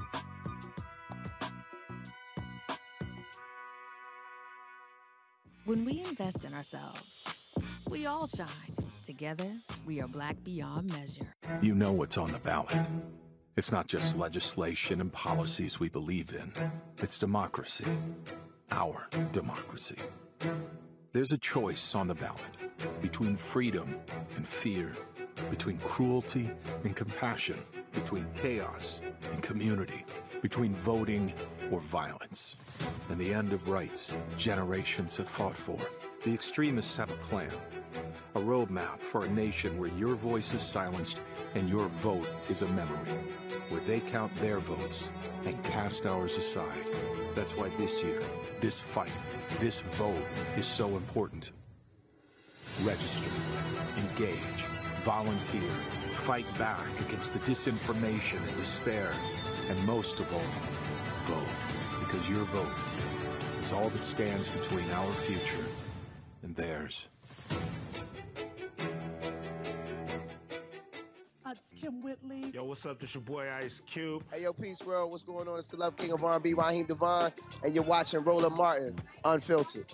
When 5.66 5.86
we 5.86 6.00
invest 6.00 6.44
in 6.44 6.54
ourselves, 6.54 7.44
we 7.90 8.06
all 8.06 8.28
shine. 8.28 8.48
Together, 9.06 9.48
we 9.86 10.02
are 10.02 10.08
black 10.08 10.36
beyond 10.44 10.92
measure. 10.92 11.36
You 11.62 11.76
know 11.76 11.92
what's 11.92 12.18
on 12.18 12.32
the 12.32 12.40
ballot. 12.40 12.78
It's 13.58 13.72
not 13.72 13.88
just 13.88 14.18
legislation 14.18 15.02
and 15.02 15.12
policies 15.12 15.80
we 15.80 15.90
believe 15.90 16.34
in, 16.34 16.52
it's 16.98 17.20
democracy. 17.20 17.86
Our 18.72 19.08
democracy. 19.34 19.98
There's 21.14 21.32
a 21.32 21.38
choice 21.38 21.94
on 21.94 22.08
the 22.08 22.16
ballot 22.16 22.42
between 23.02 23.36
freedom 23.36 23.96
and 24.36 24.48
fear, 24.48 24.94
between 25.50 25.78
cruelty 25.80 26.52
and 26.84 26.96
compassion, 26.96 27.58
between 27.92 28.26
chaos 28.36 29.02
and 29.32 29.42
community, 29.42 30.06
between 30.42 30.74
voting 30.74 31.34
or 31.72 31.80
violence 31.80 32.56
and 33.10 33.20
the 33.20 33.34
end 33.34 33.54
of 33.54 33.70
rights 33.70 34.14
generations 34.38 35.18
have 35.18 35.30
fought 35.30 35.56
for. 35.56 35.78
The 36.24 36.34
extremists 36.34 36.98
have 36.98 37.12
a 37.12 37.16
plan, 37.16 37.52
a 38.36 38.40
roadmap 38.40 39.00
for 39.00 39.26
a 39.26 39.30
nation 39.30 39.78
where 39.80 39.90
your 39.90 40.16
voice 40.16 40.54
is 40.54 40.62
silenced 40.62 41.22
and 41.56 41.68
your 41.68 41.88
vote 41.88 42.28
is 42.50 42.62
a 42.62 42.68
memory, 42.68 43.10
where 43.70 43.82
they 43.82 44.00
count 44.00 44.34
their 44.36 44.60
votes 44.60 45.10
and 45.46 45.62
cast 45.64 46.06
ours 46.06 46.38
aside. 46.38 46.86
That's 47.34 47.56
why 47.56 47.70
this 47.78 48.04
year, 48.04 48.22
this 48.60 48.80
fight, 48.80 49.12
this 49.60 49.82
vote 49.82 50.24
is 50.58 50.66
so 50.66 50.96
important. 50.96 51.52
Register, 52.84 53.30
engage, 53.98 54.66
volunteer, 55.02 55.70
fight 56.14 56.46
back 56.60 56.88
against 57.08 57.34
the 57.34 57.40
disinformation 57.40 58.38
and 58.38 58.58
despair, 58.58 59.12
and 59.68 59.86
most 59.86 60.20
of 60.20 60.32
all, 60.32 60.40
vote, 61.24 61.48
because 62.00 62.30
your 62.30 62.44
vote 62.46 62.68
is 63.62 63.72
all 63.72 63.90
that 63.90 64.06
stands 64.06 64.50
between 64.50 64.90
our 64.92 65.12
future 65.14 65.66
and 66.44 66.56
theirs. 66.56 67.08
It's 71.48 71.74
Kym 71.84 72.02
Whitley. 72.02 72.52
Yo, 72.54 72.64
what's 72.64 72.86
up? 72.86 73.00
This 73.00 73.16
your 73.16 73.24
boy 73.24 73.50
Ice 73.52 73.82
Cube. 73.86 74.24
Hey, 74.32 74.44
yo, 74.44 74.54
Peace 74.54 74.84
World. 74.84 75.12
What's 75.12 75.24
going 75.24 75.48
on? 75.48 75.58
It's 75.58 75.68
the 75.68 75.78
Love 75.78 75.98
King 75.98 76.14
of 76.14 76.24
R&B, 76.24 76.54
Raheem 76.54 76.86
DeVaughn, 76.86 77.32
and 77.64 77.74
you're 77.74 77.84
watching 77.84 78.24
Roland 78.24 78.56
Martin, 78.56 78.96
Unfiltered. 79.26 79.92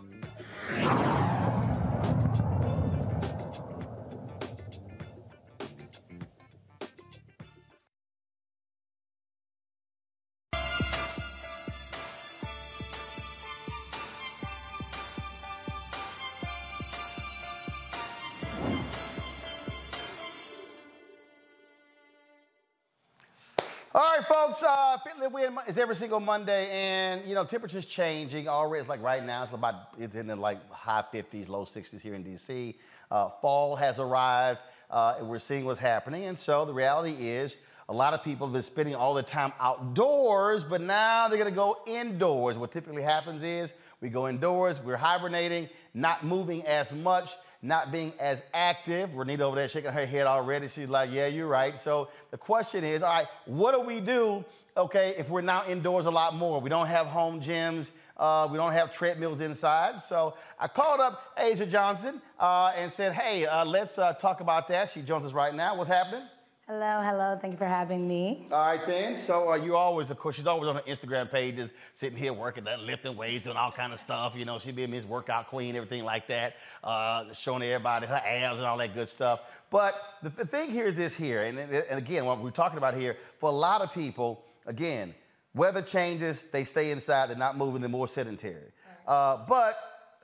Fit 25.27 25.33
Live 25.33 25.53
Win 25.55 25.77
every 25.77 25.95
single 25.95 26.19
Monday, 26.19 26.69
and 26.71 27.27
you 27.27 27.35
know 27.35 27.43
temperatures 27.43 27.85
changing. 27.85 28.47
Already, 28.47 28.81
it's 28.81 28.89
like 28.89 29.01
right 29.01 29.25
now, 29.25 29.43
it's 29.43 29.53
about 29.53 29.89
it's 29.99 30.15
in 30.15 30.27
the 30.27 30.35
like 30.35 30.71
high 30.71 31.03
50s, 31.13 31.49
low 31.49 31.65
60s 31.65 31.99
here 31.99 32.13
in 32.13 32.23
DC. 32.23 32.75
Uh, 33.11 33.29
fall 33.41 33.75
has 33.75 33.99
arrived, 33.99 34.59
uh, 34.89 35.15
and 35.19 35.27
we're 35.27 35.39
seeing 35.39 35.65
what's 35.65 35.79
happening. 35.79 36.25
And 36.25 36.37
so 36.37 36.65
the 36.65 36.73
reality 36.73 37.29
is, 37.29 37.57
a 37.89 37.93
lot 37.93 38.13
of 38.13 38.23
people 38.23 38.47
have 38.47 38.53
been 38.53 38.61
spending 38.61 38.95
all 38.95 39.13
the 39.13 39.23
time 39.23 39.51
outdoors, 39.59 40.63
but 40.63 40.81
now 40.81 41.27
they're 41.27 41.43
to 41.43 41.51
go 41.51 41.79
indoors. 41.87 42.57
What 42.57 42.71
typically 42.71 43.03
happens 43.03 43.43
is 43.43 43.73
we 44.01 44.09
go 44.09 44.27
indoors, 44.29 44.79
we're 44.79 44.97
hibernating, 44.97 45.67
not 45.93 46.25
moving 46.25 46.65
as 46.65 46.93
much, 46.93 47.35
not 47.61 47.91
being 47.91 48.13
as 48.19 48.43
active. 48.53 49.09
Renitta 49.11 49.41
over 49.41 49.55
there 49.55 49.67
shaking 49.67 49.91
her 49.91 50.05
head 50.05 50.27
already. 50.27 50.67
She's 50.67 50.89
like, 50.89 51.11
yeah, 51.11 51.27
you're 51.27 51.47
right. 51.47 51.79
So 51.79 52.09
the 52.31 52.37
question 52.37 52.83
is, 52.83 53.03
all 53.03 53.13
right, 53.13 53.27
what 53.45 53.73
do 53.73 53.81
we 53.81 53.99
do, 53.99 54.45
okay, 54.77 55.15
if 55.17 55.29
we're 55.29 55.41
now 55.41 55.67
indoors 55.67 56.05
a 56.05 56.11
lot 56.11 56.35
more? 56.35 56.61
We 56.61 56.69
don't 56.69 56.87
have 56.87 57.07
home 57.07 57.41
gyms. 57.41 57.91
Uh, 58.15 58.47
we 58.49 58.57
don't 58.57 58.73
have 58.73 58.91
treadmills 58.91 59.41
inside. 59.41 60.01
So 60.01 60.35
I 60.59 60.67
called 60.67 60.99
up 60.99 61.33
Asia 61.37 61.65
Johnson 61.65 62.21
uh, 62.39 62.71
and 62.75 62.91
said, 62.91 63.13
hey, 63.13 63.45
uh, 63.45 63.65
let's 63.65 63.97
uh, 63.97 64.13
talk 64.13 64.41
about 64.41 64.67
that. 64.69 64.89
She 64.91 65.01
joins 65.01 65.25
us 65.25 65.33
right 65.33 65.53
now. 65.53 65.75
What's 65.75 65.89
happening? 65.89 66.23
Hello, 66.67 66.99
hello. 67.01 67.37
Thank 67.39 67.53
you 67.53 67.57
for 67.57 67.65
having 67.65 68.09
me. 68.09 68.45
All 68.51 68.59
right, 68.59 68.85
then. 68.85 69.15
So 69.15 69.51
uh, 69.51 69.55
you 69.55 69.77
always, 69.77 70.11
of 70.11 70.19
course, 70.19 70.35
she's 70.35 70.47
always 70.47 70.67
on 70.67 70.75
her 70.75 70.81
Instagram 70.81 71.31
page, 71.31 71.55
just 71.55 71.71
sitting 71.93 72.17
here 72.17 72.33
working, 72.33 72.65
lifting 72.81 73.15
weights, 73.15 73.45
doing 73.45 73.55
all 73.55 73.71
kind 73.71 73.93
of 73.93 73.99
stuff. 73.99 74.33
You 74.35 74.43
know, 74.43 74.59
she 74.59 74.73
be 74.73 74.85
Miss 74.85 75.05
Workout 75.05 75.47
Queen, 75.47 75.77
everything 75.77 76.03
like 76.03 76.27
that, 76.27 76.55
uh, 76.83 77.31
showing 77.31 77.63
everybody 77.63 78.05
her 78.07 78.21
abs 78.25 78.57
and 78.57 78.65
all 78.65 78.77
that 78.79 78.93
good 78.93 79.07
stuff. 79.07 79.41
But 79.69 79.95
the, 80.21 80.29
the 80.29 80.45
thing 80.45 80.69
here 80.69 80.87
is 80.87 80.97
this 80.97 81.15
here, 81.15 81.43
and, 81.43 81.57
and 81.57 81.97
again, 81.97 82.25
what 82.25 82.43
we're 82.43 82.51
talking 82.51 82.77
about 82.77 82.95
here, 82.95 83.15
for 83.39 83.49
a 83.49 83.53
lot 83.53 83.81
of 83.81 83.93
people, 83.93 84.43
again, 84.67 85.15
weather 85.55 85.81
changes, 85.81 86.45
they 86.51 86.63
stay 86.63 86.91
inside, 86.91 87.29
they're 87.29 87.35
not 87.35 87.57
moving, 87.57 87.81
they're 87.81 87.89
more 87.89 88.07
sedentary. 88.07 88.71
Uh, 89.07 89.37
but 89.47 89.79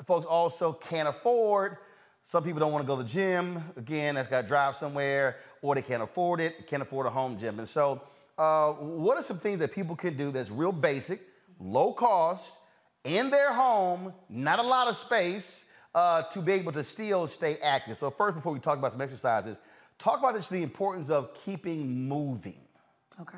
folks 0.06 0.26
also 0.26 0.74
can't 0.74 1.08
afford 1.08 1.78
some 2.24 2.44
people 2.44 2.60
don't 2.60 2.72
want 2.72 2.84
to 2.84 2.88
go 2.88 2.96
to 2.96 3.04
the 3.04 3.10
gym. 3.10 3.62
Again, 3.76 4.16
that's 4.16 4.30
got 4.30 4.44
to 4.44 4.48
drive 4.48 4.78
somewhere, 4.78 5.38
or 5.62 5.76
they 5.76 5.82
can't 5.82 6.02
afford 6.02 6.40
it, 6.40 6.68
can't 6.68 6.82
afford 6.82 7.06
a 7.06 7.10
home 7.10 7.38
gym. 7.38 7.60
And 7.60 7.68
so, 7.68 8.02
uh, 8.38 8.72
what 8.72 9.18
are 9.18 9.24
some 9.24 9.40
things 9.40 9.60
that 9.60 9.74
people 9.74 9.96
can 9.96 10.18
do 10.18 10.32
that's 10.32 10.50
real 10.50 10.72
basic, 10.72 11.22
low 11.60 11.94
cost, 11.94 12.56
in 13.04 13.30
their 13.30 13.54
home, 13.54 14.14
not 14.30 14.60
a 14.60 14.64
lot 14.64 14.88
of 14.88 14.96
space, 14.96 15.66
uh, 15.94 16.24
to 16.24 16.42
be 16.42 16.54
able 16.54 16.72
to 16.72 16.84
still 16.84 17.28
stay 17.28 17.58
active? 17.58 17.98
So, 17.98 18.10
first, 18.10 18.36
before 18.36 18.54
we 18.54 18.60
talk 18.60 18.78
about 18.78 18.94
some 18.94 19.02
exercises, 19.02 19.60
talk 20.00 20.20
about 20.20 20.34
this, 20.34 20.48
the 20.48 20.64
importance 20.64 21.10
of 21.10 21.34
keeping 21.44 22.08
moving. 22.08 22.62
Okay. 23.22 23.38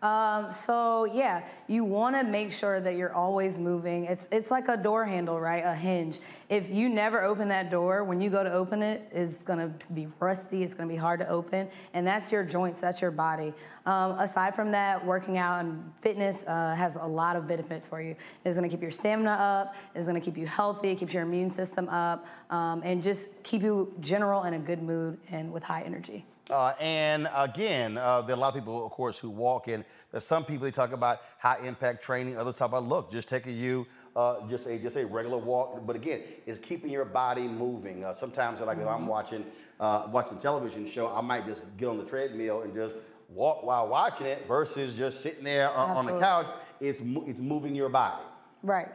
Um, 0.00 0.52
so 0.52 1.06
yeah, 1.06 1.44
you 1.66 1.82
want 1.82 2.14
to 2.14 2.22
make 2.22 2.52
sure 2.52 2.80
that 2.80 2.94
you're 2.94 3.12
always 3.12 3.58
moving. 3.58 4.04
It's 4.04 4.28
it's 4.30 4.48
like 4.48 4.68
a 4.68 4.76
door 4.76 5.04
handle, 5.04 5.40
right? 5.40 5.64
A 5.64 5.74
hinge. 5.74 6.20
If 6.48 6.70
you 6.70 6.88
never 6.88 7.24
open 7.24 7.48
that 7.48 7.68
door, 7.68 8.04
when 8.04 8.20
you 8.20 8.30
go 8.30 8.44
to 8.44 8.52
open 8.52 8.80
it, 8.80 9.08
it's 9.10 9.42
gonna 9.42 9.72
be 9.94 10.06
rusty. 10.20 10.62
It's 10.62 10.72
gonna 10.72 10.88
be 10.88 10.96
hard 10.96 11.18
to 11.18 11.28
open, 11.28 11.68
and 11.94 12.06
that's 12.06 12.30
your 12.30 12.44
joints. 12.44 12.80
That's 12.80 13.02
your 13.02 13.10
body. 13.10 13.52
Um, 13.86 14.12
aside 14.20 14.54
from 14.54 14.70
that, 14.70 15.04
working 15.04 15.36
out 15.36 15.64
and 15.64 15.92
fitness 16.00 16.44
uh, 16.46 16.76
has 16.76 16.94
a 16.94 17.06
lot 17.06 17.34
of 17.34 17.48
benefits 17.48 17.84
for 17.84 18.00
you. 18.00 18.14
It's 18.44 18.56
gonna 18.56 18.68
keep 18.68 18.82
your 18.82 18.92
stamina 18.92 19.32
up. 19.32 19.74
It's 19.96 20.06
gonna 20.06 20.20
keep 20.20 20.38
you 20.38 20.46
healthy. 20.46 20.90
It 20.90 20.98
keeps 21.00 21.12
your 21.12 21.24
immune 21.24 21.50
system 21.50 21.88
up, 21.88 22.24
um, 22.50 22.82
and 22.84 23.02
just 23.02 23.26
keep 23.42 23.62
you 23.62 23.92
general 24.00 24.44
in 24.44 24.54
a 24.54 24.60
good 24.60 24.80
mood 24.80 25.18
and 25.32 25.52
with 25.52 25.64
high 25.64 25.82
energy. 25.82 26.24
Uh, 26.50 26.72
and 26.80 27.28
again, 27.34 27.98
uh, 27.98 28.22
there 28.22 28.34
are 28.34 28.38
a 28.38 28.40
lot 28.40 28.48
of 28.48 28.54
people, 28.54 28.84
of 28.84 28.90
course, 28.92 29.18
who 29.18 29.28
walk 29.28 29.68
in. 29.68 29.84
There's 30.10 30.24
some 30.24 30.44
people 30.44 30.64
they 30.64 30.70
talk 30.70 30.92
about 30.92 31.20
high 31.38 31.58
impact 31.64 32.02
training. 32.02 32.38
Others 32.38 32.54
talk 32.54 32.68
about 32.68 32.88
look, 32.88 33.12
just 33.12 33.28
taking 33.28 33.56
you 33.56 33.86
uh, 34.16 34.46
just 34.48 34.66
a 34.66 34.78
just 34.78 34.96
a 34.96 35.06
regular 35.06 35.38
walk. 35.38 35.86
But 35.86 35.96
again, 35.96 36.22
it's 36.46 36.58
keeping 36.58 36.90
your 36.90 37.04
body 37.04 37.46
moving. 37.46 38.04
Uh, 38.04 38.12
sometimes, 38.14 38.60
like 38.60 38.70
mm-hmm. 38.70 38.82
if 38.82 38.88
I'm 38.88 39.00
mm-hmm. 39.00 39.08
watching 39.08 39.44
uh, 39.78 40.08
watching 40.10 40.38
television 40.38 40.86
show, 40.86 41.08
I 41.08 41.20
might 41.20 41.46
just 41.46 41.64
get 41.76 41.88
on 41.88 41.98
the 41.98 42.04
treadmill 42.04 42.62
and 42.62 42.74
just 42.74 42.96
walk 43.28 43.62
while 43.62 43.86
watching 43.88 44.26
it 44.26 44.46
versus 44.48 44.94
just 44.94 45.20
sitting 45.20 45.44
there 45.44 45.70
on 45.70 46.06
the 46.06 46.18
couch. 46.18 46.46
It's 46.80 47.00
it's 47.26 47.40
moving 47.40 47.74
your 47.74 47.88
body. 47.88 48.22
Right 48.62 48.88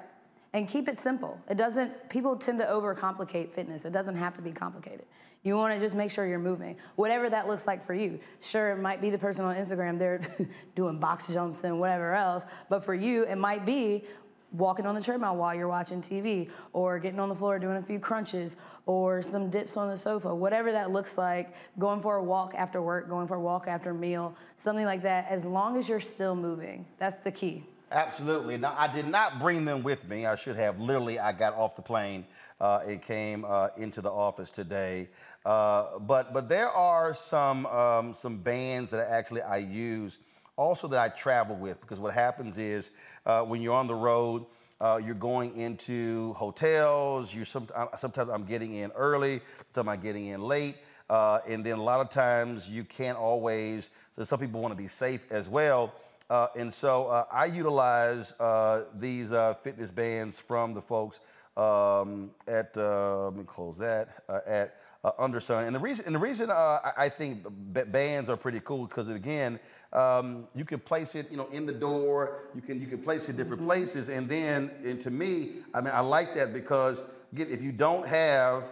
and 0.54 0.68
keep 0.68 0.88
it 0.88 1.00
simple. 1.00 1.40
It 1.50 1.58
doesn't, 1.58 2.10
people 2.10 2.36
tend 2.36 2.60
to 2.60 2.66
overcomplicate 2.66 3.52
fitness. 3.52 3.86
It 3.86 3.92
doesn't 3.92 4.16
have 4.16 4.36
to 4.36 4.42
be 4.42 4.52
complicated. 4.52 5.06
You 5.44 5.56
want 5.56 5.74
to 5.74 5.80
just 5.80 5.96
make 5.96 6.10
sure 6.10 6.26
you're 6.26 6.40
moving, 6.40 6.78
whatever 6.96 7.30
that 7.30 7.48
looks 7.48 7.68
like 7.68 7.86
for 7.86 7.94
you. 7.94 8.18
Sure, 8.42 8.72
it 8.72 8.80
might 8.80 9.02
be 9.02 9.10
the 9.10 9.18
person 9.18 9.44
on 9.44 9.56
Instagram, 9.56 10.00
they're 10.00 10.22
doing 10.76 11.00
box 11.00 11.28
jumps 11.28 11.64
and 11.66 11.80
whatever 11.80 12.14
else, 12.14 12.46
but 12.70 12.84
for 12.84 12.94
you, 12.94 13.24
it 13.24 13.36
might 13.36 13.66
be 13.66 14.06
walking 14.54 14.86
on 14.86 14.96
the 14.96 15.02
treadmill 15.02 15.36
while 15.36 15.54
you're 15.54 15.68
watching 15.68 16.02
TV, 16.02 16.50
or 16.72 17.00
getting 17.00 17.20
on 17.20 17.28
the 17.28 17.36
floor 17.36 17.60
doing 17.60 17.78
a 17.78 17.82
few 17.82 18.00
crunches, 18.00 18.56
or 18.86 19.22
some 19.22 19.50
dips 19.50 19.76
on 19.76 19.90
the 19.90 19.98
sofa, 19.98 20.34
whatever 20.34 20.72
that 20.72 20.92
looks 20.92 21.18
like, 21.18 21.54
going 21.80 22.02
for 22.02 22.18
a 22.18 22.24
walk 22.24 22.54
after 22.56 22.82
work, 22.82 23.10
going 23.10 23.28
for 23.28 23.36
a 23.36 23.42
walk 23.42 23.68
after 23.68 23.90
a 23.90 23.96
meal, 23.96 24.36
something 24.58 24.86
like 24.86 25.02
that, 25.02 25.28
as 25.30 25.44
long 25.44 25.76
as 25.76 25.90
you're 25.90 26.00
still 26.00 26.36
moving. 26.36 26.86
That's 27.00 27.16
the 27.24 27.32
key. 27.32 27.66
Absolutely. 27.92 28.58
Now, 28.58 28.76
I 28.78 28.92
did 28.92 29.08
not 29.08 29.40
bring 29.40 29.66
them 29.66 29.84
with 29.84 30.08
me. 30.08 30.26
I 30.26 30.36
should 30.36 30.56
have. 30.56 30.80
Literally, 30.80 31.20
I 31.20 31.32
got 31.32 31.54
off 31.54 31.76
the 31.76 31.82
plane 31.84 32.26
uh, 32.60 32.82
and 32.88 33.02
came 33.02 33.46
uh, 33.48 33.68
into 33.78 34.02
the 34.02 34.10
office 34.10 34.50
today. 34.50 35.10
Uh, 35.46 36.00
but 36.00 36.34
but 36.34 36.48
there 36.48 36.70
are 36.70 37.14
some 37.14 37.66
um, 37.68 38.14
some 38.14 38.38
bands 38.38 38.92
that 38.92 39.10
actually 39.10 39.42
I 39.42 39.58
use, 39.58 40.20
also 40.58 40.88
that 40.88 41.00
I 41.00 41.10
travel 41.10 41.56
with, 41.56 41.82
because 41.82 42.00
what 42.00 42.14
happens 42.14 42.58
is 42.58 42.92
uh, 43.26 43.42
when 43.44 43.62
you're 43.62 43.76
on 43.76 43.88
the 43.88 43.96
road. 43.96 44.46
Uh, 44.82 44.98
you're 44.98 45.16
going 45.16 45.56
into 45.56 46.34
hotels. 46.34 47.34
You 47.34 47.46
some, 47.46 47.70
sometimes 47.96 48.30
I'm 48.30 48.44
getting 48.44 48.74
in 48.74 48.92
early, 48.92 49.40
sometimes 49.74 49.98
I'm 49.98 50.04
getting 50.04 50.28
in 50.28 50.42
late, 50.42 50.76
uh, 51.10 51.40
and 51.48 51.64
then 51.64 51.78
a 51.78 51.82
lot 51.84 52.02
of 52.02 52.10
times 52.10 52.68
you 52.68 52.84
can't 52.84 53.18
always. 53.18 53.92
So 54.14 54.26
some 54.26 54.40
people 54.40 54.60
want 54.60 54.74
to 54.74 54.78
be 54.78 54.90
safe 54.90 55.22
as 55.32 55.48
well. 55.48 55.94
Uh, 56.30 56.48
and 56.58 56.74
so 56.74 57.08
uh, 57.08 57.26
I 57.32 57.46
utilize 57.46 58.34
uh, 58.42 58.84
these 59.00 59.32
uh, 59.32 59.54
fitness 59.64 59.90
bands 59.90 60.38
from 60.38 60.74
the 60.74 60.82
folks 60.82 61.22
um, 61.56 62.32
at, 62.48 62.76
uh, 62.76 63.26
let 63.26 63.36
me 63.36 63.44
close 63.46 63.78
that, 63.78 64.74
uh, 65.04 65.12
Undersun. 65.20 65.66
And 65.66 65.76
the 65.76 65.80
reason, 65.80 66.06
and 66.06 66.16
the 66.16 66.20
reason 66.20 66.50
I 66.50 67.10
think 67.10 67.46
bands 67.92 68.30
are 68.30 68.38
pretty 68.38 68.60
cool 68.62 68.88
because 68.88 69.10
again, 69.10 69.60
um, 69.92 70.48
you 70.56 70.66
can 70.66 70.80
place 70.80 71.14
it, 71.16 71.30
you 71.30 71.38
know, 71.38 71.48
in 71.52 71.66
the 71.66 71.74
door. 71.74 72.46
You 72.56 72.62
can 72.62 72.82
you 72.82 72.88
can 72.88 73.00
place 73.00 73.30
it 73.30 73.38
different 73.38 73.62
mm-hmm. 73.62 73.70
places, 73.70 74.10
and 74.10 74.28
then, 74.28 74.72
and 74.84 75.00
to 75.02 75.12
me, 75.12 75.58
I 75.74 75.82
mean, 75.82 75.94
I 75.94 76.00
like 76.00 76.34
that 76.36 76.54
because 76.54 77.04
again, 77.32 77.48
if 77.50 77.62
you 77.62 77.72
don't 77.72 78.08
have 78.08 78.64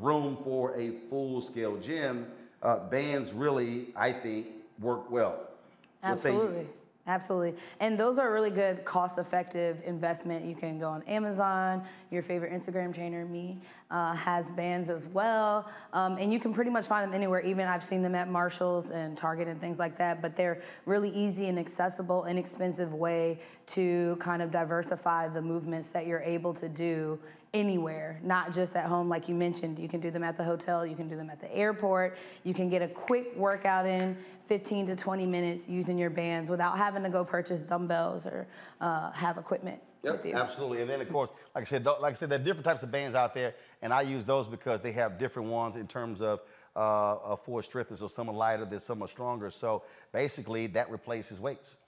room 0.00 0.38
for 0.44 0.76
a 0.76 0.92
full-scale 1.08 1.78
gym, 1.78 2.26
bands 2.90 3.32
really, 3.32 3.88
I 3.96 4.12
think, 4.12 4.48
work 4.78 5.10
well. 5.10 5.48
Absolutely. 6.02 6.66
Absolutely. 7.08 7.54
And 7.80 7.98
those 7.98 8.18
are 8.18 8.30
really 8.30 8.50
good 8.50 8.84
cost 8.84 9.16
effective 9.16 9.80
investment. 9.86 10.44
You 10.44 10.54
can 10.54 10.78
go 10.78 10.90
on 10.90 11.02
Amazon, 11.04 11.82
your 12.10 12.22
favorite 12.22 12.52
Instagram 12.52 12.94
trainer, 12.94 13.24
me, 13.24 13.58
uh, 13.90 14.14
has 14.14 14.50
bands 14.50 14.90
as 14.90 15.06
well. 15.06 15.70
Um, 15.94 16.18
and 16.18 16.30
you 16.30 16.38
can 16.38 16.52
pretty 16.52 16.70
much 16.70 16.84
find 16.84 17.08
them 17.08 17.14
anywhere. 17.14 17.40
Even 17.40 17.66
I've 17.66 17.82
seen 17.82 18.02
them 18.02 18.14
at 18.14 18.28
Marshall's 18.28 18.90
and 18.90 19.16
Target 19.16 19.48
and 19.48 19.58
things 19.58 19.78
like 19.78 19.96
that. 19.96 20.20
But 20.20 20.36
they're 20.36 20.60
really 20.84 21.08
easy 21.08 21.46
and 21.46 21.58
accessible, 21.58 22.26
inexpensive 22.26 22.92
way 22.92 23.40
to 23.68 24.16
kind 24.20 24.42
of 24.42 24.50
diversify 24.50 25.28
the 25.28 25.40
movements 25.40 25.88
that 25.88 26.06
you're 26.06 26.20
able 26.20 26.52
to 26.52 26.68
do 26.68 27.18
anywhere, 27.54 28.20
not 28.22 28.52
just 28.52 28.76
at 28.76 28.86
home, 28.86 29.08
like 29.08 29.28
you 29.28 29.34
mentioned. 29.34 29.78
You 29.78 29.88
can 29.88 30.00
do 30.00 30.10
them 30.10 30.22
at 30.22 30.36
the 30.36 30.44
hotel, 30.44 30.86
you 30.86 30.96
can 30.96 31.08
do 31.08 31.16
them 31.16 31.30
at 31.30 31.40
the 31.40 31.54
airport. 31.54 32.16
You 32.44 32.54
can 32.54 32.68
get 32.68 32.82
a 32.82 32.88
quick 32.88 33.36
workout 33.36 33.86
in 33.86 34.16
15 34.46 34.86
to 34.88 34.96
20 34.96 35.26
minutes 35.26 35.68
using 35.68 35.98
your 35.98 36.10
bands 36.10 36.50
without 36.50 36.76
having 36.76 37.02
to 37.02 37.08
go 37.08 37.24
purchase 37.24 37.60
dumbbells 37.60 38.26
or 38.26 38.46
uh, 38.80 39.10
have 39.12 39.38
equipment. 39.38 39.80
Yep, 40.02 40.26
absolutely. 40.34 40.80
And 40.80 40.88
then, 40.88 41.00
of 41.00 41.10
course, 41.10 41.30
like 41.54 41.62
I 41.62 41.66
said, 41.66 41.84
like 41.84 42.02
I 42.02 42.12
said, 42.12 42.28
there 42.28 42.38
are 42.38 42.42
different 42.42 42.64
types 42.64 42.82
of 42.84 42.90
bands 42.90 43.16
out 43.16 43.34
there, 43.34 43.54
and 43.82 43.92
I 43.92 44.02
use 44.02 44.24
those 44.24 44.46
because 44.46 44.80
they 44.80 44.92
have 44.92 45.18
different 45.18 45.48
ones 45.48 45.74
in 45.74 45.88
terms 45.88 46.20
of 46.20 46.40
uh, 46.76 47.14
uh, 47.14 47.36
force 47.36 47.66
strength. 47.66 47.98
So 47.98 48.06
some 48.06 48.28
are 48.28 48.34
lighter, 48.34 48.64
than 48.64 48.80
some 48.80 49.02
are 49.02 49.08
stronger. 49.08 49.50
So 49.50 49.82
basically, 50.12 50.68
that 50.68 50.88
replaces 50.88 51.40
weights. 51.40 51.78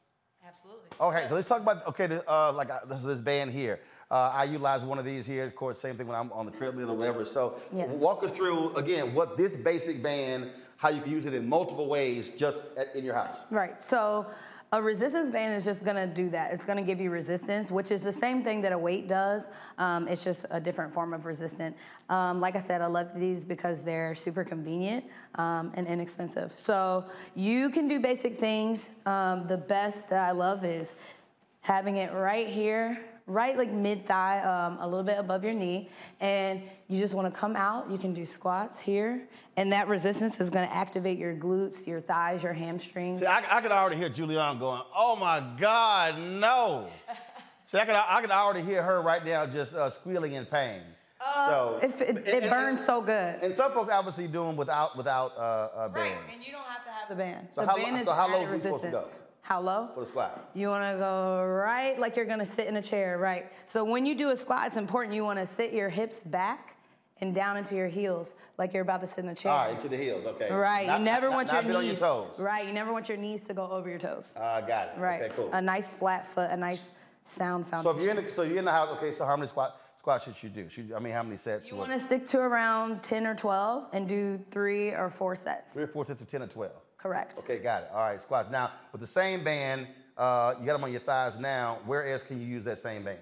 Absolutely. 0.45 0.89
Okay, 1.01 1.27
so 1.29 1.35
let's 1.35 1.49
talk 1.49 1.61
about 1.61 1.87
okay, 1.87 2.21
uh, 2.27 2.53
like 2.53 2.71
uh, 2.71 2.81
this, 2.89 3.01
this 3.03 3.21
band 3.21 3.53
here. 3.53 3.81
Uh, 4.11 4.33
I 4.35 4.45
utilize 4.45 4.83
one 4.83 4.99
of 4.99 5.05
these 5.05 5.25
here. 5.25 5.45
Of 5.45 5.55
course, 5.55 5.79
same 5.79 5.97
thing 5.97 6.09
when 6.09 6.17
I'm 6.17 6.33
on 6.33 6.45
the 6.45 6.53
treadmill 6.53 6.91
or 6.91 6.97
whatever. 6.97 7.25
So 7.25 7.61
yes. 7.73 7.95
walk 7.95 8.25
us 8.25 8.33
through 8.33 8.75
again 8.75 9.15
what 9.15 9.37
this 9.37 9.55
basic 9.55 10.03
band, 10.03 10.51
how 10.77 10.89
you 10.89 11.01
can 11.01 11.13
use 11.13 11.27
it 11.27 11.35
in 11.35 11.49
multiple 11.49 11.89
ways 11.89 12.33
just 12.37 12.65
at, 12.77 12.95
in 12.97 13.05
your 13.05 13.15
house. 13.15 13.39
Right. 13.51 13.81
So 13.83 14.27
a 14.73 14.83
resistance 14.83 15.31
band 15.31 15.55
is 15.55 15.65
just 15.65 15.85
gonna 15.85 16.09
do 16.09 16.29
that. 16.31 16.53
It's 16.53 16.65
gonna 16.65 16.83
give 16.83 17.01
you 17.01 17.11
resistance, 17.11 17.71
which 17.71 17.93
is 17.93 18.03
the 18.03 18.13
same 18.13 18.43
thing 18.43 18.61
that 18.63 18.73
a 18.73 18.79
weight 18.79 19.07
does. 19.07 19.49
Um, 19.79 20.09
it's 20.09 20.25
just 20.25 20.45
a 20.51 20.61
different 20.61 20.93
form 20.93 21.13
of 21.13 21.25
resistance. 21.25 21.77
Um, 22.09 22.41
like 22.41 22.57
I 22.57 22.63
said, 22.63 22.81
I 22.81 22.87
love 22.87 23.09
these 23.15 23.45
because 23.45 23.85
they're 23.85 24.17
super 24.17 24.43
convenient 24.43 25.05
um, 25.37 25.71
and 25.75 25.87
inexpensive. 25.87 26.53
So 26.57 27.05
you 27.37 27.71
can 27.71 27.87
do 27.87 28.01
basic 28.01 28.41
things. 28.41 28.91
Um, 29.07 29.47
the 29.47 29.57
best 29.57 30.09
that 30.11 30.29
I 30.29 30.33
love 30.33 30.65
is 30.65 30.97
having 31.61 31.97
it 31.97 32.13
right 32.13 32.49
here 32.49 32.99
right 33.27 33.57
like 33.57 33.71
mid 33.71 34.07
thigh, 34.07 34.41
um, 34.41 34.79
a 34.81 34.87
little 34.87 35.05
bit 35.05 35.19
above 35.19 35.45
your 35.45 35.55
knee, 35.55 35.89
and 36.21 36.63
you 36.89 36.99
just 36.99 37.15
want 37.15 37.33
to 37.33 37.39
come 37.41 37.57
out. 37.57 37.91
You 37.91 37.99
can 37.99 38.13
do 38.13 38.27
squats 38.27 38.79
here, 38.79 39.27
and 39.57 39.73
that 39.73 39.89
resistance 39.89 40.41
is 40.41 40.51
going 40.51 40.67
to 40.69 40.75
activate 40.75 41.19
your 41.19 41.35
glutes, 41.35 41.87
your 41.87 42.01
thighs, 42.01 42.43
your 42.43 42.53
hamstrings. 42.53 43.21
See, 43.21 43.27
I, 43.27 43.59
I 43.59 43.61
could 43.61 43.73
already 43.73 43.97
hear 43.97 44.11
Julianne 44.11 44.59
going, 44.59 44.83
"Oh 44.97 45.17
my 45.17 45.43
God, 45.59 46.19
no!" 46.19 46.89
See, 47.67 47.79
I 47.79 47.85
could 47.85 47.95
I 47.95 48.21
could 48.21 48.31
already 48.33 48.63
hear 48.65 48.83
her 48.83 49.01
right 49.01 49.25
now 49.25 49.47
just 49.47 49.75
uh, 49.75 49.89
squealing 49.91 50.33
in 50.33 50.45
pain. 50.47 50.81
so 51.21 51.79
If 51.83 52.01
it, 52.01 52.27
it 52.27 52.51
burns 52.51 52.85
so 52.85 53.01
good. 53.01 53.39
And 53.43 53.57
some 53.57 53.73
folks 53.73 53.91
obviously 53.91 54.27
do 54.27 54.45
them 54.45 54.57
without 54.57 54.97
without 54.97 55.37
uh, 55.37 55.41
uh, 55.41 55.89
bands. 55.89 56.19
And 56.33 56.43
you 56.45 56.51
don't 56.51 56.65
have 56.65 56.85
to 56.85 56.91
have 56.91 57.09
the 57.09 57.15
band. 57.15 57.49
So 57.53 57.61
the 57.61 57.67
how 57.69 57.77
band 57.77 57.93
lo- 57.95 58.01
is 58.01 58.07
so 58.07 58.13
how 58.13 58.27
low 58.29 58.39
added 58.39 58.49
are 58.49 58.53
we 58.53 58.61
supposed 58.61 58.83
to 58.83 58.89
resistance. 58.89 59.15
go? 59.15 59.30
How 59.43 59.61
low? 59.61 59.89
For 59.95 60.01
the 60.01 60.07
squat. 60.07 60.51
You 60.55 60.69
want 60.69 60.93
to 60.95 60.99
go 60.99 61.45
right 61.45 61.99
like 61.99 62.15
you're 62.17 62.25
going 62.27 62.39
to 62.39 62.47
sit 62.47 62.67
in 62.67 62.77
a 62.77 62.83
chair, 62.83 63.19
right? 63.19 63.53
So 63.67 63.85
when 63.85 64.07
you 64.07 64.15
do 64.15 64.31
a 64.31 64.37
squat, 64.37 64.67
it's 64.69 64.77
important 64.77 65.15
you 65.15 65.25
want 65.25 65.39
to 65.39 65.47
sit 65.47 65.73
your 65.73 65.89
hips 65.89 66.21
back 66.21 66.77
and 67.21 67.35
down 67.35 67.57
into 67.57 67.75
your 67.75 67.89
heels 67.89 68.35
like 68.59 68.73
you're 68.73 68.83
about 68.83 69.01
to 69.01 69.07
sit 69.07 69.25
in 69.25 69.29
a 69.31 69.35
chair. 69.35 69.53
All 69.53 69.59
right, 69.67 69.75
into 69.77 69.89
the 69.89 69.97
heels. 69.97 70.25
Okay. 70.25 70.51
Right. 70.53 70.87
Not- 70.87 71.01
you 71.01 71.05
never 71.05 71.29
not- 71.29 71.35
want 71.37 71.53
not 71.53 71.65
your 71.65 71.73
knees. 71.75 71.77
on 71.77 71.87
your 71.87 71.97
toes. 72.27 72.39
Right. 72.39 72.67
You 72.67 72.73
never 72.73 72.93
want 72.93 73.09
your 73.09 73.19
knees 73.19 73.43
to 73.45 73.55
go 73.55 73.67
over 73.71 73.89
your 73.89 73.99
toes. 73.99 74.35
Uh, 74.37 74.61
got 74.61 74.89
it. 74.89 74.99
Right. 75.01 75.23
Okay, 75.23 75.35
cool. 75.35 75.51
A 75.53 75.61
nice 75.61 75.89
flat 75.89 76.27
foot, 76.27 76.49
a 76.51 76.57
nice 76.57 76.93
sound 77.27 77.65
So 77.67 77.71
foundation. 77.71 77.99
if 77.99 78.05
you're 78.05 78.19
in 78.19 78.25
the, 78.25 78.31
so 78.33 78.43
you're 78.43 78.59
in 78.59 78.65
the 78.65 78.73
house. 78.73 78.89
Okay. 78.99 79.13
So 79.13 79.25
how 79.27 79.37
many 79.37 79.49
squat 79.49 79.81
squats 79.99 80.25
should 80.25 80.43
you 80.43 80.49
do? 80.49 80.69
Should, 80.71 80.93
I 80.93 80.99
mean, 80.99 81.13
how 81.13 81.23
many 81.23 81.37
sets? 81.37 81.71
you 81.71 81.77
want 81.77 81.93
to 81.93 81.99
stick 81.99 82.27
to 82.29 82.39
around 82.39 83.03
10 83.03 83.27
or 83.27 83.35
12 83.35 83.89
and 83.93 84.09
do 84.09 84.41
three 84.51 84.91
or 84.93 85.11
four 85.11 85.35
sets. 85.37 85.75
Three 85.75 85.83
or 85.83 85.89
four 85.89 86.07
sets 86.07 86.23
of 86.23 86.29
ten 86.29 86.43
or 86.43 86.47
twelve. 86.47 86.73
Correct. 87.03 87.39
Okay, 87.39 87.59
got 87.59 87.85
it. 87.85 87.91
All 87.93 88.01
right, 88.01 88.21
squats. 88.21 88.51
Now 88.51 88.73
with 88.93 89.01
the 89.01 89.07
same 89.07 89.43
band, 89.43 89.87
uh, 90.17 90.55
you 90.61 90.67
got 90.67 90.75
them 90.75 90.85
on 90.85 90.93
your 90.93 91.01
thighs 91.01 91.39
now. 91.39 91.79
Where 91.87 92.07
else 92.07 92.23
can 92.23 92.41
you 92.41 92.47
use 92.47 92.65
that 92.65 92.79
same 92.79 93.05
band? 93.05 93.19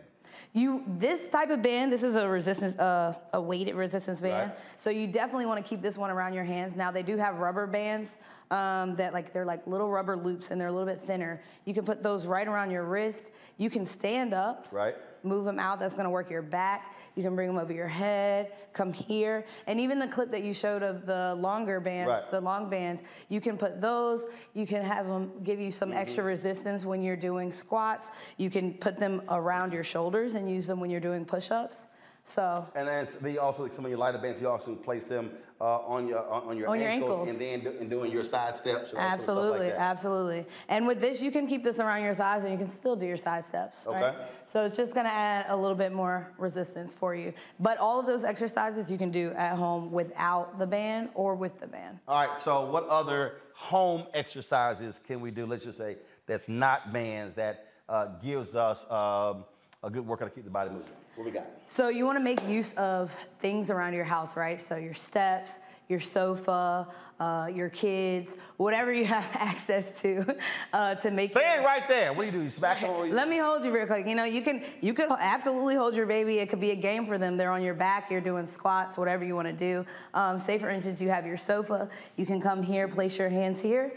You 0.52 0.82
this 0.86 1.28
type 1.28 1.50
of 1.50 1.62
band, 1.62 1.92
this 1.92 2.02
is 2.02 2.16
a 2.16 2.26
resistance, 2.26 2.78
uh, 2.78 3.14
a 3.32 3.40
weighted 3.40 3.74
resistance 3.74 4.20
band. 4.20 4.50
Right. 4.50 4.58
So 4.76 4.90
you 4.90 5.06
definitely 5.06 5.46
want 5.46 5.62
to 5.62 5.68
keep 5.68 5.82
this 5.82 5.98
one 5.98 6.10
around 6.10 6.32
your 6.32 6.44
hands. 6.44 6.74
Now 6.74 6.90
they 6.90 7.02
do 7.02 7.16
have 7.16 7.38
rubber 7.38 7.66
bands 7.66 8.16
um, 8.50 8.96
that 8.96 9.12
like 9.12 9.32
they're 9.32 9.44
like 9.44 9.66
little 9.66 9.90
rubber 9.90 10.16
loops 10.16 10.50
and 10.50 10.60
they're 10.60 10.68
a 10.68 10.72
little 10.72 10.86
bit 10.86 11.00
thinner. 11.00 11.40
You 11.64 11.74
can 11.74 11.84
put 11.84 12.02
those 12.02 12.26
right 12.26 12.48
around 12.48 12.70
your 12.70 12.84
wrist. 12.84 13.30
You 13.58 13.68
can 13.70 13.84
stand 13.84 14.32
up. 14.32 14.68
Right. 14.72 14.96
Move 15.22 15.44
them 15.44 15.58
out. 15.58 15.80
That's 15.80 15.94
gonna 15.94 16.10
work 16.10 16.30
your 16.30 16.42
back. 16.42 16.94
You 17.16 17.22
can 17.24 17.34
bring 17.34 17.48
them 17.48 17.58
over 17.58 17.72
your 17.72 17.88
head. 17.88 18.52
Come 18.72 18.92
here, 18.92 19.44
and 19.66 19.80
even 19.80 19.98
the 19.98 20.06
clip 20.06 20.30
that 20.30 20.44
you 20.44 20.54
showed 20.54 20.84
of 20.84 21.04
the 21.04 21.34
longer 21.34 21.80
bands, 21.80 22.08
Right. 22.08 22.30
the 22.30 22.40
long 22.40 22.70
bands, 22.70 23.02
you 23.28 23.40
can 23.40 23.58
put 23.58 23.80
those. 23.80 24.26
You 24.54 24.66
can 24.66 24.84
have 24.84 25.06
them 25.06 25.32
give 25.42 25.58
you 25.58 25.72
some 25.72 25.92
extra 25.92 26.22
Mm-hmm. 26.22 26.28
resistance 26.28 26.84
when 26.84 27.02
you're 27.02 27.16
doing 27.16 27.50
squats. 27.50 28.10
You 28.36 28.50
can 28.50 28.74
put 28.74 28.96
them 28.96 29.22
around 29.28 29.72
your 29.72 29.82
shoulders 29.84 30.36
and 30.36 30.48
use 30.48 30.66
them 30.68 30.78
when 30.78 30.90
you're 30.90 31.00
doing 31.00 31.24
push-ups. 31.24 31.87
So 32.28 32.68
And 32.74 32.86
then 32.86 33.08
they 33.22 33.38
also 33.38 33.62
like 33.62 33.72
some 33.72 33.86
of 33.86 33.90
your 33.90 33.98
lighter 33.98 34.18
bands. 34.18 34.38
You 34.40 34.50
also 34.50 34.74
place 34.74 35.04
them 35.04 35.30
uh, 35.60 35.78
on 35.78 36.06
your 36.06 36.28
on, 36.28 36.42
on 36.50 36.56
your 36.58 36.68
On 36.68 36.78
your 36.78 36.90
ankles, 36.90 37.26
ankles. 37.26 37.28
and 37.30 37.38
then 37.40 37.60
do, 37.60 37.80
and 37.80 37.88
doing 37.88 38.12
your 38.12 38.22
side 38.22 38.58
steps. 38.58 38.90
and 38.90 38.98
all 38.98 39.08
sorts 39.08 39.14
of 39.14 39.20
stuff 39.22 39.34
absolutely, 39.34 39.66
like 39.70 39.78
absolutely. 39.78 40.46
And 40.68 40.86
with 40.86 41.00
this, 41.00 41.22
you 41.22 41.30
can 41.30 41.46
keep 41.46 41.64
this 41.64 41.80
around 41.80 42.02
your 42.02 42.14
thighs, 42.14 42.44
and 42.44 42.52
you 42.52 42.58
can 42.58 42.68
still 42.68 42.94
do 42.96 43.06
your 43.06 43.16
side 43.16 43.44
steps. 43.44 43.86
Right? 43.86 44.14
Okay. 44.14 44.26
So 44.44 44.62
it's 44.62 44.76
just 44.76 44.94
gonna 44.94 45.08
add 45.08 45.46
a 45.48 45.56
little 45.56 45.76
bit 45.76 45.90
more 45.90 46.30
resistance 46.36 46.92
for 46.92 47.14
you. 47.14 47.32
But 47.60 47.78
all 47.78 47.98
of 47.98 48.04
those 48.04 48.24
exercises 48.24 48.90
you 48.90 48.98
can 48.98 49.10
do 49.10 49.32
at 49.32 49.56
home 49.56 49.90
without 49.90 50.58
the 50.58 50.66
band 50.66 51.08
or 51.14 51.34
with 51.34 51.58
the 51.58 51.66
band. 51.66 51.98
All 52.06 52.26
right. 52.26 52.40
So 52.42 52.66
what 52.66 52.86
other 52.88 53.36
home 53.54 54.04
exercises 54.12 55.00
can 55.06 55.22
we 55.22 55.30
do? 55.30 55.46
Let's 55.46 55.64
just 55.64 55.78
say 55.78 55.96
that's 56.26 56.48
not 56.48 56.92
bands 56.92 57.34
that 57.36 57.68
uh, 57.88 58.08
gives 58.22 58.54
us 58.54 58.84
um, 58.90 59.44
a 59.82 59.90
good 59.90 60.06
workout 60.06 60.28
to 60.28 60.34
keep 60.34 60.44
the 60.44 60.50
body 60.50 60.70
moving. 60.70 60.92
What 61.18 61.24
we 61.24 61.32
got? 61.32 61.48
So 61.66 61.88
you 61.88 62.04
want 62.04 62.16
to 62.16 62.22
make 62.22 62.40
use 62.46 62.74
of 62.74 63.10
things 63.40 63.70
around 63.70 63.92
your 63.92 64.04
house, 64.04 64.36
right? 64.36 64.62
So 64.62 64.76
your 64.76 64.94
steps, 64.94 65.58
your 65.88 65.98
sofa, 65.98 66.86
uh, 67.18 67.48
your 67.52 67.70
kids, 67.70 68.36
whatever 68.56 68.92
you 68.92 69.04
have 69.16 69.26
access 69.34 70.00
to, 70.02 70.36
uh, 70.72 70.94
to 70.94 71.10
make. 71.10 71.32
Stand 71.32 71.64
right 71.64 71.82
there. 71.88 72.12
What 72.12 72.22
do 72.22 72.26
you 72.26 72.32
do? 72.32 72.42
You 72.44 72.48
smack 72.48 72.82
them? 72.82 73.10
Let 73.10 73.28
me 73.28 73.38
hold 73.38 73.64
you 73.64 73.74
real 73.74 73.88
quick. 73.88 74.06
You 74.06 74.14
know, 74.14 74.22
you 74.22 74.42
can 74.42 74.62
you 74.80 74.94
could 74.94 75.08
absolutely 75.18 75.74
hold 75.74 75.96
your 75.96 76.06
baby. 76.06 76.38
It 76.38 76.50
could 76.50 76.60
be 76.60 76.70
a 76.70 76.76
game 76.76 77.04
for 77.04 77.18
them. 77.18 77.36
They're 77.36 77.50
on 77.50 77.64
your 77.64 77.74
back. 77.74 78.12
You're 78.12 78.20
doing 78.20 78.46
squats, 78.46 78.96
whatever 78.96 79.24
you 79.24 79.34
want 79.34 79.48
to 79.48 79.52
do. 79.52 79.84
Um, 80.14 80.38
say, 80.38 80.56
for 80.56 80.70
instance, 80.70 81.00
you 81.00 81.08
have 81.08 81.26
your 81.26 81.36
sofa. 81.36 81.88
You 82.14 82.26
can 82.26 82.40
come 82.40 82.62
here, 82.62 82.86
place 82.86 83.18
your 83.18 83.28
hands 83.28 83.60
here, 83.60 83.92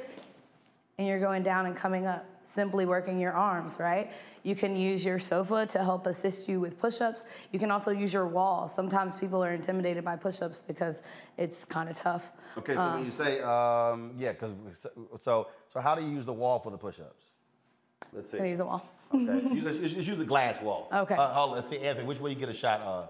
and 0.98 1.08
you're 1.08 1.20
going 1.20 1.44
down 1.44 1.68
and 1.68 1.76
coming 1.76 2.08
up. 2.08 2.26
Simply 2.44 2.86
working 2.86 3.20
your 3.20 3.32
arms, 3.34 3.78
right? 3.80 4.12
You 4.44 4.56
can 4.56 4.76
use 4.76 5.06
your 5.06 5.20
sofa 5.20 5.66
to 5.68 5.84
help 5.84 6.06
assist 6.08 6.50
you 6.50 6.60
with 6.60 6.80
push-ups. 6.80 7.24
You 7.52 7.60
can 7.60 7.72
also 7.72 7.92
use 7.92 8.12
your 8.14 8.28
wall. 8.28 8.68
Sometimes 8.68 9.16
people 9.16 9.44
are 9.44 9.54
intimidated 9.54 10.04
by 10.04 10.16
push-ups 10.16 10.62
because 10.68 11.02
it's 11.38 11.64
kind 11.64 11.88
of 11.90 11.96
tough. 11.96 12.32
Okay, 12.58 12.74
so 12.74 12.80
Um, 12.82 12.94
when 12.96 13.06
you 13.06 13.12
say, 13.12 13.42
um, 13.42 14.14
yeah, 14.18 14.32
because 14.34 14.52
so 15.22 15.48
so 15.72 15.80
how 15.80 15.96
do 15.96 16.02
you 16.02 16.10
use 16.10 16.26
the 16.26 16.34
wall 16.34 16.60
for 16.60 16.72
the 16.72 16.78
push-ups? 16.78 17.26
Let's 18.12 18.32
see. 18.32 18.40
I 18.40 18.46
use 18.46 18.58
the 18.58 18.66
wall? 18.66 18.86
Okay, 19.14 19.56
use, 19.56 19.66
a- 19.66 19.74
use, 19.74 19.94
use 20.08 20.18
the 20.18 20.26
glass 20.26 20.62
wall. 20.62 20.88
Okay. 20.92 21.16
Uh, 21.16 21.34
hold 21.34 21.52
let's 21.52 21.70
see, 21.70 21.80
Anthony, 21.80 22.08
which 22.08 22.20
way 22.20 22.32
you 22.32 22.36
get 22.36 22.50
a 22.50 22.54
shot 22.54 22.82
of? 22.82 23.10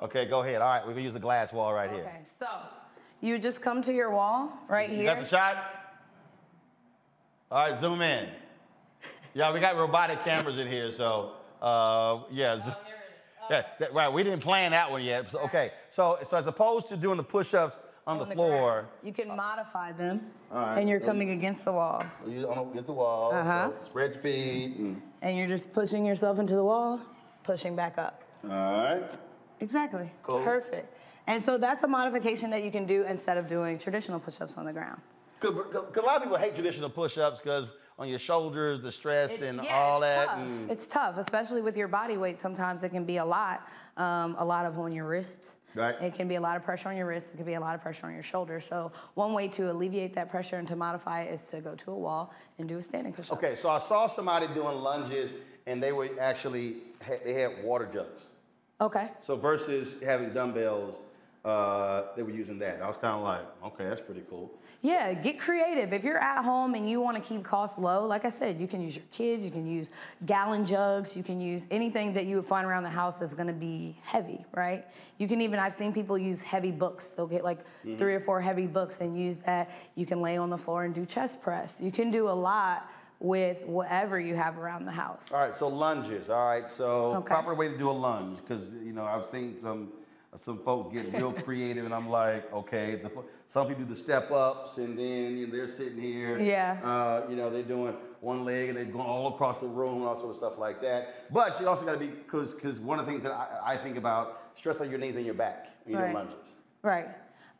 Okay, 0.00 0.24
go 0.26 0.42
ahead. 0.42 0.60
All 0.60 0.68
right, 0.68 0.84
we're 0.86 0.92
gonna 0.92 1.02
use 1.04 1.12
the 1.12 1.18
glass 1.20 1.52
wall 1.52 1.72
right 1.72 1.90
here. 1.90 2.00
Okay, 2.04 2.20
so 2.38 2.46
you 3.20 3.38
just 3.38 3.62
come 3.62 3.82
to 3.82 3.92
your 3.92 4.10
wall 4.10 4.58
right 4.68 4.88
You 4.90 4.96
here. 4.96 5.04
got 5.14 5.20
the 5.22 5.28
shot? 5.28 5.56
All 7.52 7.68
right, 7.68 7.78
zoom 7.78 8.00
in. 8.00 8.30
Yeah, 9.34 9.52
we 9.52 9.60
got 9.60 9.76
robotic 9.76 10.24
cameras 10.24 10.56
in 10.56 10.66
here, 10.68 10.90
so 10.90 11.32
uh, 11.60 12.20
yeah. 12.30 12.64
zo- 12.64 12.74
yeah, 13.50 13.62
that- 13.78 13.92
right. 13.92 14.10
We 14.10 14.22
didn't 14.22 14.40
plan 14.40 14.70
that 14.70 14.90
one 14.90 15.02
yet. 15.02 15.30
So, 15.30 15.38
okay, 15.40 15.72
so 15.90 16.16
so 16.24 16.38
as 16.38 16.46
opposed 16.46 16.88
to 16.88 16.96
doing 16.96 17.18
the 17.18 17.22
push-ups 17.22 17.76
on, 18.06 18.16
the, 18.16 18.24
the 18.24 18.32
floor, 18.34 18.72
ground. 18.72 18.86
You 19.02 19.12
can 19.12 19.36
modify 19.36 19.92
them, 19.92 20.30
right, 20.50 20.78
and 20.78 20.88
you're 20.88 21.00
so- 21.00 21.04
coming 21.08 21.32
against 21.32 21.66
the 21.66 21.72
wall, 21.72 22.02
you 22.26 22.48
on 22.50 22.70
against 22.70 22.86
the 22.86 22.94
wall. 22.94 23.34
Uh-huh. 23.34 23.70
So 23.80 23.84
spread 23.84 24.14
your 24.14 24.22
feet. 24.22 24.76
And, 24.78 25.02
and 25.20 25.36
you're 25.36 25.46
just 25.46 25.74
pushing 25.74 26.06
yourself 26.06 26.38
into 26.38 26.54
the 26.54 26.64
wall, 26.64 27.02
pushing 27.42 27.76
back 27.76 27.98
up. 27.98 28.22
all 28.44 28.48
right. 28.50 29.02
Exactly. 29.60 30.10
Cool. 30.22 30.42
Perfect. 30.42 30.96
And 31.26 31.42
so 31.44 31.58
that's 31.58 31.82
a 31.82 31.86
modification 31.86 32.48
that 32.48 32.64
you 32.64 32.70
can 32.70 32.86
do 32.86 33.04
instead 33.04 33.36
of 33.36 33.46
doing 33.46 33.78
traditional 33.78 34.18
push-ups 34.18 34.56
on 34.56 34.64
the 34.64 34.72
ground. 34.72 35.02
Because 35.42 35.96
a 35.96 36.06
lot 36.06 36.16
of 36.16 36.22
people 36.22 36.38
hate 36.38 36.54
traditional 36.54 36.88
push-ups 36.88 37.40
because 37.40 37.68
on 37.98 38.08
your 38.08 38.18
shoulders, 38.18 38.80
the 38.80 38.90
stress 38.90 39.40
and 39.42 39.60
all 39.60 40.02
it's 40.02 40.06
that. 40.06 40.26
Tough. 40.26 40.38
and- 40.38 40.70
It's 40.70 40.86
tough, 40.86 41.16
especially 41.18 41.60
with 41.60 41.76
your 41.76 41.88
body 41.88 42.16
weight. 42.16 42.40
Sometimes 42.40 42.82
it 42.84 42.88
can 42.90 43.04
be 43.04 43.18
a 43.18 43.24
lot, 43.24 43.68
um, 43.96 44.34
a 44.38 44.44
lot 44.44 44.64
of 44.66 44.78
on 44.78 44.92
your 44.92 45.06
wrist. 45.06 45.56
Right. 45.74 45.94
It 46.02 46.14
can 46.14 46.28
be 46.28 46.34
a 46.36 46.40
lot 46.40 46.56
of 46.56 46.62
pressure 46.62 46.88
on 46.90 46.96
your 46.96 47.06
wrist. 47.06 47.32
It 47.32 47.36
can 47.36 47.46
be 47.46 47.54
a 47.54 47.60
lot 47.60 47.74
of 47.74 47.80
pressure 47.80 48.06
on 48.06 48.12
your 48.12 48.22
shoulder. 48.22 48.60
So 48.60 48.92
one 49.14 49.32
way 49.32 49.48
to 49.48 49.70
alleviate 49.70 50.14
that 50.14 50.28
pressure 50.28 50.56
and 50.56 50.68
to 50.68 50.76
modify 50.76 51.22
it 51.22 51.32
is 51.32 51.46
to 51.48 51.60
go 51.60 51.74
to 51.74 51.90
a 51.92 51.96
wall 51.98 52.32
and 52.58 52.68
do 52.68 52.78
a 52.78 52.82
standing 52.82 53.12
push-up. 53.12 53.38
Okay, 53.38 53.56
so 53.56 53.68
I 53.70 53.78
saw 53.78 54.06
somebody 54.06 54.46
doing 54.48 54.76
lunges 54.78 55.30
and 55.66 55.82
they 55.82 55.92
were 55.92 56.08
actually 56.20 56.76
they 57.24 57.34
had 57.34 57.62
water 57.64 57.88
jugs. 57.92 58.24
Okay. 58.80 59.10
So 59.20 59.36
versus 59.36 59.94
having 60.02 60.30
dumbbells, 60.34 60.96
uh, 61.44 62.04
they 62.14 62.22
were 62.22 62.30
using 62.30 62.58
that. 62.60 62.80
I 62.80 62.86
was 62.86 62.96
kind 62.96 63.16
of 63.16 63.22
like, 63.22 63.40
okay, 63.72 63.84
that's 63.88 64.00
pretty 64.00 64.22
cool. 64.30 64.50
Yeah, 64.80 65.12
get 65.12 65.40
creative. 65.40 65.92
If 65.92 66.04
you're 66.04 66.18
at 66.18 66.44
home 66.44 66.74
and 66.74 66.88
you 66.88 67.00
want 67.00 67.16
to 67.16 67.22
keep 67.22 67.42
costs 67.42 67.78
low, 67.78 68.04
like 68.06 68.24
I 68.24 68.28
said, 68.28 68.60
you 68.60 68.68
can 68.68 68.80
use 68.80 68.94
your 68.96 69.04
kids, 69.10 69.44
you 69.44 69.50
can 69.50 69.66
use 69.66 69.90
gallon 70.24 70.64
jugs, 70.64 71.16
you 71.16 71.22
can 71.24 71.40
use 71.40 71.66
anything 71.72 72.12
that 72.14 72.26
you 72.26 72.36
would 72.36 72.46
find 72.46 72.64
around 72.66 72.84
the 72.84 72.90
house 72.90 73.18
that's 73.18 73.34
going 73.34 73.48
to 73.48 73.52
be 73.52 73.96
heavy, 74.02 74.44
right? 74.54 74.84
You 75.18 75.26
can 75.26 75.40
even, 75.40 75.58
I've 75.58 75.74
seen 75.74 75.92
people 75.92 76.16
use 76.16 76.40
heavy 76.42 76.70
books. 76.70 77.10
They'll 77.10 77.26
get 77.26 77.42
like 77.44 77.60
Mhm. 77.84 77.98
three 77.98 78.14
or 78.14 78.20
four 78.20 78.40
heavy 78.40 78.66
books 78.66 78.98
and 79.00 79.16
use 79.16 79.38
that. 79.38 79.70
You 79.96 80.06
can 80.06 80.20
lay 80.22 80.36
on 80.36 80.48
the 80.50 80.58
floor 80.58 80.84
and 80.84 80.94
do 80.94 81.04
chest 81.06 81.42
press. 81.42 81.80
You 81.80 81.90
can 81.90 82.10
do 82.12 82.28
a 82.28 82.30
lot 82.30 82.88
with 83.18 83.64
whatever 83.66 84.18
you 84.18 84.34
have 84.34 84.58
around 84.58 84.84
the 84.84 84.90
house. 84.92 85.32
All 85.32 85.38
right, 85.40 85.54
so 85.54 85.68
lunges. 85.68 86.28
All 86.28 86.44
right, 86.46 86.68
so 86.68 87.16
Okay. 87.16 87.26
proper 87.28 87.54
way 87.54 87.68
to 87.68 87.78
do 87.78 87.88
a 87.88 87.92
lunge 87.92 88.38
because 88.38 88.72
you 88.74 88.92
know 88.92 89.04
I've 89.04 89.26
seen 89.26 89.60
some 89.60 89.92
some 90.40 90.58
folks 90.58 90.94
get 90.94 91.12
real 91.12 91.32
creative, 91.44 91.84
and 91.84 91.94
I'm 91.94 92.08
like, 92.08 92.50
okay, 92.52 92.96
the, 93.02 93.10
some 93.48 93.66
people 93.68 93.84
do 93.84 93.90
the 93.90 93.96
step 93.96 94.30
ups, 94.30 94.78
and 94.78 94.98
then 94.98 95.36
you 95.36 95.46
know, 95.46 95.52
they're 95.52 95.68
sitting 95.68 96.00
here. 96.00 96.40
Yeah. 96.40 96.78
Uh, 96.82 97.28
you 97.28 97.36
know, 97.36 97.50
they're 97.50 97.62
doing 97.62 97.94
one 98.20 98.44
leg 98.44 98.68
and 98.68 98.78
they're 98.78 98.84
going 98.84 99.06
all 99.06 99.34
across 99.34 99.60
the 99.60 99.66
room 99.66 99.98
and 99.98 100.06
all 100.06 100.16
sort 100.18 100.30
of 100.30 100.36
stuff 100.36 100.56
like 100.58 100.80
that. 100.80 101.32
But 101.32 101.60
you 101.60 101.68
also 101.68 101.84
got 101.84 101.92
to 101.92 101.98
be 101.98 102.06
because 102.06 102.54
because 102.54 102.78
one 102.78 102.98
of 102.98 103.04
the 103.04 103.10
things 103.12 103.24
that 103.24 103.32
I, 103.32 103.74
I 103.74 103.76
think 103.76 103.96
about 103.96 104.52
stress 104.54 104.80
on 104.80 104.88
your 104.90 104.98
knees 104.98 105.16
and 105.16 105.24
your 105.24 105.34
back 105.34 105.68
when 105.84 105.92
you're 105.94 106.02
doing 106.02 106.14
Right. 106.14 106.24
lunges. 106.24 106.48
Right. 106.82 107.08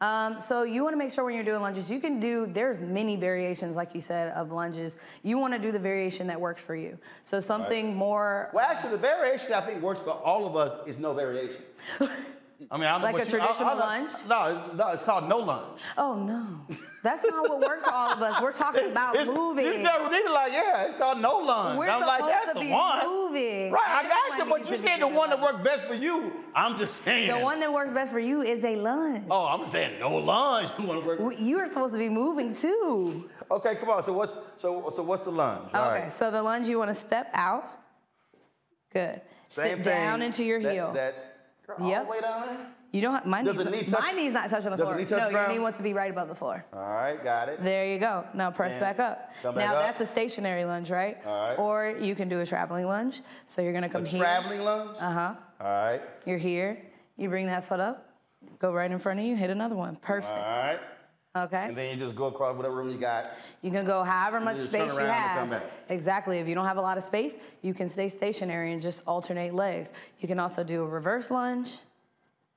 Um, 0.00 0.40
so 0.40 0.64
you 0.64 0.82
want 0.82 0.94
to 0.94 0.98
make 0.98 1.12
sure 1.12 1.24
when 1.24 1.34
you're 1.34 1.44
doing 1.44 1.62
lunges, 1.62 1.88
you 1.88 2.00
can 2.00 2.18
do. 2.18 2.46
There's 2.46 2.82
many 2.82 3.14
variations, 3.14 3.76
like 3.76 3.94
you 3.94 4.00
said, 4.00 4.32
of 4.32 4.50
lunges. 4.50 4.96
You 5.22 5.38
want 5.38 5.52
to 5.54 5.60
do 5.60 5.70
the 5.70 5.78
variation 5.78 6.26
that 6.26 6.40
works 6.40 6.64
for 6.64 6.74
you. 6.74 6.98
So 7.22 7.38
something 7.38 7.94
more. 7.94 8.50
Well, 8.52 8.66
actually, 8.68 8.90
the 8.92 8.98
variation 8.98 9.52
I 9.52 9.60
think 9.60 9.80
works 9.80 10.00
for 10.00 10.10
all 10.10 10.44
of 10.46 10.56
us 10.56 10.72
is 10.88 10.98
no 10.98 11.12
variation. 11.14 11.62
I 12.70 12.76
mean, 12.76 12.86
I 12.86 12.92
don't 12.92 13.00
know 13.02 13.06
Like 13.06 13.14
a 13.14 13.30
you- 13.30 13.38
I- 13.38 13.42
I 13.42 13.46
traditional 13.46 13.68
don't 13.70 13.78
lunge? 13.78 14.10
No, 14.28 14.44
it's, 14.68 14.76
no, 14.78 14.88
it's 14.88 15.02
called 15.02 15.28
no 15.28 15.38
lunge. 15.38 15.80
Oh 15.98 16.14
no, 16.14 16.76
that's 17.02 17.24
not 17.24 17.48
what 17.48 17.60
works 17.60 17.84
for 17.84 17.90
all 17.92 18.12
of 18.12 18.22
us. 18.22 18.40
We're 18.42 18.52
talking 18.52 18.90
about 18.90 19.14
It's- 19.16 19.28
moving. 19.34 19.64
You 19.66 19.82
tell 19.82 20.00
Renitta 20.00 20.30
like, 20.32 20.52
yeah, 20.52 20.82
it's 20.84 20.96
called 20.96 21.18
no 21.18 21.38
lunge. 21.38 21.78
We're 21.78 21.88
I'm 21.88 22.00
like, 22.02 22.18
supposed 22.20 22.32
that's 22.34 22.48
to 22.48 22.54
the 22.54 22.60
be 22.60 22.70
one. 22.70 23.06
moving. 23.06 23.72
Right, 23.72 23.82
I 23.88 24.02
got 24.08 24.38
you, 24.38 24.50
but 24.50 24.68
you 24.70 24.78
said 24.78 25.00
the 25.00 25.08
one 25.08 25.30
that 25.30 25.40
works 25.40 25.62
best 25.62 25.84
for 25.86 25.94
you. 25.94 26.32
I'm 26.54 26.76
just 26.78 27.02
saying. 27.02 27.28
The 27.30 27.38
one 27.38 27.60
that 27.60 27.72
works 27.72 27.90
best 27.92 28.12
for 28.12 28.20
you 28.20 28.42
is 28.42 28.64
a 28.64 28.76
lunge. 28.76 29.24
Oh, 29.30 29.46
I'm 29.46 29.66
saying 29.68 29.98
no 30.00 30.16
lunge. 30.16 30.68
The 30.76 30.82
one 30.82 30.96
that 30.98 31.06
works- 31.06 31.20
W- 31.22 31.38
You 31.44 31.58
are 31.58 31.66
supposed 31.66 31.92
to 31.94 31.98
be 31.98 32.08
moving 32.08 32.54
too. 32.54 33.28
Okay, 33.50 33.74
come 33.76 33.90
on. 33.90 34.04
So 34.04 34.12
what's 34.12 34.36
so 34.56 34.90
so 34.94 35.02
what's 35.02 35.24
the 35.24 35.32
lunge? 35.32 35.68
Okay, 35.68 35.78
right. 35.78 36.12
so 36.14 36.30
the 36.30 36.42
lunge 36.42 36.68
you 36.68 36.78
want 36.78 36.88
to 36.88 36.94
step 37.00 37.28
out. 37.34 37.64
Good. 38.92 39.20
Same 39.48 39.68
Sit 39.68 39.74
thing. 39.76 39.82
down 39.84 40.22
into 40.22 40.44
your 40.44 40.60
That- 40.60 40.72
heel. 40.72 40.92
That, 40.92 41.14
girl, 41.66 41.76
all 41.80 41.88
Yep. 41.90 42.04
the 42.04 42.10
way 42.10 42.20
down 42.20 42.46
there? 42.46 42.66
You 42.92 43.00
don't 43.00 43.14
have, 43.14 43.24
my 43.24 43.42
Does 43.42 43.56
knee's, 43.56 43.70
knee 43.70 43.82
touch- 43.84 44.00
my 44.02 44.12
knee's 44.12 44.32
not 44.34 44.50
touching 44.50 44.70
the 44.70 44.76
Does 44.76 44.86
floor. 44.86 44.96
knee 44.98 45.06
touch 45.06 45.32
no, 45.32 45.38
your 45.38 45.48
knee 45.48 45.58
wants 45.58 45.78
to 45.78 45.82
be 45.82 45.94
right 45.94 46.10
above 46.10 46.28
the 46.28 46.34
floor. 46.34 46.62
All 46.74 46.80
right, 46.80 47.22
got 47.24 47.48
it. 47.48 47.62
There 47.64 47.86
you 47.86 47.98
go. 47.98 48.24
Now 48.34 48.50
press 48.50 48.72
And 48.72 48.80
back 48.80 48.98
up. 49.00 49.30
back 49.42 49.54
now 49.56 49.76
up. 49.76 49.82
that's 49.82 50.00
a 50.02 50.06
stationary 50.06 50.66
lunge, 50.66 50.90
right? 50.90 51.16
All 51.24 51.40
right. 51.48 51.58
Or 51.58 51.94
you 51.98 52.14
can 52.14 52.28
do 52.28 52.40
a 52.40 52.46
traveling 52.46 52.86
lunge. 52.86 53.22
So 53.46 53.62
you're 53.62 53.72
gonna 53.72 53.88
come 53.88 54.04
A 54.04 54.08
here. 54.08 54.20
traveling 54.20 54.60
lunge? 54.60 54.96
Uh 55.00 55.10
huh. 55.10 55.34
All 55.60 55.66
right. 55.66 56.02
You're 56.26 56.36
here. 56.38 56.76
You 57.16 57.30
bring 57.30 57.46
that 57.46 57.64
foot 57.64 57.80
up. 57.80 58.08
Go 58.58 58.72
right 58.74 58.90
in 58.90 58.98
front 58.98 59.20
of 59.20 59.24
you. 59.24 59.36
Hit 59.36 59.48
another 59.50 59.74
one. 59.76 59.96
Perfect. 59.96 60.32
All 60.32 60.38
right. 60.38 60.80
Okay. 61.34 61.64
And 61.68 61.76
then 61.76 61.98
you 61.98 62.04
just 62.04 62.14
go 62.16 62.26
across 62.26 62.54
whatever 62.56 62.76
room 62.76 62.90
you 62.90 62.98
got. 62.98 63.30
You 63.62 63.70
can 63.70 63.86
go 63.86 64.02
however 64.04 64.38
much 64.38 64.56
turn 64.58 64.64
space 64.66 64.98
you 64.98 65.04
have. 65.06 65.62
Exactly. 65.88 66.38
If 66.38 66.46
you 66.46 66.54
don't 66.54 66.66
have 66.66 66.76
a 66.76 66.80
lot 66.82 66.98
of 66.98 67.04
space, 67.04 67.36
you 67.62 67.72
can 67.72 67.88
stay 67.88 68.10
stationary 68.10 68.72
and 68.72 68.82
just 68.82 69.02
alternate 69.06 69.54
legs. 69.54 69.88
You 70.20 70.28
can 70.28 70.38
also 70.38 70.62
do 70.62 70.82
a 70.82 70.86
reverse 70.86 71.30
lunge 71.30 71.78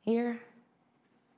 here. 0.01 0.37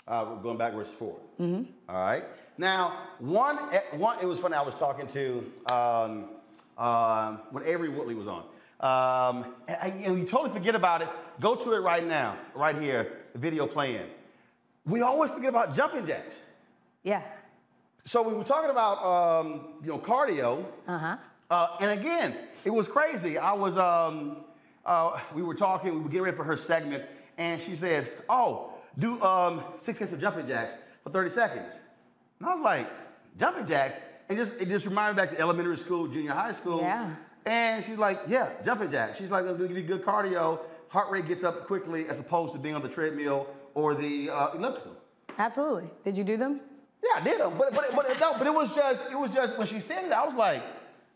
Uh, 0.07 0.25
we're 0.29 0.41
going 0.41 0.57
backwards 0.57 0.89
forward. 0.91 1.21
Mm-hmm. 1.39 1.69
All 1.89 2.01
right. 2.01 2.23
Now, 2.57 3.03
one, 3.19 3.59
eh, 3.71 3.81
one. 3.97 4.17
It 4.19 4.25
was 4.25 4.39
funny. 4.39 4.55
I 4.55 4.61
was 4.63 4.73
talking 4.75 5.05
to 5.07 5.45
um, 5.71 6.29
um, 6.83 7.41
when 7.51 7.63
Avery 7.65 7.89
Woodley 7.89 8.15
was 8.15 8.25
on, 8.27 8.43
um, 8.79 9.53
and, 9.67 9.77
I- 9.79 9.87
and 10.05 10.17
you 10.17 10.25
totally 10.25 10.49
forget 10.51 10.73
about 10.73 11.03
it. 11.03 11.09
Go 11.39 11.55
to 11.55 11.73
it 11.73 11.79
right 11.79 12.05
now, 12.05 12.37
right 12.55 12.75
here. 12.75 13.17
The 13.33 13.39
video 13.39 13.67
playing. 13.67 14.07
We 14.87 15.01
always 15.01 15.29
forget 15.29 15.49
about 15.49 15.75
jumping 15.75 16.07
jacks. 16.07 16.35
Yeah. 17.03 17.21
So 18.05 18.21
we 18.21 18.33
were 18.33 18.43
talking 18.43 18.69
about 18.69 19.03
um, 19.03 19.73
you 19.81 19.89
know 19.89 19.99
cardio. 19.99 20.65
Uh-huh. 20.87 21.17
Uh, 21.49 21.77
and 21.79 21.99
again, 21.99 22.35
it 22.65 22.69
was 22.69 22.87
crazy. 22.87 23.37
I 23.37 23.53
was, 23.53 23.77
um, 23.77 24.37
uh, 24.85 25.19
we 25.33 25.41
were 25.43 25.55
talking, 25.55 25.93
we 25.93 25.99
were 26.01 26.09
getting 26.09 26.23
ready 26.23 26.35
for 26.35 26.43
her 26.43 26.57
segment, 26.57 27.05
and 27.37 27.61
she 27.61 27.75
said, 27.75 28.11
"Oh, 28.27 28.73
do 28.99 29.21
um, 29.21 29.63
six 29.79 29.99
sets 29.99 30.11
of 30.11 30.19
jumping 30.19 30.47
jacks 30.47 30.73
for 31.03 31.09
30 31.09 31.29
seconds." 31.29 31.73
And 32.39 32.49
I 32.49 32.53
was 32.53 32.61
like, 32.61 32.89
"Jumping 33.37 33.65
jacks?" 33.65 33.99
And 34.29 34.37
just 34.37 34.53
it 34.59 34.67
just 34.67 34.85
reminded 34.85 35.15
me 35.15 35.25
back 35.25 35.35
to 35.35 35.41
elementary 35.41 35.77
school, 35.77 36.07
junior 36.07 36.31
high 36.31 36.53
school. 36.53 36.79
Yeah. 36.81 37.13
And 37.45 37.83
she's 37.83 37.97
like, 37.97 38.21
"Yeah, 38.27 38.49
jumping 38.65 38.91
jacks." 38.91 39.17
She's 39.17 39.31
like, 39.31 39.45
"It'll 39.45 39.57
give 39.57 39.77
you 39.77 39.83
good 39.83 40.03
cardio. 40.03 40.59
Heart 40.89 41.11
rate 41.11 41.27
gets 41.27 41.43
up 41.43 41.67
quickly 41.67 42.07
as 42.09 42.19
opposed 42.19 42.53
to 42.53 42.59
being 42.59 42.75
on 42.75 42.81
the 42.81 42.89
treadmill 42.89 43.47
or 43.73 43.95
the 43.95 44.29
uh, 44.29 44.53
elliptical." 44.53 44.93
Absolutely. 45.37 45.89
Did 46.03 46.17
you 46.17 46.23
do 46.23 46.35
them? 46.35 46.61
Yeah, 47.07 47.21
I 47.21 47.23
did 47.23 47.39
them, 47.39 47.57
but 47.57 47.73
but 47.73 47.95
but 47.95 48.19
no, 48.19 48.37
but 48.37 48.47
it 48.47 48.53
was 48.53 48.73
just 48.75 49.05
it 49.09 49.17
was 49.17 49.31
just 49.31 49.57
when 49.57 49.67
she 49.67 49.79
said 49.79 50.05
it, 50.05 50.11
I 50.11 50.25
was 50.25 50.35
like, 50.35 50.61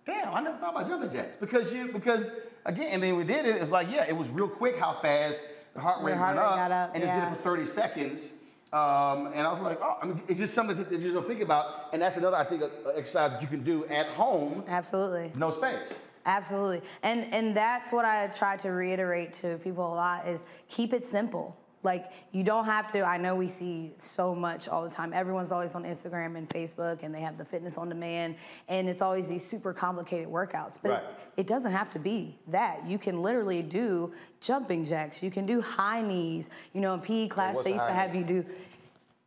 damn, 0.05 0.33
I 0.33 0.41
never 0.41 0.57
thought 0.57 0.75
about 0.75 0.87
jumping 0.87 1.11
jacks 1.11 1.37
because 1.37 1.73
you 1.73 1.91
because 1.91 2.25
again, 2.65 2.87
and 2.91 3.03
then 3.03 3.15
we 3.15 3.23
did 3.23 3.45
it. 3.45 3.55
It 3.55 3.61
was 3.61 3.71
like 3.71 3.89
yeah, 3.91 4.05
it 4.07 4.15
was 4.15 4.27
real 4.29 4.47
quick 4.47 4.77
how 4.77 4.99
fast 5.01 5.39
the 5.73 5.79
heart 5.79 6.03
rate 6.03 6.15
heart 6.15 6.35
went 6.35 6.47
rate 6.47 6.75
up, 6.75 6.89
up, 6.89 6.95
and 6.95 7.03
it 7.03 7.07
yeah. 7.07 7.25
did 7.29 7.33
it 7.33 7.37
for 7.37 7.43
30 7.43 7.65
seconds. 7.65 8.31
Um, 8.73 9.27
and 9.33 9.41
I 9.41 9.51
was 9.51 9.59
like, 9.59 9.79
oh, 9.81 9.97
I 10.01 10.05
mean, 10.05 10.21
it's 10.29 10.39
just 10.39 10.53
something 10.53 10.77
that 10.77 10.89
you 10.89 10.99
just 10.99 11.13
don't 11.13 11.27
think 11.27 11.41
about, 11.41 11.89
and 11.91 12.01
that's 12.01 12.15
another 12.15 12.37
I 12.37 12.45
think 12.45 12.63
exercise 12.95 13.31
that 13.31 13.41
you 13.41 13.47
can 13.47 13.63
do 13.63 13.85
at 13.87 14.07
home. 14.07 14.63
Absolutely. 14.67 15.31
No 15.35 15.51
space. 15.51 15.93
Absolutely. 16.25 16.81
And 17.03 17.25
and 17.33 17.55
that's 17.55 17.91
what 17.91 18.05
I 18.05 18.27
try 18.27 18.55
to 18.57 18.69
reiterate 18.69 19.33
to 19.35 19.57
people 19.57 19.85
a 19.85 19.95
lot 19.95 20.27
is 20.27 20.45
keep 20.69 20.93
it 20.93 21.05
simple. 21.05 21.57
Like 21.83 22.11
you 22.31 22.43
don't 22.43 22.65
have 22.65 22.91
to. 22.93 23.01
I 23.01 23.17
know 23.17 23.35
we 23.35 23.47
see 23.47 23.91
so 23.99 24.35
much 24.35 24.67
all 24.67 24.83
the 24.83 24.89
time. 24.89 25.13
Everyone's 25.13 25.51
always 25.51 25.73
on 25.75 25.83
Instagram 25.83 26.37
and 26.37 26.47
Facebook, 26.49 27.03
and 27.03 27.13
they 27.13 27.21
have 27.21 27.37
the 27.37 27.45
fitness 27.45 27.77
on 27.77 27.89
demand, 27.89 28.35
and 28.67 28.87
it's 28.87 29.01
always 29.01 29.27
these 29.27 29.45
super 29.45 29.73
complicated 29.73 30.27
workouts. 30.27 30.77
But 30.81 30.91
Right. 30.91 31.03
it, 31.37 31.41
it 31.41 31.47
doesn't 31.47 31.71
have 31.71 31.89
to 31.91 31.99
be 31.99 32.37
that. 32.47 32.85
You 32.85 32.97
can 32.97 33.21
literally 33.21 33.61
do 33.61 34.13
jumping 34.41 34.85
jacks. 34.85 35.23
You 35.23 35.31
can 35.31 35.45
do 35.45 35.61
high 35.61 36.01
knees. 36.01 36.49
You 36.73 36.81
know, 36.81 36.93
in 36.93 37.01
PE 37.01 37.27
class 37.27 37.57
they 37.63 37.73
used 37.73 37.85
to 37.87 37.93
have 37.93 38.15
you 38.15 38.23
do 38.23 38.45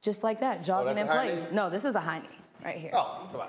just 0.00 0.23
like 0.23 0.41
that, 0.41 0.62
jogging 0.62 0.91
oh, 0.91 0.94
that's 0.94 1.10
in 1.10 1.16
place. 1.16 1.49
knee? 1.50 1.57
No, 1.57 1.70
this 1.70 1.84
is 1.84 1.94
a 1.94 2.00
high 2.00 2.18
knee 2.20 2.28
right 2.65 2.76
here. 2.76 2.91
Oh, 2.94 3.26
come 3.33 3.41
on. 3.41 3.49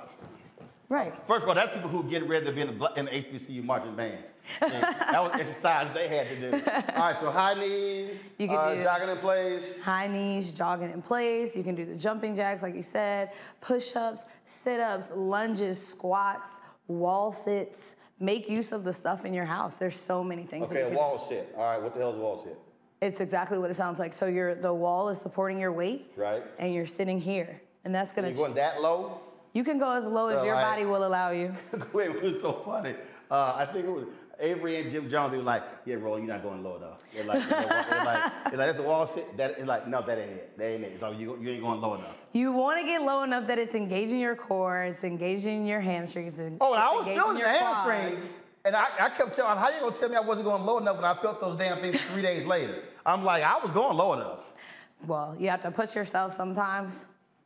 Right. 0.88 1.14
First 1.28 1.44
of 1.44 1.50
all, 1.50 1.56
that's 1.56 1.74
people 1.74 1.90
who 1.90 2.04
get 2.04 2.28
ready 2.28 2.46
to 2.46 2.52
be 2.52 2.62
in 2.62 2.78
the, 2.78 2.86
in 2.96 3.06
the 3.06 3.12
HBCU 3.12 3.64
marching 3.64 3.96
band. 3.96 4.24
And 4.62 4.72
that 4.84 5.24
was 5.24 5.40
exercise 5.40 5.90
they 5.92 6.08
had 6.08 6.28
to 6.30 6.36
do. 6.40 6.72
All 6.94 7.02
right, 7.02 7.18
so 7.20 7.32
high 7.32 7.56
knees, 7.56 8.20
You 8.38 8.48
can 8.48 8.56
uh, 8.58 8.76
do- 8.76 8.84
jogging 8.84 9.10
in 9.10 9.18
place. 9.18 9.80
High 9.82 10.08
knees, 10.08 10.52
jogging 10.52 10.92
in 10.92 11.02
place. 11.02 11.56
You 11.56 11.64
can 11.64 11.74
do 11.74 11.84
the 11.86 11.96
jumping 11.96 12.36
jacks, 12.36 12.62
like 12.62 12.76
you 12.76 12.84
said, 12.84 13.32
push 13.62 13.96
ups, 13.96 14.22
sit 14.46 14.80
ups, 14.80 15.12
lunges, 15.16 15.84
squats, 15.84 16.60
wall 16.88 17.32
sits. 17.32 17.96
Make 18.20 18.48
use 18.48 18.72
of 18.72 18.84
the 18.84 18.94
stuff 18.94 19.26
in 19.26 19.34
your 19.34 19.46
house. 19.46 19.76
There's 19.78 19.96
so 19.96 20.24
many 20.24 20.44
things 20.46 20.70
that 20.70 20.76
Okay, 20.76 20.82
you 20.82 20.86
a 20.86 20.90
can 20.90 20.98
wall 20.98 21.18
sit. 21.18 21.52
All 21.58 21.64
right, 21.64 21.82
what 21.82 21.96
the 21.96 22.00
hell 22.02 22.12
is 22.12 22.18
a 22.18 22.22
wall 22.22 22.38
sit? 22.38 22.58
It's 23.02 23.20
exactly 23.22 23.58
what 23.58 23.72
it 23.72 23.76
sounds 23.76 23.98
like. 24.00 24.14
So 24.14 24.28
you're, 24.28 24.54
the 24.54 24.74
wall 24.74 25.10
is 25.10 25.20
supporting 25.20 25.60
your 25.60 25.72
weight, 25.72 26.12
Right? 26.16 26.44
and 26.60 26.72
you're 26.74 26.86
sitting 26.86 27.20
here. 27.20 27.60
And 27.84 27.94
that's 27.94 28.14
gonna. 28.14 28.30
you 28.30 28.36
going 28.36 28.54
that 28.54 28.80
low? 28.82 29.20
You 29.56 29.64
can 29.64 29.80
go 29.80 29.90
as 29.92 30.06
low 30.06 30.28
as 30.28 30.44
your 30.46 30.54
like- 30.54 30.66
body 30.66 30.86
will 30.86 31.06
allow 31.08 31.32
you. 31.32 31.56
Wait, 31.94 32.12
it 32.12 32.22
was 32.22 32.40
so 32.40 32.62
funny. 32.64 32.94
Uh, 33.32 33.56
I 33.58 33.66
think 33.66 33.88
it 33.88 33.92
was 33.92 34.06
Avery 34.40 34.80
and 34.82 34.92
Jim 34.92 35.10
Jones. 35.10 35.32
They 35.32 35.38
were 35.38 35.44
like, 35.44 35.64
"Yeah, 35.86 35.96
Roland, 35.96 36.26
you're 36.28 36.36
not 36.36 36.44
going 36.44 36.62
low 36.64 36.76
enough." 36.76 37.00
They're 37.14 37.24
like, 37.24 37.42
they're 37.50 37.60
like, 37.66 37.90
they're 37.90 38.06
like, 38.14 38.34
they're 38.50 38.58
like, 38.60 38.68
"That's 38.68 38.80
a 38.80 38.84
wall 38.84 39.08
sit." 39.08 39.36
That 39.38 39.58
is 39.58 39.66
like, 39.66 39.88
no, 39.88 40.02
that 40.06 40.18
ain't 40.20 40.30
it. 40.32 40.58
That 40.60 40.66
ain't 40.66 40.84
it. 40.84 41.00
So 41.00 41.12
you, 41.12 41.36
you 41.42 41.50
ain't 41.52 41.64
going 41.64 41.82
low 41.82 41.96
enough. 41.96 42.16
You 42.34 42.52
want 42.52 42.80
to 42.80 42.86
get 42.86 43.02
low 43.02 43.24
enough 43.24 43.48
that 43.48 43.58
it's 43.58 43.74
engaging 43.74 44.20
your 44.20 44.36
core, 44.36 44.84
it's 44.84 45.04
engaging 45.04 45.66
your 45.66 45.80
hamstrings, 45.80 46.38
and 46.38 46.58
Oh, 46.62 46.74
and 46.74 46.84
I 46.84 46.92
was 46.92 47.08
feeling 47.08 47.34
the 47.36 47.40
your 47.40 47.50
hamstrings, 47.50 48.20
quads. 48.20 48.38
and 48.66 48.76
I, 48.76 48.86
I 49.00 49.10
kept 49.10 49.36
telling, 49.36 49.58
"How 49.58 49.70
you 49.70 49.80
gonna 49.80 49.96
tell 49.96 50.10
me 50.10 50.18
I 50.18 50.20
wasn't 50.20 50.46
going 50.46 50.64
low 50.66 50.78
enough?" 50.80 50.98
when 50.98 51.06
I 51.06 51.16
felt 51.16 51.40
those 51.42 51.58
damn 51.58 51.80
things 51.82 52.00
three 52.12 52.22
days 52.22 52.46
later. 52.46 52.84
I'm 53.06 53.24
like, 53.24 53.42
I 53.42 53.58
was 53.64 53.72
going 53.72 53.96
low 53.98 54.14
enough. 54.14 54.40
Well, 55.08 55.36
you 55.40 55.50
have 55.50 55.62
to 55.62 55.72
push 55.72 55.96
yourself 55.96 56.34
sometimes. 56.34 57.06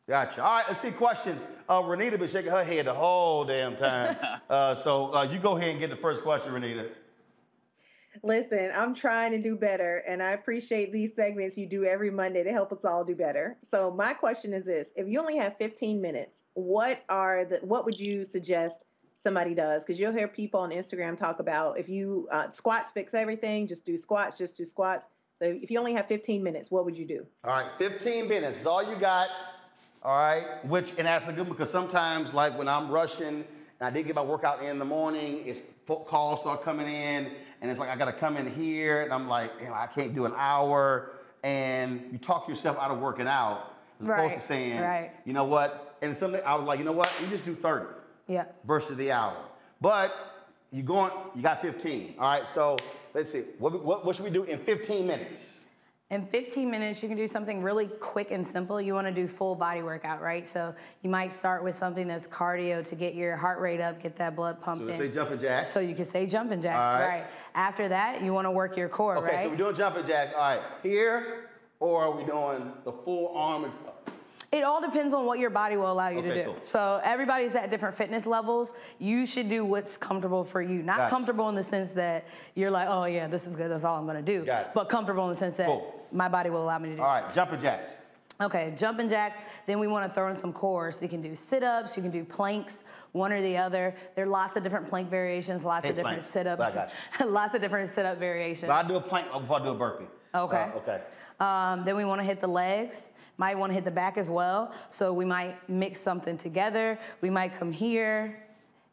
Gotcha. 0.09 0.43
All 0.43 0.55
right, 0.55 0.65
let's 0.67 0.81
see 0.81 0.89
questions. 0.89 1.39
Uh, 1.69 1.83
Renitta 1.83 2.17
been 2.17 2.27
shaking 2.27 2.49
her 2.49 2.63
head 2.63 2.87
the 2.87 2.93
whole 2.95 3.45
damn 3.45 3.75
time. 3.75 4.17
uh, 4.49 4.73
so 4.73 5.13
uh, 5.13 5.21
you 5.21 5.37
go 5.37 5.55
ahead 5.55 5.69
and 5.69 5.79
get 5.79 5.91
the 5.91 5.95
first 5.95 6.23
question, 6.23 6.51
Renitta. 6.51 6.89
Listen, 8.23 8.71
I'm 8.75 8.95
trying 8.95 9.33
to 9.33 9.41
do 9.41 9.55
better, 9.55 10.01
and 10.07 10.23
I 10.23 10.31
appreciate 10.31 10.91
these 10.91 11.15
segments 11.15 11.59
you 11.59 11.67
do 11.67 11.85
every 11.85 12.09
Monday 12.09 12.43
to 12.43 12.51
help 12.51 12.71
us 12.71 12.85
all 12.85 13.05
do 13.05 13.13
better. 13.13 13.55
So 13.61 13.91
my 13.91 14.13
question 14.13 14.51
is 14.51 14.65
this: 14.65 14.93
If 14.95 15.07
you 15.07 15.19
only 15.19 15.37
have 15.37 15.55
15 15.57 16.01
minutes, 16.01 16.45
what 16.55 17.03
are 17.07 17.45
the 17.45 17.57
what 17.57 17.85
would 17.85 17.99
you 17.99 18.23
suggest 18.23 18.81
somebody 19.13 19.53
does? 19.53 19.85
Because 19.85 19.99
you'll 19.99 20.11
hear 20.11 20.27
people 20.27 20.59
on 20.61 20.71
Instagram 20.71 21.17
talk 21.17 21.39
about 21.39 21.77
if 21.77 21.87
you 21.87 22.27
uh, 22.31 22.49
squats 22.49 22.89
fix 22.89 23.13
everything, 23.13 23.67
just 23.67 23.85
do 23.85 23.95
squats, 23.95 24.39
just 24.39 24.57
do 24.57 24.65
squats. 24.65 25.05
So 25.37 25.45
if 25.45 25.69
you 25.69 25.77
only 25.77 25.93
have 25.93 26.07
15 26.07 26.43
minutes, 26.43 26.71
what 26.71 26.83
would 26.83 26.97
you 26.97 27.05
do? 27.05 27.27
All 27.43 27.51
right, 27.51 27.69
15 27.77 28.27
minutes 28.27 28.61
is 28.61 28.65
all 28.65 28.83
you 28.83 28.99
got. 28.99 29.29
All 30.01 30.15
right, 30.17 30.65
which 30.65 30.93
and 30.97 31.05
that's 31.07 31.27
a 31.27 31.31
good 31.33 31.41
one 31.41 31.49
because 31.49 31.69
sometimes, 31.69 32.33
like 32.33 32.57
when 32.57 32.69
I'm 32.69 32.89
rushing 32.89 33.27
and 33.27 33.43
I 33.81 33.89
didn't 33.89 34.07
get 34.07 34.15
my 34.15 34.21
workout 34.21 34.63
in 34.63 34.79
the 34.79 34.85
morning, 34.85 35.43
it's 35.45 35.61
calls 35.85 36.39
start 36.41 36.63
coming 36.63 36.87
in, 36.87 37.31
and 37.61 37.69
it's 37.69 37.79
like 37.79 37.89
I 37.89 37.97
gotta 37.97 38.13
come 38.13 38.37
in 38.37 38.49
here, 38.49 39.01
and 39.03 39.11
I'm 39.13 39.27
like, 39.27 39.51
I 39.71 39.87
can't 39.87 40.15
do 40.15 40.25
an 40.25 40.33
hour, 40.37 41.11
and 41.43 42.01
you 42.13 42.17
talk 42.17 42.47
yourself 42.47 42.77
out 42.79 42.91
of 42.91 42.99
working 42.99 43.27
out 43.27 43.73
as 43.99 44.07
opposed 44.07 44.19
Right, 44.31 44.39
to 44.39 44.47
saying, 44.47 44.79
right. 44.81 45.11
you 45.25 45.33
know 45.33 45.43
what? 45.43 45.97
And 46.01 46.15
something 46.15 46.39
I 46.45 46.55
was 46.55 46.65
like, 46.65 46.79
you 46.79 46.85
know 46.85 46.93
what? 46.93 47.11
You 47.19 47.27
just 47.27 47.43
do 47.43 47.53
30 47.53 47.85
Yeah. 48.27 48.45
versus 48.63 48.95
the 48.95 49.11
hour, 49.11 49.35
but 49.81 50.13
you 50.71 50.81
going, 50.81 51.11
you 51.35 51.41
got 51.41 51.61
15. 51.61 52.15
All 52.19 52.25
right, 52.29 52.47
so 52.47 52.77
let's 53.13 53.33
see, 53.33 53.43
what, 53.57 53.83
what, 53.83 54.05
what 54.05 54.15
should 54.15 54.23
we 54.23 54.31
do 54.31 54.43
in 54.43 54.59
15 54.59 55.05
minutes? 55.05 55.58
In 56.11 56.25
15 56.25 56.71
minutes, 56.71 57.03
you 57.03 57.07
can 57.07 57.17
do 57.19 57.27
something 57.27 57.61
really 57.61 57.85
quick 57.85 58.31
and 58.31 58.45
simple. 58.45 58.81
You 58.81 58.95
want 58.95 59.05
to 59.05 59.13
do 59.13 59.27
full 59.27 59.53
body 59.53 59.83
workout, 59.83 60.21
right? 60.21 60.47
So 60.47 60.73
you 61.03 61.09
might 61.09 61.31
start 61.31 61.63
with 61.63 61.75
something 61.75 62.07
that's 62.07 62.27
cardio 62.27 62.83
to 62.87 62.95
get 62.95 63.13
your 63.13 63.35
heart 63.35 63.59
rate 63.59 63.79
up, 63.79 64.01
get 64.01 64.15
that 64.15 64.35
blood 64.35 64.59
pumping. 64.59 64.87
So 64.87 64.93
pumping. 64.93 65.05
let's 65.05 65.13
say 65.13 65.21
jumping 65.21 65.39
jacks. 65.39 65.67
So 65.69 65.79
you 65.79 65.93
can 65.93 66.09
say 66.09 66.25
jumping 66.25 66.61
jacks, 66.61 66.99
right. 66.99 67.19
right. 67.19 67.27
After 67.53 67.87
that, 67.89 68.23
you 68.23 68.33
want 68.33 68.45
to 68.45 68.51
work 68.51 68.75
your 68.75 68.89
core, 68.89 69.17
Okay, 69.17 69.35
right? 69.35 69.43
so 69.43 69.49
we're 69.51 69.57
doing 69.57 69.75
jumping 69.75 70.07
jacks. 70.07 70.33
All 70.33 70.41
right, 70.41 70.61
here, 70.81 71.49
or 71.79 72.05
are 72.05 72.11
we 72.11 72.23
doing 72.23 72.73
the 72.85 72.91
full 72.91 73.37
arm 73.37 73.65
and 73.65 73.73
stuff? 73.75 73.93
It 74.51 74.63
all 74.63 74.81
depends 74.81 75.13
on 75.13 75.25
what 75.25 75.37
your 75.37 75.51
body 75.51 75.77
will 75.77 75.91
allow 75.91 76.09
you 76.09 76.23
to 76.23 76.33
do. 76.33 76.43
cool. 76.45 76.57
So 76.63 76.99
everybody's 77.03 77.53
at 77.55 77.69
different 77.69 77.95
fitness 77.95 78.25
levels. 78.25 78.73
You 78.97 79.27
should 79.27 79.47
do 79.47 79.63
what's 79.63 79.95
comfortable 79.95 80.43
for 80.43 80.61
you. 80.61 80.81
Not 80.81 80.97
Gotcha. 80.97 81.09
comfortable 81.11 81.49
in 81.49 81.55
the 81.55 81.61
sense 81.63 81.91
that 81.91 82.25
you're 82.55 82.71
like, 82.71 82.87
oh 82.89 83.05
yeah, 83.05 83.27
this 83.27 83.45
is 83.45 83.55
good. 83.55 83.69
That's 83.69 83.83
all 83.83 83.97
I'm 83.99 84.07
gonna 84.07 84.23
do. 84.23 84.45
But 84.73 84.89
comfortable 84.89 85.23
in 85.25 85.29
the 85.29 85.35
sense 85.35 85.53
that 85.55 85.67
Cool. 85.67 86.03
my 86.11 86.27
body 86.27 86.49
will 86.49 86.63
allow 86.63 86.79
me 86.79 86.89
to 86.89 86.95
do. 86.95 87.01
All 87.01 87.07
right, 87.07 87.23
this. 87.23 87.35
jumping 87.35 87.59
jacks. 87.59 87.99
Okay, 88.41 88.73
jumping 88.77 89.09
jacks. 89.09 89.37
Then 89.67 89.79
we 89.79 89.87
want 89.87 90.09
to 90.09 90.13
throw 90.13 90.29
in 90.29 90.35
some 90.35 90.53
core. 90.53 90.91
So 90.93 91.01
you 91.01 91.09
can 91.09 91.21
do 91.21 91.35
sit-ups, 91.35 91.97
you 91.97 92.01
can 92.01 92.11
do 92.11 92.23
planks, 92.23 92.85
one 93.11 93.33
or 93.33 93.41
the 93.41 93.57
other. 93.57 93.93
There 94.15 94.23
are 94.23 94.29
lots 94.29 94.55
of 94.55 94.63
different 94.63 94.87
plank 94.87 95.09
variations, 95.09 95.65
lots 95.65 95.83
Hate 95.83 95.91
of 95.91 95.95
different 95.97 96.19
planks, 96.19 96.27
sit-up, 96.27 96.57
but 96.57 96.71
I 96.71 96.89
got 97.19 97.29
lots 97.29 97.53
of 97.53 97.61
different 97.61 97.89
sit-up 97.89 98.17
variations. 98.17 98.69
But 98.69 98.85
I 98.85 98.87
do 98.87 98.95
a 98.95 99.01
plank 99.01 99.29
before 99.31 99.59
I 99.59 99.63
do 99.63 99.69
a 99.69 99.75
burpee. 99.75 100.05
Okay. 100.33 100.69
Uh, 100.73 100.77
okay. 100.77 101.01
Um, 101.39 101.83
then 101.85 101.97
we 101.97 102.05
want 102.05 102.21
to 102.21 102.25
hit 102.25 102.39
the 102.39 102.47
legs. 102.47 103.09
Might 103.39 103.57
want 103.57 103.69
to 103.71 103.73
hit 103.73 103.85
the 103.85 103.91
back 103.91 104.17
as 104.17 104.29
well. 104.29 104.73
So 104.89 105.13
we 105.13 105.23
might 105.23 105.55
mix 105.69 105.99
something 106.01 106.37
together. 106.37 106.99
We 107.21 107.29
might 107.29 107.55
come 107.57 107.71
here 107.71 108.37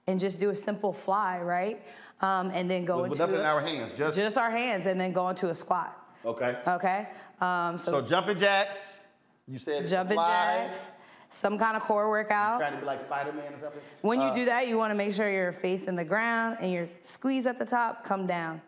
and 0.07 0.21
just 0.21 0.39
do 0.39 0.51
a 0.51 0.57
simple 0.57 0.93
fly, 0.93 1.41
right? 1.41 1.83
Um, 2.21 2.51
and 2.55 2.71
then 2.71 2.85
go 2.85 3.03
into 3.05 3.19
nothing 3.19 3.35
in 3.35 3.41
a- 3.41 3.45
our 3.45 3.61
hands, 3.61 3.93
just- 3.93 4.17
just 4.17 4.39
our 4.39 4.51
hands, 4.51 4.87
and 4.87 5.01
then 5.01 5.13
go 5.13 5.29
into 5.29 5.49
a 5.51 5.55
squat. 5.55 5.93
Okay. 6.25 6.57
Okay. 6.67 7.09
Um, 7.41 7.77
so, 7.77 7.91
So 7.91 8.01
jumping 8.03 8.39
jacks, 8.39 9.01
you 9.49 9.59
said 9.59 9.85
jumping 9.85 10.17
jacks, 10.17 10.93
some 11.29 11.59
kind 11.59 11.77
of 11.77 11.83
core 11.83 12.09
workout. 12.09 12.61
Trying 12.61 12.75
to 12.75 12.79
be 12.79 12.87
like 12.87 13.01
Spider-Man 13.01 13.53
or 13.53 13.59
something. 13.59 13.81
When 14.03 14.21
you 14.21 14.29
Uh, 14.29 14.35
do 14.35 14.45
that, 14.45 14.69
you 14.69 14.79
want 14.79 14.93
to 14.93 14.95
make 14.95 15.13
sure 15.13 15.29
you're 15.29 15.53
facing 15.53 15.97
the 15.97 16.05
ground 16.05 16.59
and 16.61 16.71
your 16.73 16.89
squeeze 17.03 17.49
at 17.49 17.59
the 17.59 17.65
top, 17.67 18.05
come 18.05 18.29
down. 18.29 18.63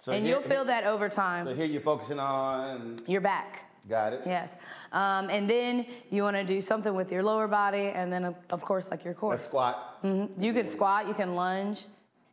So 0.00 0.10
and 0.10 0.24
here- 0.26 0.34
you'll 0.34 0.42
feel 0.42 0.64
that 0.64 0.82
over 0.84 1.08
time. 1.08 1.46
So 1.46 1.54
here 1.54 1.66
you're 1.66 1.80
focusing 1.82 2.18
on. 2.18 2.96
Your 3.06 3.20
back. 3.20 3.69
Got 3.90 4.12
it. 4.12 4.22
Yes. 4.24 4.54
Um, 4.92 5.28
and 5.30 5.50
then 5.50 5.84
you 6.10 6.22
want 6.22 6.36
to 6.36 6.44
do 6.44 6.60
something 6.60 6.94
with 6.94 7.10
your 7.10 7.24
lower 7.24 7.48
body, 7.48 7.90
and 7.92 8.12
then, 8.12 8.24
of- 8.24 8.64
course, 8.64 8.88
like 8.88 9.04
your 9.04 9.14
core. 9.14 9.34
A 9.34 9.38
squat. 9.38 9.98
hmm 10.02 10.26
You 10.38 10.52
can 10.52 10.68
squat, 10.68 11.08
you 11.08 11.14
can 11.14 11.34
lunge, 11.34 11.86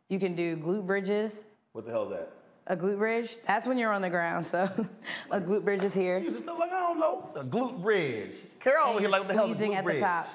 you 0.08 0.20
can 0.20 0.36
do 0.36 0.56
glute 0.56 0.86
bridges. 0.86 1.42
What 1.72 1.84
the 1.84 1.90
hell 1.90 2.04
is 2.04 2.10
that? 2.10 2.30
A 2.68 2.76
glute 2.76 2.98
bridge, 2.98 3.38
that's 3.44 3.66
when 3.66 3.76
you're 3.76 3.92
on 3.92 4.02
the 4.02 4.10
ground. 4.10 4.46
So 4.46 4.70
a 5.32 5.40
glute 5.40 5.64
bridge 5.64 5.82
is 5.82 5.92
here. 5.92 6.18
You 6.18 6.30
just 6.30 6.46
look 6.46 6.60
like, 6.60 6.70
I 6.70 6.78
don't 6.78 7.00
know, 7.00 7.28
a 7.34 7.42
glute 7.42 7.82
bridge. 7.82 8.34
Carol 8.60 8.90
over 8.90 9.00
here 9.00 9.08
like, 9.08 9.22
what 9.22 9.28
the 9.28 9.34
hell 9.34 9.50
is 9.50 9.56
a 9.56 9.60
glute 9.60 9.74
at 9.74 9.84
bridge? 9.84 9.96
the 9.96 10.00
top. 10.06 10.28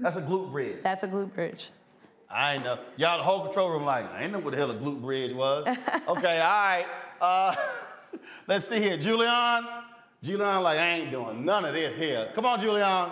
That's 0.00 0.16
a 0.16 0.22
glute 0.22 0.50
bridge. 0.50 0.78
That's 0.82 1.04
a 1.04 1.08
glute 1.08 1.32
bridge. 1.32 1.70
I 2.28 2.54
ain't 2.54 2.64
know. 2.64 2.78
Y'all, 2.96 3.18
the 3.18 3.24
whole 3.24 3.44
control 3.44 3.70
room, 3.70 3.84
like, 3.84 4.12
I 4.12 4.24
ain't 4.24 4.32
know 4.32 4.40
what 4.40 4.50
the 4.50 4.56
hell 4.56 4.70
a 4.72 4.74
glute 4.74 5.00
bridge 5.00 5.32
was. 5.32 5.64
okay, 6.08 6.40
all 6.40 6.50
right. 6.50 6.86
Uh, 7.20 7.54
let's 8.48 8.66
see 8.68 8.80
here. 8.80 8.98
Julianne. 8.98 9.84
Julianne, 10.24 10.62
like, 10.62 10.78
I 10.78 10.88
ain't 10.94 11.10
doing 11.10 11.44
none 11.44 11.64
of 11.64 11.74
this 11.74 11.96
here. 11.96 12.30
Come 12.34 12.44
on, 12.44 12.60
Julianne. 12.60 13.10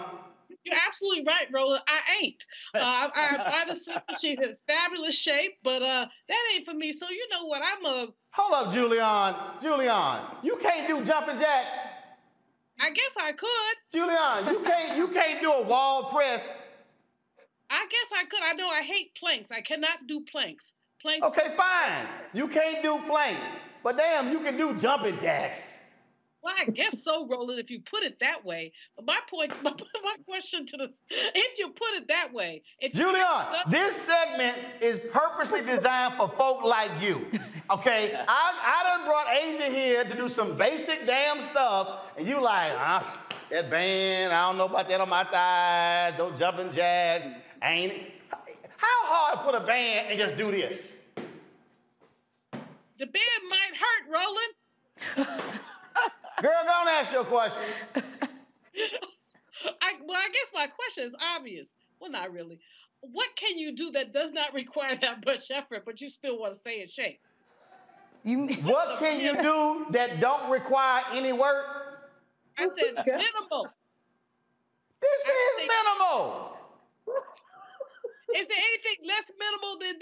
You're 0.65 0.75
absolutely 0.89 1.25
right, 1.25 1.47
Roland. 1.53 1.83
I 1.87 2.01
ain't. 2.23 2.45
Uh, 2.75 2.79
I, 2.79 3.11
I, 3.15 3.63
I 3.63 3.67
just 3.69 3.89
she's 4.21 4.39
in 4.39 4.57
fabulous 4.67 5.15
shape, 5.15 5.59
but 5.63 5.81
uh, 5.81 6.07
that 6.29 6.39
ain't 6.55 6.65
for 6.65 6.75
me. 6.75 6.93
So 6.93 7.09
you 7.09 7.29
know 7.31 7.45
what? 7.45 7.63
I'm 7.63 7.85
a. 7.85 8.09
Hold 8.31 8.53
up, 8.53 8.75
Julianne. 8.75 9.63
Julianne, 9.63 10.23
you 10.43 10.59
can't 10.61 10.89
do 10.89 11.05
jumping 11.05 11.39
jacks. 11.39 11.73
I 12.81 12.91
guess 12.91 13.15
I 13.19 13.33
could. 13.33 13.49
Julianne, 13.95 14.53
you 14.53 14.65
can't 14.65 14.97
you 14.97 15.09
can't 15.09 15.41
do 15.41 15.53
a 15.53 15.63
wall 15.63 16.11
press. 16.11 16.63
I 17.71 17.87
guess 17.89 18.19
I 18.19 18.25
could. 18.25 18.43
I 18.43 18.53
know 18.55 18.69
I 18.69 18.83
hate 18.83 19.15
planks. 19.15 19.53
I 19.53 19.61
cannot 19.61 20.07
do 20.09 20.25
planks. 20.31 20.73
Planks. 21.01 21.25
Okay, 21.27 21.55
fine. 21.57 22.07
You 22.33 22.49
can't 22.49 22.83
do 22.83 22.99
planks. 23.07 23.41
But 23.85 23.97
damn, 23.97 24.33
you 24.33 24.41
can 24.41 24.57
do 24.57 24.75
jumping 24.75 25.17
jacks. 25.19 25.76
Well, 26.47 26.55
I 26.57 26.71
guess 26.71 27.03
so, 27.03 27.27
Roland, 27.27 27.59
if 27.59 27.71
you 27.71 27.81
put 27.81 28.05
it 28.05 28.21
that 28.21 28.45
way. 28.45 28.73
But 28.95 29.05
my 29.05 29.19
point, 29.29 29.53
my, 29.65 29.73
my 29.73 30.15
question 30.25 30.65
to 30.67 30.77
this, 30.77 31.03
if 31.11 31.59
you 31.59 31.71
put 31.71 31.95
it 31.95 32.07
that 32.07 32.33
way, 32.33 32.63
if 32.79 32.95
you- 32.95 33.05
Julianne, 33.05 33.69
this 33.69 33.97
segment 33.97 34.57
is 34.81 35.01
purposely 35.13 35.63
designed 35.63 36.15
for 36.15 36.29
folk 36.39 36.63
like 36.63 36.93
you. 37.03 37.27
Okay? 37.69 38.15
I, 38.29 38.53
I 38.65 38.97
done 38.97 39.07
brought 39.07 39.27
Asia 39.29 39.69
here 39.77 40.05
to 40.05 40.15
do 40.17 40.29
some 40.29 40.57
basic 40.57 41.05
damn 41.05 41.43
stuff, 41.43 42.03
and 42.17 42.29
you 42.29 42.41
like, 42.41 42.75
ah, 42.77 43.25
that 43.51 43.69
band, 43.69 44.33
I 44.33 44.47
don't 44.47 44.57
know 44.57 44.67
about 44.67 44.89
that 44.89 45.01
on 45.01 45.09
my 45.09 45.25
thighs, 45.25 46.17
those 46.17 46.39
jumping 46.39 46.71
jacks, 46.71 47.27
ain't 47.65 47.93
it? 47.93 48.13
How 48.77 48.87
hard 49.03 49.39
to 49.39 49.45
put 49.45 49.55
a 49.57 49.67
band 49.67 50.11
and 50.11 50.19
just 50.21 50.37
do 50.37 50.53
this? 50.53 50.93
the 52.99 53.05
band 53.05 53.43
might 53.51 53.73
hurt, 53.77 55.19
Roland. 55.19 55.51
Girl, 56.41 56.53
don't 56.65 56.89
ask 56.89 57.13
your 57.13 57.25
question. 57.25 57.65
I, 59.83 59.93
well, 60.05 60.17
I 60.17 60.29
guess 60.29 60.51
my 60.55 60.67
question 60.67 61.05
is 61.05 61.15
obvious. 61.35 61.77
Well, 62.01 62.11
not 62.11 62.33
really. 62.33 62.61
What 63.01 63.29
can 63.37 63.59
you 63.59 63.75
do 63.75 63.91
that 63.93 64.13
does 64.13 64.33
not 64.33 64.53
require 64.53 64.97
that 65.01 65.25
much 65.25 65.51
effort, 65.51 65.85
but 65.85 66.01
you 66.01 66.11
still 66.11 66.39
want 66.39 66.55
to 66.55 66.59
stay 66.59 66.83
in 66.83 66.89
shape? 66.89 67.21
You 68.25 68.49
What 68.63 68.99
can 68.99 69.21
you 69.21 69.41
do 69.41 69.87
that 69.91 70.21
don't 70.21 70.51
require 70.51 71.03
any 71.13 71.33
work? 71.33 71.65
I 72.59 72.67
said 72.67 72.95
minimal. 73.07 73.69
This 75.01 75.21
is 75.23 75.69
minimal. 75.69 76.57
Is 78.35 78.49
there 78.49 78.59
anything 78.59 79.07
less 79.07 79.31
minimal 79.39 79.79
than 79.79 79.99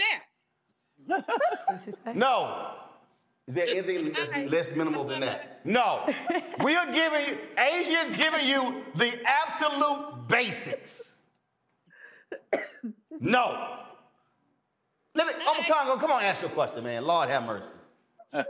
that? 2.07 2.17
No. 2.17 2.75
Is 3.47 3.55
there 3.55 3.69
anything 3.69 4.13
that's 4.17 4.51
less 4.51 4.71
minimal 4.71 5.05
than 5.05 5.21
that? 5.21 5.61
No. 5.65 6.07
we 6.63 6.77
are 6.77 6.87
giving 6.93 7.27
you, 7.27 7.39
Asia 7.57 7.99
is 8.05 8.11
giving 8.13 8.47
you 8.47 8.83
the 8.97 9.13
absolute 9.27 10.29
basics. 10.29 11.13
No. 13.21 13.79
Let 15.15 15.27
me, 15.27 15.45
Omekongo, 15.45 16.01
come 16.01 16.11
on, 16.11 16.23
ask 16.25 16.41
your 16.41 16.51
question, 16.51 16.85
man. 16.85 17.05
Lord 17.05 17.29
have 17.29 17.45
mercy. 17.45 17.67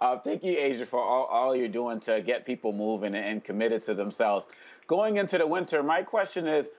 Uh, 0.00 0.18
thank 0.18 0.42
you, 0.42 0.56
Asia, 0.56 0.86
for 0.86 0.98
all, 0.98 1.26
all 1.26 1.54
you're 1.54 1.68
doing 1.68 2.00
to 2.00 2.22
get 2.22 2.46
people 2.46 2.72
moving 2.72 3.14
and, 3.14 3.22
and 3.22 3.44
committed 3.44 3.82
to 3.82 3.92
themselves. 3.92 4.48
Going 4.86 5.18
into 5.18 5.36
the 5.36 5.46
winter, 5.46 5.82
my 5.82 6.02
question 6.02 6.46
is 6.46 6.70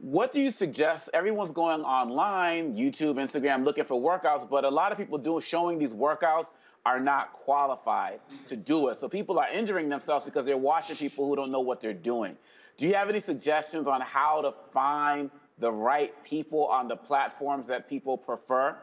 what 0.00 0.32
do 0.32 0.40
you 0.40 0.50
suggest? 0.50 1.10
Everyone's 1.12 1.50
going 1.50 1.82
online, 1.82 2.76
YouTube, 2.76 3.14
Instagram, 3.14 3.64
looking 3.64 3.84
for 3.84 4.00
workouts, 4.00 4.48
but 4.48 4.64
a 4.64 4.68
lot 4.68 4.92
of 4.92 4.98
people 4.98 5.18
doing 5.18 5.42
showing 5.42 5.78
these 5.78 5.92
workouts 5.92 6.50
are 6.86 7.00
not 7.00 7.32
qualified 7.32 8.20
to 8.46 8.56
do 8.56 8.88
it. 8.88 8.98
So 8.98 9.08
people 9.08 9.38
are 9.38 9.50
injuring 9.50 9.88
themselves 9.88 10.24
because 10.24 10.46
they're 10.46 10.56
watching 10.56 10.96
people 10.96 11.28
who 11.28 11.36
don't 11.36 11.50
know 11.50 11.60
what 11.60 11.80
they're 11.80 11.92
doing. 11.92 12.36
Do 12.76 12.86
you 12.86 12.94
have 12.94 13.08
any 13.08 13.20
suggestions 13.20 13.88
on 13.88 14.00
how 14.00 14.40
to 14.42 14.54
find 14.72 15.30
the 15.58 15.72
right 15.72 16.14
people 16.24 16.66
on 16.66 16.86
the 16.86 16.96
platforms 16.96 17.66
that 17.66 17.88
people 17.88 18.16
prefer? 18.16 18.76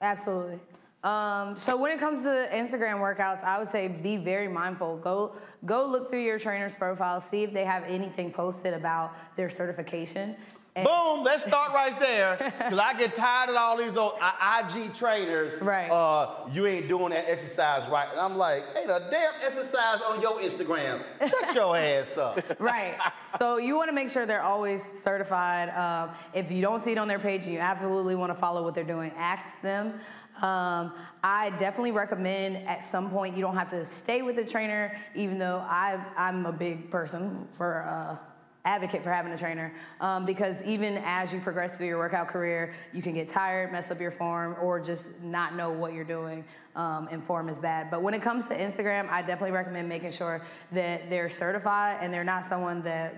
Absolutely. 0.00 0.58
Um, 1.04 1.58
so 1.58 1.76
when 1.76 1.92
it 1.92 2.00
comes 2.00 2.22
to 2.22 2.48
Instagram 2.50 2.96
workouts, 2.98 3.44
I 3.44 3.58
would 3.58 3.68
say 3.68 3.88
be 3.88 4.16
very 4.16 4.48
mindful. 4.48 4.96
Go 4.96 5.36
go 5.66 5.84
look 5.84 6.08
through 6.08 6.24
your 6.24 6.38
trainer's 6.38 6.74
profile, 6.74 7.20
see 7.20 7.42
if 7.42 7.52
they 7.52 7.64
have 7.64 7.84
anything 7.84 8.32
posted 8.32 8.72
about 8.72 9.14
their 9.36 9.50
certification. 9.50 10.34
And- 10.76 10.84
Boom, 10.84 11.22
let's 11.22 11.44
start 11.44 11.72
right 11.72 11.98
there. 12.00 12.52
Because 12.64 12.78
I 12.78 12.94
get 12.98 13.14
tired 13.14 13.50
of 13.50 13.56
all 13.56 13.76
these 13.76 13.96
old 13.96 14.14
IG 14.18 14.94
trainers. 14.94 15.60
Right. 15.60 15.88
Uh, 15.90 16.48
you 16.50 16.66
ain't 16.66 16.88
doing 16.88 17.10
that 17.10 17.28
exercise 17.30 17.86
right. 17.90 18.08
And 18.10 18.18
I'm 18.18 18.36
like, 18.36 18.62
hey, 18.74 18.86
the 18.86 19.06
damn 19.10 19.32
exercise 19.44 20.00
on 20.00 20.20
your 20.22 20.40
Instagram. 20.40 21.02
Shut 21.28 21.54
your 21.54 21.76
ass 21.76 22.16
up. 22.16 22.40
right. 22.58 22.96
So 23.38 23.58
you 23.58 23.76
want 23.76 23.88
to 23.90 23.94
make 23.94 24.08
sure 24.10 24.24
they're 24.26 24.42
always 24.42 24.82
certified. 25.02 25.68
Um, 25.70 26.16
if 26.32 26.50
you 26.50 26.60
don't 26.62 26.80
see 26.80 26.92
it 26.92 26.98
on 26.98 27.06
their 27.06 27.18
page, 27.18 27.46
you 27.46 27.58
absolutely 27.58 28.14
want 28.16 28.30
to 28.32 28.38
follow 28.38 28.62
what 28.64 28.74
they're 28.74 28.82
doing. 28.82 29.12
Ask 29.16 29.44
them. 29.62 30.00
Um, 30.42 30.92
I 31.22 31.50
definitely 31.58 31.92
recommend 31.92 32.56
at 32.66 32.82
some 32.82 33.10
point 33.10 33.36
you 33.36 33.42
don't 33.42 33.56
have 33.56 33.70
to 33.70 33.84
stay 33.84 34.22
with 34.22 34.36
the 34.36 34.44
trainer, 34.44 34.96
even 35.14 35.38
though 35.38 35.58
I, 35.68 36.02
I'm 36.16 36.46
a 36.46 36.52
big 36.52 36.90
person 36.90 37.46
for. 37.52 37.84
Uh, 37.84 38.16
advocate 38.64 39.02
for 39.02 39.12
having 39.12 39.32
a 39.32 39.38
trainer 39.38 39.72
um, 40.00 40.24
because 40.24 40.60
even 40.62 40.98
as 41.04 41.32
you 41.32 41.40
progress 41.40 41.76
through 41.76 41.86
your 41.86 41.98
workout 41.98 42.28
career, 42.28 42.72
you 42.92 43.02
can 43.02 43.14
get 43.14 43.28
tired, 43.28 43.70
mess 43.70 43.90
up 43.90 44.00
your 44.00 44.10
form, 44.10 44.56
or 44.60 44.80
just 44.80 45.06
not 45.22 45.54
know 45.54 45.70
what 45.70 45.92
you're 45.92 46.04
doing, 46.04 46.44
um, 46.74 47.08
and 47.10 47.22
form 47.22 47.48
is 47.48 47.58
bad. 47.58 47.90
But 47.90 48.02
when 48.02 48.14
it 48.14 48.22
comes 48.22 48.48
to 48.48 48.56
Instagram, 48.56 49.08
I 49.10 49.20
definitely 49.20 49.52
recommend 49.52 49.88
making 49.88 50.12
sure 50.12 50.42
that 50.72 51.10
they're 51.10 51.30
certified 51.30 51.98
and 52.00 52.12
they're 52.12 52.24
not 52.24 52.46
someone 52.46 52.82
that 52.84 53.14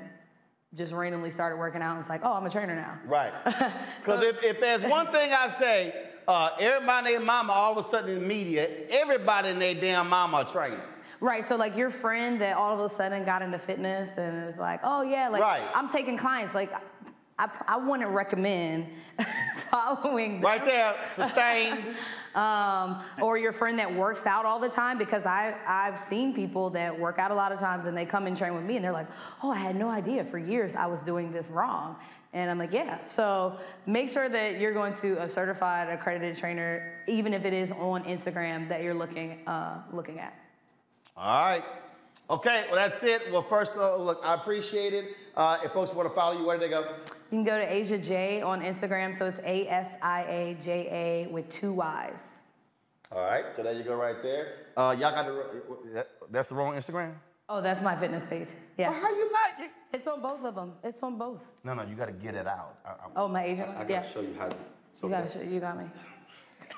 just 0.75 0.93
randomly 0.93 1.31
started 1.31 1.57
working 1.57 1.81
out 1.81 1.93
and 1.93 2.01
it's 2.01 2.09
like, 2.09 2.23
oh, 2.25 2.33
I'm 2.33 2.45
a 2.45 2.51
trainer 2.51 2.75
now. 2.75 2.99
Right. 3.07 3.33
Because 4.01 4.23
if, 4.23 4.43
if 4.43 4.61
there's 4.61 4.83
one 4.83 5.11
thing 5.11 5.33
I 5.33 5.49
say, 5.49 5.95
uh, 6.29 6.51
everybody 6.61 7.15
and 7.15 7.15
their 7.15 7.21
mama 7.21 7.53
all 7.53 7.73
of 7.73 7.79
a 7.79 7.89
sudden 7.89 8.11
in 8.11 8.21
the 8.21 8.27
media, 8.27 8.69
everybody 8.91 9.49
and 9.49 9.61
their 9.61 9.75
damn 9.75 10.09
mama 10.09 10.45
a 10.47 10.53
trainer. 10.53 10.85
Right, 11.21 11.45
so 11.45 11.57
like 11.57 11.77
your 11.77 11.91
friend 11.91 12.41
that 12.41 12.57
all 12.57 12.75
of 12.75 12.81
a 12.81 12.89
sudden 12.89 13.25
got 13.25 13.43
into 13.43 13.59
fitness 13.59 14.17
and 14.19 14.49
is 14.49 14.59
like, 14.59 14.81
oh 14.85 15.03
yeah, 15.03 15.29
like 15.29 15.43
Right. 15.43 15.63
I'm 15.75 15.89
taking 15.89 16.17
clients. 16.17 16.55
Like, 16.55 16.73
I, 17.39 17.49
I 17.69 17.77
wouldn't 17.77 18.11
recommend 18.11 18.87
following. 19.71 20.41
Right 20.41 20.65
there, 20.65 20.95
sustained. 21.15 21.85
um, 22.35 23.03
or 23.21 23.37
your 23.37 23.53
friend 23.53 23.79
that 23.79 23.93
works 23.93 24.25
out 24.27 24.47
all 24.47 24.59
the 24.59 24.69
time 24.69 24.97
because 24.99 25.27
I 25.27 25.55
I've 25.67 25.99
seen 25.99 26.35
people 26.35 26.71
that 26.71 26.99
work 26.99 27.19
out 27.19 27.31
a 27.31 27.35
lot 27.35 27.53
of 27.53 27.59
times 27.59 27.87
and 27.87 27.97
they 27.97 28.07
come 28.07 28.27
and 28.27 28.37
train 28.37 28.55
with 28.55 28.65
me 28.65 28.77
and 28.77 28.85
they're 28.85 28.93
like, 28.93 29.09
oh, 29.43 29.51
I 29.51 29.57
had 29.57 29.77
no 29.77 29.89
idea 29.89 30.25
for 30.25 30.39
years 30.39 30.75
I 30.75 30.87
was 30.87 31.03
doing 31.03 31.31
this 31.33 31.49
wrong. 31.49 31.97
And 32.33 32.51
I'm 32.51 32.59
like, 32.59 32.73
yeah. 32.73 33.03
So 33.05 33.59
make 33.87 34.11
sure 34.11 34.29
that 34.29 34.59
you're 34.59 34.75
going 34.75 34.93
to 34.95 35.23
a 35.23 35.29
certified, 35.29 35.89
accredited 35.89 36.37
trainer, 36.37 37.03
even 37.07 37.33
if 37.33 37.45
it 37.45 37.55
is 37.55 37.73
on 37.73 38.05
Instagram 38.05 38.69
that 38.69 38.83
you're 38.83 38.95
looking 38.95 39.47
uh, 39.47 39.83
looking 39.93 40.19
at. 40.19 40.35
All 41.17 41.45
right. 41.45 41.65
Okay, 42.29 42.65
well, 42.71 42.75
that's 42.77 43.03
it. 43.05 43.31
Well, 43.33 43.43
first, 43.43 43.77
uh, 43.77 43.97
look, 43.97 44.21
I 44.25 44.35
appreciate 44.35 44.93
it. 44.93 45.17
Uh, 45.37 45.59
if 45.65 45.73
folks 45.73 45.93
want 45.95 46.09
to 46.09 46.15
follow 46.15 46.37
you, 46.39 46.45
where 46.45 46.57
do 46.59 46.65
they 46.65 46.71
go? 46.71 46.81
You 46.81 47.39
can 47.39 47.45
go 47.45 47.57
to 47.57 47.73
Asia 47.73 47.99
J 47.99 48.43
on 48.43 48.61
Instagram. 48.63 49.17
So 49.17 49.27
it's 49.27 49.39
A 49.45 49.69
S 49.69 49.93
I 50.03 50.23
A 50.23 50.57
J 50.63 50.89
A 51.27 51.33
with 51.33 51.49
two 51.49 51.73
Y's. 51.73 52.19
All 53.13 53.21
right, 53.25 53.45
so 53.55 53.63
there 53.63 53.73
you 53.73 53.85
go 53.85 53.95
right 53.95 54.21
there. 54.23 54.55
Uh, 54.77 54.95
y'all 54.99 55.13
got 55.13 55.27
the, 55.27 56.05
that's 56.31 56.49
the 56.49 56.55
wrong 56.57 56.75
Instagram? 56.75 57.15
Oh, 57.49 57.63
that's 57.63 57.81
my 57.81 57.95
fitness 57.95 58.25
page. 58.27 58.49
Yeah. 58.77 58.91
Well, 58.91 59.01
how 59.01 59.11
you 59.11 59.31
not? 59.33 59.71
It's 59.93 60.09
on 60.09 60.21
both 60.21 60.45
of 60.45 60.57
them. 60.57 60.73
It's 60.83 61.03
on 61.05 61.17
both. 61.17 61.47
No, 61.63 61.75
no, 61.75 61.85
you 61.85 61.95
got 61.95 62.07
to 62.07 62.13
get 62.13 62.35
it 62.35 62.49
out. 62.49 62.75
I, 62.85 62.89
I, 62.91 62.95
Oh, 63.15 63.29
my 63.29 63.45
agent 63.45 63.69
I, 63.69 63.83
I 63.83 63.85
got 63.85 63.87
to 63.87 63.93
Yeah. 63.93 64.09
show 64.13 64.21
you 64.21 64.35
how. 64.37 64.49
To, 64.49 64.57
so 64.93 65.07
you 65.07 65.13
got 65.13 65.29
to 65.29 65.39
show. 65.39 65.45
You 65.45 65.61
got 65.61 65.79
me. 65.79 65.85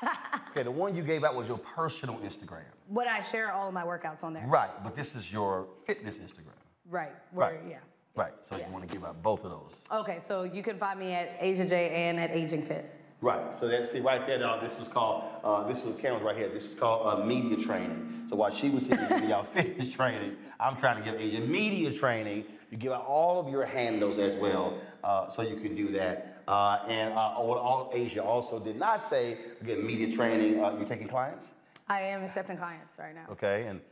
Okay, 0.51 0.63
the 0.63 0.71
one 0.71 0.97
you 0.97 1.03
gave 1.03 1.25
out 1.25 1.37
was 1.37 1.47
your 1.47 1.59
personal 1.59 2.17
Instagram. 2.17 2.63
What 2.89 3.07
I 3.07 3.23
share 3.23 3.53
all 3.53 3.69
of 3.69 3.75
my 3.75 3.85
workouts 3.85 4.25
on 4.25 4.33
there. 4.33 4.45
Right, 4.47 4.71
but 4.83 4.97
this 4.97 5.15
is 5.15 5.31
your 5.31 5.67
fitness 5.87 6.17
Instagram. 6.17 6.57
Right. 6.91 7.13
Where, 7.33 7.53
Right. 7.53 7.61
Yeah. 7.69 7.77
Right, 8.17 8.33
so 8.41 8.57
you 8.57 8.65
want 8.73 8.89
to 8.89 8.93
give 8.93 9.05
out 9.05 9.23
both 9.23 9.45
of 9.45 9.51
those. 9.51 9.75
Okay, 9.93 10.21
so 10.27 10.43
you 10.43 10.63
can 10.63 10.77
find 10.79 10.99
me 10.99 11.13
at 11.13 11.37
Asia 11.39 11.65
J 11.65 11.91
and 12.09 12.19
at 12.19 12.31
Aging 12.33 12.63
Fit. 12.63 12.93
Right. 13.21 13.57
So 13.59 13.69
that 13.69 13.91
see 13.91 14.01
right 14.01 14.27
there, 14.27 14.39
now 14.39 14.61
this 14.61 14.77
was 14.79 14.89
called 14.89 15.25
uh, 15.45 15.67
this 15.69 15.83
was 15.83 15.97
cameras 15.97 16.23
right 16.23 16.37
here. 16.37 16.49
This 16.49 16.65
is 16.65 16.75
called 16.75 17.07
uh, 17.07 17.25
media 17.25 17.57
training. 17.57 18.27
So 18.29 18.37
while 18.37 18.55
she 18.55 18.71
was 18.71 18.87
sitting 18.87 19.07
giving 19.09 19.29
y'all 19.29 19.45
fitness 19.55 19.91
training, 19.91 20.37
I'm 20.61 20.77
trying 20.77 21.03
to 21.03 21.09
give 21.09 21.21
Asia 21.21 21.41
media 21.41 21.93
training. 21.93 22.45
You 22.71 22.77
give 22.77 22.93
out 22.93 23.07
all 23.07 23.41
of 23.41 23.49
your 23.49 23.65
handles 23.65 24.19
as 24.19 24.37
well, 24.37 24.79
uh, 25.03 25.31
so 25.31 25.43
you 25.43 25.57
can 25.57 25.75
do 25.75 25.93
that. 25.93 26.38
Uh, 26.49 26.81
and 26.89 27.13
uh, 27.13 27.35
what 27.35 27.59
all 27.59 27.91
Asia 27.93 28.25
also 28.25 28.59
did 28.59 28.77
not 28.79 29.05
say 29.05 29.37
again, 29.61 29.87
media 29.87 30.17
training. 30.17 30.65
Uh, 30.65 30.75
you're 30.79 30.87
taking 30.89 31.07
clients, 31.07 31.51
I 31.89 32.01
am 32.01 32.25
accepting 32.25 32.57
clients 32.57 32.99
right 32.99 33.15
now. 33.15 33.27
okay? 33.31 33.67
And 33.67 33.83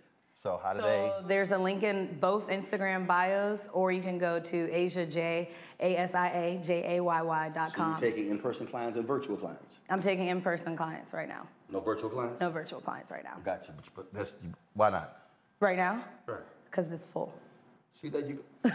so 0.43 0.59
how 0.62 0.73
do 0.73 0.81
they? 0.81 1.12
So 1.20 1.25
there's 1.28 1.51
a 1.51 1.59
link 1.59 1.83
in 1.83 2.17
both 2.18 2.49
Instagram 2.49 3.07
bios, 3.07 3.68
or 3.75 3.93
you 3.93 4.01
can 4.01 4.17
go 4.17 4.41
to 4.41 4.73
Asia 4.73 5.05
J 5.05 5.51
A 5.81 5.97
S 5.99 6.15
I 6.15 6.28
A 6.28 6.62
J 6.65 6.97
A 6.97 7.02
Y 7.02 7.20
Y 7.23 7.49
dot 7.51 7.73
So 7.73 7.76
you're 7.76 7.86
com. 7.93 8.01
taking 8.01 8.31
in-person 8.31 8.67
clients 8.67 8.97
and 8.97 9.07
virtual 9.07 9.36
clients. 9.36 9.81
I'm 9.91 10.01
taking 10.01 10.28
in-person 10.28 10.78
clients 10.78 11.12
right 11.12 11.28
now. 11.28 11.47
No 11.70 11.81
virtual 11.81 12.09
clients. 12.09 12.41
No 12.41 12.49
virtual 12.49 12.81
clients 12.81 13.10
right 13.12 13.25
now. 13.25 13.36
Gotcha, 13.44 13.73
but, 13.94 13.94
but 13.94 14.15
that's 14.15 14.35
why 14.73 14.89
not? 14.89 15.18
Right 15.60 15.76
now? 15.76 16.02
Right. 16.25 16.41
Because 16.70 16.91
it's 16.91 17.05
full. 17.05 17.35
See 17.93 18.09
that 18.09 18.26
you. 18.26 18.43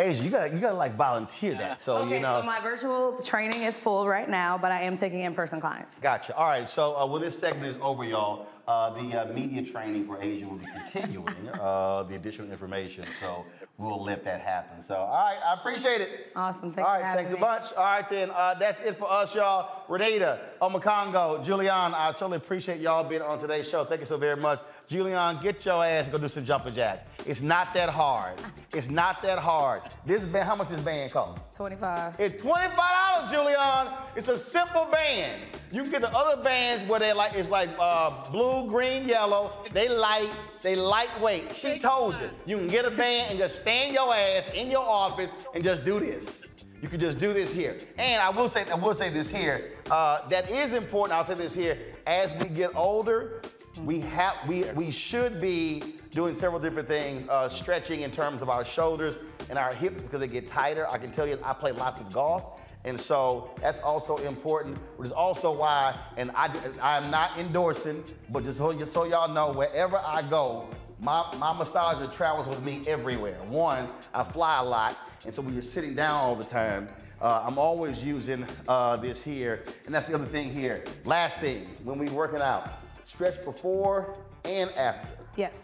Asia, 0.00 0.24
you 0.24 0.30
gotta 0.30 0.52
you 0.52 0.58
gotta 0.58 0.74
like 0.74 0.96
volunteer 0.96 1.54
that. 1.54 1.82
So 1.82 1.96
okay, 1.98 2.16
you 2.16 2.20
know. 2.20 2.40
so 2.40 2.46
my 2.46 2.60
virtual 2.60 3.20
training 3.22 3.62
is 3.62 3.76
full 3.76 4.08
right 4.08 4.28
now, 4.28 4.56
but 4.56 4.72
I 4.72 4.82
am 4.82 4.96
taking 4.96 5.20
in-person 5.20 5.60
clients. 5.60 6.00
Gotcha. 6.00 6.34
All 6.34 6.48
right. 6.48 6.68
So 6.68 6.96
uh, 6.96 7.06
when 7.06 7.20
this 7.22 7.38
segment 7.38 7.76
is 7.76 7.80
over, 7.82 8.04
y'all, 8.04 8.46
uh, 8.66 8.90
the 8.94 9.20
uh, 9.20 9.32
media 9.32 9.62
training 9.62 10.06
for 10.06 10.20
Asia 10.20 10.46
will 10.46 10.56
be 10.56 10.66
continuing 10.66 11.48
uh, 11.60 12.04
the 12.04 12.14
additional 12.14 12.50
information. 12.50 13.04
So 13.20 13.44
we'll 13.78 14.02
let 14.02 14.24
that 14.24 14.40
happen. 14.40 14.82
So 14.82 14.94
all 14.94 15.24
right, 15.24 15.38
I 15.44 15.54
appreciate 15.54 16.00
it. 16.00 16.32
Awesome. 16.34 16.72
Thanks 16.72 16.88
All 16.88 16.96
for 16.96 17.02
thanks 17.02 17.32
me. 17.32 17.38
a 17.38 17.40
bunch. 17.40 17.72
All 17.76 17.84
right, 17.84 18.08
then 18.08 18.30
uh, 18.30 18.54
that's 18.54 18.80
it 18.80 18.98
for 18.98 19.10
us, 19.10 19.34
y'all. 19.34 19.86
Renitta, 19.88 20.38
Omekongo, 20.62 21.44
Julianne, 21.44 21.94
I 21.94 22.12
certainly 22.12 22.36
appreciate 22.36 22.80
y'all 22.80 23.04
being 23.04 23.22
on 23.22 23.40
today's 23.40 23.68
show. 23.68 23.84
Thank 23.84 24.00
you 24.00 24.06
so 24.06 24.16
very 24.16 24.36
much. 24.36 24.60
Julianne, 24.90 25.40
get 25.40 25.64
your 25.64 25.84
ass 25.84 26.04
and 26.04 26.12
go 26.12 26.18
do 26.18 26.28
some 26.28 26.44
jumping 26.44 26.74
jacks. 26.74 27.04
It's 27.24 27.40
not 27.40 27.72
that 27.74 27.88
hard. 27.88 28.40
It's 28.74 28.90
not 28.90 29.22
that 29.22 29.38
hard. 29.38 29.82
This 30.04 30.24
band, 30.24 30.46
how 30.46 30.56
much 30.56 30.68
this 30.68 30.80
band 30.80 31.12
cost? 31.12 31.40
25. 31.54 32.18
It's 32.18 32.42
$25, 32.42 33.28
Julianne. 33.28 33.96
It's 34.16 34.26
a 34.26 34.36
simple 34.36 34.88
band. 34.90 35.42
You 35.70 35.82
can 35.82 35.92
get 35.92 36.00
the 36.00 36.12
other 36.12 36.42
bands 36.42 36.82
where 36.88 36.98
they 36.98 37.12
like 37.12 37.34
it's 37.34 37.50
like 37.50 37.70
uh, 37.78 38.28
blue, 38.32 38.68
green, 38.68 39.06
yellow. 39.06 39.52
They 39.72 39.88
light, 39.88 40.30
they 40.60 40.74
lightweight. 40.74 41.54
She 41.54 41.78
told 41.78 42.16
you. 42.18 42.28
You 42.44 42.56
can 42.56 42.66
get 42.66 42.84
a 42.84 42.90
band 42.90 43.30
and 43.30 43.38
just 43.38 43.60
stand 43.60 43.94
your 43.94 44.12
ass 44.12 44.44
in 44.54 44.72
your 44.72 44.84
office 44.84 45.30
and 45.54 45.62
just 45.62 45.84
do 45.84 46.00
this. 46.00 46.42
You 46.82 46.88
can 46.88 46.98
just 46.98 47.18
do 47.18 47.32
this 47.32 47.52
here. 47.52 47.78
And 47.96 48.20
I 48.20 48.30
will 48.30 48.48
say, 48.48 48.68
I 48.68 48.74
will 48.74 48.94
say 48.94 49.10
this 49.10 49.30
here. 49.30 49.72
Uh, 49.88 50.28
that 50.30 50.50
is 50.50 50.72
important. 50.72 51.16
I'll 51.16 51.24
say 51.24 51.34
this 51.34 51.54
here. 51.54 51.78
As 52.06 52.32
we 52.34 52.48
get 52.48 52.74
older, 52.74 53.42
we 53.84 54.00
have 54.00 54.34
we 54.46 54.64
we 54.72 54.90
should 54.90 55.40
be 55.40 55.94
doing 56.10 56.34
several 56.34 56.60
different 56.60 56.88
things, 56.88 57.26
uh, 57.28 57.48
stretching 57.48 58.02
in 58.02 58.10
terms 58.10 58.42
of 58.42 58.48
our 58.48 58.64
shoulders 58.64 59.16
and 59.48 59.58
our 59.58 59.72
hips 59.72 60.00
because 60.00 60.20
they 60.20 60.28
get 60.28 60.48
tighter. 60.48 60.86
I 60.88 60.98
can 60.98 61.10
tell 61.10 61.26
you, 61.26 61.38
I 61.42 61.52
play 61.52 61.72
lots 61.72 62.00
of 62.00 62.12
golf. 62.12 62.60
And 62.84 62.98
so 62.98 63.50
that's 63.60 63.78
also 63.80 64.16
important, 64.18 64.78
which 64.96 65.06
is 65.06 65.12
also 65.12 65.52
why, 65.52 65.94
and 66.16 66.30
I, 66.34 66.50
I'm 66.80 67.10
not 67.10 67.38
endorsing, 67.38 68.02
but 68.30 68.42
just 68.42 68.56
so, 68.56 68.84
so 68.84 69.04
y'all 69.04 69.32
know, 69.32 69.52
wherever 69.52 69.98
I 69.98 70.22
go, 70.22 70.70
my, 70.98 71.24
my 71.36 71.52
massager 71.52 72.10
travels 72.10 72.46
with 72.46 72.62
me 72.62 72.82
everywhere. 72.86 73.38
One, 73.48 73.88
I 74.14 74.24
fly 74.24 74.60
a 74.60 74.64
lot, 74.64 74.96
and 75.26 75.34
so 75.34 75.42
when 75.42 75.52
you're 75.52 75.62
sitting 75.62 75.94
down 75.94 76.14
all 76.16 76.34
the 76.34 76.44
time, 76.44 76.88
uh, 77.20 77.44
I'm 77.46 77.58
always 77.58 78.02
using 78.02 78.46
uh, 78.66 78.96
this 78.96 79.22
here. 79.22 79.64
And 79.84 79.94
that's 79.94 80.06
the 80.06 80.14
other 80.14 80.24
thing 80.24 80.50
here. 80.50 80.84
Last 81.04 81.40
thing, 81.40 81.66
when 81.84 81.98
we're 81.98 82.10
working 82.10 82.40
out, 82.40 82.70
stretch 83.10 83.44
before 83.44 84.14
and 84.44 84.70
after. 84.72 85.08
Yes. 85.36 85.62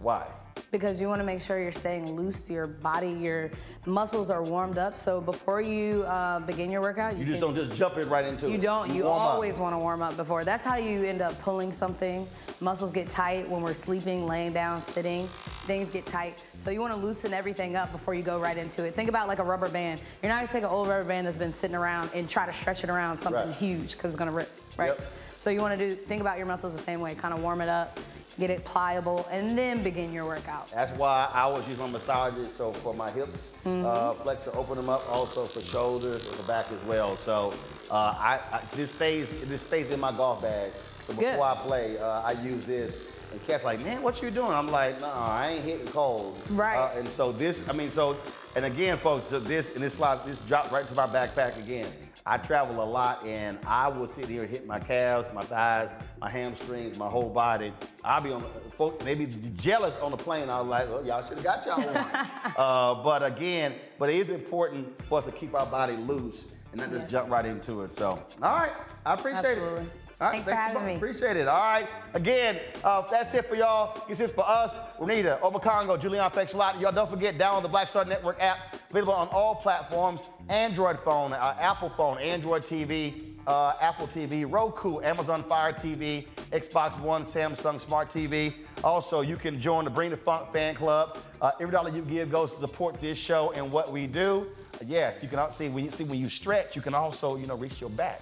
Why? 0.00 0.26
because 0.70 1.00
you 1.02 1.08
want 1.08 1.18
to 1.20 1.24
make 1.24 1.40
sure 1.42 1.60
you're 1.60 1.70
staying 1.72 2.14
loose 2.16 2.48
your 2.48 2.66
body 2.66 3.10
your 3.10 3.50
muscles 3.84 4.30
are 4.30 4.42
warmed 4.42 4.78
up 4.78 4.96
so 4.96 5.20
before 5.20 5.60
you 5.60 6.02
uh, 6.04 6.38
begin 6.40 6.70
your 6.70 6.80
workout 6.80 7.16
You 7.16 7.24
just 7.26 7.40
can- 7.42 7.52
don't 7.54 7.64
just 7.66 7.76
jump 7.76 7.96
it 7.98 8.06
right 8.08 8.24
into 8.24 8.46
it. 8.46 8.52
you 8.52 8.58
don't 8.58 8.88
you 8.94 9.04
warm 9.04 9.20
up. 9.20 9.28
always 9.34 9.58
want 9.58 9.74
to 9.74 9.78
warm 9.78 10.02
up 10.02 10.16
before 10.16 10.44
that's 10.44 10.62
how 10.62 10.76
you 10.76 11.04
end 11.04 11.20
up 11.20 11.38
pulling 11.42 11.72
something 11.72 12.26
muscles 12.60 12.90
get 12.90 13.08
tight 13.08 13.48
when 13.48 13.62
we're 13.62 13.74
sleeping 13.74 14.26
laying 14.26 14.52
down 14.52 14.80
sitting 14.82 15.28
things 15.66 15.90
get 15.90 16.06
tight 16.06 16.42
so 16.58 16.70
you 16.70 16.80
want 16.80 16.92
to 16.92 16.98
loosen 16.98 17.32
everything 17.34 17.74
up 17.76 17.90
before 17.92 18.14
you 18.14 18.22
go 18.22 18.38
right 18.40 18.56
into 18.56 18.84
it 18.84 18.94
think 18.94 19.08
about 19.10 19.28
like 19.28 19.40
a 19.40 19.44
rubber 19.44 19.68
band 19.68 20.00
you're 20.22 20.30
not 20.30 20.36
going 20.38 20.46
to 20.46 20.52
take 20.52 20.62
an 20.64 20.70
old 20.70 20.86
rubber 20.88 21.04
band 21.08 21.26
that's 21.26 21.36
been 21.36 21.52
sitting 21.52 21.76
around 21.76 22.08
and 22.14 22.28
try 22.30 22.46
to 22.46 22.52
stretch 22.52 22.82
it 22.84 22.88
around 22.90 23.18
something 23.18 23.46
Right. 23.48 23.54
huge 23.56 23.92
because 23.92 24.10
it's 24.10 24.16
going 24.18 24.30
to 24.30 24.36
rip 24.36 24.50
right 24.78 24.88
Yep. 24.98 25.00
So 25.42 25.50
you 25.50 25.60
want 25.60 25.76
to 25.76 25.88
do 25.88 25.96
think 25.96 26.20
about 26.20 26.36
your 26.38 26.46
muscles 26.46 26.74
the 26.76 26.82
same 26.82 27.00
way 27.00 27.14
kind 27.14 27.34
of 27.34 27.42
warm 27.42 27.60
it 27.60 27.68
up 27.68 27.98
get 28.38 28.48
it 28.48 28.64
pliable 28.64 29.26
and 29.30 29.58
then 29.58 29.82
begin 29.82 30.12
your 30.12 30.24
workout 30.24 30.70
That's 30.70 30.92
why 30.96 31.28
I 31.34 31.42
always 31.42 31.66
use 31.68 31.78
my 31.78 31.88
massager. 31.88 32.48
So 32.56 32.72
for 32.74 32.94
my 32.94 33.10
hips, 33.10 33.48
Mm-hmm. 33.64 33.84
uh, 33.86 34.14
flexor, 34.24 34.50
open 34.56 34.76
them 34.76 34.88
up. 34.88 35.02
Also 35.08 35.44
for 35.44 35.60
shoulders 35.60 36.26
and 36.26 36.36
the 36.38 36.42
back 36.44 36.66
as 36.72 36.82
well. 36.88 37.16
So 37.16 37.52
uh, 37.90 37.94
I, 37.94 38.40
I 38.50 38.62
this 38.74 38.90
stays 38.90 39.28
this 39.48 39.62
stays 39.62 39.90
in 39.90 40.00
my 40.00 40.12
golf 40.12 40.40
bag. 40.42 40.72
So 41.06 41.12
before 41.12 41.32
Good. 41.32 41.40
I 41.40 41.54
play, 41.62 41.98
uh, 41.98 42.22
I 42.22 42.32
use 42.32 42.64
this. 42.64 42.96
And 43.32 43.44
Cat's 43.46 43.64
like, 43.64 43.84
man, 43.84 44.02
what 44.02 44.20
you 44.22 44.30
doing? 44.30 44.50
I'm 44.52 44.70
like, 44.70 44.98
no, 45.00 45.08
I 45.08 45.50
ain't 45.52 45.64
hitting 45.64 45.86
cold. 45.88 46.40
Right. 46.50 46.76
Uh, 46.78 46.98
and 46.98 47.08
so 47.10 47.32
this, 47.32 47.62
I 47.68 47.72
mean, 47.72 47.90
so, 47.90 48.16
and 48.56 48.64
again, 48.64 48.96
folks, 48.98 49.26
so 49.26 49.38
this 49.40 49.74
and 49.74 49.82
this 49.84 49.94
slide, 49.94 50.24
this 50.26 50.38
dropped 50.48 50.72
right 50.72 50.86
to 50.88 50.94
my 50.94 51.06
backpack 51.06 51.58
again. 51.58 51.88
I 52.24 52.36
travel 52.36 52.82
a 52.82 52.86
lot, 52.86 53.26
and 53.26 53.58
I 53.66 53.88
will 53.88 54.06
sit 54.06 54.28
here 54.28 54.42
and 54.42 54.50
hit 54.50 54.64
my 54.64 54.78
calves, 54.78 55.28
my 55.34 55.42
thighs, 55.42 55.90
my 56.20 56.30
hamstrings, 56.30 56.96
my 56.96 57.08
whole 57.08 57.28
body. 57.28 57.72
I'll 58.04 58.20
be 58.20 58.30
on, 58.30 58.44
folks, 58.78 59.04
they 59.04 59.14
be 59.14 59.26
jealous 59.56 59.96
on 59.96 60.12
the 60.12 60.16
plane. 60.16 60.48
I 60.48 60.60
was 60.60 60.68
like, 60.68 60.88
well, 60.88 61.04
y'all 61.04 61.26
should 61.26 61.38
have 61.38 61.44
got 61.44 61.66
y'all 61.66 61.82
one. 61.82 61.96
uh, 62.56 63.02
but 63.02 63.24
again, 63.24 63.74
but 63.98 64.08
it 64.08 64.16
is 64.16 64.30
important 64.30 64.86
for 65.06 65.18
us 65.18 65.24
to 65.24 65.32
keep 65.32 65.52
our 65.54 65.66
body 65.66 65.96
loose 65.96 66.44
and 66.70 66.80
not 66.80 66.90
just 66.92 67.08
jump 67.08 67.28
right 67.28 67.44
into 67.44 67.82
it. 67.82 67.96
So, 67.96 68.24
all 68.40 68.56
right, 68.56 68.72
I 69.04 69.14
appreciate 69.14 69.58
Absolutely. 69.58 69.82
it. 69.82 69.90
All 70.22 70.28
right, 70.28 70.44
Thanks 70.44 70.48
for 70.48 70.54
having 70.54 70.86
me. 70.86 70.94
Appreciate 70.94 71.36
it. 71.36 71.48
All 71.48 71.58
right. 71.58 71.88
Again, 72.14 72.60
uh, 72.84 73.02
that's 73.10 73.34
it 73.34 73.48
for 73.48 73.56
y'all. 73.56 74.06
This 74.08 74.20
is 74.20 74.30
for 74.30 74.48
us. 74.48 74.76
Renitta, 75.00 75.40
Omekongo, 75.40 76.00
Julianne, 76.00 76.32
thanks 76.32 76.52
a 76.52 76.56
lot. 76.56 76.78
Y'all 76.78 76.92
don't 76.92 77.10
forget, 77.10 77.36
download 77.36 77.62
the 77.62 77.68
Black 77.68 77.88
Star 77.88 78.04
Network 78.04 78.40
app. 78.40 78.76
Available 78.90 79.14
on 79.14 79.26
all 79.30 79.56
platforms. 79.56 80.20
Android 80.48 81.00
phone, 81.00 81.32
uh, 81.32 81.56
Apple 81.58 81.90
phone, 81.96 82.18
Android 82.18 82.62
TV, 82.62 83.34
uh, 83.48 83.72
Apple 83.80 84.06
TV, 84.06 84.46
Roku, 84.48 85.00
Amazon 85.00 85.42
Fire 85.42 85.72
TV, 85.72 86.28
Xbox 86.52 87.00
One, 87.00 87.24
Samsung 87.24 87.80
Smart 87.80 88.08
TV. 88.08 88.54
Also, 88.84 89.22
you 89.22 89.34
can 89.34 89.60
join 89.60 89.84
the 89.84 89.90
Bring 89.90 90.10
the 90.10 90.16
Funk 90.16 90.52
fan 90.52 90.76
club. 90.76 91.18
Uh, 91.40 91.50
every 91.58 91.72
dollar 91.72 91.90
you 91.90 92.02
give 92.02 92.30
goes 92.30 92.52
to 92.52 92.58
support 92.58 93.00
this 93.00 93.18
show 93.18 93.50
and 93.56 93.72
what 93.72 93.90
we 93.90 94.06
do. 94.06 94.46
Yes, 94.86 95.20
you 95.20 95.28
can 95.28 95.50
see 95.50 95.68
when 95.68 95.84
you 95.84 95.90
see 95.90 96.04
when 96.04 96.20
you 96.20 96.30
stretch, 96.30 96.76
you 96.76 96.82
can 96.82 96.94
also 96.94 97.34
you 97.34 97.48
know 97.48 97.56
reach 97.56 97.80
your 97.80 97.90
back. 97.90 98.20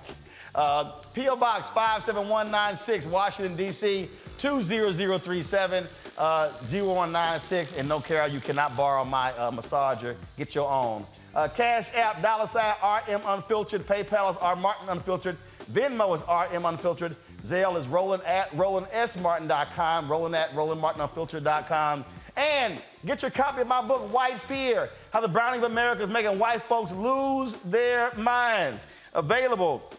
Uh, 0.55 0.93
P.O. 1.15 1.37
Box 1.37 1.69
57196, 1.71 3.07
Washington, 3.07 3.57
D.C. 3.57 4.09
20037, 4.39 5.87
uh, 6.19 6.53
0196. 6.63 7.73
And 7.75 7.89
no 7.89 8.01
care, 8.01 8.27
you 8.27 8.41
cannot 8.41 8.77
borrow 8.77 9.05
my 9.05 9.33
uh, 9.33 9.51
massager. 9.51 10.17
Get 10.37 10.55
your 10.55 10.71
own. 10.71 11.07
Uh, 11.35 11.49
Cash 11.49 11.91
App, 11.95 12.23
dollar 12.23 12.47
sign 12.47 12.75
RM 12.83 13.23
Unfiltered. 13.25 13.87
PayPal 13.87 14.31
is 14.31 14.37
R 14.41 14.57
Martin 14.57 14.89
Unfiltered. 14.89 15.37
Venmo 15.73 16.15
is 16.17 16.23
RM 16.23 16.65
Unfiltered. 16.65 17.17
Zelle 17.47 17.79
is 17.79 17.87
rolling 17.87 18.21
at 18.23 18.51
RolandSMartin.com, 18.51 20.11
rolling 20.11 20.35
at 20.35 20.53
RolandMartinUnfiltered.com. 20.53 22.05
And 22.37 22.81
get 23.05 23.23
your 23.23 23.31
copy 23.31 23.61
of 23.61 23.67
my 23.67 23.83
book, 23.87 24.13
White 24.13 24.41
Fear 24.47 24.89
How 25.11 25.21
the 25.21 25.29
Browning 25.29 25.63
of 25.63 25.71
America 25.71 26.03
is 26.03 26.11
Making 26.11 26.39
White 26.39 26.63
Folks 26.63 26.93
Lose 26.93 27.57
Their 27.65 28.15
Minds. 28.15 28.87
Available 29.15 29.93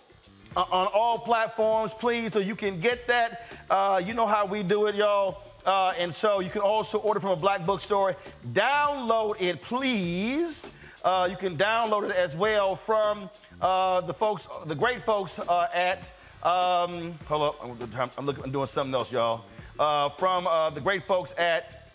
uh, 0.56 0.66
on 0.72 0.88
all 0.88 1.18
platforms, 1.18 1.94
please, 1.94 2.34
so 2.34 2.40
you 2.40 2.56
can 2.56 2.80
get 2.80 3.08
that. 3.08 3.48
Uh, 3.70 4.02
you 4.04 4.14
know 4.14 4.28
how 4.28 4.46
we 4.46 4.64
do 4.64 4.88
it, 4.88 4.96
y'all. 4.96 5.44
Uh, 5.66 5.94
and 5.98 6.14
so 6.14 6.40
you 6.40 6.50
can 6.50 6.62
also 6.62 6.98
order 7.00 7.20
from 7.20 7.32
a 7.32 7.36
black 7.36 7.66
bookstore. 7.66 8.16
Download 8.52 9.36
it, 9.40 9.62
please. 9.62 10.72
Uh, 11.04 11.28
you 11.30 11.38
can 11.38 11.58
download 11.58 12.10
it 12.10 12.16
as 12.16 12.36
well 12.36 12.76
from 12.76 13.30
uh, 13.62 14.02
the 14.02 14.14
folks, 14.14 14.48
the 14.66 14.76
great 14.76 15.06
folks 15.06 15.40
uh, 15.40 15.68
at. 15.74 16.12
Um, 16.44 17.18
hold 17.28 17.44
up, 17.44 17.56
I'm, 17.64 18.26
looking, 18.26 18.44
I'm 18.44 18.52
doing 18.52 18.68
something 18.68 18.94
else, 18.94 19.12
y'all. 19.12 19.46
From 20.18 20.46
the 20.74 20.82
great 20.82 21.06
folks 21.06 21.34
at 21.38 21.94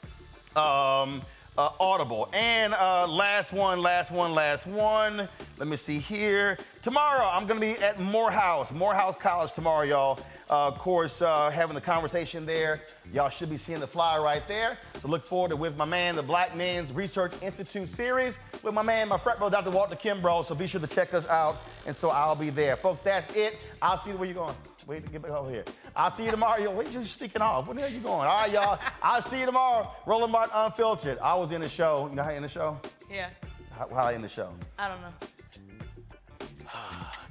um, 0.57 1.23
uh, 1.59 1.70
Audible. 1.81 2.28
And 2.33 2.75
uh, 2.75 3.07
last 3.07 3.52
one, 3.52 3.81
last 3.81 4.10
one, 4.10 4.33
last 4.33 4.67
one. 4.67 5.28
Let 5.59 5.68
me 5.68 5.76
see 5.76 5.99
here. 5.99 6.59
Tomorrow, 6.83 7.26
I'm 7.26 7.47
going 7.47 7.60
to 7.60 7.67
be 7.67 7.83
at 7.83 8.01
Morehouse, 8.01 8.73
Morehouse 8.73 9.17
College 9.18 9.52
tomorrow, 9.52 9.83
y'all. 9.83 10.18
Uh, 10.49 10.68
of 10.68 10.78
course, 10.78 11.23
uh, 11.23 11.51
having 11.51 11.75
the 11.75 11.81
conversation 11.81 12.47
there. 12.47 12.83
Y'all 13.12 13.28
should 13.28 13.51
be 13.51 13.59
seeing 13.59 13.81
the 13.81 13.86
flyer 13.86 14.23
right 14.23 14.47
there. 14.47 14.78
So 15.02 15.09
look 15.09 15.26
forward 15.26 15.49
to 15.49 15.57
with 15.57 15.76
my 15.76 15.85
man, 15.85 16.15
the 16.15 16.23
Black 16.23 16.57
Men's 16.57 16.93
Research 16.93 17.33
Institute 17.43 17.89
series, 17.89 18.36
with 18.62 18.75
my 18.75 18.83
man, 18.83 19.09
my 19.09 19.18
frat 19.18 19.39
bro, 19.39 19.51
Dr. 19.51 19.70
Walter 19.70 19.97
Kimbrough. 19.97 20.47
So 20.47 20.55
be 20.55 20.67
sure 20.67 20.81
to 20.81 20.86
check 20.86 21.15
us 21.15 21.26
out. 21.26 21.57
And 21.86 21.97
so 21.97 22.10
I'll 22.10 22.36
be 22.36 22.51
there. 22.51 22.76
Folks, 22.76 23.01
that's 23.01 23.28
it. 23.31 23.67
I'll 23.83 23.99
see 23.99 24.10
you 24.10 24.17
where 24.17 24.26
you're 24.26 24.35
going. 24.35 24.55
Wait 24.87 25.05
to 25.05 25.11
get 25.11 25.21
back 25.23 25.33
over 25.33 25.51
here. 25.51 25.65
I'll 25.97 26.11
see 26.13 26.25
you 26.25 26.31
tomorrow. 26.31 26.63
Yo, 26.63 26.71
wait, 26.71 26.89
you 26.91 27.03
sneaking 27.05 27.43
off. 27.43 27.67
Where 27.67 27.75
the 27.75 27.81
hell 27.81 27.91
you 27.91 27.99
going? 27.99 28.29
All 28.29 28.43
right, 28.43 28.53
y'all. 28.53 28.79
I'll 29.03 29.21
see 29.21 29.41
you 29.41 29.47
tomorrow. 29.47 29.91
Roland 30.07 30.31
Martin 30.31 30.53
Unfiltered. 30.55 31.19
I 31.19 31.35
was 31.35 31.51
in 31.51 31.61
the 31.61 31.69
show. 31.69 32.07
You 32.09 32.15
know 32.15 32.23
how 32.23 32.31
you 32.31 32.37
in 32.37 32.43
the 32.43 32.49
show? 32.49 32.81
Yeah. 33.11 33.31
How, 33.77 33.89
how 33.89 34.03
I 34.05 34.13
in 34.13 34.23
the 34.23 34.29
show? 34.29 34.51
I 34.79 34.89
don't 34.89 35.01
know. 35.01 36.69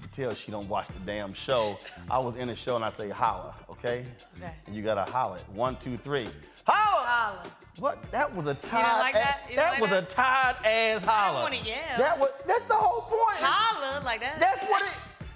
You 0.01 0.07
tell 0.11 0.33
she 0.35 0.51
don't 0.51 0.69
watch 0.69 0.87
the 0.87 0.99
damn 1.05 1.33
show. 1.33 1.79
I 2.11 2.19
was 2.19 2.35
in 2.35 2.47
the 2.49 2.55
show 2.55 2.75
and 2.75 2.85
I 2.85 2.89
say 2.89 3.09
holla, 3.09 3.55
okay? 3.69 4.05
Okay. 4.37 4.51
And 4.67 4.75
you 4.75 4.83
gotta 4.83 5.09
holla. 5.09 5.37
it. 5.37 5.43
One, 5.51 5.75
two, 5.77 5.97
three. 5.97 6.27
Holla! 6.67 7.05
Holla. 7.07 7.43
What? 7.79 8.03
That 8.11 8.33
was 8.35 8.45
a 8.45 8.53
tired. 8.53 8.99
like 8.99 9.15
ass- 9.15 9.23
that? 9.23 9.49
You 9.49 9.55
didn't 9.57 9.71
like 9.71 9.81
was 9.81 9.89
that? 9.89 10.03
a 10.03 10.05
tired 10.05 10.55
ass 10.63 11.03
holla. 11.03 11.41
wanna 11.41 11.55
yell. 11.57 11.75
That 11.97 12.19
was. 12.19 12.29
That's 12.45 12.67
the 12.67 12.75
whole 12.75 13.01
point. 13.01 13.37
Holla 13.39 14.03
like 14.05 14.19
that. 14.21 14.39
That's 14.39 14.61
what 14.69 14.83
it. 14.83 14.91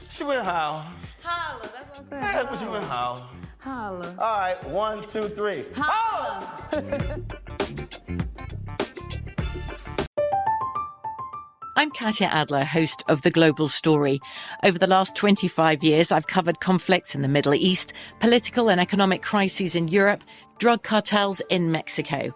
She 0.09 0.23
went 0.23 0.43
howl. 0.43 0.85
Holla. 1.23 1.69
That's 1.73 1.89
what 1.89 1.99
I'm 1.99 2.09
saying. 2.09 2.21
That's 2.21 2.49
what 2.49 2.59
she 2.59 2.65
went 2.65 2.85
howl. 2.85 3.29
Holla. 3.59 4.15
All 4.17 4.39
right. 4.39 4.63
One, 4.65 5.07
two, 5.07 5.29
three. 5.29 5.65
Holla. 5.75 7.21
I'm 11.77 11.91
Katya 11.91 12.27
Adler, 12.27 12.65
host 12.65 13.03
of 13.07 13.21
The 13.21 13.31
Global 13.31 13.69
Story. 13.69 14.19
Over 14.63 14.77
the 14.77 14.87
last 14.87 15.15
25 15.15 15.81
years, 15.81 16.11
I've 16.11 16.27
covered 16.27 16.59
conflicts 16.59 17.15
in 17.15 17.21
the 17.21 17.29
Middle 17.29 17.53
East, 17.53 17.93
political 18.19 18.69
and 18.69 18.81
economic 18.81 19.21
crises 19.21 19.75
in 19.75 19.87
Europe, 19.87 20.23
drug 20.57 20.83
cartels 20.83 21.41
in 21.49 21.71
Mexico. 21.71 22.35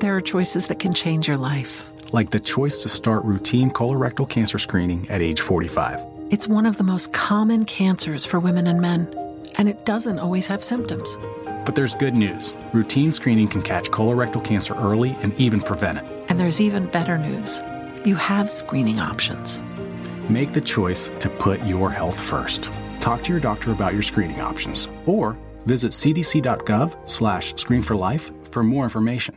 There 0.00 0.14
are 0.14 0.20
choices 0.20 0.66
that 0.66 0.78
can 0.78 0.92
change 0.92 1.26
your 1.26 1.36
life. 1.38 1.86
like 2.12 2.30
the 2.30 2.38
choice 2.38 2.82
to 2.82 2.88
start 2.88 3.24
routine 3.24 3.70
colorectal 3.70 4.28
cancer 4.28 4.58
screening 4.58 5.08
at 5.10 5.20
age 5.20 5.40
45. 5.40 6.00
It's 6.30 6.46
one 6.46 6.64
of 6.66 6.76
the 6.76 6.84
most 6.84 7.12
common 7.12 7.64
cancers 7.64 8.24
for 8.24 8.38
women 8.38 8.68
and 8.68 8.80
men, 8.80 9.12
and 9.58 9.68
it 9.68 9.84
doesn't 9.84 10.20
always 10.20 10.46
have 10.46 10.62
symptoms. 10.62 11.16
But 11.64 11.74
there's 11.74 11.96
good 11.96 12.14
news. 12.14 12.54
Routine 12.72 13.10
screening 13.10 13.48
can 13.48 13.62
catch 13.62 13.90
colorectal 13.90 14.44
cancer 14.44 14.74
early 14.74 15.16
and 15.22 15.34
even 15.40 15.60
prevent 15.60 15.98
it. 15.98 16.04
And 16.28 16.38
there's 16.38 16.60
even 16.60 16.86
better 16.86 17.18
news 17.18 17.60
you 18.04 18.14
have 18.14 18.52
screening 18.52 19.00
options. 19.00 19.60
Make 20.28 20.52
the 20.52 20.60
choice 20.60 21.08
to 21.18 21.28
put 21.28 21.60
your 21.64 21.90
health 21.90 22.20
first. 22.20 22.70
Talk 23.00 23.24
to 23.24 23.32
your 23.32 23.40
doctor 23.40 23.72
about 23.72 23.94
your 23.94 24.02
screening 24.02 24.40
options 24.40 24.88
or 25.06 25.36
visit 25.64 25.90
cdc.gov 25.90 27.10
slash 27.10 27.54
screen 27.56 27.82
for 27.82 27.96
life 27.96 28.30
for 28.52 28.62
more 28.62 28.84
information. 28.84 29.36